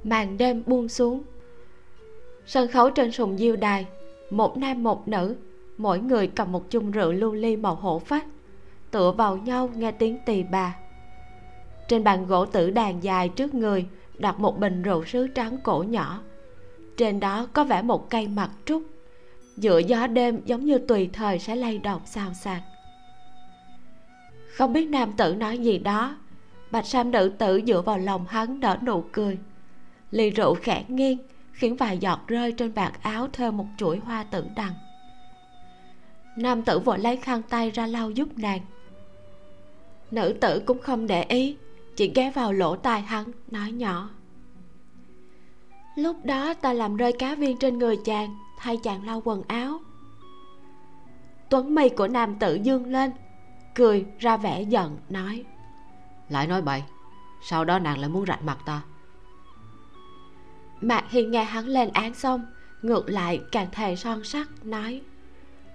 Màn 0.04 0.38
đêm 0.38 0.62
buông 0.66 0.88
xuống. 0.88 1.22
Sân 2.46 2.68
khấu 2.68 2.90
trên 2.90 3.12
sùng 3.12 3.38
diêu 3.38 3.56
đài, 3.56 3.86
một 4.30 4.56
nam 4.56 4.82
một 4.82 5.08
nữ, 5.08 5.36
mỗi 5.78 5.98
người 5.98 6.26
cầm 6.26 6.52
một 6.52 6.70
chung 6.70 6.90
rượu 6.90 7.12
lưu 7.12 7.32
ly 7.32 7.56
màu 7.56 7.74
hổ 7.74 7.98
phách, 7.98 8.26
tựa 8.90 9.12
vào 9.12 9.36
nhau 9.36 9.70
nghe 9.74 9.92
tiếng 9.92 10.18
tỳ 10.26 10.42
bà. 10.42 10.76
Trên 11.88 12.04
bàn 12.04 12.26
gỗ 12.26 12.46
tử 12.46 12.70
đàn 12.70 13.02
dài 13.02 13.28
trước 13.28 13.54
người 13.54 13.86
đặt 14.18 14.40
một 14.40 14.58
bình 14.58 14.82
rượu 14.82 15.04
sứ 15.04 15.28
trắng 15.28 15.56
cổ 15.62 15.82
nhỏ. 15.88 16.20
Trên 16.96 17.20
đó 17.20 17.46
có 17.52 17.64
vẽ 17.64 17.82
một 17.82 18.10
cây 18.10 18.28
mặt 18.28 18.50
trúc 18.64 18.82
giữa 19.60 19.78
gió 19.78 20.06
đêm 20.06 20.40
giống 20.44 20.64
như 20.64 20.78
tùy 20.78 21.10
thời 21.12 21.38
sẽ 21.38 21.56
lay 21.56 21.78
động 21.78 22.02
xào 22.04 22.34
xạc. 22.34 22.62
Không 24.56 24.72
biết 24.72 24.88
nam 24.88 25.12
tử 25.12 25.34
nói 25.34 25.58
gì 25.58 25.78
đó, 25.78 26.16
bạch 26.70 26.86
sam 26.86 27.10
nữ 27.10 27.32
tử 27.38 27.60
dựa 27.66 27.80
vào 27.80 27.98
lòng 27.98 28.26
hắn 28.28 28.60
nở 28.60 28.78
nụ 28.82 29.04
cười. 29.12 29.38
Ly 30.10 30.30
rượu 30.30 30.54
khẽ 30.54 30.84
nghiêng, 30.88 31.18
khiến 31.52 31.76
vài 31.76 31.98
giọt 31.98 32.20
rơi 32.26 32.52
trên 32.52 32.72
vạt 32.72 32.92
áo 33.02 33.28
thêu 33.32 33.52
một 33.52 33.66
chuỗi 33.76 33.98
hoa 33.98 34.24
tử 34.24 34.44
đằng. 34.56 34.74
Nam 36.36 36.62
tử 36.62 36.78
vội 36.78 36.98
lấy 36.98 37.16
khăn 37.16 37.42
tay 37.48 37.70
ra 37.70 37.86
lau 37.86 38.10
giúp 38.10 38.28
nàng. 38.36 38.60
Nữ 40.10 40.34
tử 40.40 40.62
cũng 40.66 40.78
không 40.78 41.06
để 41.06 41.22
ý, 41.22 41.56
chỉ 41.96 42.12
ghé 42.14 42.30
vào 42.34 42.52
lỗ 42.52 42.76
tai 42.76 43.00
hắn, 43.00 43.24
nói 43.50 43.72
nhỏ. 43.72 44.10
Lúc 45.96 46.24
đó 46.24 46.54
ta 46.54 46.72
làm 46.72 46.96
rơi 46.96 47.12
cá 47.18 47.34
viên 47.34 47.58
trên 47.58 47.78
người 47.78 47.96
chàng 48.04 48.36
thay 48.58 48.76
chàng 48.76 49.06
lau 49.06 49.22
quần 49.24 49.42
áo. 49.48 49.80
Tuấn 51.50 51.74
mi 51.74 51.88
của 51.88 52.08
nam 52.08 52.38
tử 52.38 52.54
dương 52.54 52.86
lên 52.86 53.10
cười 53.74 54.06
ra 54.18 54.36
vẻ 54.36 54.62
giận 54.62 54.98
nói 55.08 55.44
lại 56.28 56.46
nói 56.46 56.62
bậy 56.62 56.82
sau 57.42 57.64
đó 57.64 57.78
nàng 57.78 57.98
lại 57.98 58.08
muốn 58.08 58.26
rạch 58.26 58.42
mặt 58.42 58.58
ta. 58.66 58.82
Mạc 60.80 61.10
hiền 61.10 61.30
nghe 61.30 61.44
hắn 61.44 61.66
lên 61.66 61.90
án 61.92 62.14
xong 62.14 62.46
ngược 62.82 63.10
lại 63.10 63.40
càng 63.52 63.66
thề 63.72 63.96
son 63.96 64.24
sắc 64.24 64.48
nói 64.66 65.00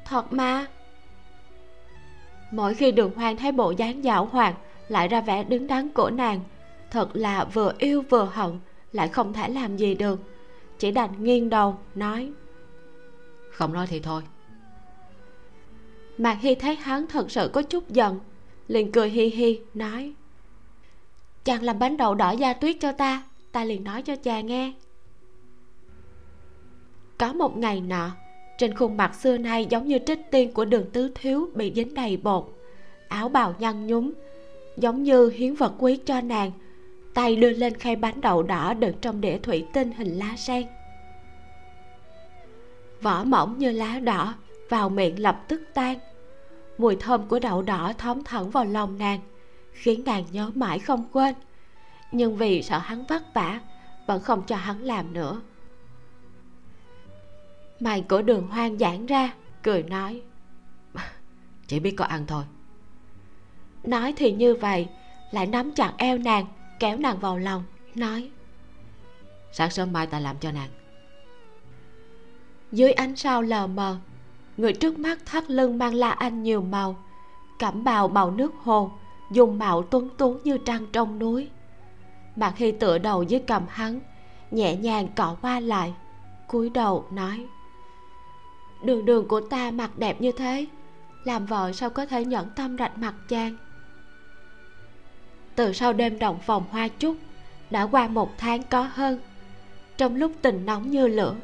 thật 0.06 0.34
mà. 0.34 0.66
Mỗi 2.52 2.74
khi 2.74 2.92
đường 2.92 3.12
hoang 3.16 3.38
thấy 3.38 3.52
bộ 3.52 3.72
dáng 3.72 4.04
dạo 4.04 4.26
hoạt 4.26 4.56
lại 4.88 5.08
ra 5.08 5.22
vẻ 5.22 5.44
đứng 5.44 5.68
đắn 5.68 5.90
của 5.90 6.10
nàng 6.10 6.40
thật 6.92 7.10
là 7.14 7.46
vừa 7.46 7.74
yêu 7.78 8.04
vừa 8.10 8.30
hận 8.34 8.60
lại 8.92 9.08
không 9.08 9.34
thể 9.34 9.50
làm 9.50 9.78
gì 9.78 9.96
được. 9.96 10.20
Chỉ 10.80 10.92
đành 10.92 11.24
nghiêng 11.24 11.50
đầu 11.50 11.78
nói 11.96 12.32
không 13.54 13.74
nói 13.74 13.88
thì 13.88 14.00
thôi. 14.00 14.22
Mạc 16.18 16.38
hy 16.42 16.56
thấy 16.56 16.76
hắn 16.76 17.08
thật 17.08 17.32
sự 17.32 17.50
có 17.54 17.62
chút 17.62 17.90
giận, 17.90 18.20
liền 18.68 18.92
cười 18.92 19.10
hi 19.10 19.26
hi, 19.26 19.60
nói, 19.74 20.14
chàng 21.44 21.64
làm 21.64 21.80
bánh 21.80 21.98
đậu 21.98 22.16
đỏ 22.16 22.32
da 22.32 22.54
tuyết 22.54 22.76
cho 22.80 22.92
ta 22.92 23.24
ta 23.54 23.64
liền 23.64 23.84
nói 23.84 24.02
cho 24.02 24.16
chàng 24.16 24.46
nghe. 24.46 24.74
Có 27.18 27.34
một 27.34 27.58
ngày 27.58 27.82
nọ, 27.82 28.12
trên 28.58 28.76
khuôn 28.76 28.98
mặt 28.98 29.16
xưa 29.16 29.38
nay 29.38 29.68
giống 29.70 29.88
như 29.88 30.00
trích 30.06 30.32
tiên 30.32 30.54
của 30.54 30.66
đường 30.66 30.90
tứ 30.94 31.12
thiếu 31.16 31.50
bị 31.56 31.74
dính 31.76 31.94
đầy 31.94 32.18
bột, 32.18 32.54
áo 33.08 33.30
bào 33.30 33.56
nhăn 33.60 33.88
nhúm, 33.88 34.14
giống 34.78 35.04
như 35.04 35.30
hiến 35.30 35.54
vật 35.54 35.74
quý 35.80 35.98
cho 36.06 36.22
nàng, 36.22 36.52
tay 37.14 37.36
đưa 37.36 37.50
lên 37.50 37.74
khay 37.74 37.96
bánh 37.96 38.22
đậu 38.22 38.44
đỏ 38.44 38.74
đựng 38.74 38.96
trong 39.02 39.22
đĩa 39.22 39.38
thủy 39.38 39.66
tinh 39.74 39.92
hình 39.92 40.18
lá 40.18 40.36
sen 40.38 40.68
vỏ 43.04 43.24
mỏng 43.24 43.58
như 43.58 43.72
lá 43.72 44.00
đỏ, 44.00 44.34
vào 44.70 44.90
miệng 44.90 45.20
lập 45.20 45.44
tức 45.48 45.62
tan. 45.74 46.00
Mùi 46.78 46.96
thơm 46.96 47.28
của 47.28 47.40
đậu 47.40 47.62
đỏ 47.62 47.94
thấm 47.98 48.24
thẳng 48.24 48.50
vào 48.50 48.66
lòng 48.66 48.98
nàng, 48.98 49.20
khiến 49.72 50.04
nàng 50.06 50.26
nhớ 50.32 50.52
mãi 50.56 50.80
không 50.80 51.06
quên. 51.12 51.36
Nhưng 52.12 52.36
vì 52.36 52.64
sợ 52.64 52.78
hắn 52.78 53.06
vất 53.06 53.34
vả, 53.34 53.60
vẫn 54.08 54.22
không 54.22 54.44
cho 54.48 54.56
hắn 54.56 54.82
làm 54.82 55.14
nữa. 55.14 55.42
Mày 57.80 58.02
của 58.02 58.22
đường 58.22 58.48
hoang 58.48 58.78
giãn 58.78 59.06
ra, 59.06 59.34
cười 59.64 59.84
nói, 59.84 60.22
chỉ 61.68 61.80
biết 61.80 61.92
có 61.98 62.06
ăn 62.06 62.26
thôi. 62.28 62.44
Nói 63.84 64.14
thì 64.18 64.32
như 64.32 64.56
vậy, 64.56 64.88
lại 65.32 65.48
nắm 65.48 65.72
chặt 65.72 65.94
eo 65.98 66.18
nàng, 66.18 66.46
kéo 66.80 66.98
nàng 66.98 67.20
vào 67.20 67.38
lòng, 67.38 67.64
nói, 67.96 68.30
sáng 69.52 69.72
sớm 69.72 69.94
mai 69.94 70.08
ta 70.08 70.20
làm 70.20 70.38
cho 70.40 70.52
nàng 70.52 70.70
dưới 72.74 72.92
ánh 72.92 73.16
sao 73.16 73.42
lờ 73.42 73.68
mờ, 73.68 73.98
người 74.58 74.74
trước 74.74 75.00
mắt 75.00 75.26
thắt 75.26 75.50
lưng 75.50 75.78
mang 75.78 75.94
la 75.94 76.12
anh 76.12 76.44
nhiều 76.44 76.62
màu. 76.62 76.96
Cẩm 77.60 77.84
bào 77.84 78.08
màu 78.08 78.32
nước 78.32 78.54
hồ 78.64 78.92
dùng 79.32 79.60
mạo 79.60 79.84
tuấn 79.84 80.10
tú 80.18 80.38
như 80.44 80.58
trăng 80.58 80.86
trong 80.92 81.20
núi. 81.20 81.50
Mặt 82.36 82.54
khi 82.56 82.72
tựa 82.72 82.98
đầu 82.98 83.24
dưới 83.24 83.40
cầm 83.48 83.64
hắn, 83.70 84.00
nhẹ 84.52 84.76
nhàng 84.76 85.08
cọ 85.16 85.36
qua 85.42 85.60
lại, 85.60 85.94
cúi 86.48 86.70
đầu 86.70 87.06
nói, 87.12 87.46
đường 88.84 89.06
đường 89.06 89.28
của 89.28 89.42
ta 89.42 89.72
mặt 89.72 89.98
đẹp 89.98 90.22
như 90.22 90.32
thế, 90.32 90.66
làm 91.24 91.46
vợ 91.46 91.72
sao 91.72 91.90
có 91.90 92.06
thể 92.06 92.26
nhẫn 92.26 92.50
tâm 92.56 92.78
rạch 92.78 92.98
mặt 92.98 93.14
chàng? 93.30 93.58
Từ 95.56 95.74
sau 95.74 95.94
đêm 95.94 96.20
động 96.20 96.40
phòng 96.46 96.64
hoa 96.72 96.88
chúc, 96.88 97.16
đã 97.70 97.84
qua 97.84 98.08
một 98.08 98.38
tháng 98.38 98.64
có 98.64 98.90
hơn. 98.94 99.20
Trong 99.98 100.16
lúc 100.16 100.32
tình 100.42 100.66
nóng 100.66 100.92
như 100.92 101.08
lửa 101.08 101.36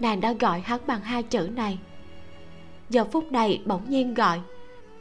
nàng 0.00 0.20
đã 0.20 0.32
gọi 0.32 0.60
hắn 0.60 0.80
bằng 0.86 1.00
hai 1.00 1.22
chữ 1.22 1.48
này. 1.54 1.78
Giờ 2.90 3.04
phút 3.04 3.32
này 3.32 3.62
bỗng 3.66 3.90
nhiên 3.90 4.14
gọi 4.14 4.40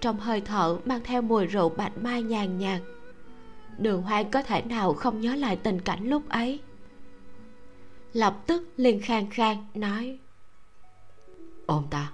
trong 0.02 0.20
hơi 0.20 0.42
thở 0.42 0.78
mang 0.86 1.02
theo 1.04 1.22
mùi 1.22 1.46
rượu 1.46 1.70
bạch 1.70 1.98
mai 1.98 2.24
nhàn 2.24 2.60
nhạt. 2.60 2.82
Đường 3.78 4.02
hoang 4.02 4.32
có 4.32 4.42
thể 4.42 4.62
nào 4.62 4.94
không 4.94 5.22
nhớ 5.22 5.36
lại 5.36 5.56
tình 5.56 5.82
cảnh 5.82 6.08
lúc 6.10 6.30
ấy? 6.30 6.60
Lập 8.14 8.38
tức 8.48 8.70
liền 8.78 9.02
khang 9.02 9.30
khang 9.30 9.66
nói 9.74 10.20
ôm 11.66 11.84
ta. 11.90 12.12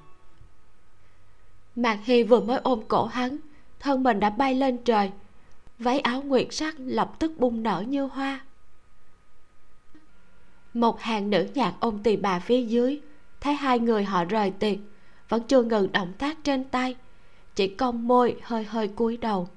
Mạc 1.76 2.00
hy 2.04 2.24
vừa 2.24 2.40
mới 2.40 2.58
ôm 2.58 2.82
cổ 2.88 3.06
hắn 3.06 3.38
thân 3.80 4.04
mình 4.04 4.20
đã 4.20 4.30
bay 4.30 4.56
lên 4.56 4.78
trời 4.78 5.12
váy 5.80 6.00
áo 6.00 6.22
nguyệt 6.22 6.48
sắc 6.52 6.76
lập 6.78 7.20
tức 7.20 7.32
bung 7.38 7.64
nở 7.64 7.84
như 7.88 8.06
hoa 8.06 8.40
một 10.74 11.02
hàng 11.02 11.30
nữ 11.30 11.48
nhạc 11.54 11.74
ôm 11.80 12.00
tỳ 12.04 12.16
bà 12.16 12.40
phía 12.40 12.62
dưới. 12.62 13.02
Thấy 13.42 13.54
hai 13.54 13.80
người 13.80 14.04
họ 14.04 14.26
rời 14.26 14.52
tiệc 14.52 14.78
vẫn 15.30 15.44
chưa 15.48 15.64
ngừng 15.64 15.92
động 15.92 16.14
tác 16.18 16.38
trên 16.44 16.64
tay. 16.64 16.96
Chỉ 17.56 17.68
cong 17.68 18.08
môi 18.08 18.36
hơi 18.44 18.64
hơi 18.64 18.88
cúi 18.88 19.18
đầu. 19.18 19.48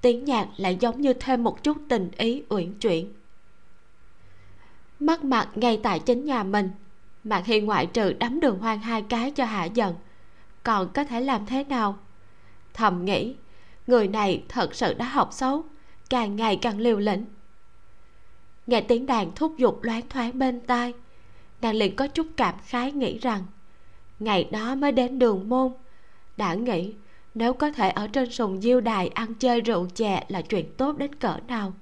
Tiếng 0.00 0.24
nhạc 0.24 0.48
lại 0.56 0.76
giống 0.80 1.00
như 1.00 1.12
thêm 1.12 1.44
một 1.44 1.62
chút 1.62 1.76
tình 1.88 2.10
ý 2.16 2.42
uyển 2.48 2.74
chuyển. 2.74 3.12
Mắt 5.00 5.24
mặt 5.24 5.48
ngay 5.54 5.80
tại 5.82 5.98
chính 5.98 6.24
nhà 6.24 6.42
mình. 6.42 6.70
Mạc 7.24 7.46
hiên 7.46 7.66
ngoại 7.66 7.86
trừ 7.86 8.12
đấm 8.12 8.40
đường 8.40 8.58
hoang 8.58 8.78
hai 8.78 9.02
cái 9.02 9.30
cho 9.30 9.44
hạ 9.44 9.64
giận. 9.64 9.94
Còn 10.62 10.88
có 10.92 11.04
thể 11.04 11.20
làm 11.20 11.46
thế 11.46 11.64
nào? 11.64 11.98
Thầm 12.74 13.04
nghĩ, 13.04 13.34
người 13.86 14.08
này 14.08 14.42
thật 14.48 14.74
sự 14.74 14.94
đã 14.94 15.04
học 15.04 15.28
xấu, 15.32 15.64
càng 16.10 16.36
ngày 16.36 16.56
càng 16.56 16.78
liều 16.78 16.98
lĩnh 16.98 17.24
nghe 18.66 18.80
tiếng 18.80 19.06
đàn 19.06 19.34
thúc 19.34 19.54
giục 19.58 19.82
loáng 19.82 20.08
thoáng 20.08 20.38
bên 20.38 20.60
tai, 20.60 20.94
nàng 21.62 21.74
liền 21.74 21.96
có 21.96 22.08
chút 22.08 22.26
cảm 22.36 22.54
khái 22.66 22.92
nghĩ 22.92 23.18
rằng, 23.18 23.42
ngày 24.18 24.48
đó 24.52 24.74
mới 24.74 24.92
đến 24.92 25.18
đường 25.18 25.48
môn, 25.48 25.72
đã 26.36 26.54
nghĩ 26.54 26.94
nếu 27.34 27.52
có 27.52 27.72
thể 27.72 27.90
ở 27.90 28.08
trên 28.08 28.32
sùng 28.32 28.60
diêu 28.60 28.80
đài 28.80 29.08
ăn 29.08 29.34
chơi 29.34 29.60
rượu 29.60 29.88
chè 29.94 30.24
là 30.28 30.42
chuyện 30.42 30.74
tốt 30.76 30.98
đến 30.98 31.14
cỡ 31.14 31.36
nào. 31.48 31.72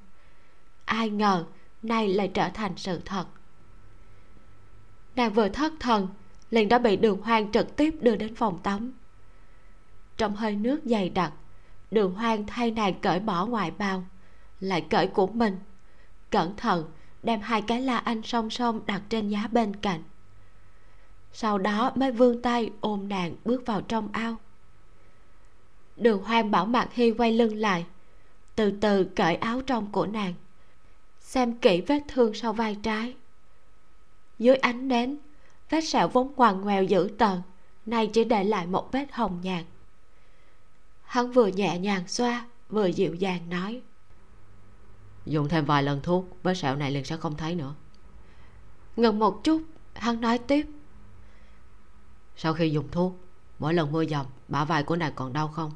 Ai 0.85 1.11
ngờ, 1.11 1.45
nay 1.83 2.09
lại 2.09 2.29
trở 2.35 2.49
thành 2.49 2.73
sự 2.77 3.01
thật. 3.05 3.25
Nàng 5.17 5.33
vừa 5.33 5.49
thất 5.49 5.73
thần, 5.81 6.09
liền 6.51 6.69
đã 6.69 6.79
bị 6.79 6.97
đường 6.97 7.21
hoang 7.23 7.53
trực 7.53 7.77
tiếp 7.77 7.95
đưa 8.01 8.17
đến 8.17 8.35
phòng 8.35 8.59
tắm. 8.63 8.93
Trong 10.17 10.37
hơi 10.37 10.57
nước 10.57 10.81
dày 10.85 11.09
đặc, 11.09 11.33
đường 11.91 12.15
hoang 12.15 12.47
thay 12.47 12.71
nàng 12.71 12.95
cởi 13.01 13.21
bỏ 13.21 13.47
ngoại 13.47 13.71
bào, 13.71 14.05
lại 14.61 14.81
cởi 14.91 15.07
của 15.07 15.27
mình 15.27 15.57
cẩn 16.35 16.57
thận, 16.57 16.85
đem 17.23 17.41
hai 17.41 17.63
cái 17.63 17.81
la 17.81 17.99
anh 17.99 18.23
song 18.23 18.51
song 18.51 18.81
đặt 18.87 19.03
trên 19.09 19.29
giá 19.29 19.49
bên 19.53 19.77
cạnh. 19.77 20.03
Sau 21.33 21.59
đó 21.59 21.93
mới 21.95 22.13
vươn 22.13 22.43
tay 22.43 22.71
ôm 22.81 23.09
nàng 23.09 23.35
bước 23.45 23.67
vào 23.67 23.81
trong 23.81 24.09
ao. 24.13 24.37
Đường 25.97 26.23
hoang 26.23 26.51
bảo 26.51 26.67
mạc 26.67 26.89
hy 26.93 27.11
quay 27.11 27.33
lưng 27.33 27.57
lại, 27.57 27.87
từ 28.55 28.71
từ 28.81 29.05
cởi 29.05 29.37
áo 29.37 29.61
trong 29.67 29.93
của 29.93 30.07
nàng, 30.07 30.35
xem 31.21 31.57
kỹ 31.57 31.81
vết 31.81 32.01
thương 32.09 32.35
sau 32.35 32.53
vai 32.53 32.77
trái. 32.83 33.15
Dưới 34.39 34.57
ánh 34.57 34.89
nến, 34.89 35.19
vết 35.71 35.81
sẹo 35.81 36.09
vốn 36.09 36.33
ngoằn 36.37 36.61
ngoèo 36.61 36.85
dữ 36.85 37.09
tợn, 37.19 37.43
nay 37.87 38.11
chỉ 38.13 38.25
để 38.25 38.45
lại 38.45 38.67
một 38.67 38.93
vết 38.93 39.13
hồng 39.13 39.41
nhạt. 39.43 39.65
Hắn 41.05 41.33
vừa 41.33 41.47
nhẹ 41.47 41.79
nhàng 41.79 42.09
xoa, 42.09 42.47
vừa 42.69 42.87
dịu 42.87 43.15
dàng 43.15 43.51
nói 43.51 43.83
dùng 45.27 45.49
thêm 45.49 45.65
vài 45.65 45.83
lần 45.83 46.01
thuốc, 46.03 46.25
vết 46.43 46.55
sẹo 46.55 46.77
này 46.77 46.91
liền 46.91 47.05
sẽ 47.05 47.17
không 47.17 47.37
thấy 47.37 47.55
nữa. 47.55 47.75
Ngừng 48.97 49.19
một 49.19 49.45
chút, 49.45 49.63
hắn 49.95 50.21
nói 50.21 50.39
tiếp. 50.39 50.67
Sau 52.37 52.55
khi 52.55 52.71
dùng 52.71 52.89
thuốc, 52.91 53.15
mỗi 53.59 53.75
lần 53.75 53.93
mưa 53.93 54.05
dầm, 54.05 54.27
bả 54.49 54.65
vai 54.65 54.83
của 54.83 54.97
nàng 54.97 55.13
còn 55.17 55.33
đau 55.33 55.49
không? 55.49 55.73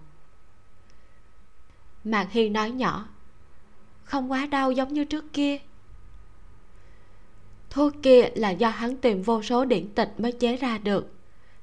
Mạc 2.05 2.29
hi 2.31 2.49
nói 2.49 2.71
nhỏ. 2.71 3.09
Không 4.05 4.33
quá 4.33 4.47
đau 4.47 4.73
giống 4.73 4.93
như 4.93 5.05
trước 5.05 5.33
kia. 5.33 5.59
Thuốc 7.71 7.93
kia 8.03 8.29
là 8.35 8.51
do 8.51 8.69
hắn 8.69 8.97
tìm 8.97 9.23
vô 9.23 9.43
số 9.43 9.65
điển 9.65 9.95
tịch 9.95 10.15
mới 10.19 10.33
chế 10.33 10.57
ra 10.57 10.79
được. 10.79 11.13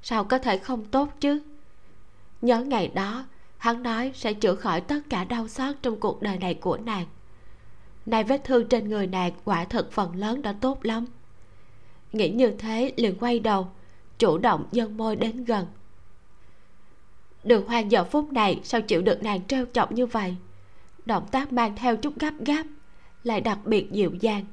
Sao 0.01 0.23
có 0.23 0.39
thể 0.39 0.57
không 0.57 0.85
tốt 0.85 1.09
chứ? 1.19 1.41
Nhớ 2.41 2.63
ngày 2.63 2.87
đó, 2.87 3.25
hắn 3.57 3.83
nói 3.83 4.11
sẽ 4.15 4.33
chữa 4.33 4.55
khỏi 4.55 4.81
tất 4.81 4.99
cả 5.09 5.23
đau 5.23 5.47
xót 5.47 5.75
trong 5.81 5.99
cuộc 5.99 6.21
đời 6.21 6.37
này 6.37 6.53
của 6.53 6.77
nàng 6.77 7.05
nay 8.05 8.23
vết 8.23 8.43
thương 8.43 8.67
trên 8.67 8.89
người 8.89 9.07
nàng 9.07 9.31
quả 9.43 9.65
thật 9.65 9.91
phần 9.91 10.15
lớn 10.15 10.41
đã 10.41 10.55
tốt 10.61 10.85
lắm. 10.85 11.05
Nghĩ 12.13 12.29
như 12.29 12.51
thế 12.51 12.93
liền 12.97 13.15
quay 13.19 13.39
đầu, 13.39 13.67
chủ 14.17 14.37
động 14.37 14.65
dâng 14.71 14.97
môi 14.97 15.15
đến 15.15 15.45
gần. 15.45 15.67
Đường 17.43 17.67
hoang 17.67 17.91
giờ 17.91 18.03
phút 18.03 18.33
này 18.33 18.59
sao 18.63 18.81
chịu 18.81 19.01
được 19.01 19.23
nàng 19.23 19.47
trêu 19.47 19.65
chọc 19.73 19.91
như 19.91 20.05
vậy? 20.05 20.35
Động 21.05 21.27
tác 21.31 21.53
mang 21.53 21.75
theo 21.75 21.97
chút 21.97 22.13
gấp 22.19 22.33
gáp, 22.45 22.65
lại 23.23 23.41
đặc 23.41 23.59
biệt 23.65 23.91
dịu 23.91 24.11
dàng. 24.19 24.45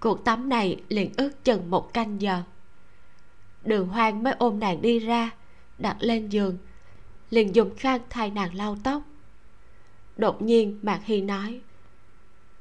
Cuộc 0.00 0.24
tắm 0.24 0.48
này 0.48 0.82
liền 0.88 1.10
ước 1.16 1.44
chừng 1.44 1.70
một 1.70 1.94
canh 1.94 2.22
giờ. 2.22 2.42
Đường 3.64 3.88
hoang 3.88 4.22
mới 4.22 4.34
ôm 4.38 4.60
nàng 4.60 4.82
đi 4.82 4.98
ra, 4.98 5.30
đặt 5.78 5.96
lên 6.00 6.28
giường, 6.28 6.58
liền 7.30 7.54
dùng 7.54 7.76
khăn 7.76 8.00
thay 8.10 8.30
nàng 8.30 8.54
lau 8.54 8.76
tóc. 8.84 9.02
Đột 10.16 10.42
nhiên 10.42 10.78
mạc 10.82 11.00
hy 11.04 11.20
nói 11.20 11.60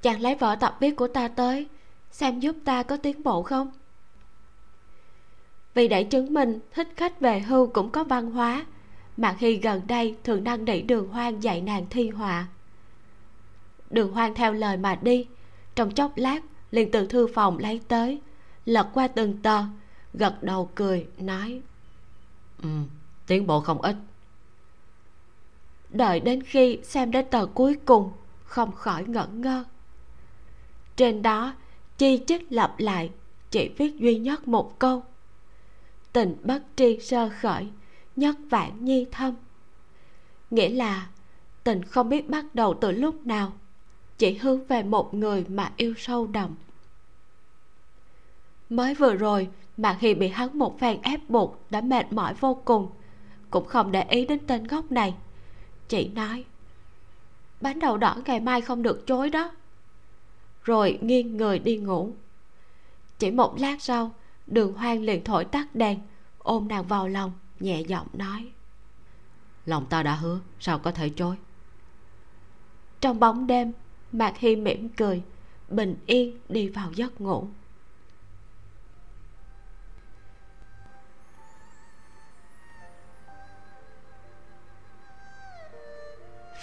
chàng 0.08 0.22
lấy 0.22 0.36
vở 0.36 0.56
tập 0.56 0.78
viết 0.80 0.96
của 0.96 1.08
ta 1.08 1.28
tới 1.28 1.68
xem 2.12 2.40
giúp 2.40 2.56
ta 2.66 2.84
có 2.84 2.98
tiến 2.98 3.24
bộ 3.24 3.44
không? 3.44 3.72
Vì 5.74 5.88
để 5.88 6.04
chứng 6.04 6.34
minh 6.34 6.60
thích 6.74 6.88
khách 6.96 7.20
về 7.20 7.40
hưu 7.40 7.68
cũng 7.68 7.90
có 7.90 8.04
văn 8.04 8.32
hóa 8.32 8.66
mạc 9.18 9.36
hy 9.40 9.56
gần 9.56 9.82
đây 9.88 10.16
thường 10.24 10.44
năn 10.44 10.66
nỉ 10.66 10.82
đường 10.82 11.08
hoang 11.10 11.44
dạy 11.44 11.62
nàng 11.62 11.86
thi 11.90 12.10
họa. 12.10 12.48
Đường 13.90 14.12
hoang 14.12 14.34
theo 14.34 14.54
lời 14.54 14.78
mà 14.78 14.96
đi 14.96 15.28
trong 15.76 15.92
chốc 15.92 16.12
lát 16.16 16.40
liền 16.72 16.92
từ 16.92 17.08
thư 17.08 17.28
phòng 17.36 17.58
lấy 17.58 17.82
tới 17.88 18.22
lật 18.66 18.90
qua 18.94 19.08
từng 19.08 19.38
tờ 19.42 19.64
gật 20.14 20.44
đầu 20.44 20.70
cười 20.76 21.08
nói 21.18 21.62
ừ 22.64 22.70
tiến 23.28 23.48
bộ 23.48 23.62
không 23.62 23.82
ít. 23.82 23.96
Đợi 25.90 26.20
đến 26.20 26.44
khi 26.44 26.80
xem 26.84 27.12
đến 27.12 27.26
tờ 27.32 27.46
cuối 27.46 27.78
cùng 27.86 28.12
không 28.44 28.72
khỏi 28.72 29.04
ngẩn 29.08 29.42
ngơ 29.42 29.64
trên 30.98 31.22
đó, 31.22 31.54
chi 31.98 32.20
chích 32.28 32.52
lặp 32.52 32.80
lại, 32.80 33.10
chỉ 33.52 33.70
viết 33.78 33.98
duy 33.98 34.18
nhất 34.18 34.48
một 34.48 34.80
câu. 34.80 35.04
Tình 36.14 36.38
bất 36.44 36.64
tri 36.76 37.00
sơ 37.00 37.30
khởi, 37.42 37.68
nhất 38.16 38.36
vạn 38.50 38.86
nhi 38.86 39.06
thâm. 39.12 39.36
Nghĩa 40.50 40.70
là, 40.70 41.08
tình 41.64 41.84
không 41.84 42.10
biết 42.10 42.30
bắt 42.30 42.46
đầu 42.56 42.74
từ 42.82 42.92
lúc 42.92 43.26
nào, 43.26 43.54
chỉ 44.18 44.38
hướng 44.38 44.66
về 44.66 44.84
một 44.84 45.14
người 45.14 45.46
mà 45.50 45.72
yêu 45.78 45.94
sâu 45.98 46.28
đậm. 46.28 46.56
Mới 48.70 48.96
vừa 48.96 49.14
rồi 49.14 49.50
mạc 49.78 49.98
hi 50.00 50.14
bị 50.14 50.28
hắn 50.28 50.60
một 50.60 50.80
phen 50.80 51.02
ép 51.02 51.30
buộc 51.30 51.60
đã 51.70 51.82
mệt 51.82 52.14
mỏi 52.14 52.34
vô 52.34 52.62
cùng, 52.66 52.90
cũng 53.50 53.66
không 53.66 53.92
để 53.92 54.04
ý 54.04 54.26
đến 54.26 54.40
tên 54.48 54.64
gốc 54.64 54.92
này. 54.92 55.16
Chị 55.88 56.10
nói, 56.10 56.46
bánh 57.62 57.80
đậu 57.80 57.98
đỏ 57.98 58.18
ngày 58.26 58.40
mai 58.40 58.62
không 58.62 58.84
được 58.84 59.08
chối 59.08 59.30
đó 59.30 59.52
rồi 60.68 61.00
nghiêng 61.02 61.38
người 61.38 61.60
đi 61.60 61.78
ngủ. 61.78 62.12
Chỉ 63.20 63.32
một 63.32 63.60
lát 63.60 63.82
sau 63.82 64.12
đường 64.48 64.74
hoang 64.74 65.02
liền 65.02 65.24
thổi 65.24 65.46
tắt 65.46 65.76
đèn 65.76 66.00
ôm 66.38 66.68
nàng 66.68 66.84
vào 66.84 67.08
lòng 67.08 67.32
nhẹ 67.60 67.82
giọng 67.82 68.08
nói. 68.14 68.52
Lòng 69.66 69.86
ta 69.90 70.04
đã 70.04 70.16
hứa 70.16 70.40
sao 70.60 70.80
có 70.80 70.92
thể 70.92 71.10
chối? 71.10 71.36
Trong 73.02 73.20
bóng 73.20 73.48
đêm 73.48 73.72
mạc 74.12 74.38
hy 74.38 74.56
mỉm 74.56 74.90
cười 74.90 75.24
bình 75.70 75.96
yên 76.06 76.40
đi 76.50 76.70
vào 76.70 76.92
giấc 76.92 77.22
ngủ. 77.22 77.48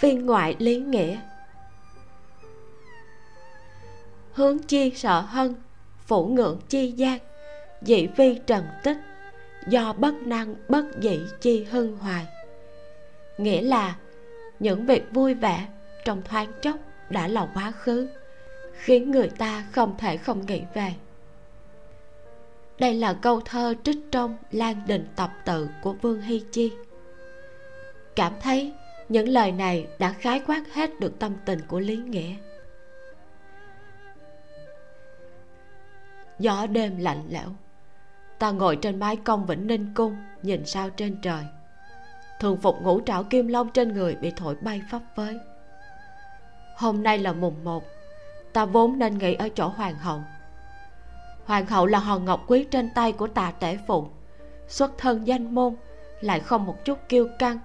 Phiên 0.01 0.27
ngoại 0.27 0.57
lý 0.59 0.77
nghĩa 0.77 1.21
hướng 4.35 4.59
chi 4.59 4.93
sợ 4.97 5.21
hân, 5.21 5.55
phủ 6.07 6.27
ngưỡng 6.27 6.61
chi 6.69 6.91
gian. 6.91 7.19
Dị 7.83 8.07
vi 8.07 8.39
trần 8.47 8.65
tích, 8.83 8.97
do 9.69 9.93
bất 9.93 10.15
năng 10.15 10.55
bất 10.69 10.85
dĩ 11.01 11.21
chi 11.41 11.65
hưng 11.65 11.97
hoài. 11.97 12.27
Nghĩa 13.39 13.63
là, 13.63 13.97
những 14.61 14.87
việc 14.87 15.05
vui 15.13 15.35
vẻ 15.35 15.67
trong 16.05 16.23
thoáng 16.23 16.53
chốc 16.63 16.77
đã 17.11 17.29
là 17.29 17.49
quá 17.55 17.71
khứ, 17.71 18.09
khiến 18.73 19.11
người 19.11 19.29
ta 19.29 19.65
không 19.73 19.95
thể 19.99 20.17
không 20.17 20.47
nghĩ 20.47 20.63
về. 20.75 20.95
Đây 22.79 22.95
là 22.95 23.15
câu 23.15 23.41
thơ 23.41 23.75
trích 23.83 23.99
trong 24.11 24.37
lan 24.51 24.83
đình 24.87 25.07
tập 25.17 25.31
tự 25.45 25.69
của 25.83 25.93
vương 25.93 26.21
hy 26.21 26.43
chi. 26.53 26.73
Cảm 28.17 28.33
thấy 28.41 28.73
những 29.09 29.29
lời 29.29 29.53
này 29.53 29.87
đã 29.99 30.13
khái 30.13 30.43
quát 30.47 30.63
hết 30.73 31.01
được 31.01 31.19
tâm 31.19 31.33
tình 31.47 31.61
của 31.69 31.81
lý 31.81 31.97
nghĩa. 31.97 32.35
Gió 36.39 36.67
đêm 36.67 36.99
lạnh 36.99 37.23
lẽo. 37.29 37.49
Ta 38.39 38.51
ngồi 38.51 38.77
trên 38.77 38.99
mái 38.99 39.17
cong 39.17 39.47
vĩnh 39.47 39.67
ninh 39.67 39.95
cung, 39.95 40.17
nhìn 40.43 40.67
sao 40.67 40.91
trên 40.91 41.17
trời. 41.23 41.45
Thường 42.41 42.57
phục 42.57 42.83
ngũ 42.83 43.01
trảo 43.01 43.25
kim 43.25 43.49
long 43.49 43.69
trên 43.69 43.93
người 43.93 44.15
bị 44.15 44.33
thổi 44.37 44.55
bay 44.55 44.83
phấp 44.91 45.03
phới. 45.17 45.39
Hôm 46.77 47.03
nay 47.03 47.19
là 47.19 47.33
mùng 47.33 47.65
một, 47.65 47.85
ta 48.53 48.65
vốn 48.65 48.99
nên 48.99 49.19
nghỉ 49.19 49.35
ở 49.35 49.49
chỗ 49.49 49.69
hoàng 49.69 49.99
hậu. 49.99 50.21
Hoàng 51.45 51.67
hậu 51.67 51.87
là 51.87 51.99
hòn 51.99 52.25
ngọc 52.25 52.45
quý 52.47 52.67
trên 52.71 52.91
tay 52.95 53.13
của 53.13 53.27
tà 53.27 53.53
tể 53.61 53.79
phụ. 53.87 54.09
Xuất 54.69 54.99
thân 54.99 55.27
danh 55.27 55.55
môn, 55.55 55.75
lại 56.21 56.41
không 56.41 56.67
một 56.67 56.85
chút 56.85 56.99
kiêu 57.09 57.29
căng, 57.39 57.59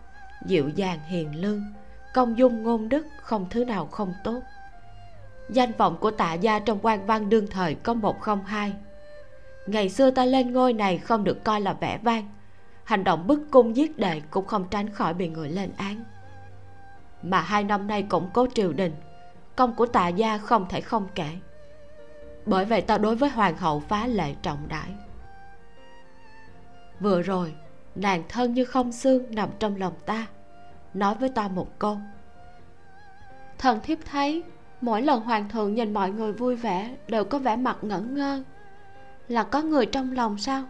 dịu 0.46 0.70
dàng 0.70 1.00
hiền 1.00 1.42
lương, 1.42 1.64
công 2.14 2.38
dung 2.38 2.64
ngôn 2.64 2.90
đức 2.90 3.08
không 3.22 3.46
thứ 3.50 3.66
nào 3.66 3.86
không 3.86 4.14
tốt 4.24 4.40
danh 5.50 5.72
vọng 5.78 5.98
của 6.00 6.12
tạ 6.12 6.34
gia 6.34 6.60
trong 6.60 6.80
quan 6.82 7.06
văn 7.06 7.30
đương 7.30 7.48
thời 7.48 7.76
có 7.76 7.94
một 7.94 8.20
không 8.20 8.46
hai. 8.46 8.74
Ngày 9.68 9.90
xưa 9.90 10.12
ta 10.12 10.26
lên 10.26 10.54
ngôi 10.54 10.74
này 10.74 10.98
không 10.98 11.24
được 11.24 11.44
coi 11.44 11.62
là 11.62 11.74
vẻ 11.74 12.00
vang. 12.04 12.30
Hành 12.84 13.04
động 13.04 13.28
bức 13.28 13.40
cung 13.52 13.76
giết 13.76 13.98
đệ 13.98 14.22
cũng 14.30 14.46
không 14.46 14.68
tránh 14.70 14.90
khỏi 14.90 15.14
bị 15.14 15.30
người 15.30 15.50
lên 15.50 15.72
án. 15.78 16.04
Mà 17.22 17.42
hai 17.42 17.64
năm 17.64 17.88
nay 17.88 18.06
cũng 18.10 18.30
cố 18.34 18.48
triều 18.54 18.74
đình, 18.74 18.96
công 19.56 19.76
của 19.76 19.86
tạ 19.86 20.08
gia 20.08 20.38
không 20.38 20.66
thể 20.70 20.82
không 20.82 21.08
kể. 21.16 21.30
Bởi 22.46 22.66
vậy 22.66 22.82
ta 22.82 22.98
đối 22.98 23.16
với 23.16 23.30
hoàng 23.30 23.58
hậu 23.58 23.80
phá 23.80 24.08
lệ 24.08 24.36
trọng 24.42 24.68
đại. 24.68 24.90
Vừa 27.00 27.22
rồi, 27.22 27.54
nàng 27.96 28.24
thân 28.30 28.54
như 28.54 28.66
không 28.66 28.92
xương 28.92 29.36
nằm 29.36 29.50
trong 29.60 29.76
lòng 29.76 29.94
ta, 30.06 30.28
nói 30.94 31.16
với 31.16 31.30
ta 31.30 31.48
một 31.48 31.80
câu. 31.80 31.98
Thần 33.58 33.80
thiếp 33.84 33.98
thấy 34.12 34.44
mỗi 34.82 35.02
lần 35.02 35.22
hoàng 35.22 35.50
thượng 35.50 35.74
nhìn 35.76 35.94
mọi 35.94 36.12
người 36.12 36.32
vui 36.34 36.56
vẻ 36.56 36.96
đều 37.08 37.24
có 37.24 37.40
vẻ 37.40 37.56
mặt 37.56 37.78
ngẩn 37.82 38.14
ngơ. 38.14 38.44
Là 39.28 39.44
có 39.44 39.62
người 39.62 39.86
trong 39.86 40.12
lòng 40.12 40.38
sao? 40.38 40.64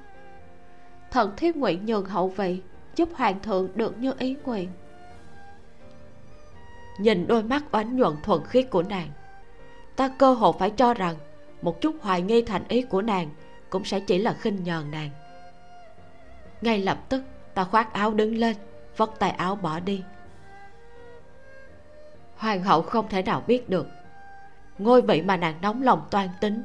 Thần 1.12 1.34
thiếp 1.38 1.56
nguyện 1.56 1.86
nhường 1.86 2.06
hậu 2.06 2.30
vị, 2.30 2.62
giúp 2.96 3.10
hoàng 3.16 3.40
thượng 3.40 3.70
được 3.76 3.98
như 3.98 4.14
ý 4.20 4.36
nguyện. 4.46 4.70
Nhìn 7.00 7.28
đôi 7.28 7.44
mắt 7.44 7.64
oánh 7.72 7.98
nhuận 7.98 8.16
thuần 8.24 8.46
khiết 8.46 8.70
của 8.70 8.84
nàng, 8.84 9.08
ta 9.96 10.10
cơ 10.20 10.34
hồ 10.34 10.52
phải 10.52 10.70
cho 10.70 10.94
rằng 10.94 11.16
một 11.62 11.82
chút 11.82 11.96
hoài 12.02 12.22
nghi 12.22 12.42
thành 12.42 12.64
ý 12.68 12.82
của 12.82 13.02
nàng 13.02 13.30
cũng 13.70 13.86
sẽ 13.86 14.00
chỉ 14.00 14.18
là 14.18 14.34
khinh 14.34 14.64
nhờn 14.64 14.92
nàng. 14.92 15.10
Ngay 16.62 16.80
lập 16.80 16.98
tức, 17.10 17.24
ta 17.54 17.64
khoác 17.64 17.94
áo 17.94 18.14
đứng 18.14 18.36
lên, 18.36 18.56
vất 18.98 19.20
tay 19.20 19.30
áo 19.30 19.56
bỏ 19.56 19.80
đi. 19.80 20.04
Hoàng 22.38 22.64
hậu 22.64 22.82
không 22.82 23.10
thể 23.10 23.22
nào 23.22 23.44
biết 23.48 23.70
được 23.70 23.88
ngôi 24.80 25.02
vị 25.02 25.22
mà 25.22 25.38
nàng 25.38 25.62
nóng 25.62 25.82
lòng 25.84 26.08
toan 26.12 26.30
tính, 26.42 26.64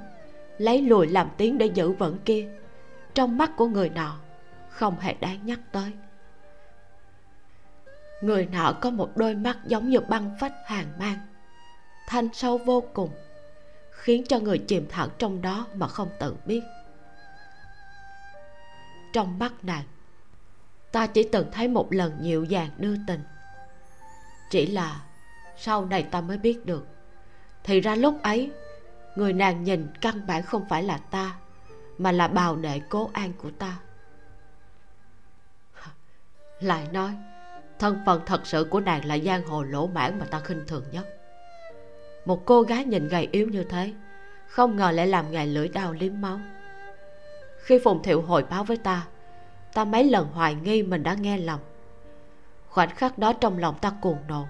lấy 0.59 0.83
lùi 0.83 1.07
làm 1.07 1.29
tiếng 1.37 1.59
để 1.59 1.67
giữ 1.67 1.93
vững 1.93 2.19
kia. 2.25 2.49
Trong 3.15 3.39
mắt 3.39 3.51
của 3.57 3.67
người 3.67 3.89
nọ, 3.89 4.17
không 4.69 4.99
hề 5.01 5.15
đáng 5.15 5.47
nhắc 5.47 5.61
tới. 5.73 5.93
Người 8.21 8.47
nọ 8.47 8.73
có 8.81 8.91
một 8.91 9.17
đôi 9.17 9.35
mắt 9.35 9.59
giống 9.67 9.89
như 9.89 10.01
băng 10.01 10.37
phách 10.41 10.53
hàng 10.67 10.87
mang, 10.99 11.19
thanh 12.09 12.29
sâu 12.33 12.59
vô 12.59 12.83
cùng, 12.95 13.11
khiến 13.91 14.25
cho 14.29 14.39
người 14.39 14.59
chìm 14.59 14.87
thẳng 14.89 15.09
trong 15.19 15.43
đó 15.43 15.67
mà 15.75 15.89
không 15.89 16.09
tự 16.21 16.37
biết. 16.47 16.63
Trong 19.13 19.39
mắt 19.39 19.53
nàng, 19.63 19.85
ta 20.93 21.07
chỉ 21.07 21.29
từng 21.33 21.51
thấy 21.53 21.69
một 21.69 21.93
lần 21.93 22.19
dịu 22.21 22.45
dàng 22.45 22.71
đưa 22.77 22.95
tình. 23.07 23.21
Chỉ 24.51 24.67
là 24.67 25.01
sau 25.57 25.85
này 25.85 26.03
ta 26.03 26.21
mới 26.21 26.39
biết 26.39 26.67
được 26.67 26.94
thì 27.65 27.81
ra 27.81 27.95
lúc 27.95 28.23
ấy, 28.23 28.51
người 29.17 29.33
nàng 29.33 29.65
nhìn 29.65 29.87
căn 30.01 30.27
bản 30.27 30.43
không 30.43 30.65
phải 30.69 30.83
là 30.83 30.99
ta, 30.99 31.37
mà 31.99 32.13
là 32.13 32.29
bào 32.29 32.57
đệ 32.57 32.81
cố 32.89 33.11
an 33.13 33.33
của 33.39 33.51
ta. 33.51 33.79
Lại 36.61 36.89
nói, 36.93 37.15
thân 37.79 38.03
phận 38.07 38.23
thật 38.27 38.47
sự 38.47 38.65
của 38.71 38.81
nàng 38.81 39.05
là 39.05 39.19
giang 39.19 39.47
hồ 39.47 39.63
lỗ 39.63 39.87
mãn 39.87 40.19
mà 40.19 40.27
ta 40.27 40.41
khinh 40.41 40.65
thường 40.67 40.85
nhất. 40.93 41.07
Một 42.25 42.43
cô 42.45 42.63
gái 42.63 42.85
nhìn 42.85 43.09
gầy 43.09 43.29
yếu 43.33 43.49
như 43.49 43.65
thế, 43.65 43.93
không 44.49 44.77
ngờ 44.77 44.91
lại 44.91 45.07
làm 45.07 45.31
ngài 45.31 45.47
lưỡi 45.47 45.69
đao 45.69 45.93
liếm 45.93 46.21
máu. 46.21 46.41
Khi 47.59 47.79
phùng 47.85 48.03
thiệu 48.03 48.23
hồi 48.23 48.45
báo 48.51 48.65
với 48.65 48.77
ta 48.77 49.07
ta 49.75 49.85
mấy 49.85 50.05
lần 50.05 50.27
hoài 50.27 50.55
nghi 50.55 50.83
mình 50.83 51.03
đã 51.03 51.15
nghe 51.15 51.39
lầm. 51.39 51.61
Khoảnh 52.69 52.91
khắc 52.91 53.19
đó 53.19 53.33
trong 53.33 53.59
lòng 53.59 53.79
ta 53.81 53.93
cuồng 54.03 54.19
nộ 54.29 54.47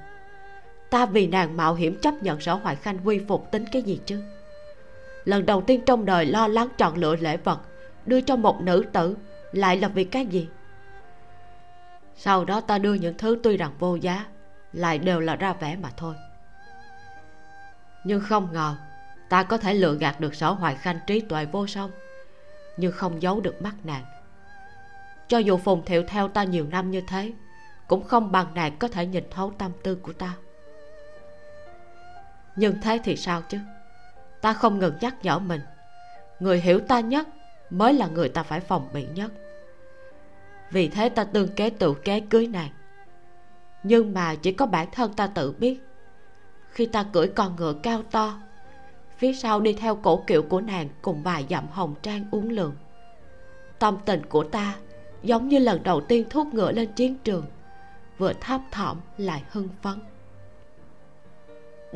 ta 0.94 1.06
vì 1.06 1.26
nàng 1.26 1.56
mạo 1.56 1.74
hiểm 1.74 2.00
chấp 2.00 2.14
nhận 2.22 2.40
sở 2.40 2.54
hoài 2.54 2.76
khanh 2.76 2.98
quy 3.05 3.20
phục 3.28 3.50
tính 3.50 3.64
cái 3.73 3.82
gì 3.82 4.00
chứ? 4.06 4.23
Lần 5.24 5.47
đầu 5.47 5.60
tiên 5.60 5.81
trong 5.86 6.05
đời 6.05 6.26
lo 6.26 6.48
lắng 6.48 6.68
chọn 6.78 6.97
lựa 6.97 7.16
lễ 7.16 7.36
vật, 7.36 7.60
đưa 8.06 8.20
cho 8.20 8.36
một 8.36 8.60
nữ 8.60 8.84
tử, 8.92 9.16
lại 9.52 9.76
là 9.76 9.89
vì 9.89 10.05
cái 10.05 10.26
gì? 10.26 10.48
Sau 12.16 12.44
đó 12.44 12.60
ta 12.60 12.78
đưa 12.78 12.94
những 12.94 13.14
thứ 13.18 13.39
tuy 13.42 13.56
rằng 13.56 13.73
vô 13.78 13.94
giá, 13.94 14.26
lại 14.73 14.98
đều 14.98 15.20
là 15.20 15.36
ra 15.36 15.52
vẻ 15.52 15.76
mà 15.76 15.90
thôi. 15.97 16.14
Nhưng 18.05 18.20
không 18.20 18.52
ngờ, 18.52 18.76
ta 19.28 19.42
có 19.42 19.58
thể 19.58 19.74
lựa 19.74 19.94
gạt 19.94 20.20
được 20.20 20.34
sở 20.34 20.50
hoài 20.50 20.74
khanh 20.74 20.98
trí 21.06 21.20
tuệ 21.20 21.44
vô 21.44 21.66
song, 21.66 21.90
nhưng 22.76 22.92
không 22.92 23.23
giấu 23.23 23.40
được 23.40 23.62
mắt 23.62 23.74
nàng. 23.84 24.05
Cho 25.28 25.39
dù 25.39 25.56
phùng 25.56 25.84
thiệu 25.84 26.05
theo 26.08 26.28
ta 26.28 26.44
nhiều 26.44 26.66
năm 26.70 26.90
như 26.90 27.00
thế, 27.08 27.32
cũng 27.89 28.05
không 28.05 28.32
bằng 28.32 28.55
nàng 28.55 28.78
có 28.78 28.89
thể 28.89 29.06
nhìn 29.06 29.24
thấu 29.31 29.52
tâm 29.58 29.73
tư 29.82 29.94
của 29.94 30.12
ta 30.12 30.34
nhưng 32.57 32.81
thế 32.81 33.00
thì 33.05 33.16
sao 33.16 33.42
chứ? 33.42 33.58
Ta 34.41 34.52
không 34.52 34.78
ngừng 34.78 34.97
nhắc 35.00 35.15
nhở 35.23 35.39
mình. 35.39 35.60
Người 36.41 36.60
hiểu 36.60 36.81
ta 36.81 37.00
nhất 37.00 37.28
mới 37.70 37.92
là 37.92 38.07
người 38.07 38.28
ta 38.28 38.42
phải 38.42 38.60
phòng 38.60 38.89
bị 38.92 39.07
nhất. 39.07 39.33
Vì 40.70 40.89
thế 40.89 41.08
ta 41.08 41.24
tương 41.24 41.55
kế 41.55 41.70
tự 41.70 41.94
kế 41.94 42.20
cưới 42.20 42.47
nàng. 42.47 42.70
Nhưng 43.83 44.15
mà 44.15 44.34
chỉ 44.34 44.52
có 44.52 44.66
bản 44.66 44.89
thân 44.92 45.15
ta 45.15 45.26
tự 45.26 45.52
biết. 45.52 45.81
Khi 46.68 46.86
ta 46.86 47.02
cưỡi 47.12 47.26
con 47.26 47.57
ngựa 47.57 47.73
cao 47.73 48.02
to, 48.10 48.41
phía 49.16 49.33
sau 49.33 49.60
đi 49.60 49.73
theo 49.73 49.97
cổ 49.97 50.24
kiệu 50.26 50.42
của 50.42 50.60
nàng 50.60 50.89
cùng 51.02 51.23
vài 51.23 51.47
dặm 51.50 51.66
hồng 51.68 51.94
trang 52.02 52.24
uống 52.31 52.50
lượng 52.50 52.74
tâm 53.84 53.97
tình 54.05 54.26
của 54.26 54.44
ta 54.44 54.76
giống 55.23 55.49
như 55.49 55.58
lần 55.58 55.83
đầu 55.83 56.00
tiên 56.00 56.26
thúc 56.31 56.55
ngựa 56.55 56.73
lên 56.73 56.92
chiến 56.92 57.16
trường, 57.24 57.47
vừa 58.18 58.33
thấp 58.33 58.60
thỏm 58.70 59.00
lại 59.16 59.42
hưng 59.50 59.68
phấn 59.83 59.94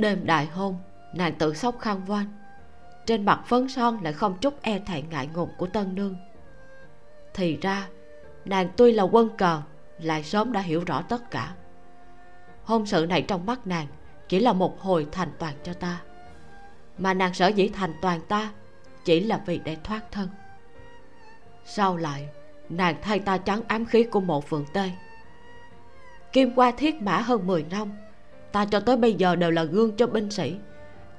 đêm 0.01 0.27
đại 0.27 0.47
hôn, 0.47 0.77
nàng 1.15 1.35
tự 1.35 1.55
sóc 1.55 1.79
khăn 1.81 2.05
voan. 2.05 2.27
Trên 3.07 3.25
mặt 3.25 3.41
phấn 3.47 3.69
son 3.69 3.99
lại 4.03 4.13
không 4.13 4.39
chút 4.41 4.63
e 4.63 4.79
thẹn 4.79 5.11
ngại 5.11 5.29
ngùng 5.35 5.51
của 5.59 5.67
tân 5.67 5.95
nương. 5.95 6.17
Thì 7.35 7.57
ra, 7.57 7.89
nàng 8.45 8.69
tuy 8.77 8.93
là 8.93 9.03
quân 9.03 9.37
cờ, 9.37 9.63
lại 9.99 10.23
sớm 10.23 10.53
đã 10.53 10.61
hiểu 10.61 10.85
rõ 10.87 11.03
tất 11.03 11.31
cả. 11.31 11.55
Hôn 12.65 12.87
sự 12.87 13.07
này 13.09 13.23
trong 13.23 13.47
mắt 13.47 13.67
nàng 13.67 13.87
chỉ 14.29 14.41
là 14.41 14.53
một 14.53 14.81
hồi 14.81 15.07
thành 15.13 15.31
toàn 15.39 15.55
cho 15.63 15.73
ta. 15.73 16.03
Mà 16.99 17.15
nàng 17.15 17.35
sở 17.35 17.49
dĩ 17.49 17.69
thành 17.69 17.95
toàn 18.03 18.21
ta 18.21 18.53
chỉ 19.05 19.21
là 19.21 19.41
vì 19.47 19.61
để 19.65 19.77
thoát 19.85 20.13
thân. 20.13 20.29
Sau 21.65 21.97
lại, 21.97 22.29
nàng 22.69 22.97
thay 23.03 23.19
ta 23.19 23.39
trắng 23.39 23.63
ám 23.69 23.87
khí 23.87 24.05
của 24.05 24.21
một 24.21 24.49
phượng 24.49 24.67
tê. 24.73 24.91
Kim 26.33 26.55
qua 26.55 26.71
thiết 26.71 27.03
mã 27.03 27.19
hơn 27.19 27.47
10 27.47 27.65
năm 27.71 27.93
ta 28.59 28.65
cho 28.65 28.81
tới 28.81 28.97
bây 28.97 29.15
giờ 29.15 29.37
đều 29.37 29.51
là 29.51 29.65
gương 29.65 29.97
cho 29.97 30.07
binh 30.07 30.31
sĩ. 30.31 30.57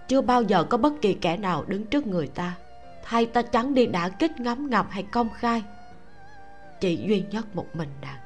Chưa 0.07 0.21
bao 0.21 0.41
giờ 0.41 0.63
có 0.63 0.77
bất 0.77 0.93
kỳ 1.01 1.13
kẻ 1.13 1.37
nào 1.37 1.65
đứng 1.67 1.85
trước 1.85 2.07
người 2.07 2.27
ta. 2.27 2.55
Thay 3.03 3.25
ta 3.25 3.41
trắng 3.41 3.73
đi 3.73 3.85
đã 3.85 4.09
kích 4.09 4.39
ngấm 4.39 4.69
ngầm 4.69 4.85
hay 4.89 5.03
công 5.03 5.29
khai. 5.29 5.63
Chỉ 6.79 6.95
duy 6.95 7.23
nhất 7.31 7.55
một 7.55 7.65
mình 7.73 7.89
nàng. 8.01 8.19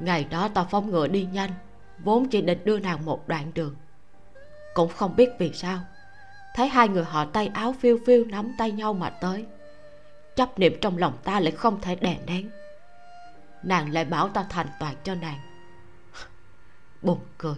Ngày 0.00 0.26
đó 0.30 0.48
ta 0.48 0.64
phóng 0.64 0.90
ngựa 0.90 1.08
đi 1.08 1.28
nhanh. 1.32 1.50
Vốn 1.98 2.28
chỉ 2.28 2.42
định 2.42 2.64
đưa 2.64 2.78
nàng 2.78 3.04
một 3.04 3.28
đoạn 3.28 3.50
đường. 3.54 3.76
Cũng 4.74 4.90
không 4.96 5.16
biết 5.16 5.30
vì 5.38 5.52
sao. 5.52 5.78
Thấy 6.54 6.68
hai 6.68 6.88
người 6.88 7.04
họ 7.04 7.24
tay 7.24 7.50
áo 7.54 7.74
phiêu 7.80 7.98
phiêu 8.06 8.24
nắm 8.24 8.52
tay 8.58 8.70
nhau 8.70 8.92
mà 8.92 9.10
tới. 9.10 9.44
Chấp 10.36 10.58
niệm 10.58 10.76
trong 10.80 10.98
lòng 10.98 11.18
ta 11.24 11.40
lại 11.40 11.52
không 11.52 11.80
thể 11.80 11.94
đè 11.94 12.16
nén. 12.26 12.50
Nàng 13.62 13.92
lại 13.92 14.04
bảo 14.04 14.28
ta 14.28 14.46
thành 14.50 14.66
toàn 14.80 14.94
cho 15.04 15.14
nàng 15.14 15.45
buồn 17.02 17.20
cười. 17.38 17.56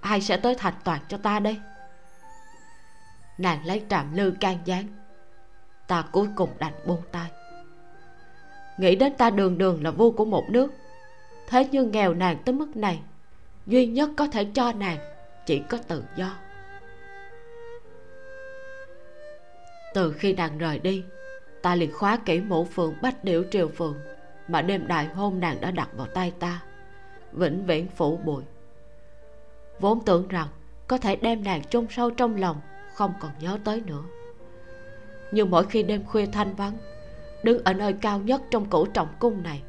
Ai 0.00 0.20
sẽ 0.20 0.36
tới 0.36 0.54
thành 0.54 0.74
toàn 0.84 1.00
cho 1.08 1.18
ta 1.18 1.40
đây? 1.40 1.60
Nàng 3.38 3.66
lấy 3.66 3.82
trạm 3.90 4.14
lư 4.16 4.30
can 4.40 4.58
gián. 4.64 4.86
Ta 5.86 6.04
cuối 6.12 6.28
cùng 6.36 6.50
đành 6.58 6.72
buông 6.86 7.02
tay. 7.12 7.30
Nghĩ 8.78 8.96
đến 8.96 9.16
ta 9.18 9.30
đường 9.30 9.58
đường 9.58 9.84
là 9.84 9.90
vua 9.90 10.10
của 10.10 10.24
một 10.24 10.44
nước. 10.50 10.72
Thế 11.48 11.68
nhưng 11.70 11.90
nghèo 11.90 12.14
nàng 12.14 12.38
tới 12.44 12.52
mức 12.52 12.76
này, 12.76 13.00
duy 13.66 13.86
nhất 13.86 14.10
có 14.16 14.26
thể 14.26 14.46
cho 14.54 14.72
nàng 14.72 14.98
chỉ 15.46 15.62
có 15.68 15.78
tự 15.88 16.04
do. 16.16 16.36
Từ 19.94 20.12
khi 20.12 20.32
nàng 20.32 20.58
rời 20.58 20.78
đi, 20.78 21.04
ta 21.62 21.74
liền 21.74 21.92
khóa 21.92 22.18
kỹ 22.24 22.40
mũ 22.40 22.64
phượng 22.64 22.94
bách 23.02 23.24
điểu 23.24 23.44
triều 23.50 23.68
phượng 23.68 23.96
mà 24.48 24.62
đêm 24.62 24.86
đại 24.86 25.06
hôn 25.06 25.40
nàng 25.40 25.60
đã 25.60 25.70
đặt 25.70 25.88
vào 25.96 26.06
tay 26.06 26.32
ta, 26.38 26.62
vĩnh 27.32 27.66
viễn 27.66 27.88
phủ 27.96 28.16
bụi 28.16 28.42
vốn 29.80 30.04
tưởng 30.04 30.28
rằng 30.28 30.48
có 30.86 30.98
thể 30.98 31.16
đem 31.16 31.44
nàng 31.44 31.64
chôn 31.64 31.86
sâu 31.90 32.10
trong 32.10 32.36
lòng, 32.36 32.60
không 32.94 33.14
còn 33.20 33.30
nhớ 33.40 33.58
tới 33.64 33.80
nữa. 33.86 34.02
Nhưng 35.32 35.50
mỗi 35.50 35.66
khi 35.66 35.82
đêm 35.82 36.04
khuya 36.04 36.26
thanh 36.26 36.54
vắng, 36.54 36.78
đứng 37.42 37.64
ở 37.64 37.72
nơi 37.72 37.92
cao 37.92 38.18
nhất 38.18 38.42
trong 38.50 38.70
cổ 38.70 38.86
trọng 38.86 39.08
cung 39.18 39.42
này, 39.42 39.62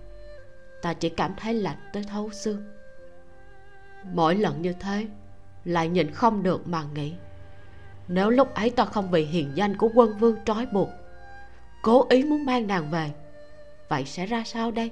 ta 0.81 0.93
chỉ 0.93 1.09
cảm 1.09 1.33
thấy 1.37 1.53
lạnh 1.53 1.77
tới 1.93 2.03
thấu 2.03 2.29
xương. 2.29 2.63
Mỗi 4.03 4.35
lần 4.35 4.61
như 4.61 4.73
thế, 4.73 5.07
lại 5.65 5.89
nhìn 5.89 6.11
không 6.11 6.43
được 6.43 6.67
mà 6.67 6.83
nghĩ, 6.93 7.13
nếu 8.07 8.29
lúc 8.29 8.53
ấy 8.53 8.69
ta 8.69 8.85
không 8.85 9.11
bị 9.11 9.25
hiền 9.25 9.51
danh 9.55 9.77
của 9.77 9.89
quân 9.95 10.17
vương 10.17 10.35
trói 10.45 10.65
buộc, 10.65 10.89
cố 11.81 12.05
ý 12.09 12.23
muốn 12.23 12.45
mang 12.45 12.67
nàng 12.67 12.91
về, 12.91 13.11
vậy 13.89 14.05
sẽ 14.05 14.25
ra 14.25 14.43
sao 14.45 14.71
đây? 14.71 14.91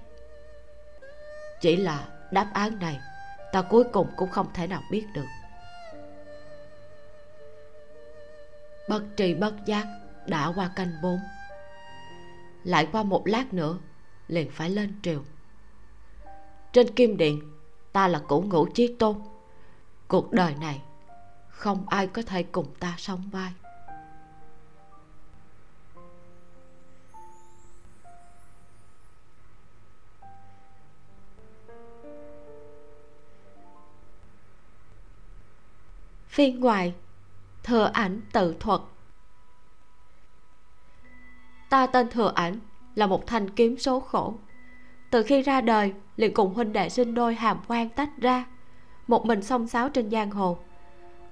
Chỉ 1.61 1.75
là 1.75 2.07
đáp 2.31 2.47
án 2.53 2.79
này 2.79 2.99
ta 3.55 3.61
cuối 3.61 3.83
cùng 3.93 4.07
cũng 4.15 4.29
không 4.29 4.47
thể 4.53 4.67
nào 4.67 4.83
biết 4.89 5.07
được. 5.13 5.25
Bất 8.89 9.03
tri 9.17 9.33
bất 9.33 9.65
giác 9.65 9.87
đã 10.27 10.51
qua 10.55 10.71
canh 10.75 10.91
bốn. 11.03 11.19
Lại 12.63 12.87
qua 12.91 13.03
một 13.03 13.27
lát 13.27 13.53
nữa, 13.53 13.77
liền 14.27 14.51
phải 14.51 14.69
lên 14.69 14.99
triều. 15.03 15.23
Trên 16.73 16.95
kim 16.95 17.17
điện, 17.17 17.51
ta 17.91 18.07
là 18.07 18.21
cũ 18.27 18.41
ngũ 18.41 18.65
chí 18.73 18.95
tôn. 18.99 19.15
Cuộc 20.07 20.31
đời 20.31 20.55
này, 20.55 20.81
không 21.47 21.89
ai 21.89 22.07
có 22.07 22.21
thể 22.21 22.43
cùng 22.43 22.75
ta 22.79 22.95
song 22.97 23.29
vai. 23.31 23.51
Phiên 36.35 36.59
ngoài 36.59 36.93
thừa 37.63 37.89
ảnh 37.93 38.21
tự 38.31 38.55
thuật. 38.59 38.81
Ta 41.69 41.87
tên 41.87 42.09
thừa 42.09 42.31
ảnh 42.35 42.59
là 42.95 43.07
một 43.07 43.27
thanh 43.27 43.49
kiếm 43.49 43.77
số 43.77 43.99
khổ. 43.99 44.33
Từ 45.11 45.23
khi 45.23 45.41
ra 45.41 45.61
đời, 45.61 45.93
liền 46.15 46.33
cùng 46.33 46.53
huynh 46.53 46.73
đệ 46.73 46.89
sinh 46.89 47.13
đôi 47.13 47.35
hàm 47.35 47.59
quan 47.67 47.89
tách 47.89 48.09
ra, 48.21 48.45
một 49.07 49.25
mình 49.25 49.41
xông 49.41 49.67
xáo 49.67 49.89
trên 49.89 50.11
giang 50.11 50.31
hồ. 50.31 50.57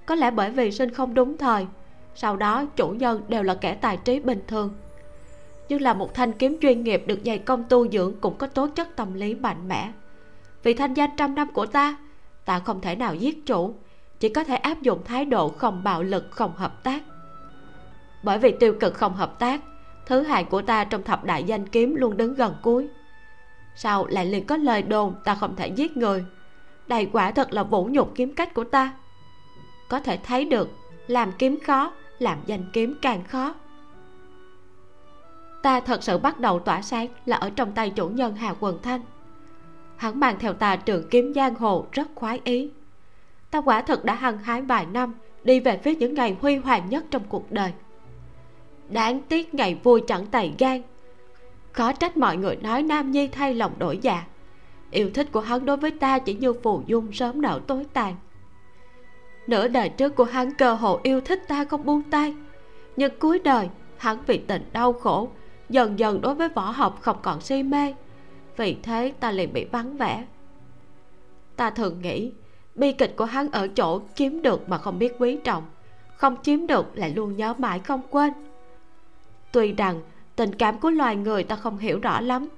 Có 0.06 0.14
lẽ 0.14 0.30
bởi 0.30 0.50
vì 0.50 0.70
sinh 0.70 0.90
không 0.90 1.14
đúng 1.14 1.38
thời, 1.38 1.66
sau 2.14 2.36
đó 2.36 2.64
chủ 2.76 2.88
nhân 2.88 3.22
đều 3.28 3.42
là 3.42 3.54
kẻ 3.54 3.74
tài 3.74 3.96
trí 3.96 4.20
bình 4.20 4.42
thường. 4.46 4.74
Nhưng 5.68 5.82
là 5.82 5.94
một 5.94 6.14
thanh 6.14 6.32
kiếm 6.32 6.56
chuyên 6.60 6.84
nghiệp 6.84 7.02
được 7.06 7.18
dày 7.24 7.38
công 7.38 7.64
tu 7.68 7.88
dưỡng 7.88 8.14
cũng 8.20 8.38
có 8.38 8.46
tố 8.46 8.68
chất 8.68 8.96
tâm 8.96 9.14
lý 9.14 9.34
mạnh 9.34 9.68
mẽ. 9.68 9.92
Vì 10.62 10.74
thanh 10.74 10.94
danh 10.94 11.10
trăm 11.16 11.34
năm 11.34 11.52
của 11.52 11.66
ta 11.66 11.96
ta 12.44 12.58
không 12.58 12.80
thể 12.80 12.96
nào 12.96 13.14
giết 13.14 13.46
chủ 13.46 13.74
chỉ 14.24 14.30
có 14.30 14.44
thể 14.44 14.56
áp 14.56 14.82
dụng 14.82 15.04
thái 15.04 15.24
độ 15.24 15.48
không 15.48 15.84
bạo 15.84 16.02
lực, 16.02 16.30
không 16.30 16.56
hợp 16.56 16.82
tác. 16.82 17.02
Bởi 18.22 18.38
vì 18.38 18.54
tiêu 18.60 18.74
cực 18.80 18.94
không 18.94 19.14
hợp 19.14 19.38
tác, 19.38 19.60
thứ 20.06 20.22
hạng 20.22 20.46
của 20.46 20.62
ta 20.62 20.84
trong 20.84 21.02
thập 21.02 21.24
đại 21.24 21.44
danh 21.44 21.68
kiếm 21.68 21.94
luôn 21.94 22.16
đứng 22.16 22.34
gần 22.34 22.54
cuối. 22.62 22.88
Sau 23.74 24.06
lại 24.06 24.26
liền 24.26 24.46
có 24.46 24.56
lời 24.56 24.82
đồn 24.82 25.14
ta 25.24 25.34
không 25.34 25.56
thể 25.56 25.68
giết 25.68 25.96
người? 25.96 26.24
Đây 26.86 27.08
quả 27.12 27.30
thật 27.30 27.52
là 27.52 27.62
vũ 27.62 27.88
nhục 27.90 28.12
kiếm 28.14 28.34
cách 28.34 28.54
của 28.54 28.64
ta. 28.64 28.92
Có 29.88 30.00
thể 30.00 30.16
thấy 30.16 30.44
được, 30.44 30.70
làm 31.06 31.32
kiếm 31.32 31.60
khó, 31.60 31.92
làm 32.18 32.38
danh 32.46 32.64
kiếm 32.72 32.94
càng 33.02 33.24
khó. 33.24 33.54
Ta 35.62 35.80
thật 35.80 36.02
sự 36.02 36.18
bắt 36.18 36.40
đầu 36.40 36.60
tỏa 36.60 36.82
sáng 36.82 37.08
là 37.26 37.36
ở 37.36 37.50
trong 37.50 37.72
tay 37.72 37.90
chủ 37.90 38.08
nhân 38.08 38.36
hà 38.36 38.54
quần 38.60 38.82
thanh. 38.82 39.00
Hắn 39.96 40.20
mang 40.20 40.38
theo 40.38 40.52
ta 40.52 40.76
trường 40.76 41.08
kiếm 41.10 41.32
giang 41.34 41.54
hồ 41.54 41.86
rất 41.92 42.08
khoái 42.14 42.40
ý 42.44 42.70
ta 43.54 43.60
quả 43.60 43.82
thật 43.82 44.04
đã 44.04 44.14
hăng 44.14 44.38
hái 44.38 44.62
vài 44.62 44.86
năm, 44.86 45.14
đi 45.44 45.60
về 45.60 45.78
phía 45.78 45.94
những 45.94 46.14
ngày 46.14 46.36
huy 46.40 46.56
hoàng 46.56 46.88
nhất 46.88 47.04
trong 47.10 47.22
cuộc 47.28 47.52
đời. 47.52 47.72
Đáng 48.88 49.22
tiếc 49.28 49.54
ngày 49.54 49.78
vui 49.82 50.02
chẳng 50.06 50.26
tày 50.26 50.54
gan. 50.58 50.82
Khó 51.72 51.92
trách 51.92 52.16
mọi 52.16 52.36
người 52.36 52.56
nói 52.56 52.82
nam 52.82 53.10
nhi 53.10 53.28
thay 53.28 53.54
lòng 53.54 53.72
đổi 53.78 53.98
dạ. 53.98 54.24
Yêu 54.90 55.10
thích 55.14 55.32
của 55.32 55.40
hắn 55.40 55.64
đối 55.64 55.76
với 55.76 55.90
ta 55.90 56.18
chỉ 56.18 56.34
như 56.34 56.52
phù 56.52 56.82
dung 56.86 57.12
sớm 57.12 57.40
nở 57.40 57.60
tối 57.66 57.86
tàn. 57.92 58.14
Nửa 59.46 59.68
đời 59.68 59.88
trước 59.88 60.14
của 60.14 60.24
hắn 60.24 60.54
cơ 60.54 60.74
hồ 60.74 61.00
yêu 61.02 61.20
thích 61.20 61.42
ta 61.48 61.64
không 61.64 61.84
buông 61.84 62.02
tay. 62.02 62.34
Nhưng 62.96 63.18
cuối 63.18 63.38
đời, 63.38 63.68
hắn 63.96 64.18
vì 64.26 64.38
tình 64.38 64.68
đau 64.72 64.92
khổ, 64.92 65.28
dần 65.68 65.98
dần 65.98 66.20
đối 66.20 66.34
với 66.34 66.48
võ 66.48 66.70
học 66.70 66.98
không 67.02 67.16
còn 67.22 67.40
si 67.40 67.62
mê. 67.62 67.94
Vì 68.56 68.76
thế 68.82 69.12
ta 69.20 69.30
liền 69.30 69.52
bị 69.52 69.64
vắng 69.64 69.96
vẻ. 69.96 70.24
Ta 71.56 71.70
thường 71.70 72.02
nghĩ 72.02 72.32
bi 72.74 72.92
kịch 72.92 73.16
của 73.16 73.24
hắn 73.24 73.50
ở 73.50 73.68
chỗ 73.68 74.00
chiếm 74.14 74.42
được 74.42 74.68
mà 74.68 74.78
không 74.78 74.98
biết 74.98 75.14
quý 75.18 75.38
trọng. 75.44 75.62
Không 76.16 76.36
chiếm 76.42 76.66
được 76.66 76.98
lại 76.98 77.10
luôn 77.10 77.36
nhớ 77.36 77.54
mãi 77.58 77.78
không 77.78 78.00
quên. 78.10 78.32
Tuy 79.52 79.72
rằng, 79.72 80.00
tình 80.36 80.54
cảm 80.54 80.78
của 80.78 80.90
loài 80.90 81.16
người 81.16 81.44
ta 81.44 81.56
không 81.56 81.78
hiểu 81.78 81.98
rõ 81.98 82.20
lắm, 82.20 82.48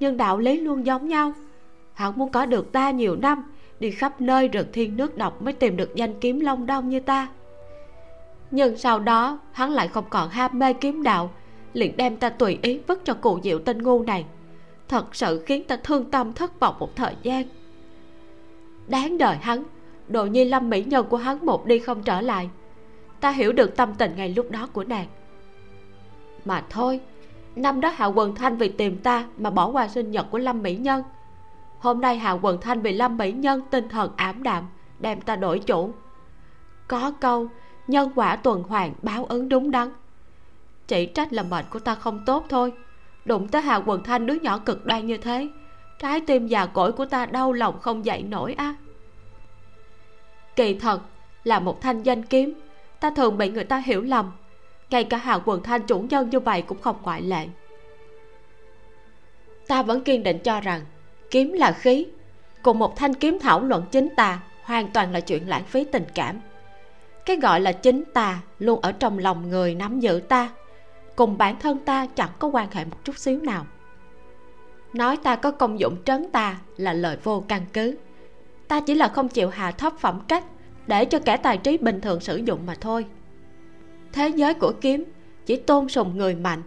nhưng 0.00 0.16
đạo 0.16 0.38
lý 0.38 0.60
luôn 0.60 0.86
giống 0.86 1.08
nhau. 1.08 1.32
Hắn 1.94 2.12
muốn 2.16 2.32
có 2.32 2.46
được 2.46 2.72
ta 2.72 2.90
nhiều 2.90 3.16
năm, 3.16 3.44
đi 3.80 3.90
khắp 3.90 4.20
nơi 4.20 4.50
rực 4.52 4.72
thiên 4.72 4.96
nước 4.96 5.16
độc 5.16 5.42
mới 5.42 5.52
tìm 5.52 5.76
được 5.76 5.94
danh 5.94 6.20
kiếm 6.20 6.40
long 6.40 6.66
đông 6.66 6.88
như 6.88 7.00
ta. 7.00 7.28
Nhưng 8.50 8.76
sau 8.76 8.98
đó, 8.98 9.38
hắn 9.52 9.70
lại 9.70 9.88
không 9.88 10.04
còn 10.10 10.28
ham 10.28 10.58
mê 10.58 10.72
kiếm 10.72 11.02
đạo, 11.02 11.30
liền 11.72 11.96
đem 11.96 12.16
ta 12.16 12.28
tùy 12.28 12.58
ý 12.62 12.80
vứt 12.86 13.04
cho 13.04 13.14
cụ 13.14 13.40
diệu 13.42 13.58
tên 13.58 13.82
ngu 13.82 14.02
này. 14.02 14.24
Thật 14.88 15.14
sự 15.16 15.42
khiến 15.46 15.64
ta 15.64 15.76
thương 15.84 16.10
tâm 16.10 16.32
thất 16.32 16.60
vọng 16.60 16.74
một 16.78 16.96
thời 16.96 17.14
gian 17.22 17.44
đáng 18.88 19.18
đời 19.18 19.36
hắn. 19.36 19.64
Đồ 20.08 20.26
nhi 20.26 20.44
lâm 20.44 20.70
mỹ 20.70 20.84
nhân 20.84 21.06
của 21.08 21.16
hắn 21.16 21.46
một 21.46 21.66
đi 21.66 21.78
không 21.78 22.02
trở 22.02 22.20
lại. 22.20 22.50
Ta 23.20 23.30
hiểu 23.30 23.52
được 23.52 23.76
tâm 23.76 23.94
tình 23.94 24.16
ngày 24.16 24.28
lúc 24.28 24.50
đó 24.50 24.68
của 24.72 24.84
nàng. 24.84 25.06
Mà 26.44 26.64
thôi, 26.70 27.00
năm 27.56 27.80
đó 27.80 27.92
hạ 27.96 28.06
quần 28.06 28.34
thanh 28.34 28.56
vì 28.56 28.68
tìm 28.68 28.98
ta 28.98 29.24
mà 29.38 29.50
bỏ 29.50 29.66
qua 29.66 29.88
sinh 29.88 30.10
nhật 30.10 30.26
của 30.30 30.38
lâm 30.38 30.62
mỹ 30.62 30.76
nhân. 30.76 31.02
Hôm 31.78 32.00
nay 32.00 32.18
hạ 32.18 32.32
quần 32.32 32.60
thanh 32.60 32.80
vì 32.80 32.92
lâm 32.92 33.16
mỹ 33.16 33.32
nhân 33.32 33.62
tinh 33.70 33.88
thần 33.88 34.12
ảm 34.16 34.42
đạm, 34.42 34.64
đem 34.98 35.20
ta 35.20 35.36
đổi 35.36 35.58
chủ. 35.58 35.92
Có 36.88 37.12
câu, 37.20 37.48
nhân 37.86 38.10
quả 38.14 38.36
tuần 38.36 38.62
hoàn, 38.62 38.94
báo 39.02 39.24
ứng 39.24 39.48
đúng 39.48 39.70
đắn. 39.70 39.88
Chỉ 40.86 41.06
trách 41.06 41.32
là 41.32 41.42
mệnh 41.42 41.64
của 41.70 41.78
ta 41.78 41.94
không 41.94 42.24
tốt 42.26 42.44
thôi. 42.48 42.72
Đụng 43.24 43.48
tới 43.48 43.62
hạ 43.62 43.80
quần 43.86 44.02
thanh 44.04 44.26
đứa 44.26 44.34
nhỏ 44.34 44.58
cực 44.58 44.86
đoan 44.86 45.06
như 45.06 45.16
thế 45.16 45.48
trái 45.98 46.20
tim 46.20 46.46
già 46.46 46.66
cỗi 46.66 46.92
của 46.92 47.04
ta 47.04 47.26
đau 47.26 47.52
lòng 47.52 47.80
không 47.80 48.04
dậy 48.04 48.22
nổi 48.22 48.54
á. 48.58 48.74
Kỳ 50.56 50.74
thật, 50.74 51.00
là 51.44 51.58
một 51.58 51.80
thanh 51.80 52.02
danh 52.02 52.22
kiếm, 52.22 52.54
ta 53.00 53.10
thường 53.10 53.38
bị 53.38 53.48
người 53.48 53.64
ta 53.64 53.82
hiểu 53.86 54.02
lầm. 54.02 54.32
Ngay 54.90 55.04
cả 55.04 55.16
hạ 55.16 55.38
quần 55.44 55.62
thanh 55.62 55.82
chủ 55.82 56.00
nhân 56.00 56.30
như 56.30 56.40
vậy 56.40 56.62
cũng 56.62 56.80
không 56.80 56.96
ngoại 57.02 57.22
lệ. 57.22 57.46
Ta 59.66 59.82
vẫn 59.82 60.00
kiên 60.00 60.22
định 60.22 60.38
cho 60.38 60.60
rằng, 60.60 60.80
kiếm 61.30 61.52
là 61.52 61.72
khí. 61.72 62.06
Cùng 62.62 62.78
một 62.78 62.96
thanh 62.96 63.14
kiếm 63.14 63.38
thảo 63.40 63.60
luận 63.60 63.84
chính 63.90 64.08
ta 64.16 64.40
hoàn 64.62 64.88
toàn 64.88 65.12
là 65.12 65.20
chuyện 65.20 65.48
lãng 65.48 65.64
phí 65.64 65.84
tình 65.84 66.04
cảm. 66.14 66.40
Cái 67.26 67.36
gọi 67.36 67.60
là 67.60 67.72
chính 67.72 68.04
ta 68.14 68.40
luôn 68.58 68.80
ở 68.80 68.92
trong 68.92 69.18
lòng 69.18 69.50
người 69.50 69.74
nắm 69.74 70.00
giữ 70.00 70.20
ta. 70.28 70.50
Cùng 71.16 71.38
bản 71.38 71.58
thân 71.58 71.78
ta 71.78 72.06
chẳng 72.06 72.30
có 72.38 72.48
quan 72.48 72.70
hệ 72.70 72.84
một 72.84 73.04
chút 73.04 73.18
xíu 73.18 73.40
nào 73.40 73.66
nói 74.92 75.16
ta 75.16 75.36
có 75.36 75.50
công 75.50 75.80
dụng 75.80 75.96
trấn 76.04 76.30
ta 76.32 76.58
là 76.76 76.92
lời 76.92 77.16
vô 77.24 77.44
căn 77.48 77.62
cứ. 77.72 77.96
Ta 78.68 78.80
chỉ 78.80 78.94
là 78.94 79.08
không 79.08 79.28
chịu 79.28 79.48
hạ 79.48 79.70
thấp 79.70 79.92
phẩm 79.98 80.20
cách 80.28 80.44
để 80.86 81.04
cho 81.04 81.18
kẻ 81.18 81.36
tài 81.36 81.58
trí 81.58 81.78
bình 81.78 82.00
thường 82.00 82.20
sử 82.20 82.36
dụng 82.36 82.66
mà 82.66 82.74
thôi. 82.80 83.06
Thế 84.12 84.28
giới 84.28 84.54
của 84.54 84.72
kiếm 84.80 85.04
chỉ 85.46 85.56
tôn 85.56 85.88
sùng 85.88 86.16
người 86.16 86.34
mạnh. 86.34 86.62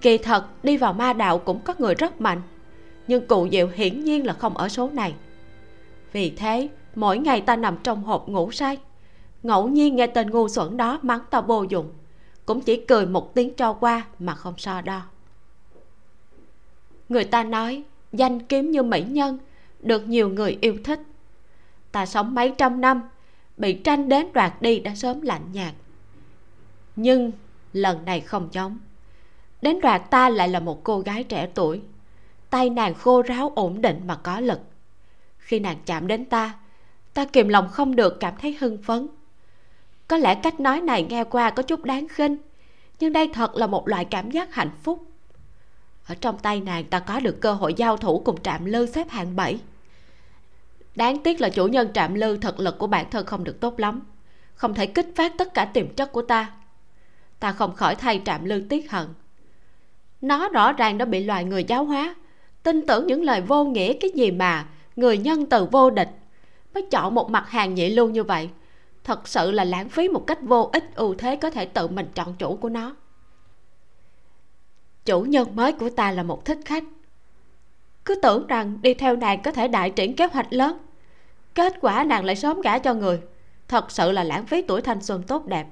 Kỳ 0.00 0.18
thật, 0.18 0.64
đi 0.64 0.76
vào 0.76 0.92
ma 0.92 1.12
đạo 1.12 1.38
cũng 1.38 1.60
có 1.60 1.74
người 1.78 1.94
rất 1.94 2.20
mạnh, 2.20 2.42
nhưng 3.06 3.26
cụ 3.26 3.48
diệu 3.52 3.68
hiển 3.74 4.04
nhiên 4.04 4.26
là 4.26 4.32
không 4.32 4.56
ở 4.56 4.68
số 4.68 4.90
này. 4.92 5.14
Vì 6.12 6.30
thế, 6.30 6.68
mỗi 6.94 7.18
ngày 7.18 7.40
ta 7.40 7.56
nằm 7.56 7.76
trong 7.82 8.02
hộp 8.02 8.28
ngủ 8.28 8.50
say, 8.50 8.78
ngẫu 9.42 9.68
nhiên 9.68 9.96
nghe 9.96 10.06
tên 10.06 10.30
ngu 10.30 10.48
xuẩn 10.48 10.76
đó 10.76 10.98
mắng 11.02 11.20
ta 11.30 11.40
vô 11.40 11.62
dụng, 11.62 11.92
cũng 12.46 12.60
chỉ 12.60 12.76
cười 12.76 13.06
một 13.06 13.34
tiếng 13.34 13.54
cho 13.54 13.72
qua 13.72 14.04
mà 14.18 14.34
không 14.34 14.54
so 14.56 14.80
đo 14.80 15.02
người 17.12 17.24
ta 17.24 17.44
nói, 17.44 17.82
danh 18.12 18.40
kiếm 18.42 18.70
như 18.70 18.82
mỹ 18.82 19.02
nhân, 19.08 19.38
được 19.80 20.08
nhiều 20.08 20.28
người 20.28 20.58
yêu 20.60 20.76
thích. 20.84 21.00
Ta 21.92 22.06
sống 22.06 22.34
mấy 22.34 22.54
trăm 22.58 22.80
năm, 22.80 23.02
bị 23.56 23.72
tranh 23.72 24.08
đến 24.08 24.32
đoạt 24.32 24.62
đi 24.62 24.80
đã 24.80 24.94
sớm 24.94 25.20
lạnh 25.20 25.42
nhạt. 25.52 25.74
Nhưng 26.96 27.32
lần 27.72 28.04
này 28.04 28.20
không 28.20 28.48
giống. 28.52 28.78
Đến 29.62 29.80
đoạt 29.80 30.10
ta 30.10 30.28
lại 30.28 30.48
là 30.48 30.60
một 30.60 30.84
cô 30.84 31.00
gái 31.00 31.24
trẻ 31.24 31.48
tuổi. 31.54 31.80
Tay 32.50 32.70
nàng 32.70 32.94
khô 32.94 33.22
ráo 33.22 33.52
ổn 33.54 33.80
định 33.80 34.00
mà 34.06 34.16
có 34.16 34.40
lực. 34.40 34.60
Khi 35.38 35.58
nàng 35.58 35.76
chạm 35.86 36.06
đến 36.06 36.24
ta 36.24 36.54
ta 37.14 37.24
kìm 37.24 37.48
lòng 37.48 37.68
không 37.68 37.96
được 37.96 38.20
cảm 38.20 38.34
thấy 38.40 38.56
hưng 38.60 38.78
phấn. 38.82 39.08
Có 40.08 40.16
lẽ 40.16 40.34
cách 40.34 40.60
nói 40.60 40.80
này 40.80 41.06
nghe 41.08 41.24
qua 41.24 41.50
có 41.50 41.62
chút 41.62 41.84
đáng 41.84 42.08
khinh, 42.08 42.36
nhưng 43.00 43.12
đây 43.12 43.30
thật 43.34 43.54
là 43.54 43.66
một 43.66 43.88
loại 43.88 44.04
cảm 44.04 44.30
giác 44.30 44.54
hạnh 44.54 44.70
phúc 44.82 45.11
ở 46.06 46.14
trong 46.14 46.38
tay 46.38 46.60
nàng 46.60 46.84
ta 46.84 46.98
có 46.98 47.20
được 47.20 47.40
cơ 47.40 47.52
hội 47.52 47.74
giao 47.74 47.96
thủ 47.96 48.22
cùng 48.24 48.42
trạm 48.42 48.64
lư 48.64 48.86
xếp 48.86 49.10
hạng 49.10 49.36
7 49.36 49.58
đáng 50.94 51.18
tiếc 51.18 51.40
là 51.40 51.48
chủ 51.48 51.66
nhân 51.66 51.92
trạm 51.94 52.14
lư 52.14 52.36
thực 52.36 52.60
lực 52.60 52.78
của 52.78 52.86
bản 52.86 53.10
thân 53.10 53.26
không 53.26 53.44
được 53.44 53.60
tốt 53.60 53.80
lắm, 53.80 54.00
không 54.54 54.74
thể 54.74 54.86
kích 54.86 55.08
phát 55.16 55.32
tất 55.38 55.54
cả 55.54 55.64
tiềm 55.64 55.88
chất 55.94 56.12
của 56.12 56.22
ta. 56.22 56.52
Ta 57.40 57.52
không 57.52 57.74
khỏi 57.74 57.94
thay 57.94 58.22
trạm 58.24 58.44
lư 58.44 58.62
tiếc 58.68 58.90
hận. 58.90 59.06
Nó 60.20 60.48
rõ 60.48 60.72
ràng 60.72 60.98
đã 60.98 61.04
bị 61.04 61.24
loài 61.24 61.44
người 61.44 61.64
giáo 61.64 61.84
hóa, 61.84 62.14
tin 62.62 62.86
tưởng 62.86 63.06
những 63.06 63.22
lời 63.22 63.40
vô 63.40 63.64
nghĩa 63.64 63.92
cái 63.92 64.10
gì 64.10 64.30
mà 64.30 64.66
người 64.96 65.18
nhân 65.18 65.46
từ 65.46 65.64
vô 65.64 65.90
địch 65.90 66.10
mới 66.74 66.86
chọn 66.90 67.14
một 67.14 67.30
mặt 67.30 67.50
hàng 67.50 67.74
nhị 67.74 67.90
lưu 67.90 68.08
như 68.08 68.24
vậy. 68.24 68.48
Thật 69.04 69.28
sự 69.28 69.50
là 69.50 69.64
lãng 69.64 69.88
phí 69.88 70.08
một 70.08 70.26
cách 70.26 70.38
vô 70.42 70.70
ích 70.72 70.94
ưu 70.94 71.14
thế 71.14 71.36
có 71.36 71.50
thể 71.50 71.66
tự 71.66 71.88
mình 71.88 72.06
chọn 72.14 72.34
chủ 72.38 72.56
của 72.56 72.68
nó 72.68 72.94
chủ 75.04 75.22
nhân 75.22 75.56
mới 75.56 75.72
của 75.72 75.90
ta 75.90 76.10
là 76.10 76.22
một 76.22 76.44
thích 76.44 76.58
khách. 76.64 76.84
Cứ 78.04 78.14
tưởng 78.22 78.46
rằng 78.46 78.78
đi 78.82 78.94
theo 78.94 79.16
nàng 79.16 79.42
có 79.42 79.50
thể 79.50 79.68
đại 79.68 79.90
triển 79.90 80.16
kế 80.16 80.26
hoạch 80.26 80.52
lớn. 80.52 80.78
Kết 81.54 81.74
quả 81.80 82.04
nàng 82.04 82.24
lại 82.24 82.36
sớm 82.36 82.60
gả 82.60 82.78
cho 82.78 82.94
người. 82.94 83.20
Thật 83.68 83.90
sự 83.90 84.12
là 84.12 84.24
lãng 84.24 84.46
phí 84.46 84.62
tuổi 84.62 84.80
thanh 84.80 85.02
xuân 85.02 85.22
tốt 85.22 85.46
đẹp. 85.46 85.66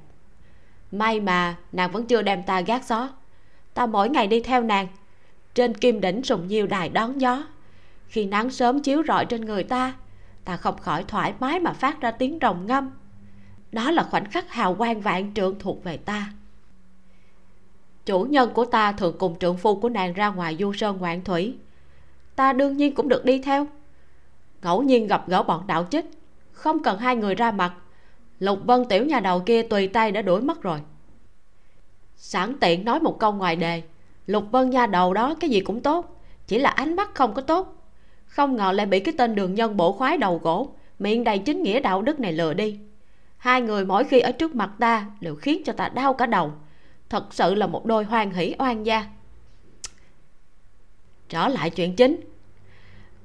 May 0.93 1.21
mà 1.21 1.57
nàng 1.73 1.91
vẫn 1.91 2.07
chưa 2.07 2.23
đem 2.23 2.43
ta 2.43 2.61
gác 2.61 2.85
gió. 2.85 3.09
Ta 3.75 3.87
mỗi 3.87 4.09
ngày 4.09 4.27
đi 4.27 4.41
theo 4.41 4.63
nàng. 4.63 4.87
Trên 5.55 5.75
kim 5.75 6.01
đỉnh 6.01 6.25
sùng 6.25 6.47
nhiều 6.47 6.67
đài 6.67 6.89
đón 6.89 7.21
gió. 7.21 7.45
Khi 8.09 8.25
nắng 8.25 8.51
sớm 8.51 8.83
chiếu 8.83 9.03
rọi 9.09 9.25
trên 9.25 9.41
người 9.41 9.63
ta 9.63 9.95
ta 10.45 10.57
không 10.57 10.79
khỏi 10.79 11.05
thoải 11.09 11.35
mái 11.41 11.61
mà 11.61 11.73
phát 11.73 12.01
ra 12.01 12.11
tiếng 12.11 12.39
rồng 12.43 12.67
ngâm. 12.67 12.91
Đó 13.73 13.91
là 13.91 14.03
khoảnh 14.03 14.31
khắc 14.31 14.51
hào 14.51 14.75
quang 14.75 15.01
vạn 15.01 15.35
trượng 15.35 15.59
thuộc 15.59 15.85
về 15.85 15.97
ta 15.97 16.33
chủ 18.11 18.23
nhân 18.23 18.51
của 18.55 18.65
ta 18.65 18.93
thường 18.93 19.17
cùng 19.19 19.39
trượng 19.39 19.57
phu 19.57 19.81
của 19.81 19.89
nàng 19.89 20.13
ra 20.13 20.29
ngoài 20.29 20.57
du 20.61 20.73
sơn 20.73 20.97
ngoạn 21.01 21.25
thủy. 21.25 21.55
Ta 22.37 22.53
đương 22.53 22.77
nhiên 22.77 22.95
cũng 22.95 23.09
được 23.09 23.25
đi 23.25 23.39
theo. 23.39 23.67
Ngẫu 24.63 24.83
nhiên 24.83 25.07
gặp 25.07 25.29
gỡ 25.29 25.43
bọn 25.43 25.67
đạo 25.67 25.87
chích. 25.91 26.05
Không 26.53 26.83
cần 26.83 26.99
hai 26.99 27.17
người 27.17 27.35
ra 27.35 27.51
mặt. 27.51 27.73
Lục 28.39 28.59
vân 28.65 28.85
tiểu 28.85 29.05
nhà 29.05 29.21
đầu 29.21 29.41
kia 29.41 29.63
tùy 29.63 29.89
tay 29.89 30.13
đã 30.13 30.23
đuổi 30.23 30.41
mất 30.41 30.63
rồi. 30.63 30.79
Sẵn 32.17 32.59
tiện 32.61 32.85
nói 32.85 33.01
một 33.01 33.19
câu 33.19 33.33
ngoài 33.33 33.57
đề. 33.57 33.83
Lục 34.27 34.45
vân 34.51 34.71
nha 34.71 34.87
đầu 34.87 35.15
đó 35.15 35.35
cái 35.41 35.51
gì 35.51 35.61
cũng 35.61 35.81
tốt. 35.81 36.21
Chỉ 36.47 36.59
là 36.59 36.71
ánh 36.71 36.97
mắt 36.97 37.15
không 37.15 37.35
có 37.35 37.43
tốt. 37.43 37.75
Không 38.27 38.57
ngờ 38.57 38.73
lại 38.73 38.87
bị 38.87 39.01
cái 39.01 39.15
tên 39.19 39.35
đường 39.35 39.55
nhân 39.55 39.77
bổ 39.77 39.93
khoái 39.93 40.17
đầu 40.17 40.41
gỗ, 40.43 40.69
miệng 40.99 41.25
đầy 41.25 41.39
chính 41.39 41.63
nghĩa 41.63 41.81
đạo 41.81 42.03
đức 42.03 42.21
này 42.21 42.33
lừa 42.33 42.55
đi. 42.55 42.79
Hai 43.37 43.63
người 43.63 43.85
mỗi 43.85 44.05
khi 44.05 44.21
ở 44.21 44.33
trước 44.33 44.55
mặt 44.55 44.71
ta 44.79 45.07
đều 45.21 45.35
khiến 45.35 45.63
cho 45.65 45.73
ta 45.73 45.89
đau 45.89 46.15
cả 46.15 46.27
đầu 46.27 46.53
thật 47.11 47.35
sự 47.35 47.55
là 47.55 47.67
một 47.67 47.87
đôi 47.87 48.05
hoan 48.05 48.31
hỷ, 48.31 48.55
oan 48.59 48.87
gia. 48.87 49.05
Trở 51.29 51.49
lại 51.49 51.71
chuyện 51.71 51.97
chính. 51.97 52.21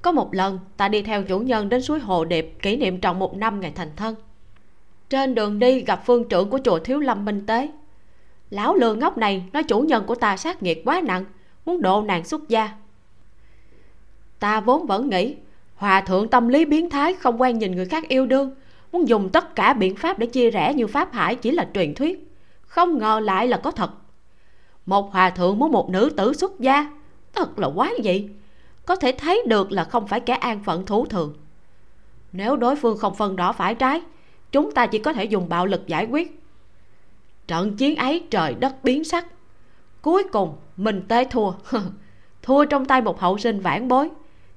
Có 0.02 0.12
một 0.12 0.34
lần, 0.34 0.58
ta 0.76 0.88
đi 0.88 1.02
theo 1.02 1.22
chủ 1.22 1.38
nhân 1.38 1.68
đến 1.68 1.82
suối 1.82 2.00
hồ 2.00 2.24
điệp 2.24 2.54
kỷ 2.62 2.76
niệm 2.76 3.00
tròn 3.00 3.18
một 3.18 3.36
năm 3.36 3.60
ngày 3.60 3.72
thành 3.74 3.90
thân. 3.96 4.14
Trên 5.08 5.34
đường 5.34 5.58
đi 5.58 5.80
gặp 5.80 6.02
phương 6.06 6.28
trưởng 6.28 6.50
của 6.50 6.58
chùa 6.64 6.78
thiếu 6.78 7.00
lâm 7.00 7.24
minh 7.24 7.46
tế. 7.46 7.68
Lão 8.50 8.74
lừa 8.74 8.94
ngốc 8.94 9.18
này 9.18 9.44
nói 9.52 9.62
chủ 9.62 9.80
nhân 9.80 10.04
của 10.06 10.14
ta 10.14 10.36
sát 10.36 10.62
nghiệt 10.62 10.82
quá 10.84 11.00
nặng, 11.04 11.24
muốn 11.64 11.82
độ 11.82 12.02
nàng 12.02 12.24
xuất 12.24 12.48
gia. 12.48 12.70
Ta 14.38 14.60
vốn 14.60 14.86
vẫn 14.86 15.10
nghĩ, 15.10 15.36
hòa 15.74 16.00
thượng 16.00 16.28
tâm 16.28 16.48
lý 16.48 16.64
biến 16.64 16.90
thái, 16.90 17.14
không 17.14 17.40
quen 17.40 17.58
nhìn 17.58 17.76
người 17.76 17.86
khác 17.86 18.08
yêu 18.08 18.26
đương, 18.26 18.54
muốn 18.92 19.08
dùng 19.08 19.28
tất 19.32 19.54
cả 19.54 19.72
biện 19.72 19.96
pháp 19.96 20.18
để 20.18 20.26
chia 20.26 20.50
rẽ 20.50 20.74
như 20.74 20.86
pháp 20.86 21.12
hải 21.12 21.34
chỉ 21.34 21.50
là 21.50 21.68
truyền 21.74 21.94
thuyết 21.94 22.26
không 22.66 22.98
ngờ 22.98 23.20
lại 23.20 23.48
là 23.48 23.56
có 23.56 23.70
thật. 23.70 23.90
Một 24.86 25.12
hòa 25.12 25.30
thượng 25.30 25.58
muốn 25.58 25.72
một 25.72 25.90
nữ 25.90 26.10
tử 26.16 26.32
xuất 26.32 26.60
gia, 26.60 26.90
thật 27.32 27.58
là 27.58 27.68
quá 27.74 27.90
gì? 28.02 28.28
Có 28.86 28.96
thể 28.96 29.12
thấy 29.12 29.42
được 29.46 29.72
là 29.72 29.84
không 29.84 30.06
phải 30.06 30.20
kẻ 30.20 30.34
an 30.34 30.64
phận 30.64 30.86
thú 30.86 31.06
thường. 31.06 31.34
Nếu 32.32 32.56
đối 32.56 32.76
phương 32.76 32.98
không 32.98 33.14
phân 33.14 33.36
rõ 33.36 33.52
phải 33.52 33.74
trái, 33.74 34.02
chúng 34.52 34.72
ta 34.72 34.86
chỉ 34.86 34.98
có 34.98 35.12
thể 35.12 35.24
dùng 35.24 35.48
bạo 35.48 35.66
lực 35.66 35.86
giải 35.86 36.06
quyết. 36.06 36.40
Trận 37.46 37.76
chiến 37.76 37.96
ấy 37.96 38.26
trời 38.30 38.54
đất 38.54 38.84
biến 38.84 39.04
sắc. 39.04 39.26
Cuối 40.02 40.24
cùng, 40.32 40.56
mình 40.76 41.02
tế 41.08 41.24
thua. 41.24 41.52
Thua 42.42 42.64
trong 42.64 42.84
tay 42.84 43.02
một 43.02 43.20
hậu 43.20 43.38
sinh 43.38 43.60
vãn 43.60 43.88
bối. 43.88 44.10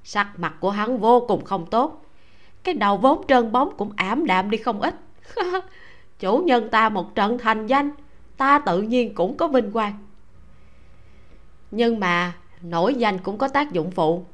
Sắc 0.04 0.38
mặt 0.38 0.54
của 0.60 0.70
hắn 0.70 0.98
vô 0.98 1.24
cùng 1.28 1.44
không 1.44 1.66
tốt. 1.66 2.04
Cái 2.62 2.74
đầu 2.74 2.96
vốn 2.96 3.26
trơn 3.28 3.52
bóng 3.52 3.76
cũng 3.76 3.92
ảm 3.96 4.26
đạm 4.26 4.50
đi 4.50 4.58
không 4.58 4.80
ít. 4.80 4.94
chủ 6.20 6.38
nhân 6.38 6.68
ta 6.70 6.88
một 6.88 7.14
trận 7.14 7.38
thành 7.38 7.66
danh, 7.66 7.90
ta 8.36 8.58
tự 8.58 8.82
nhiên 8.82 9.14
cũng 9.14 9.36
có 9.36 9.48
vinh 9.48 9.72
quang. 9.72 9.92
Nhưng 11.70 12.00
mà, 12.00 12.32
nổi 12.62 12.94
danh 12.94 13.18
cũng 13.18 13.38
có 13.38 13.48
tác 13.48 13.72
dụng 13.72 13.90
phụ. 13.90 14.24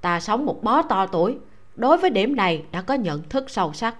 Ta 0.00 0.20
sống 0.20 0.46
một 0.46 0.62
bó 0.62 0.82
to 0.82 1.06
tuổi, 1.06 1.38
đối 1.76 1.98
với 1.98 2.10
điểm 2.10 2.36
này 2.36 2.64
đã 2.72 2.82
có 2.82 2.94
nhận 2.94 3.22
thức 3.22 3.50
sâu 3.50 3.72
sắc. 3.72 3.94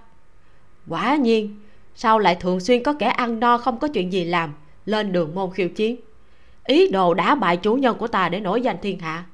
Quả 0.87 1.15
nhiên, 1.15 1.59
sao 1.95 2.19
lại 2.19 2.35
thường 2.35 2.59
xuyên 2.59 2.83
có 2.83 2.93
kẻ 2.93 3.07
ăn 3.07 3.39
no 3.39 3.57
không 3.57 3.79
có 3.79 3.87
chuyện 3.87 4.13
gì 4.13 4.23
làm, 4.23 4.53
lên 4.85 5.11
đường 5.11 5.35
môn 5.35 5.51
khiêu 5.51 5.69
chiến? 5.69 5.95
Ý 6.65 6.91
đồ 6.91 7.13
đá 7.13 7.35
bại 7.35 7.57
chủ 7.57 7.75
nhân 7.75 7.97
của 7.97 8.07
ta 8.07 8.29
để 8.29 8.39
nổi 8.39 8.61
danh 8.61 8.77
thiên 8.81 8.99
hạ. 8.99 9.25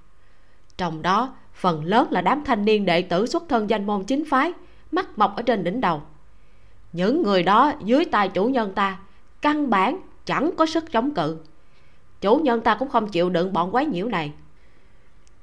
Trong 0.77 1.01
đó, 1.01 1.35
phần 1.53 1.85
lớn 1.85 2.07
là 2.11 2.21
đám 2.21 2.43
thanh 2.43 2.65
niên 2.65 2.85
đệ 2.85 3.01
tử 3.01 3.25
xuất 3.25 3.43
thân 3.49 3.69
danh 3.69 3.85
môn 3.85 4.03
chính 4.03 4.23
phái, 4.29 4.53
mắt 4.91 5.17
mọc 5.17 5.35
ở 5.35 5.41
trên 5.41 5.63
đỉnh 5.63 5.81
đầu 5.81 6.01
những 6.93 7.23
người 7.23 7.43
đó 7.43 7.73
dưới 7.83 8.05
tay 8.05 8.29
chủ 8.29 8.45
nhân 8.45 8.71
ta, 8.75 8.99
căn 9.41 9.69
bản 9.69 10.01
chẳng 10.25 10.51
có 10.57 10.65
sức 10.65 10.91
chống 10.91 11.11
cự. 11.11 11.37
Chủ 12.21 12.35
nhân 12.35 12.61
ta 12.61 12.75
cũng 12.75 12.89
không 12.89 13.07
chịu 13.07 13.29
đựng 13.29 13.53
bọn 13.53 13.71
quái 13.71 13.85
nhiễu 13.85 14.07
này. 14.07 14.31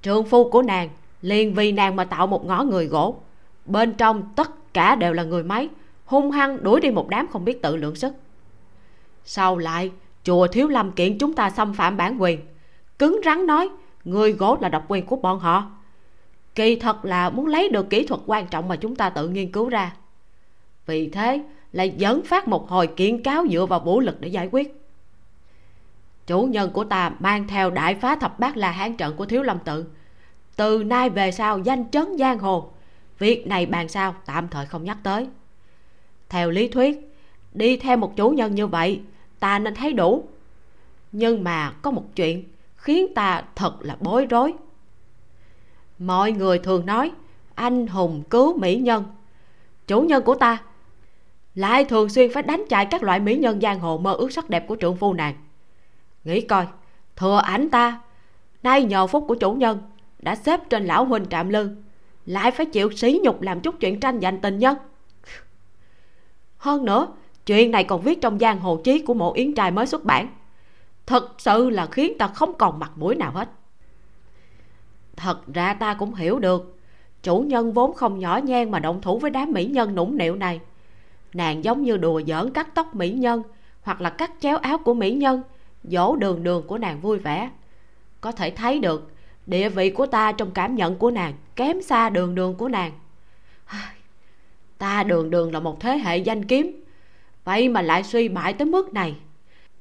Trường 0.03 0.25
phu 0.25 0.51
của 0.51 0.63
nàng 0.63 0.89
liền 1.23 1.55
vì 1.55 1.73
nàng 1.73 1.97
mà 1.97 2.05
tạo 2.05 2.27
một 2.27 2.47
ngõ 2.47 2.63
người 2.63 2.87
gỗ. 2.87 3.17
Bên 3.65 3.93
trong 3.93 4.23
tất 4.37 4.75
cả 4.75 4.95
đều 4.95 5.13
là 5.13 5.23
người 5.23 5.43
máy, 5.43 5.69
hung 6.05 6.31
hăng 6.31 6.63
đuổi 6.63 6.81
đi 6.81 6.91
một 6.91 7.09
đám 7.09 7.27
không 7.27 7.45
biết 7.45 7.63
tự 7.63 7.77
lượng 7.77 7.95
sức. 7.95 8.15
Sau 9.25 9.59
lại, 9.59 9.91
chùa 10.25 10.47
thiếu 10.47 10.69
lâm 10.69 10.93
kiện 10.93 11.19
chúng 11.19 11.35
ta 11.35 11.51
xâm 11.51 11.75
phạm 11.75 11.97
bản 11.97 12.23
quyền. 12.23 12.41
Cứng 12.99 13.21
rắn 13.25 13.47
nói, 13.47 13.69
người 14.05 14.33
gỗ 14.33 14.57
là 14.61 14.69
độc 14.69 14.85
quyền 14.89 15.07
của 15.07 15.17
bọn 15.17 15.39
họ. 15.39 15.71
Kỳ 16.55 16.77
thật 16.77 17.05
là 17.05 17.31
muốn 17.31 17.47
lấy 17.47 17.69
được 17.69 17.91
kỹ 17.91 18.07
thuật 18.07 18.21
quan 18.27 18.47
trọng 18.47 18.69
mà 18.69 18.77
chúng 18.77 18.97
ta 18.97 19.11
tự 19.11 19.29
nghiên 19.29 19.53
cứu 19.53 19.69
ra 19.69 19.93
vì 20.89 21.09
thế, 21.09 21.43
lại 21.73 21.95
dẫn 21.97 22.25
phát 22.25 22.49
một 22.49 22.69
hồi 22.69 22.87
kiện 22.87 23.23
cáo 23.23 23.45
dựa 23.51 23.67
vào 23.67 23.81
vũ 23.81 24.01
lực 24.01 24.21
để 24.21 24.29
giải 24.29 24.49
quyết. 24.53 24.75
Chủ 26.27 26.43
nhân 26.43 26.71
của 26.71 26.85
ta 26.85 27.13
mang 27.19 27.49
theo 27.49 27.71
đại 27.71 27.95
phá 27.95 28.17
thập 28.17 28.39
bát 28.39 28.57
là 28.57 28.71
hán 28.71 28.97
trận 28.97 29.17
của 29.17 29.27
thiếu 29.27 29.43
lâm 29.43 29.59
tự. 29.59 29.85
Từ 30.57 30.85
nay 30.85 31.11
về 31.11 31.33
sau 31.33 31.59
danh 31.59 31.91
chấn 31.91 32.19
giang 32.19 32.39
hồ. 32.39 32.71
Việc 33.19 33.47
này 33.47 33.67
bàn 33.67 33.89
sao 33.89 34.15
tạm 34.27 34.49
thời 34.49 34.67
không 34.67 34.85
nhắc 34.85 34.99
tới. 35.03 35.29
Theo 36.29 36.51
lý 36.51 36.69
thuyết, 36.69 37.15
đi 37.53 37.77
theo 37.77 37.97
một 37.97 38.17
chủ 38.17 38.31
nhân 38.31 38.55
như 38.55 38.67
vậy, 38.67 39.01
ta 39.41 39.59
nên 39.59 39.75
thấy 39.75 39.93
đủ. 39.93 40.25
Nhưng 41.13 41.45
mà 41.45 41.73
có 41.83 41.91
một 41.91 42.05
chuyện 42.17 42.45
khiến 42.77 43.15
ta 43.15 43.43
thật 43.55 43.77
là 43.81 43.97
bối 44.01 44.27
rối. 44.27 44.53
Mọi 45.99 46.33
người 46.33 46.59
thường 46.59 46.87
nói 46.87 47.13
anh 47.55 47.87
hùng 47.87 48.23
cứu 48.31 48.59
mỹ 48.59 48.77
nhân. 48.77 49.05
Chủ 49.87 50.01
nhân 50.01 50.23
của 50.25 50.35
ta 50.35 50.59
lại 51.59 51.85
thường 51.85 52.09
xuyên 52.09 52.33
phải 52.33 52.43
đánh 52.43 52.65
chạy 52.69 52.87
các 52.87 53.03
loại 53.03 53.21
mỹ 53.21 53.37
nhân 53.37 53.61
giang 53.61 53.81
hồ 53.81 53.99
mơ 53.99 54.13
ước 54.13 54.33
sắc 54.33 54.51
đẹp 54.51 54.65
của 54.69 54.77
trượng 54.81 54.97
phu 54.97 55.13
nàng. 55.13 55.35
Nghĩ 56.25 56.41
coi, 56.41 56.67
thừa 57.17 57.41
ảnh 57.45 57.71
ta, 57.71 58.01
nay 58.63 58.83
nhờ 58.85 59.07
phúc 59.07 59.25
của 59.29 59.35
chủ 59.35 59.53
nhân, 59.53 59.79
đã 60.19 60.35
xếp 60.35 60.61
trên 60.71 60.85
lão 60.85 61.05
huynh 61.05 61.27
trạm 61.27 61.49
lư, 61.49 61.71
lại 62.27 62.51
phải 62.51 62.67
chịu 62.67 62.91
sỉ 62.91 63.21
nhục 63.23 63.43
làm 63.43 63.61
chút 63.61 63.75
chuyện 63.81 64.01
tranh 64.01 64.21
giành 64.21 64.41
tình 64.41 64.59
nhân. 64.59 64.77
Hơn 66.57 66.85
nữa, 66.85 67.07
chuyện 67.47 67.71
này 67.71 67.85
còn 67.85 68.01
viết 68.01 68.21
trong 68.21 68.39
giang 68.39 68.61
hồ 68.61 68.81
chí 68.85 69.03
của 69.03 69.15
mộ 69.15 69.33
yến 69.33 69.55
trai 69.55 69.71
mới 69.71 69.87
xuất 69.87 70.05
bản. 70.05 70.29
Thật 71.07 71.35
sự 71.39 71.71
là 71.71 71.87
khiến 71.87 72.19
ta 72.19 72.27
không 72.27 72.59
còn 72.59 72.79
mặt 72.79 72.91
mũi 72.97 73.15
nào 73.15 73.33
hết. 73.33 73.51
Thật 75.17 75.41
ra 75.55 75.75
ta 75.75 75.95
cũng 75.95 76.15
hiểu 76.15 76.39
được, 76.39 76.79
chủ 77.23 77.41
nhân 77.41 77.73
vốn 77.73 77.95
không 77.95 78.19
nhỏ 78.19 78.41
nhen 78.45 78.71
mà 78.71 78.79
động 78.79 79.01
thủ 79.01 79.19
với 79.19 79.31
đám 79.31 79.53
mỹ 79.53 79.65
nhân 79.65 79.95
nũng 79.95 80.19
nịu 80.19 80.37
này 80.37 80.61
nàng 81.33 81.65
giống 81.65 81.83
như 81.83 81.97
đùa 81.97 82.23
giỡn 82.27 82.53
cắt 82.53 82.75
tóc 82.75 82.95
mỹ 82.95 83.11
nhân, 83.11 83.43
hoặc 83.83 84.01
là 84.01 84.11
cắt 84.11 84.33
chéo 84.41 84.57
áo 84.57 84.79
của 84.79 84.95
mỹ 84.95 85.15
nhân 85.15 85.43
dỗ 85.85 86.17
đường 86.17 86.43
đường 86.43 86.67
của 86.67 86.79
nàng 86.79 87.01
vui 87.01 87.19
vẻ. 87.19 87.51
Có 88.21 88.33
thể 88.33 88.51
thấy 88.51 88.79
được, 88.79 89.13
địa 89.47 89.69
vị 89.69 89.91
của 89.91 90.07
ta 90.07 90.33
trong 90.33 90.51
cảm 90.51 90.75
nhận 90.75 90.97
của 90.97 91.11
nàng 91.11 91.35
kém 91.57 91.83
xa 91.83 92.11
đường 92.11 92.35
đường 92.35 92.55
của 92.55 92.69
nàng. 92.69 92.93
Ta 94.79 95.03
đường 95.03 95.31
đường 95.31 95.53
là 95.53 95.61
một 95.61 95.81
thế 95.81 95.99
hệ 95.99 96.17
danh 96.17 96.45
kiếm. 96.45 96.85
Vậy 97.45 97.69
mà 97.69 97.83
lại 97.83 98.03
suy 98.03 98.29
bại 98.29 98.53
tới 98.53 98.67
mức 98.67 98.93
này, 98.93 99.17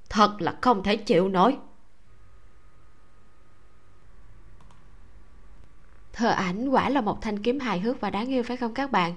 thật 0.09 0.35
là 0.40 0.56
không 0.61 0.84
thể 0.84 0.95
chịu 0.95 1.30
nổi. 1.30 1.58
Thơ 6.14 6.30
ảnh 6.30 6.69
quả 6.69 6.90
là 6.90 7.01
một 7.01 7.22
thanh 7.22 7.40
kiếm 7.40 7.59
hài 7.59 7.80
hước 7.80 8.01
và 8.01 8.09
đáng 8.09 8.27
yêu, 8.27 8.43
phải 8.43 8.58
không 8.58 8.74
các 8.74 8.92
bạn? 8.92 9.16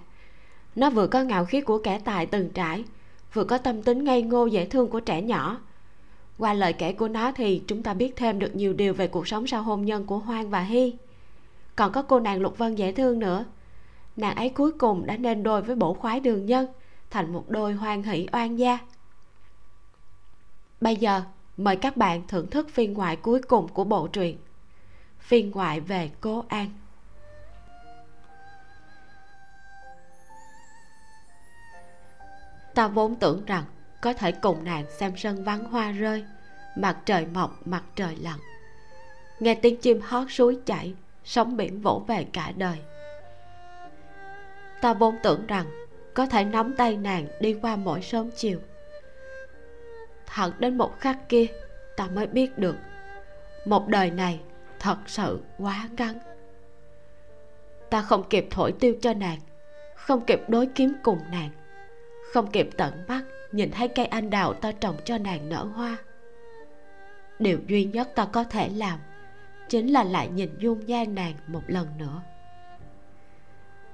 Nó 0.76 0.90
vừa 0.90 1.06
có 1.06 1.22
ngạo 1.22 1.44
khí 1.44 1.60
của 1.60 1.78
kẻ 1.78 2.00
tài 2.04 2.26
từng 2.26 2.50
trải, 2.54 2.84
vừa 3.32 3.44
có 3.44 3.58
tâm 3.58 3.82
tính 3.82 4.04
ngây 4.04 4.22
ngô 4.22 4.46
dễ 4.46 4.66
thương 4.66 4.88
của 4.88 5.00
trẻ 5.00 5.22
nhỏ. 5.22 5.60
Qua 6.38 6.54
lời 6.54 6.72
kể 6.72 6.92
của 6.92 7.08
nó 7.08 7.32
thì 7.32 7.62
chúng 7.66 7.82
ta 7.82 7.94
biết 7.94 8.16
thêm 8.16 8.38
được 8.38 8.56
nhiều 8.56 8.72
điều 8.72 8.94
về 8.94 9.08
cuộc 9.08 9.28
sống 9.28 9.46
sau 9.46 9.62
hôn 9.62 9.84
nhân 9.84 10.06
của 10.06 10.18
hoang 10.18 10.50
và 10.50 10.60
hy. 10.60 10.94
Còn 11.76 11.92
có 11.92 12.02
cô 12.02 12.20
nàng 12.20 12.40
lục 12.40 12.58
vân 12.58 12.74
dễ 12.74 12.92
thương 12.92 13.18
nữa. 13.18 13.44
Nàng 14.16 14.36
ấy 14.36 14.48
cuối 14.48 14.72
cùng 14.72 15.06
đã 15.06 15.16
nên 15.16 15.42
đôi 15.42 15.62
với 15.62 15.76
bổ 15.76 15.94
khoái 15.94 16.20
đường 16.20 16.46
nhân, 16.46 16.66
thành 17.10 17.32
một 17.32 17.44
đôi 17.48 17.72
hoan 17.72 18.02
hỷ 18.02 18.26
oan 18.32 18.58
gia. 18.58 18.78
Bây 20.80 20.96
giờ, 20.96 21.22
mời 21.56 21.76
các 21.76 21.96
bạn 21.96 22.22
thưởng 22.28 22.46
thức 22.46 22.68
phiên 22.72 22.92
ngoại 22.92 23.16
cuối 23.16 23.42
cùng 23.42 23.68
của 23.68 23.84
bộ 23.84 24.06
truyện, 24.06 24.36
phiên 25.18 25.50
ngoại 25.50 25.80
về 25.80 26.10
cố 26.20 26.44
an. 26.48 26.70
Ta 32.74 32.88
vốn 32.88 33.14
tưởng 33.14 33.44
rằng 33.46 33.64
có 34.02 34.12
thể 34.12 34.32
cùng 34.32 34.64
nàng 34.64 34.84
xem 34.90 35.12
sân 35.16 35.44
vắng 35.44 35.64
hoa 35.64 35.92
rơi, 35.92 36.24
mặt 36.76 36.96
trời 37.04 37.26
mọc, 37.26 37.66
mặt 37.66 37.82
trời 37.94 38.16
lặn. 38.16 38.38
Nghe 39.40 39.54
tiếng 39.54 39.76
chim 39.76 40.00
hót 40.00 40.26
suối 40.30 40.58
chảy, 40.66 40.94
sóng 41.24 41.56
biển 41.56 41.80
vỗ 41.80 42.02
về 42.06 42.26
cả 42.32 42.52
đời. 42.56 42.78
Ta 44.80 44.92
vốn 44.92 45.16
tưởng 45.22 45.46
rằng 45.46 45.66
có 46.14 46.26
thể 46.26 46.44
nắm 46.44 46.74
tay 46.76 46.96
nàng 46.96 47.26
đi 47.40 47.58
qua 47.62 47.76
mỗi 47.76 48.02
sớm 48.02 48.30
chiều. 48.36 48.58
Thật 50.26 50.52
đến 50.58 50.78
một 50.78 51.00
khắc 51.00 51.28
kia, 51.28 51.46
ta 51.96 52.06
mới 52.06 52.26
biết 52.26 52.58
được, 52.58 52.76
một 53.64 53.88
đời 53.88 54.10
này 54.10 54.40
thật 54.78 54.96
sự 55.06 55.40
quá 55.58 55.88
ngắn. 55.96 56.18
Ta 57.90 58.02
không 58.02 58.28
kịp 58.30 58.46
thổi 58.50 58.72
tiêu 58.72 58.94
cho 59.02 59.14
nàng, 59.14 59.38
không 59.94 60.20
kịp 60.26 60.40
đối 60.48 60.66
kiếm 60.66 60.92
cùng 61.02 61.18
nàng 61.30 61.50
không 62.32 62.50
kịp 62.50 62.68
tận 62.76 63.04
mắt, 63.08 63.22
nhìn 63.52 63.70
thấy 63.70 63.88
cây 63.88 64.06
anh 64.06 64.30
đào 64.30 64.54
ta 64.54 64.72
trồng 64.72 64.96
cho 65.04 65.18
nàng 65.18 65.48
nở 65.48 65.64
hoa. 65.64 65.96
Điều 67.38 67.58
duy 67.66 67.84
nhất 67.84 68.08
ta 68.14 68.24
có 68.24 68.44
thể 68.44 68.68
làm 68.68 68.98
chính 69.68 69.92
là 69.92 70.04
lại 70.04 70.28
nhìn 70.28 70.58
dung 70.58 70.86
nhan 70.86 71.14
nàng 71.14 71.34
một 71.46 71.62
lần 71.66 71.88
nữa. 71.98 72.22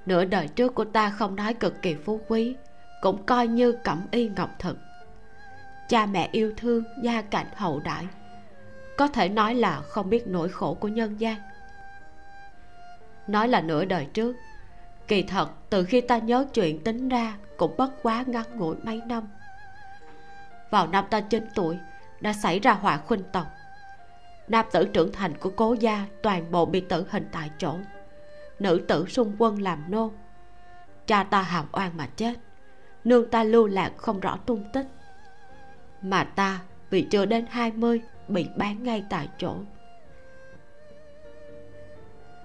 Nửa 0.07 0.25
đời 0.25 0.49
trước 0.49 0.75
của 0.75 0.85
ta 0.85 1.11
không 1.11 1.37
nói 1.37 1.55
cực 1.55 1.83
kỳ 1.83 1.95
phú 1.95 2.21
quý, 2.29 2.57
cũng 3.01 3.27
coi 3.27 3.47
như 3.49 3.73
cẩm 3.73 4.07
y 4.11 4.29
ngọc 4.29 4.51
thực. 4.59 4.79
Cha 5.89 6.07
mẹ 6.07 6.29
yêu 6.33 6.53
thương, 6.57 6.85
gia 7.03 7.23
cảnh 7.23 7.47
hậu 7.55 7.81
đại, 7.81 8.07
có 8.97 9.09
thể 9.09 9.29
nói 9.29 9.55
là 9.55 9.81
không 9.81 10.11
biết 10.11 10.27
nỗi 10.27 10.49
khổ 10.49 10.75
của 10.75 10.89
nhân 10.89 11.21
gian. 11.21 11.37
Nói 13.27 13.49
là 13.49 13.61
nửa 13.61 13.85
đời 13.85 14.07
trước 14.13 14.37
kỳ 15.09 15.23
thật, 15.23 15.49
từ 15.71 15.85
khi 15.85 16.01
ta 16.01 16.19
nhớ 16.19 16.47
chuyện 16.55 16.85
tính 16.85 17.09
ra 17.09 17.37
cũng 17.57 17.77
bất 17.77 18.03
quá 18.03 18.25
ngắn 18.27 18.59
ngủi 18.59 18.77
mấy 18.83 19.03
năm. 19.07 19.29
Vào 20.71 20.87
năm 20.87 21.05
ta 21.11 21.21
9 21.21 21.47
tuổi, 21.55 21.79
đã 22.21 22.33
xảy 22.33 22.61
ra 22.61 22.73
họa 22.73 22.97
khuynh 22.97 23.23
tộc. 23.33 23.47
Nam 24.49 24.67
tử 24.73 24.89
trưởng 24.93 25.13
thành 25.13 25.37
của 25.39 25.51
cố 25.51 25.77
gia 25.81 26.07
toàn 26.23 26.51
bộ 26.51 26.67
bị 26.67 26.81
tử 26.81 27.07
hình 27.11 27.29
tại 27.33 27.51
chỗ. 27.59 27.79
Nữ 28.59 28.85
tử 28.89 29.07
xung 29.09 29.37
quân 29.39 29.63
làm 29.63 29.85
nô. 29.89 30.13
Cha 31.07 31.25
ta 31.25 31.43
hàm 31.43 31.67
oan 31.73 31.97
mà 31.97 32.07
chết. 32.17 32.35
Nương 33.05 33.31
ta 33.31 33.45
lưu 33.45 33.67
lạc 33.67 33.93
không 33.97 34.21
rõ 34.21 34.39
tung 34.47 34.65
tích. 34.73 34.87
Mà 36.03 36.25
ta 36.25 36.61
vì 36.91 37.07
chưa 37.11 37.27
đến 37.27 37.47
20 37.51 38.01
bị 38.29 38.47
bán 38.57 38.83
ngay 38.83 39.05
tại 39.11 39.29
chỗ. 39.39 39.57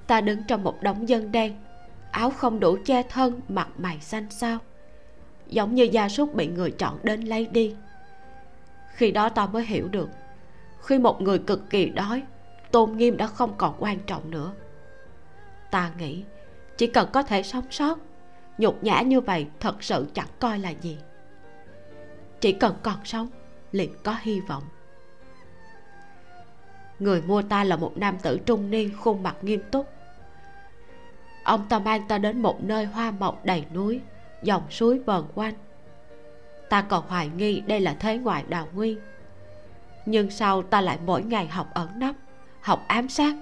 Ta 0.07 0.22
đứng 0.22 0.43
trong 0.48 0.64
một 0.64 0.77
đống 0.81 1.09
dân 1.09 1.31
đen 1.31 1.56
áo 2.11 2.30
không 2.30 2.59
đủ 2.59 2.77
che 2.85 3.03
thân, 3.03 3.41
mặt 3.48 3.69
mày 3.77 3.99
xanh 3.99 4.30
xao. 4.30 4.57
Giống 5.48 5.75
như 5.75 5.83
gia 5.83 6.09
súc 6.09 6.35
bị 6.35 6.48
người 6.48 6.72
chọn 6.72 6.99
đến 7.03 7.22
lấy 7.22 7.45
đi. 7.45 7.75
Khi 8.95 9.11
đó 9.11 9.30
ta 9.30 9.45
mới 9.45 9.65
hiểu 9.65 9.88
được, 9.88 10.09
khi 10.81 10.99
một 10.99 11.22
người 11.22 11.40
cực 11.40 11.69
kỳ 11.69 11.85
đói, 11.85 12.23
tôn 12.72 12.98
nghiêm 12.98 13.17
đã 13.17 13.27
không 13.27 13.53
còn 13.57 13.75
quan 13.80 13.99
trọng 13.99 14.31
nữa. 14.31 14.53
Ta 15.72 15.91
nghĩ 15.98 16.23
chỉ 16.77 16.88
cần 16.88 17.09
có 17.14 17.23
thể 17.23 17.43
sống 17.43 17.65
sót, 17.72 17.99
nhục 18.57 18.83
nhã 18.83 19.01
như 19.01 19.22
vậy 19.22 19.48
thật 19.59 19.83
sự 19.83 20.07
chẳng 20.14 20.27
coi 20.40 20.59
là 20.59 20.69
gì. 20.69 20.98
Chỉ 22.40 22.51
cần 22.51 22.75
còn 22.83 22.98
sống, 23.03 23.27
liền 23.72 23.93
có 24.03 24.17
hy 24.22 24.40
vọng. 24.40 24.64
Người 26.99 27.22
mua 27.22 27.41
ta 27.41 27.64
là 27.64 27.75
một 27.75 27.98
nam 27.98 28.17
tử 28.22 28.40
trung 28.45 28.69
niên, 28.69 28.98
khuôn 28.98 29.23
mặt 29.23 29.35
nghiêm 29.41 29.61
túc 29.72 29.88
ông 31.44 31.66
ta 31.70 31.80
mang 31.80 32.08
ta 32.08 32.18
đến 32.18 32.42
một 32.42 32.64
nơi 32.64 32.86
hoa 32.86 33.11
mộng 33.11 33.38
đầy 33.44 33.66
núi, 33.74 34.02
dòng 34.44 34.64
suối 34.70 35.00
vờn 35.00 35.24
quanh. 35.36 35.53
Ta 36.70 36.82
còn 36.82 37.08
hoài 37.08 37.30
nghi 37.38 37.61
đây 37.68 37.80
là 37.80 37.94
thế 38.00 38.18
ngoại 38.18 38.44
đào 38.50 38.68
nguyên. 38.74 39.00
Nhưng 40.06 40.30
sau 40.30 40.61
ta 40.61 40.82
lại 40.82 40.98
mỗi 41.06 41.24
ngày 41.24 41.48
học 41.48 41.68
ẩn 41.74 41.90
nấp, 42.00 42.16
học 42.61 42.86
ám 42.88 43.10
sát, 43.10 43.36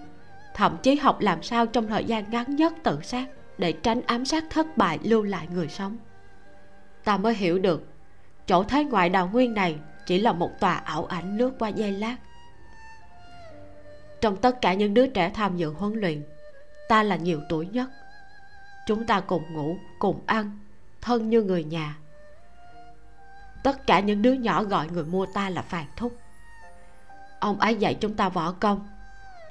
thậm 0.56 0.78
chí 0.84 0.96
học 0.96 1.22
làm 1.22 1.44
sao 1.44 1.66
trong 1.66 1.88
thời 1.88 2.06
gian 2.06 2.32
ngắn 2.32 2.56
nhất 2.56 2.74
tự 2.84 3.00
sát 3.04 3.26
để 3.58 3.72
tránh 3.72 4.02
ám 4.06 4.26
sát 4.26 4.44
thất 4.50 4.78
bại 4.78 5.00
lưu 5.04 5.24
lại 5.24 5.48
người 5.54 5.68
sống? 5.68 5.98
Ta 7.04 7.18
mới 7.18 7.34
hiểu 7.34 7.60
được, 7.60 7.88
chỗ 8.46 8.64
thế 8.64 8.84
ngoại 8.84 9.10
đào 9.10 9.30
nguyên 9.34 9.54
này 9.54 9.76
chỉ 10.06 10.20
là 10.20 10.34
một 10.34 10.60
tòa 10.60 10.74
ảo 10.74 11.06
ảnh 11.06 11.38
lướt 11.38 11.52
qua 11.60 11.70
dây 11.70 11.92
lát. 11.92 12.16
Trong 14.22 14.38
tất 14.38 14.62
cả 14.62 14.74
những 14.74 14.94
đứa 14.94 15.08
trẻ 15.08 15.32
tham 15.34 15.58
dự 15.58 15.70
huấn 15.70 15.94
luyện 15.94 16.24
ta 16.90 17.04
là 17.04 17.16
nhiều 17.16 17.42
tuổi 17.50 17.68
nhất. 17.68 17.90
Chúng 18.88 19.06
ta 19.06 19.20
cùng 19.20 19.54
ngủ, 19.54 19.78
cùng 20.00 20.22
ăn, 20.26 20.60
thân 21.02 21.30
như 21.30 21.44
người 21.44 21.64
nhà. 21.64 21.98
Tất 23.64 23.88
cả 23.88 24.00
những 24.00 24.22
đứa 24.22 24.34
nhỏ 24.34 24.64
gọi 24.64 24.88
người 24.90 25.04
mua 25.04 25.26
ta 25.26 25.50
là 25.50 25.62
phàn 25.62 25.86
thúc. 25.96 26.18
Ông 27.40 27.60
ấy 27.60 27.76
dạy 27.76 27.94
chúng 27.94 28.16
ta 28.16 28.30
võ 28.30 28.52
công. 28.52 28.88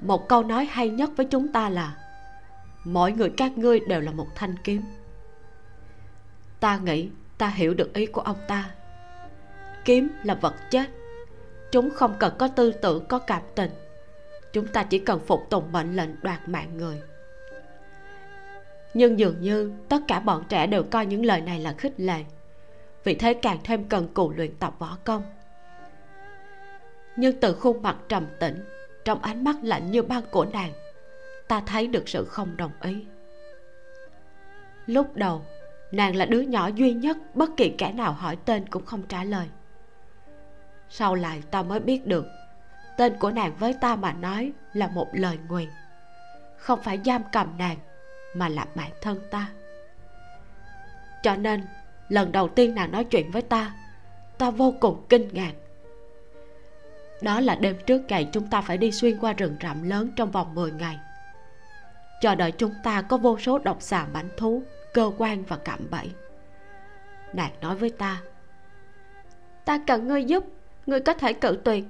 Một 0.01 0.29
câu 0.29 0.43
nói 0.43 0.65
hay 0.65 0.89
nhất 0.89 1.09
với 1.17 1.25
chúng 1.25 1.51
ta 1.51 1.69
là, 1.69 1.95
mỗi 2.83 3.11
người 3.11 3.33
các 3.37 3.57
ngươi 3.57 3.79
đều 3.79 4.01
là 4.01 4.11
một 4.11 4.27
thanh 4.35 4.55
kiếm. 4.63 4.81
Ta 6.59 6.77
nghĩ 6.77 7.09
ta 7.37 7.47
hiểu 7.47 7.73
được 7.73 7.93
ý 7.93 8.05
của 8.05 8.21
ông 8.21 8.37
ta. 8.47 8.69
Kiếm 9.85 10.09
là 10.23 10.33
vật 10.33 10.55
chết. 10.71 10.89
Chúng 11.71 11.89
không 11.95 12.15
cần 12.19 12.33
có 12.39 12.47
tư 12.47 12.71
tưởng, 12.71 13.05
có 13.05 13.19
cảm 13.19 13.41
tình. 13.55 13.71
Chúng 14.53 14.67
ta 14.67 14.83
chỉ 14.83 14.99
cần 14.99 15.19
phục 15.25 15.49
tùng 15.49 15.71
mệnh 15.71 15.95
lệnh 15.95 16.09
đoạt 16.21 16.49
mạng 16.49 16.77
người 16.77 17.01
nhưng 18.93 19.19
dường 19.19 19.41
như 19.41 19.71
tất 19.89 19.99
cả 20.07 20.19
bọn 20.19 20.43
trẻ 20.49 20.67
đều 20.67 20.83
coi 20.83 21.05
những 21.05 21.25
lời 21.25 21.41
này 21.41 21.59
là 21.59 21.73
khích 21.73 21.93
lệ. 21.97 22.23
Vì 23.03 23.15
thế 23.15 23.33
càng 23.33 23.57
thêm 23.63 23.83
cần 23.83 24.13
cù 24.13 24.31
luyện 24.31 24.55
tập 24.55 24.73
võ 24.79 24.97
công. 25.03 25.23
Nhưng 27.15 27.39
từ 27.39 27.53
khuôn 27.53 27.81
mặt 27.81 27.97
trầm 28.09 28.27
tĩnh, 28.39 28.65
trong 29.05 29.21
ánh 29.21 29.43
mắt 29.43 29.55
lạnh 29.63 29.91
như 29.91 30.01
băng 30.01 30.23
của 30.31 30.45
nàng, 30.45 30.71
ta 31.47 31.61
thấy 31.65 31.87
được 31.87 32.09
sự 32.09 32.25
không 32.25 32.57
đồng 32.57 32.71
ý. 32.81 33.05
Lúc 34.85 35.15
đầu, 35.15 35.41
nàng 35.91 36.15
là 36.15 36.25
đứa 36.25 36.41
nhỏ 36.41 36.67
duy 36.67 36.93
nhất, 36.93 37.17
bất 37.33 37.49
kỳ 37.57 37.69
kẻ 37.69 37.91
nào 37.91 38.11
hỏi 38.11 38.37
tên 38.45 38.69
cũng 38.69 38.85
không 38.85 39.01
trả 39.07 39.23
lời. 39.23 39.47
Sau 40.89 41.15
lại 41.15 41.43
ta 41.51 41.63
mới 41.63 41.79
biết 41.79 42.07
được, 42.07 42.25
tên 42.97 43.13
của 43.19 43.31
nàng 43.31 43.55
với 43.59 43.73
ta 43.73 43.95
mà 43.95 44.13
nói 44.13 44.51
là 44.73 44.87
một 44.87 45.07
lời 45.13 45.37
nguyền. 45.47 45.69
Không 46.57 46.79
phải 46.83 46.99
giam 47.05 47.21
cầm 47.31 47.57
nàng 47.57 47.77
mà 48.33 48.49
là 48.49 48.65
bản 48.75 48.91
thân 49.01 49.19
ta. 49.31 49.49
Cho 51.23 51.35
nên, 51.35 51.65
lần 52.09 52.31
đầu 52.31 52.47
tiên 52.47 52.75
nàng 52.75 52.91
nói 52.91 53.03
chuyện 53.03 53.31
với 53.31 53.41
ta 53.41 53.73
ta 54.37 54.51
vô 54.51 54.73
cùng 54.79 55.05
kinh 55.09 55.27
ngạc. 55.31 55.53
Đó 57.21 57.39
là 57.39 57.55
đêm 57.55 57.75
trước 57.85 58.01
ngày 58.07 58.29
chúng 58.31 58.49
ta 58.49 58.61
phải 58.61 58.77
đi 58.77 58.91
xuyên 58.91 59.19
qua 59.19 59.33
rừng 59.33 59.55
rậm 59.61 59.89
lớn 59.89 60.09
trong 60.15 60.31
vòng 60.31 60.55
10 60.55 60.71
ngày. 60.71 60.99
Chờ 62.21 62.35
đợi 62.35 62.51
chúng 62.51 62.73
ta 62.83 63.01
có 63.01 63.17
vô 63.17 63.39
số 63.39 63.59
độc 63.59 63.81
xà 63.81 64.05
mảnh 64.13 64.29
thú, 64.37 64.63
cơ 64.93 65.11
quan 65.17 65.43
và 65.43 65.57
cạm 65.57 65.79
bẫy. 65.89 66.11
Nàng 67.33 67.51
nói 67.61 67.75
với 67.75 67.89
ta 67.89 68.21
ta 69.69 69.79
cần 69.87 70.07
ngươi 70.07 70.25
giúp, 70.25 70.45
ngươi 70.85 70.99
có 70.99 71.13
thể 71.13 71.33
cự 71.33 71.59
tuyệt. 71.63 71.85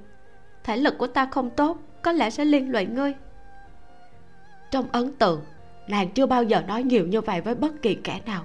Thể 0.63 0.77
lực 0.77 0.97
của 0.97 1.07
ta 1.07 1.27
không 1.31 1.49
tốt, 1.49 1.77
có 2.01 2.11
lẽ 2.11 2.29
sẽ 2.29 2.45
liên 2.45 2.71
lụy 2.71 2.85
ngươi. 2.85 3.13
Trong 4.71 4.87
ấn 4.91 5.13
tượng 5.13 5.43
nàng 5.89 6.09
chưa 6.09 6.25
bao 6.25 6.43
giờ 6.43 6.61
nói 6.61 6.83
nhiều 6.83 7.07
như 7.07 7.21
vậy 7.21 7.41
với 7.41 7.55
bất 7.55 7.81
kỳ 7.81 7.95
kẻ 7.95 8.21
nào. 8.25 8.43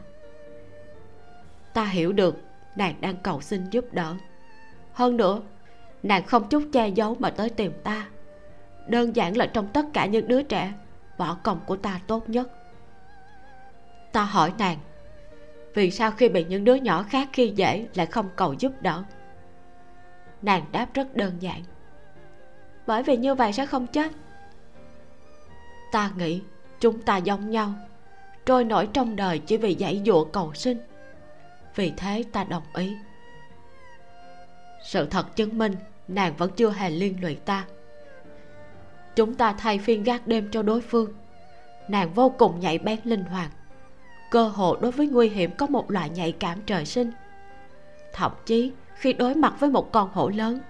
Ta 1.75 1.85
hiểu 1.85 2.13
được 2.13 2.37
nàng 2.77 2.95
đang 3.01 3.17
cầu 3.17 3.41
xin 3.41 3.71
giúp 3.71 3.85
đỡ. 3.93 4.15
Hơn 4.93 5.17
nữa, 5.17 5.41
nàng 6.03 6.27
không 6.27 6.49
chút 6.49 6.63
che 6.73 6.89
giấu 6.89 7.17
mà 7.19 7.31
tới 7.31 7.51
tìm 7.51 7.73
ta. 7.85 8.09
Đơn 8.87 9.17
giản 9.17 9.37
là 9.37 9.47
trong 9.47 9.69
tất 9.69 9.87
cả 9.93 10.07
những 10.07 10.29
đứa 10.29 10.43
trẻ 10.43 10.73
võ 11.17 11.35
công 11.43 11.61
của 11.67 11.77
ta 11.77 12.01
tốt 12.07 12.29
nhất. 12.29 12.51
Ta 14.13 14.23
hỏi 14.25 14.53
nàng, 14.59 14.79
vì 15.75 15.91
sao 15.91 16.11
khi 16.11 16.29
bị 16.29 16.45
những 16.45 16.65
đứa 16.65 16.75
nhỏ 16.75 17.03
khác 17.03 17.29
khi 17.33 17.53
dễ 17.57 17.87
lại 17.95 18.07
không 18.07 18.29
cầu 18.37 18.55
giúp 18.59 18.73
đỡ? 18.81 19.03
Nàng 20.43 20.65
đáp 20.73 20.87
rất 20.95 21.17
đơn 21.17 21.33
giản, 21.41 21.63
bởi 22.87 23.03
vì 23.03 23.17
như 23.17 23.35
vậy 23.35 23.53
sẽ 23.53 23.67
không 23.67 23.87
chết. 23.87 24.13
Ta 25.93 26.11
nghĩ 26.17 26.43
chúng 26.85 27.03
ta 27.03 27.17
giống 27.17 27.51
nhau, 27.51 27.75
trôi 28.47 28.65
nổi 28.65 28.89
trong 28.93 29.17
đời 29.17 29.39
chỉ 29.39 29.57
vì 29.57 29.77
dãy 29.81 30.03
dụa 30.07 30.25
cầu 30.25 30.55
sinh. 30.55 30.79
Vì 31.75 31.93
thế 31.97 32.25
ta 32.33 32.45
đồng 32.45 32.63
ý. 32.75 32.97
Sự 34.85 35.07
thật 35.07 35.37
chứng 35.37 35.59
minh 35.59 35.75
nàng 36.09 36.35
vẫn 36.37 36.51
chưa 36.57 36.71
hề 36.71 36.91
liên 36.91 37.23
lụy 37.23 37.35
ta. 37.35 37.65
Chúng 39.17 39.35
ta 39.35 39.53
thay 39.53 39.79
phiên 39.79 40.03
gác 40.03 40.27
đêm 40.27 40.49
cho 40.51 40.63
đối 40.63 40.81
phương. 40.81 41.13
Nàng 41.89 42.15
vô 42.15 42.29
cùng 42.39 42.61
nhạy 42.61 42.79
bén 42.79 42.99
linh 43.05 43.25
hoạt. 43.25 43.51
Cơ 44.31 44.49
hội 44.49 44.79
đối 44.81 44.93
với 44.93 45.07
nguy 45.07 45.29
hiểm 45.29 45.51
có 45.59 45.67
một 45.67 45.91
loại 45.91 46.11
nhạy 46.11 46.33
cảm 46.33 46.59
trời 46.67 46.87
sinh. 46.87 47.13
Thậm 48.13 48.33
chí, 48.47 48.73
khi 48.95 49.13
đối 49.13 49.35
mặt 49.35 49.55
với 49.61 49.71
một 49.71 49.93
con 49.93 50.11
hổ 50.13 50.29
lớn, 50.29 50.61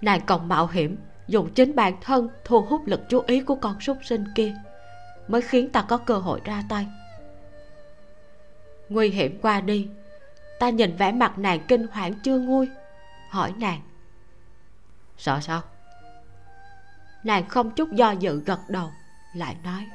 nàng 0.00 0.20
còn 0.26 0.48
mạo 0.48 0.66
hiểm 0.66 0.96
dùng 1.28 1.52
chính 1.54 1.74
bản 1.74 1.94
thân 2.00 2.28
thu 2.44 2.60
hút 2.60 2.86
lực 2.86 3.00
chú 3.08 3.22
ý 3.26 3.40
của 3.40 3.54
con 3.54 3.80
súc 3.80 3.96
sinh 4.04 4.24
kia 4.34 4.54
mới 5.28 5.42
khiến 5.42 5.70
ta 5.72 5.82
có 5.88 5.96
cơ 5.96 6.18
hội 6.18 6.40
ra 6.44 6.62
tay. 6.68 6.86
Nguy 8.88 9.08
hiểm 9.08 9.38
qua 9.42 9.60
đi, 9.60 9.88
ta 10.58 10.70
nhìn 10.70 10.96
vẻ 10.96 11.12
mặt 11.12 11.38
nàng 11.38 11.60
kinh 11.68 11.86
hoảng 11.86 12.14
chưa 12.14 12.38
nguôi, 12.38 12.68
hỏi 13.30 13.54
nàng. 13.56 13.80
Sợ 15.18 15.38
sao? 15.40 15.62
Nàng 17.24 17.48
không 17.48 17.70
chút 17.70 17.92
do 17.92 18.10
dự 18.10 18.42
gật 18.46 18.60
đầu, 18.68 18.90
lại 19.34 19.56
nói. 19.64 19.86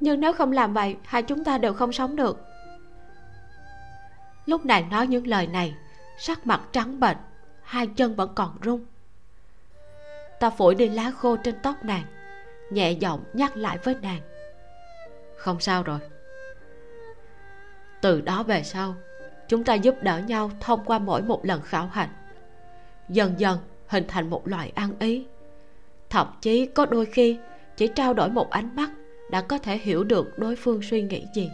Nhưng 0.00 0.20
nếu 0.20 0.32
không 0.32 0.52
làm 0.52 0.74
vậy, 0.74 0.96
hai 1.04 1.22
chúng 1.22 1.44
ta 1.44 1.58
đều 1.58 1.72
không 1.72 1.92
sống 1.92 2.16
được. 2.16 2.46
Lúc 4.46 4.64
nàng 4.64 4.90
nói 4.90 5.06
những 5.06 5.26
lời 5.26 5.46
này, 5.46 5.74
sắc 6.18 6.46
mặt 6.46 6.60
trắng 6.72 7.00
bệch, 7.00 7.16
hai 7.62 7.86
chân 7.86 8.14
vẫn 8.14 8.32
còn 8.34 8.58
run 8.60 8.86
ta 10.40 10.50
phủi 10.50 10.74
đi 10.74 10.88
lá 10.88 11.10
khô 11.10 11.36
trên 11.36 11.54
tóc 11.62 11.84
nàng 11.84 12.04
nhẹ 12.70 12.90
giọng 12.92 13.24
nhắc 13.32 13.56
lại 13.56 13.78
với 13.82 13.94
nàng. 14.02 14.20
Không 15.36 15.60
sao 15.60 15.82
rồi. 15.82 15.98
Từ 18.00 18.20
đó 18.20 18.42
về 18.42 18.62
sau, 18.62 18.94
chúng 19.48 19.64
ta 19.64 19.74
giúp 19.74 19.94
đỡ 20.02 20.18
nhau 20.18 20.50
thông 20.60 20.84
qua 20.84 20.98
mỗi 20.98 21.22
một 21.22 21.44
lần 21.44 21.62
khảo 21.62 21.86
hạch. 21.86 22.10
Dần 23.08 23.34
dần 23.38 23.58
hình 23.86 24.04
thành 24.08 24.30
một 24.30 24.48
loại 24.48 24.72
ăn 24.74 24.90
ý. 24.98 25.26
Thậm 26.10 26.26
chí 26.40 26.66
có 26.66 26.86
đôi 26.86 27.06
khi, 27.06 27.38
chỉ 27.76 27.86
trao 27.86 28.14
đổi 28.14 28.28
một 28.30 28.50
ánh 28.50 28.76
mắt 28.76 28.90
đã 29.30 29.40
có 29.40 29.58
thể 29.58 29.78
hiểu 29.78 30.04
được 30.04 30.38
đối 30.38 30.56
phương 30.56 30.82
suy 30.82 31.02
nghĩ 31.02 31.26
gì. 31.34 31.50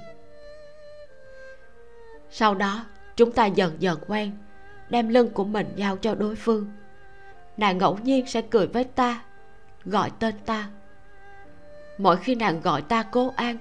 Sau 2.31 2.55
đó, 2.55 2.87
chúng 3.17 3.33
ta 3.33 3.47
dần 3.47 3.77
dần 3.79 3.99
quen, 4.07 4.33
đem 4.91 5.09
lưng 5.09 5.31
của 5.31 5.45
mình 5.45 5.73
giao 5.77 5.97
cho 5.97 6.15
đối 6.15 6.37
phương. 6.37 6.73
Nàng 7.57 7.79
ngẫu 7.79 7.99
nhiên 8.03 8.27
sẽ 8.27 8.43
cười 8.43 8.67
với 8.67 8.85
ta, 8.85 9.23
gọi 9.85 10.11
tên 10.19 10.35
ta 10.47 10.69
mỗi 12.03 12.17
khi 12.17 12.35
nàng 12.35 12.61
gọi 12.61 12.83
ta 12.83 13.03
cô 13.03 13.33
an, 13.37 13.59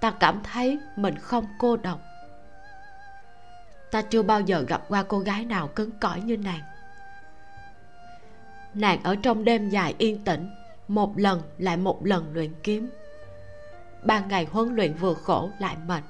ta 0.00 0.10
cảm 0.10 0.40
thấy 0.42 0.80
mình 0.96 1.18
không 1.18 1.46
cô 1.58 1.76
độc. 1.76 2.00
Ta 3.90 4.02
chưa 4.02 4.22
bao 4.22 4.40
giờ 4.40 4.64
gặp 4.68 4.84
qua 4.88 5.02
cô 5.02 5.18
gái 5.18 5.44
nào 5.44 5.68
cứng 5.68 5.90
cỏi 6.00 6.20
như 6.20 6.36
nàng. 6.36 6.62
Nàng 8.74 9.02
ở 9.02 9.16
trong 9.16 9.44
đêm 9.44 9.68
dài 9.68 9.94
yên 9.98 10.24
tĩnh, 10.24 10.50
một 10.88 11.18
lần 11.18 11.42
lại 11.58 11.76
một 11.76 12.06
lần 12.06 12.32
luyện 12.32 12.52
kiếm. 12.62 12.90
Ban 14.02 14.28
ngày 14.28 14.46
huấn 14.50 14.74
luyện 14.74 14.94
vừa 14.94 15.14
khổ 15.14 15.50
lại 15.58 15.76
mệt, 15.86 16.02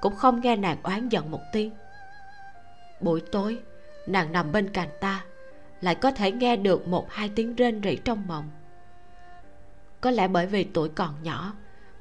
cũng 0.00 0.16
không 0.16 0.40
nghe 0.40 0.56
nàng 0.56 0.78
oán 0.82 1.08
giận 1.08 1.30
một 1.30 1.52
tiếng. 1.52 1.72
Buổi 3.00 3.22
tối, 3.32 3.58
nàng 4.06 4.32
nằm 4.32 4.52
bên 4.52 4.70
cạnh 4.72 4.88
ta, 5.00 5.24
lại 5.80 5.94
có 5.94 6.10
thể 6.10 6.32
nghe 6.32 6.56
được 6.56 6.88
một 6.88 7.10
hai 7.10 7.28
tiếng 7.28 7.54
rên 7.54 7.82
rỉ 7.82 7.96
trong 7.96 8.26
mộng 8.26 8.50
có 10.00 10.10
lẽ 10.10 10.28
bởi 10.28 10.46
vì 10.46 10.64
tuổi 10.64 10.88
còn 10.88 11.14
nhỏ, 11.22 11.52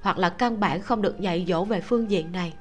hoặc 0.01 0.17
là 0.17 0.29
căn 0.29 0.59
bản 0.59 0.81
không 0.81 1.01
được 1.01 1.19
dạy 1.19 1.45
dỗ 1.47 1.65
về 1.65 1.81
phương 1.81 2.11
diện 2.11 2.31
này. 2.31 2.53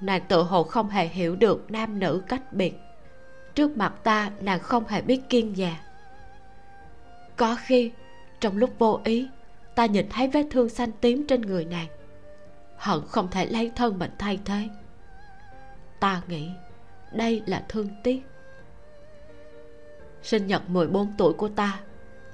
Nàng 0.00 0.22
tự 0.28 0.42
hồ 0.42 0.62
không 0.62 0.88
hề 0.88 1.06
hiểu 1.06 1.36
được 1.36 1.70
nam 1.70 1.98
nữ 1.98 2.22
cách 2.28 2.52
biệt. 2.52 2.80
Trước 3.54 3.76
mặt 3.76 3.92
ta, 4.02 4.30
nàng 4.40 4.60
không 4.60 4.88
hề 4.88 5.02
biết 5.02 5.28
kiên 5.28 5.56
già 5.56 5.76
có 7.40 7.56
khi, 7.60 7.92
trong 8.40 8.56
lúc 8.56 8.70
vô 8.78 9.00
ý, 9.04 9.28
ta 9.74 9.86
nhìn 9.86 10.06
thấy 10.10 10.28
vết 10.28 10.46
thương 10.50 10.68
xanh 10.68 10.92
tím 11.00 11.26
trên 11.26 11.42
người 11.42 11.64
nàng. 11.64 11.86
Hận 12.76 13.00
không 13.06 13.28
thể 13.30 13.46
lấy 13.46 13.72
thân 13.76 13.98
mình 13.98 14.10
thay 14.18 14.40
thế. 14.44 14.68
Ta 16.00 16.22
nghĩ, 16.28 16.50
đây 17.12 17.42
là 17.46 17.64
thương 17.68 17.88
tiếc. 18.02 18.22
Sinh 20.22 20.46
nhật 20.46 20.70
14 20.70 21.12
tuổi 21.18 21.32
của 21.32 21.48
ta, 21.48 21.80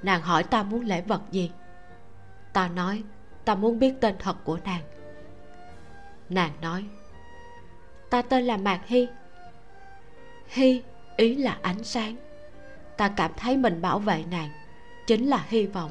nàng 0.03 0.23
hỏi 0.23 0.43
ta 0.43 0.63
muốn 0.63 0.85
lễ 0.85 1.01
vật 1.01 1.21
gì? 1.31 1.51
Ta 2.57 2.69
nói, 2.69 3.03
ta 3.45 3.55
muốn 3.55 3.79
biết 3.79 3.95
tên 4.01 4.15
thật 4.19 4.37
của 4.45 4.59
nàng. 4.65 4.83
Nàng 6.29 6.53
nói, 6.61 6.85
ta 8.11 8.23
tên 8.23 8.45
là 8.45 8.57
mạc 8.57 8.81
hy. 8.87 9.09
Hy 10.49 10.83
ý 11.17 11.35
là 11.35 11.59
ánh 11.63 11.85
sáng. 11.85 12.17
Ta 12.97 13.09
cảm 13.09 13.31
thấy 13.37 13.57
mình 13.57 13.83
bảo 13.83 13.99
vệ 13.99 14.25
nàng 14.31 14.51
chính 15.07 15.27
là 15.27 15.45
hy 15.49 15.67
vọng. 15.67 15.91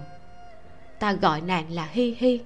Ta 1.00 1.14
gọi 1.14 1.42
nàng 1.42 1.72
là 1.72 1.86
hi 1.92 2.16
hi 2.20 2.42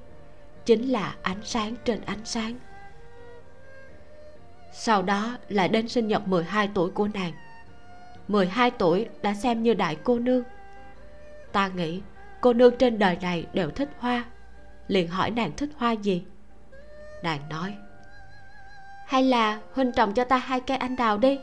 chính 0.65 0.91
là 0.91 1.15
ánh 1.22 1.41
sáng 1.43 1.75
trên 1.85 2.01
ánh 2.06 2.25
sáng. 2.25 2.56
Sau 4.73 5.01
đó 5.01 5.38
là 5.49 5.67
đến 5.67 5.88
sinh 5.88 6.07
nhật 6.07 6.27
12 6.27 6.69
tuổi 6.73 6.91
của 6.91 7.07
nàng. 7.07 7.33
12 8.27 8.72
tuổi 8.72 9.07
đã 9.22 9.33
xem 9.33 9.64
như 9.64 9.73
đại 9.73 9.98
cô 10.03 10.19
nương. 10.19 10.43
Ta 11.51 11.67
nghĩ 11.67 12.01
cô 12.42 12.53
nương 12.53 12.77
trên 12.77 13.00
đời 13.00 13.18
này 13.22 13.45
đều 13.53 13.69
thích 13.69 13.90
hoa. 14.00 14.26
Liền 14.88 15.08
hỏi 15.08 15.32
nàng 15.32 15.51
thích 15.58 15.69
hoa 15.77 15.92
gì? 15.92 16.24
Nàng 17.24 17.50
nói 17.50 17.76
hay 19.09 19.24
là 19.24 19.59
huynh 19.74 19.92
trồng 19.92 20.14
cho 20.14 20.24
ta 20.24 20.38
hai 20.38 20.59
cây 20.59 20.77
anh 20.77 20.95
đào 20.95 21.18
đi. 21.18 21.40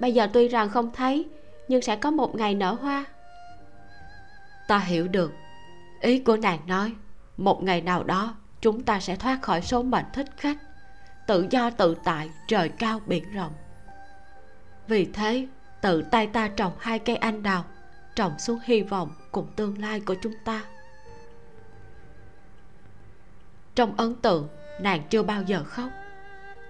Bây 0.00 0.14
giờ 0.14 0.28
tuy 0.32 0.48
rằng 0.48 0.68
không 0.68 0.90
thấy 0.92 1.28
nhưng 1.68 1.82
sẽ 1.82 1.96
có 1.96 2.10
một 2.10 2.34
ngày 2.34 2.54
nở 2.54 2.72
hoa. 2.72 3.04
Ta 4.68 4.78
hiểu 4.78 5.08
được. 5.08 5.32
Ý 6.00 6.18
của 6.18 6.36
nàng 6.36 6.58
nói 6.66 6.92
một 7.36 7.62
ngày 7.62 7.80
nào 7.80 8.04
đó 8.04 8.34
chúng 8.60 8.82
ta 8.82 9.00
sẽ 9.00 9.16
thoát 9.16 9.38
khỏi 9.42 9.62
số 9.62 9.82
mệnh 9.82 10.04
thích 10.12 10.26
khách. 10.36 10.56
Tự 11.26 11.46
do 11.50 11.70
tự 11.70 11.96
tại 12.04 12.30
trời 12.48 12.68
cao 12.68 13.00
biển 13.06 13.32
rộng. 13.32 13.52
Vì 14.88 15.04
thế 15.04 15.46
tự 15.80 16.02
tay 16.02 16.26
ta 16.26 16.48
trồng 16.48 16.72
hai 16.78 16.98
cây 16.98 17.16
anh 17.16 17.42
đào 17.42 17.64
trồng 18.16 18.38
xuống 18.38 18.58
hy 18.64 18.82
vọng 18.82 19.10
cùng 19.32 19.46
tương 19.56 19.78
lai 19.78 20.00
của 20.00 20.14
chúng 20.22 20.34
ta. 20.44 20.64
Trong 23.74 23.96
ấn 23.96 24.14
tượng, 24.14 24.48
nàng 24.80 25.02
chưa 25.10 25.22
bao 25.22 25.42
giờ 25.42 25.64
khóc. 25.64 25.88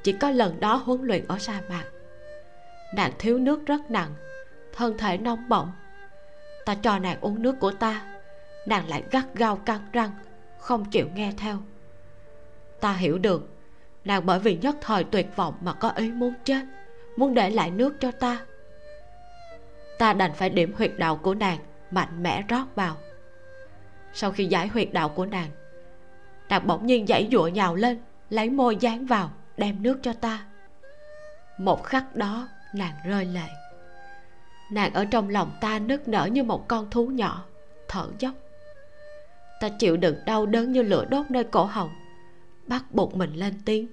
Chỉ 0.02 0.12
có 0.12 0.30
lần 0.30 0.60
đó 0.60 0.74
huấn 0.74 1.02
luyện 1.02 1.24
ở 1.28 1.38
sa 1.38 1.62
mạc. 1.68 1.84
Nàng 2.94 3.12
thiếu 3.18 3.38
nước 3.38 3.66
rất 3.66 3.90
nặng, 3.90 4.14
thân 4.72 4.98
thể 4.98 5.16
nóng 5.16 5.48
bỏng. 5.48 5.72
Ta 6.64 6.74
cho 6.74 6.98
nàng 6.98 7.20
uống 7.20 7.42
nước 7.42 7.54
của 7.60 7.72
ta, 7.72 8.18
nàng 8.66 8.88
lại 8.88 9.02
gắt 9.10 9.24
gao 9.34 9.56
căng 9.56 9.86
răng, 9.92 10.10
không 10.58 10.84
chịu 10.84 11.08
nghe 11.14 11.32
theo. 11.36 11.58
Ta 12.80 12.92
hiểu 12.92 13.18
được, 13.18 13.48
nàng 14.04 14.26
bởi 14.26 14.38
vì 14.38 14.56
nhất 14.56 14.76
thời 14.80 15.04
tuyệt 15.04 15.26
vọng 15.36 15.54
mà 15.60 15.72
có 15.72 15.90
ý 15.90 16.12
muốn 16.12 16.34
chết, 16.44 16.62
muốn 17.16 17.34
để 17.34 17.50
lại 17.50 17.70
nước 17.70 17.94
cho 18.00 18.10
ta 18.10 18.46
ta 19.98 20.12
đành 20.12 20.32
phải 20.34 20.50
điểm 20.50 20.72
huyệt 20.76 20.92
đạo 20.96 21.16
của 21.16 21.34
nàng, 21.34 21.58
mạnh 21.90 22.22
mẽ 22.22 22.42
rót 22.48 22.64
vào. 22.74 22.96
Sau 24.12 24.32
khi 24.32 24.44
giải 24.44 24.68
huyệt 24.68 24.92
đạo 24.92 25.08
của 25.08 25.26
nàng 25.26 25.50
nàng 26.48 26.66
bỗng 26.66 26.86
nhiên 26.86 27.06
dãy 27.06 27.28
dụa 27.32 27.46
nhào 27.48 27.74
lên, 27.74 28.00
lấy 28.30 28.50
môi 28.50 28.76
dán 28.76 29.06
vào, 29.06 29.30
đem 29.56 29.82
nước 29.82 29.98
cho 30.02 30.12
ta. 30.12 30.46
Một 31.58 31.84
khắc 31.84 32.16
đó, 32.16 32.48
nàng 32.74 32.94
rơi 33.06 33.24
lệ. 33.24 33.48
Nàng 34.70 34.94
ở 34.94 35.04
trong 35.04 35.28
lòng 35.28 35.50
ta 35.60 35.78
nức 35.78 36.08
nở 36.08 36.28
như 36.32 36.42
một 36.42 36.68
con 36.68 36.90
thú 36.90 37.06
nhỏ, 37.06 37.44
thở 37.88 38.06
dốc. 38.18 38.34
Ta 39.60 39.68
chịu 39.78 39.96
đựng 39.96 40.16
đau 40.26 40.46
đớn 40.46 40.72
như 40.72 40.82
lửa 40.82 41.04
đốt 41.04 41.30
nơi 41.30 41.44
cổ 41.44 41.64
họng, 41.64 41.90
bắt 42.66 42.84
buộc 42.90 43.14
mình 43.14 43.34
lên 43.34 43.54
tiếng. 43.64 43.88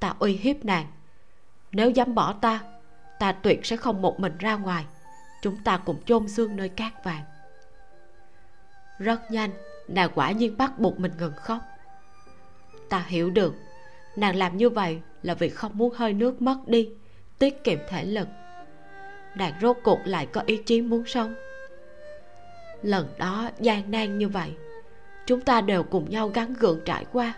Ta 0.00 0.14
uy 0.18 0.32
hiếp 0.32 0.64
nàng. 0.64 0.86
Nếu 1.72 1.90
dám 1.90 2.14
bỏ 2.14 2.32
ta 2.32 2.60
ta 3.18 3.32
tuyệt 3.32 3.66
sẽ 3.66 3.76
không 3.76 4.02
một 4.02 4.20
mình 4.20 4.38
ra 4.38 4.56
ngoài 4.56 4.84
chúng 5.42 5.56
ta 5.64 5.76
cùng 5.76 6.02
chôn 6.06 6.28
xương 6.28 6.56
nơi 6.56 6.68
cát 6.68 7.04
vàng. 7.04 7.24
Rất 8.98 9.30
nhanh, 9.30 9.50
nàng 9.88 10.10
quả 10.14 10.32
nhiên 10.32 10.56
bắt 10.56 10.78
buộc 10.78 11.00
mình 11.00 11.12
ngừng 11.18 11.32
khóc. 11.36 11.58
Ta 12.88 13.04
hiểu 13.06 13.30
được, 13.30 13.54
nàng 14.16 14.36
làm 14.36 14.56
như 14.56 14.70
vậy 14.70 15.00
là 15.22 15.34
vì 15.34 15.48
không 15.48 15.78
muốn 15.78 15.94
hơi 15.94 16.12
nước 16.12 16.42
mất 16.42 16.56
đi, 16.66 16.90
tiết 17.38 17.64
kiệm 17.64 17.78
thể 17.88 18.04
lực. 18.04 18.28
Nàng 19.34 19.52
rốt 19.62 19.76
cuộc 19.84 19.98
lại 20.04 20.26
có 20.26 20.42
ý 20.46 20.56
chí 20.66 20.82
muốn 20.82 21.06
sống. 21.06 21.34
Lần 22.82 23.08
đó, 23.18 23.50
gian 23.60 23.90
nan 23.90 24.18
như 24.18 24.28
vậy, 24.28 24.52
chúng 25.26 25.40
ta 25.40 25.60
đều 25.60 25.82
cùng 25.82 26.10
nhau 26.10 26.28
gắn 26.28 26.54
gượng 26.54 26.80
trải 26.84 27.04
qua. 27.12 27.34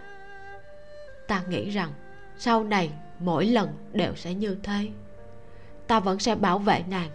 Ta 1.28 1.42
nghĩ 1.48 1.70
rằng, 1.70 1.92
sau 2.38 2.64
này, 2.64 2.90
mỗi 3.18 3.46
lần 3.46 3.68
đều 3.92 4.14
sẽ 4.14 4.34
như 4.34 4.56
thế. 4.62 4.88
Ta 5.86 6.00
vẫn 6.00 6.18
sẽ 6.18 6.34
bảo 6.34 6.58
vệ 6.58 6.84
nàng 6.90 7.10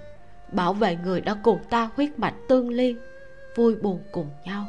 bảo 0.52 0.74
vệ 0.74 0.96
người 0.96 1.22
đã 1.22 1.36
cùng 1.44 1.64
ta 1.70 1.90
huyết 1.96 2.20
mạch 2.20 2.36
tương 2.48 2.70
liên, 2.70 3.00
vui 3.56 3.76
buồn 3.76 4.04
cùng 4.12 4.30
nhau. 4.46 4.66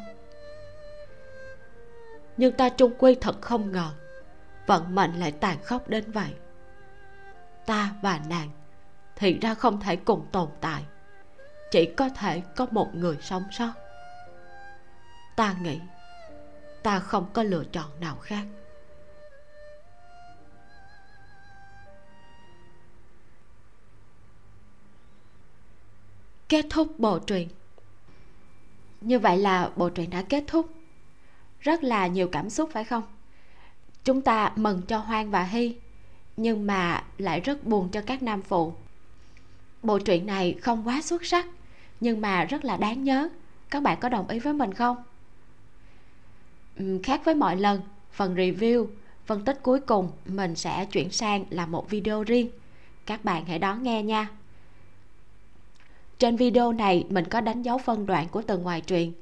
Nhưng 2.37 2.53
ta 2.53 2.69
chung 2.69 2.93
quy 2.99 3.15
thật 3.15 3.37
không 3.41 3.73
ngờ, 3.73 3.91
vận 4.67 4.95
mệnh 4.95 5.21
lại 5.21 5.33
tàn 5.33 5.63
khốc 5.63 5.89
đến 5.89 6.11
vậy. 6.11 6.31
Ta 7.67 7.95
và 8.03 8.21
nàng 8.29 8.51
thì 9.17 9.39
ra 9.39 9.55
không 9.55 9.81
thể 9.81 9.97
cùng 9.97 10.27
tồn 10.33 10.49
tại, 10.61 10.85
chỉ 11.71 11.87
có 11.97 12.09
thể 12.09 12.43
có 12.57 12.67
một 12.71 12.95
người 12.95 13.17
sống 13.21 13.45
sót. 13.51 13.73
Ta 15.37 15.55
nghĩ 15.63 15.81
ta 16.83 17.01
không 17.01 17.27
có 17.33 17.43
lựa 17.43 17.65
chọn 17.73 18.01
nào 18.01 18.17
khác. 18.17 18.45
Kết 26.51 26.67
thúc 26.71 26.99
bộ 26.99 27.19
truyện. 27.19 27.49
Như 29.01 29.19
vậy 29.19 29.39
là 29.39 29.71
bộ 29.77 29.89
truyện 29.89 30.11
đã 30.11 30.23
kết 30.23 30.45
thúc. 30.47 30.71
Rất 31.61 31.85
là 31.85 32.07
nhiều 32.07 32.29
cảm 32.29 32.51
xúc 32.51 32.71
phải 32.73 32.85
không? 32.85 33.03
Chúng 34.05 34.23
ta 34.23 34.53
mừng 34.57 34.83
cho 34.83 34.99
hoang 34.99 35.31
và 35.31 35.43
hy, 35.43 35.77
nhưng 36.37 36.67
mà 36.67 37.05
lại 37.19 37.41
rất 37.41 37.65
buồn 37.65 37.89
cho 37.89 38.01
các 38.01 38.23
nam 38.23 38.43
phụ. 38.43 38.75
Bộ 39.83 39.99
truyện 39.99 40.27
này 40.27 40.57
không 40.63 40.89
quá 40.89 41.03
xuất 41.03 41.27
sắc, 41.27 41.47
nhưng 42.01 42.21
mà 42.21 42.45
rất 42.45 42.65
là 42.65 42.77
đáng 42.77 43.05
nhớ. 43.05 43.29
Các 43.71 43.83
bạn 43.83 43.99
có 44.01 44.09
đồng 44.09 44.29
ý 44.29 44.39
với 44.39 44.53
mình 44.53 44.75
không? 44.75 44.97
Khác 47.03 47.25
với 47.25 47.35
mọi 47.35 47.57
lần, 47.57 47.81
phần 48.13 48.35
review, 48.35 48.87
phân 49.27 49.45
tích 49.45 49.59
cuối 49.63 49.81
cùng 49.81 50.11
mình 50.27 50.57
sẽ 50.57 50.85
chuyển 50.85 51.11
sang 51.11 51.45
là 51.51 51.67
một 51.67 51.91
video 51.91 52.23
riêng. 52.23 52.51
Các 53.07 53.25
bạn 53.25 53.45
hãy 53.45 53.59
đón 53.59 53.83
nghe 53.83 54.03
nha 54.03 54.29
trên 56.21 56.37
video 56.37 56.73
này, 56.73 57.05
mình 57.09 57.25
có 57.25 57.41
đánh 57.41 57.63
dấu 57.63 57.79
phân 57.79 58.07
đoạn 58.07 58.29
của 58.29 58.43
từng 58.43 58.63
ngoài 58.63 58.81
truyện 58.81 59.13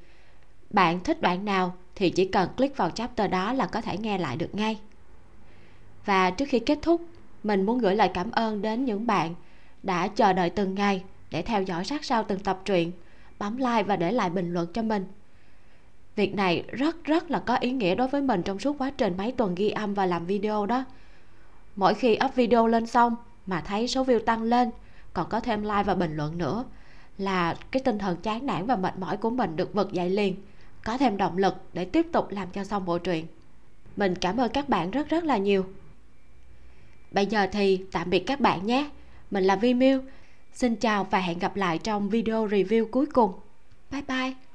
bạn 0.69 0.99
thích 0.99 1.21
đoạn 1.21 1.45
nào 1.45 1.73
thì 1.95 2.09
chỉ 2.09 2.25
cần 2.25 2.49
click 2.57 2.77
vào 2.77 2.89
chapter 2.89 3.31
đó 3.31 3.53
là 3.53 3.65
có 3.65 3.81
thể 3.81 3.97
nghe 3.97 4.17
lại 4.17 4.35
được 4.35 4.55
ngay. 4.55 4.79
Và 6.05 6.31
trước 6.31 6.45
khi 6.49 6.59
kết 6.59 6.79
thúc, 6.81 7.01
mình 7.43 7.65
muốn 7.65 7.79
gửi 7.79 7.95
lời 7.95 8.09
cảm 8.13 8.31
ơn 8.31 8.61
đến 8.61 8.85
những 8.85 9.07
bạn 9.07 9.35
đã 9.83 10.07
chờ 10.07 10.33
đợi 10.33 10.49
từng 10.49 10.75
ngày 10.75 11.03
để 11.31 11.41
theo 11.41 11.63
dõi 11.63 11.85
sát 11.85 12.05
sao 12.05 12.23
từng 12.23 12.39
tập 12.39 12.61
truyện, 12.65 12.91
bấm 13.39 13.57
like 13.57 13.83
và 13.83 13.95
để 13.95 14.11
lại 14.11 14.29
bình 14.29 14.53
luận 14.53 14.67
cho 14.73 14.81
mình. 14.81 15.05
Việc 16.15 16.35
này 16.35 16.63
rất 16.67 17.03
rất 17.03 17.31
là 17.31 17.39
có 17.39 17.55
ý 17.55 17.71
nghĩa 17.71 17.95
đối 17.95 18.07
với 18.07 18.21
mình 18.21 18.43
trong 18.43 18.59
suốt 18.59 18.75
quá 18.77 18.91
trình 18.97 19.17
mấy 19.17 19.31
tuần 19.31 19.55
ghi 19.55 19.69
âm 19.69 19.93
và 19.93 20.05
làm 20.05 20.25
video 20.25 20.65
đó. 20.65 20.85
Mỗi 21.75 21.93
khi 21.93 22.17
up 22.25 22.35
video 22.35 22.67
lên 22.67 22.85
xong 22.85 23.15
mà 23.45 23.61
thấy 23.61 23.87
số 23.87 24.03
view 24.03 24.19
tăng 24.19 24.43
lên, 24.43 24.69
còn 25.13 25.29
có 25.29 25.39
thêm 25.39 25.61
like 25.61 25.83
và 25.83 25.95
bình 25.95 26.15
luận 26.15 26.37
nữa 26.37 26.65
là 27.19 27.55
cái 27.71 27.81
tinh 27.85 27.97
thần 27.97 28.17
chán 28.17 28.45
nản 28.45 28.65
và 28.65 28.75
mệt 28.75 28.97
mỏi 28.97 29.17
của 29.17 29.29
mình 29.29 29.55
được 29.55 29.73
vực 29.73 29.93
dậy 29.93 30.09
liền, 30.09 30.35
có 30.83 30.97
thêm 30.97 31.17
động 31.17 31.37
lực 31.37 31.55
để 31.73 31.85
tiếp 31.85 32.07
tục 32.11 32.31
làm 32.31 32.47
cho 32.53 32.63
xong 32.63 32.85
bộ 32.85 32.97
truyện. 32.97 33.25
Mình 33.95 34.15
cảm 34.15 34.37
ơn 34.37 34.51
các 34.51 34.69
bạn 34.69 34.91
rất 34.91 35.09
rất 35.09 35.23
là 35.23 35.37
nhiều. 35.37 35.65
Bây 37.11 37.25
giờ 37.25 37.47
thì 37.51 37.85
tạm 37.91 38.09
biệt 38.09 38.19
các 38.19 38.39
bạn 38.39 38.65
nhé. 38.65 38.89
Mình 39.31 39.43
là 39.43 39.55
vi 39.55 39.73
miu 39.73 40.01
xin 40.53 40.75
chào 40.75 41.03
và 41.03 41.19
hẹn 41.19 41.39
gặp 41.39 41.55
lại 41.55 41.77
trong 41.77 42.09
video 42.09 42.47
review 42.47 42.85
cuối 42.91 43.05
cùng. 43.05 43.33
Bye 43.91 44.03
bye. 44.07 44.48